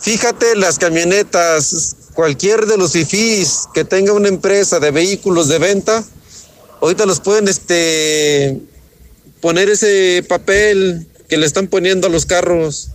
Fíjate 0.01 0.57
las 0.57 0.79
camionetas, 0.79 1.97
cualquier 2.15 2.67
de 2.67 2.77
los 2.77 2.93
fifís 2.93 3.69
que 3.75 3.85
tenga 3.85 4.13
una 4.13 4.29
empresa 4.29 4.81
de 4.81 4.91
vehículos 4.91 5.49
de 5.49 5.59
venta, 5.59 6.05
ahorita 6.81 7.07
los 7.07 7.21
pueden 7.21 7.49
este 7.49 8.61
poner 9.41 9.71
ese 9.71 10.25
papel 10.29 11.07
que 11.29 11.37
le 11.37 11.47
están 11.47 11.67
poniendo 11.67 12.07
a 12.07 12.11
los 12.11 12.27
carros, 12.27 12.91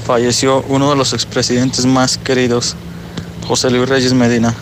Falleció 0.06 0.64
uno 0.70 0.90
de 0.90 0.96
los 0.96 1.12
expresidentes 1.12 1.86
más 1.86 2.18
queridos, 2.18 2.78
José 3.46 3.70
Luis 3.70 3.90
Reyes 3.90 4.14
Medina. 4.14 4.56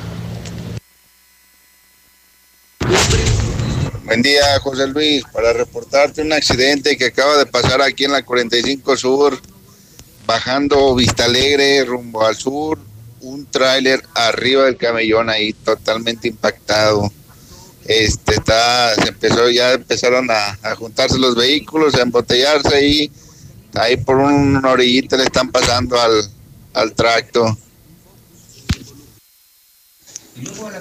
Día, 4.28 4.60
José 4.60 4.88
Luis, 4.88 5.24
para 5.32 5.54
reportarte 5.54 6.22
un 6.22 6.34
accidente 6.34 6.98
que 6.98 7.06
acaba 7.06 7.38
de 7.38 7.46
pasar 7.46 7.82
aquí 7.82 8.04
en 8.04 8.12
la 8.12 8.24
45 8.24 8.98
Sur, 8.98 9.40
bajando 10.26 10.96
Vista 10.96 11.26
Alegre 11.26 11.86
rumbo 11.86 12.26
al 12.26 12.36
sur, 12.36 12.78
un 13.22 13.46
tráiler 13.46 14.04
arriba 14.14 14.66
del 14.66 14.76
camellón 14.76 15.30
ahí 15.30 15.54
totalmente 15.54 16.28
impactado. 16.28 17.12
Este 17.86 18.34
está, 18.34 18.96
se 18.96 19.08
empezó, 19.08 19.50
ya 19.50 19.72
empezaron 19.72 20.30
a, 20.30 20.60
a 20.62 20.76
juntarse 20.76 21.18
los 21.18 21.36
vehículos, 21.36 21.96
a 21.96 22.02
embotellarse 22.02 22.76
ahí, 22.76 23.12
ahí 23.76 23.96
por 23.96 24.18
una 24.18 24.70
orillita 24.70 25.16
le 25.16 25.24
están 25.24 25.50
pasando 25.52 26.00
al, 26.00 26.30
al 26.74 26.92
tracto. 26.94 27.58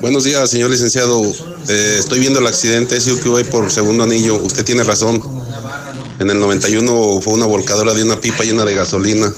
Buenos 0.00 0.24
días, 0.24 0.50
señor 0.50 0.70
licenciado. 0.70 1.22
Eh, 1.68 1.96
estoy 1.98 2.20
viendo 2.20 2.40
el 2.40 2.46
accidente, 2.46 2.96
ese 2.96 3.18
que 3.18 3.44
por 3.44 3.70
segundo 3.70 4.04
anillo. 4.04 4.36
Usted 4.36 4.64
tiene 4.64 4.84
razón. 4.84 5.22
En 6.18 6.30
el 6.30 6.38
91 6.38 7.20
fue 7.22 7.32
una 7.32 7.46
volcadora 7.46 7.94
de 7.94 8.02
una 8.02 8.20
pipa 8.20 8.44
llena 8.44 8.64
de 8.64 8.74
gasolina. 8.74 9.32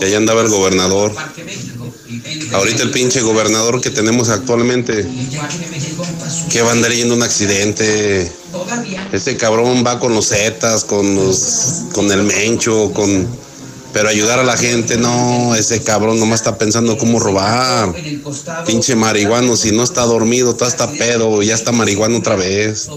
Y 0.00 0.04
allá 0.04 0.16
andaba 0.16 0.42
el 0.42 0.48
gobernador. 0.48 1.12
Ahorita 2.52 2.82
el 2.82 2.90
pinche 2.90 3.20
gobernador 3.20 3.80
que 3.80 3.90
tenemos 3.90 4.28
actualmente, 4.30 5.06
que 6.50 6.62
va 6.62 6.70
a 6.70 6.72
andar 6.72 6.92
yendo 6.92 7.14
un 7.14 7.22
accidente. 7.22 8.30
Este 9.12 9.36
cabrón 9.36 9.84
va 9.86 10.00
con 10.00 10.14
los 10.14 10.28
Zetas, 10.28 10.84
con 10.84 11.14
los, 11.14 11.82
con 11.92 12.10
el 12.10 12.22
Mencho, 12.22 12.92
con 12.92 13.28
pero 13.96 14.10
ayudar 14.10 14.38
a 14.38 14.42
la 14.42 14.58
gente, 14.58 14.98
no, 14.98 15.54
ese 15.54 15.82
cabrón 15.82 16.20
nomás 16.20 16.40
está 16.40 16.58
pensando 16.58 16.98
cómo 16.98 17.18
robar. 17.18 17.94
Pinche 18.66 18.94
marihuano, 18.94 19.56
si 19.56 19.74
no 19.74 19.84
está 19.84 20.02
dormido, 20.02 20.50
está 20.50 20.66
hasta 20.66 20.90
pedo, 20.90 21.42
ya 21.42 21.54
está 21.54 21.72
marihuano 21.72 22.18
otra 22.18 22.36
vez. 22.36 22.90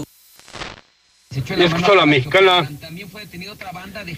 Yo 1.30 1.54
escucho 1.64 1.92
a 1.92 1.96
la 1.96 2.04
mexicana. 2.04 2.70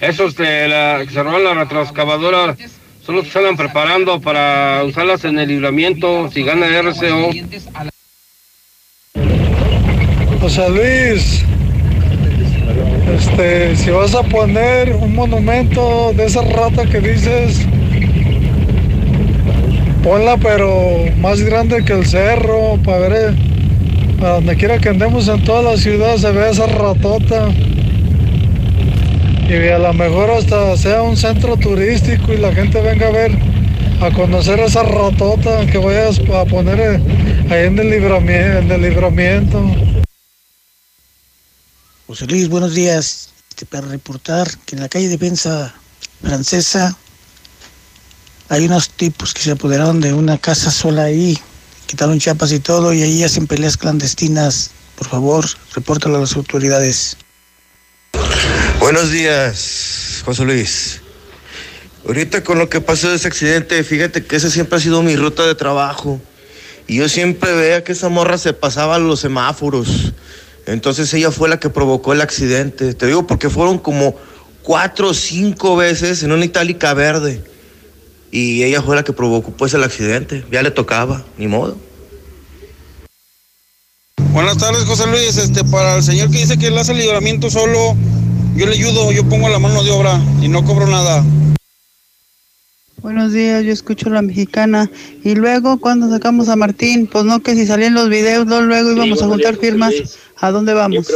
Esos 0.01 0.35
de 0.35 0.67
la 0.67 1.05
que 1.07 1.15
se 1.15 1.23
roban 1.23 1.45
la 1.45 1.55
retroexcavadora 1.55 2.57
son 3.07 3.15
los 3.15 3.27
que 3.27 3.31
se 3.31 3.39
andan 3.39 3.57
preparando 3.57 4.21
para 4.21 4.83
usarlas 4.83 5.25
en 5.25 5.39
el 5.39 5.51
libramiento 5.51 6.33
si 6.33 6.43
gana 6.43 6.67
RCO. 6.67 7.31
José 10.41 10.69
Luis, 10.69 11.45
este, 13.15 13.77
si 13.77 13.91
vas 13.91 14.15
a 14.15 14.23
poner 14.23 14.95
un 14.95 15.15
monumento 15.15 16.13
de 16.15 16.25
esa 16.25 16.43
rata 16.43 16.87
que 16.87 17.01
dices, 17.01 17.67
ponla 20.03 20.37
pero 20.37 21.05
más 21.19 21.41
grande 21.41 21.85
que 21.85 21.93
el 21.93 22.07
cerro, 22.07 22.79
para 22.85 22.99
ver, 22.99 23.13
eh, 23.13 23.37
para 24.19 24.35
donde 24.35 24.57
quiera 24.57 24.79
que 24.79 24.89
andemos 24.89 25.29
en 25.29 25.43
toda 25.45 25.63
la 25.63 25.77
ciudad 25.77 26.17
se 26.17 26.31
ve 26.33 26.51
esa 26.51 26.67
ratota. 26.67 27.49
Y 29.49 29.69
a 29.69 29.79
lo 29.79 29.93
mejor 29.93 30.31
hasta 30.31 30.77
sea 30.79 31.03
un 31.03 31.17
centro 31.17 31.57
turístico 31.57 32.33
y 32.33 32.39
la 32.39 32.55
gente 32.55 32.81
venga 32.81 33.09
a 33.09 33.11
ver, 33.11 33.33
a 34.01 34.11
conocer 34.11 34.59
esa 34.61 34.83
ratota 34.85 35.67
que 35.67 35.77
vayas 35.77 36.21
a 36.35 36.45
poner 36.47 36.81
eh, 36.81 37.01
ahí 37.51 37.67
en 37.67 37.79
el 37.79 37.91
libramiento. 37.91 38.59
En 38.59 38.71
el 38.73 38.83
libramiento. 38.83 39.92
José 42.13 42.27
Luis, 42.27 42.51
buenos 42.51 42.75
días. 42.75 43.31
Este, 43.49 43.65
para 43.65 43.87
reportar 43.87 44.47
que 44.67 44.77
en 44.77 44.83
la 44.83 44.91
calle 44.91 45.09
Defensa 45.09 45.75
Francesa 46.21 46.95
hay 48.51 48.67
unos 48.67 48.91
tipos 48.91 49.33
que 49.33 49.41
se 49.41 49.53
apoderaron 49.53 50.03
de 50.03 50.13
una 50.13 50.37
casa 50.37 50.71
sola 50.71 51.05
ahí, 51.05 51.39
quitaron 51.87 52.19
chapas 52.19 52.53
y 52.53 52.61
todo, 52.61 52.93
y 52.93 53.01
ahí 53.01 53.23
hacen 53.23 53.47
peleas 53.47 53.79
clandestinas. 53.79 54.73
Por 54.99 55.09
favor, 55.09 55.47
repórtalo 55.75 56.19
a 56.19 56.21
las 56.21 56.37
autoridades. 56.37 57.17
Buenos 58.79 59.11
días, 59.11 60.21
José 60.23 60.45
Luis. 60.45 61.01
Ahorita 62.07 62.45
con 62.45 62.59
lo 62.59 62.69
que 62.69 62.83
pasó 62.83 63.09
de 63.09 63.17
ese 63.17 63.29
accidente, 63.29 63.83
fíjate 63.85 64.27
que 64.27 64.37
esa 64.37 64.51
siempre 64.51 64.77
ha 64.77 64.83
sido 64.83 65.03
mi 65.03 65.17
ruta 65.17 65.47
de 65.47 65.55
trabajo. 65.55 66.21
Y 66.87 66.97
yo 66.97 67.09
siempre 67.09 67.55
veía 67.55 67.85
que 67.85 67.93
esa 67.93 68.11
morra 68.11 68.37
se 68.37 68.53
pasaba 68.53 68.99
los 68.99 69.21
semáforos. 69.21 70.13
Entonces 70.67 71.13
ella 71.15 71.31
fue 71.31 71.49
la 71.49 71.59
que 71.59 71.71
provocó 71.71 72.13
el 72.13 72.21
accidente. 72.21 72.95
Te 72.95 73.07
digo 73.07 73.27
porque 73.27 73.51
fueron 73.51 73.79
como 73.79 74.15
cuatro 74.63 75.09
o 75.09 75.15
cinco 75.15 75.77
veces 75.77 76.23
en 76.23 76.33
una 76.33 76.45
itálica 76.45 76.95
verde. 76.95 77.43
Y 78.31 78.63
ella 78.63 78.81
fue 78.81 78.97
la 78.97 79.03
que 79.03 79.13
provocó 79.13 79.51
pues 79.53 79.75
el 79.75 79.85
accidente. 79.85 80.45
Ya 80.51 80.63
le 80.63 80.71
tocaba, 80.71 81.25
ni 81.37 81.49
modo. 81.49 81.77
Buenas 84.33 84.57
tardes, 84.57 84.85
José 84.85 85.07
Luis. 85.07 85.37
Este, 85.37 85.65
para 85.65 85.97
el 85.97 86.03
señor 86.03 86.31
que 86.31 86.39
dice 86.39 86.57
que 86.57 86.69
él 86.69 86.79
hace 86.79 86.95
libramiento 86.95 87.51
solo, 87.51 87.95
yo 88.57 88.67
le 88.67 88.73
ayudo, 88.73 89.13
yo 89.13 89.29
pongo 89.29 89.49
la 89.49 89.59
mano 89.59 89.83
de 89.83 89.91
obra 89.91 90.21
y 90.41 90.49
no 90.49 90.65
cobro 90.65 90.87
nada. 90.87 91.23
Buenos 93.03 93.33
días, 93.33 93.65
yo 93.65 93.73
escucho 93.73 94.09
la 94.11 94.23
mexicana. 94.23 94.89
Y 95.25 95.35
luego, 95.35 95.81
cuando 95.81 96.09
sacamos 96.09 96.49
a 96.49 96.55
Martín, 96.55 97.09
pues 97.09 97.25
no 97.25 97.43
que 97.43 97.57
si 97.57 97.67
salían 97.67 97.95
los 97.95 98.09
videos, 98.09 98.47
no 98.47 98.63
luego 98.63 98.93
íbamos 98.93 99.21
a 99.21 99.27
juntar 99.27 99.57
firmas. 99.57 99.93
¿A 100.37 100.53
dónde 100.53 100.73
vamos? 100.73 101.13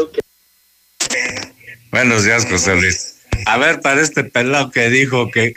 Buenos 1.93 2.25
días, 2.25 2.45
José 2.45 2.75
Luis. 2.75 3.19
A 3.47 3.57
ver, 3.59 3.81
para 3.81 4.01
este 4.01 4.25
pelado 4.25 4.73
que 4.73 4.91
dijo 4.91 5.31
que, 5.31 5.55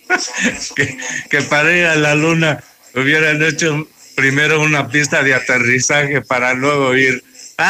que, 0.74 0.98
que 1.30 1.42
para 1.42 1.76
ir 1.76 1.86
a 1.86 1.94
la 1.94 2.16
luna 2.16 2.62
hubieran 2.96 3.40
hecho 3.40 3.86
primero 4.16 4.60
una 4.60 4.88
pista 4.88 5.22
de 5.22 5.34
aterrizaje 5.34 6.22
para 6.22 6.54
luego 6.54 6.96
ir. 6.96 7.22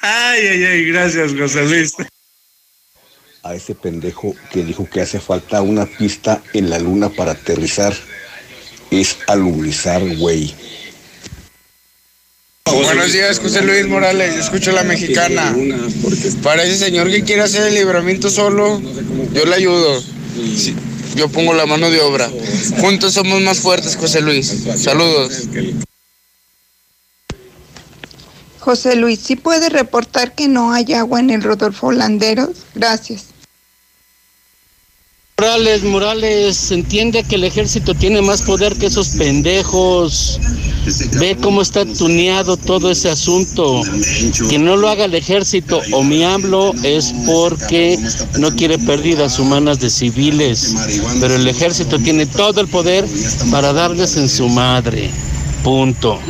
Ay, 0.00 0.44
ay, 0.44 0.64
ay, 0.64 0.84
gracias, 0.86 1.34
José 1.38 1.62
Luis. 1.64 1.94
A 3.42 3.54
ese 3.54 3.74
pendejo 3.74 4.34
que 4.52 4.64
dijo 4.64 4.88
que 4.90 5.00
hace 5.00 5.20
falta 5.20 5.62
una 5.62 5.86
pista 5.86 6.42
en 6.52 6.70
la 6.70 6.78
luna 6.78 7.08
para 7.08 7.32
aterrizar 7.32 7.94
es 8.90 9.18
alunizar, 9.26 10.02
güey. 10.16 10.54
Buenos 12.66 13.12
días, 13.12 13.38
José 13.38 13.62
Luis 13.62 13.86
Morales. 13.86 14.34
Escucho 14.34 14.72
la 14.72 14.82
mexicana. 14.82 15.54
Para 16.42 16.64
ese 16.64 16.76
señor 16.76 17.10
que 17.10 17.22
quiere 17.22 17.42
hacer 17.42 17.66
el 17.68 17.74
libramiento 17.74 18.28
solo, 18.28 18.80
yo 19.32 19.44
le 19.44 19.54
ayudo. 19.54 20.02
Yo 21.14 21.28
pongo 21.28 21.54
la 21.54 21.66
mano 21.66 21.90
de 21.90 22.00
obra. 22.00 22.30
Juntos 22.80 23.14
somos 23.14 23.40
más 23.40 23.60
fuertes, 23.60 23.96
José 23.96 24.20
Luis. 24.20 24.52
Saludos. 24.76 25.48
José 28.68 28.96
Luis, 28.96 29.20
¿sí 29.24 29.34
puede 29.34 29.70
reportar 29.70 30.34
que 30.34 30.46
no 30.46 30.72
hay 30.72 30.92
agua 30.92 31.20
en 31.20 31.30
el 31.30 31.42
Rodolfo 31.42 31.90
Landeros? 31.90 32.50
Gracias. 32.74 33.28
Morales, 35.38 35.84
Morales, 35.84 36.70
entiende 36.70 37.24
que 37.24 37.36
el 37.36 37.44
ejército 37.44 37.94
tiene 37.94 38.20
más 38.20 38.42
poder 38.42 38.76
que 38.76 38.84
esos 38.84 39.08
pendejos. 39.16 40.38
Ve 41.18 41.34
cómo 41.42 41.62
está 41.62 41.86
tuneado 41.86 42.58
todo 42.58 42.90
ese 42.90 43.08
asunto. 43.08 43.80
Que 44.50 44.58
no 44.58 44.76
lo 44.76 44.90
haga 44.90 45.06
el 45.06 45.14
ejército 45.14 45.80
o 45.92 46.04
mi 46.04 46.22
hablo 46.22 46.74
es 46.82 47.14
porque 47.24 47.98
no 48.38 48.54
quiere 48.54 48.78
pérdidas 48.78 49.38
humanas 49.38 49.80
de 49.80 49.88
civiles. 49.88 50.74
Pero 51.22 51.36
el 51.36 51.48
ejército 51.48 51.98
tiene 51.98 52.26
todo 52.26 52.60
el 52.60 52.68
poder 52.68 53.06
para 53.50 53.72
darles 53.72 54.18
en 54.18 54.28
su 54.28 54.46
madre. 54.50 55.08
Punto. 55.64 56.20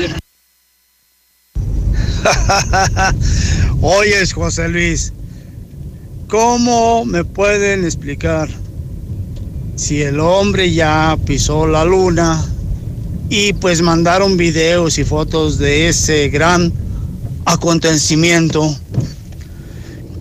Oyes, 3.80 4.32
José 4.32 4.68
Luis, 4.68 5.12
¿cómo 6.28 7.04
me 7.04 7.24
pueden 7.24 7.84
explicar 7.84 8.48
si 9.76 10.02
el 10.02 10.20
hombre 10.20 10.72
ya 10.72 11.16
pisó 11.24 11.66
la 11.66 11.84
luna 11.84 12.44
y 13.30 13.52
pues 13.54 13.82
mandaron 13.82 14.36
videos 14.36 14.98
y 14.98 15.04
fotos 15.04 15.58
de 15.58 15.88
ese 15.88 16.28
gran 16.28 16.72
acontecimiento? 17.44 18.76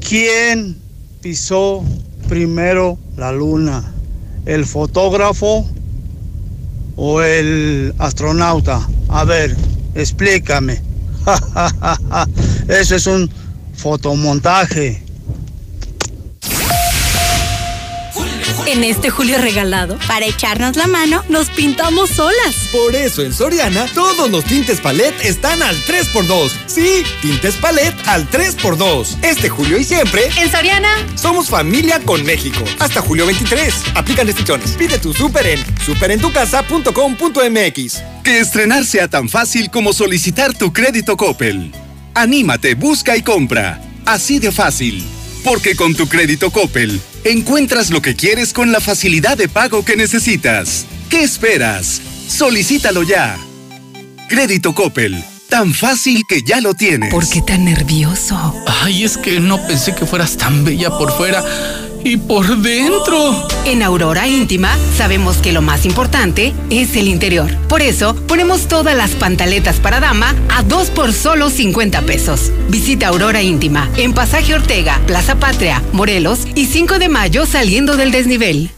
¿Quién 0.08 0.78
pisó 1.22 1.84
primero 2.30 2.98
la 3.18 3.32
luna? 3.32 3.94
¿El 4.46 4.66
fotógrafo 4.66 5.68
o 6.96 7.22
el 7.22 7.94
astronauta? 7.98 8.88
A 9.10 9.26
ver, 9.26 9.56
explícame. 9.96 10.87
Eso 12.68 12.95
es 12.95 13.08
un 13.08 13.30
fotomontaje. 13.76 15.07
En 18.68 18.84
este 18.84 19.10
julio 19.10 19.38
regalado, 19.38 19.98
para 20.10 20.26
echarnos 20.26 20.76
la 20.76 20.88
mano, 20.88 21.23
nos 21.30 21.49
pintamos 21.49 22.10
solas. 22.10 22.68
Por 22.73 22.98
eso 22.98 23.22
en 23.22 23.34
Soriana, 23.34 23.85
todos 23.94 24.30
los 24.30 24.44
tintes 24.44 24.81
palette 24.81 25.15
están 25.23 25.64
al 25.64 25.77
3x2. 25.85 26.52
Sí, 26.65 27.03
tintes 27.22 27.56
palette 27.56 27.95
al 28.07 28.30
3x2. 28.30 29.23
Este 29.23 29.48
julio 29.48 29.77
y 29.77 29.85
siempre. 29.85 30.23
En 30.35 30.52
Soriana, 30.52 30.89
somos 31.15 31.48
familia 31.48 32.02
con 32.02 32.26
México. 32.26 32.61
Hasta 32.80 32.99
julio 32.99 33.26
23. 33.26 33.73
Aplican 33.95 34.27
restricciones. 34.27 34.72
Pide 34.72 34.99
tu 34.99 35.14
súper 35.14 35.48
en 35.48 35.64
superentucasa.com.mx. 35.85 38.03
Que 38.22 38.39
estrenar 38.41 38.84
sea 38.84 39.07
tan 39.07 39.30
fácil 39.30 39.72
como 39.72 39.94
solicitar 39.94 40.53
tu 40.53 40.73
crédito 40.73 41.15
Coppel. 41.15 41.72
Anímate, 42.14 42.76
busca 42.76 43.15
y 43.15 43.22
compra. 43.22 43.81
Así 44.06 44.39
de 44.39 44.52
fácil. 44.52 45.06
Porque 45.45 45.77
con 45.77 45.95
tu 45.95 46.10
crédito 46.10 46.52
Coppel 46.52 46.99
encuentras 47.32 47.90
lo 47.90 48.02
que 48.02 48.16
quieres 48.16 48.54
con 48.54 48.72
la 48.72 48.80
facilidad 48.80 49.38
de 49.38 49.48
pago 49.48 49.84
que 49.84 49.95
necesitas. 49.95 50.86
¿Qué 51.10 51.24
esperas? 51.24 52.02
Solicítalo 52.28 53.04
ya. 53.04 53.38
Crédito 54.30 54.74
Coppel. 54.74 55.24
Tan 55.49 55.74
fácil 55.74 56.24
que 56.28 56.41
ya 56.41 56.60
lo 56.60 56.74
tienes. 56.74 57.12
¿Por 57.12 57.28
qué 57.30 57.41
tan 57.41 57.66
nervioso? 57.66 58.54
Ay, 58.68 59.06
es 59.06 59.18
que 59.18 59.40
no 59.40 59.66
pensé 59.66 59.95
que 59.95 60.06
fueras 60.06 60.36
tan 60.36 60.66
bella 60.66 60.90
por 60.90 61.12
fuera 61.16 61.44
y 62.08 62.16
por 62.16 62.58
dentro. 62.62 63.48
En 63.66 63.84
Aurora 63.84 64.28
Íntima 64.28 64.78
sabemos 64.96 65.38
que 65.38 65.52
lo 65.52 65.62
más 65.62 65.86
importante 65.86 66.54
es 66.70 66.96
el 66.96 67.10
interior. 67.10 67.54
Por 67.68 67.82
eso 67.82 68.16
ponemos 68.28 68.68
todas 68.68 68.96
las 68.96 69.12
pantaletas 69.12 69.80
para 69.82 70.00
dama 70.00 70.34
a 70.56 70.64
dos 70.64 70.90
por 70.90 71.12
solo 71.12 71.50
50 71.50 72.02
pesos. 72.04 72.52
Visita 72.70 73.10
Aurora 73.10 73.42
Íntima 73.42 73.90
en 73.98 74.14
Pasaje 74.14 74.54
Ortega, 74.56 75.02
Plaza 75.06 75.36
Patria, 75.36 75.84
Morelos 75.92 76.48
y 76.56 76.68
5 76.68 76.98
de 76.98 77.10
mayo 77.10 77.46
saliendo 77.46 77.98
del 77.98 78.12
desnivel. 78.12 78.72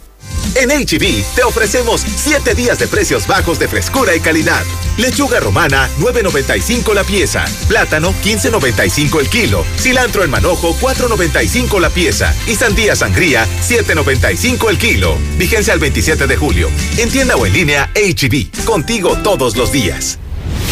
En 0.55 0.69
HB 0.69 1.23
te 1.35 1.43
ofrecemos 1.43 2.05
7 2.15 2.55
días 2.55 2.79
de 2.79 2.87
precios 2.87 3.27
bajos 3.27 3.59
de 3.59 3.67
frescura 3.67 4.15
y 4.15 4.19
calidad. 4.19 4.63
Lechuga 4.97 5.39
romana, 5.39 5.89
9.95 5.99 6.93
la 6.93 7.03
pieza. 7.03 7.45
Plátano, 7.67 8.13
15.95 8.23 9.19
el 9.19 9.29
kilo. 9.29 9.65
Cilantro 9.77 10.23
en 10.23 10.29
manojo, 10.29 10.75
4.95 10.79 11.79
la 11.79 11.89
pieza. 11.89 12.33
Y 12.47 12.55
sandía 12.55 12.95
sangría, 12.95 13.45
7.95 13.67 14.69
el 14.69 14.77
kilo. 14.77 15.17
Vigencia 15.37 15.73
al 15.73 15.79
27 15.79 16.27
de 16.27 16.37
julio. 16.37 16.69
En 16.97 17.09
tienda 17.09 17.35
o 17.35 17.45
en 17.45 17.53
línea, 17.53 17.89
HB. 17.95 18.65
Contigo 18.65 19.17
todos 19.23 19.55
los 19.55 19.71
días. 19.71 20.19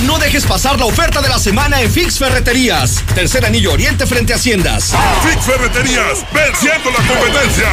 No 0.05 0.19
dejes 0.19 0.45
pasar 0.45 0.77
la 0.77 0.85
oferta 0.85 1.21
de 1.21 1.29
la 1.29 1.39
semana 1.39 1.81
en 1.81 1.91
Fix 1.91 2.19
Ferreterías. 2.19 3.03
Tercer 3.15 3.45
anillo 3.45 3.73
oriente 3.73 4.05
frente 4.05 4.33
a 4.33 4.35
Haciendas. 4.35 4.93
Fix 5.23 5.45
Ferreterías, 5.45 6.25
venciendo 6.33 6.91
la 6.91 7.07
competencia. 7.07 7.67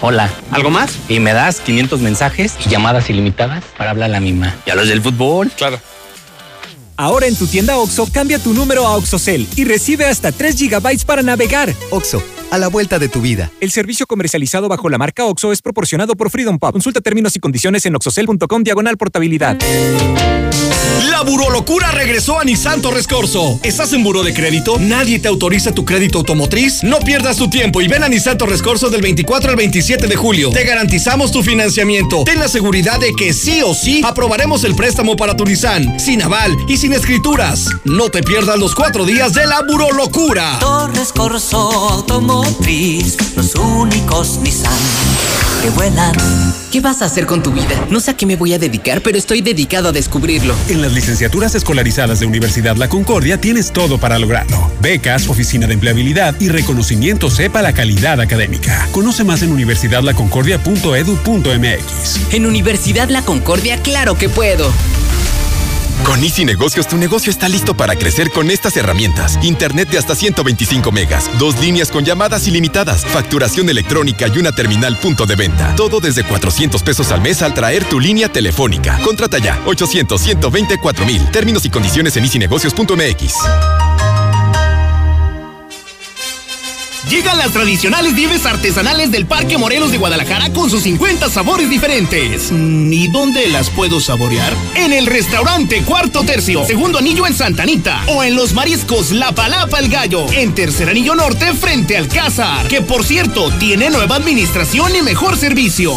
Hola. 0.00 0.30
¿Algo 0.50 0.70
más? 0.70 0.98
Y 1.08 1.20
me 1.20 1.32
das 1.32 1.60
500 1.60 2.00
mensajes 2.00 2.54
y 2.64 2.68
llamadas 2.68 3.08
ilimitadas 3.10 3.64
para 3.76 3.90
hablar 3.90 4.10
a 4.10 4.12
la 4.12 4.20
misma. 4.20 4.54
¿Y 4.66 4.70
a 4.70 4.74
los 4.74 4.88
del 4.88 5.00
fútbol? 5.00 5.50
Claro. 5.56 5.78
Ahora 6.96 7.26
en 7.26 7.34
tu 7.34 7.46
tienda 7.46 7.76
OXO, 7.78 8.08
cambia 8.12 8.38
tu 8.38 8.54
número 8.54 8.86
a 8.86 8.96
OXOCEL 8.96 9.48
y 9.56 9.64
recibe 9.64 10.04
hasta 10.04 10.30
3 10.30 10.56
GB 10.56 11.04
para 11.04 11.22
navegar. 11.22 11.72
OXO, 11.90 12.22
a 12.52 12.58
la 12.58 12.68
vuelta 12.68 13.00
de 13.00 13.08
tu 13.08 13.20
vida. 13.20 13.50
El 13.60 13.72
servicio 13.72 14.06
comercializado 14.06 14.68
bajo 14.68 14.88
la 14.88 14.98
marca 14.98 15.24
OXO 15.24 15.52
es 15.52 15.60
proporcionado 15.60 16.14
por 16.14 16.30
Freedom 16.30 16.58
Pop. 16.58 16.72
Consulta 16.72 17.00
términos 17.00 17.34
y 17.34 17.40
condiciones 17.40 17.84
en 17.86 17.96
oxocel.com 17.96 18.62
diagonal 18.62 18.96
portabilidad. 18.96 19.58
La 21.02 21.22
burolocura 21.22 21.90
regresó 21.90 22.38
a 22.38 22.44
Nissan 22.44 22.80
Torres 22.80 23.06
Corso. 23.06 23.58
¿Estás 23.62 23.92
en 23.92 24.02
buro 24.04 24.22
de 24.22 24.32
crédito? 24.32 24.78
¿Nadie 24.78 25.18
te 25.18 25.28
autoriza 25.28 25.72
tu 25.72 25.84
crédito 25.84 26.18
automotriz? 26.18 26.82
No 26.82 26.98
pierdas 27.00 27.36
tu 27.36 27.48
tiempo 27.48 27.80
y 27.80 27.88
ven 27.88 28.02
a 28.02 28.08
Nissan 28.08 28.38
Torres 28.38 28.62
Corso 28.62 28.90
del 28.90 29.02
24 29.02 29.50
al 29.50 29.56
27 29.56 30.06
de 30.06 30.16
julio. 30.16 30.50
Te 30.50 30.64
garantizamos 30.64 31.32
tu 31.32 31.42
financiamiento. 31.42 32.24
Ten 32.24 32.38
la 32.38 32.48
seguridad 32.48 32.98
de 33.00 33.12
que 33.14 33.32
sí 33.32 33.62
o 33.62 33.74
sí 33.74 34.02
aprobaremos 34.04 34.64
el 34.64 34.74
préstamo 34.74 35.16
para 35.16 35.36
tu 35.36 35.44
Nissan, 35.44 35.98
sin 35.98 36.22
aval 36.22 36.56
y 36.68 36.76
sin 36.76 36.92
escrituras. 36.92 37.68
No 37.84 38.08
te 38.10 38.22
pierdas 38.22 38.58
los 38.58 38.74
cuatro 38.74 39.04
días 39.04 39.34
de 39.34 39.46
la 39.46 39.62
burolocura. 39.62 40.58
Torres 40.60 41.12
Corso 41.12 41.58
Automotriz, 41.90 43.16
los 43.36 43.54
únicos 43.54 44.38
Nissan 44.42 44.72
que 45.64 45.70
vuelan. 45.70 46.14
¿Qué 46.70 46.80
vas 46.80 47.00
a 47.00 47.06
hacer 47.06 47.24
con 47.24 47.42
tu 47.42 47.50
vida? 47.50 47.86
No 47.88 48.00
sé 48.00 48.10
a 48.10 48.16
qué 48.16 48.26
me 48.26 48.36
voy 48.36 48.52
a 48.52 48.58
dedicar, 48.58 49.00
pero 49.00 49.16
estoy 49.16 49.40
dedicado 49.40 49.88
a 49.88 49.92
descubrirlo. 49.92 50.54
En 50.68 50.82
las 50.84 50.92
licenciaturas 50.92 51.54
escolarizadas 51.54 52.20
de 52.20 52.26
Universidad 52.26 52.76
La 52.76 52.90
Concordia 52.90 53.40
tienes 53.40 53.72
todo 53.72 53.96
para 53.96 54.18
lograrlo. 54.18 54.70
Becas, 54.82 55.28
oficina 55.28 55.66
de 55.66 55.72
empleabilidad 55.72 56.38
y 56.40 56.50
reconocimiento 56.50 57.30
sepa 57.30 57.62
la 57.62 57.72
calidad 57.72 58.20
académica. 58.20 58.86
Conoce 58.92 59.24
más 59.24 59.40
en 59.42 59.50
universidadlaconcordia.edu.mx. 59.52 62.34
En 62.34 62.44
Universidad 62.44 63.08
La 63.08 63.22
Concordia, 63.22 63.80
claro 63.80 64.16
que 64.16 64.28
puedo. 64.28 64.70
Con 66.02 66.22
Easy 66.22 66.44
Negocios, 66.44 66.88
tu 66.88 66.96
negocio 66.96 67.30
está 67.30 67.48
listo 67.48 67.74
para 67.74 67.96
crecer 67.96 68.30
con 68.30 68.50
estas 68.50 68.76
herramientas. 68.76 69.38
Internet 69.42 69.88
de 69.90 69.98
hasta 69.98 70.14
125 70.14 70.90
megas, 70.92 71.30
dos 71.38 71.58
líneas 71.60 71.90
con 71.90 72.04
llamadas 72.04 72.46
ilimitadas, 72.46 73.04
facturación 73.06 73.68
electrónica 73.70 74.26
y 74.28 74.38
una 74.38 74.52
terminal 74.52 74.98
punto 74.98 75.26
de 75.26 75.36
venta. 75.36 75.74
Todo 75.76 76.00
desde 76.00 76.24
400 76.24 76.82
pesos 76.82 77.10
al 77.10 77.20
mes 77.20 77.42
al 77.42 77.54
traer 77.54 77.84
tu 77.84 78.00
línea 78.00 78.28
telefónica. 78.28 78.98
Contrata 79.02 79.38
ya, 79.38 79.60
800 79.66 80.20
124 80.20 81.06
mil. 81.06 81.24
Términos 81.30 81.64
y 81.64 81.70
condiciones 81.70 82.16
en 82.16 82.24
easynegocios.mx. 82.24 83.93
Llegan 87.08 87.36
las 87.36 87.52
tradicionales 87.52 88.14
nieves 88.14 88.46
artesanales 88.46 89.10
del 89.10 89.26
Parque 89.26 89.58
Morelos 89.58 89.92
de 89.92 89.98
Guadalajara 89.98 90.50
con 90.52 90.70
sus 90.70 90.82
50 90.84 91.28
sabores 91.28 91.68
diferentes. 91.68 92.50
¿Y 92.50 93.08
dónde 93.08 93.46
las 93.48 93.68
puedo 93.68 94.00
saborear? 94.00 94.52
En 94.74 94.92
el 94.92 95.06
restaurante 95.06 95.82
Cuarto 95.82 96.22
Tercio, 96.22 96.64
segundo 96.64 96.98
anillo 96.98 97.26
en 97.26 97.34
Santanita. 97.34 98.02
O 98.08 98.24
en 98.24 98.34
los 98.34 98.54
mariscos 98.54 99.10
La 99.10 99.32
Palapa 99.32 99.78
el 99.80 99.88
Gallo, 99.88 100.26
en 100.32 100.54
tercer 100.54 100.88
anillo 100.88 101.14
norte 101.14 101.52
frente 101.52 101.96
al 101.98 102.08
Cázar. 102.08 102.68
Que 102.68 102.80
por 102.80 103.04
cierto, 103.04 103.50
tiene 103.58 103.90
nueva 103.90 104.16
administración 104.16 104.96
y 104.96 105.02
mejor 105.02 105.36
servicio. 105.36 105.92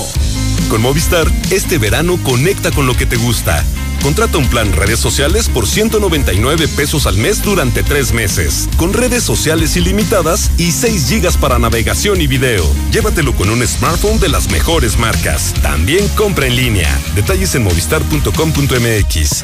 Con 0.70 0.82
Movistar, 0.82 1.32
este 1.52 1.78
verano 1.78 2.20
conecta 2.22 2.72
con 2.72 2.86
lo 2.86 2.98
que 2.98 3.06
te 3.06 3.16
gusta. 3.16 3.64
Contrata 4.08 4.38
un 4.38 4.48
plan 4.48 4.72
redes 4.72 5.02
sociales 5.02 5.50
por 5.50 5.68
199 5.68 6.70
pesos 6.70 7.06
al 7.08 7.18
mes 7.18 7.44
durante 7.44 7.84
tres 7.84 8.14
meses, 8.14 8.70
con 8.78 8.94
redes 8.94 9.22
sociales 9.22 9.76
ilimitadas 9.76 10.50
y 10.58 10.72
6 10.72 11.10
gigas 11.10 11.36
para 11.36 11.60
navegación 11.60 12.22
y 12.22 12.28
video. 12.28 12.64
Llévatelo 12.90 13.36
con 13.36 13.50
un 13.50 13.68
smartphone 13.68 14.18
de 14.22 14.30
las 14.30 14.50
mejores 14.50 14.98
marcas. 14.98 15.54
También 15.62 16.08
compra 16.16 16.48
en 16.48 16.56
línea. 16.56 16.98
Detalles 17.16 17.54
en 17.56 17.66
movistar.com.mx. 17.66 19.44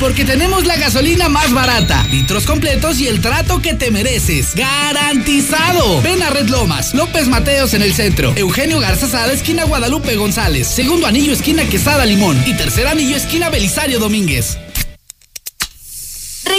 Porque 0.00 0.24
tenemos 0.24 0.66
la 0.66 0.76
gasolina 0.76 1.28
más 1.28 1.52
barata, 1.52 2.04
litros 2.10 2.46
completos 2.46 2.98
y 2.98 3.06
el 3.06 3.20
trato 3.20 3.62
que 3.62 3.74
te 3.74 3.92
mereces. 3.92 4.56
¡Garantizado! 4.56 6.02
Ven 6.02 6.20
a 6.20 6.30
Red 6.30 6.48
Lomas, 6.48 6.94
López 6.94 7.28
Mateos 7.28 7.72
en 7.72 7.82
el 7.82 7.94
centro, 7.94 8.32
Eugenio 8.34 8.80
Garza 8.80 9.06
Sada, 9.06 9.32
esquina 9.32 9.62
Guadalupe 9.62 10.16
González, 10.16 10.66
segundo 10.66 11.06
anillo, 11.06 11.32
esquina 11.32 11.64
Quesada 11.68 12.04
Limón 12.04 12.42
y 12.44 12.54
tercer 12.54 12.88
anillo, 12.88 13.16
esquina 13.16 13.50
Belisario 13.50 14.00
Domínguez. 14.00 14.58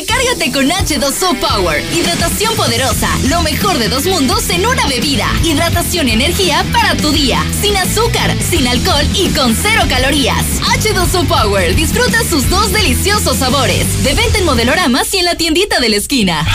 Recárgate 0.04 0.52
con 0.52 0.70
H2O 0.70 1.40
Power. 1.40 1.82
Hidratación 1.94 2.54
poderosa. 2.58 3.08
Lo 3.30 3.42
mejor 3.42 3.78
de 3.78 3.88
dos 3.88 4.06
mundos 4.06 4.50
en 4.50 4.66
una 4.66 4.86
bebida. 4.88 5.28
Hidratación 5.46 6.10
y 6.10 6.12
energía 6.12 6.66
para 6.74 6.98
tu 6.98 7.14
día. 7.14 7.42
Sin 7.62 7.78
azúcar, 7.78 8.36
sin 8.42 8.68
alcohol 8.68 9.06
y 9.16 9.30
con 9.30 9.56
cero 9.56 9.84
calorías. 9.88 10.44
H2O 10.62 11.26
Power. 11.26 11.74
Disfruta 11.76 12.22
sus 12.26 12.50
dos 12.50 12.74
deliciosos 12.74 13.38
sabores. 13.38 14.04
De 14.04 14.14
venta 14.14 14.40
en 14.40 14.44
modeloramas 14.44 15.14
y 15.14 15.20
en 15.20 15.26
la 15.26 15.36
tiendita 15.36 15.80
de 15.80 15.88
la 15.88 15.96
esquina. 15.96 16.46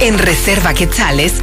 En 0.00 0.16
Reserva 0.16 0.74
Quetzales 0.74 1.42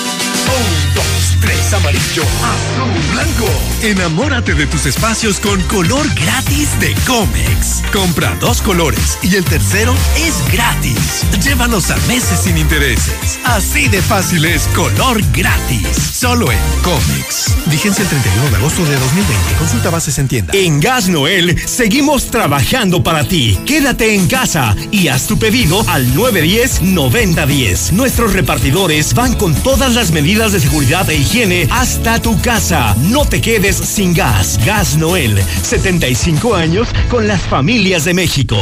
Un, 0.51 0.93
dos, 0.95 1.37
tres, 1.39 1.73
amarillo, 1.73 2.23
azul, 2.23 3.13
blanco. 3.13 3.47
Enamórate 3.83 4.53
de 4.53 4.67
tus 4.67 4.85
espacios 4.85 5.39
con 5.39 5.61
color 5.63 6.05
gratis 6.15 6.79
de 6.79 6.93
Comex. 7.07 7.81
Compra 7.93 8.35
dos 8.39 8.61
colores 8.61 9.17
y 9.21 9.35
el 9.35 9.45
tercero 9.45 9.95
es 10.17 10.35
gratis. 10.51 11.23
Llévalos 11.43 11.89
a 11.89 11.97
meses 12.07 12.41
sin 12.43 12.57
intereses. 12.57 13.39
Así 13.45 13.87
de 13.87 14.01
fácil 14.01 14.45
es 14.45 14.63
color 14.75 15.21
gratis. 15.31 15.87
Solo 16.13 16.51
en 16.51 16.59
Comex. 16.83 17.55
Vigencia 17.67 18.03
el 18.03 18.09
31 18.09 18.49
de 18.49 18.55
agosto 18.57 18.85
de 18.85 18.95
2020. 18.95 19.55
Consulta 19.57 19.89
bases 19.89 20.19
en 20.19 20.27
tienda. 20.27 20.53
En 20.53 20.79
Gas 20.79 21.07
Noel 21.09 21.57
seguimos 21.67 22.29
trabajando 22.29 23.03
para 23.03 23.23
ti. 23.27 23.57
Quédate 23.65 24.15
en 24.15 24.27
casa 24.27 24.75
y 24.91 25.07
haz 25.07 25.27
tu 25.27 25.39
pedido 25.39 25.83
al 25.89 26.13
910-9010. 26.13 27.91
Nuestros 27.91 28.33
repartidores 28.33 29.13
van 29.13 29.33
con 29.35 29.55
todas 29.55 29.93
las 29.93 30.11
medidas 30.11 30.40
de 30.49 30.59
seguridad 30.59 31.07
e 31.07 31.15
higiene 31.15 31.67
hasta 31.69 32.19
tu 32.19 32.41
casa. 32.41 32.95
No 32.97 33.25
te 33.25 33.39
quedes 33.39 33.75
sin 33.75 34.11
gas. 34.11 34.59
Gas 34.65 34.97
Noel, 34.97 35.39
75 35.61 36.55
años 36.55 36.87
con 37.11 37.27
las 37.27 37.41
familias 37.41 38.05
de 38.05 38.15
México. 38.15 38.57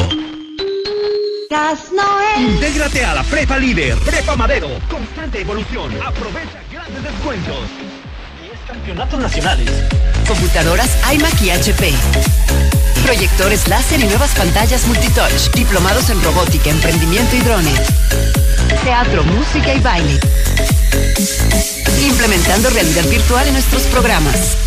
Gas 1.50 1.86
Noel. 1.96 2.54
Intégrate 2.54 3.06
a 3.06 3.16
la 3.16 3.24
Prepa 3.24 3.58
Líder, 3.58 3.98
Prepa 4.00 4.36
Madero, 4.36 4.68
constante 4.90 5.40
evolución. 5.40 5.94
Aprovecha 6.06 6.62
grandes 6.70 7.02
descuentos. 7.02 7.60
Campeonatos 8.68 9.20
nacionales. 9.22 9.72
Computadoras 10.28 10.90
iMac 11.14 11.42
y 11.42 11.52
HP. 11.52 11.94
Proyectores 13.06 13.70
láser 13.70 14.02
y 14.02 14.04
nuevas 14.04 14.32
pantallas 14.36 14.86
multitouch. 14.86 15.50
Diplomados 15.56 16.10
en 16.10 16.22
robótica, 16.24 16.70
emprendimiento 16.72 17.38
y 17.38 17.40
drones. 17.40 18.49
Teatro, 18.84 19.24
música 19.24 19.74
y 19.74 19.80
baile. 19.80 20.20
Implementando 22.02 22.70
realidad 22.70 23.04
virtual 23.10 23.48
en 23.48 23.54
nuestros 23.54 23.84
programas. 23.84 24.58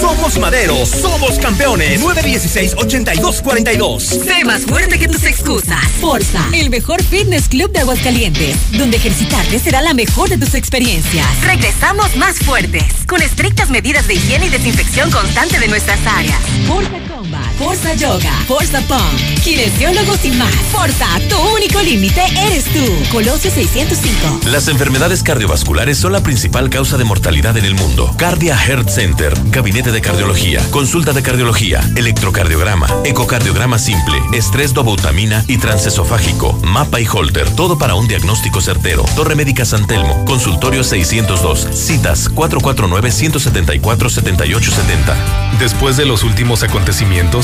Somos 0.00 0.38
Madero, 0.38 0.84
somos 0.86 1.38
campeones. 1.38 2.00
916-8242. 2.02 4.00
Sé 4.00 4.44
más 4.44 4.62
fuerte 4.62 4.98
que 4.98 5.08
tus 5.08 5.24
excusas. 5.24 5.82
Forza, 6.00 6.40
el 6.52 6.70
mejor 6.70 7.02
fitness 7.02 7.48
club 7.48 7.72
de 7.72 7.80
Aguascalientes, 7.80 8.56
donde 8.72 8.98
ejercitarte 8.98 9.58
será 9.58 9.80
la 9.82 9.94
mejor 9.94 10.28
de 10.28 10.38
tus 10.38 10.54
experiencias. 10.54 11.26
Regresamos 11.42 12.16
más 12.16 12.38
fuertes, 12.38 12.84
con 13.06 13.22
estrictas 13.22 13.70
medidas 13.70 14.06
de 14.06 14.14
higiene 14.14 14.46
y 14.46 14.50
desinfección 14.50 15.10
constante 15.10 15.58
de 15.58 15.68
nuestras 15.68 15.98
áreas. 16.06 16.38
Forza 16.66 16.98
Combat, 17.08 17.33
Forza 17.58 17.94
Yoga, 17.94 18.32
Forza 18.46 18.80
Punk, 18.82 19.42
kinesiólogos 19.42 20.22
y 20.24 20.32
más. 20.32 20.54
Forza, 20.70 21.06
tu 21.30 21.36
único 21.56 21.80
límite 21.80 22.20
eres 22.46 22.64
tú. 22.64 22.84
Colosio 23.10 23.50
605. 23.50 24.50
Las 24.50 24.68
enfermedades 24.68 25.22
cardiovasculares 25.22 25.96
son 25.96 26.12
la 26.12 26.22
principal 26.22 26.68
causa 26.68 26.98
de 26.98 27.04
mortalidad 27.04 27.56
en 27.56 27.64
el 27.64 27.74
mundo. 27.74 28.14
Cardia 28.18 28.56
Heart 28.56 28.90
Center, 28.90 29.32
Gabinete 29.46 29.92
de 29.92 29.94
de 29.94 30.00
cardiología, 30.00 30.60
consulta 30.70 31.12
de 31.12 31.22
cardiología, 31.22 31.80
electrocardiograma, 31.94 32.88
ecocardiograma 33.04 33.78
simple, 33.78 34.20
estrés 34.32 34.74
dobutamina 34.74 35.44
y 35.46 35.58
transesofágico, 35.58 36.58
mapa 36.64 37.00
y 37.00 37.06
holter, 37.06 37.48
todo 37.50 37.78
para 37.78 37.94
un 37.94 38.08
diagnóstico 38.08 38.60
certero. 38.60 39.04
Torre 39.14 39.36
Médica 39.36 39.64
San 39.64 39.86
Telmo, 39.86 40.24
consultorio 40.24 40.82
602, 40.82 41.68
citas 41.72 42.28
449-174-7870. 42.32 45.14
Después 45.60 45.96
de 45.96 46.06
los 46.06 46.24
últimos 46.24 46.64
acontecimientos, 46.64 47.43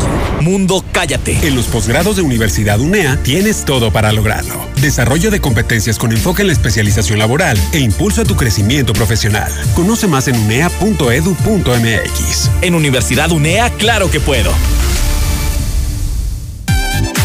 Mundo 0.41 0.83
Cállate. 0.91 1.37
En 1.47 1.55
los 1.55 1.65
posgrados 1.65 2.15
de 2.15 2.21
Universidad 2.21 2.79
UNEA 2.79 3.17
tienes 3.23 3.65
todo 3.65 3.91
para 3.91 4.11
lograrlo. 4.11 4.55
Desarrollo 4.81 5.31
de 5.31 5.39
competencias 5.39 5.97
con 5.97 6.11
enfoque 6.11 6.41
en 6.41 6.47
la 6.47 6.53
especialización 6.53 7.19
laboral 7.19 7.57
e 7.73 7.79
impulso 7.79 8.21
a 8.21 8.25
tu 8.25 8.35
crecimiento 8.35 8.93
profesional. 8.93 9.51
Conoce 9.75 10.07
más 10.07 10.27
en 10.27 10.37
unea.edu.mx. 10.37 11.01
En 12.61 12.75
Universidad 12.75 13.31
UNEA, 13.31 13.69
claro 13.71 14.09
que 14.09 14.19
puedo. 14.19 14.51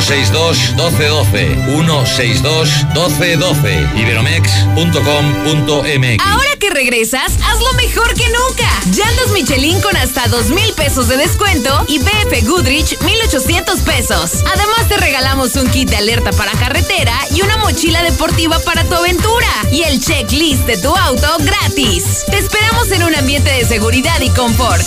162 0.00 0.74
1212 0.74 1.54
162 1.66 2.84
1212 2.94 3.88
iberomex.com.mx 3.96 6.24
Ahora 6.26 6.48
que 6.58 6.70
regresas, 6.70 7.32
hazlo 7.44 7.72
mejor 7.74 8.12
que 8.14 8.26
nunca. 8.30 8.68
Llantas 8.86 9.30
Michelin 9.32 9.80
con 9.80 9.96
hasta 9.96 10.26
dos 10.28 10.46
mil 10.46 10.72
pesos 10.74 11.06
de 11.06 11.16
descuento 11.16 11.84
y 11.86 12.00
BF 12.00 12.42
Goodrich 12.44 12.98
1800 13.02 13.80
pesos. 13.82 14.42
Además 14.52 14.88
te 14.88 14.96
regalamos 14.96 15.54
un 15.54 15.68
kit 15.68 15.88
de 15.90 15.96
alerta 15.96 16.32
para 16.32 16.50
carretera 16.52 17.16
y 17.32 17.42
una 17.42 17.56
mochila 17.58 18.02
deportiva 18.02 18.58
para 18.60 18.82
tu 18.84 18.94
aventura 18.96 19.46
y 19.70 19.82
el 19.82 20.00
checklist 20.00 20.66
de 20.66 20.76
tu 20.76 20.94
auto 20.96 21.36
gratis. 21.40 22.24
Te 22.30 22.38
esperamos 22.38 22.90
en 22.90 23.04
un 23.04 23.14
ambiente 23.14 23.50
de 23.50 23.64
seguridad 23.64 24.20
y 24.20 24.30
confort. 24.30 24.82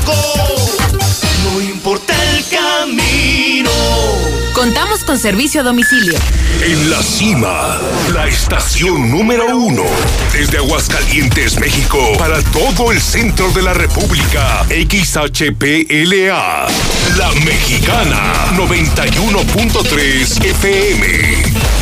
No 0.00 0.71
importa 1.92 2.14
el 2.30 2.44
camino. 2.46 3.70
Contamos 4.54 5.04
con 5.04 5.18
servicio 5.18 5.60
a 5.60 5.64
domicilio. 5.64 6.14
En 6.62 6.90
la 6.90 7.02
cima, 7.02 7.78
la 8.14 8.26
estación 8.28 9.10
número 9.10 9.54
uno. 9.56 9.84
Desde 10.32 10.58
Aguascalientes, 10.58 11.58
México, 11.58 11.98
para 12.18 12.40
todo 12.44 12.92
el 12.92 13.00
centro 13.00 13.50
de 13.52 13.62
la 13.62 13.74
República. 13.74 14.64
XHPLA. 14.70 16.66
La 17.18 17.30
Mexicana, 17.44 18.32
91.3 18.56 20.44
FM. 20.44 21.81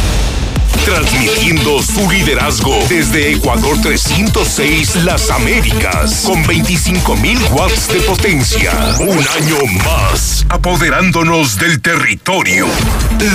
Transmitiendo 0.85 1.83
su 1.83 2.11
liderazgo 2.11 2.77
desde 2.89 3.33
Ecuador 3.33 3.81
306 3.83 4.97
Las 5.05 5.31
Américas 5.31 6.23
con 6.25 6.43
25.000 6.45 7.51
watts 7.53 7.89
de 7.89 8.01
potencia. 8.01 8.73
Un 8.99 9.19
año 9.19 9.59
más, 9.85 10.47
apoderándonos 10.49 11.59
del 11.59 11.81
territorio. 11.81 12.67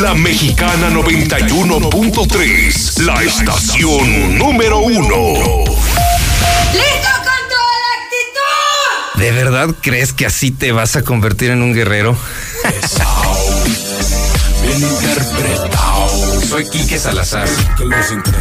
La 0.01 0.13
Mexicana 0.15 0.89
91.3, 0.89 3.01
la 3.03 3.23
estación 3.23 4.37
número 4.37 4.79
uno. 4.79 5.17
¡Listo 6.73 7.09
con 7.17 7.41
toda 7.49 7.75
la 7.83 7.91
actitud! 8.01 9.21
¿De 9.21 9.31
verdad 9.31 9.69
crees 9.81 10.13
que 10.13 10.25
así 10.25 10.51
te 10.51 10.71
vas 10.71 10.95
a 10.95 11.03
convertir 11.03 11.51
en 11.51 11.61
un 11.61 11.73
guerrero? 11.73 12.17
Soy 16.55 16.69
Quique 16.69 16.97
Salazar, 16.97 17.49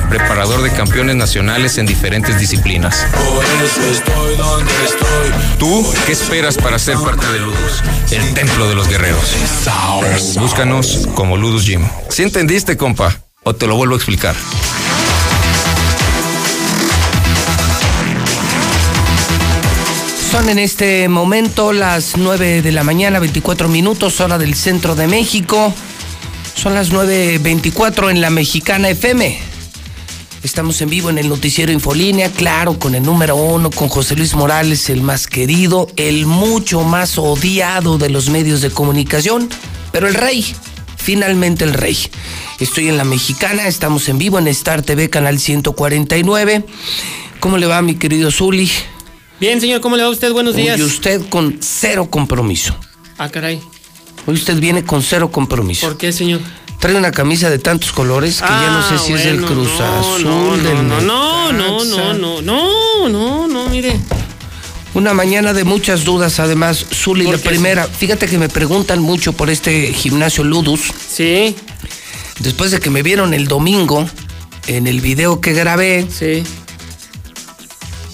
preparador 0.09 0.63
de 0.63 0.71
campeones 0.71 1.17
nacionales 1.17 1.79
en 1.79 1.87
diferentes 1.87 2.39
disciplinas. 2.39 3.05
Por 3.13 3.45
eso 3.45 3.81
estoy 3.91 4.37
donde 4.37 4.73
estoy. 4.85 5.59
¿Tú 5.59 5.85
qué 6.07 6.13
esperas 6.13 6.57
para 6.57 6.79
ser 6.79 6.97
parte 6.99 7.27
de 7.27 7.41
Ludus, 7.41 7.83
el 8.13 8.33
templo 8.35 8.69
de 8.69 8.77
los 8.77 8.87
guerreros? 8.87 9.35
Búscanos 10.39 11.09
como 11.17 11.37
Ludus 11.37 11.67
Gym. 11.67 11.85
¿Sí 12.09 12.23
entendiste, 12.23 12.77
compa? 12.77 13.19
¿O 13.43 13.53
te 13.57 13.67
lo 13.67 13.75
vuelvo 13.75 13.95
a 13.95 13.97
explicar? 13.97 14.37
Son 20.31 20.49
en 20.49 20.61
este 20.61 21.09
momento 21.09 21.73
las 21.73 22.17
9 22.17 22.63
de 22.63 22.71
la 22.71 22.85
mañana, 22.85 23.19
24 23.19 23.69
minutos, 23.69 24.21
hora 24.21 24.39
del 24.39 24.55
centro 24.55 24.95
de 24.95 25.09
México. 25.09 25.75
Son 26.55 26.75
las 26.75 26.93
9.24 26.93 28.11
en 28.11 28.21
la 28.21 28.31
Mexicana 28.31 28.89
FM. 28.89 29.39
Estamos 30.43 30.81
en 30.83 30.91
vivo 30.91 31.11
en 31.11 31.19
el 31.19 31.29
noticiero 31.29 31.73
Infolínea, 31.73 32.31
claro, 32.31 32.79
con 32.79 32.95
el 32.95 33.03
número 33.03 33.35
uno, 33.37 33.71
con 33.71 33.89
José 33.89 34.15
Luis 34.15 34.35
Morales, 34.35 34.91
el 34.91 35.03
más 35.03 35.27
querido, 35.27 35.89
el 35.97 36.27
mucho 36.27 36.83
más 36.83 37.19
odiado 37.19 37.99
de 37.99 38.11
los 38.11 38.29
medios 38.29 38.61
de 38.61 38.71
comunicación, 38.71 39.49
pero 39.91 40.07
el 40.07 40.15
rey, 40.15 40.45
finalmente 40.97 41.65
el 41.65 41.75
rey. 41.75 41.97
Estoy 42.61 42.89
en 42.89 42.99
la 42.99 43.05
mexicana, 43.05 43.67
estamos 43.67 44.09
en 44.09 44.19
vivo 44.19 44.39
en 44.39 44.49
Star 44.49 44.83
TV, 44.83 45.11
canal 45.11 45.39
149. 45.39 46.65
¿Cómo 47.41 47.59
le 47.59 47.67
va, 47.67 47.83
mi 47.83 47.97
querido 47.97 48.31
Zuli? 48.31 48.71
Bien, 49.41 49.61
señor, 49.61 49.81
¿cómo 49.81 49.97
le 49.97 50.03
va 50.03 50.09
a 50.09 50.13
usted? 50.13 50.33
Buenos 50.33 50.57
días. 50.57 50.79
Y 50.79 50.83
usted 50.83 51.23
con 51.29 51.59
cero 51.61 52.09
compromiso. 52.11 52.77
Ah, 53.19 53.29
caray. 53.31 53.61
Hoy 54.27 54.35
usted 54.35 54.59
viene 54.59 54.85
con 54.85 55.03
cero 55.03 55.31
compromiso. 55.31 55.87
¿Por 55.87 55.99
qué, 55.99 56.13
señor? 56.13 56.41
Trae 56.79 56.97
una 56.97 57.13
camisa 57.13 57.51
de 57.51 57.59
tantos 57.59 57.93
colores 57.93 58.41
que 58.41 58.49
ya 58.49 58.71
no 58.71 58.89
sé 58.89 58.99
si 58.99 59.13
es 59.13 59.25
del 59.25 59.41
bueno, 59.41 59.55
Cruz 59.55 59.81
Azul, 59.81 60.25
no, 60.25 60.57
del 60.57 60.89
no, 60.89 61.01
no, 61.01 61.53
no, 61.53 61.85
no, 61.85 62.15
no, 62.15 62.43
no, 62.43 63.09
no, 63.09 63.49
no, 63.49 63.69
mire. 63.69 63.99
Una 64.95 65.13
mañana 65.13 65.53
de 65.53 65.65
muchas 65.65 66.05
dudas, 66.05 66.39
además, 66.41 66.87
Zuli, 66.93 67.25
¿Por 67.25 67.37
la 67.37 67.41
primera. 67.43 67.87
Fíjate 67.87 68.27
que 68.27 68.39
me 68.39 68.49
preguntan 68.49 69.01
mucho 69.01 69.33
por 69.33 69.51
este 69.51 69.93
gimnasio 69.93 70.45
Ludus. 70.45 70.93
Sí. 71.09 71.57
Después 72.41 72.71
de 72.71 72.81
que 72.81 72.91
me 72.91 73.03
vieron 73.03 73.35
el 73.35 73.49
domingo 73.49 74.09
en 74.67 74.87
el 74.87 75.01
video 75.01 75.41
que 75.41 75.53
grabé. 75.53 76.07
Sí. 76.11 76.45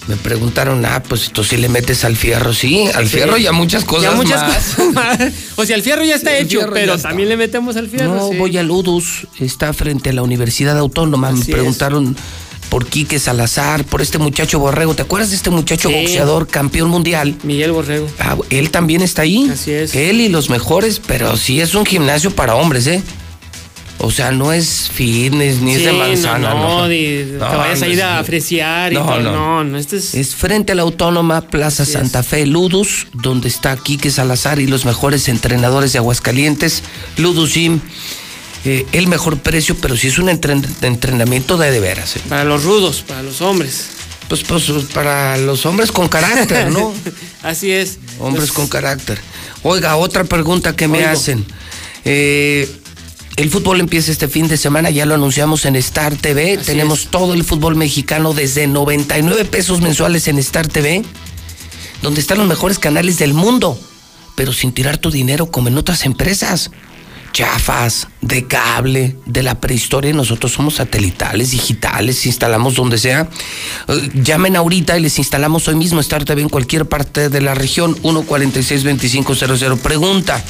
Me 0.08 0.16
preguntaron, 0.16 0.84
ah, 0.86 1.02
pues 1.06 1.30
tú 1.32 1.44
sí 1.44 1.56
le 1.56 1.68
metes 1.68 2.04
al 2.04 2.16
fierro, 2.16 2.52
sí, 2.52 2.86
al 2.94 3.06
Sí. 3.08 3.16
fierro 3.18 3.36
y 3.36 3.46
a 3.46 3.52
muchas 3.52 3.84
cosas 3.84 4.10
Ya 4.10 4.16
muchas 4.16 4.40
más. 4.42 4.54
cosas 4.74 4.92
más. 4.94 5.18
O 5.56 5.64
sea, 5.64 5.76
el 5.76 5.82
fierro 5.82 6.04
ya 6.04 6.16
está 6.16 6.36
hecho, 6.36 6.60
pero 6.72 6.94
está. 6.94 7.08
también 7.10 7.28
le 7.28 7.36
metemos 7.36 7.76
al 7.76 7.88
fierro. 7.88 8.14
No, 8.14 8.30
sí. 8.30 8.36
voy 8.36 8.56
a 8.58 8.62
Ludus, 8.62 9.26
está 9.38 9.72
frente 9.72 10.10
a 10.10 10.12
la 10.12 10.22
Universidad 10.22 10.76
Autónoma. 10.78 11.30
me 11.32 11.44
preguntaron 11.44 12.16
por 12.70 12.86
Quique 12.86 13.18
Salazar, 13.18 13.84
por 13.84 14.00
este 14.00 14.18
muchacho 14.18 14.58
Borrego. 14.58 14.94
¿Te 14.94 15.02
acuerdas 15.02 15.30
de 15.30 15.36
este 15.36 15.50
muchacho 15.50 15.90
boxeador, 15.90 16.46
campeón 16.46 16.88
mundial? 16.88 17.36
Miguel 17.42 17.72
Borrego. 17.72 18.06
Ah, 18.18 18.36
él 18.48 18.70
también 18.70 19.02
está 19.02 19.22
ahí. 19.22 19.48
Así 19.52 19.70
es. 19.72 19.94
Él 19.94 20.20
y 20.20 20.28
los 20.28 20.50
mejores, 20.50 21.00
pero 21.04 21.36
sí 21.36 21.60
es 21.60 21.74
un 21.74 21.84
gimnasio 21.84 22.30
para 22.34 22.54
hombres, 22.54 22.86
¿eh? 22.86 23.02
O 24.02 24.10
sea, 24.10 24.30
no 24.32 24.50
es 24.52 24.88
fitness 24.92 25.60
ni 25.60 25.74
es 25.74 25.84
de 25.84 25.92
manzana, 25.92 26.54
no, 26.54 26.58
¿no? 26.58 26.78
no, 26.80 26.88
ni 26.88 26.96
te 26.96 27.36
vayas 27.38 27.82
a 27.82 27.86
ir 27.86 28.02
a 28.02 28.24
fresear 28.24 28.92
y 28.92 28.96
No, 28.96 29.04
todo. 29.04 29.20
no. 29.20 29.32
No, 29.32 29.64
no, 29.64 29.78
este 29.78 29.98
es. 29.98 30.14
Es 30.14 30.34
frente 30.34 30.72
a 30.72 30.74
la 30.74 30.82
Autónoma 30.82 31.42
Plaza. 31.42 31.84
Santa 31.84 32.22
Fe, 32.22 32.46
Ludus, 32.46 33.08
donde 33.12 33.48
está 33.48 33.76
Quique 33.76 34.10
Salazar 34.10 34.58
y 34.58 34.66
los 34.66 34.86
mejores 34.86 35.28
entrenadores 35.28 35.92
de 35.92 35.98
Aguascalientes. 35.98 36.82
Ludus 37.18 37.52
Gym, 37.52 37.80
eh, 38.64 38.86
el 38.92 39.06
mejor 39.06 39.38
precio, 39.38 39.76
pero 39.80 39.96
sí 39.98 40.06
es 40.08 40.18
un 40.18 40.28
entren- 40.28 40.66
entrenamiento 40.82 41.58
de 41.58 41.70
de 41.70 41.80
veras. 41.80 42.16
¿eh? 42.16 42.20
Para 42.28 42.44
los 42.44 42.64
rudos, 42.64 43.02
para 43.06 43.22
los 43.22 43.42
hombres. 43.42 43.88
Pues, 44.28 44.44
pues 44.44 44.64
para 44.94 45.36
los 45.36 45.66
hombres 45.66 45.92
con 45.92 46.08
carácter, 46.08 46.70
¿no? 46.70 46.94
Así 47.42 47.70
es. 47.70 47.98
Hombres 48.18 48.50
con 48.52 48.66
carácter. 48.66 49.20
Oiga, 49.62 49.96
otra 49.96 50.24
pregunta 50.24 50.74
que 50.74 50.88
me 50.88 50.98
Oigo. 51.00 51.10
hacen. 51.10 51.44
Eh, 52.04 52.66
el 53.40 53.48
fútbol 53.48 53.80
empieza 53.80 54.12
este 54.12 54.28
fin 54.28 54.48
de 54.48 54.58
semana, 54.58 54.90
ya 54.90 55.06
lo 55.06 55.14
anunciamos 55.14 55.64
en 55.64 55.74
Star 55.76 56.14
TV. 56.14 56.58
Así 56.58 56.66
Tenemos 56.66 57.04
es. 57.04 57.08
todo 57.08 57.32
el 57.32 57.42
fútbol 57.42 57.74
mexicano 57.74 58.34
desde 58.34 58.66
99 58.66 59.46
pesos 59.46 59.80
mensuales 59.80 60.28
en 60.28 60.38
Star 60.38 60.68
TV, 60.68 61.02
donde 62.02 62.20
están 62.20 62.36
los 62.36 62.46
mejores 62.46 62.78
canales 62.78 63.18
del 63.18 63.32
mundo, 63.32 63.80
pero 64.34 64.52
sin 64.52 64.72
tirar 64.72 64.98
tu 64.98 65.10
dinero 65.10 65.50
como 65.50 65.68
en 65.68 65.78
otras 65.78 66.04
empresas. 66.04 66.70
Chafas, 67.32 68.08
de 68.20 68.46
cable, 68.46 69.16
de 69.24 69.42
la 69.42 69.58
prehistoria, 69.58 70.12
nosotros 70.12 70.52
somos 70.52 70.74
satelitales, 70.74 71.52
digitales, 71.52 72.26
instalamos 72.26 72.74
donde 72.74 72.98
sea. 72.98 73.30
Eh, 73.88 74.10
llamen 74.22 74.54
ahorita 74.54 74.98
y 74.98 75.00
les 75.00 75.16
instalamos 75.16 75.66
hoy 75.66 75.76
mismo 75.76 76.00
Star 76.00 76.26
TV 76.26 76.42
en 76.42 76.50
cualquier 76.50 76.86
parte 76.86 77.30
de 77.30 77.40
la 77.40 77.54
región, 77.54 77.96
146-2500. 78.02 79.78
Pregunta, 79.78 80.44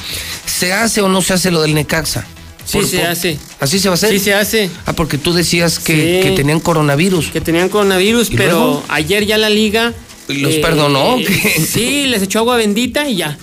¿se 0.45 0.73
hace 0.73 1.01
o 1.01 1.07
no 1.07 1.21
se 1.21 1.33
hace 1.35 1.51
lo 1.51 1.61
del 1.61 1.73
Necaxa? 1.73 2.27
Sí, 2.65 2.77
Por- 2.77 2.85
se 2.87 2.97
por- 2.99 3.07
hace. 3.07 3.39
¿Así 3.59 3.79
se 3.79 3.89
va 3.89 3.93
a 3.93 3.95
hacer? 3.95 4.11
Sí, 4.11 4.19
se 4.19 4.33
hace. 4.33 4.69
Ah, 4.85 4.93
porque 4.93 5.17
tú 5.17 5.33
decías 5.33 5.79
que, 5.79 6.21
Sí. 6.21 6.29
que 6.29 6.35
tenían 6.35 6.59
coronavirus. 6.59 7.27
Que 7.31 7.41
tenían 7.41 7.69
coronavirus, 7.69 8.29
¿Y 8.31 8.35
pero 8.37 8.51
luego? 8.51 8.83
ayer 8.89 9.25
ya 9.25 9.37
la 9.37 9.49
liga. 9.49 9.93
¿Los 10.27 10.55
perdonó 10.55 11.15
o 11.15 11.17
qué? 11.17 11.59
Sí, 11.65 12.05
les 12.07 12.21
echó 12.21 12.39
agua 12.39 12.55
bendita 12.57 13.09
y 13.09 13.17
ya. 13.17 13.37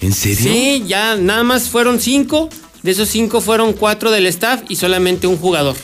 ¿En 0.00 0.12
serio? 0.12 0.52
Sí, 0.52 0.84
ya 0.86 1.16
nada 1.16 1.42
más 1.42 1.64
fueron 1.64 2.00
cinco. 2.00 2.48
De 2.82 2.90
esos 2.90 3.08
cinco 3.08 3.40
fueron 3.40 3.72
cuatro 3.72 4.10
del 4.10 4.26
staff 4.26 4.60
y 4.68 4.76
solamente 4.76 5.26
un 5.26 5.38
jugador. 5.38 5.74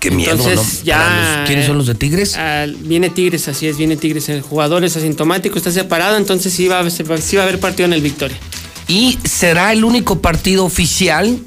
Qué 0.00 0.10
miedo, 0.10 0.32
Entonces 0.32 0.80
¿no? 0.80 0.84
ya. 0.84 0.98
Para 0.98 1.38
los- 1.38 1.46
¿Quiénes 1.48 1.66
son 1.66 1.78
los 1.78 1.86
de 1.86 1.94
Tigres? 1.94 2.34
Ah, 2.36 2.66
viene 2.80 3.08
Tigres, 3.10 3.48
así 3.48 3.66
es, 3.68 3.78
viene 3.78 3.96
Tigres. 3.96 4.28
El 4.28 4.42
jugador 4.42 4.84
es 4.84 4.96
asintomático, 4.96 5.56
está 5.56 5.70
separado, 5.70 6.16
entonces 6.16 6.52
sí 6.52 6.68
va, 6.68 6.80
a- 6.80 6.90
se 6.90 7.02
va- 7.04 7.16
sí 7.18 7.36
va 7.36 7.42
a 7.42 7.46
haber 7.46 7.60
partido 7.60 7.86
en 7.86 7.92
el 7.92 8.02
Victoria. 8.02 8.36
Y 8.88 9.18
será 9.24 9.72
el 9.72 9.84
único 9.84 10.20
partido 10.20 10.64
oficial 10.64 11.40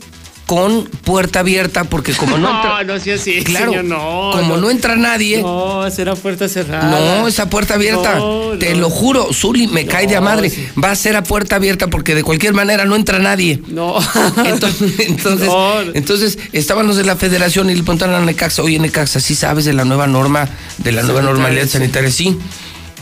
con 0.46 0.86
puerta 0.86 1.42
abierta, 1.42 1.84
porque 1.84 2.14
como 2.14 2.40
no 2.40 2.50
entra. 2.56 2.84
No, 2.84 2.94
así, 2.96 3.44
Claro, 3.44 3.68
señor, 3.72 3.86
no. 3.86 4.32
como 4.34 4.58
no 4.58 4.72
entra 4.72 4.96
nadie. 4.96 5.44
No, 5.44 5.90
será 5.92 6.16
puerta 6.16 6.50
cerrada. 6.50 6.90
No, 6.90 7.28
esa 7.28 7.52
puerta 7.52 7.76
abierta. 7.76 8.16
No, 8.16 8.58
Te 8.58 8.74
lo 8.76 8.90
juro, 8.90 9.32
Zuli, 9.32 9.68
me 9.68 9.86
cae 9.86 10.08
de 10.08 10.16
a 10.16 10.22
madre. 10.22 10.52
Va 10.84 10.90
a 10.90 10.96
ser 10.96 11.16
a 11.16 11.24
puerta 11.24 11.58
abierta 11.58 11.86
porque 11.88 12.16
de 12.16 12.24
cualquier 12.24 12.56
manera 12.56 12.86
no 12.86 12.96
entra 12.96 13.20
nadie. 13.20 13.62
No. 13.68 13.96
Entonces, 14.44 15.00
entonces, 15.08 15.50
entonces 15.94 16.40
estaban 16.52 16.88
los 16.88 16.98
de 16.98 17.04
la 17.04 17.16
federación 17.16 17.70
y 17.70 17.76
le 17.76 17.84
preguntaron 17.84 18.16
a 18.16 18.26
Necaxa, 18.26 18.64
oye 18.64 18.80
Necaxa, 18.80 19.20
¿sí 19.20 19.36
sabes 19.36 19.66
de 19.66 19.74
la 19.74 19.86
nueva 19.86 20.08
norma, 20.08 20.50
de 20.80 20.92
la 20.92 21.04
nueva 21.04 21.22
normalidad 21.22 21.66
sí. 21.66 21.70
sanitaria? 21.74 22.10
Sí. 22.10 22.36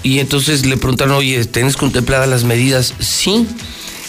Y 0.03 0.19
entonces 0.19 0.65
le 0.65 0.75
preguntaron, 0.75 1.15
oye, 1.15 1.45
¿tienes 1.45 1.77
contempladas 1.77 2.27
las 2.27 2.43
medidas? 2.43 2.93
Sí. 2.99 3.47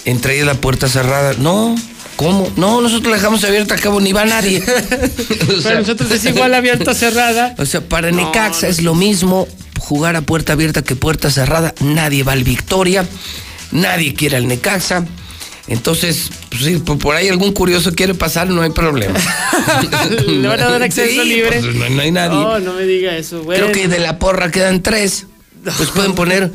Entre 0.05 0.35
ellas 0.35 0.47
la 0.47 0.55
puerta 0.55 0.89
cerrada. 0.89 1.35
No. 1.39 1.75
¿Cómo? 2.17 2.51
No, 2.57 2.81
nosotros 2.81 3.11
la 3.11 3.17
dejamos 3.19 3.45
abierta, 3.45 3.75
a 3.75 3.79
cabo 3.79 4.01
ni 4.01 4.13
va 4.13 4.25
nadie. 4.25 4.61
O 5.49 5.53
sea, 5.61 5.63
Para 5.63 5.81
nosotros 5.81 6.11
es 6.11 6.25
igual 6.25 6.53
abierta 6.55 6.93
cerrada. 6.95 7.55
o 7.59 7.65
sea, 7.67 7.81
para 7.81 8.11
No, 8.11 8.27
Necaxa 8.27 8.67
no. 8.67 8.73
es 8.73 8.83
lo 8.83 8.95
mismo 8.95 9.47
jugar 9.79 10.17
a 10.17 10.23
puerta 10.23 10.55
abierta 10.55 10.83
que 10.83 10.97
puerta 10.97 11.31
cerrada. 11.31 11.75
Nadie 11.81 12.25
va 12.25 12.33
al 12.33 12.43
Victoria, 12.45 13.07
nadie 13.71 14.15
quiere 14.15 14.37
al 14.37 14.49
Necaxa. 14.49 15.05
Entonces, 15.69 16.31
pues, 16.51 16.63
si 16.65 16.77
por 16.79 17.15
ahí 17.15 17.29
algún 17.29 17.53
curioso 17.53 17.93
quiere 17.95 18.15
pasar, 18.15 18.49
no 18.49 18.63
hay 18.63 18.71
problema. 18.71 19.15
Le 20.27 20.49
van 20.49 20.61
a 20.61 20.69
dar 20.71 20.83
acceso 20.83 21.23
Sí, 21.23 21.29
libre. 21.29 21.61
pues, 21.61 21.75
no, 21.75 21.89
no 21.91 22.03
hay 22.03 22.11
nadie. 22.11 22.37
No, 22.39 22.59
no 22.59 22.73
me 22.73 22.85
diga 22.85 23.17
eso. 23.17 23.43
Bueno. 23.43 23.63
Creo 23.67 23.75
que 23.75 23.87
de 23.89 23.99
la 24.01 24.19
porra 24.19 24.51
quedan 24.51 24.83
tres. 24.83 25.27
Pues 25.77 25.91
pueden 25.91 26.15
poner 26.15 26.51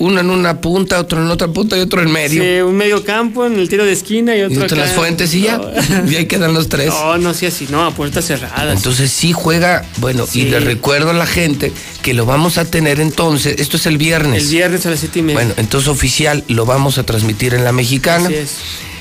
uno 0.00 0.20
en 0.20 0.28
una 0.30 0.60
punta, 0.60 0.98
otro 0.98 1.22
en 1.22 1.30
otra 1.30 1.46
punta 1.48 1.76
y 1.76 1.80
otro 1.80 2.02
en 2.02 2.10
medio. 2.10 2.42
Sí, 2.42 2.60
un 2.62 2.74
medio 2.76 3.04
campo 3.04 3.46
en 3.46 3.58
el 3.58 3.68
tiro 3.68 3.84
de 3.84 3.92
esquina 3.92 4.34
y 4.34 4.40
y 4.40 4.42
otro 4.42 4.64
otro 4.64 4.76
en 4.76 4.82
acá. 4.82 4.88
las 4.90 4.96
fuentes 4.96 5.32
y 5.34 5.42
ya. 5.42 5.58
No. 5.58 5.70
Y 6.10 6.16
ahí 6.16 6.26
quedan 6.26 6.52
los 6.54 6.68
tres. 6.68 6.88
No, 6.88 7.16
no 7.18 7.32
sea 7.34 7.48
así, 7.50 7.66
no, 7.70 7.84
a 7.84 7.92
puertas 7.94 8.24
cerradas. 8.26 8.76
Entonces 8.76 9.10
sí 9.12 9.32
juega, 9.32 9.84
bueno, 9.98 10.24
y 10.24 10.40
Sí. 10.40 10.44
le 10.46 10.58
recuerdo 10.60 11.10
a 11.10 11.14
la 11.14 11.26
gente 11.26 11.72
que 12.02 12.14
lo 12.14 12.26
vamos 12.26 12.58
a 12.58 12.64
tener 12.64 12.98
entonces, 12.98 13.56
esto 13.60 13.76
es 13.76 13.86
el 13.86 13.98
viernes. 13.98 14.42
el 14.44 14.48
viernes 14.48 14.84
a 14.86 14.90
las 14.90 15.00
siete 15.00 15.20
y 15.20 15.22
media. 15.22 15.34
Bueno, 15.36 15.54
entonces 15.56 15.88
oficial 15.88 16.42
lo 16.48 16.66
vamos 16.66 16.98
a 16.98 17.04
transmitir 17.04 17.54
en 17.54 17.62
la 17.64 17.72
mexicana. 17.72 18.26
Así 18.26 18.34
es. 18.34 18.50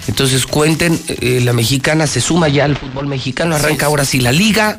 Entonces 0.08 0.46
cuenten, 0.46 1.00
eh, 1.22 1.40
la 1.44 1.54
mexicana 1.54 2.08
se 2.08 2.20
suma 2.20 2.48
ya 2.50 2.66
al 2.66 2.76
fútbol 2.76 3.06
mexicano, 3.08 3.56
arranca 3.56 3.86
ahora 3.86 4.06
sí 4.06 4.20
la 4.20 4.32
liga 4.32 4.78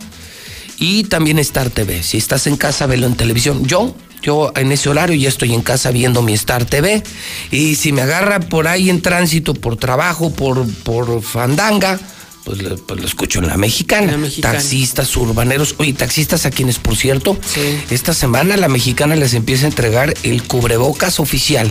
y 0.78 1.04
también 1.04 1.38
Star 1.38 1.70
TV. 1.70 2.02
Si 2.02 2.16
estás 2.18 2.46
en 2.46 2.56
casa, 2.56 2.86
velo 2.86 3.06
en 3.06 3.14
televisión. 3.14 3.64
Yo, 3.64 3.94
yo 4.22 4.52
en 4.56 4.72
ese 4.72 4.88
horario 4.88 5.16
ya 5.16 5.28
estoy 5.28 5.54
en 5.54 5.62
casa 5.62 5.90
viendo 5.90 6.22
mi 6.22 6.32
Star 6.34 6.64
TV 6.64 7.02
y 7.50 7.74
si 7.76 7.92
me 7.92 8.02
agarra 8.02 8.40
por 8.40 8.68
ahí 8.68 8.90
en 8.90 9.00
tránsito, 9.02 9.54
por 9.54 9.76
trabajo, 9.76 10.30
por, 10.32 10.66
por 10.82 11.22
fandanga, 11.22 11.98
pues 12.44 12.62
lo, 12.62 12.76
pues 12.76 13.00
lo 13.00 13.06
escucho 13.06 13.38
en 13.40 13.48
la 13.48 13.56
mexicana. 13.56 14.12
La 14.12 14.18
Mexicana. 14.18 14.54
Taxistas, 14.54 15.14
urbaneros, 15.16 15.74
oye, 15.78 15.92
taxistas 15.92 16.46
a 16.46 16.50
quienes, 16.50 16.78
por 16.78 16.96
cierto, 16.96 17.36
Sí. 17.46 17.78
esta 17.90 18.14
semana 18.14 18.56
la 18.56 18.68
mexicana 18.68 19.14
les 19.16 19.34
empieza 19.34 19.66
a 19.66 19.68
entregar 19.68 20.14
el 20.22 20.42
cubrebocas 20.44 21.20
oficial. 21.20 21.70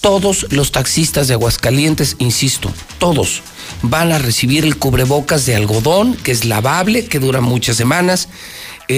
Todos 0.00 0.46
los 0.50 0.72
taxistas 0.72 1.28
de 1.28 1.34
Aguascalientes, 1.34 2.16
insisto, 2.18 2.72
todos 2.98 3.42
van 3.82 4.10
a 4.10 4.18
recibir 4.18 4.64
el 4.64 4.76
cubrebocas 4.76 5.46
de 5.46 5.54
algodón, 5.54 6.14
que 6.16 6.32
es 6.32 6.44
lavable, 6.44 7.06
que 7.06 7.20
dura 7.20 7.40
muchas 7.40 7.76
semanas. 7.76 8.28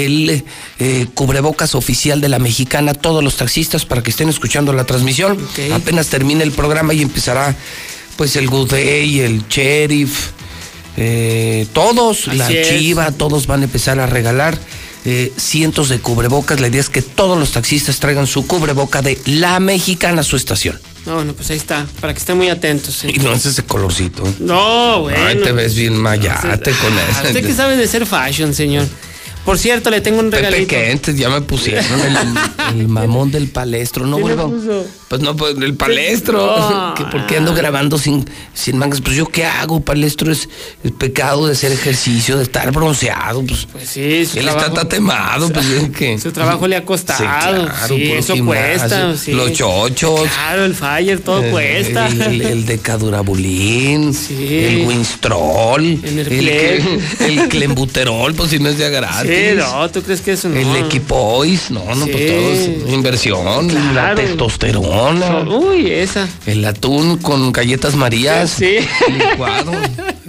El 0.03 0.45
eh, 0.79 1.07
cubrebocas 1.15 1.75
oficial 1.75 2.21
de 2.21 2.29
la 2.29 2.39
mexicana, 2.39 2.95
todos 2.95 3.23
los 3.23 3.37
taxistas, 3.37 3.85
para 3.85 4.03
que 4.03 4.11
estén 4.11 4.29
escuchando 4.29 4.73
la 4.73 4.85
transmisión. 4.85 5.39
Apenas 5.73 6.09
termine 6.09 6.43
el 6.45 6.53
programa 6.53 6.95
y 6.95 7.03
empezará 7.03 7.55
pues 8.17 8.37
el 8.37 8.49
Good 8.49 8.71
Day, 8.71 9.21
el 9.21 9.47
Sheriff, 9.49 10.31
eh, 10.97 11.67
todos, 11.73 12.29
Así 12.29 12.37
la 12.37 12.51
es. 12.51 12.69
Chiva, 12.69 13.11
todos 13.13 13.47
van 13.47 13.61
a 13.63 13.65
empezar 13.65 13.99
a 14.01 14.07
regalar 14.07 14.57
eh, 15.05 15.33
cientos 15.37 15.89
de 15.89 15.99
cubrebocas. 15.99 16.61
La 16.61 16.69
idea 16.69 16.81
es 16.81 16.89
que 16.89 17.03
todos 17.03 17.39
los 17.39 17.53
taxistas 17.53 17.99
traigan 17.99 18.27
su 18.27 18.47
cubreboca 18.47 19.03
de 19.03 19.19
la 19.27 19.59
mexicana 19.61 20.21
a 20.21 20.25
su 20.25 20.37
estación. 20.37 20.79
No, 21.07 21.17
bueno, 21.17 21.35
pues 21.35 21.51
ahí 21.51 21.57
está, 21.59 21.87
para 22.01 22.15
que 22.15 22.21
estén 22.21 22.37
muy 22.39 22.49
atentos. 22.49 23.05
Y 23.05 23.19
no 23.19 23.33
es 23.35 23.45
ese 23.45 23.63
colorcito. 23.65 24.23
No, 24.39 25.03
bueno. 25.03 25.19
Ay, 25.27 25.37
te 25.43 25.53
ves 25.53 25.75
bien 25.75 25.97
mayate 25.97 26.71
con 26.73 26.93
Ah, 26.99 27.03
eso. 27.11 27.27
Usted 27.29 27.47
que 27.47 27.53
sabe 27.53 27.77
de 27.77 27.87
ser 27.87 28.07
fashion, 28.07 28.55
señor. 28.55 28.87
Por 29.45 29.59
cierto, 29.59 29.91
le 29.91 30.01
tengo 30.01 30.21
un 30.21 30.31
Pepe 30.31 30.43
regalito. 30.43 30.71
Kent, 30.71 31.11
ya 31.11 31.29
me 31.29 31.43
pusieron 31.43 31.85
el, 32.01 32.79
el 32.81 32.89
mamón 32.89 33.31
del 33.31 33.49
palestro. 33.49 34.07
No 34.07 34.17
¿Quién 34.17 34.29
le 34.29 34.35
vuelvo, 34.35 34.57
puso? 34.57 34.87
Pues 35.09 35.21
no, 35.23 35.37
pues 35.37 35.55
el 35.57 35.75
palestro. 35.75 36.39
No. 36.59 36.95
que 36.97 37.05
¿Por 37.05 37.27
qué 37.27 37.37
ando 37.37 37.55
grabando 37.55 37.99
sin, 37.99 38.29
sin 38.55 38.79
mangas? 38.79 39.01
Pues 39.01 39.17
yo 39.17 39.27
qué 39.27 39.45
hago, 39.45 39.81
palestro. 39.81 40.33
Es 40.33 40.49
el 40.83 40.93
pecado 40.93 41.47
de 41.47 41.53
hacer 41.53 41.73
ejercicio, 41.73 42.37
de 42.37 42.43
estar 42.45 42.71
bronceado. 42.73 43.43
Pues, 43.45 43.67
Pues 43.71 43.89
sí, 43.89 44.27
su 44.27 44.39
él 44.39 44.45
trabajo- 44.47 44.67
está 44.69 44.81
tatemado. 44.83 45.51
Pues 45.53 45.67
es 45.67 45.91
que. 45.91 46.19
Su 46.19 46.33
trabajo 46.33 46.67
le 46.67 46.77
ha 46.77 46.85
costado. 46.85 47.19
Sí, 47.19 47.25
claro, 47.25 47.69
eso 47.97 48.35
cuesta. 48.45 49.17
sí. 49.17 49.33
Los 49.33 49.53
chochos. 49.53 50.29
Claro, 50.31 50.65
el 50.65 50.75
fire, 50.75 51.21
todo 51.21 51.45
Eh, 51.45 51.51
cuesta. 51.51 52.07
El, 52.09 52.21
el, 52.23 52.41
el 52.43 52.67
decadurabulín, 52.67 54.17
el 54.31 54.87
winstrol, 54.87 55.85
el, 55.85 56.19
el 57.21 57.49
clembuterol, 57.49 58.35
pues 58.35 58.51
si 58.51 58.59
no 58.59 58.69
es 58.69 58.79
ya 58.79 58.89
gratis. 58.89 59.31
Sí, 59.31 59.55
no, 59.57 59.91
¿tú 59.91 60.03
crees 60.03 60.21
que 60.21 60.33
eso 60.33 60.49
no? 60.49 60.57
El 60.59 60.77
equipois, 60.85 61.71
no, 61.71 61.85
no, 61.95 62.05
Sí. 62.07 62.11
pues 62.13 62.27
todo 62.27 62.53
es 62.53 62.93
inversión, 62.93 63.69
la 63.75 63.91
Claro. 63.93 64.23
Uy, 65.13 65.91
esa. 65.91 66.29
el 66.47 66.65
atún 66.65 67.19
con 67.19 67.53
galletas 67.53 67.95
marías, 67.97 68.51
Sí. 68.51 68.77
licuado, 69.13 69.73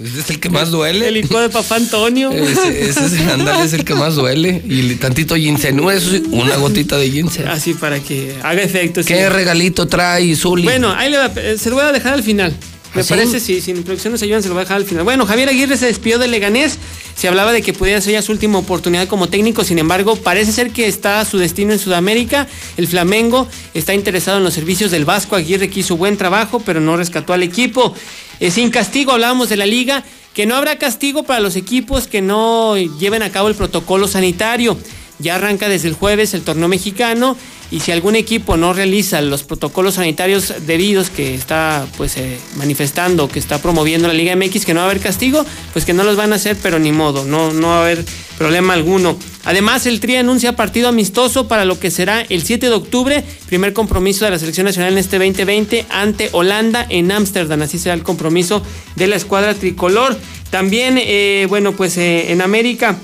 ese 0.02 0.20
es 0.20 0.30
el 0.30 0.40
que 0.40 0.50
más 0.50 0.70
duele. 0.70 1.08
El 1.08 1.14
licuado 1.14 1.46
de 1.48 1.52
papá 1.52 1.76
Antonio. 1.76 2.30
Ese, 2.30 2.88
ese 2.88 3.06
es, 3.06 3.12
ándale, 3.28 3.64
es 3.64 3.72
el 3.72 3.84
que 3.84 3.94
más 3.94 4.14
duele. 4.16 4.62
Y 4.68 4.80
el 4.80 4.98
tantito 4.98 5.34
ginseng, 5.36 5.78
eso 5.90 6.10
sí, 6.10 6.22
una 6.30 6.56
gotita 6.56 6.96
de 6.98 7.10
ginseng. 7.10 7.48
Así 7.48 7.74
para 7.74 8.00
que 8.00 8.34
haga 8.42 8.62
efecto. 8.62 9.02
sí. 9.02 9.08
¿Qué 9.08 9.28
regalito 9.28 9.86
trae 9.88 10.34
Zuli? 10.36 10.64
Bueno, 10.64 10.92
ahí 10.94 11.10
le 11.10 11.18
va- 11.18 11.30
eh, 11.36 11.56
se 11.58 11.70
lo 11.70 11.76
voy 11.76 11.84
a 11.84 11.92
dejar 11.92 12.14
al 12.14 12.22
final. 12.22 12.52
Me 12.94 13.00
¿Ah, 13.00 13.04
sí? 13.04 13.10
parece, 13.10 13.40
sí, 13.40 13.60
si 13.60 13.72
en 13.72 13.82
producción 13.82 14.12
nos 14.12 14.22
ayudan, 14.22 14.42
se 14.42 14.48
lo 14.48 14.54
voy 14.54 14.62
a 14.62 14.64
dejar 14.64 14.78
al 14.78 14.84
final. 14.84 15.04
Bueno, 15.04 15.26
Javier 15.26 15.48
Aguirre 15.48 15.76
se 15.76 15.86
despidió 15.86 16.18
de 16.18 16.28
Leganés. 16.28 16.78
Se 17.14 17.28
hablaba 17.28 17.52
de 17.52 17.62
que 17.62 17.72
pudiera 17.72 18.00
ser 18.00 18.12
ya 18.12 18.22
su 18.22 18.32
última 18.32 18.58
oportunidad 18.58 19.08
como 19.08 19.28
técnico. 19.28 19.64
Sin 19.64 19.78
embargo, 19.78 20.16
parece 20.16 20.52
ser 20.52 20.70
que 20.70 20.86
está 20.86 21.24
su 21.24 21.38
destino 21.38 21.72
en 21.72 21.78
Sudamérica. 21.78 22.46
El 22.76 22.86
Flamengo 22.86 23.48
está 23.74 23.94
interesado 23.94 24.38
en 24.38 24.44
los 24.44 24.54
servicios 24.54 24.90
del 24.90 25.04
Vasco 25.04 25.36
Aguirre, 25.36 25.68
que 25.68 25.80
hizo 25.80 25.96
buen 25.96 26.16
trabajo, 26.16 26.60
pero 26.64 26.80
no 26.80 26.96
rescató 26.96 27.32
al 27.32 27.42
equipo. 27.42 27.94
Eh, 28.40 28.50
sin 28.50 28.70
castigo, 28.70 29.12
hablábamos 29.12 29.48
de 29.48 29.56
la 29.56 29.66
liga, 29.66 30.04
que 30.34 30.46
no 30.46 30.54
habrá 30.56 30.76
castigo 30.76 31.22
para 31.22 31.40
los 31.40 31.56
equipos 31.56 32.06
que 32.06 32.20
no 32.20 32.76
lleven 32.76 33.22
a 33.22 33.30
cabo 33.30 33.48
el 33.48 33.54
protocolo 33.54 34.06
sanitario. 34.08 34.76
Ya 35.18 35.36
arranca 35.36 35.68
desde 35.68 35.88
el 35.88 35.94
jueves 35.94 36.34
el 36.34 36.42
torneo 36.42 36.68
mexicano 36.68 37.36
y 37.70 37.80
si 37.80 37.90
algún 37.90 38.14
equipo 38.14 38.56
no 38.56 38.72
realiza 38.72 39.20
los 39.20 39.42
protocolos 39.42 39.94
sanitarios 39.94 40.54
debidos 40.66 41.10
que 41.10 41.34
está 41.34 41.86
pues 41.96 42.16
eh, 42.16 42.38
manifestando, 42.56 43.28
que 43.28 43.38
está 43.38 43.60
promoviendo 43.60 44.06
la 44.06 44.14
Liga 44.14 44.36
MX, 44.36 44.64
que 44.64 44.74
no 44.74 44.80
va 44.80 44.86
a 44.86 44.90
haber 44.90 45.02
castigo, 45.02 45.44
pues 45.72 45.84
que 45.84 45.92
no 45.92 46.04
los 46.04 46.16
van 46.16 46.32
a 46.32 46.36
hacer, 46.36 46.56
pero 46.62 46.78
ni 46.78 46.92
modo, 46.92 47.24
no, 47.24 47.52
no 47.52 47.68
va 47.68 47.78
a 47.78 47.82
haber 47.82 48.04
problema 48.38 48.74
alguno. 48.74 49.18
Además, 49.44 49.86
el 49.86 50.00
Tri 50.00 50.16
anuncia 50.16 50.54
partido 50.54 50.88
amistoso 50.88 51.48
para 51.48 51.64
lo 51.64 51.80
que 51.80 51.90
será 51.90 52.20
el 52.20 52.42
7 52.42 52.68
de 52.68 52.74
octubre, 52.74 53.24
primer 53.46 53.72
compromiso 53.72 54.24
de 54.24 54.32
la 54.32 54.38
selección 54.38 54.66
nacional 54.66 54.92
en 54.92 54.98
este 54.98 55.18
2020 55.18 55.86
ante 55.88 56.28
Holanda 56.32 56.86
en 56.88 57.10
Ámsterdam. 57.10 57.62
Así 57.62 57.78
será 57.78 57.94
el 57.94 58.02
compromiso 58.02 58.62
de 58.94 59.06
la 59.06 59.16
escuadra 59.16 59.54
tricolor. 59.54 60.16
También, 60.50 60.98
eh, 60.98 61.46
bueno, 61.48 61.72
pues 61.72 61.96
eh, 61.96 62.32
en 62.32 62.42
América. 62.42 62.96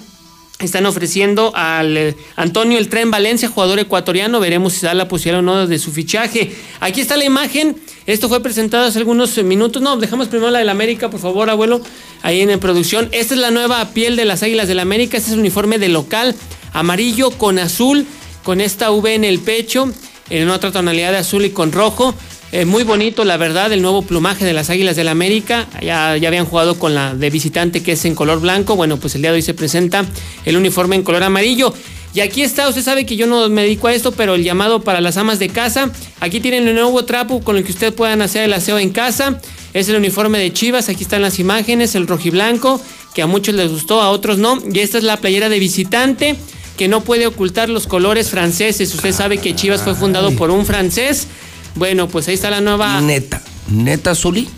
Están 0.62 0.86
ofreciendo 0.86 1.52
al 1.56 1.96
eh, 1.96 2.16
Antonio 2.36 2.78
El 2.78 2.88
Tren 2.88 3.10
Valencia, 3.10 3.48
jugador 3.48 3.80
ecuatoriano. 3.80 4.38
Veremos 4.38 4.74
si 4.74 4.86
da 4.86 4.94
la 4.94 5.08
posibilidad 5.08 5.40
o 5.40 5.42
no 5.42 5.66
de 5.66 5.78
su 5.78 5.90
fichaje. 5.90 6.54
Aquí 6.78 7.00
está 7.00 7.16
la 7.16 7.24
imagen. 7.24 7.76
Esto 8.06 8.28
fue 8.28 8.40
presentado 8.40 8.86
hace 8.86 8.98
algunos 8.98 9.36
eh, 9.38 9.42
minutos. 9.42 9.82
No, 9.82 9.96
dejamos 9.96 10.28
primero 10.28 10.50
la 10.52 10.60
del 10.60 10.68
América, 10.68 11.10
por 11.10 11.18
favor, 11.18 11.50
abuelo. 11.50 11.82
Ahí 12.22 12.40
en 12.40 12.50
la 12.50 12.58
producción. 12.58 13.08
Esta 13.10 13.34
es 13.34 13.40
la 13.40 13.50
nueva 13.50 13.84
piel 13.90 14.14
de 14.14 14.24
las 14.24 14.44
Águilas 14.44 14.68
del 14.68 14.78
América. 14.78 15.16
Este 15.16 15.30
es 15.30 15.34
el 15.34 15.40
uniforme 15.40 15.78
de 15.78 15.88
local. 15.88 16.36
Amarillo 16.72 17.32
con 17.32 17.58
azul, 17.58 18.06
con 18.44 18.60
esta 18.60 18.92
V 18.92 19.14
en 19.14 19.24
el 19.24 19.40
pecho, 19.40 19.92
en 20.30 20.48
otra 20.48 20.70
tonalidad 20.70 21.10
de 21.10 21.18
azul 21.18 21.44
y 21.44 21.50
con 21.50 21.72
rojo. 21.72 22.14
Eh, 22.54 22.66
muy 22.66 22.82
bonito, 22.84 23.24
la 23.24 23.38
verdad, 23.38 23.72
el 23.72 23.80
nuevo 23.80 24.02
plumaje 24.02 24.44
de 24.44 24.52
las 24.52 24.68
Águilas 24.68 24.94
del 24.94 25.08
América. 25.08 25.66
Ya, 25.80 26.18
ya 26.18 26.28
habían 26.28 26.44
jugado 26.44 26.78
con 26.78 26.94
la 26.94 27.14
de 27.14 27.30
visitante 27.30 27.82
que 27.82 27.92
es 27.92 28.04
en 28.04 28.14
color 28.14 28.42
blanco. 28.42 28.76
Bueno, 28.76 28.98
pues 28.98 29.14
el 29.14 29.22
día 29.22 29.30
de 29.30 29.36
hoy 29.36 29.42
se 29.42 29.54
presenta 29.54 30.04
el 30.44 30.58
uniforme 30.58 30.96
en 30.96 31.02
color 31.02 31.22
amarillo. 31.22 31.72
Y 32.14 32.20
aquí 32.20 32.42
está, 32.42 32.68
usted 32.68 32.82
sabe 32.82 33.06
que 33.06 33.16
yo 33.16 33.26
no 33.26 33.48
me 33.48 33.62
dedico 33.62 33.88
a 33.88 33.94
esto, 33.94 34.12
pero 34.12 34.34
el 34.34 34.44
llamado 34.44 34.82
para 34.82 35.00
las 35.00 35.16
amas 35.16 35.38
de 35.38 35.48
casa. 35.48 35.90
Aquí 36.20 36.40
tienen 36.40 36.68
el 36.68 36.74
nuevo 36.74 37.06
trapo 37.06 37.40
con 37.42 37.56
el 37.56 37.64
que 37.64 37.72
ustedes 37.72 37.94
puedan 37.94 38.20
hacer 38.20 38.44
el 38.44 38.52
aseo 38.52 38.78
en 38.78 38.90
casa. 38.90 39.40
Es 39.72 39.88
el 39.88 39.96
uniforme 39.96 40.38
de 40.38 40.52
Chivas, 40.52 40.90
aquí 40.90 41.04
están 41.04 41.22
las 41.22 41.38
imágenes, 41.38 41.94
el 41.94 42.06
rojiblanco, 42.06 42.82
que 43.14 43.22
a 43.22 43.26
muchos 43.26 43.54
les 43.54 43.70
gustó, 43.70 44.02
a 44.02 44.10
otros 44.10 44.36
no. 44.36 44.62
Y 44.70 44.80
esta 44.80 44.98
es 44.98 45.04
la 45.04 45.16
playera 45.16 45.48
de 45.48 45.58
visitante, 45.58 46.36
que 46.76 46.86
no 46.86 47.00
puede 47.00 47.26
ocultar 47.26 47.70
los 47.70 47.86
colores 47.86 48.28
franceses. 48.28 48.94
Usted 48.94 49.12
sabe 49.12 49.38
que 49.38 49.54
Chivas 49.54 49.80
fue 49.80 49.94
fundado 49.94 50.32
por 50.32 50.50
un 50.50 50.66
francés. 50.66 51.28
Bueno, 51.74 52.08
pues 52.08 52.28
ahí 52.28 52.34
está 52.34 52.50
la 52.50 52.60
nueva. 52.60 53.00
Neta, 53.00 53.42
neta, 53.68 54.14
Zuli. 54.14 54.48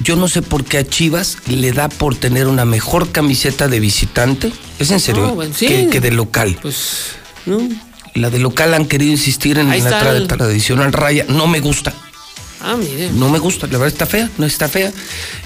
Yo 0.00 0.14
no 0.16 0.28
sé 0.28 0.42
por 0.42 0.64
qué 0.64 0.78
a 0.78 0.86
Chivas 0.88 1.38
le 1.48 1.72
da 1.72 1.88
por 1.88 2.14
tener 2.14 2.46
una 2.46 2.64
mejor 2.64 3.10
camiseta 3.10 3.66
de 3.68 3.80
visitante. 3.80 4.52
Es 4.78 4.90
en 4.92 5.00
serio. 5.00 5.22
No, 5.26 5.34
bueno, 5.34 5.52
sí. 5.56 5.66
que, 5.66 5.88
que 5.88 6.00
de 6.00 6.12
local. 6.12 6.56
Pues, 6.62 7.10
no. 7.46 7.58
La 8.14 8.30
de 8.30 8.38
local 8.38 8.74
han 8.74 8.86
querido 8.86 9.10
insistir 9.12 9.58
en 9.58 9.70
Ahí 9.70 9.80
la 9.80 9.90
está 9.90 10.02
tra- 10.12 10.16
el- 10.16 10.28
tradicional 10.28 10.92
raya. 10.92 11.24
No 11.28 11.46
me 11.48 11.60
gusta. 11.60 11.92
Ah, 12.60 12.76
mire. 12.76 13.10
No 13.12 13.28
me 13.28 13.38
gusta, 13.38 13.66
la 13.66 13.78
verdad 13.78 13.88
está 13.88 14.06
fea, 14.06 14.28
no 14.36 14.44
está 14.44 14.68
fea. 14.68 14.92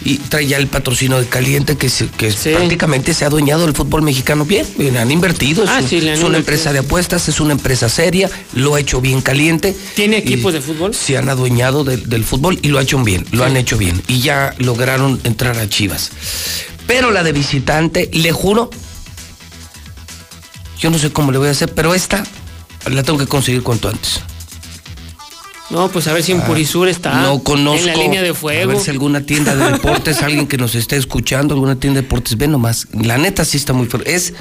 Y 0.05 0.17
trae 0.17 0.47
ya 0.47 0.57
el 0.57 0.67
patrocinio 0.67 1.19
de 1.21 1.27
Caliente 1.27 1.77
que, 1.77 1.91
se- 1.91 2.09
que 2.09 2.31
prácticamente 2.55 3.13
se 3.13 3.25
ha 3.25 3.27
adueñado 3.29 3.67
del 3.67 3.75
fútbol 3.75 4.03
mexicano 4.03 4.45
bien. 4.47 4.67
bien, 4.79 4.97
han 4.97 5.11
invertido. 5.11 5.65
Es, 5.65 5.71
Ah, 5.71 5.81
un- 5.83 5.89
sí, 5.89 6.01
le 6.01 6.13
han 6.13 6.19
es 6.19 6.25
una 6.25 6.39
empresa 6.39 6.73
de 6.73 6.79
apuestas, 6.79 7.29
es 7.29 7.39
una 7.41 7.53
empresa 7.53 7.89
seria, 7.91 8.31
lo 8.55 8.75
ha 8.75 8.81
hecho 8.81 9.01
bien 9.01 9.21
Caliente. 9.21 9.77
¿Tiene 9.95 10.19
equipos 10.19 10.53
de 10.55 10.61
fútbol? 10.63 10.95
Se 10.95 11.17
han 11.19 11.29
adueñado 11.29 11.85
del 11.85 12.25
fútbol 12.25 12.59
y 12.63 12.69
lo 12.69 12.79
ha 12.79 12.83
hecho 12.83 13.03
bien, 13.05 13.27
lo 13.33 13.45
han 13.45 13.57
hecho 13.57 13.77
bien. 13.77 14.03
Y 14.09 14.21
ya 14.21 14.55
lograron 14.59 15.21
entrar 15.25 15.59
a 15.59 15.69
Chivas. 15.69 16.11
Pero 16.87 17.11
la 17.11 17.23
de 17.23 17.33
visitante, 17.33 18.09
le 18.13 18.33
juro, 18.33 18.71
yo 20.81 20.91
no 20.91 20.99
sé 20.99 21.13
cómo 21.13 21.31
le 21.31 21.39
voy 21.39 21.49
a 21.49 21.53
hacer, 21.53 21.73
pero 21.75 21.95
esta 21.95 22.25
la 22.91 23.03
tengo 23.03 23.19
que 23.19 23.27
conseguir 23.27 23.63
cuanto 23.63 23.89
antes. 23.89 24.21
No, 25.73 25.89
pues 25.89 26.07
a 26.07 26.13
ver 26.13 26.23
si 26.23 26.33
en 26.33 26.43
Purisur 26.43 26.87
está. 26.89 27.19
Ah, 27.19 27.23
No 27.23 27.43
conozco. 27.43 27.81
En 27.81 27.87
la 27.87 27.95
línea 27.97 28.23
de 28.23 28.29
A 28.31 28.35
fuego. 28.35 28.69
ver 28.73 28.81
si 28.81 28.91
alguna 28.91 29.23
tienda 29.23 29.57
de 29.57 29.73
deportes, 29.73 30.23
alguien 30.23 30.47
que 30.47 30.59
nos 30.59 30.75
esté 30.75 30.97
escuchando, 30.97 31.55
alguna 31.55 31.77
tienda 31.81 31.99
de 32.01 32.03
deportes, 32.03 32.37
ve 32.37 32.47
nomás. 32.47 32.87
La 32.93 33.17
neta 33.19 33.45
sí 33.45 33.57
está 33.57 33.73
muy 33.73 33.87
fuerte. 33.87 34.15
Es 34.15 34.35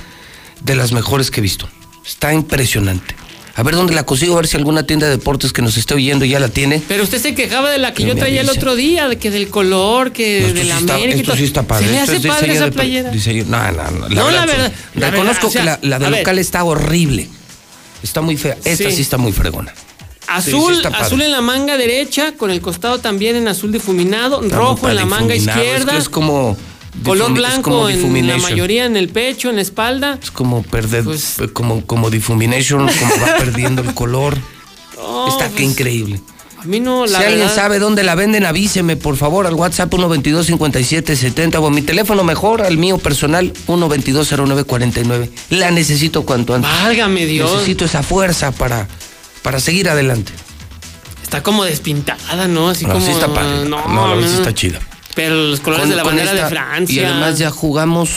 de 0.61 0.75
las 0.75 0.91
mejores 0.91 1.31
que 1.31 1.39
he 1.39 1.43
visto. 1.43 1.69
Está 2.05 2.33
impresionante. 2.33 3.15
A 3.53 3.63
ver 3.63 3.75
dónde 3.75 3.93
la 3.93 4.03
consigo, 4.05 4.33
a 4.33 4.37
ver 4.37 4.47
si 4.47 4.55
alguna 4.55 4.83
tienda 4.87 5.07
de 5.07 5.17
deportes 5.17 5.51
que 5.51 5.61
nos 5.61 5.75
esté 5.77 5.93
oyendo 5.93 6.23
ya 6.23 6.39
la 6.39 6.47
tiene. 6.47 6.81
Pero 6.87 7.03
usted 7.03 7.21
se 7.21 7.35
quejaba 7.35 7.69
de 7.69 7.77
la 7.79 7.93
que 7.93 8.03
Que 8.03 8.09
yo 8.09 8.15
traía 8.15 8.41
el 8.41 8.49
otro 8.49 8.75
día, 8.75 9.09
de 9.09 9.17
que 9.17 9.29
del 9.29 9.49
color, 9.49 10.13
que 10.13 10.41
No, 10.41 10.53
de 10.53 10.61
sí 10.63 10.67
la 10.69 10.79
está- 10.79 10.95
América. 10.95 11.17
esto 11.19 11.35
sí 11.35 11.43
está 11.43 11.63
padre. 11.63 11.85
Se 11.87 11.91
le 11.91 11.99
hace 11.99 12.19
padre 12.21 12.47
diseño 12.47 12.53
esa 12.53 12.65
de- 12.65 12.71
playera. 12.71 13.11
diseño- 13.11 13.45
no, 13.47 13.71
no, 13.73 13.91
no, 13.91 14.09
No, 14.09 14.31
la 14.31 14.41
sí. 14.43 14.47
verdad, 14.47 14.71
la 14.95 15.11
Reconozco 15.11 15.47
verdad, 15.47 15.47
o 15.47 15.51
sea, 15.51 15.61
que 15.61 15.65
la, 15.87 15.89
la 15.89 15.99
de 15.99 16.05
a 16.05 16.09
ver. 16.09 16.19
local 16.19 16.39
está 16.39 16.63
horrible. 16.63 17.29
Está 18.01 18.21
muy 18.21 18.37
fea. 18.37 18.57
Esta 18.63 18.89
sí, 18.89 18.95
Sí. 18.95 19.01
está 19.01 19.17
muy 19.17 19.33
fregona. 19.33 19.73
Azul, 20.27 20.75
Sí, 20.75 20.81
sí 20.83 20.89
azul 20.97 21.21
en 21.21 21.31
la 21.31 21.41
manga 21.41 21.77
derecha, 21.77 22.33
con 22.37 22.51
el 22.51 22.61
costado 22.61 22.99
también 22.99 23.35
en 23.35 23.47
azul 23.47 23.71
difuminado, 23.71 24.41
Está 24.43 24.55
rojo 24.55 24.89
en 24.89 24.95
la 24.95 25.05
manga 25.05 25.33
es 25.33 25.45
que 25.45 25.49
izquierda, 25.51 25.97
Es, 25.97 26.09
como. 26.09 26.55
color 27.03 27.33
blanco 27.33 27.89
en 27.89 28.27
la 28.27 28.37
mayoría 28.37 28.85
en 28.85 28.95
el 28.97 29.09
pecho, 29.09 29.49
en 29.49 29.55
la 29.57 29.61
espalda. 29.61 30.19
Es 30.21 30.31
como 30.31 30.63
perder, 30.63 31.03
Pues- 31.03 31.37
como, 31.53 31.85
como 31.85 32.09
difumination, 32.09 32.87
como 32.87 33.15
va 33.21 33.35
perdiendo 33.37 33.81
el 33.81 33.93
color. 33.93 34.37
No, 34.95 35.27
Está 35.27 35.47
que 35.47 35.53
pues, 35.53 35.63
increíble. 35.63 36.21
A 36.59 36.65
mí 36.65 36.79
no, 36.79 37.07
la 37.07 37.17
si 37.17 37.25
alguien 37.25 37.49
sabe 37.49 37.79
dónde 37.79 38.03
la 38.03 38.13
venden, 38.13 38.45
avíseme, 38.45 38.95
por 38.95 39.17
favor, 39.17 39.47
al 39.47 39.55
WhatsApp 39.55 39.89
122 39.89 40.45
5770 40.45 41.59
o 41.59 41.65
a 41.65 41.71
mi 41.71 41.81
teléfono 41.81 42.23
mejor, 42.23 42.61
al 42.61 42.77
mío 42.77 42.99
personal 42.99 43.51
122 43.65 44.29
0949. 44.29 45.31
La 45.49 45.71
necesito 45.71 46.21
cuanto 46.23 46.53
antes. 46.53 46.69
Válgame 46.69 47.25
Dios. 47.25 47.51
Necesito 47.51 47.85
esa 47.85 48.03
fuerza 48.03 48.51
para, 48.51 48.87
para 49.41 49.59
seguir 49.59 49.89
adelante. 49.89 50.31
Está 51.23 51.43
como 51.43 51.63
despintada, 51.63 52.47
¿no? 52.47 52.69
Así 52.69 52.85
No, 52.85 52.93
como. 52.93 53.05
sí 53.05 53.11
está 53.11 53.27
padre. 53.27 53.65
No, 53.69 53.87
No, 53.87 54.07
la 54.07 54.15
verdad 54.15 54.27
sí 54.29 54.33
no. 54.35 54.39
está 54.41 54.53
chida. 54.53 54.79
Pero 55.15 55.35
los 55.35 55.59
colores 55.59 55.83
Con- 55.83 55.89
de 55.89 55.95
la 55.95 56.03
bandera 56.03 56.31
esta- 56.31 56.43
de 56.45 56.49
Francia. 56.49 57.01
Y 57.01 57.05
además 57.05 57.37
ya 57.37 57.49
jugamos 57.51 58.09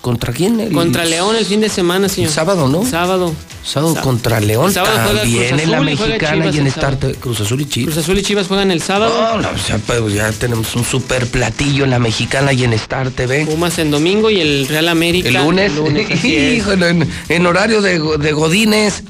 contra 0.00 0.32
quién? 0.32 0.58
El- 0.60 0.72
Contra 0.72 1.04
León 1.04 1.36
el 1.36 1.44
fin 1.46 1.60
de 1.60 1.68
semana, 1.68 2.08
señor. 2.08 2.28
El 2.28 2.34
sábado, 2.34 2.68
¿no? 2.68 2.84
Sábado. 2.84 3.32
Sábado 3.64 3.94
Sá- 3.94 4.00
contra 4.02 4.40
León. 4.40 4.66
el 4.66 4.72
sábado 4.74 5.14
También 5.18 5.60
en 5.60 5.70
la 5.70 5.80
y 5.80 5.84
mexicana 5.84 6.46
y 6.46 6.58
en 6.58 6.66
el. 6.66 6.72
Start 6.72 7.18
Cruz 7.20 7.40
Azul 7.40 7.60
y 7.60 7.66
Chivas. 7.66 7.94
Cruz 7.94 8.04
Azul 8.04 8.18
y 8.18 8.22
Chivas 8.22 8.48
juegan 8.48 8.70
el 8.72 8.82
sábado. 8.82 9.12
No, 9.36 9.40
no, 9.40 9.50
o 9.50 9.58
sea, 9.58 9.78
pues 9.78 10.12
ya 10.14 10.32
tenemos 10.32 10.74
un 10.74 10.84
super 10.84 11.26
platillo 11.28 11.84
en 11.84 11.90
la 11.90 11.98
mexicana 12.00 12.52
y 12.52 12.64
en 12.64 12.72
Star 12.72 13.10
TV. 13.10 13.46
Pumas 13.46 13.78
en 13.78 13.90
domingo 13.92 14.30
y 14.30 14.40
el 14.40 14.66
Real 14.68 14.88
América. 14.88 15.28
El 15.28 15.34
lunes, 15.36 15.72
así 16.10 16.34
es. 16.36 16.58
híjole, 16.58 16.88
en, 16.88 17.08
en 17.28 17.46
horario 17.46 17.80
de, 17.82 18.00
de 18.18 18.32
Godines. 18.32 19.04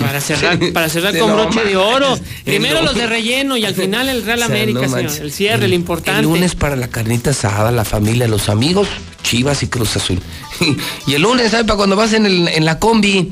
Para 0.00 0.20
cerrar, 0.22 0.58
para 0.72 0.88
cerrar 0.88 1.16
con 1.18 1.28
no, 1.28 1.34
broche 1.36 1.62
de 1.64 1.76
oro. 1.76 2.18
Primero 2.44 2.78
El 2.78 2.84
los 2.86 2.94
de 2.94 3.02
lunes. 3.02 3.10
relleno 3.10 3.56
y 3.58 3.66
al 3.66 3.74
final 3.74 4.08
el 4.08 4.22
Real 4.24 4.38
O 4.38 4.46
sea, 4.46 4.54
América, 4.56 4.80
no 4.80 4.84
señor. 4.88 5.02
manches. 5.02 5.20
El 5.20 5.32
cierre, 5.32 5.66
el 5.66 5.74
importante. 5.74 6.20
El 6.20 6.24
lunes 6.26 6.54
para 6.54 6.76
la 6.76 6.88
carnita 6.88 7.30
asada, 7.30 7.70
la 7.70 7.84
familia, 7.84 8.26
los 8.26 8.48
amigos, 8.48 8.88
Chivas 9.22 9.62
y 9.62 9.66
Cruz 9.66 9.96
Azul. 9.96 10.18
Y 11.06 11.12
el 11.14 11.20
lunes, 11.22 11.50
¿sabes? 11.50 11.66
Para 11.66 11.76
cuando 11.76 11.94
vas 11.96 12.14
en, 12.14 12.24
el- 12.24 12.48
en 12.48 12.64
la 12.64 12.78
combi, 12.78 13.30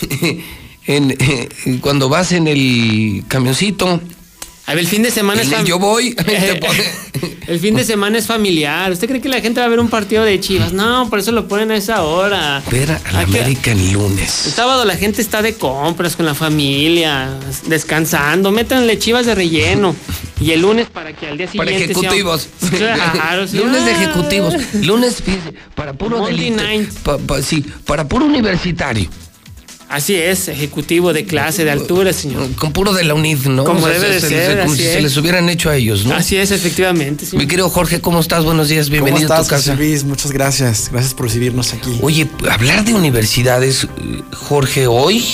en, 0.86 1.10
eh, 1.18 1.48
cuando 1.80 2.08
vas 2.08 2.32
en 2.32 2.46
el 2.48 3.24
camioncito. 3.28 4.00
A 4.68 4.72
ver, 4.74 4.80
el 4.80 4.88
fin 4.88 5.02
de 5.04 5.12
semana 5.12 5.42
es 5.42 5.50
yo 5.64 5.78
voy. 5.78 6.16
El 7.46 7.60
fin 7.60 7.76
de 7.76 7.84
semana 7.84 8.18
es 8.18 8.26
familiar. 8.26 8.90
¿Usted 8.90 9.06
cree 9.06 9.20
que 9.20 9.28
la 9.28 9.40
gente 9.40 9.60
va 9.60 9.66
a 9.66 9.68
ver 9.68 9.78
un 9.78 9.88
partido 9.88 10.24
de 10.24 10.40
Chivas? 10.40 10.72
No, 10.72 11.08
por 11.08 11.20
eso 11.20 11.30
lo 11.30 11.46
ponen 11.46 11.70
a 11.70 11.76
esa 11.76 12.02
hora. 12.02 12.60
Ver 12.72 12.90
a 12.90 13.00
la 13.12 13.20
Hay 13.20 13.26
que- 13.26 13.38
América 13.38 13.70
el 13.70 13.92
lunes. 13.92 14.46
El 14.46 14.52
sábado 14.52 14.84
la 14.84 14.96
gente 14.96 15.22
está 15.22 15.40
de 15.42 15.54
compras 15.54 16.16
con 16.16 16.26
la 16.26 16.34
familia, 16.34 17.38
descansando. 17.68 18.50
Métanle 18.50 18.98
chivas 18.98 19.26
de 19.26 19.36
relleno. 19.36 19.94
Y 20.40 20.50
el 20.50 20.62
lunes 20.62 20.88
para 20.92 21.12
que 21.12 21.28
al 21.28 21.38
día 21.38 21.46
Para 21.56 21.70
siguiente. 21.70 21.94
sea- 21.94 22.02
ejecutivos. 22.02 22.48
Claro, 22.76 23.46
sí. 23.46 23.58
Lunes 23.58 23.84
de 23.84 23.92
Ah. 23.92 24.02
ejecutivos. 24.02 24.54
Lunes, 24.82 25.22
fíjese, 25.24 25.54
para 25.76 25.92
puro 25.92 26.26
delito. 26.26 26.60
pa- 27.24 27.40
sí, 27.40 27.64
para 27.84 28.08
puro 28.08 28.24
universitario. 28.26 29.08
Así 29.88 30.16
es, 30.16 30.48
ejecutivo 30.48 31.12
de 31.12 31.24
clase, 31.26 31.64
de 31.64 31.70
altura, 31.70 32.12
señor. 32.12 32.50
Con 32.56 32.72
puro 32.72 32.92
de 32.92 33.04
la 33.04 33.14
UNID, 33.14 33.46
¿no? 33.46 33.62
Como 33.62 33.86
debe 33.86 34.08
de 34.08 34.20
se- 34.20 34.28
ser, 34.28 34.52
se- 34.52 34.58
como 34.58 34.72
así 34.72 34.82
si 34.82 34.88
se 34.88 34.96
es. 34.98 35.02
les 35.04 35.16
hubieran 35.16 35.48
hecho 35.48 35.70
a 35.70 35.76
ellos, 35.76 36.04
¿no? 36.06 36.14
Así 36.16 36.36
es, 36.36 36.50
efectivamente. 36.50 37.24
señor. 37.24 37.44
Mi 37.44 37.48
querido 37.48 37.70
Jorge, 37.70 38.00
¿cómo 38.00 38.18
estás? 38.18 38.44
Buenos 38.44 38.68
días, 38.68 38.90
bienvenido 38.90 39.28
¿Cómo 39.28 39.40
a 39.40 39.44
tu 39.44 39.48
casa. 39.48 39.70
José 39.72 39.76
Luis? 39.76 40.02
Muchas 40.02 40.32
gracias. 40.32 40.88
Gracias 40.90 41.14
por 41.14 41.26
recibirnos 41.26 41.72
aquí. 41.72 41.98
Oye, 42.02 42.28
hablar 42.50 42.84
de 42.84 42.94
universidades, 42.94 43.84
eh, 43.84 44.22
Jorge, 44.34 44.88
hoy, 44.88 45.24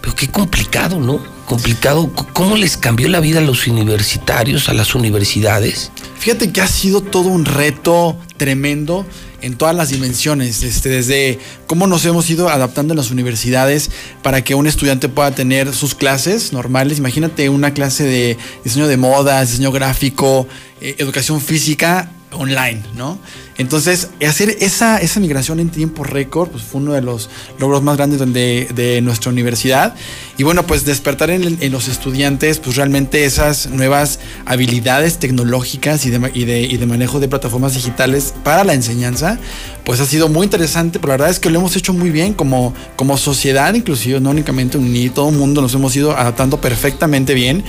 pero 0.00 0.14
qué 0.16 0.26
complicado, 0.26 0.98
¿no? 0.98 1.20
Complicado. 1.46 2.10
¿Cómo 2.32 2.56
les 2.56 2.76
cambió 2.76 3.08
la 3.08 3.20
vida 3.20 3.38
a 3.38 3.42
los 3.42 3.66
universitarios, 3.68 4.68
a 4.68 4.74
las 4.74 4.94
universidades? 4.94 5.92
Fíjate 6.18 6.52
que 6.52 6.60
ha 6.60 6.66
sido 6.66 7.00
todo 7.00 7.28
un 7.28 7.44
reto 7.44 8.18
tremendo 8.36 9.06
en 9.42 9.56
todas 9.56 9.74
las 9.74 9.90
dimensiones, 9.90 10.64
este, 10.64 10.88
desde 10.88 11.38
cómo 11.68 11.86
nos 11.86 12.04
hemos 12.04 12.28
ido 12.30 12.48
adaptando 12.48 12.94
en 12.94 12.98
las 12.98 13.12
universidades 13.12 13.90
para 14.22 14.42
que 14.42 14.56
un 14.56 14.66
estudiante 14.66 15.08
pueda 15.08 15.30
tener 15.30 15.72
sus 15.72 15.94
clases 15.94 16.52
normales. 16.52 16.98
Imagínate 16.98 17.48
una 17.48 17.72
clase 17.72 18.02
de 18.02 18.36
diseño 18.64 18.88
de 18.88 18.96
modas, 18.96 19.50
diseño 19.50 19.70
gráfico, 19.70 20.48
eh, 20.80 20.96
educación 20.98 21.40
física 21.40 22.10
online, 22.32 22.82
¿no? 22.96 23.20
Entonces, 23.58 24.08
hacer 24.26 24.56
esa, 24.60 24.98
esa 24.98 25.18
migración 25.20 25.60
en 25.60 25.70
tiempo 25.70 26.04
récord 26.04 26.50
pues, 26.50 26.62
fue 26.62 26.80
uno 26.80 26.92
de 26.92 27.02
los 27.02 27.30
logros 27.58 27.82
más 27.82 27.96
grandes 27.96 28.18
de, 28.20 28.68
de 28.74 29.00
nuestra 29.00 29.30
universidad. 29.30 29.94
Y 30.36 30.42
bueno, 30.42 30.66
pues 30.66 30.84
despertar 30.84 31.30
en, 31.30 31.56
en 31.60 31.72
los 31.72 31.88
estudiantes 31.88 32.58
pues 32.58 32.76
realmente 32.76 33.24
esas 33.24 33.68
nuevas 33.68 34.18
habilidades 34.44 35.18
tecnológicas 35.18 36.04
y 36.06 36.10
de, 36.10 36.30
y, 36.34 36.44
de, 36.44 36.60
y 36.62 36.76
de 36.76 36.86
manejo 36.86 37.20
de 37.20 37.28
plataformas 37.28 37.74
digitales 37.74 38.34
para 38.44 38.64
la 38.64 38.74
enseñanza, 38.74 39.38
pues 39.84 40.00
ha 40.00 40.06
sido 40.06 40.28
muy 40.28 40.44
interesante, 40.44 40.98
pero 40.98 41.08
la 41.12 41.14
verdad 41.14 41.30
es 41.30 41.38
que 41.38 41.48
lo 41.48 41.58
hemos 41.58 41.76
hecho 41.76 41.92
muy 41.92 42.10
bien 42.10 42.34
como, 42.34 42.74
como 42.96 43.16
sociedad, 43.16 43.72
inclusive, 43.74 44.20
no 44.20 44.30
únicamente 44.30 44.76
UNI, 44.78 45.10
todo 45.10 45.30
el 45.30 45.36
mundo 45.36 45.62
nos 45.62 45.72
hemos 45.74 45.94
ido 45.96 46.16
adaptando 46.16 46.60
perfectamente 46.60 47.34
bien. 47.34 47.64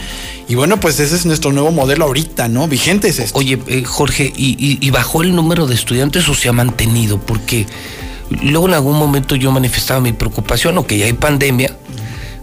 Y 0.50 0.56
bueno, 0.56 0.80
pues 0.80 1.00
ese 1.00 1.16
es 1.16 1.26
nuestro 1.26 1.52
nuevo 1.52 1.72
modelo 1.72 2.06
ahorita, 2.06 2.48
¿no? 2.48 2.68
Vigente 2.68 3.10
es 3.10 3.20
esto. 3.20 3.38
Oye, 3.38 3.60
eh, 3.68 3.84
Jorge, 3.84 4.34
¿y, 4.36 4.52
y- 4.60 4.78
y 4.82 4.90
bajó 4.92 5.22
el 5.22 5.36
número 5.36 5.68
de 5.68 5.77
estudiantes 5.78 6.28
o 6.30 6.34
se 6.34 6.50
ha 6.50 6.54
mantenido? 6.54 7.20
Porque 7.20 7.66
luego 8.30 8.68
en 8.68 8.74
algún 8.74 8.98
momento 8.98 9.36
yo 9.36 9.52
manifestaba 9.52 10.02
mi 10.02 10.14
preocupación, 10.14 10.78
o 10.78 10.86
que 10.86 10.98
ya 10.98 11.06
hay 11.06 11.14
pandemia, 11.14 11.76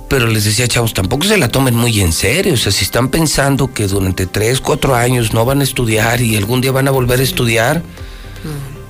pero 0.08 0.26
les 0.26 0.44
decía, 0.44 0.68
chavos, 0.68 0.94
tampoco 0.94 1.24
se 1.26 1.36
la 1.36 1.48
tomen 1.48 1.74
muy 1.74 2.00
en 2.00 2.12
serio. 2.12 2.54
O 2.54 2.56
sea, 2.56 2.72
si 2.72 2.84
están 2.84 3.08
pensando 3.08 3.72
que 3.72 3.86
durante 3.86 4.26
tres, 4.26 4.60
cuatro 4.60 4.94
años 4.94 5.32
no 5.32 5.44
van 5.44 5.60
a 5.60 5.64
estudiar 5.64 6.20
y 6.20 6.36
algún 6.36 6.60
día 6.60 6.72
van 6.72 6.88
a 6.88 6.90
volver 6.90 7.20
a 7.20 7.22
estudiar, 7.22 7.82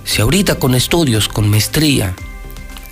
si 0.05 0.21
ahorita 0.21 0.57
con 0.57 0.75
estudios, 0.75 1.29
con 1.29 1.49
maestría, 1.49 2.15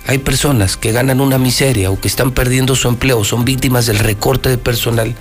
hay 0.07 0.17
personas 0.17 0.77
que 0.77 0.91
ganan 0.91 1.21
una 1.21 1.37
miseria 1.37 1.91
o 1.91 1.99
que 1.99 2.07
están 2.07 2.31
perdiendo 2.31 2.75
su 2.75 2.87
empleo, 2.87 3.23
son 3.23 3.45
víctimas 3.45 3.85
del 3.85 3.99
recorte 3.99 4.49
de 4.49 4.57
personal, 4.57 5.15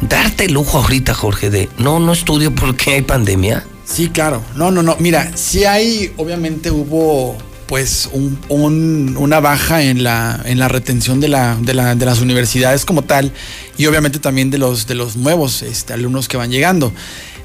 darte 0.00 0.46
el 0.46 0.52
lujo 0.52 0.78
ahorita, 0.78 1.14
Jorge, 1.14 1.50
de 1.50 1.68
no, 1.78 2.00
no 2.00 2.12
estudio 2.12 2.54
porque 2.54 2.94
hay 2.94 3.02
pandemia. 3.02 3.64
Sí, 3.92 4.08
claro. 4.08 4.42
No, 4.56 4.70
no, 4.70 4.82
no. 4.82 4.96
Mira, 5.00 5.32
sí 5.36 5.64
hay, 5.64 6.12
obviamente 6.16 6.70
hubo 6.70 7.36
pues 7.66 8.08
un- 8.12 8.38
un- 8.48 9.16
una 9.18 9.40
baja 9.40 9.82
en 9.82 10.02
la, 10.02 10.40
en 10.44 10.58
la 10.58 10.68
retención 10.68 11.20
de, 11.20 11.28
la, 11.28 11.56
de, 11.60 11.72
la- 11.74 11.94
de 11.94 12.04
las 12.06 12.20
universidades 12.20 12.84
como 12.84 13.02
tal 13.02 13.32
y 13.78 13.86
obviamente 13.86 14.18
también 14.18 14.50
de 14.50 14.58
los, 14.58 14.86
de 14.86 14.94
los 14.94 15.16
nuevos 15.16 15.62
este, 15.62 15.92
alumnos 15.92 16.28
que 16.28 16.36
van 16.36 16.50
llegando. 16.50 16.92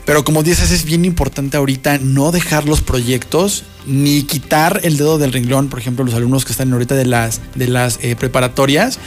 Pero 0.06 0.24
como 0.24 0.42
dices, 0.44 0.72
es 0.72 0.84
bien 0.86 1.04
importante 1.06 1.58
ahorita 1.58 1.98
no 2.00 2.32
dejar 2.32 2.66
los 2.66 2.82
proyectos 2.82 3.64
ni 3.88 4.24
quitar 4.24 4.82
el 4.84 4.98
dedo 4.98 5.18
del 5.18 5.32
renglón, 5.32 5.70
por 5.70 5.80
ejemplo, 5.80 6.04
los 6.04 6.14
alumnos 6.14 6.44
que 6.44 6.52
están 6.52 6.72
ahorita 6.72 6.94
de 6.94 7.06
las, 7.06 7.42
de 7.56 7.68
las 7.68 8.00
eh, 8.02 8.16
preparatorias, 8.16 9.00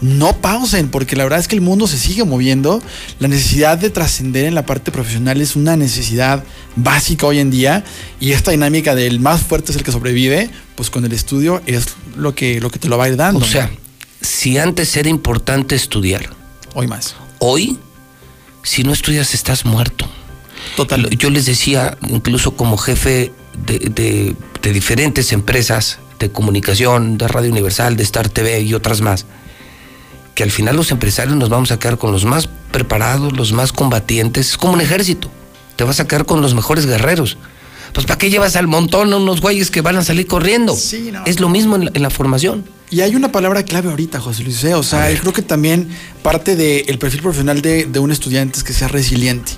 no 0.00 0.36
pausen, 0.36 0.88
porque 0.88 1.16
la 1.16 1.24
verdad 1.24 1.40
es 1.40 1.48
que 1.48 1.56
el 1.56 1.60
mundo 1.60 1.88
se 1.88 1.98
sigue 1.98 2.24
moviendo. 2.24 2.80
La 3.18 3.26
necesidad 3.26 3.78
de 3.78 3.90
trascender 3.90 4.44
en 4.44 4.54
la 4.54 4.64
parte 4.64 4.92
profesional 4.92 5.40
es 5.40 5.56
una 5.56 5.76
necesidad 5.76 6.44
básica 6.76 7.26
hoy 7.26 7.40
en 7.40 7.50
día 7.50 7.84
y 8.20 8.30
esta 8.30 8.52
dinámica 8.52 8.94
del 8.94 9.18
más 9.18 9.42
fuerte 9.42 9.72
es 9.72 9.76
el 9.76 9.82
que 9.82 9.90
sobrevive, 9.90 10.50
pues 10.76 10.88
con 10.88 11.04
el 11.04 11.12
estudio 11.12 11.60
es 11.66 11.86
lo 12.16 12.34
que, 12.34 12.60
lo 12.60 12.70
que 12.70 12.78
te 12.78 12.88
lo 12.88 12.96
va 12.96 13.06
a 13.06 13.08
ir 13.08 13.16
dando. 13.16 13.44
O 13.44 13.48
sea, 13.48 13.70
si 14.20 14.56
antes 14.56 14.96
era 14.96 15.08
importante 15.08 15.74
estudiar, 15.74 16.30
hoy 16.74 16.86
más. 16.86 17.16
Hoy, 17.40 17.76
si 18.62 18.84
no 18.84 18.92
estudias, 18.92 19.34
estás 19.34 19.64
muerto. 19.64 20.08
Total. 20.76 21.08
Yo 21.10 21.30
les 21.30 21.46
decía, 21.46 21.98
incluso 22.08 22.52
como 22.52 22.76
jefe 22.76 23.32
de, 23.66 23.78
de- 23.78 24.36
de 24.62 24.72
diferentes 24.72 25.32
empresas 25.32 25.98
de 26.18 26.30
comunicación, 26.30 27.16
de 27.16 27.28
Radio 27.28 27.50
Universal, 27.52 27.96
de 27.96 28.02
Star 28.02 28.28
TV 28.28 28.60
y 28.62 28.74
otras 28.74 29.00
más, 29.00 29.24
que 30.34 30.42
al 30.42 30.50
final 30.50 30.76
los 30.76 30.90
empresarios 30.90 31.36
nos 31.36 31.48
vamos 31.48 31.70
a 31.70 31.78
quedar 31.78 31.96
con 31.98 32.12
los 32.12 32.24
más 32.24 32.48
preparados, 32.72 33.36
los 33.36 33.52
más 33.52 33.72
combatientes. 33.72 34.50
Es 34.50 34.56
como 34.56 34.72
un 34.74 34.80
ejército. 34.80 35.30
Te 35.76 35.84
vas 35.84 36.00
a 36.00 36.08
quedar 36.08 36.26
con 36.26 36.40
los 36.42 36.54
mejores 36.54 36.86
guerreros. 36.86 37.38
Pues 37.92 38.04
¿para 38.06 38.18
qué 38.18 38.30
llevas 38.30 38.56
al 38.56 38.66
montón 38.66 39.12
a 39.12 39.16
unos 39.16 39.40
güeyes 39.40 39.70
que 39.70 39.80
van 39.80 39.96
a 39.96 40.04
salir 40.04 40.26
corriendo? 40.26 40.74
Es 41.26 41.40
lo 41.40 41.48
mismo 41.48 41.76
en 41.76 41.86
la, 41.86 41.90
en 41.94 42.02
la 42.02 42.10
formación. 42.10 42.64
Y 42.90 43.00
hay 43.00 43.14
una 43.16 43.30
palabra 43.32 43.62
clave 43.64 43.88
ahorita, 43.90 44.20
José 44.20 44.42
Luis. 44.42 44.62
¿eh? 44.64 44.74
O 44.74 44.82
sea, 44.82 45.10
yo 45.12 45.20
creo 45.20 45.32
que 45.32 45.42
también 45.42 45.88
parte 46.22 46.56
del 46.56 46.98
perfil 46.98 47.22
profesional 47.22 47.62
de, 47.62 47.86
de 47.86 47.98
un 47.98 48.10
estudiante 48.12 48.58
es 48.58 48.64
que 48.64 48.72
sea 48.72 48.88
resiliente. 48.88 49.52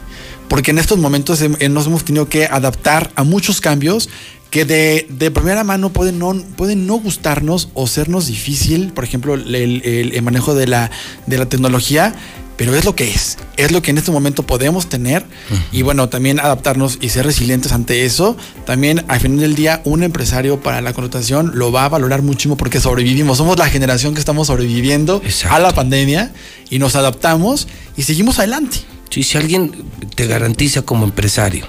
Porque 0.51 0.73
en 0.73 0.79
estos 0.79 0.99
momentos 0.99 1.41
eh, 1.41 1.69
nos 1.71 1.87
hemos 1.87 2.05
tenido 2.05 2.29
que 2.29 2.45
adaptar 2.45 3.11
a 3.15 3.23
muchos 3.25 3.61
cambios 3.63 4.11
que 4.51 4.65
de, 4.65 5.07
de 5.09 5.31
primera 5.31 5.63
mano 5.63 5.93
pueden 5.93 6.19
no, 6.19 6.35
pueden 6.57 6.87
no 6.87 6.97
gustarnos 6.97 7.69
o 7.73 7.87
sernos 7.87 8.27
difícil, 8.27 8.93
por 8.93 9.05
ejemplo, 9.05 9.35
el, 9.35 9.55
el- 9.55 10.13
el 10.13 10.23
manejo 10.23 10.55
de 10.57 10.67
la, 10.67 10.91
de 11.27 11.39
la 11.39 11.47
tecnología, 11.47 12.13
pero 12.57 12.75
es 12.75 12.85
lo 12.85 12.95
que 12.97 13.09
es, 13.09 13.39
es 13.57 13.71
lo 13.71 13.81
que 13.81 13.93
en 13.93 13.99
este 13.99 14.11
momento 14.11 14.43
podemos 14.43 14.89
tener 14.89 15.25
y 15.73 15.81
bueno, 15.83 16.09
también 16.09 16.41
adaptarnos 16.41 16.99
y 17.01 17.09
ser 17.11 17.25
resilientes 17.27 17.71
ante 17.73 18.05
eso. 18.05 18.37
También 18.67 19.05
al 19.09 19.21
final 19.21 19.39
del 19.39 19.55
día, 19.55 19.81
un 19.85 20.03
empresario 20.03 20.61
para 20.61 20.81
la 20.83 20.93
connotación 20.93 21.53
lo 21.55 21.71
va 21.73 21.85
a 21.85 21.89
valorar 21.89 22.21
muchísimo 22.23 22.57
porque 22.59 22.81
sobrevivimos, 22.81 23.39
somos 23.39 23.57
la 23.57 23.67
generación 23.71 24.13
que 24.15 24.21
estamos 24.21 24.49
sobreviviendo 24.49 25.23
a 25.49 25.59
la 25.61 25.71
pandemia 25.73 26.33
y 26.69 26.81
nos 26.81 26.97
adaptamos 26.97 27.67
y 27.97 28.03
seguimos 28.03 28.39
adelante. 28.41 28.79
Sí, 29.11 29.25
si 29.25 29.37
alguien 29.37 29.73
te 30.15 30.27
garantiza 30.27 30.83
como 30.83 31.05
empresario 31.05 31.67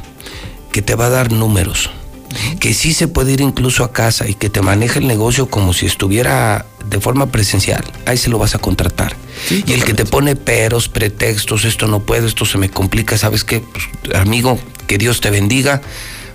que 0.71 0.81
te 0.81 0.95
va 0.95 1.07
a 1.07 1.09
dar 1.09 1.31
números, 1.31 1.89
que 2.59 2.73
sí 2.73 2.93
se 2.93 3.07
puede 3.07 3.33
ir 3.33 3.41
incluso 3.41 3.83
a 3.83 3.91
casa 3.91 4.27
y 4.29 4.35
que 4.35 4.49
te 4.49 4.61
maneja 4.61 4.99
el 4.99 5.07
negocio 5.07 5.49
como 5.49 5.73
si 5.73 5.85
estuviera 5.87 6.65
de 6.85 6.99
forma 6.99 7.31
presencial, 7.31 7.83
ahí 8.05 8.17
se 8.17 8.29
lo 8.29 8.37
vas 8.37 8.55
a 8.55 8.59
contratar. 8.59 9.15
y 9.49 9.73
el 9.73 9.83
que 9.83 9.93
te 9.93 10.05
pone 10.05 10.35
peros, 10.35 10.87
pretextos, 10.87 11.65
esto 11.65 11.87
no 11.87 12.01
puedo, 12.01 12.27
esto 12.27 12.45
se 12.45 12.57
me 12.57 12.69
complica, 12.69 13.17
¿sabes 13.17 13.43
qué? 13.43 13.59
Pues, 13.61 14.15
amigo, 14.15 14.59
que 14.87 14.97
Dios 14.97 15.19
te 15.19 15.31
bendiga, 15.31 15.81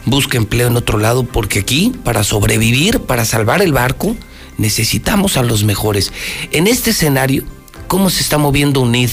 busca 0.07 0.37
empleo 0.37 0.67
en 0.67 0.77
otro 0.77 0.99
lado, 0.99 1.25
porque 1.25 1.61
aquí, 1.61 1.93
para 2.05 2.25
sobrevivir, 2.25 3.01
para 3.01 3.25
salvar 3.25 3.63
el 3.63 3.73
barco, 3.73 4.17
necesitamos 4.59 5.37
a 5.37 5.43
los 5.43 5.65
mejores. 5.65 6.13
En 6.51 6.67
este 6.67 6.91
escenario, 6.91 7.45
¿cómo 7.87 8.11
se 8.11 8.23
está 8.23 8.39
moviendo 8.39 8.81
UNID? 8.81 9.11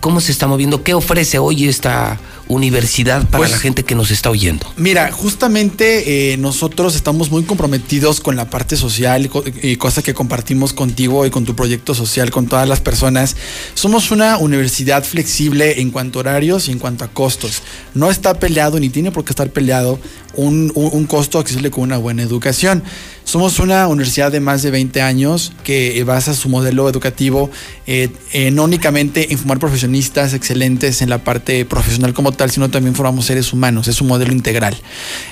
¿Cómo 0.00 0.20
se 0.20 0.30
está 0.32 0.46
moviendo? 0.46 0.82
¿Qué 0.84 0.94
ofrece 0.94 1.38
hoy 1.38 1.66
esta 1.68 2.20
universidad 2.48 3.22
para 3.28 3.38
Pues- 3.38 3.50
la 3.50 3.58
gente 3.58 3.82
que 3.84 3.96
nos 3.96 4.12
está 4.12 4.30
oyendo? 4.30 4.64
Mira, 4.76 5.10
justamente 5.10 6.32
eh, 6.32 6.36
nosotros 6.36 6.94
estamos 6.94 7.30
muy 7.32 7.42
comprometidos 7.42 8.20
con 8.20 8.36
la 8.36 8.48
parte 8.48 8.76
social 8.76 9.24
y, 9.24 9.28
co- 9.28 9.42
y 9.62 9.76
cosa 9.76 10.02
que 10.02 10.14
compartimos 10.14 10.72
contigo 10.72 11.26
y 11.26 11.30
con 11.30 11.44
tu 11.44 11.56
proyecto 11.56 11.92
social, 11.94 12.30
con 12.30 12.46
todas 12.46 12.68
las 12.68 12.80
personas. 12.80 13.36
Somos 13.74 14.10
una 14.12 14.38
universidad 14.38 15.02
flexible 15.02 15.80
en 15.80 15.90
cuanto 15.90 16.18
a 16.18 16.20
horarios 16.20 16.68
y 16.68 16.72
en 16.72 16.78
cuanto 16.78 17.02
a 17.04 17.08
costos. 17.08 17.62
No 17.94 18.10
está 18.10 18.38
peleado 18.38 18.78
ni 18.78 18.90
tiene 18.90 19.10
por 19.10 19.24
qué 19.24 19.30
estar 19.32 19.50
peleado 19.50 19.98
un, 20.36 20.70
un- 20.74 21.06
costo 21.06 21.38
accesible 21.38 21.70
con 21.70 21.84
una 21.84 21.98
buena 21.98 22.22
educación. 22.22 22.82
Somos 23.24 23.58
una 23.58 23.88
universidad 23.88 24.30
de 24.30 24.38
más 24.38 24.62
de 24.62 24.70
20 24.70 25.02
años 25.02 25.52
que 25.64 26.02
basa 26.04 26.32
su 26.34 26.48
modelo 26.48 26.88
educativo 26.88 27.50
eh, 27.88 28.08
eh, 28.32 28.50
no 28.52 28.64
únicamente 28.64 29.32
en 29.32 29.38
formar 29.38 29.58
profesionistas 29.58 30.32
excelentes 30.32 31.02
en 31.02 31.10
la 31.10 31.18
parte 31.24 31.64
profesional 31.64 32.14
como 32.14 32.30
tal, 32.32 32.50
sino 32.52 32.70
también 32.70 32.94
formamos 32.94 33.26
seres 33.26 33.52
humanos. 33.52 33.88
Es 33.88 34.00
un 34.00 34.06
modelo 34.08 34.32
integral. 34.32 34.76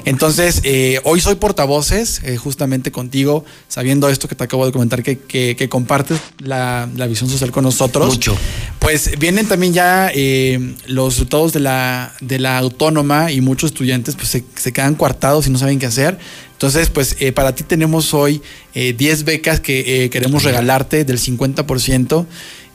Entonces, 0.05 0.61
eh, 0.65 1.01
hoy 1.05 1.21
soy 1.21 1.37
portavoces, 1.37 2.21
eh, 2.25 2.37
justamente 2.37 2.91
contigo, 2.91 3.45
sabiendo 3.69 4.09
esto 4.09 4.29
que 4.29 4.35
te 4.35 4.45
acabo 4.45 4.67
de 4.67 4.73
comentar, 4.73 5.03
que, 5.03 5.19
que- 5.19 5.55
que 5.57 5.69
compartes 5.69 6.19
la, 6.39 6.89
la 6.97 7.07
visión 7.07 7.31
social 7.31 7.51
con 7.53 7.65
nosotros. 7.65 8.09
Mucho. 8.15 8.37
Pues 8.81 9.19
vienen 9.19 9.47
también 9.47 9.73
ya 9.73 10.11
eh, 10.13 10.75
los 10.87 11.15
resultados 11.15 11.53
de 11.53 11.61
la, 11.61 12.13
de 12.21 12.39
la 12.39 12.59
autónoma 12.59 13.31
y 13.33 13.41
muchos 13.41 13.71
estudiantes 13.71 14.15
pues 14.17 14.29
se, 14.29 14.45
se 14.57 14.73
quedan 14.73 14.94
coartados 14.97 15.47
y 15.47 15.51
no 15.51 15.59
saben 15.59 15.79
qué 15.79 15.87
hacer. 15.87 16.19
Entonces, 16.53 16.89
pues 16.89 17.17
eh, 17.21 17.33
para 17.33 17.55
ti 17.55 17.65
tenemos 17.65 18.15
hoy 18.15 18.41
eh, 18.75 18.95
10 18.97 19.25
becas 19.25 19.61
que 19.61 20.05
eh, 20.05 20.11
queremos 20.11 20.45
regalarte 20.45 21.05
del 21.05 21.19
50% 21.19 22.27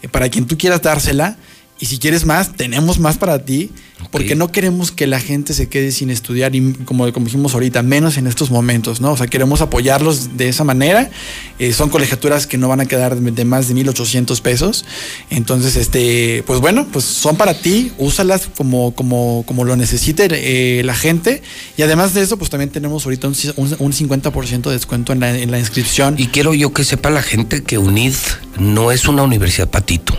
eh, 0.02 0.08
para 0.08 0.30
quien 0.30 0.46
tú 0.46 0.58
quieras 0.58 0.82
dársela. 0.82 1.38
Y 1.82 1.86
si 1.86 1.98
quieres 1.98 2.26
más, 2.26 2.54
tenemos 2.58 3.00
más 3.00 3.18
para 3.18 3.46
ti, 3.46 3.72
porque 4.12 4.36
no 4.36 4.52
queremos 4.52 4.92
que 4.92 5.08
la 5.08 5.20
gente 5.22 5.54
se 5.54 5.70
quede 5.70 5.94
sin 5.94 6.10
estudiar, 6.10 6.54
y 6.54 6.74
como, 6.86 7.10
como 7.14 7.26
dijimos 7.28 7.54
ahorita, 7.54 7.84
menos 7.84 8.18
en 8.18 8.28
estos 8.28 8.52
momentos, 8.52 9.00
¿no? 9.00 9.14
O 9.14 9.18
sea, 9.18 9.28
queremos 9.28 9.62
apoyarlos 9.62 10.36
de 10.38 10.50
esa 10.50 10.66
manera. 10.66 11.10
Eh, 11.58 11.72
son 11.72 11.90
colegiaturas 11.90 12.48
que 12.48 12.58
no 12.58 12.68
van 12.68 12.82
a 12.82 12.86
quedar 12.86 13.16
de, 13.16 13.46
más 13.46 13.70
de 13.70 13.76
1.800 13.76 14.42
pesos. 14.42 14.84
Entonces, 15.30 15.78
este, 15.78 16.44
pues 16.46 16.60
bueno, 16.60 16.86
pues 16.92 17.06
son 17.06 17.38
para 17.38 17.54
ti, 17.54 17.94
úsalas 17.98 18.50
como, 18.58 18.94
como, 18.94 19.44
como 19.48 19.64
lo 19.64 19.78
necesite 19.78 20.28
eh, 20.32 20.84
la 20.84 20.96
gente. 20.96 21.42
Y 21.78 21.82
además 21.84 22.14
de 22.14 22.24
eso, 22.24 22.38
pues 22.38 22.50
también 22.50 22.72
tenemos 22.72 23.06
ahorita 23.06 23.28
un, 23.30 23.36
un- 23.56 23.76
un 23.80 23.94
50% 23.94 24.64
de 24.64 24.72
descuento 24.72 25.14
en 25.14 25.22
la, 25.22 25.38
en 25.38 25.50
la 25.50 25.60
inscripción. 25.60 26.16
Y 26.18 26.28
quiero 26.28 26.54
yo 26.54 26.74
que 26.74 26.84
sepa 26.84 27.10
la 27.10 27.22
gente 27.22 27.64
que 27.64 27.78
UNID 27.78 28.14
no 28.60 28.92
es 28.92 29.08
una 29.08 29.24
universidad 29.24 29.70
patito. 29.70 30.18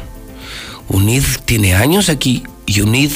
UNID 0.91 1.23
tiene 1.45 1.75
años 1.75 2.09
aquí 2.09 2.43
y 2.67 2.81
UNID 2.81 3.13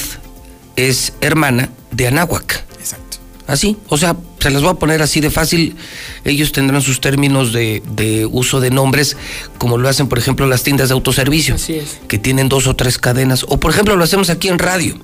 es 0.75 1.13
hermana 1.21 1.69
de 1.91 2.07
Anáhuac. 2.07 2.65
Exacto. 2.79 3.17
Así, 3.47 3.77
o 3.89 3.97
sea, 3.97 4.15
se 4.39 4.49
las 4.49 4.61
voy 4.61 4.71
a 4.71 4.75
poner 4.75 5.01
así 5.01 5.19
de 5.21 5.29
fácil. 5.29 5.75
Ellos 6.23 6.51
tendrán 6.51 6.81
sus 6.81 6.99
términos 6.99 7.53
de, 7.53 7.83
de 7.95 8.25
uso 8.25 8.59
de 8.59 8.71
nombres, 8.71 9.17
como 9.59 9.77
lo 9.77 9.87
hacen, 9.87 10.07
por 10.07 10.17
ejemplo, 10.17 10.47
las 10.47 10.63
tiendas 10.63 10.89
de 10.89 10.93
autoservicio, 10.93 11.55
Así 11.55 11.75
es. 11.75 11.99
que 12.07 12.17
tienen 12.17 12.49
dos 12.49 12.65
o 12.67 12.75
tres 12.75 12.97
cadenas. 12.97 13.45
O, 13.47 13.59
por 13.59 13.71
ejemplo, 13.71 13.95
lo 13.95 14.03
hacemos 14.03 14.29
aquí 14.29 14.47
en 14.47 14.57
radio. 14.57 14.97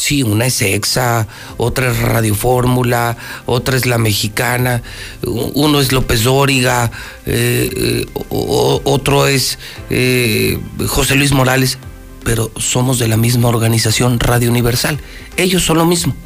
Sí, 0.00 0.22
una 0.22 0.46
es 0.46 0.62
EXA, 0.62 1.28
otra 1.58 1.90
es 1.90 1.98
Radio 1.98 2.34
Fórmula, 2.34 3.18
otra 3.44 3.76
es 3.76 3.84
La 3.84 3.98
Mexicana, 3.98 4.82
uno 5.22 5.78
es 5.78 5.92
López 5.92 6.24
Dóriga, 6.24 6.90
eh, 7.26 7.70
eh, 7.76 8.06
otro 8.30 9.26
es 9.26 9.58
eh, 9.90 10.58
José 10.86 11.16
Luis 11.16 11.32
Morales, 11.32 11.76
pero 12.24 12.50
somos 12.56 12.98
de 12.98 13.08
la 13.08 13.18
misma 13.18 13.48
organización 13.48 14.18
Radio 14.20 14.50
Universal. 14.50 14.98
Ellos 15.36 15.64
son 15.64 15.76
lo 15.76 15.84
mismo. 15.84 16.16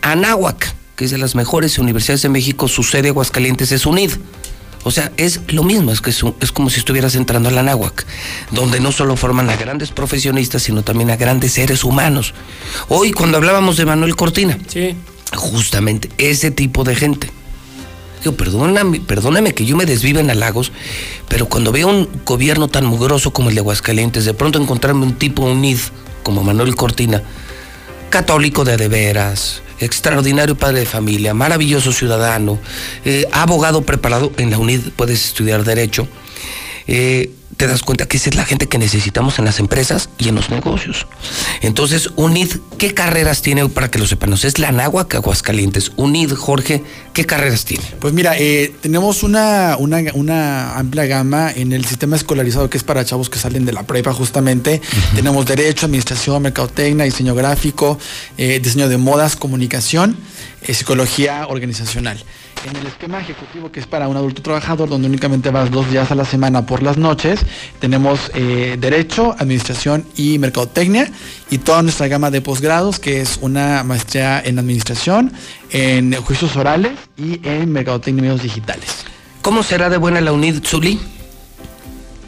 Anáhuac, 0.00 0.74
que 0.96 1.04
es 1.04 1.10
de 1.10 1.18
las 1.18 1.34
mejores 1.34 1.78
universidades 1.78 2.22
de 2.22 2.30
México, 2.30 2.68
su 2.68 2.82
sede 2.82 3.10
Aguascalientes 3.10 3.70
es 3.70 3.84
UNID. 3.84 4.12
O 4.82 4.90
sea, 4.90 5.12
es 5.18 5.40
lo 5.48 5.62
mismo, 5.62 5.92
es 5.92 6.00
que 6.00 6.10
es, 6.10 6.22
un- 6.22 6.34
es 6.40 6.52
como 6.52 6.70
si 6.70 6.78
estuvieras 6.78 7.14
entrando 7.14 7.48
a 7.50 7.52
la 7.52 7.60
Anáhuac, 7.60 8.06
donde 8.50 8.80
no 8.80 8.92
solo 8.92 9.14
forman 9.16 9.50
a 9.50 9.56
grandes 9.56 9.90
profesionistas, 9.90 10.62
sino 10.62 10.82
también 10.82 11.10
a 11.10 11.16
grandes 11.16 11.52
seres 11.52 11.84
humanos. 11.84 12.32
Hoy, 12.88 13.12
cuando 13.12 13.36
hablábamos 13.36 13.76
de 13.76 13.84
Manuel 13.84 14.16
Cortina, 14.16 14.58
Sí. 14.68 14.96
justamente 15.36 16.08
ese 16.18 16.50
tipo 16.50 16.82
de 16.84 16.94
gente. 16.96 17.30
Digo, 18.24 18.36
perdóname, 18.36 19.00
perdóname 19.00 19.54
que 19.54 19.64
yo 19.64 19.76
me 19.76 19.86
desvive 19.86 20.20
en 20.20 20.30
halagos, 20.30 20.72
pero 21.28 21.46
cuando 21.46 21.72
veo 21.72 21.88
un 21.88 22.08
gobierno 22.26 22.68
tan 22.68 22.84
mugroso 22.86 23.32
como 23.32 23.48
el 23.48 23.54
de 23.54 23.60
Aguascalientes, 23.60 24.24
de 24.24 24.34
pronto 24.34 24.60
encontrarme 24.60 25.04
un 25.06 25.14
tipo 25.14 25.42
unid 25.42 25.78
como 26.22 26.42
Manuel 26.42 26.74
Cortina, 26.76 27.22
católico 28.10 28.64
de 28.64 28.76
de 28.76 28.88
veras, 28.88 29.62
extraordinario 29.78 30.56
padre 30.56 30.80
de 30.80 30.86
familia, 30.86 31.32
maravilloso 31.32 31.92
ciudadano, 31.92 32.58
eh, 33.04 33.26
abogado 33.32 33.82
preparado 33.82 34.32
en 34.36 34.50
la 34.50 34.58
UNID, 34.58 34.90
puedes 34.96 35.24
estudiar 35.24 35.64
derecho, 35.64 36.06
eh, 36.86 37.30
te 37.60 37.66
das 37.66 37.82
cuenta 37.82 38.06
que 38.06 38.16
esa 38.16 38.30
es 38.30 38.36
la 38.36 38.46
gente 38.46 38.68
que 38.68 38.78
necesitamos 38.78 39.38
en 39.38 39.44
las 39.44 39.58
empresas 39.58 40.08
y 40.16 40.30
en 40.30 40.34
los 40.34 40.48
negocios. 40.48 41.06
Entonces, 41.60 42.08
UNID, 42.16 42.52
¿qué 42.78 42.94
carreras 42.94 43.42
tiene 43.42 43.68
para 43.68 43.90
que 43.90 43.98
lo 43.98 44.06
sepamos? 44.06 44.46
Es 44.46 44.58
la 44.58 44.68
Anáhuac 44.68 45.14
Aguascalientes. 45.16 45.92
UNID, 45.96 46.32
Jorge, 46.32 46.82
¿qué 47.12 47.26
carreras 47.26 47.66
tiene? 47.66 47.84
Pues 48.00 48.14
mira, 48.14 48.38
eh, 48.38 48.72
tenemos 48.80 49.22
una, 49.22 49.76
una, 49.78 50.00
una 50.14 50.78
amplia 50.78 51.04
gama 51.04 51.52
en 51.54 51.74
el 51.74 51.84
sistema 51.84 52.16
escolarizado 52.16 52.70
que 52.70 52.78
es 52.78 52.82
para 52.82 53.04
chavos 53.04 53.28
que 53.28 53.38
salen 53.38 53.66
de 53.66 53.74
la 53.74 53.82
prepa 53.82 54.14
justamente. 54.14 54.80
Tenemos 55.14 55.44
Derecho, 55.44 55.84
Administración, 55.84 56.40
Mercadotecnia, 56.40 57.04
Diseño 57.04 57.34
Gráfico, 57.34 57.98
eh, 58.38 58.58
Diseño 58.62 58.88
de 58.88 58.96
Modas, 58.96 59.36
Comunicación, 59.36 60.16
eh, 60.62 60.72
Psicología 60.72 61.46
Organizacional. 61.46 62.24
En 62.68 62.76
el 62.76 62.86
esquema 62.86 63.20
ejecutivo 63.20 63.72
que 63.72 63.80
es 63.80 63.86
para 63.86 64.06
un 64.06 64.16
adulto 64.16 64.42
trabajador, 64.42 64.90
donde 64.90 65.08
únicamente 65.08 65.50
vas 65.50 65.70
dos 65.70 65.90
días 65.90 66.10
a 66.10 66.14
la 66.14 66.26
semana 66.26 66.66
por 66.66 66.82
las 66.82 66.98
noches, 66.98 67.40
tenemos 67.78 68.30
eh, 68.34 68.76
Derecho, 68.78 69.34
Administración 69.38 70.04
y 70.14 70.38
Mercadotecnia 70.38 71.10
y 71.50 71.58
toda 71.58 71.82
nuestra 71.82 72.08
gama 72.08 72.30
de 72.30 72.42
posgrados, 72.42 72.98
que 72.98 73.22
es 73.22 73.38
una 73.40 73.82
maestría 73.82 74.42
en 74.44 74.58
Administración, 74.58 75.32
en 75.70 76.12
Juicios 76.16 76.54
Orales 76.56 76.92
y 77.16 77.40
en 77.48 77.72
Mercadotecnia 77.72 78.20
y 78.20 78.22
Medios 78.28 78.42
Digitales. 78.42 79.06
¿Cómo 79.40 79.62
será 79.62 79.88
de 79.88 79.96
buena 79.96 80.20
la 80.20 80.32
UNID, 80.32 80.62
Zuli? 80.62 81.00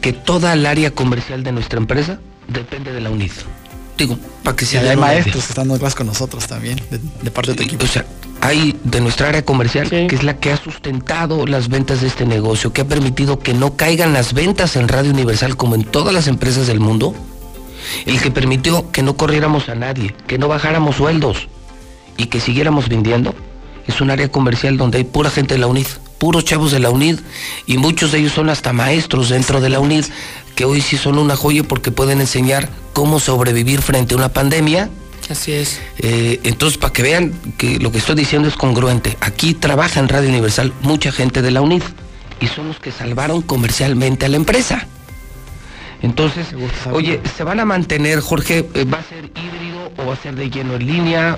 Que 0.01 0.13
toda 0.13 0.53
el 0.53 0.65
área 0.65 0.91
comercial 0.91 1.43
de 1.43 1.51
nuestra 1.51 1.77
empresa 1.77 2.19
depende 2.47 2.91
de 2.91 3.01
la 3.01 3.11
UNID. 3.11 3.31
Digo, 3.97 4.17
para 4.43 4.55
que 4.55 4.65
se 4.65 4.79
hay 4.79 4.97
maestros 4.97 5.45
que 5.45 5.51
están 5.51 5.67
clases 5.77 5.95
con 5.95 6.07
nosotros 6.07 6.47
también, 6.47 6.81
de, 6.89 6.99
de 7.21 7.31
parte 7.31 7.51
de 7.51 7.57
tu 7.57 7.63
equipo. 7.63 7.85
O 7.85 7.87
sea, 7.87 8.05
hay 8.41 8.77
de 8.83 8.99
nuestra 8.99 9.29
área 9.29 9.45
comercial, 9.45 9.89
que 9.89 10.07
es 10.13 10.23
la 10.23 10.37
que 10.37 10.51
ha 10.51 10.57
sustentado 10.57 11.45
las 11.47 11.69
ventas 11.69 12.01
de 12.01 12.07
este 12.07 12.25
negocio, 12.25 12.73
que 12.73 12.81
ha 12.81 12.85
permitido 12.85 13.39
que 13.39 13.53
no 13.53 13.77
caigan 13.77 14.11
las 14.11 14.33
ventas 14.33 14.75
en 14.75 14.89
Radio 14.89 15.11
Universal 15.11 15.55
como 15.55 15.75
en 15.75 15.85
todas 15.85 16.13
las 16.13 16.27
empresas 16.27 16.67
del 16.67 16.81
mundo, 16.81 17.15
el 18.05 18.21
que 18.21 18.31
permitió 18.31 18.91
que 18.91 19.01
no 19.01 19.15
corriéramos 19.15 19.69
a 19.69 19.75
nadie, 19.75 20.13
que 20.27 20.37
no 20.37 20.49
bajáramos 20.49 20.97
sueldos 20.97 21.47
y 22.17 22.25
que 22.25 22.41
siguiéramos 22.41 22.89
vendiendo, 22.89 23.33
es 23.87 24.01
un 24.01 24.11
área 24.11 24.29
comercial 24.29 24.75
donde 24.75 24.97
hay 24.97 25.03
pura 25.05 25.29
gente 25.29 25.53
de 25.53 25.59
la 25.59 25.67
UNID, 25.67 25.87
puros 26.23 26.45
chavos 26.45 26.71
de 26.71 26.79
la 26.79 26.89
UNID, 26.89 27.19
y 27.65 27.77
muchos 27.77 28.13
de 28.13 28.19
ellos 28.19 28.31
son 28.31 28.49
hasta 28.49 28.71
maestros 28.71 29.27
dentro 29.27 29.59
de 29.59 29.67
la 29.67 29.81
UNID, 29.81 30.05
que 30.55 30.63
hoy 30.63 30.79
sí 30.79 30.95
son 30.95 31.17
una 31.17 31.35
joya 31.35 31.63
porque 31.65 31.91
pueden 31.91 32.21
enseñar 32.21 32.69
cómo 32.93 33.19
sobrevivir 33.19 33.81
frente 33.81 34.13
a 34.13 34.17
una 34.17 34.29
pandemia 34.29 34.89
Así 35.29 35.51
es. 35.51 35.81
eh, 35.97 36.39
entonces, 36.45 36.77
para 36.77 36.93
que 36.93 37.01
vean 37.01 37.33
que 37.57 37.77
lo 37.77 37.91
que 37.91 37.97
estoy 37.97 38.15
diciendo 38.15 38.47
es 38.47 38.55
congruente, 38.55 39.17
aquí 39.19 39.53
trabaja 39.53 39.99
en 39.99 40.07
Radio 40.07 40.29
Universal 40.29 40.71
mucha 40.81 41.11
gente 41.11 41.41
de 41.41 41.51
la 41.51 41.59
UNID 41.59 41.83
y 42.39 42.47
son 42.47 42.69
los 42.69 42.79
que 42.79 42.93
salvaron 42.93 43.41
comercialmente 43.41 44.25
a 44.25 44.29
la 44.29 44.37
empresa. 44.37 44.87
Entonces, 46.03 46.47
oye, 46.91 47.21
¿se 47.37 47.43
van 47.43 47.59
a 47.61 47.65
mantener, 47.65 48.19
Jorge? 48.19 48.65
eh, 48.73 48.83
¿Va 48.83 48.99
a 48.99 49.03
ser 49.03 49.23
híbrido 49.23 49.89
o 49.97 50.05
va 50.07 50.13
a 50.13 50.17
ser 50.17 50.35
de 50.35 50.49
lleno 50.49 50.75
en 50.75 50.85
línea? 50.85 51.37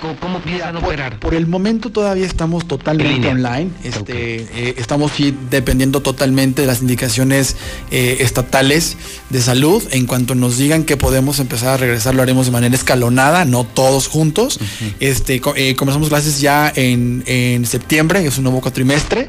¿Cómo, 0.00 0.16
cómo 0.18 0.40
piensan 0.40 0.76
operar? 0.78 1.20
Por 1.20 1.34
el 1.34 1.46
momento 1.46 1.90
todavía 1.90 2.24
estamos 2.24 2.62
En 2.62 2.68
totalmente 2.68 3.28
online. 3.28 3.70
Este, 3.84 4.36
eh, 4.54 4.74
estamos 4.78 5.12
dependiendo 5.50 6.00
totalmente 6.00 6.62
de 6.62 6.66
las 6.66 6.80
indicaciones 6.80 7.56
eh, 7.90 8.16
estatales 8.20 8.96
de 9.28 9.42
salud. 9.42 9.82
En 9.90 10.06
cuanto 10.06 10.34
nos 10.34 10.56
digan 10.56 10.84
que 10.84 10.96
podemos 10.96 11.38
empezar 11.38 11.68
a 11.68 11.76
regresar, 11.76 12.14
lo 12.14 12.22
haremos 12.22 12.46
de 12.46 12.52
manera 12.52 12.74
escalonada, 12.74 13.44
no 13.44 13.64
todos 13.64 14.08
juntos. 14.08 14.58
Este, 15.00 15.40
co- 15.42 15.54
eh, 15.54 15.76
comenzamos 15.76 16.08
clases 16.08 16.40
ya 16.40 16.72
en, 16.74 17.24
en 17.26 17.66
septiembre, 17.66 18.24
es 18.26 18.38
un 18.38 18.44
nuevo 18.44 18.62
cuatrimestre. 18.62 19.28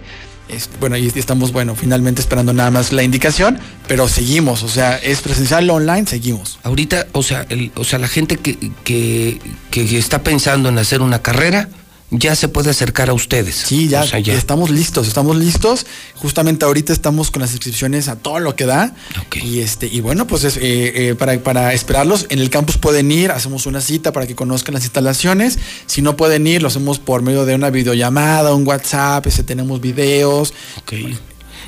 Bueno, 0.80 0.98
y 0.98 1.11
estamos, 1.16 1.52
bueno, 1.52 1.76
finalmente 1.76 2.22
esperando 2.22 2.53
nada 2.53 2.72
más 2.72 2.92
la 2.92 3.03
indicación, 3.03 3.60
pero 3.88 4.08
seguimos, 4.08 4.64
o 4.64 4.68
sea, 4.68 4.98
es 4.98 5.22
presencial 5.22 5.69
online, 5.69 6.08
seguimos. 6.08 6.60
Ahorita, 6.64 7.08
o 7.11 7.22
sea, 7.24 7.45
el- 7.50 7.72
o 7.76 7.84
sea 7.84 8.00
la 8.00 8.08
gente 8.08 8.38
que, 8.38 8.58
que 8.84 9.98
está 9.98 10.24
pensando 10.24 10.69
en 10.69 10.78
hacer 10.78 11.02
una 11.02 11.22
carrera, 11.22 11.69
ya 12.11 12.35
se 12.35 12.47
puede 12.47 12.71
acercar 12.71 13.09
a 13.09 13.13
ustedes. 13.13 13.55
Sí, 13.55 13.88
ya, 13.88 14.01
O 14.01 14.07
sea, 14.07 14.19
ya. 14.19 14.33
estamos 14.33 14.69
listos, 14.69 15.07
estamos 15.07 15.38
listos. 15.38 15.85
Justamente 16.15 16.65
ahorita 16.65 16.91
estamos 16.91 17.31
con 17.31 17.41
las 17.41 17.51
inscripciones 17.51 18.07
a 18.07 18.15
todo 18.15 18.39
lo 18.39 18.55
que 18.55 18.65
da. 18.65 18.95
Y 19.41 19.59
este, 19.59 19.88
y 19.88 20.01
bueno, 20.01 20.25
pues 20.25 20.43
es, 20.43 20.57
eh, 20.57 20.61
eh, 21.09 21.15
para, 21.15 21.38
para 21.39 21.73
esperarlos, 21.73 22.25
en 22.29 22.39
el 22.39 22.49
campus 22.49 22.77
pueden 22.77 23.11
ir, 23.11 23.31
hacemos 23.31 23.65
una 23.65 23.81
cita 23.81 24.11
para 24.11 24.25
que 24.25 24.35
conozcan 24.35 24.73
las 24.73 24.83
instalaciones. 24.83 25.59
Si 25.85 26.01
no 26.01 26.17
pueden 26.17 26.47
ir, 26.47 26.61
lo 26.61 26.67
hacemos 26.69 26.99
por 26.99 27.21
medio 27.21 27.45
de 27.45 27.55
una 27.55 27.69
videollamada, 27.69 28.53
un 28.53 28.67
WhatsApp, 28.67 29.27
ese, 29.27 29.43
tenemos 29.43 29.79
videos. 29.81 30.53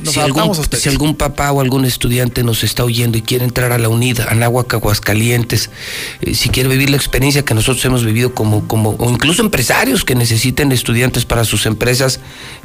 Nos 0.04 0.14
si 0.14 0.20
adaptamos 0.20 0.42
algún, 0.42 0.58
a 0.58 0.62
ustedes. 0.62 0.84
si 0.84 0.90
algún 0.90 1.16
papá 1.16 1.52
o 1.52 1.62
algún 1.62 1.86
estudiante 1.86 2.44
nos 2.44 2.64
está 2.64 2.84
oyendo 2.84 3.18
y 3.18 3.22
quiere 3.22 3.46
entrar 3.46 3.72
a 3.72 3.78
la 3.78 3.90
UNID, 3.90 4.22
Anáhuac, 4.22 4.74
Aguascalientes, 4.74 5.70
eh, 6.22 6.36
si 6.36 6.50
quiere 6.50 6.70
vivir 6.70 6.90
la 6.90 6.98
experiencia 6.98 7.44
que 7.44 7.54
nosotros 7.54 7.84
hemos 7.86 8.06
vivido 8.06 8.34
como, 8.34 8.68
como, 8.68 8.92
o 8.98 9.10
incluso 9.10 9.42
empresarios 9.42 10.04
que 10.04 10.16
necesiten 10.16 10.72
estudiantes 10.72 11.26
para 11.26 11.46
sus 11.46 11.66
empresas, 11.66 12.20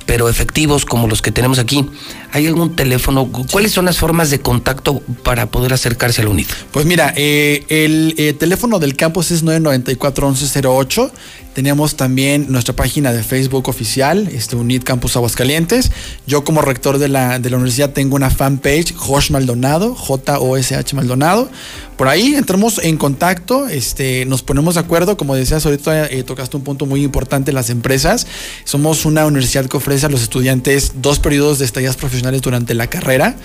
pero 0.06 0.28
efectivos 0.28 0.84
como 0.84 1.08
los 1.08 1.22
que 1.22 1.32
tenemos 1.32 1.58
aquí, 1.58 1.84
¿hay 2.32 2.46
algún 2.46 2.76
teléfono? 2.76 3.30
¿Cuáles 3.50 3.72
son 3.72 3.84
las 3.84 3.98
formas 3.98 4.30
de 4.30 4.40
contacto 4.40 5.02
para 5.22 5.46
poder 5.46 5.72
acercarse 5.72 6.22
a 6.22 6.24
la 6.24 6.30
UNID? 6.30 6.46
Pues 6.70 6.86
mira, 6.86 7.12
eh, 7.16 7.64
el 7.68 8.14
eh, 8.18 8.32
teléfono 8.32 8.78
del 8.78 8.96
campus 8.96 9.30
es 9.30 9.44
994-1108. 9.44 11.10
Tenemos 11.56 11.96
también 11.96 12.48
nuestra 12.50 12.76
página 12.76 13.14
de 13.14 13.22
Facebook 13.22 13.70
oficial, 13.70 14.28
este 14.30 14.56
UNID 14.56 14.82
Campus 14.82 15.16
Aguascalientes. 15.16 15.90
Yo 16.26 16.44
como 16.44 16.60
rector 16.60 16.98
de 16.98 17.08
la, 17.08 17.38
de 17.38 17.48
la 17.48 17.56
universidad 17.56 17.94
tengo 17.94 18.14
una 18.14 18.28
fanpage, 18.28 18.94
Josh 18.94 19.30
Maldonado, 19.30 19.94
J-O-S-H 19.94 20.94
Maldonado. 20.94 21.48
Por 21.96 22.08
ahí 22.08 22.34
entramos 22.34 22.78
en 22.82 22.96
contacto, 22.96 23.68
este, 23.68 24.26
nos 24.26 24.42
ponemos 24.42 24.74
de 24.74 24.80
acuerdo, 24.80 25.16
como 25.16 25.34
decías 25.34 25.64
ahorita, 25.64 26.06
eh, 26.06 26.22
tocaste 26.22 26.56
un 26.56 26.62
punto 26.62 26.84
muy 26.84 27.02
importante, 27.02 27.52
las 27.52 27.70
empresas. 27.70 28.26
Somos 28.64 29.06
una 29.06 29.24
universidad 29.24 29.66
que 29.66 29.78
ofrece 29.78 30.06
a 30.06 30.08
los 30.10 30.22
estudiantes 30.22 30.92
dos 30.96 31.18
periodos 31.18 31.58
de 31.58 31.64
estadías 31.64 31.96
profesionales 31.96 32.42
durante 32.42 32.74
la 32.74 32.88
carrera. 32.88 33.36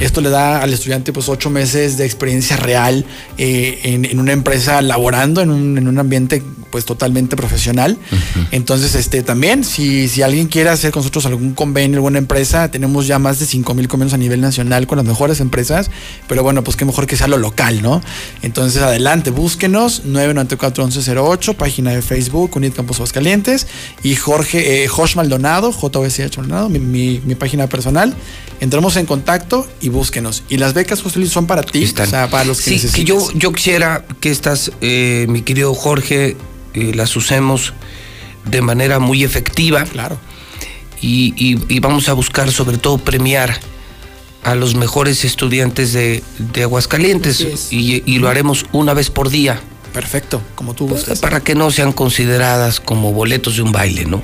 Esto 0.00 0.20
le 0.22 0.30
da 0.30 0.62
al 0.62 0.72
estudiante 0.72 1.12
pues 1.12 1.28
ocho 1.28 1.50
meses 1.50 1.98
de 1.98 2.06
experiencia 2.06 2.56
real 2.56 3.04
eh, 3.36 3.80
en, 3.82 4.04
en 4.06 4.18
una 4.18 4.32
empresa 4.32 4.80
laborando 4.80 5.42
en 5.42 5.50
un, 5.50 5.76
en 5.76 5.86
un 5.86 5.98
ambiente 5.98 6.42
pues 6.70 6.84
totalmente 6.84 7.36
profesional. 7.36 7.98
Entonces, 8.50 8.94
este 8.94 9.22
también, 9.22 9.64
si, 9.64 10.08
si 10.08 10.22
alguien 10.22 10.46
quiere 10.46 10.70
hacer 10.70 10.92
con 10.92 11.00
nosotros 11.00 11.26
algún 11.26 11.54
convenio, 11.54 11.98
alguna 11.98 12.18
empresa, 12.18 12.70
tenemos 12.70 13.06
ya 13.06 13.18
más 13.18 13.40
de 13.40 13.46
5 13.46 13.74
mil 13.74 13.88
convenios 13.88 14.14
a 14.14 14.18
nivel 14.18 14.40
nacional 14.40 14.86
con 14.86 14.96
las 14.96 15.06
mejores 15.06 15.40
empresas, 15.40 15.90
pero 16.28 16.42
bueno, 16.42 16.64
pues 16.64 16.76
qué 16.76 16.84
mejor 16.84 17.06
que 17.06 17.16
sea 17.16 17.28
lo 17.28 17.38
local, 17.38 17.82
¿no? 17.82 17.89
Entonces, 18.42 18.80
adelante, 18.82 19.30
búsquenos, 19.30 20.02
994-1108, 20.06 21.54
página 21.54 21.90
de 21.92 22.02
Facebook, 22.02 22.56
Unid 22.56 22.72
Campos 22.72 22.96
Aguascalientes, 22.98 23.66
y 24.02 24.14
Jorge, 24.16 24.84
eh, 24.84 24.88
Josh 24.88 25.16
Maldonado, 25.16 25.72
JOSH 25.72 26.36
Maldonado, 26.38 26.68
mi, 26.68 26.78
mi, 26.78 27.20
mi 27.24 27.34
página 27.34 27.68
personal. 27.68 28.14
Entramos 28.60 28.96
en 28.96 29.06
contacto 29.06 29.66
y 29.80 29.88
búsquenos. 29.88 30.42
Y 30.48 30.58
las 30.58 30.74
becas, 30.74 31.00
José 31.02 31.18
Luis, 31.18 31.30
son 31.32 31.46
para 31.46 31.62
ti, 31.62 31.78
o 32.08 32.10
sea, 32.10 32.28
para 32.30 32.44
los 32.44 32.60
que 32.60 32.78
Sí, 32.78 32.88
que 32.92 33.04
yo, 33.04 33.18
yo 33.34 33.52
quisiera 33.52 34.04
que 34.20 34.30
estas, 34.30 34.70
eh, 34.80 35.26
mi 35.28 35.42
querido 35.42 35.72
Jorge, 35.74 36.36
eh, 36.74 36.92
las 36.94 37.16
usemos 37.16 37.72
de 38.50 38.60
manera 38.62 38.98
muy 38.98 39.24
efectiva. 39.24 39.84
Claro. 39.84 40.18
Y, 41.00 41.32
y- 41.36 41.58
y 41.74 41.80
vamos 41.80 42.08
a 42.10 42.12
buscar 42.12 42.52
sobre 42.52 42.76
todo 42.76 42.98
premiar 42.98 43.58
a 44.42 44.54
los 44.54 44.74
mejores 44.74 45.24
estudiantes 45.24 45.92
de, 45.92 46.22
de 46.38 46.62
Aguascalientes 46.62 47.68
y, 47.70 48.02
y 48.06 48.18
lo 48.18 48.28
haremos 48.28 48.66
una 48.72 48.94
vez 48.94 49.10
por 49.10 49.28
día. 49.28 49.60
Perfecto, 49.92 50.40
como 50.54 50.74
tú 50.74 50.86
Pues, 50.86 51.00
gustes. 51.00 51.18
para 51.20 51.40
que 51.40 51.54
no 51.54 51.70
sean 51.70 51.92
consideradas 51.92 52.80
como 52.80 53.12
boletos 53.12 53.56
de 53.56 53.62
un 53.62 53.72
baile, 53.72 54.04
¿no? 54.04 54.22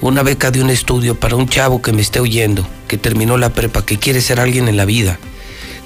Una 0.00 0.22
beca 0.22 0.50
de 0.50 0.62
un 0.62 0.70
estudio 0.70 1.18
para 1.18 1.34
un 1.36 1.48
chavo 1.48 1.82
que 1.82 1.92
me 1.92 2.00
esté 2.02 2.20
oyendo, 2.20 2.66
que 2.88 2.96
terminó 2.98 3.36
la 3.36 3.50
prepa, 3.52 3.84
que 3.84 3.98
quiere 3.98 4.20
ser 4.20 4.38
alguien 4.38 4.68
en 4.68 4.76
la 4.76 4.84
vida, 4.84 5.18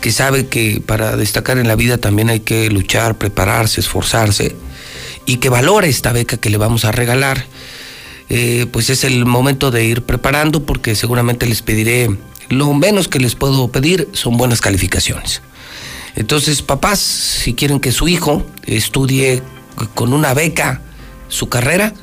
que 0.00 0.12
sabe 0.12 0.46
que 0.46 0.82
para 0.84 1.16
destacar 1.16 1.56
en 1.58 1.68
la 1.68 1.74
vida 1.76 1.98
también 1.98 2.28
hay 2.28 2.40
que 2.40 2.68
luchar, 2.70 3.16
prepararse, 3.16 3.80
esforzarse, 3.80 4.54
y 5.24 5.36
que 5.36 5.48
valora 5.48 5.86
esta 5.86 6.12
beca 6.12 6.36
que 6.36 6.50
le 6.50 6.56
vamos 6.58 6.84
a 6.84 6.92
regalar. 6.92 7.44
Eh, 8.30 8.66
pues 8.70 8.90
es 8.90 9.04
el 9.04 9.24
momento 9.24 9.70
de 9.70 9.84
ir 9.84 10.02
preparando 10.02 10.64
porque 10.66 10.94
seguramente 10.94 11.46
les 11.46 11.62
pediré, 11.62 12.10
lo 12.48 12.72
menos 12.74 13.08
que 13.08 13.18
les 13.18 13.34
puedo 13.34 13.68
pedir 13.68 14.08
son 14.12 14.36
buenas 14.36 14.60
calificaciones. 14.60 15.42
Entonces, 16.16 16.62
papás, 16.62 16.98
si 16.98 17.54
quieren 17.54 17.80
que 17.80 17.92
su 17.92 18.08
hijo 18.08 18.44
estudie 18.66 19.42
con 19.94 20.12
una 20.12 20.34
beca 20.34 20.82
su 21.28 21.48
carrera, 21.48 21.94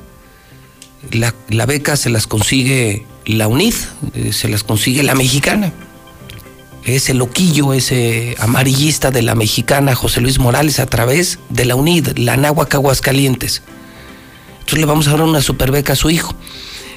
la, 1.12 1.66
beca 1.66 1.98
se 1.98 2.10
las 2.10 2.28
consigue 2.28 3.06
la 3.26 3.48
UNID, 3.48 3.74
eh, 4.14 4.34
se 4.34 4.48
las 4.48 4.64
consigue 4.64 5.04
la 5.04 5.16
mexicana. 5.16 5.74
Ese 6.84 7.16
loquillo, 7.16 7.74
ese 7.74 8.36
amarillista 8.40 9.10
de 9.10 9.24
la 9.24 9.34
mexicana, 9.34 9.96
José 9.96 10.22
Luis 10.22 10.38
Morales, 10.38 10.80
a 10.80 10.86
través 10.86 11.40
de 11.50 11.66
la 11.66 11.76
UNID, 11.76 12.18
la 12.18 12.38
Náhuac 12.38 12.76
Aguascalientes. 12.76 13.64
Entonces 14.60 14.80
le 14.80 14.86
vamos 14.86 15.08
a 15.08 15.12
dar 15.12 15.22
una 15.22 15.42
super 15.42 15.72
beca 15.72 15.94
a 15.94 15.96
su 15.96 16.10
hijo. 16.10 16.36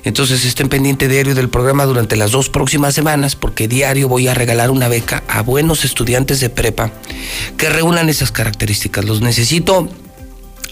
Entonces 0.09 0.47
estén 0.47 0.71
pendiente 0.71 1.07
diario 1.07 1.35
del 1.35 1.51
programa 1.51 1.85
durante 1.85 2.17
las 2.17 2.31
dos 2.31 2.49
próximas 2.49 2.95
semanas 2.95 3.37
porque 3.37 3.69
diario 3.69 4.09
voy 4.09 4.27
a 4.27 4.33
regalar 4.33 4.71
una 4.71 4.89
beca 4.89 5.23
a 5.29 5.43
buenos 5.43 5.85
estudiantes 5.85 6.41
de 6.41 6.49
prepa 6.49 6.91
que 7.59 7.69
reúnan 7.69 8.09
esas 8.09 8.33
características. 8.33 9.05
Los 9.05 9.21
necesito 9.21 9.87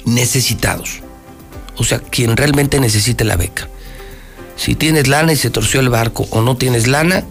necesitados. 0.07 1.03
O 1.77 1.85
sea, 1.85 1.99
quien 1.99 2.35
realmente 2.35 2.81
necesite 2.81 3.25
la 3.25 3.37
beca. 3.37 3.69
Si 4.57 4.75
tienes 4.75 5.07
lana 5.07 5.35
y 5.35 5.37
se 5.37 5.51
torció 5.51 5.81
el 5.81 5.91
barco 5.91 6.27
o 6.31 6.41
no 6.41 6.57
tienes 6.57 6.87
lana, 6.87 7.27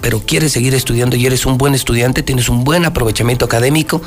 pero 0.00 0.20
quieres 0.20 0.52
seguir 0.52 0.74
estudiando 0.74 1.16
y 1.16 1.26
eres 1.26 1.46
un 1.46 1.58
buen 1.58 1.74
estudiante, 1.74 2.22
tienes 2.22 2.48
un 2.48 2.64
buen 2.64 2.84
aprovechamiento 2.84 3.44
académico, 3.44 4.02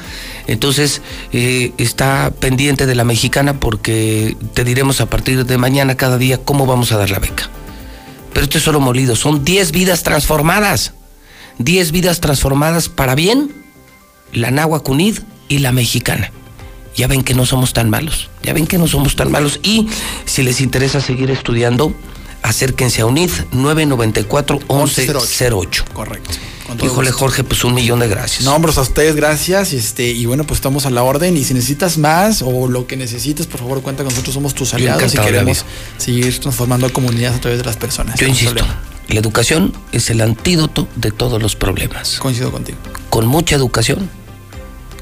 entonces 0.47 1.01
eh, 1.31 1.71
está 1.77 2.31
pendiente 2.39 2.85
de 2.85 2.95
la 2.95 3.03
mexicana 3.03 3.59
porque 3.59 4.35
te 4.53 4.63
diremos 4.63 5.01
a 5.01 5.05
partir 5.07 5.45
de 5.45 5.57
mañana 5.57 5.95
cada 5.95 6.17
día 6.17 6.37
cómo 6.37 6.65
vamos 6.65 6.91
a 6.91 6.97
dar 6.97 7.09
la 7.09 7.19
beca. 7.19 7.49
Pero 8.33 8.43
esto 8.45 8.57
es 8.57 8.63
solo 8.63 8.79
molido, 8.79 9.15
son 9.15 9.45
10 9.45 9.71
vidas 9.71 10.03
transformadas. 10.03 10.93
10 11.59 11.91
vidas 11.91 12.19
transformadas 12.19 12.89
para 12.89 13.15
bien, 13.15 13.51
la 14.31 14.51
Náhuac 14.51 14.87
Unid 14.89 15.19
y 15.47 15.59
la 15.59 15.71
mexicana. 15.71 16.31
Ya 16.95 17.07
ven 17.07 17.23
que 17.23 17.33
no 17.33 17.45
somos 17.45 17.73
tan 17.73 17.89
malos, 17.89 18.29
ya 18.43 18.53
ven 18.53 18.67
que 18.67 18.77
no 18.77 18.87
somos 18.87 19.15
tan 19.15 19.31
malos. 19.31 19.59
Y 19.63 19.87
si 20.25 20.43
les 20.43 20.61
interesa 20.61 21.01
seguir 21.01 21.31
estudiando, 21.31 21.93
acérquense 22.43 23.01
a 23.01 23.07
UNID 23.07 23.31
994-1108. 23.51 25.83
Correcto. 25.93 26.29
Híjole, 26.81 27.09
gusto. 27.09 27.25
Jorge, 27.25 27.43
pues 27.43 27.63
un 27.63 27.73
millón 27.73 27.99
de 27.99 28.07
gracias. 28.07 28.45
No, 28.45 28.55
hombros 28.55 28.77
a 28.77 28.81
ustedes, 28.81 29.15
gracias. 29.15 29.73
Este, 29.73 30.11
y 30.11 30.25
bueno, 30.25 30.45
pues 30.45 30.59
estamos 30.59 30.85
a 30.85 30.89
la 30.89 31.03
orden. 31.03 31.37
Y 31.37 31.43
si 31.43 31.53
necesitas 31.53 31.97
más 31.97 32.41
o 32.41 32.67
lo 32.67 32.87
que 32.87 32.97
necesites, 32.97 33.47
por 33.47 33.59
favor, 33.59 33.81
cuenta 33.81 34.03
con 34.03 34.11
nosotros. 34.11 34.33
Somos 34.33 34.53
tus 34.53 34.73
aliados 34.73 35.13
y 35.13 35.17
queremos 35.17 35.65
seguir 35.97 36.39
transformando 36.39 36.91
comunidades 36.91 37.37
a 37.37 37.41
través 37.41 37.59
de 37.59 37.65
las 37.65 37.77
personas. 37.77 38.19
Yo 38.19 38.27
insisto, 38.27 38.55
problema. 38.55 38.81
la 39.07 39.19
educación 39.19 39.73
es 39.91 40.09
el 40.09 40.21
antídoto 40.21 40.87
de 40.95 41.11
todos 41.11 41.41
los 41.41 41.55
problemas. 41.55 42.17
Coincido 42.19 42.51
contigo. 42.51 42.77
Con 43.09 43.27
mucha 43.27 43.55
educación, 43.55 44.09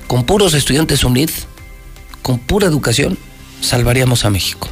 con 0.08 0.26
puros 0.26 0.54
estudiantes 0.54 1.04
UNID, 1.04 1.30
con 2.22 2.40
pura 2.40 2.68
educación, 2.68 3.18
salvaríamos 3.62 4.26
a 4.26 4.30
México. 4.30 4.68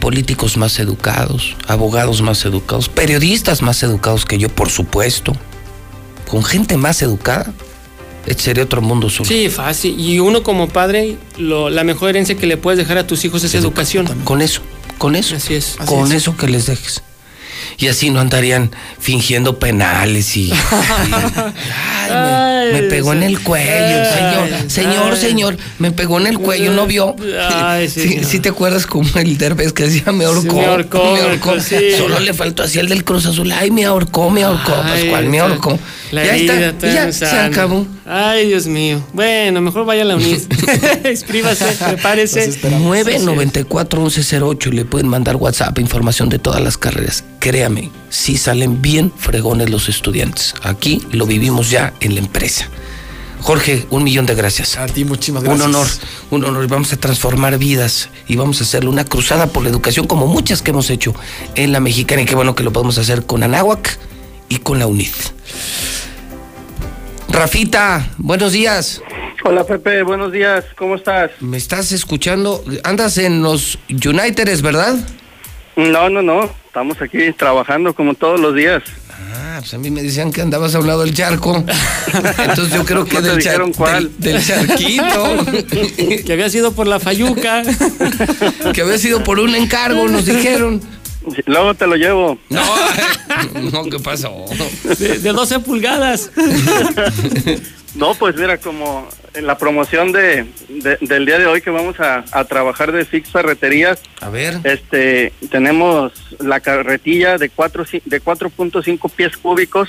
Políticos 0.00 0.56
más 0.56 0.78
educados, 0.78 1.56
abogados 1.66 2.22
más 2.22 2.44
educados, 2.44 2.88
periodistas 2.88 3.62
más 3.62 3.82
educados 3.82 4.24
que 4.24 4.38
yo, 4.38 4.48
por 4.48 4.70
supuesto. 4.70 5.32
Con 6.28 6.44
gente 6.44 6.76
más 6.76 7.02
educada, 7.02 7.52
este 8.26 8.42
sería 8.44 8.64
otro 8.64 8.82
mundo 8.82 9.10
solo. 9.10 9.28
Sí, 9.28 9.48
fácil. 9.48 9.98
Y 9.98 10.20
uno 10.20 10.42
como 10.42 10.68
padre, 10.68 11.16
lo- 11.38 11.70
la 11.70 11.82
mejor 11.84 12.10
herencia 12.10 12.36
que 12.36 12.46
le 12.46 12.56
puedes 12.56 12.78
dejar 12.78 12.98
a 12.98 13.06
tus 13.06 13.24
hijos 13.24 13.42
es 13.44 13.54
educación. 13.54 14.06
Con 14.24 14.42
eso, 14.42 14.60
con 14.98 15.16
eso. 15.16 15.34
Así 15.36 15.54
es. 15.54 15.76
con 15.86 16.12
eso 16.12 16.36
que 16.36 16.46
les 16.48 16.66
dejes. 16.66 17.02
Y 17.78 17.88
así 17.88 18.10
no 18.10 18.20
andarían 18.20 18.70
fingiendo 18.98 19.58
penales 19.58 20.36
y. 20.36 20.50
y- 20.50 20.52
ay, 22.10 22.72
me, 22.72 22.82
me 22.82 22.88
pegó 22.88 23.12
en 23.12 23.22
el 23.22 23.40
cuello, 23.40 24.04
señor. 24.14 24.70
Señor, 24.70 25.16
señor, 25.16 25.56
me 25.78 25.90
pegó 25.90 26.18
en 26.20 26.26
el 26.26 26.38
cuello, 26.38 26.72
¿no 26.72 26.86
vio? 26.86 27.16
Ay, 27.50 27.88
sí, 27.88 28.20
sí 28.24 28.40
te 28.40 28.50
acuerdas 28.50 28.86
como 28.86 29.08
el 29.18 29.38
Derbez 29.38 29.72
que 29.72 29.84
decía 29.84 30.12
me 30.12 30.24
ahorcó. 30.24 30.42
Sí, 30.42 30.48
me 30.56 30.64
ahorcó, 30.66 31.14
me 31.14 31.20
ahorcó. 31.20 31.60
sí. 31.60 31.76
Solo 31.96 32.20
le 32.20 32.34
faltó 32.34 32.62
así 32.62 32.78
el 32.78 32.88
del 32.88 33.04
Cruz 33.04 33.26
Azul. 33.26 33.50
Ay, 33.52 33.70
me 33.70 33.84
ahorcó, 33.84 34.30
me 34.30 34.42
ahorcó. 34.44 34.74
Ay, 34.82 35.00
Pascual, 35.02 35.26
me 35.26 35.40
ahorcó. 35.40 35.78
La 36.12 36.24
ya 36.24 36.36
herida 36.36 36.68
está, 36.68 36.92
ya 36.92 37.12
se 37.12 37.26
acabó. 37.26 37.86
Ay, 38.06 38.46
Dios 38.46 38.66
mío. 38.66 39.04
Bueno, 39.12 39.60
mejor 39.60 39.84
vaya 39.84 40.02
a 40.02 40.04
la 40.04 40.14
UNID. 40.16 40.38
Inscríbase, 41.10 41.64
prepárese. 41.84 42.48
994-1108 42.62 44.66
y 44.68 44.72
le 44.72 44.84
pueden 44.84 45.08
mandar 45.08 45.36
WhatsApp, 45.36 45.78
información 45.78 46.28
de 46.28 46.38
todas 46.38 46.60
las 46.62 46.78
carreras. 46.78 47.24
Créame, 47.46 47.92
sí 48.08 48.36
salen 48.38 48.82
bien 48.82 49.12
fregones 49.16 49.70
los 49.70 49.88
estudiantes. 49.88 50.52
Aquí 50.64 51.00
lo 51.12 51.26
vivimos 51.26 51.70
ya 51.70 51.94
en 52.00 52.16
la 52.16 52.20
empresa. 52.20 52.68
Jorge, 53.40 53.86
un 53.90 54.02
millón 54.02 54.26
de 54.26 54.34
gracias. 54.34 54.76
A 54.76 54.86
ti 54.86 55.04
muchísimas 55.04 55.44
Un 55.44 55.50
gracias. 55.50 55.68
honor, 55.68 55.86
un 56.32 56.44
honor. 56.44 56.64
Y 56.64 56.66
Vamos 56.66 56.92
a 56.92 56.96
transformar 56.96 57.56
vidas 57.56 58.10
y 58.26 58.34
vamos 58.34 58.60
a 58.60 58.64
hacerle 58.64 58.90
una 58.90 59.04
cruzada 59.04 59.46
por 59.46 59.62
la 59.62 59.68
educación 59.68 60.08
como 60.08 60.26
muchas 60.26 60.60
que 60.60 60.72
hemos 60.72 60.90
hecho 60.90 61.14
en 61.54 61.70
la 61.70 61.78
mexicana 61.78 62.22
y 62.22 62.24
qué 62.24 62.34
bueno 62.34 62.56
que 62.56 62.64
lo 62.64 62.72
podemos 62.72 62.98
hacer 62.98 63.24
con 63.26 63.44
Anáhuac 63.44 63.96
y 64.48 64.56
con 64.56 64.80
la 64.80 64.88
UNID. 64.88 65.14
Rafita, 67.28 68.10
buenos 68.18 68.50
días. 68.54 69.02
Hola 69.44 69.62
Pepe, 69.64 70.02
buenos 70.02 70.32
días, 70.32 70.64
¿cómo 70.76 70.96
estás? 70.96 71.30
¿Me 71.38 71.58
estás 71.58 71.92
escuchando? 71.92 72.64
Andas 72.82 73.18
en 73.18 73.44
los 73.44 73.78
Uniteds, 73.88 74.62
¿verdad? 74.62 74.96
No, 75.76 76.10
no, 76.10 76.22
no, 76.22 76.50
estamos 76.76 77.00
aquí 77.00 77.32
trabajando 77.32 77.94
como 77.94 78.12
todos 78.12 78.38
los 78.38 78.54
días. 78.54 78.82
Ah, 79.34 79.56
pues 79.60 79.72
a 79.72 79.78
mí 79.78 79.90
me 79.90 80.02
decían 80.02 80.30
que 80.30 80.42
andabas 80.42 80.74
a 80.74 80.80
un 80.80 80.86
lado 80.86 81.04
del 81.04 81.14
charco. 81.14 81.56
Entonces 82.38 82.74
yo 82.74 82.84
creo 82.84 83.06
que 83.06 83.14
¿No 83.14 83.22
te 83.22 83.28
del, 83.28 83.38
dijeron 83.38 83.72
cuál? 83.72 84.10
del, 84.18 84.34
del 84.34 84.46
charquito. 84.46 85.46
que 86.26 86.32
había 86.34 86.50
sido 86.50 86.72
por 86.72 86.86
la 86.86 87.00
Fayuca. 87.00 87.62
que 88.74 88.82
había 88.82 88.98
sido 88.98 89.24
por 89.24 89.40
un 89.40 89.54
encargo, 89.54 90.06
nos 90.06 90.26
dijeron. 90.26 90.82
Luego 91.46 91.72
te 91.72 91.86
lo 91.86 91.96
llevo. 91.96 92.36
No, 92.50 92.62
no, 93.72 93.84
¿qué 93.84 93.98
pasó? 93.98 94.44
De, 94.98 95.18
de 95.18 95.32
12 95.32 95.60
pulgadas. 95.60 96.30
No, 97.94 98.14
pues 98.16 98.36
mira, 98.36 98.58
como 98.58 99.08
en 99.36 99.46
la 99.46 99.58
promoción 99.58 100.12
de, 100.12 100.46
de- 100.68 100.98
del 101.00 101.26
día 101.26 101.38
de 101.38 101.46
hoy 101.46 101.60
que 101.60 101.70
vamos 101.70 102.00
a, 102.00 102.24
a 102.32 102.44
trabajar 102.44 102.92
de 102.92 103.04
Fix 103.04 103.30
Ferreterías, 103.30 104.00
A 104.20 104.28
ver. 104.30 104.54
este, 104.64 105.32
tenemos 105.50 106.12
la 106.40 106.60
carretilla 106.60 107.38
de 107.38 107.48
cuatro 107.50 107.84
ci- 107.84 108.02
de 108.04 108.20
4.5 108.22 109.10
pies 109.10 109.36
cúbicos 109.36 109.88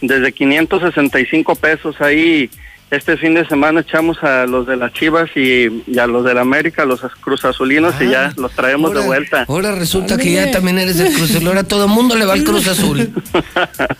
desde 0.00 0.32
565 0.32 1.54
pesos. 1.56 2.00
Ahí 2.00 2.50
este 2.90 3.16
fin 3.16 3.34
de 3.34 3.46
semana 3.46 3.80
echamos 3.80 4.22
a 4.22 4.46
los 4.46 4.66
de 4.66 4.76
las 4.76 4.92
Chivas 4.92 5.30
y, 5.36 5.82
y 5.86 5.98
a 5.98 6.06
los 6.06 6.24
de 6.24 6.34
la 6.34 6.40
América, 6.40 6.84
los 6.84 7.00
Cruz 7.20 7.44
Azulinos, 7.44 7.94
y 8.00 8.08
ya 8.08 8.32
los 8.36 8.52
traemos 8.52 8.92
de 8.94 9.00
vuelta. 9.00 9.44
Ahora 9.48 9.74
resulta 9.74 10.16
que 10.16 10.32
ya 10.32 10.50
también 10.50 10.78
eres 10.78 10.98
del 10.98 11.12
Cruz 11.12 11.30
Azul. 11.30 11.46
Ahora 11.46 11.62
todo 11.64 11.84
el 11.84 11.90
mundo 11.90 12.16
le 12.16 12.24
va 12.24 12.32
al 12.34 12.44
Cruz 12.44 12.66
Azul. 12.66 13.12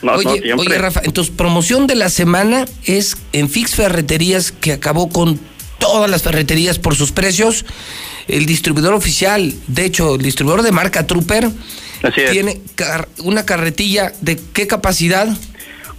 No, 0.02 0.12
oye, 0.14 0.54
oye, 0.54 0.78
Rafa, 0.78 1.00
entonces 1.04 1.32
promoción 1.34 1.86
de 1.86 1.94
la 1.94 2.08
semana 2.08 2.64
es 2.84 3.16
en 3.32 3.48
Fix 3.50 3.74
Ferreterías 3.74 4.50
que 4.52 4.72
acabó 4.72 5.08
con 5.10 5.38
todas 5.78 6.10
las 6.10 6.22
ferreterías 6.22 6.78
por 6.78 6.94
sus 6.94 7.12
precios. 7.12 7.64
El 8.28 8.46
distribuidor 8.46 8.94
oficial, 8.94 9.52
de 9.66 9.84
hecho, 9.84 10.14
el 10.14 10.22
distribuidor 10.22 10.62
de 10.62 10.72
marca 10.72 11.06
Trooper, 11.06 11.50
tiene 12.32 12.60
car- 12.76 13.08
una 13.18 13.44
carretilla 13.44 14.12
de 14.20 14.38
qué 14.52 14.66
capacidad? 14.66 15.28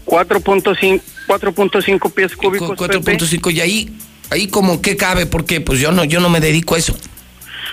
4.5 0.05 1.01
4.5 1.39 2.11
pies 2.13 2.35
cúbicos. 2.35 2.77
Pepe. 2.77 3.17
4.5 3.17 3.53
y 3.53 3.61
ahí 3.61 3.93
ahí 4.29 4.47
como 4.47 4.81
qué 4.81 4.97
cabe 4.97 5.25
porque 5.25 5.61
pues 5.61 5.79
yo 5.79 5.91
no 5.91 6.03
yo 6.03 6.19
no 6.19 6.29
me 6.29 6.39
dedico 6.39 6.75
a 6.75 6.77
eso. 6.79 6.95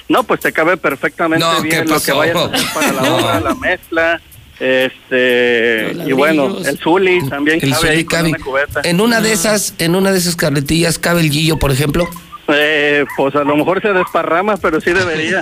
No, 0.08 0.22
pues 0.22 0.40
te 0.40 0.52
cabe 0.52 0.76
perfectamente 0.76 1.44
No, 1.44 1.62
¿qué 1.62 1.68
bien 1.68 1.88
lo 1.88 2.00
que 2.00 2.12
vayas 2.12 2.36
a 2.36 2.44
hacer 2.44 2.66
para 2.72 2.92
la 2.92 3.14
obra, 3.14 3.40
la 3.40 3.54
mezcla, 3.54 4.20
este, 4.60 5.92
y 6.06 6.12
bueno, 6.12 6.58
el 6.64 6.78
Zuli 6.78 7.26
también 7.28 7.60
El 7.62 7.70
cabe 7.70 7.88
Zuli 7.88 8.04
cabe. 8.04 8.28
una 8.30 8.38
cubeta. 8.38 8.80
En 8.84 9.00
una 9.00 9.20
de 9.20 9.32
esas 9.32 9.74
en 9.78 9.94
una 9.94 10.10
de 10.10 10.18
esas 10.18 10.36
carretillas 10.36 10.98
cabe 10.98 11.20
el 11.20 11.30
guillo, 11.30 11.58
por 11.58 11.70
ejemplo. 11.70 12.08
Eh, 12.48 13.04
pues 13.16 13.34
a 13.36 13.44
lo 13.44 13.56
mejor 13.56 13.82
se 13.82 13.92
desparrama, 13.92 14.56
pero 14.56 14.80
sí 14.80 14.92
debería. 14.92 15.40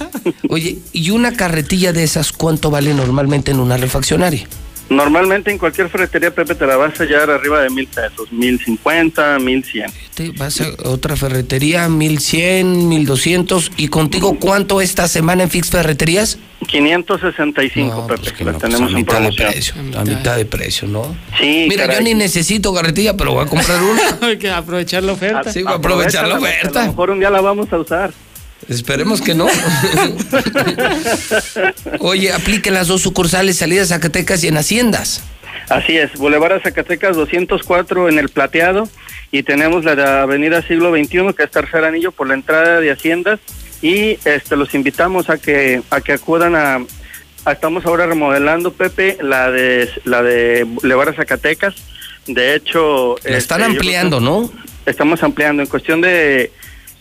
Oye, 0.48 0.78
¿y 0.92 1.10
una 1.10 1.32
carretilla 1.32 1.92
de 1.92 2.02
esas 2.02 2.32
cuánto 2.32 2.70
vale 2.70 2.92
normalmente 2.94 3.52
en 3.52 3.60
una 3.60 3.76
refaccionaria? 3.76 4.46
Normalmente 4.90 5.50
en 5.50 5.58
cualquier 5.58 5.90
ferretería, 5.90 6.30
Pepe, 6.34 6.54
te 6.54 6.66
la 6.66 6.76
vas 6.76 6.98
a 6.98 7.02
hallar 7.04 7.30
arriba 7.30 7.60
de 7.60 7.68
mil 7.70 7.86
pesos, 7.86 8.32
mil 8.32 8.58
cincuenta, 8.58 9.38
mil 9.38 9.62
cien. 9.62 9.90
Te 10.14 10.30
vas 10.30 10.60
a 10.62 10.68
otra 10.88 11.14
ferretería, 11.14 11.88
1100, 11.88 12.88
1200. 12.88 13.72
¿Y 13.76 13.88
contigo 13.88 14.38
cuánto 14.40 14.80
esta 14.80 15.06
semana 15.06 15.42
en 15.44 15.50
Fix 15.50 15.70
Ferreterías? 15.70 16.38
565, 16.66 18.06
Pepe, 18.06 18.44
la 18.44 18.52
tenemos 18.58 18.82
a 18.82 18.86
en 18.88 18.94
mitad 18.94 19.20
de 19.20 19.32
promoción. 19.32 19.52
precio. 19.52 19.74
A 20.00 20.04
mitad 20.04 20.36
de 20.36 20.44
precio, 20.44 20.88
¿no? 20.88 21.16
Sí, 21.38 21.66
Mira, 21.68 21.84
caray. 21.86 21.98
yo 21.98 22.02
ni 22.04 22.14
necesito 22.14 22.74
carretilla, 22.74 23.16
pero 23.16 23.32
voy 23.34 23.44
a 23.44 23.48
comprar 23.48 23.80
una. 23.82 24.18
Hay 24.26 24.38
que 24.38 24.50
aprovechar 24.50 25.02
la 25.04 25.12
oferta. 25.12 25.52
Sí, 25.52 25.62
voy 25.62 25.72
a 25.72 25.76
aprovechar 25.76 26.26
la 26.26 26.38
oferta. 26.38 26.80
A 26.82 26.84
lo 26.86 26.90
mejor 26.92 27.10
un 27.10 27.20
día 27.20 27.30
la 27.30 27.40
vamos 27.40 27.72
a 27.72 27.78
usar. 27.78 28.12
Esperemos 28.68 29.20
que 29.20 29.34
no. 29.34 29.46
Oye, 32.00 32.32
apliquen 32.32 32.74
las 32.74 32.88
dos 32.88 33.02
sucursales, 33.02 33.56
salidas 33.58 33.88
Zacatecas 33.88 34.42
y 34.44 34.48
en 34.48 34.56
Haciendas. 34.56 35.22
Así 35.68 35.96
es, 35.96 36.12
Boulevard 36.14 36.52
a 36.54 36.60
Zacatecas 36.60 37.16
204 37.16 38.08
en 38.08 38.18
el 38.18 38.28
Plateado 38.30 38.88
y 39.30 39.42
tenemos 39.42 39.84
la 39.84 39.94
de 39.94 40.04
Avenida 40.06 40.62
Siglo 40.62 40.90
XXI 40.92 41.34
que 41.36 41.44
es 41.44 41.50
tercer 41.50 41.84
anillo 41.84 42.12
por 42.12 42.26
la 42.28 42.34
entrada 42.34 42.80
de 42.80 42.90
Haciendas 42.90 43.40
y 43.82 44.18
este 44.24 44.56
los 44.56 44.74
invitamos 44.74 45.28
a 45.28 45.36
que 45.38 45.82
a 45.90 46.00
que 46.00 46.12
acudan 46.14 46.56
a, 46.56 46.76
a- 47.44 47.52
estamos 47.52 47.84
ahora 47.84 48.06
remodelando 48.06 48.72
Pepe 48.72 49.18
la 49.20 49.50
de 49.50 49.90
la 50.04 50.22
de 50.22 50.64
Boulevard 50.64 51.10
a 51.10 51.14
Zacatecas. 51.14 51.74
De 52.26 52.54
hecho, 52.54 53.16
La 53.24 53.36
están 53.38 53.60
este, 53.60 53.72
yo 53.74 53.78
ampliando, 53.78 54.20
¿no? 54.20 54.50
Estamos 54.86 55.22
ampliando 55.22 55.62
en 55.62 55.68
cuestión 55.68 56.00
de 56.00 56.50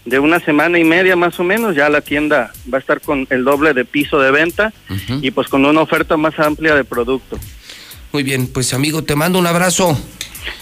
de 0.07 0.19
una 0.19 0.39
semana 0.39 0.79
y 0.79 0.85
media 0.85 1.17
más 1.17 1.37
o 1.37 1.43
menos 1.43 1.75
ya 1.75 1.89
la 1.89 1.99
tienda 1.99 2.53
va 2.71 2.77
a 2.77 2.79
estar 2.79 3.01
con 3.01 3.27
el 3.29 3.43
doble 3.43 3.73
de 3.73 3.83
piso 3.83 4.19
de 4.19 4.31
venta 4.31 4.73
y 5.21 5.31
pues 5.31 5.49
con 5.49 5.65
una 5.65 5.81
oferta 5.81 6.15
más 6.15 6.39
amplia 6.39 6.75
de 6.75 6.85
producto. 6.85 7.37
Muy 8.13 8.23
bien, 8.23 8.47
pues 8.47 8.73
amigo, 8.73 9.03
te 9.03 9.15
mando 9.15 9.37
un 9.37 9.47
abrazo. 9.47 9.99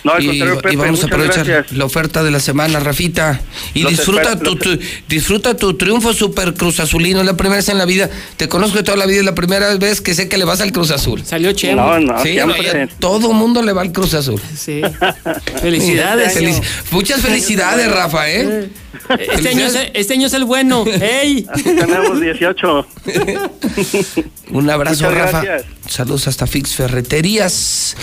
No, 0.04 0.14
al 0.14 0.24
y, 0.24 0.28
contrario, 0.28 0.56
Pepe, 0.62 0.74
y 0.74 0.76
vamos 0.78 1.04
a 1.04 1.08
aprovechar 1.08 1.46
gracias. 1.46 1.78
la 1.78 1.86
oferta 1.86 2.24
de 2.24 2.32
la 2.32 2.40
semana, 2.40 2.80
Rafita. 2.80 3.42
Y 3.74 3.82
Los 3.84 3.92
disfruta 3.94 4.34
espero- 4.34 4.56
tu, 4.56 4.56
tu- 4.58 4.80
disfruta 5.08 5.56
tu 5.58 5.76
triunfo 5.76 6.14
super 6.14 6.54
Cruz 6.54 6.80
Azulino. 6.80 7.20
Es 7.22 7.26
la 7.26 7.36
primera 7.38 7.58
vez 7.58 7.70
en 7.70 7.78
la 7.78 7.86
vida. 7.86 8.10
Te 8.38 8.48
conozco 8.48 8.78
de 8.78 8.84
toda 8.84 8.98
la 8.98 9.06
vida. 9.06 9.20
Es 9.20 9.26
la 9.26 9.36
primera 9.36 9.76
vez 9.78 10.02
que 10.02 10.14
sé 10.14 10.30
que 10.30 10.38
le 10.38 10.46
vas 10.46 10.62
al 10.62 10.72
Cruz 10.72 10.92
Azul. 10.92 11.24
Salió 11.26 11.52
Chemo. 11.54 11.82
No, 11.82 12.00
no, 12.00 12.24
Sí, 12.24 12.34
siempre. 12.34 12.88
todo 13.00 13.32
mundo 13.34 13.62
le 13.62 13.74
va 13.74 13.82
al 13.82 13.92
Cruz 13.92 14.14
Azul. 14.14 14.42
Sí. 14.58 14.82
Felicidades. 15.62 16.36
Felici- 16.38 16.62
Muchas 16.92 17.22
felicidades, 17.22 17.92
Rafa, 17.92 18.30
¿eh? 18.30 18.70
Este 19.20 19.50
año, 19.50 19.66
es, 19.66 19.78
este 19.94 20.14
año 20.14 20.28
es 20.28 20.34
el 20.34 20.46
bueno. 20.46 20.84
¡Ey! 21.02 21.46
Tenemos 21.64 22.20
18. 22.22 22.88
Un 24.52 24.70
abrazo, 24.70 25.06
Muchas 25.06 25.14
Rafa. 25.18 25.42
gracias. 25.42 25.72
Saludos 25.88 26.28
hasta 26.28 26.48
Fix 26.48 26.76
Ferreterías. 26.76 27.96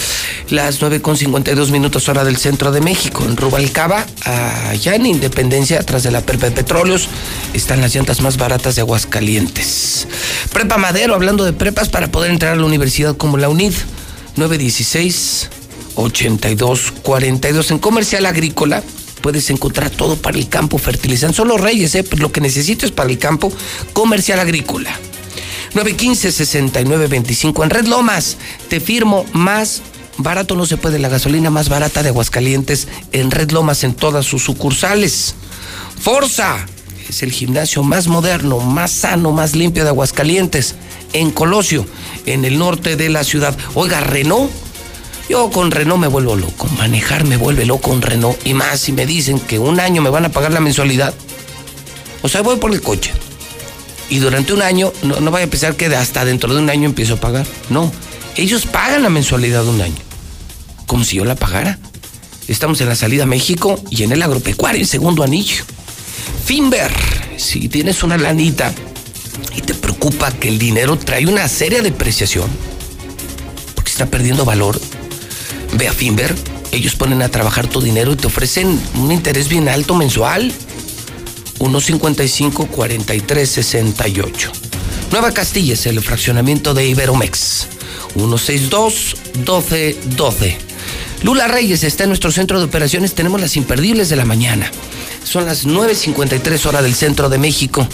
Las 0.50 0.80
9.52 0.80 1.70
minutos 1.70 2.08
hora 2.08 2.24
del 2.24 2.36
centro 2.36 2.72
de 2.72 2.80
México. 2.80 3.24
En 3.24 3.36
Rubalcaba, 3.36 4.06
allá 4.24 4.94
en 4.94 5.06
Independencia, 5.06 5.80
atrás 5.80 6.02
de 6.02 6.10
la 6.10 6.20
Perpa 6.20 6.46
de 6.46 6.52
Petróleos, 6.52 7.08
están 7.54 7.80
las 7.80 7.94
llantas 7.94 8.20
más 8.20 8.36
baratas 8.36 8.76
de 8.76 8.82
Aguascalientes. 8.82 10.06
Prepa 10.52 10.78
Madero, 10.78 11.14
hablando 11.14 11.44
de 11.44 11.52
prepas 11.52 11.88
para 11.88 12.10
poder 12.10 12.30
entrar 12.30 12.52
a 12.52 12.56
la 12.56 12.64
universidad 12.64 13.16
como 13.16 13.36
la 13.36 13.48
UNID. 13.48 13.72
916 14.36 15.50
8242 15.94 17.70
En 17.70 17.78
Comercial 17.78 18.24
Agrícola 18.24 18.82
puedes 19.20 19.50
encontrar 19.50 19.90
todo 19.90 20.16
para 20.16 20.38
el 20.38 20.48
campo 20.48 20.78
fertilizante. 20.78 21.36
Son 21.36 21.48
los 21.48 21.60
reyes, 21.60 21.94
¿eh? 21.94 22.02
Pues 22.02 22.20
lo 22.20 22.32
que 22.32 22.40
necesites 22.40 22.90
para 22.90 23.10
el 23.10 23.18
campo. 23.18 23.52
Comercial 23.92 24.40
Agrícola. 24.40 24.90
915-6925 25.74 27.64
en 27.64 27.70
Red 27.70 27.86
Lomas. 27.86 28.36
Te 28.68 28.80
firmo 28.80 29.24
más 29.32 29.82
barato 30.18 30.54
no 30.54 30.66
se 30.66 30.76
puede. 30.76 30.98
La 30.98 31.08
gasolina 31.08 31.50
más 31.50 31.68
barata 31.68 32.02
de 32.02 32.10
Aguascalientes 32.10 32.88
en 33.12 33.30
Red 33.30 33.50
Lomas 33.50 33.84
en 33.84 33.94
todas 33.94 34.26
sus 34.26 34.42
sucursales. 34.42 35.34
Forza 36.00 36.66
es 37.08 37.22
el 37.22 37.32
gimnasio 37.32 37.82
más 37.82 38.08
moderno, 38.08 38.58
más 38.60 38.90
sano, 38.90 39.32
más 39.32 39.54
limpio 39.54 39.84
de 39.84 39.90
Aguascalientes. 39.90 40.74
En 41.12 41.30
Colosio, 41.30 41.86
en 42.26 42.44
el 42.44 42.58
norte 42.58 42.96
de 42.96 43.08
la 43.08 43.24
ciudad. 43.24 43.56
Oiga, 43.74 44.00
Renault. 44.00 44.50
Yo 45.28 45.50
con 45.50 45.70
Renault 45.70 46.00
me 46.00 46.08
vuelvo 46.08 46.36
loco. 46.36 46.68
Manejar 46.78 47.24
me 47.24 47.36
vuelve 47.36 47.64
loco 47.64 47.90
con 47.90 48.02
Renault. 48.02 48.46
Y 48.46 48.54
más 48.54 48.80
si 48.80 48.92
me 48.92 49.06
dicen 49.06 49.38
que 49.38 49.58
un 49.58 49.80
año 49.80 50.02
me 50.02 50.10
van 50.10 50.24
a 50.24 50.30
pagar 50.30 50.52
la 50.52 50.60
mensualidad. 50.60 51.14
O 52.22 52.28
sea, 52.28 52.42
voy 52.42 52.56
por 52.56 52.72
el 52.72 52.80
coche 52.80 53.12
y 54.12 54.18
durante 54.18 54.52
un 54.52 54.60
año, 54.60 54.92
no, 55.02 55.20
no 55.20 55.30
vaya 55.30 55.46
a 55.46 55.48
pensar 55.48 55.74
que 55.74 55.86
hasta 55.86 56.26
dentro 56.26 56.52
de 56.52 56.60
un 56.60 56.68
año 56.68 56.84
empiezo 56.84 57.14
a 57.14 57.16
pagar. 57.16 57.46
No, 57.70 57.90
ellos 58.36 58.66
pagan 58.66 59.02
la 59.02 59.08
mensualidad 59.08 59.64
de 59.64 59.70
un 59.70 59.80
año, 59.80 59.96
como 60.84 61.02
si 61.02 61.16
yo 61.16 61.24
la 61.24 61.34
pagara. 61.34 61.78
Estamos 62.46 62.78
en 62.82 62.90
la 62.90 62.94
salida 62.94 63.22
a 63.22 63.26
México 63.26 63.82
y 63.88 64.02
en 64.02 64.12
el 64.12 64.20
agropecuario, 64.20 64.82
en 64.82 64.86
segundo 64.86 65.22
anillo. 65.22 65.64
Finver, 66.44 66.92
si 67.38 67.70
tienes 67.70 68.02
una 68.02 68.18
lanita 68.18 68.70
y 69.56 69.62
te 69.62 69.72
preocupa 69.72 70.30
que 70.30 70.48
el 70.48 70.58
dinero 70.58 70.98
trae 70.98 71.26
una 71.26 71.48
seria 71.48 71.80
depreciación, 71.80 72.50
porque 73.74 73.92
está 73.92 74.04
perdiendo 74.04 74.44
valor, 74.44 74.78
ve 75.72 75.88
a 75.88 75.92
Finver. 75.94 76.34
Ellos 76.70 76.96
ponen 76.96 77.22
a 77.22 77.30
trabajar 77.30 77.66
tu 77.66 77.80
dinero 77.80 78.12
y 78.12 78.16
te 78.16 78.26
ofrecen 78.26 78.78
un 78.94 79.10
interés 79.10 79.48
bien 79.48 79.70
alto 79.70 79.94
mensual. 79.94 80.52
155 81.58 82.66
43 82.66 83.48
68. 83.48 84.52
Nueva 85.10 85.32
Castilla 85.32 85.74
es 85.74 85.86
el 85.86 86.00
fraccionamiento 86.00 86.74
de 86.74 86.86
Iberomex. 86.88 87.68
162 88.14 89.16
12 89.44 89.98
12. 90.16 90.58
Lula 91.22 91.46
Reyes 91.46 91.84
está 91.84 92.04
en 92.04 92.10
nuestro 92.10 92.32
centro 92.32 92.58
de 92.58 92.64
operaciones. 92.64 93.14
Tenemos 93.14 93.40
las 93.40 93.56
imperdibles 93.56 94.08
de 94.08 94.16
la 94.16 94.24
mañana. 94.24 94.70
Son 95.24 95.46
las 95.46 95.66
9.53 95.66 96.66
hora 96.66 96.82
del 96.82 96.94
centro 96.94 97.28
de 97.28 97.38
México. 97.38 97.86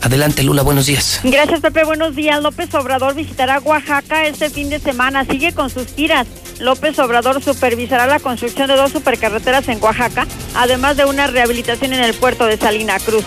Adelante, 0.00 0.42
Lula, 0.42 0.62
buenos 0.62 0.86
días. 0.86 1.20
Gracias, 1.24 1.60
Pepe. 1.60 1.84
Buenos 1.84 2.14
días. 2.14 2.40
López 2.42 2.72
Obrador 2.74 3.14
visitará 3.14 3.58
Oaxaca 3.58 4.26
este 4.26 4.50
fin 4.50 4.70
de 4.70 4.78
semana. 4.78 5.24
Sigue 5.24 5.52
con 5.52 5.68
sus 5.68 5.86
giras. 5.96 6.26
López 6.58 6.98
Obrador 6.98 7.42
supervisará 7.42 8.06
la 8.06 8.20
construcción 8.20 8.68
de 8.68 8.76
dos 8.76 8.92
supercarreteras 8.92 9.68
en 9.68 9.82
Oaxaca, 9.82 10.26
además 10.54 10.96
de 10.96 11.04
una 11.04 11.26
rehabilitación 11.26 11.92
en 11.92 12.02
el 12.02 12.14
puerto 12.14 12.46
de 12.46 12.56
Salina 12.56 12.98
Cruz. 12.98 13.24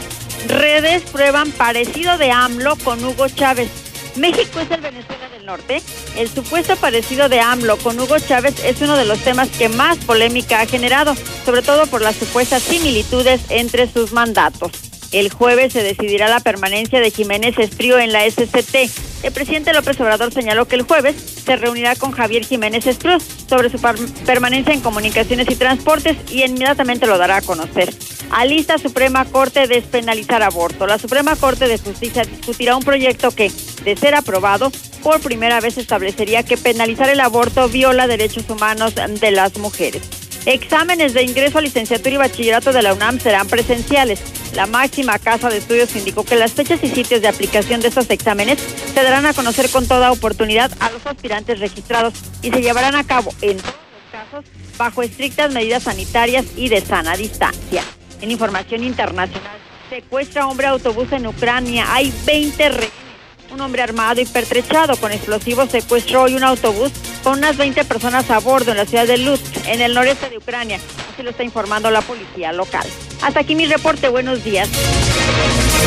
Redes 0.48 1.04
prueban 1.04 1.52
parecido 1.52 2.18
de 2.18 2.32
AMLO 2.32 2.76
con 2.78 3.04
Hugo 3.04 3.28
Chávez. 3.28 3.70
México 4.16 4.60
es 4.60 4.72
el 4.72 4.82
Venezuela 4.82 5.30
del 5.30 5.46
Norte, 5.46 5.82
el 6.18 6.30
supuesto 6.30 6.76
parecido 6.76 7.30
de 7.30 7.40
AMLO 7.40 7.78
con 7.78 8.00
Hugo 8.00 8.18
Chávez 8.20 8.56
es 8.66 8.82
uno 8.82 8.98
de 8.98 9.06
los 9.06 9.20
temas 9.20 9.50
que 9.50 9.70
más 9.70 9.98
polémica 10.00 10.62
ha 10.62 10.66
generado, 10.66 11.16
sobre 11.46 11.62
todo 11.62 11.86
por 11.88 12.02
las 12.02 12.16
supuestas 12.16 12.64
similitudes 12.64 13.42
entre 13.50 13.88
sus 13.92 14.12
mandatos. 14.12 14.72
El 15.12 15.32
jueves 15.32 15.74
se 15.74 15.84
decidirá 15.84 16.28
la 16.28 16.40
permanencia 16.40 17.00
de 17.00 17.10
Jiménez 17.10 17.58
Estrío 17.58 17.98
en 18.00 18.14
la 18.14 18.30
SCT. 18.30 19.09
El 19.22 19.34
presidente 19.34 19.74
López 19.74 20.00
Obrador 20.00 20.34
señaló 20.34 20.66
que 20.66 20.76
el 20.76 20.84
jueves 20.84 21.16
se 21.46 21.58
reunirá 21.58 21.96
con 21.96 22.12
Javier 22.12 22.46
Jiménez 22.46 22.88
Estrío 22.88 23.18
sobre 23.20 23.70
su 23.70 23.78
permanencia 24.26 24.74
en 24.74 24.80
comunicaciones 24.80 25.48
y 25.50 25.56
transportes 25.56 26.16
y 26.32 26.44
inmediatamente 26.44 27.06
lo 27.06 27.18
dará 27.18 27.38
a 27.38 27.42
conocer. 27.42 27.94
Alista 28.32 28.78
Suprema 28.78 29.26
Corte 29.26 29.68
despenalizar 29.68 30.42
aborto. 30.42 30.88
La 30.88 31.00
Suprema 31.00 31.36
Corte 31.36 31.68
de 31.68 31.78
Justicia 31.78 32.24
discutirá 32.24 32.78
un 32.78 32.84
proyecto 32.84 33.32
que, 33.32 33.52
de 33.84 33.98
ser 33.98 34.16
aprobado, 34.16 34.72
por 35.04 35.20
primera 35.20 35.60
vez 35.60 35.78
establecería 35.78 36.44
que 36.44 36.58
penalizar 36.58 37.10
el 37.10 37.20
aborto 37.20 37.68
viola 37.68 38.08
derechos 38.08 38.50
humanos 38.50 38.94
de 38.96 39.32
las 39.32 39.58
mujeres. 39.58 40.19
Exámenes 40.46 41.14
de 41.14 41.24
ingreso 41.24 41.58
a 41.58 41.62
licenciatura 41.62 42.16
y 42.16 42.18
bachillerato 42.18 42.72
de 42.72 42.82
la 42.82 42.94
UNAM 42.94 43.20
serán 43.20 43.48
presenciales. 43.48 44.22
La 44.54 44.66
máxima 44.66 45.20
casa 45.20 45.50
de 45.50 45.58
estudios 45.58 45.96
indicó 45.96 46.24
que 46.24 46.36
las 46.36 46.54
fechas 46.54 46.80
y 46.84 46.90
sitios 46.90 47.22
de 47.22 47.28
aplicación 47.28 47.82
de 47.82 47.90
estos 47.90 48.10
exámenes 48.10 48.60
se 48.60 49.04
darán 49.04 49.26
a 49.26 49.34
conocer 49.34 49.70
con 49.70 49.88
toda 49.88 50.12
oportunidad 50.12 50.72
a 50.80 50.90
los 50.92 51.06
aspirantes 51.06 51.60
registrados 51.60 52.14
y 52.42 52.50
se 52.50 52.62
llevarán 52.62 52.96
a 52.96 53.04
cabo 53.04 53.32
en 53.42 53.58
todos 53.58 53.76
los 53.76 54.12
casos 54.12 54.46
bajo 54.78 55.04
estrictas 55.04 55.54
medidas 55.54 55.84
sanitarias 55.84 56.46
y 56.56 56.70
de 56.70 56.82
sana 56.82 57.16
distancia. 57.16 57.84
En 58.22 58.32
información 58.32 58.84
internacional, 58.84 59.58
secuestra 59.90 60.48
hombre 60.48 60.68
autobús 60.68 61.12
en 61.12 61.28
Ucrania. 61.28 61.94
Hay 61.94 62.14
20 62.26 62.70
rehenes. 62.70 63.09
Un 63.52 63.62
hombre 63.62 63.82
armado 63.82 64.22
y 64.22 64.26
pertrechado 64.26 64.96
con 64.98 65.12
explosivos 65.12 65.72
secuestró 65.72 66.24
hoy 66.24 66.36
un 66.36 66.44
autobús 66.44 66.92
con 67.24 67.40
unas 67.40 67.58
20 67.58 67.84
personas 67.86 68.30
a 68.30 68.40
bordo 68.40 68.72
en 68.72 68.78
la 68.78 68.86
ciudad 68.86 69.08
de 69.08 69.18
Lutsk, 69.18 69.68
en 69.68 69.82
el 69.82 69.94
noreste 69.94 70.30
de 70.30 70.38
Ucrania. 70.38 70.80
Así 71.12 71.24
lo 71.24 71.32
está 71.32 71.44
informando 71.44 71.90
la 71.90 72.02
policía 72.02 72.54
local. 72.54 72.86
Hasta 73.22 73.40
aquí 73.40 73.56
mi 73.56 73.66
reporte. 73.66 74.08
Buenos 74.10 74.44
días. 74.44 74.70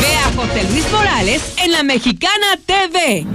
Ve 0.01 0.15
a 0.15 0.33
José 0.35 0.63
Luis 0.71 0.91
Morales 0.91 1.53
en 1.57 1.71
la 1.71 1.83
Mexicana 1.83 2.59
TV. 2.65 3.25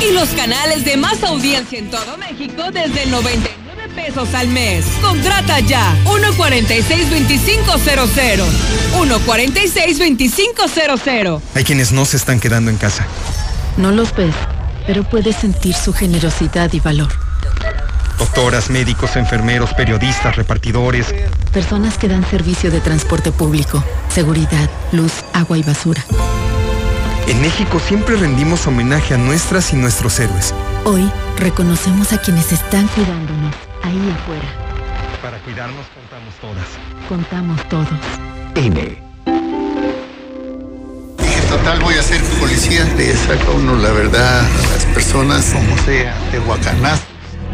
Y 0.00 0.12
los 0.12 0.28
canales 0.30 0.84
de 0.84 0.96
más 0.96 1.22
audiencia 1.22 1.78
en 1.78 1.90
todo 1.90 2.16
México 2.18 2.70
desde 2.72 3.04
el 3.04 3.10
99 3.10 3.63
pesos 3.94 4.34
al 4.34 4.48
mes. 4.48 4.84
Contrata 5.00 5.60
ya. 5.60 5.96
146-2500. 6.04 8.44
146-2500. 8.92 11.40
Hay 11.54 11.64
quienes 11.64 11.92
no 11.92 12.04
se 12.04 12.16
están 12.16 12.40
quedando 12.40 12.70
en 12.70 12.76
casa. 12.76 13.06
No 13.76 13.92
los 13.92 14.14
ves, 14.14 14.34
pero 14.86 15.04
puedes 15.04 15.36
sentir 15.36 15.74
su 15.74 15.92
generosidad 15.92 16.72
y 16.72 16.80
valor. 16.80 17.08
Doctoras, 18.18 18.70
médicos, 18.70 19.16
enfermeros, 19.16 19.74
periodistas, 19.74 20.36
repartidores. 20.36 21.12
Personas 21.52 21.98
que 21.98 22.08
dan 22.08 22.24
servicio 22.28 22.70
de 22.70 22.80
transporte 22.80 23.32
público, 23.32 23.84
seguridad, 24.08 24.70
luz, 24.92 25.12
agua 25.32 25.58
y 25.58 25.62
basura. 25.62 26.04
En 27.26 27.40
México 27.40 27.80
siempre 27.84 28.16
rendimos 28.16 28.66
homenaje 28.66 29.14
a 29.14 29.18
nuestras 29.18 29.72
y 29.72 29.76
nuestros 29.76 30.20
héroes. 30.20 30.54
Hoy 30.84 31.10
reconocemos 31.38 32.12
a 32.12 32.18
quienes 32.18 32.52
están 32.52 32.86
cuidándonos 32.88 33.54
ahí 33.84 34.14
afuera. 34.16 34.48
Para 35.22 35.38
cuidarnos 35.38 35.84
contamos 35.94 36.34
todas. 36.40 36.68
Contamos 37.08 37.68
todos. 37.68 37.88
INE. 38.56 38.96
Dije, 41.18 41.40
total, 41.48 41.80
voy 41.80 41.94
a 41.94 42.02
ser 42.02 42.22
policía. 42.40 42.84
Le 42.96 43.14
saca 43.14 43.50
uno 43.54 43.76
la 43.76 43.90
verdad 43.90 44.40
a 44.40 44.72
las 44.72 44.84
personas, 44.86 45.44
como 45.52 45.76
sea, 45.84 46.14
de 46.32 46.38
guacanás 46.40 47.00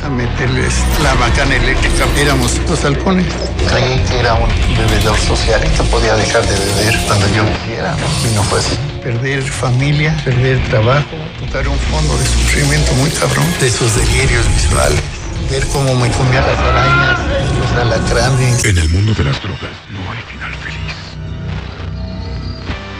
a 0.04 0.08
meterles 0.08 0.74
la 1.02 1.14
bacana 1.14 1.56
eléctrica. 1.56 2.06
Éramos 2.16 2.64
dos 2.66 2.84
halcones. 2.84 3.26
Creí 3.68 3.98
que 4.08 4.20
era 4.20 4.34
un 4.34 4.48
bebedor 4.76 5.18
social 5.18 5.60
y 5.64 5.68
que 5.68 5.82
podía 5.84 6.14
dejar 6.14 6.42
de 6.46 6.54
beber 6.58 6.96
cuando 7.06 7.26
yo 7.34 7.44
quisiera, 7.58 7.92
¿no? 7.92 8.28
Y 8.28 8.34
no 8.34 8.42
fue 8.44 8.60
así. 8.60 8.78
Perder 9.02 9.42
familia, 9.42 10.16
perder 10.24 10.62
trabajo, 10.68 11.16
tocar 11.40 11.66
un 11.68 11.78
fondo 11.78 12.16
de 12.18 12.26
sufrimiento 12.26 12.92
muy 12.94 13.10
cabrón, 13.10 13.46
de 13.60 13.66
esos 13.66 13.96
delirios 13.96 14.46
visuales. 14.48 15.19
Ver 15.50 15.66
cómo 15.66 15.96
me 15.96 16.08
comía 16.12 16.40
las 16.42 16.58
arañas, 16.58 17.18
los 17.58 17.72
alacranes. 17.72 18.64
En 18.64 18.78
el 18.78 18.88
mundo 18.88 19.12
de 19.14 19.24
las 19.24 19.42
drogas 19.42 19.72
no 19.90 19.98
hay 20.12 20.22
final 20.30 20.54
feliz. 20.54 20.78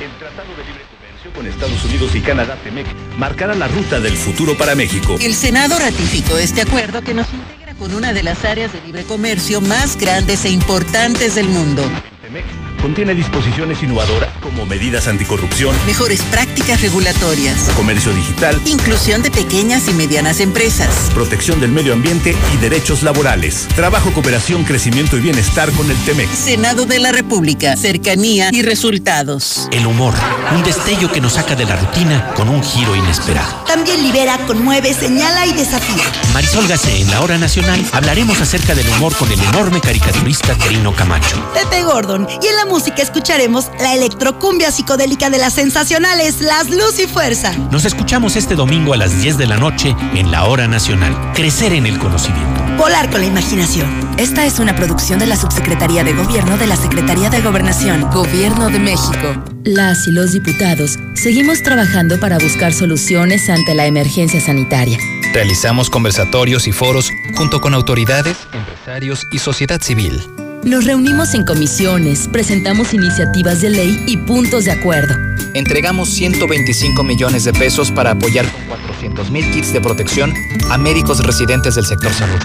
El 0.02 0.10
Tratado 0.18 0.48
de 0.56 0.64
Libre 0.64 0.84
Comercio 0.90 1.32
con 1.32 1.46
Estados 1.46 1.84
Unidos 1.84 2.14
y 2.16 2.20
Canadá, 2.20 2.56
TEMEC, 2.64 2.86
marcará 3.16 3.54
la 3.54 3.68
ruta 3.68 4.00
del 4.00 4.16
futuro 4.16 4.58
para 4.58 4.74
México. 4.74 5.16
El 5.20 5.34
Senado 5.34 5.78
ratificó 5.78 6.38
este 6.38 6.62
acuerdo 6.62 7.02
que 7.02 7.14
nos 7.14 7.28
integra 7.32 7.74
con 7.74 7.94
una 7.94 8.12
de 8.12 8.24
las 8.24 8.44
áreas 8.44 8.72
de 8.72 8.80
libre 8.80 9.04
comercio 9.04 9.60
más 9.60 9.96
grandes 9.96 10.44
e 10.44 10.50
importantes 10.50 11.36
del 11.36 11.48
mundo. 11.48 11.84
TEMEC 12.20 12.69
contiene 12.80 13.14
disposiciones 13.14 13.82
innovadoras 13.82 14.30
como 14.42 14.66
medidas 14.66 15.06
anticorrupción, 15.08 15.74
Mejores 15.86 16.22
prácticas 16.22 16.80
regulatorias. 16.82 17.56
comercio 17.76 18.12
digital, 18.12 18.60
Inclusión 18.66 19.22
de 19.22 19.30
pequeñas 19.30 19.88
y 19.88 19.92
medianas 19.94 20.40
empresas. 20.40 21.10
protección 21.14 21.60
del 21.60 21.70
medio 21.72 21.92
ambiente 21.92 22.34
y 22.54 22.56
derechos 22.58 23.02
laborales. 23.02 23.68
Trabajo, 23.76 24.12
cooperación, 24.12 24.64
crecimiento 24.64 25.16
y 25.16 25.20
bienestar 25.20 25.70
con 25.72 25.90
el 25.90 25.96
TEMEC. 26.04 26.28
Senado 26.32 26.86
de 26.86 26.98
la 26.98 27.12
República. 27.12 27.76
Cercanía 27.76 28.48
y 28.52 28.62
resultados. 28.62 29.68
El 29.72 29.86
humor, 29.86 30.14
un 30.54 30.62
destello 30.62 31.10
que 31.12 31.20
nos 31.20 31.34
saca 31.34 31.54
de 31.54 31.64
la 31.64 31.76
rutina 31.76 32.28
con 32.34 32.48
un 32.48 32.62
giro 32.62 32.96
inesperado. 32.96 33.64
También 33.66 34.02
libera, 34.02 34.38
conmueve, 34.46 34.94
señala 34.94 35.46
y 35.46 35.52
desafía. 35.52 36.04
Marisol 36.32 36.66
Gacé 36.66 37.00
en 37.00 37.10
la 37.10 37.20
hora 37.20 37.38
nacional 37.38 37.84
hablaremos 37.92 38.40
acerca 38.40 38.74
del 38.74 38.88
humor 38.88 39.14
con 39.16 39.30
el 39.30 39.40
enorme 39.40 39.80
caricaturista 39.80 40.54
Trino 40.54 40.94
Camacho. 40.94 41.36
Pepe 41.54 41.82
Gordon. 41.82 42.26
Y 42.42 42.46
en 42.46 42.56
la 42.56 42.64
música 42.70 43.02
escucharemos 43.02 43.68
la 43.80 43.94
electrocumbia 43.94 44.70
psicodélica 44.70 45.28
de 45.28 45.38
las 45.38 45.54
sensacionales 45.54 46.40
Las 46.40 46.70
Luz 46.70 47.00
y 47.00 47.08
Fuerza. 47.08 47.52
Nos 47.72 47.84
escuchamos 47.84 48.36
este 48.36 48.54
domingo 48.54 48.94
a 48.94 48.96
las 48.96 49.20
10 49.20 49.38
de 49.38 49.48
la 49.48 49.56
noche 49.56 49.96
en 50.14 50.30
la 50.30 50.44
hora 50.44 50.68
nacional. 50.68 51.32
Crecer 51.34 51.72
en 51.72 51.84
el 51.86 51.98
conocimiento. 51.98 52.62
Volar 52.78 53.10
con 53.10 53.22
la 53.22 53.26
imaginación. 53.26 54.14
Esta 54.18 54.46
es 54.46 54.60
una 54.60 54.76
producción 54.76 55.18
de 55.18 55.26
la 55.26 55.36
Subsecretaría 55.36 56.04
de 56.04 56.12
Gobierno 56.12 56.56
de 56.58 56.68
la 56.68 56.76
Secretaría 56.76 57.28
de 57.28 57.40
Gobernación, 57.40 58.08
Gobierno 58.12 58.70
de 58.70 58.78
México. 58.78 59.44
Las 59.64 60.06
y 60.06 60.12
los 60.12 60.32
diputados 60.32 60.96
seguimos 61.14 61.64
trabajando 61.64 62.20
para 62.20 62.38
buscar 62.38 62.72
soluciones 62.72 63.50
ante 63.50 63.74
la 63.74 63.86
emergencia 63.86 64.40
sanitaria. 64.40 64.98
Realizamos 65.34 65.90
conversatorios 65.90 66.68
y 66.68 66.72
foros 66.72 67.10
junto 67.34 67.60
con 67.60 67.74
autoridades, 67.74 68.36
empresarios 68.52 69.26
y 69.32 69.40
sociedad 69.40 69.80
civil. 69.82 70.22
Nos 70.64 70.84
reunimos 70.84 71.32
en 71.34 71.46
comisiones, 71.46 72.28
presentamos 72.30 72.92
iniciativas 72.92 73.62
de 73.62 73.70
ley 73.70 74.04
y 74.06 74.18
puntos 74.18 74.66
de 74.66 74.72
acuerdo. 74.72 75.14
Entregamos 75.54 76.10
125 76.10 77.02
millones 77.02 77.44
de 77.44 77.54
pesos 77.54 77.90
para 77.90 78.10
apoyar 78.10 78.46
con 78.52 78.66
400 78.66 79.30
mil 79.30 79.50
kits 79.52 79.72
de 79.72 79.80
protección 79.80 80.34
a 80.70 80.76
médicos 80.76 81.24
residentes 81.24 81.76
del 81.76 81.86
sector 81.86 82.12
salud. 82.12 82.38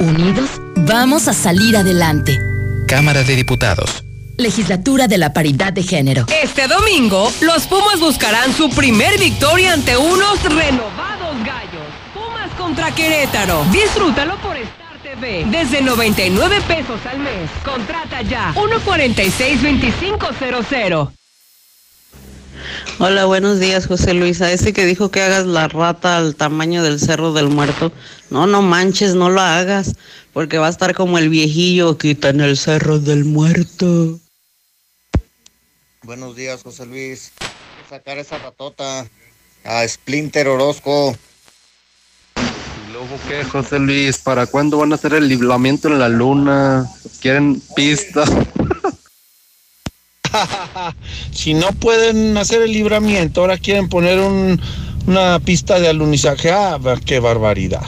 Unidos, 0.00 0.50
vamos 0.76 1.28
a 1.28 1.32
salir 1.32 1.74
adelante. 1.74 2.38
Cámara 2.86 3.22
de 3.22 3.36
Diputados. 3.36 4.04
Legislatura 4.36 5.08
de 5.08 5.16
la 5.16 5.32
Paridad 5.32 5.72
de 5.72 5.82
Género. 5.82 6.26
Este 6.42 6.68
domingo, 6.68 7.32
los 7.40 7.66
Pumas 7.66 8.00
buscarán 8.00 8.52
su 8.52 8.68
primer 8.68 9.18
victoria 9.18 9.72
ante 9.72 9.96
unos 9.96 10.42
renovados 10.42 11.38
gallos. 11.42 11.86
Pumas 12.12 12.50
contra 12.58 12.94
Querétaro. 12.94 13.64
Disfrútalo 13.72 14.36
por 14.42 14.56
Star 14.58 14.81
TV. 15.14 15.44
Desde 15.50 15.82
99 15.82 16.60
pesos 16.66 17.00
al 17.06 17.18
mes. 17.18 17.50
Contrata 17.64 18.22
ya. 18.22 18.54
146-2500. 18.54 21.12
Hola, 22.98 23.26
buenos 23.26 23.58
días, 23.58 23.86
José 23.86 24.14
Luis. 24.14 24.40
A 24.40 24.52
ese 24.52 24.72
que 24.72 24.86
dijo 24.86 25.10
que 25.10 25.20
hagas 25.20 25.46
la 25.46 25.68
rata 25.68 26.16
al 26.16 26.36
tamaño 26.36 26.82
del 26.82 27.00
Cerro 27.00 27.32
del 27.32 27.48
Muerto. 27.48 27.92
No, 28.30 28.46
no 28.46 28.62
manches, 28.62 29.14
no 29.14 29.28
lo 29.28 29.40
hagas, 29.40 29.94
porque 30.32 30.58
va 30.58 30.68
a 30.68 30.70
estar 30.70 30.94
como 30.94 31.18
el 31.18 31.28
viejillo 31.28 31.98
que 31.98 32.12
está 32.12 32.30
en 32.30 32.40
el 32.40 32.56
Cerro 32.56 32.98
del 32.98 33.24
Muerto. 33.24 34.18
Buenos 36.02 36.36
días, 36.36 36.62
José 36.62 36.86
Luis. 36.86 37.32
Hay 37.40 37.48
que 37.82 37.88
sacar 37.90 38.18
esa 38.18 38.38
ratota 38.38 39.06
a 39.64 39.88
Splinter 39.88 40.48
Orozco. 40.48 41.16
¿Y 43.02 43.08
luego 43.08 43.18
qué, 43.28 43.44
José 43.44 43.78
Luis? 43.78 44.18
¿Para 44.18 44.46
cuándo 44.46 44.78
van 44.78 44.92
a 44.92 44.94
hacer 44.94 45.14
el 45.14 45.28
libramiento 45.28 45.88
en 45.88 45.98
la 45.98 46.08
luna? 46.08 46.86
¿Quieren 47.20 47.60
pistas? 47.74 48.30
si 51.32 51.54
no 51.54 51.72
pueden 51.72 52.36
hacer 52.36 52.62
el 52.62 52.72
libramiento, 52.72 53.40
ahora 53.40 53.58
quieren 53.58 53.88
poner 53.88 54.20
un- 54.20 54.60
una 55.06 55.40
pista 55.40 55.80
de 55.80 55.88
alunizaje. 55.88 56.50
Ah, 56.52 56.78
qué 57.04 57.18
barbaridad. 57.18 57.82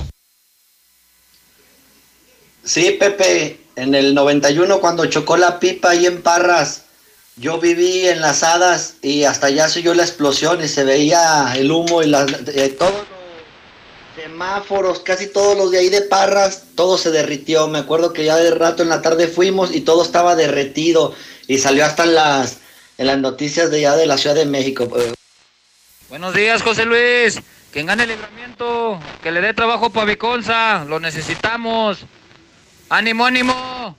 Sí, 2.64 2.96
Pepe, 2.98 3.60
en 3.76 3.94
el 3.94 4.14
91 4.14 4.80
cuando 4.80 5.06
chocó 5.06 5.36
la 5.36 5.60
pipa 5.60 5.90
ahí 5.90 6.06
en 6.06 6.22
Parras, 6.22 6.82
yo 7.36 7.60
viví 7.60 8.06
en 8.08 8.20
las 8.20 8.42
hadas 8.42 8.94
y 9.02 9.24
hasta 9.24 9.46
allá 9.48 9.68
se 9.68 9.80
oyó 9.80 9.94
la 9.94 10.02
explosión 10.02 10.62
y 10.64 10.68
se 10.68 10.82
veía 10.84 11.52
el 11.56 11.70
humo 11.70 12.02
y 12.02 12.06
la- 12.06 12.26
eh, 12.54 12.68
todo 12.78 13.13
semáforos, 14.16 15.00
casi 15.00 15.26
todos 15.26 15.56
los 15.56 15.70
de 15.70 15.78
ahí 15.78 15.88
de 15.88 16.02
Parras, 16.02 16.64
todo 16.74 16.98
se 16.98 17.10
derritió. 17.10 17.68
Me 17.68 17.78
acuerdo 17.78 18.12
que 18.12 18.24
ya 18.24 18.36
de 18.36 18.50
rato 18.52 18.82
en 18.82 18.88
la 18.88 19.02
tarde 19.02 19.28
fuimos 19.28 19.74
y 19.74 19.80
todo 19.80 20.02
estaba 20.02 20.36
derretido 20.36 21.14
y 21.48 21.58
salió 21.58 21.84
hasta 21.84 22.04
en 22.04 22.14
las, 22.14 22.58
en 22.98 23.06
las 23.08 23.18
noticias 23.18 23.70
de 23.70 23.78
allá 23.78 23.96
de 23.96 24.06
la 24.06 24.16
Ciudad 24.18 24.36
de 24.36 24.46
México. 24.46 24.88
Buenos 26.08 26.34
días, 26.34 26.62
José 26.62 26.84
Luis. 26.84 27.40
Quien 27.72 27.86
gane 27.86 28.04
el 28.04 28.10
libramiento, 28.10 29.00
que 29.22 29.32
le 29.32 29.40
dé 29.40 29.52
trabajo 29.52 29.90
para 29.90 30.06
Vicolza, 30.06 30.84
lo 30.84 31.00
necesitamos. 31.00 31.98
¡Ánimo, 32.88 33.26
ánimo! 33.26 33.96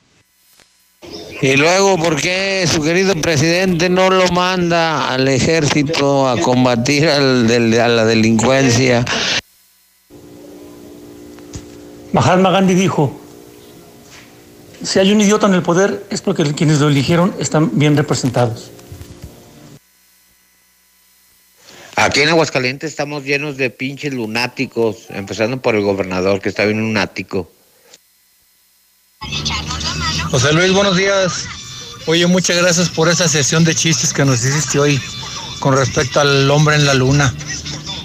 Y 1.41 1.57
luego, 1.57 1.97
¿por 1.97 2.15
qué 2.19 2.65
su 2.71 2.81
querido 2.81 3.13
presidente 3.21 3.89
no 3.89 4.09
lo 4.09 4.29
manda 4.29 5.09
al 5.09 5.27
ejército 5.27 6.27
a 6.29 6.39
combatir 6.39 7.09
al 7.09 7.45
del- 7.47 7.77
a 7.81 7.89
la 7.89 8.05
delincuencia? 8.05 9.03
Mahatma 12.15 12.49
Gandhi 12.49 12.75
dijo, 12.75 13.19
si 14.81 14.99
hay 14.99 15.11
un 15.11 15.19
idiota 15.19 15.47
en 15.47 15.53
el 15.53 15.61
poder 15.61 16.05
es 16.09 16.21
porque 16.21 16.45
quienes 16.53 16.79
lo 16.79 16.87
eligieron 16.87 17.35
están 17.39 17.77
bien 17.77 17.97
representados. 17.97 18.71
Aquí 21.97 22.21
en 22.21 22.29
Aguascalientes 22.29 22.89
estamos 22.89 23.25
llenos 23.25 23.57
de 23.57 23.69
pinches 23.69 24.13
lunáticos, 24.13 25.07
empezando 25.09 25.61
por 25.61 25.75
el 25.75 25.81
gobernador 25.81 26.39
que 26.39 26.47
está 26.47 26.63
bien 26.63 26.79
lunático. 26.79 27.51
José 30.31 30.53
Luis, 30.53 30.71
buenos 30.71 30.95
días. 30.95 31.45
Oye, 32.05 32.25
muchas 32.27 32.55
gracias 32.55 32.87
por 32.87 33.09
esa 33.09 33.27
sesión 33.27 33.65
de 33.65 33.75
chistes 33.75 34.13
que 34.13 34.23
nos 34.23 34.41
hiciste 34.45 34.79
hoy 34.79 35.01
con 35.59 35.75
respecto 35.75 36.21
al 36.21 36.49
hombre 36.49 36.77
en 36.77 36.85
la 36.85 36.93
luna. 36.93 37.35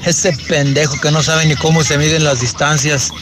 Ese 0.04 0.32
pendejo 0.48 1.00
que 1.00 1.12
no 1.12 1.22
sabe 1.22 1.46
ni 1.46 1.54
cómo 1.54 1.84
se 1.84 1.96
miden 1.96 2.24
las 2.24 2.40
distancias. 2.40 3.12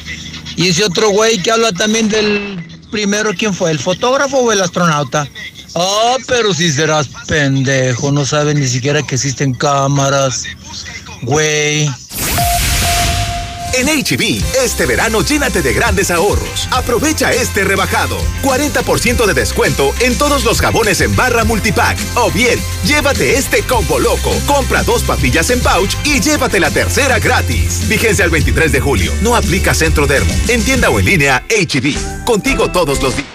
Y 0.59 0.70
ese 0.70 0.85
otro 0.85 1.11
güey 1.11 1.41
que 1.41 1.53
habla 1.53 1.73
también 1.73 2.09
del 2.09 2.81
primero, 2.91 3.31
¿quién 3.33 3.55
fue? 3.55 3.70
¿El 3.70 3.78
fotógrafo 3.78 4.39
o 4.39 4.53
el 4.53 4.61
astronauta? 4.61 5.28
Ah, 5.77 6.17
pero 6.27 6.53
si 6.53 6.73
serás 6.73 7.07
pendejo, 7.28 8.11
no 8.11 8.27
sabe 8.27 8.55
ni 8.55 8.67
siquiera 8.67 9.01
que 9.05 9.15
existen 9.15 9.55
cámaras. 9.55 10.43
Güey. 11.23 11.89
En 13.78 13.86
HB, 13.86 14.42
este 14.65 14.86
verano 14.86 15.20
llénate 15.20 15.62
de 15.62 15.73
grandes 15.73 16.10
ahorros. 16.10 16.68
Aprovecha 16.73 17.31
este 17.31 17.62
rebajado. 17.62 18.18
40% 18.42 19.24
de 19.24 19.34
descuento 19.34 19.94
en 20.00 20.18
todos 20.18 20.42
los 20.42 20.60
jabones 20.60 21.00
en 21.00 21.15
barra 21.15 21.44
multipack. 21.44 21.97
O 22.16 22.28
bien, 22.32 22.58
llévate 22.84 23.36
este 23.36 23.62
combo 23.62 24.00
loco. 24.00 24.34
Compra 24.48 24.82
dos 24.82 25.05
papillas 25.05 25.50
en 25.50 25.60
pouch 25.60 25.94
y 26.05 26.18
llévate 26.18 26.58
la 26.58 26.73
tercera 26.73 27.20
gratis. 27.20 27.86
Vigencia 27.89 28.24
al 28.24 28.32
23 28.32 28.73
de 28.73 28.81
julio. 28.81 29.12
No 29.23 29.36
aplica 29.36 29.73
Centro 29.74 30.08
Dermo. 30.08 30.34
En 30.48 30.65
tienda 30.65 30.90
o 30.90 30.98
en 30.98 31.07
línea, 31.07 31.44
HB. 31.48 32.24
Contigo 32.24 32.73
todos 32.73 33.00
los 33.00 33.15
días. 33.15 33.28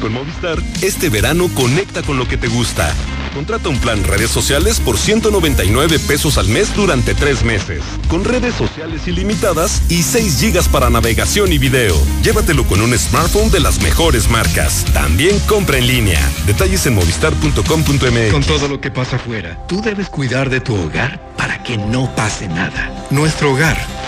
Con 0.00 0.12
Movistar, 0.12 0.58
este 0.82 1.08
verano 1.08 1.50
conecta 1.52 2.02
con 2.02 2.16
lo 2.16 2.28
que 2.28 2.36
te 2.36 2.46
gusta. 2.46 2.94
Contrata 3.34 3.68
un 3.68 3.78
plan 3.78 4.04
redes 4.04 4.30
sociales 4.30 4.78
por 4.78 4.96
199 4.96 5.98
pesos 5.98 6.38
al 6.38 6.48
mes 6.48 6.74
durante 6.76 7.14
tres 7.14 7.42
meses. 7.42 7.82
Con 8.08 8.24
redes 8.24 8.54
sociales 8.54 9.08
ilimitadas 9.08 9.82
y 9.88 10.04
6 10.04 10.38
gigas 10.38 10.68
para 10.68 10.88
navegación 10.88 11.52
y 11.52 11.58
video. 11.58 11.96
Llévatelo 12.22 12.64
con 12.64 12.80
un 12.80 12.96
smartphone 12.96 13.50
de 13.50 13.58
las 13.58 13.82
mejores 13.82 14.30
marcas. 14.30 14.84
También 14.94 15.38
compra 15.48 15.78
en 15.78 15.88
línea. 15.88 16.20
Detalles 16.46 16.86
en 16.86 16.94
movistar.com.mx. 16.94 18.32
Con 18.32 18.44
todo 18.44 18.68
lo 18.68 18.80
que 18.80 18.92
pasa 18.92 19.16
afuera, 19.16 19.58
tú 19.66 19.82
debes 19.82 20.08
cuidar 20.08 20.48
de 20.48 20.60
tu 20.60 20.76
hogar 20.76 21.34
para 21.36 21.60
que 21.64 21.76
no 21.76 22.14
pase 22.14 22.46
nada. 22.46 23.06
Nuestro 23.10 23.52
hogar 23.52 24.03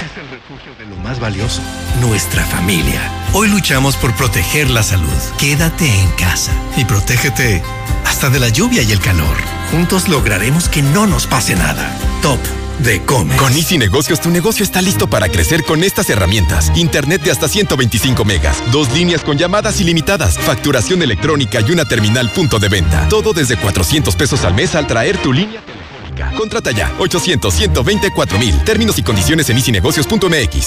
de 0.78 0.86
lo 0.86 0.96
más 0.96 1.20
valioso, 1.20 1.60
nuestra 2.00 2.44
familia. 2.44 3.00
Hoy 3.32 3.48
luchamos 3.48 3.96
por 3.96 4.14
proteger 4.14 4.70
la 4.70 4.82
salud. 4.82 5.06
Quédate 5.38 5.86
en 5.86 6.10
casa 6.12 6.52
y 6.76 6.84
protégete 6.84 7.62
hasta 8.04 8.30
de 8.30 8.40
la 8.40 8.48
lluvia 8.48 8.82
y 8.82 8.90
el 8.92 9.00
calor. 9.00 9.36
Juntos 9.70 10.08
lograremos 10.08 10.68
que 10.68 10.82
no 10.82 11.06
nos 11.06 11.26
pase 11.26 11.54
nada. 11.56 11.94
Top 12.22 12.38
de 12.78 13.02
Comex. 13.02 13.40
Con 13.40 13.52
Easy 13.54 13.76
Negocios, 13.76 14.20
tu 14.20 14.30
negocio 14.30 14.64
está 14.64 14.80
listo 14.80 15.08
para 15.08 15.28
crecer 15.28 15.62
con 15.62 15.84
estas 15.84 16.08
herramientas. 16.10 16.72
Internet 16.74 17.22
de 17.22 17.32
hasta 17.32 17.48
125 17.48 18.24
megas, 18.24 18.62
dos 18.72 18.90
líneas 18.92 19.22
con 19.22 19.36
llamadas 19.36 19.80
ilimitadas, 19.80 20.38
facturación 20.38 21.02
electrónica 21.02 21.60
y 21.60 21.70
una 21.70 21.84
terminal 21.84 22.30
punto 22.30 22.58
de 22.58 22.68
venta. 22.68 23.08
Todo 23.08 23.32
desde 23.32 23.56
400 23.56 24.16
pesos 24.16 24.44
al 24.44 24.54
mes 24.54 24.74
al 24.74 24.86
traer 24.86 25.18
tu 25.18 25.32
línea 25.32 25.60
Contrata 26.36 26.70
ya, 26.70 26.92
800 26.98 27.54
124 27.54 28.38
mil. 28.38 28.58
Términos 28.64 28.98
y 28.98 29.02
condiciones 29.02 29.48
en 29.50 29.56
easynegocios.mx. 29.56 30.66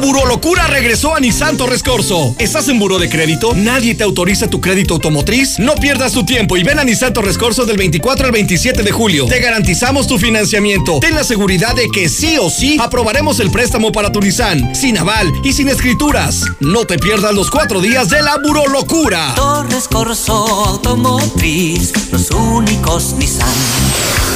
Burolocura 0.00 0.66
regresó 0.66 1.14
a 1.14 1.20
Nissan 1.20 1.56
Torres 1.56 1.82
Corso. 1.82 2.34
¿Estás 2.38 2.68
en 2.68 2.78
buro 2.78 2.98
de 2.98 3.08
crédito? 3.08 3.54
¿Nadie 3.54 3.94
te 3.94 4.02
autoriza 4.02 4.48
tu 4.48 4.60
crédito 4.60 4.94
automotriz? 4.94 5.58
No 5.58 5.74
pierdas 5.74 6.12
tu 6.12 6.24
tiempo 6.24 6.56
y 6.56 6.62
ven 6.62 6.78
a 6.78 6.84
Nissan 6.84 7.12
Torres 7.12 7.36
Corso 7.36 7.66
del 7.66 7.76
24 7.76 8.26
al 8.26 8.32
27 8.32 8.82
de 8.82 8.90
julio. 8.90 9.26
Te 9.26 9.40
garantizamos 9.40 10.06
tu 10.06 10.18
financiamiento. 10.18 11.00
Ten 11.00 11.14
la 11.14 11.24
seguridad 11.24 11.74
de 11.74 11.88
que 11.88 12.08
sí 12.08 12.36
o 12.40 12.48
sí 12.50 12.78
aprobaremos 12.80 13.40
el 13.40 13.50
préstamo 13.50 13.92
para 13.92 14.10
tu 14.10 14.20
Nissan, 14.20 14.74
sin 14.74 14.96
aval 14.98 15.30
y 15.44 15.52
sin 15.52 15.68
escrituras. 15.68 16.44
No 16.60 16.86
te 16.86 16.98
pierdas 16.98 17.34
los 17.34 17.50
cuatro 17.50 17.80
días 17.80 18.08
de 18.08 18.22
la 18.22 18.38
burolocura. 18.38 19.34
Torres 19.36 19.86
Corso 19.86 20.32
Automotriz, 20.34 21.92
los 22.10 22.30
únicos 22.30 23.14
Nissan 23.18 23.48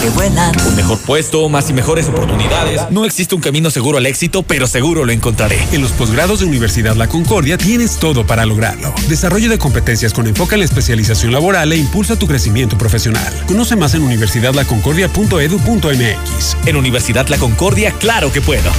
que 0.02 0.10
vuelan. 0.10 0.54
Un 0.66 0.76
mejor 0.76 0.98
puesto, 0.98 1.48
más 1.48 1.70
y 1.70 1.72
mejores 1.72 2.08
oportunidades. 2.08 2.82
No 2.90 3.04
existe 3.04 3.34
un 3.34 3.40
camino 3.40 3.70
seguro 3.70 3.98
al 3.98 4.06
éxito, 4.06 4.42
pero 4.42 4.66
seguro 4.66 5.04
lo 5.04 5.12
encontraré. 5.12 5.53
En 5.72 5.80
los 5.80 5.92
posgrados 5.92 6.40
de 6.40 6.46
Universidad 6.46 6.96
La 6.96 7.08
Concordia 7.08 7.56
tienes 7.58 7.98
todo 7.98 8.26
para 8.26 8.44
lograrlo. 8.46 8.94
Desarrollo 9.08 9.50
de 9.50 9.58
competencias 9.58 10.12
con 10.12 10.26
enfoque 10.26 10.54
en 10.54 10.60
la 10.60 10.64
especialización 10.64 11.32
laboral 11.32 11.70
e 11.72 11.76
impulsa 11.76 12.18
tu 12.18 12.26
crecimiento 12.26 12.78
profesional. 12.78 13.30
Conoce 13.46 13.76
más 13.76 13.92
en 13.94 14.02
universidadlaconcordia.edu.mx. 14.02 16.56
En 16.66 16.76
Universidad 16.76 17.28
La 17.28 17.38
Concordia, 17.38 17.92
claro 17.98 18.32
que 18.32 18.40
puedo. 18.40 18.70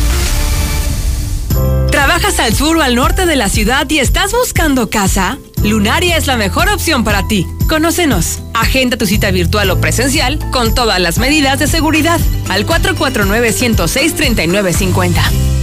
¿Trabajas 1.91 2.39
al 2.39 2.55
sur 2.55 2.77
o 2.77 2.81
al 2.81 2.95
norte 2.95 3.25
de 3.25 3.35
la 3.35 3.49
ciudad 3.49 3.89
y 3.89 3.99
estás 3.99 4.31
buscando 4.31 4.89
casa? 4.89 5.37
Lunaria 5.63 6.15
es 6.17 6.27
la 6.27 6.37
mejor 6.37 6.69
opción 6.69 7.03
para 7.03 7.27
ti. 7.27 7.45
Conócenos. 7.67 8.39
Agenda 8.53 8.95
tu 8.97 9.05
cita 9.05 9.31
virtual 9.31 9.69
o 9.71 9.81
presencial 9.81 10.39
con 10.51 10.73
todas 10.75 10.99
las 10.99 11.17
medidas 11.17 11.57
de 11.59 11.67
seguridad 11.67 12.19
al 12.49 12.65
449-106-3950. 12.67 15.54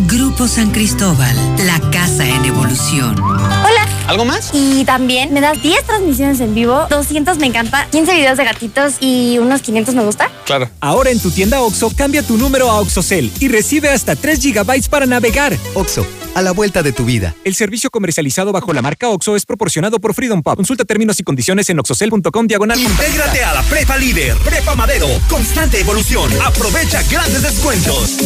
Grupo 0.00 0.46
San 0.46 0.70
Cristóbal, 0.72 1.34
la 1.64 1.80
casa 1.90 2.28
en 2.28 2.44
evolución. 2.44 3.18
Hola. 3.18 3.88
¿Algo 4.06 4.24
más? 4.24 4.50
Y 4.52 4.84
también 4.84 5.32
me 5.32 5.40
das 5.40 5.60
10 5.60 5.84
transmisiones 5.84 6.38
en 6.40 6.54
vivo, 6.54 6.86
200 6.90 7.38
me 7.38 7.46
encanta, 7.46 7.88
15 7.90 8.14
videos 8.14 8.36
de 8.36 8.44
gatitos 8.44 8.94
y 9.00 9.38
unos 9.38 9.62
500 9.62 9.94
me 9.96 10.04
gusta. 10.04 10.30
Claro. 10.44 10.70
Ahora 10.80 11.10
en 11.10 11.18
tu 11.18 11.30
tienda 11.32 11.60
OXO, 11.60 11.90
cambia 11.96 12.22
tu 12.22 12.36
número 12.36 12.70
a 12.70 12.80
OXOCEL 12.80 13.32
y 13.40 13.48
recibe 13.48 13.88
hasta 13.88 14.14
3 14.14 14.40
GB 14.40 14.88
para 14.88 15.06
navegar. 15.06 15.56
OXO, 15.74 16.06
a 16.36 16.42
la 16.42 16.52
vuelta 16.52 16.84
de 16.84 16.92
tu 16.92 17.04
vida. 17.04 17.34
El 17.42 17.56
servicio 17.56 17.90
comercializado 17.90 18.52
bajo 18.52 18.72
la 18.72 18.80
marca 18.80 19.08
OXO 19.08 19.34
es 19.34 19.44
proporcionado 19.44 19.98
por 19.98 20.14
Freedom 20.14 20.40
Pub. 20.40 20.54
Consulta 20.54 20.84
términos 20.84 21.18
y 21.18 21.24
condiciones 21.24 21.68
en 21.70 21.80
oxocel.com 21.80 22.46
diagonal. 22.46 22.78
Intégrate 22.78 23.42
a 23.42 23.54
la 23.54 23.62
Prepa 23.62 23.96
Líder, 23.96 24.36
Prepa 24.44 24.76
Madero, 24.76 25.08
constante 25.28 25.80
evolución. 25.80 26.30
Aprovecha 26.44 27.02
grandes 27.10 27.42
descuentos. 27.42 28.18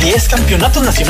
10 0.00 0.28
campeonatos 0.28 0.82
nacionales. 0.82 1.09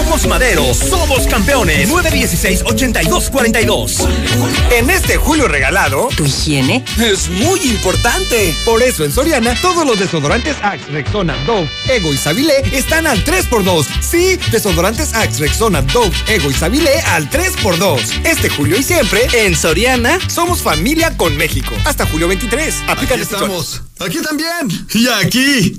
Somos 0.00 0.26
Madero, 0.26 0.72
somos 0.72 1.26
campeones. 1.26 1.90
916-8242. 1.90 4.08
En 4.72 4.88
este 4.88 5.18
julio 5.18 5.46
regalado, 5.46 6.08
¿tu 6.16 6.24
higiene? 6.24 6.82
Es 6.98 7.28
muy 7.28 7.60
importante. 7.64 8.56
Por 8.64 8.82
eso 8.82 9.04
en 9.04 9.12
Soriana, 9.12 9.54
todos 9.60 9.86
los 9.86 9.98
desodorantes 9.98 10.56
Axe, 10.62 10.86
Rexona, 10.86 11.36
Dove, 11.44 11.68
Ego 11.86 12.14
y 12.14 12.16
Savile 12.16 12.62
están 12.72 13.06
al 13.06 13.22
3x2. 13.22 13.86
Sí, 14.00 14.38
desodorantes 14.50 15.12
Axe, 15.12 15.40
Rexona, 15.40 15.82
Dove, 15.82 16.16
Ego 16.28 16.50
y 16.50 16.54
Savile 16.54 16.98
al 17.08 17.28
3x2. 17.28 18.22
Este 18.24 18.48
julio 18.48 18.78
y 18.78 18.82
siempre, 18.82 19.28
en 19.34 19.54
Soriana, 19.54 20.18
somos 20.30 20.62
familia 20.62 21.14
con 21.18 21.36
México. 21.36 21.74
Hasta 21.84 22.06
julio 22.06 22.26
23. 22.26 22.74
Aplica 22.88 23.16
Aquí 23.16 23.22
estamos. 23.22 23.82
Aquí 23.98 24.22
también. 24.22 24.66
Y 24.94 25.08
aquí. 25.08 25.78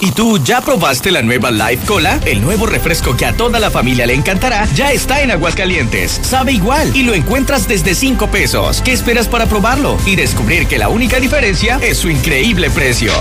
¿Y 0.00 0.12
tú 0.12 0.38
ya 0.42 0.60
probaste 0.60 1.10
la 1.10 1.22
nueva 1.22 1.50
Life 1.50 1.86
Cola? 1.86 2.20
El 2.26 2.42
nuevo 2.42 2.66
refresco 2.66 3.16
que 3.16 3.24
a 3.24 3.32
toda 3.32 3.58
la 3.58 3.70
familia 3.70 4.06
le 4.06 4.14
encantará 4.14 4.66
ya 4.74 4.92
está 4.92 5.22
en 5.22 5.30
Aguascalientes. 5.30 6.20
Sabe 6.22 6.52
igual 6.52 6.94
y 6.94 7.02
lo 7.02 7.14
encuentras 7.14 7.66
desde 7.66 7.94
5 7.94 8.28
pesos. 8.28 8.82
¿Qué 8.82 8.92
esperas 8.92 9.26
para 9.26 9.46
probarlo? 9.46 9.96
Y 10.04 10.16
descubrir 10.16 10.66
que 10.66 10.78
la 10.78 10.90
única 10.90 11.18
diferencia 11.18 11.78
es 11.82 11.96
su 11.98 12.10
increíble 12.10 12.70
precio. 12.70 13.12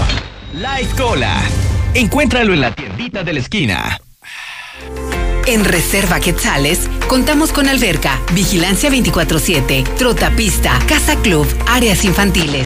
Life 0.53 0.95
Cola. 0.97 1.41
Encuéntralo 1.93 2.53
en 2.53 2.61
la 2.61 2.75
tiendita 2.75 3.23
de 3.23 3.33
la 3.33 3.39
esquina. 3.39 3.99
En 5.47 5.63
Reserva 5.63 6.19
Quetzales 6.19 6.89
contamos 7.07 7.51
con 7.51 7.69
alberca, 7.69 8.19
vigilancia 8.33 8.89
24/7, 8.89 9.83
trotapista, 9.95 10.79
casa 10.87 11.15
club, 11.17 11.47
áreas 11.67 12.03
infantiles. 12.03 12.63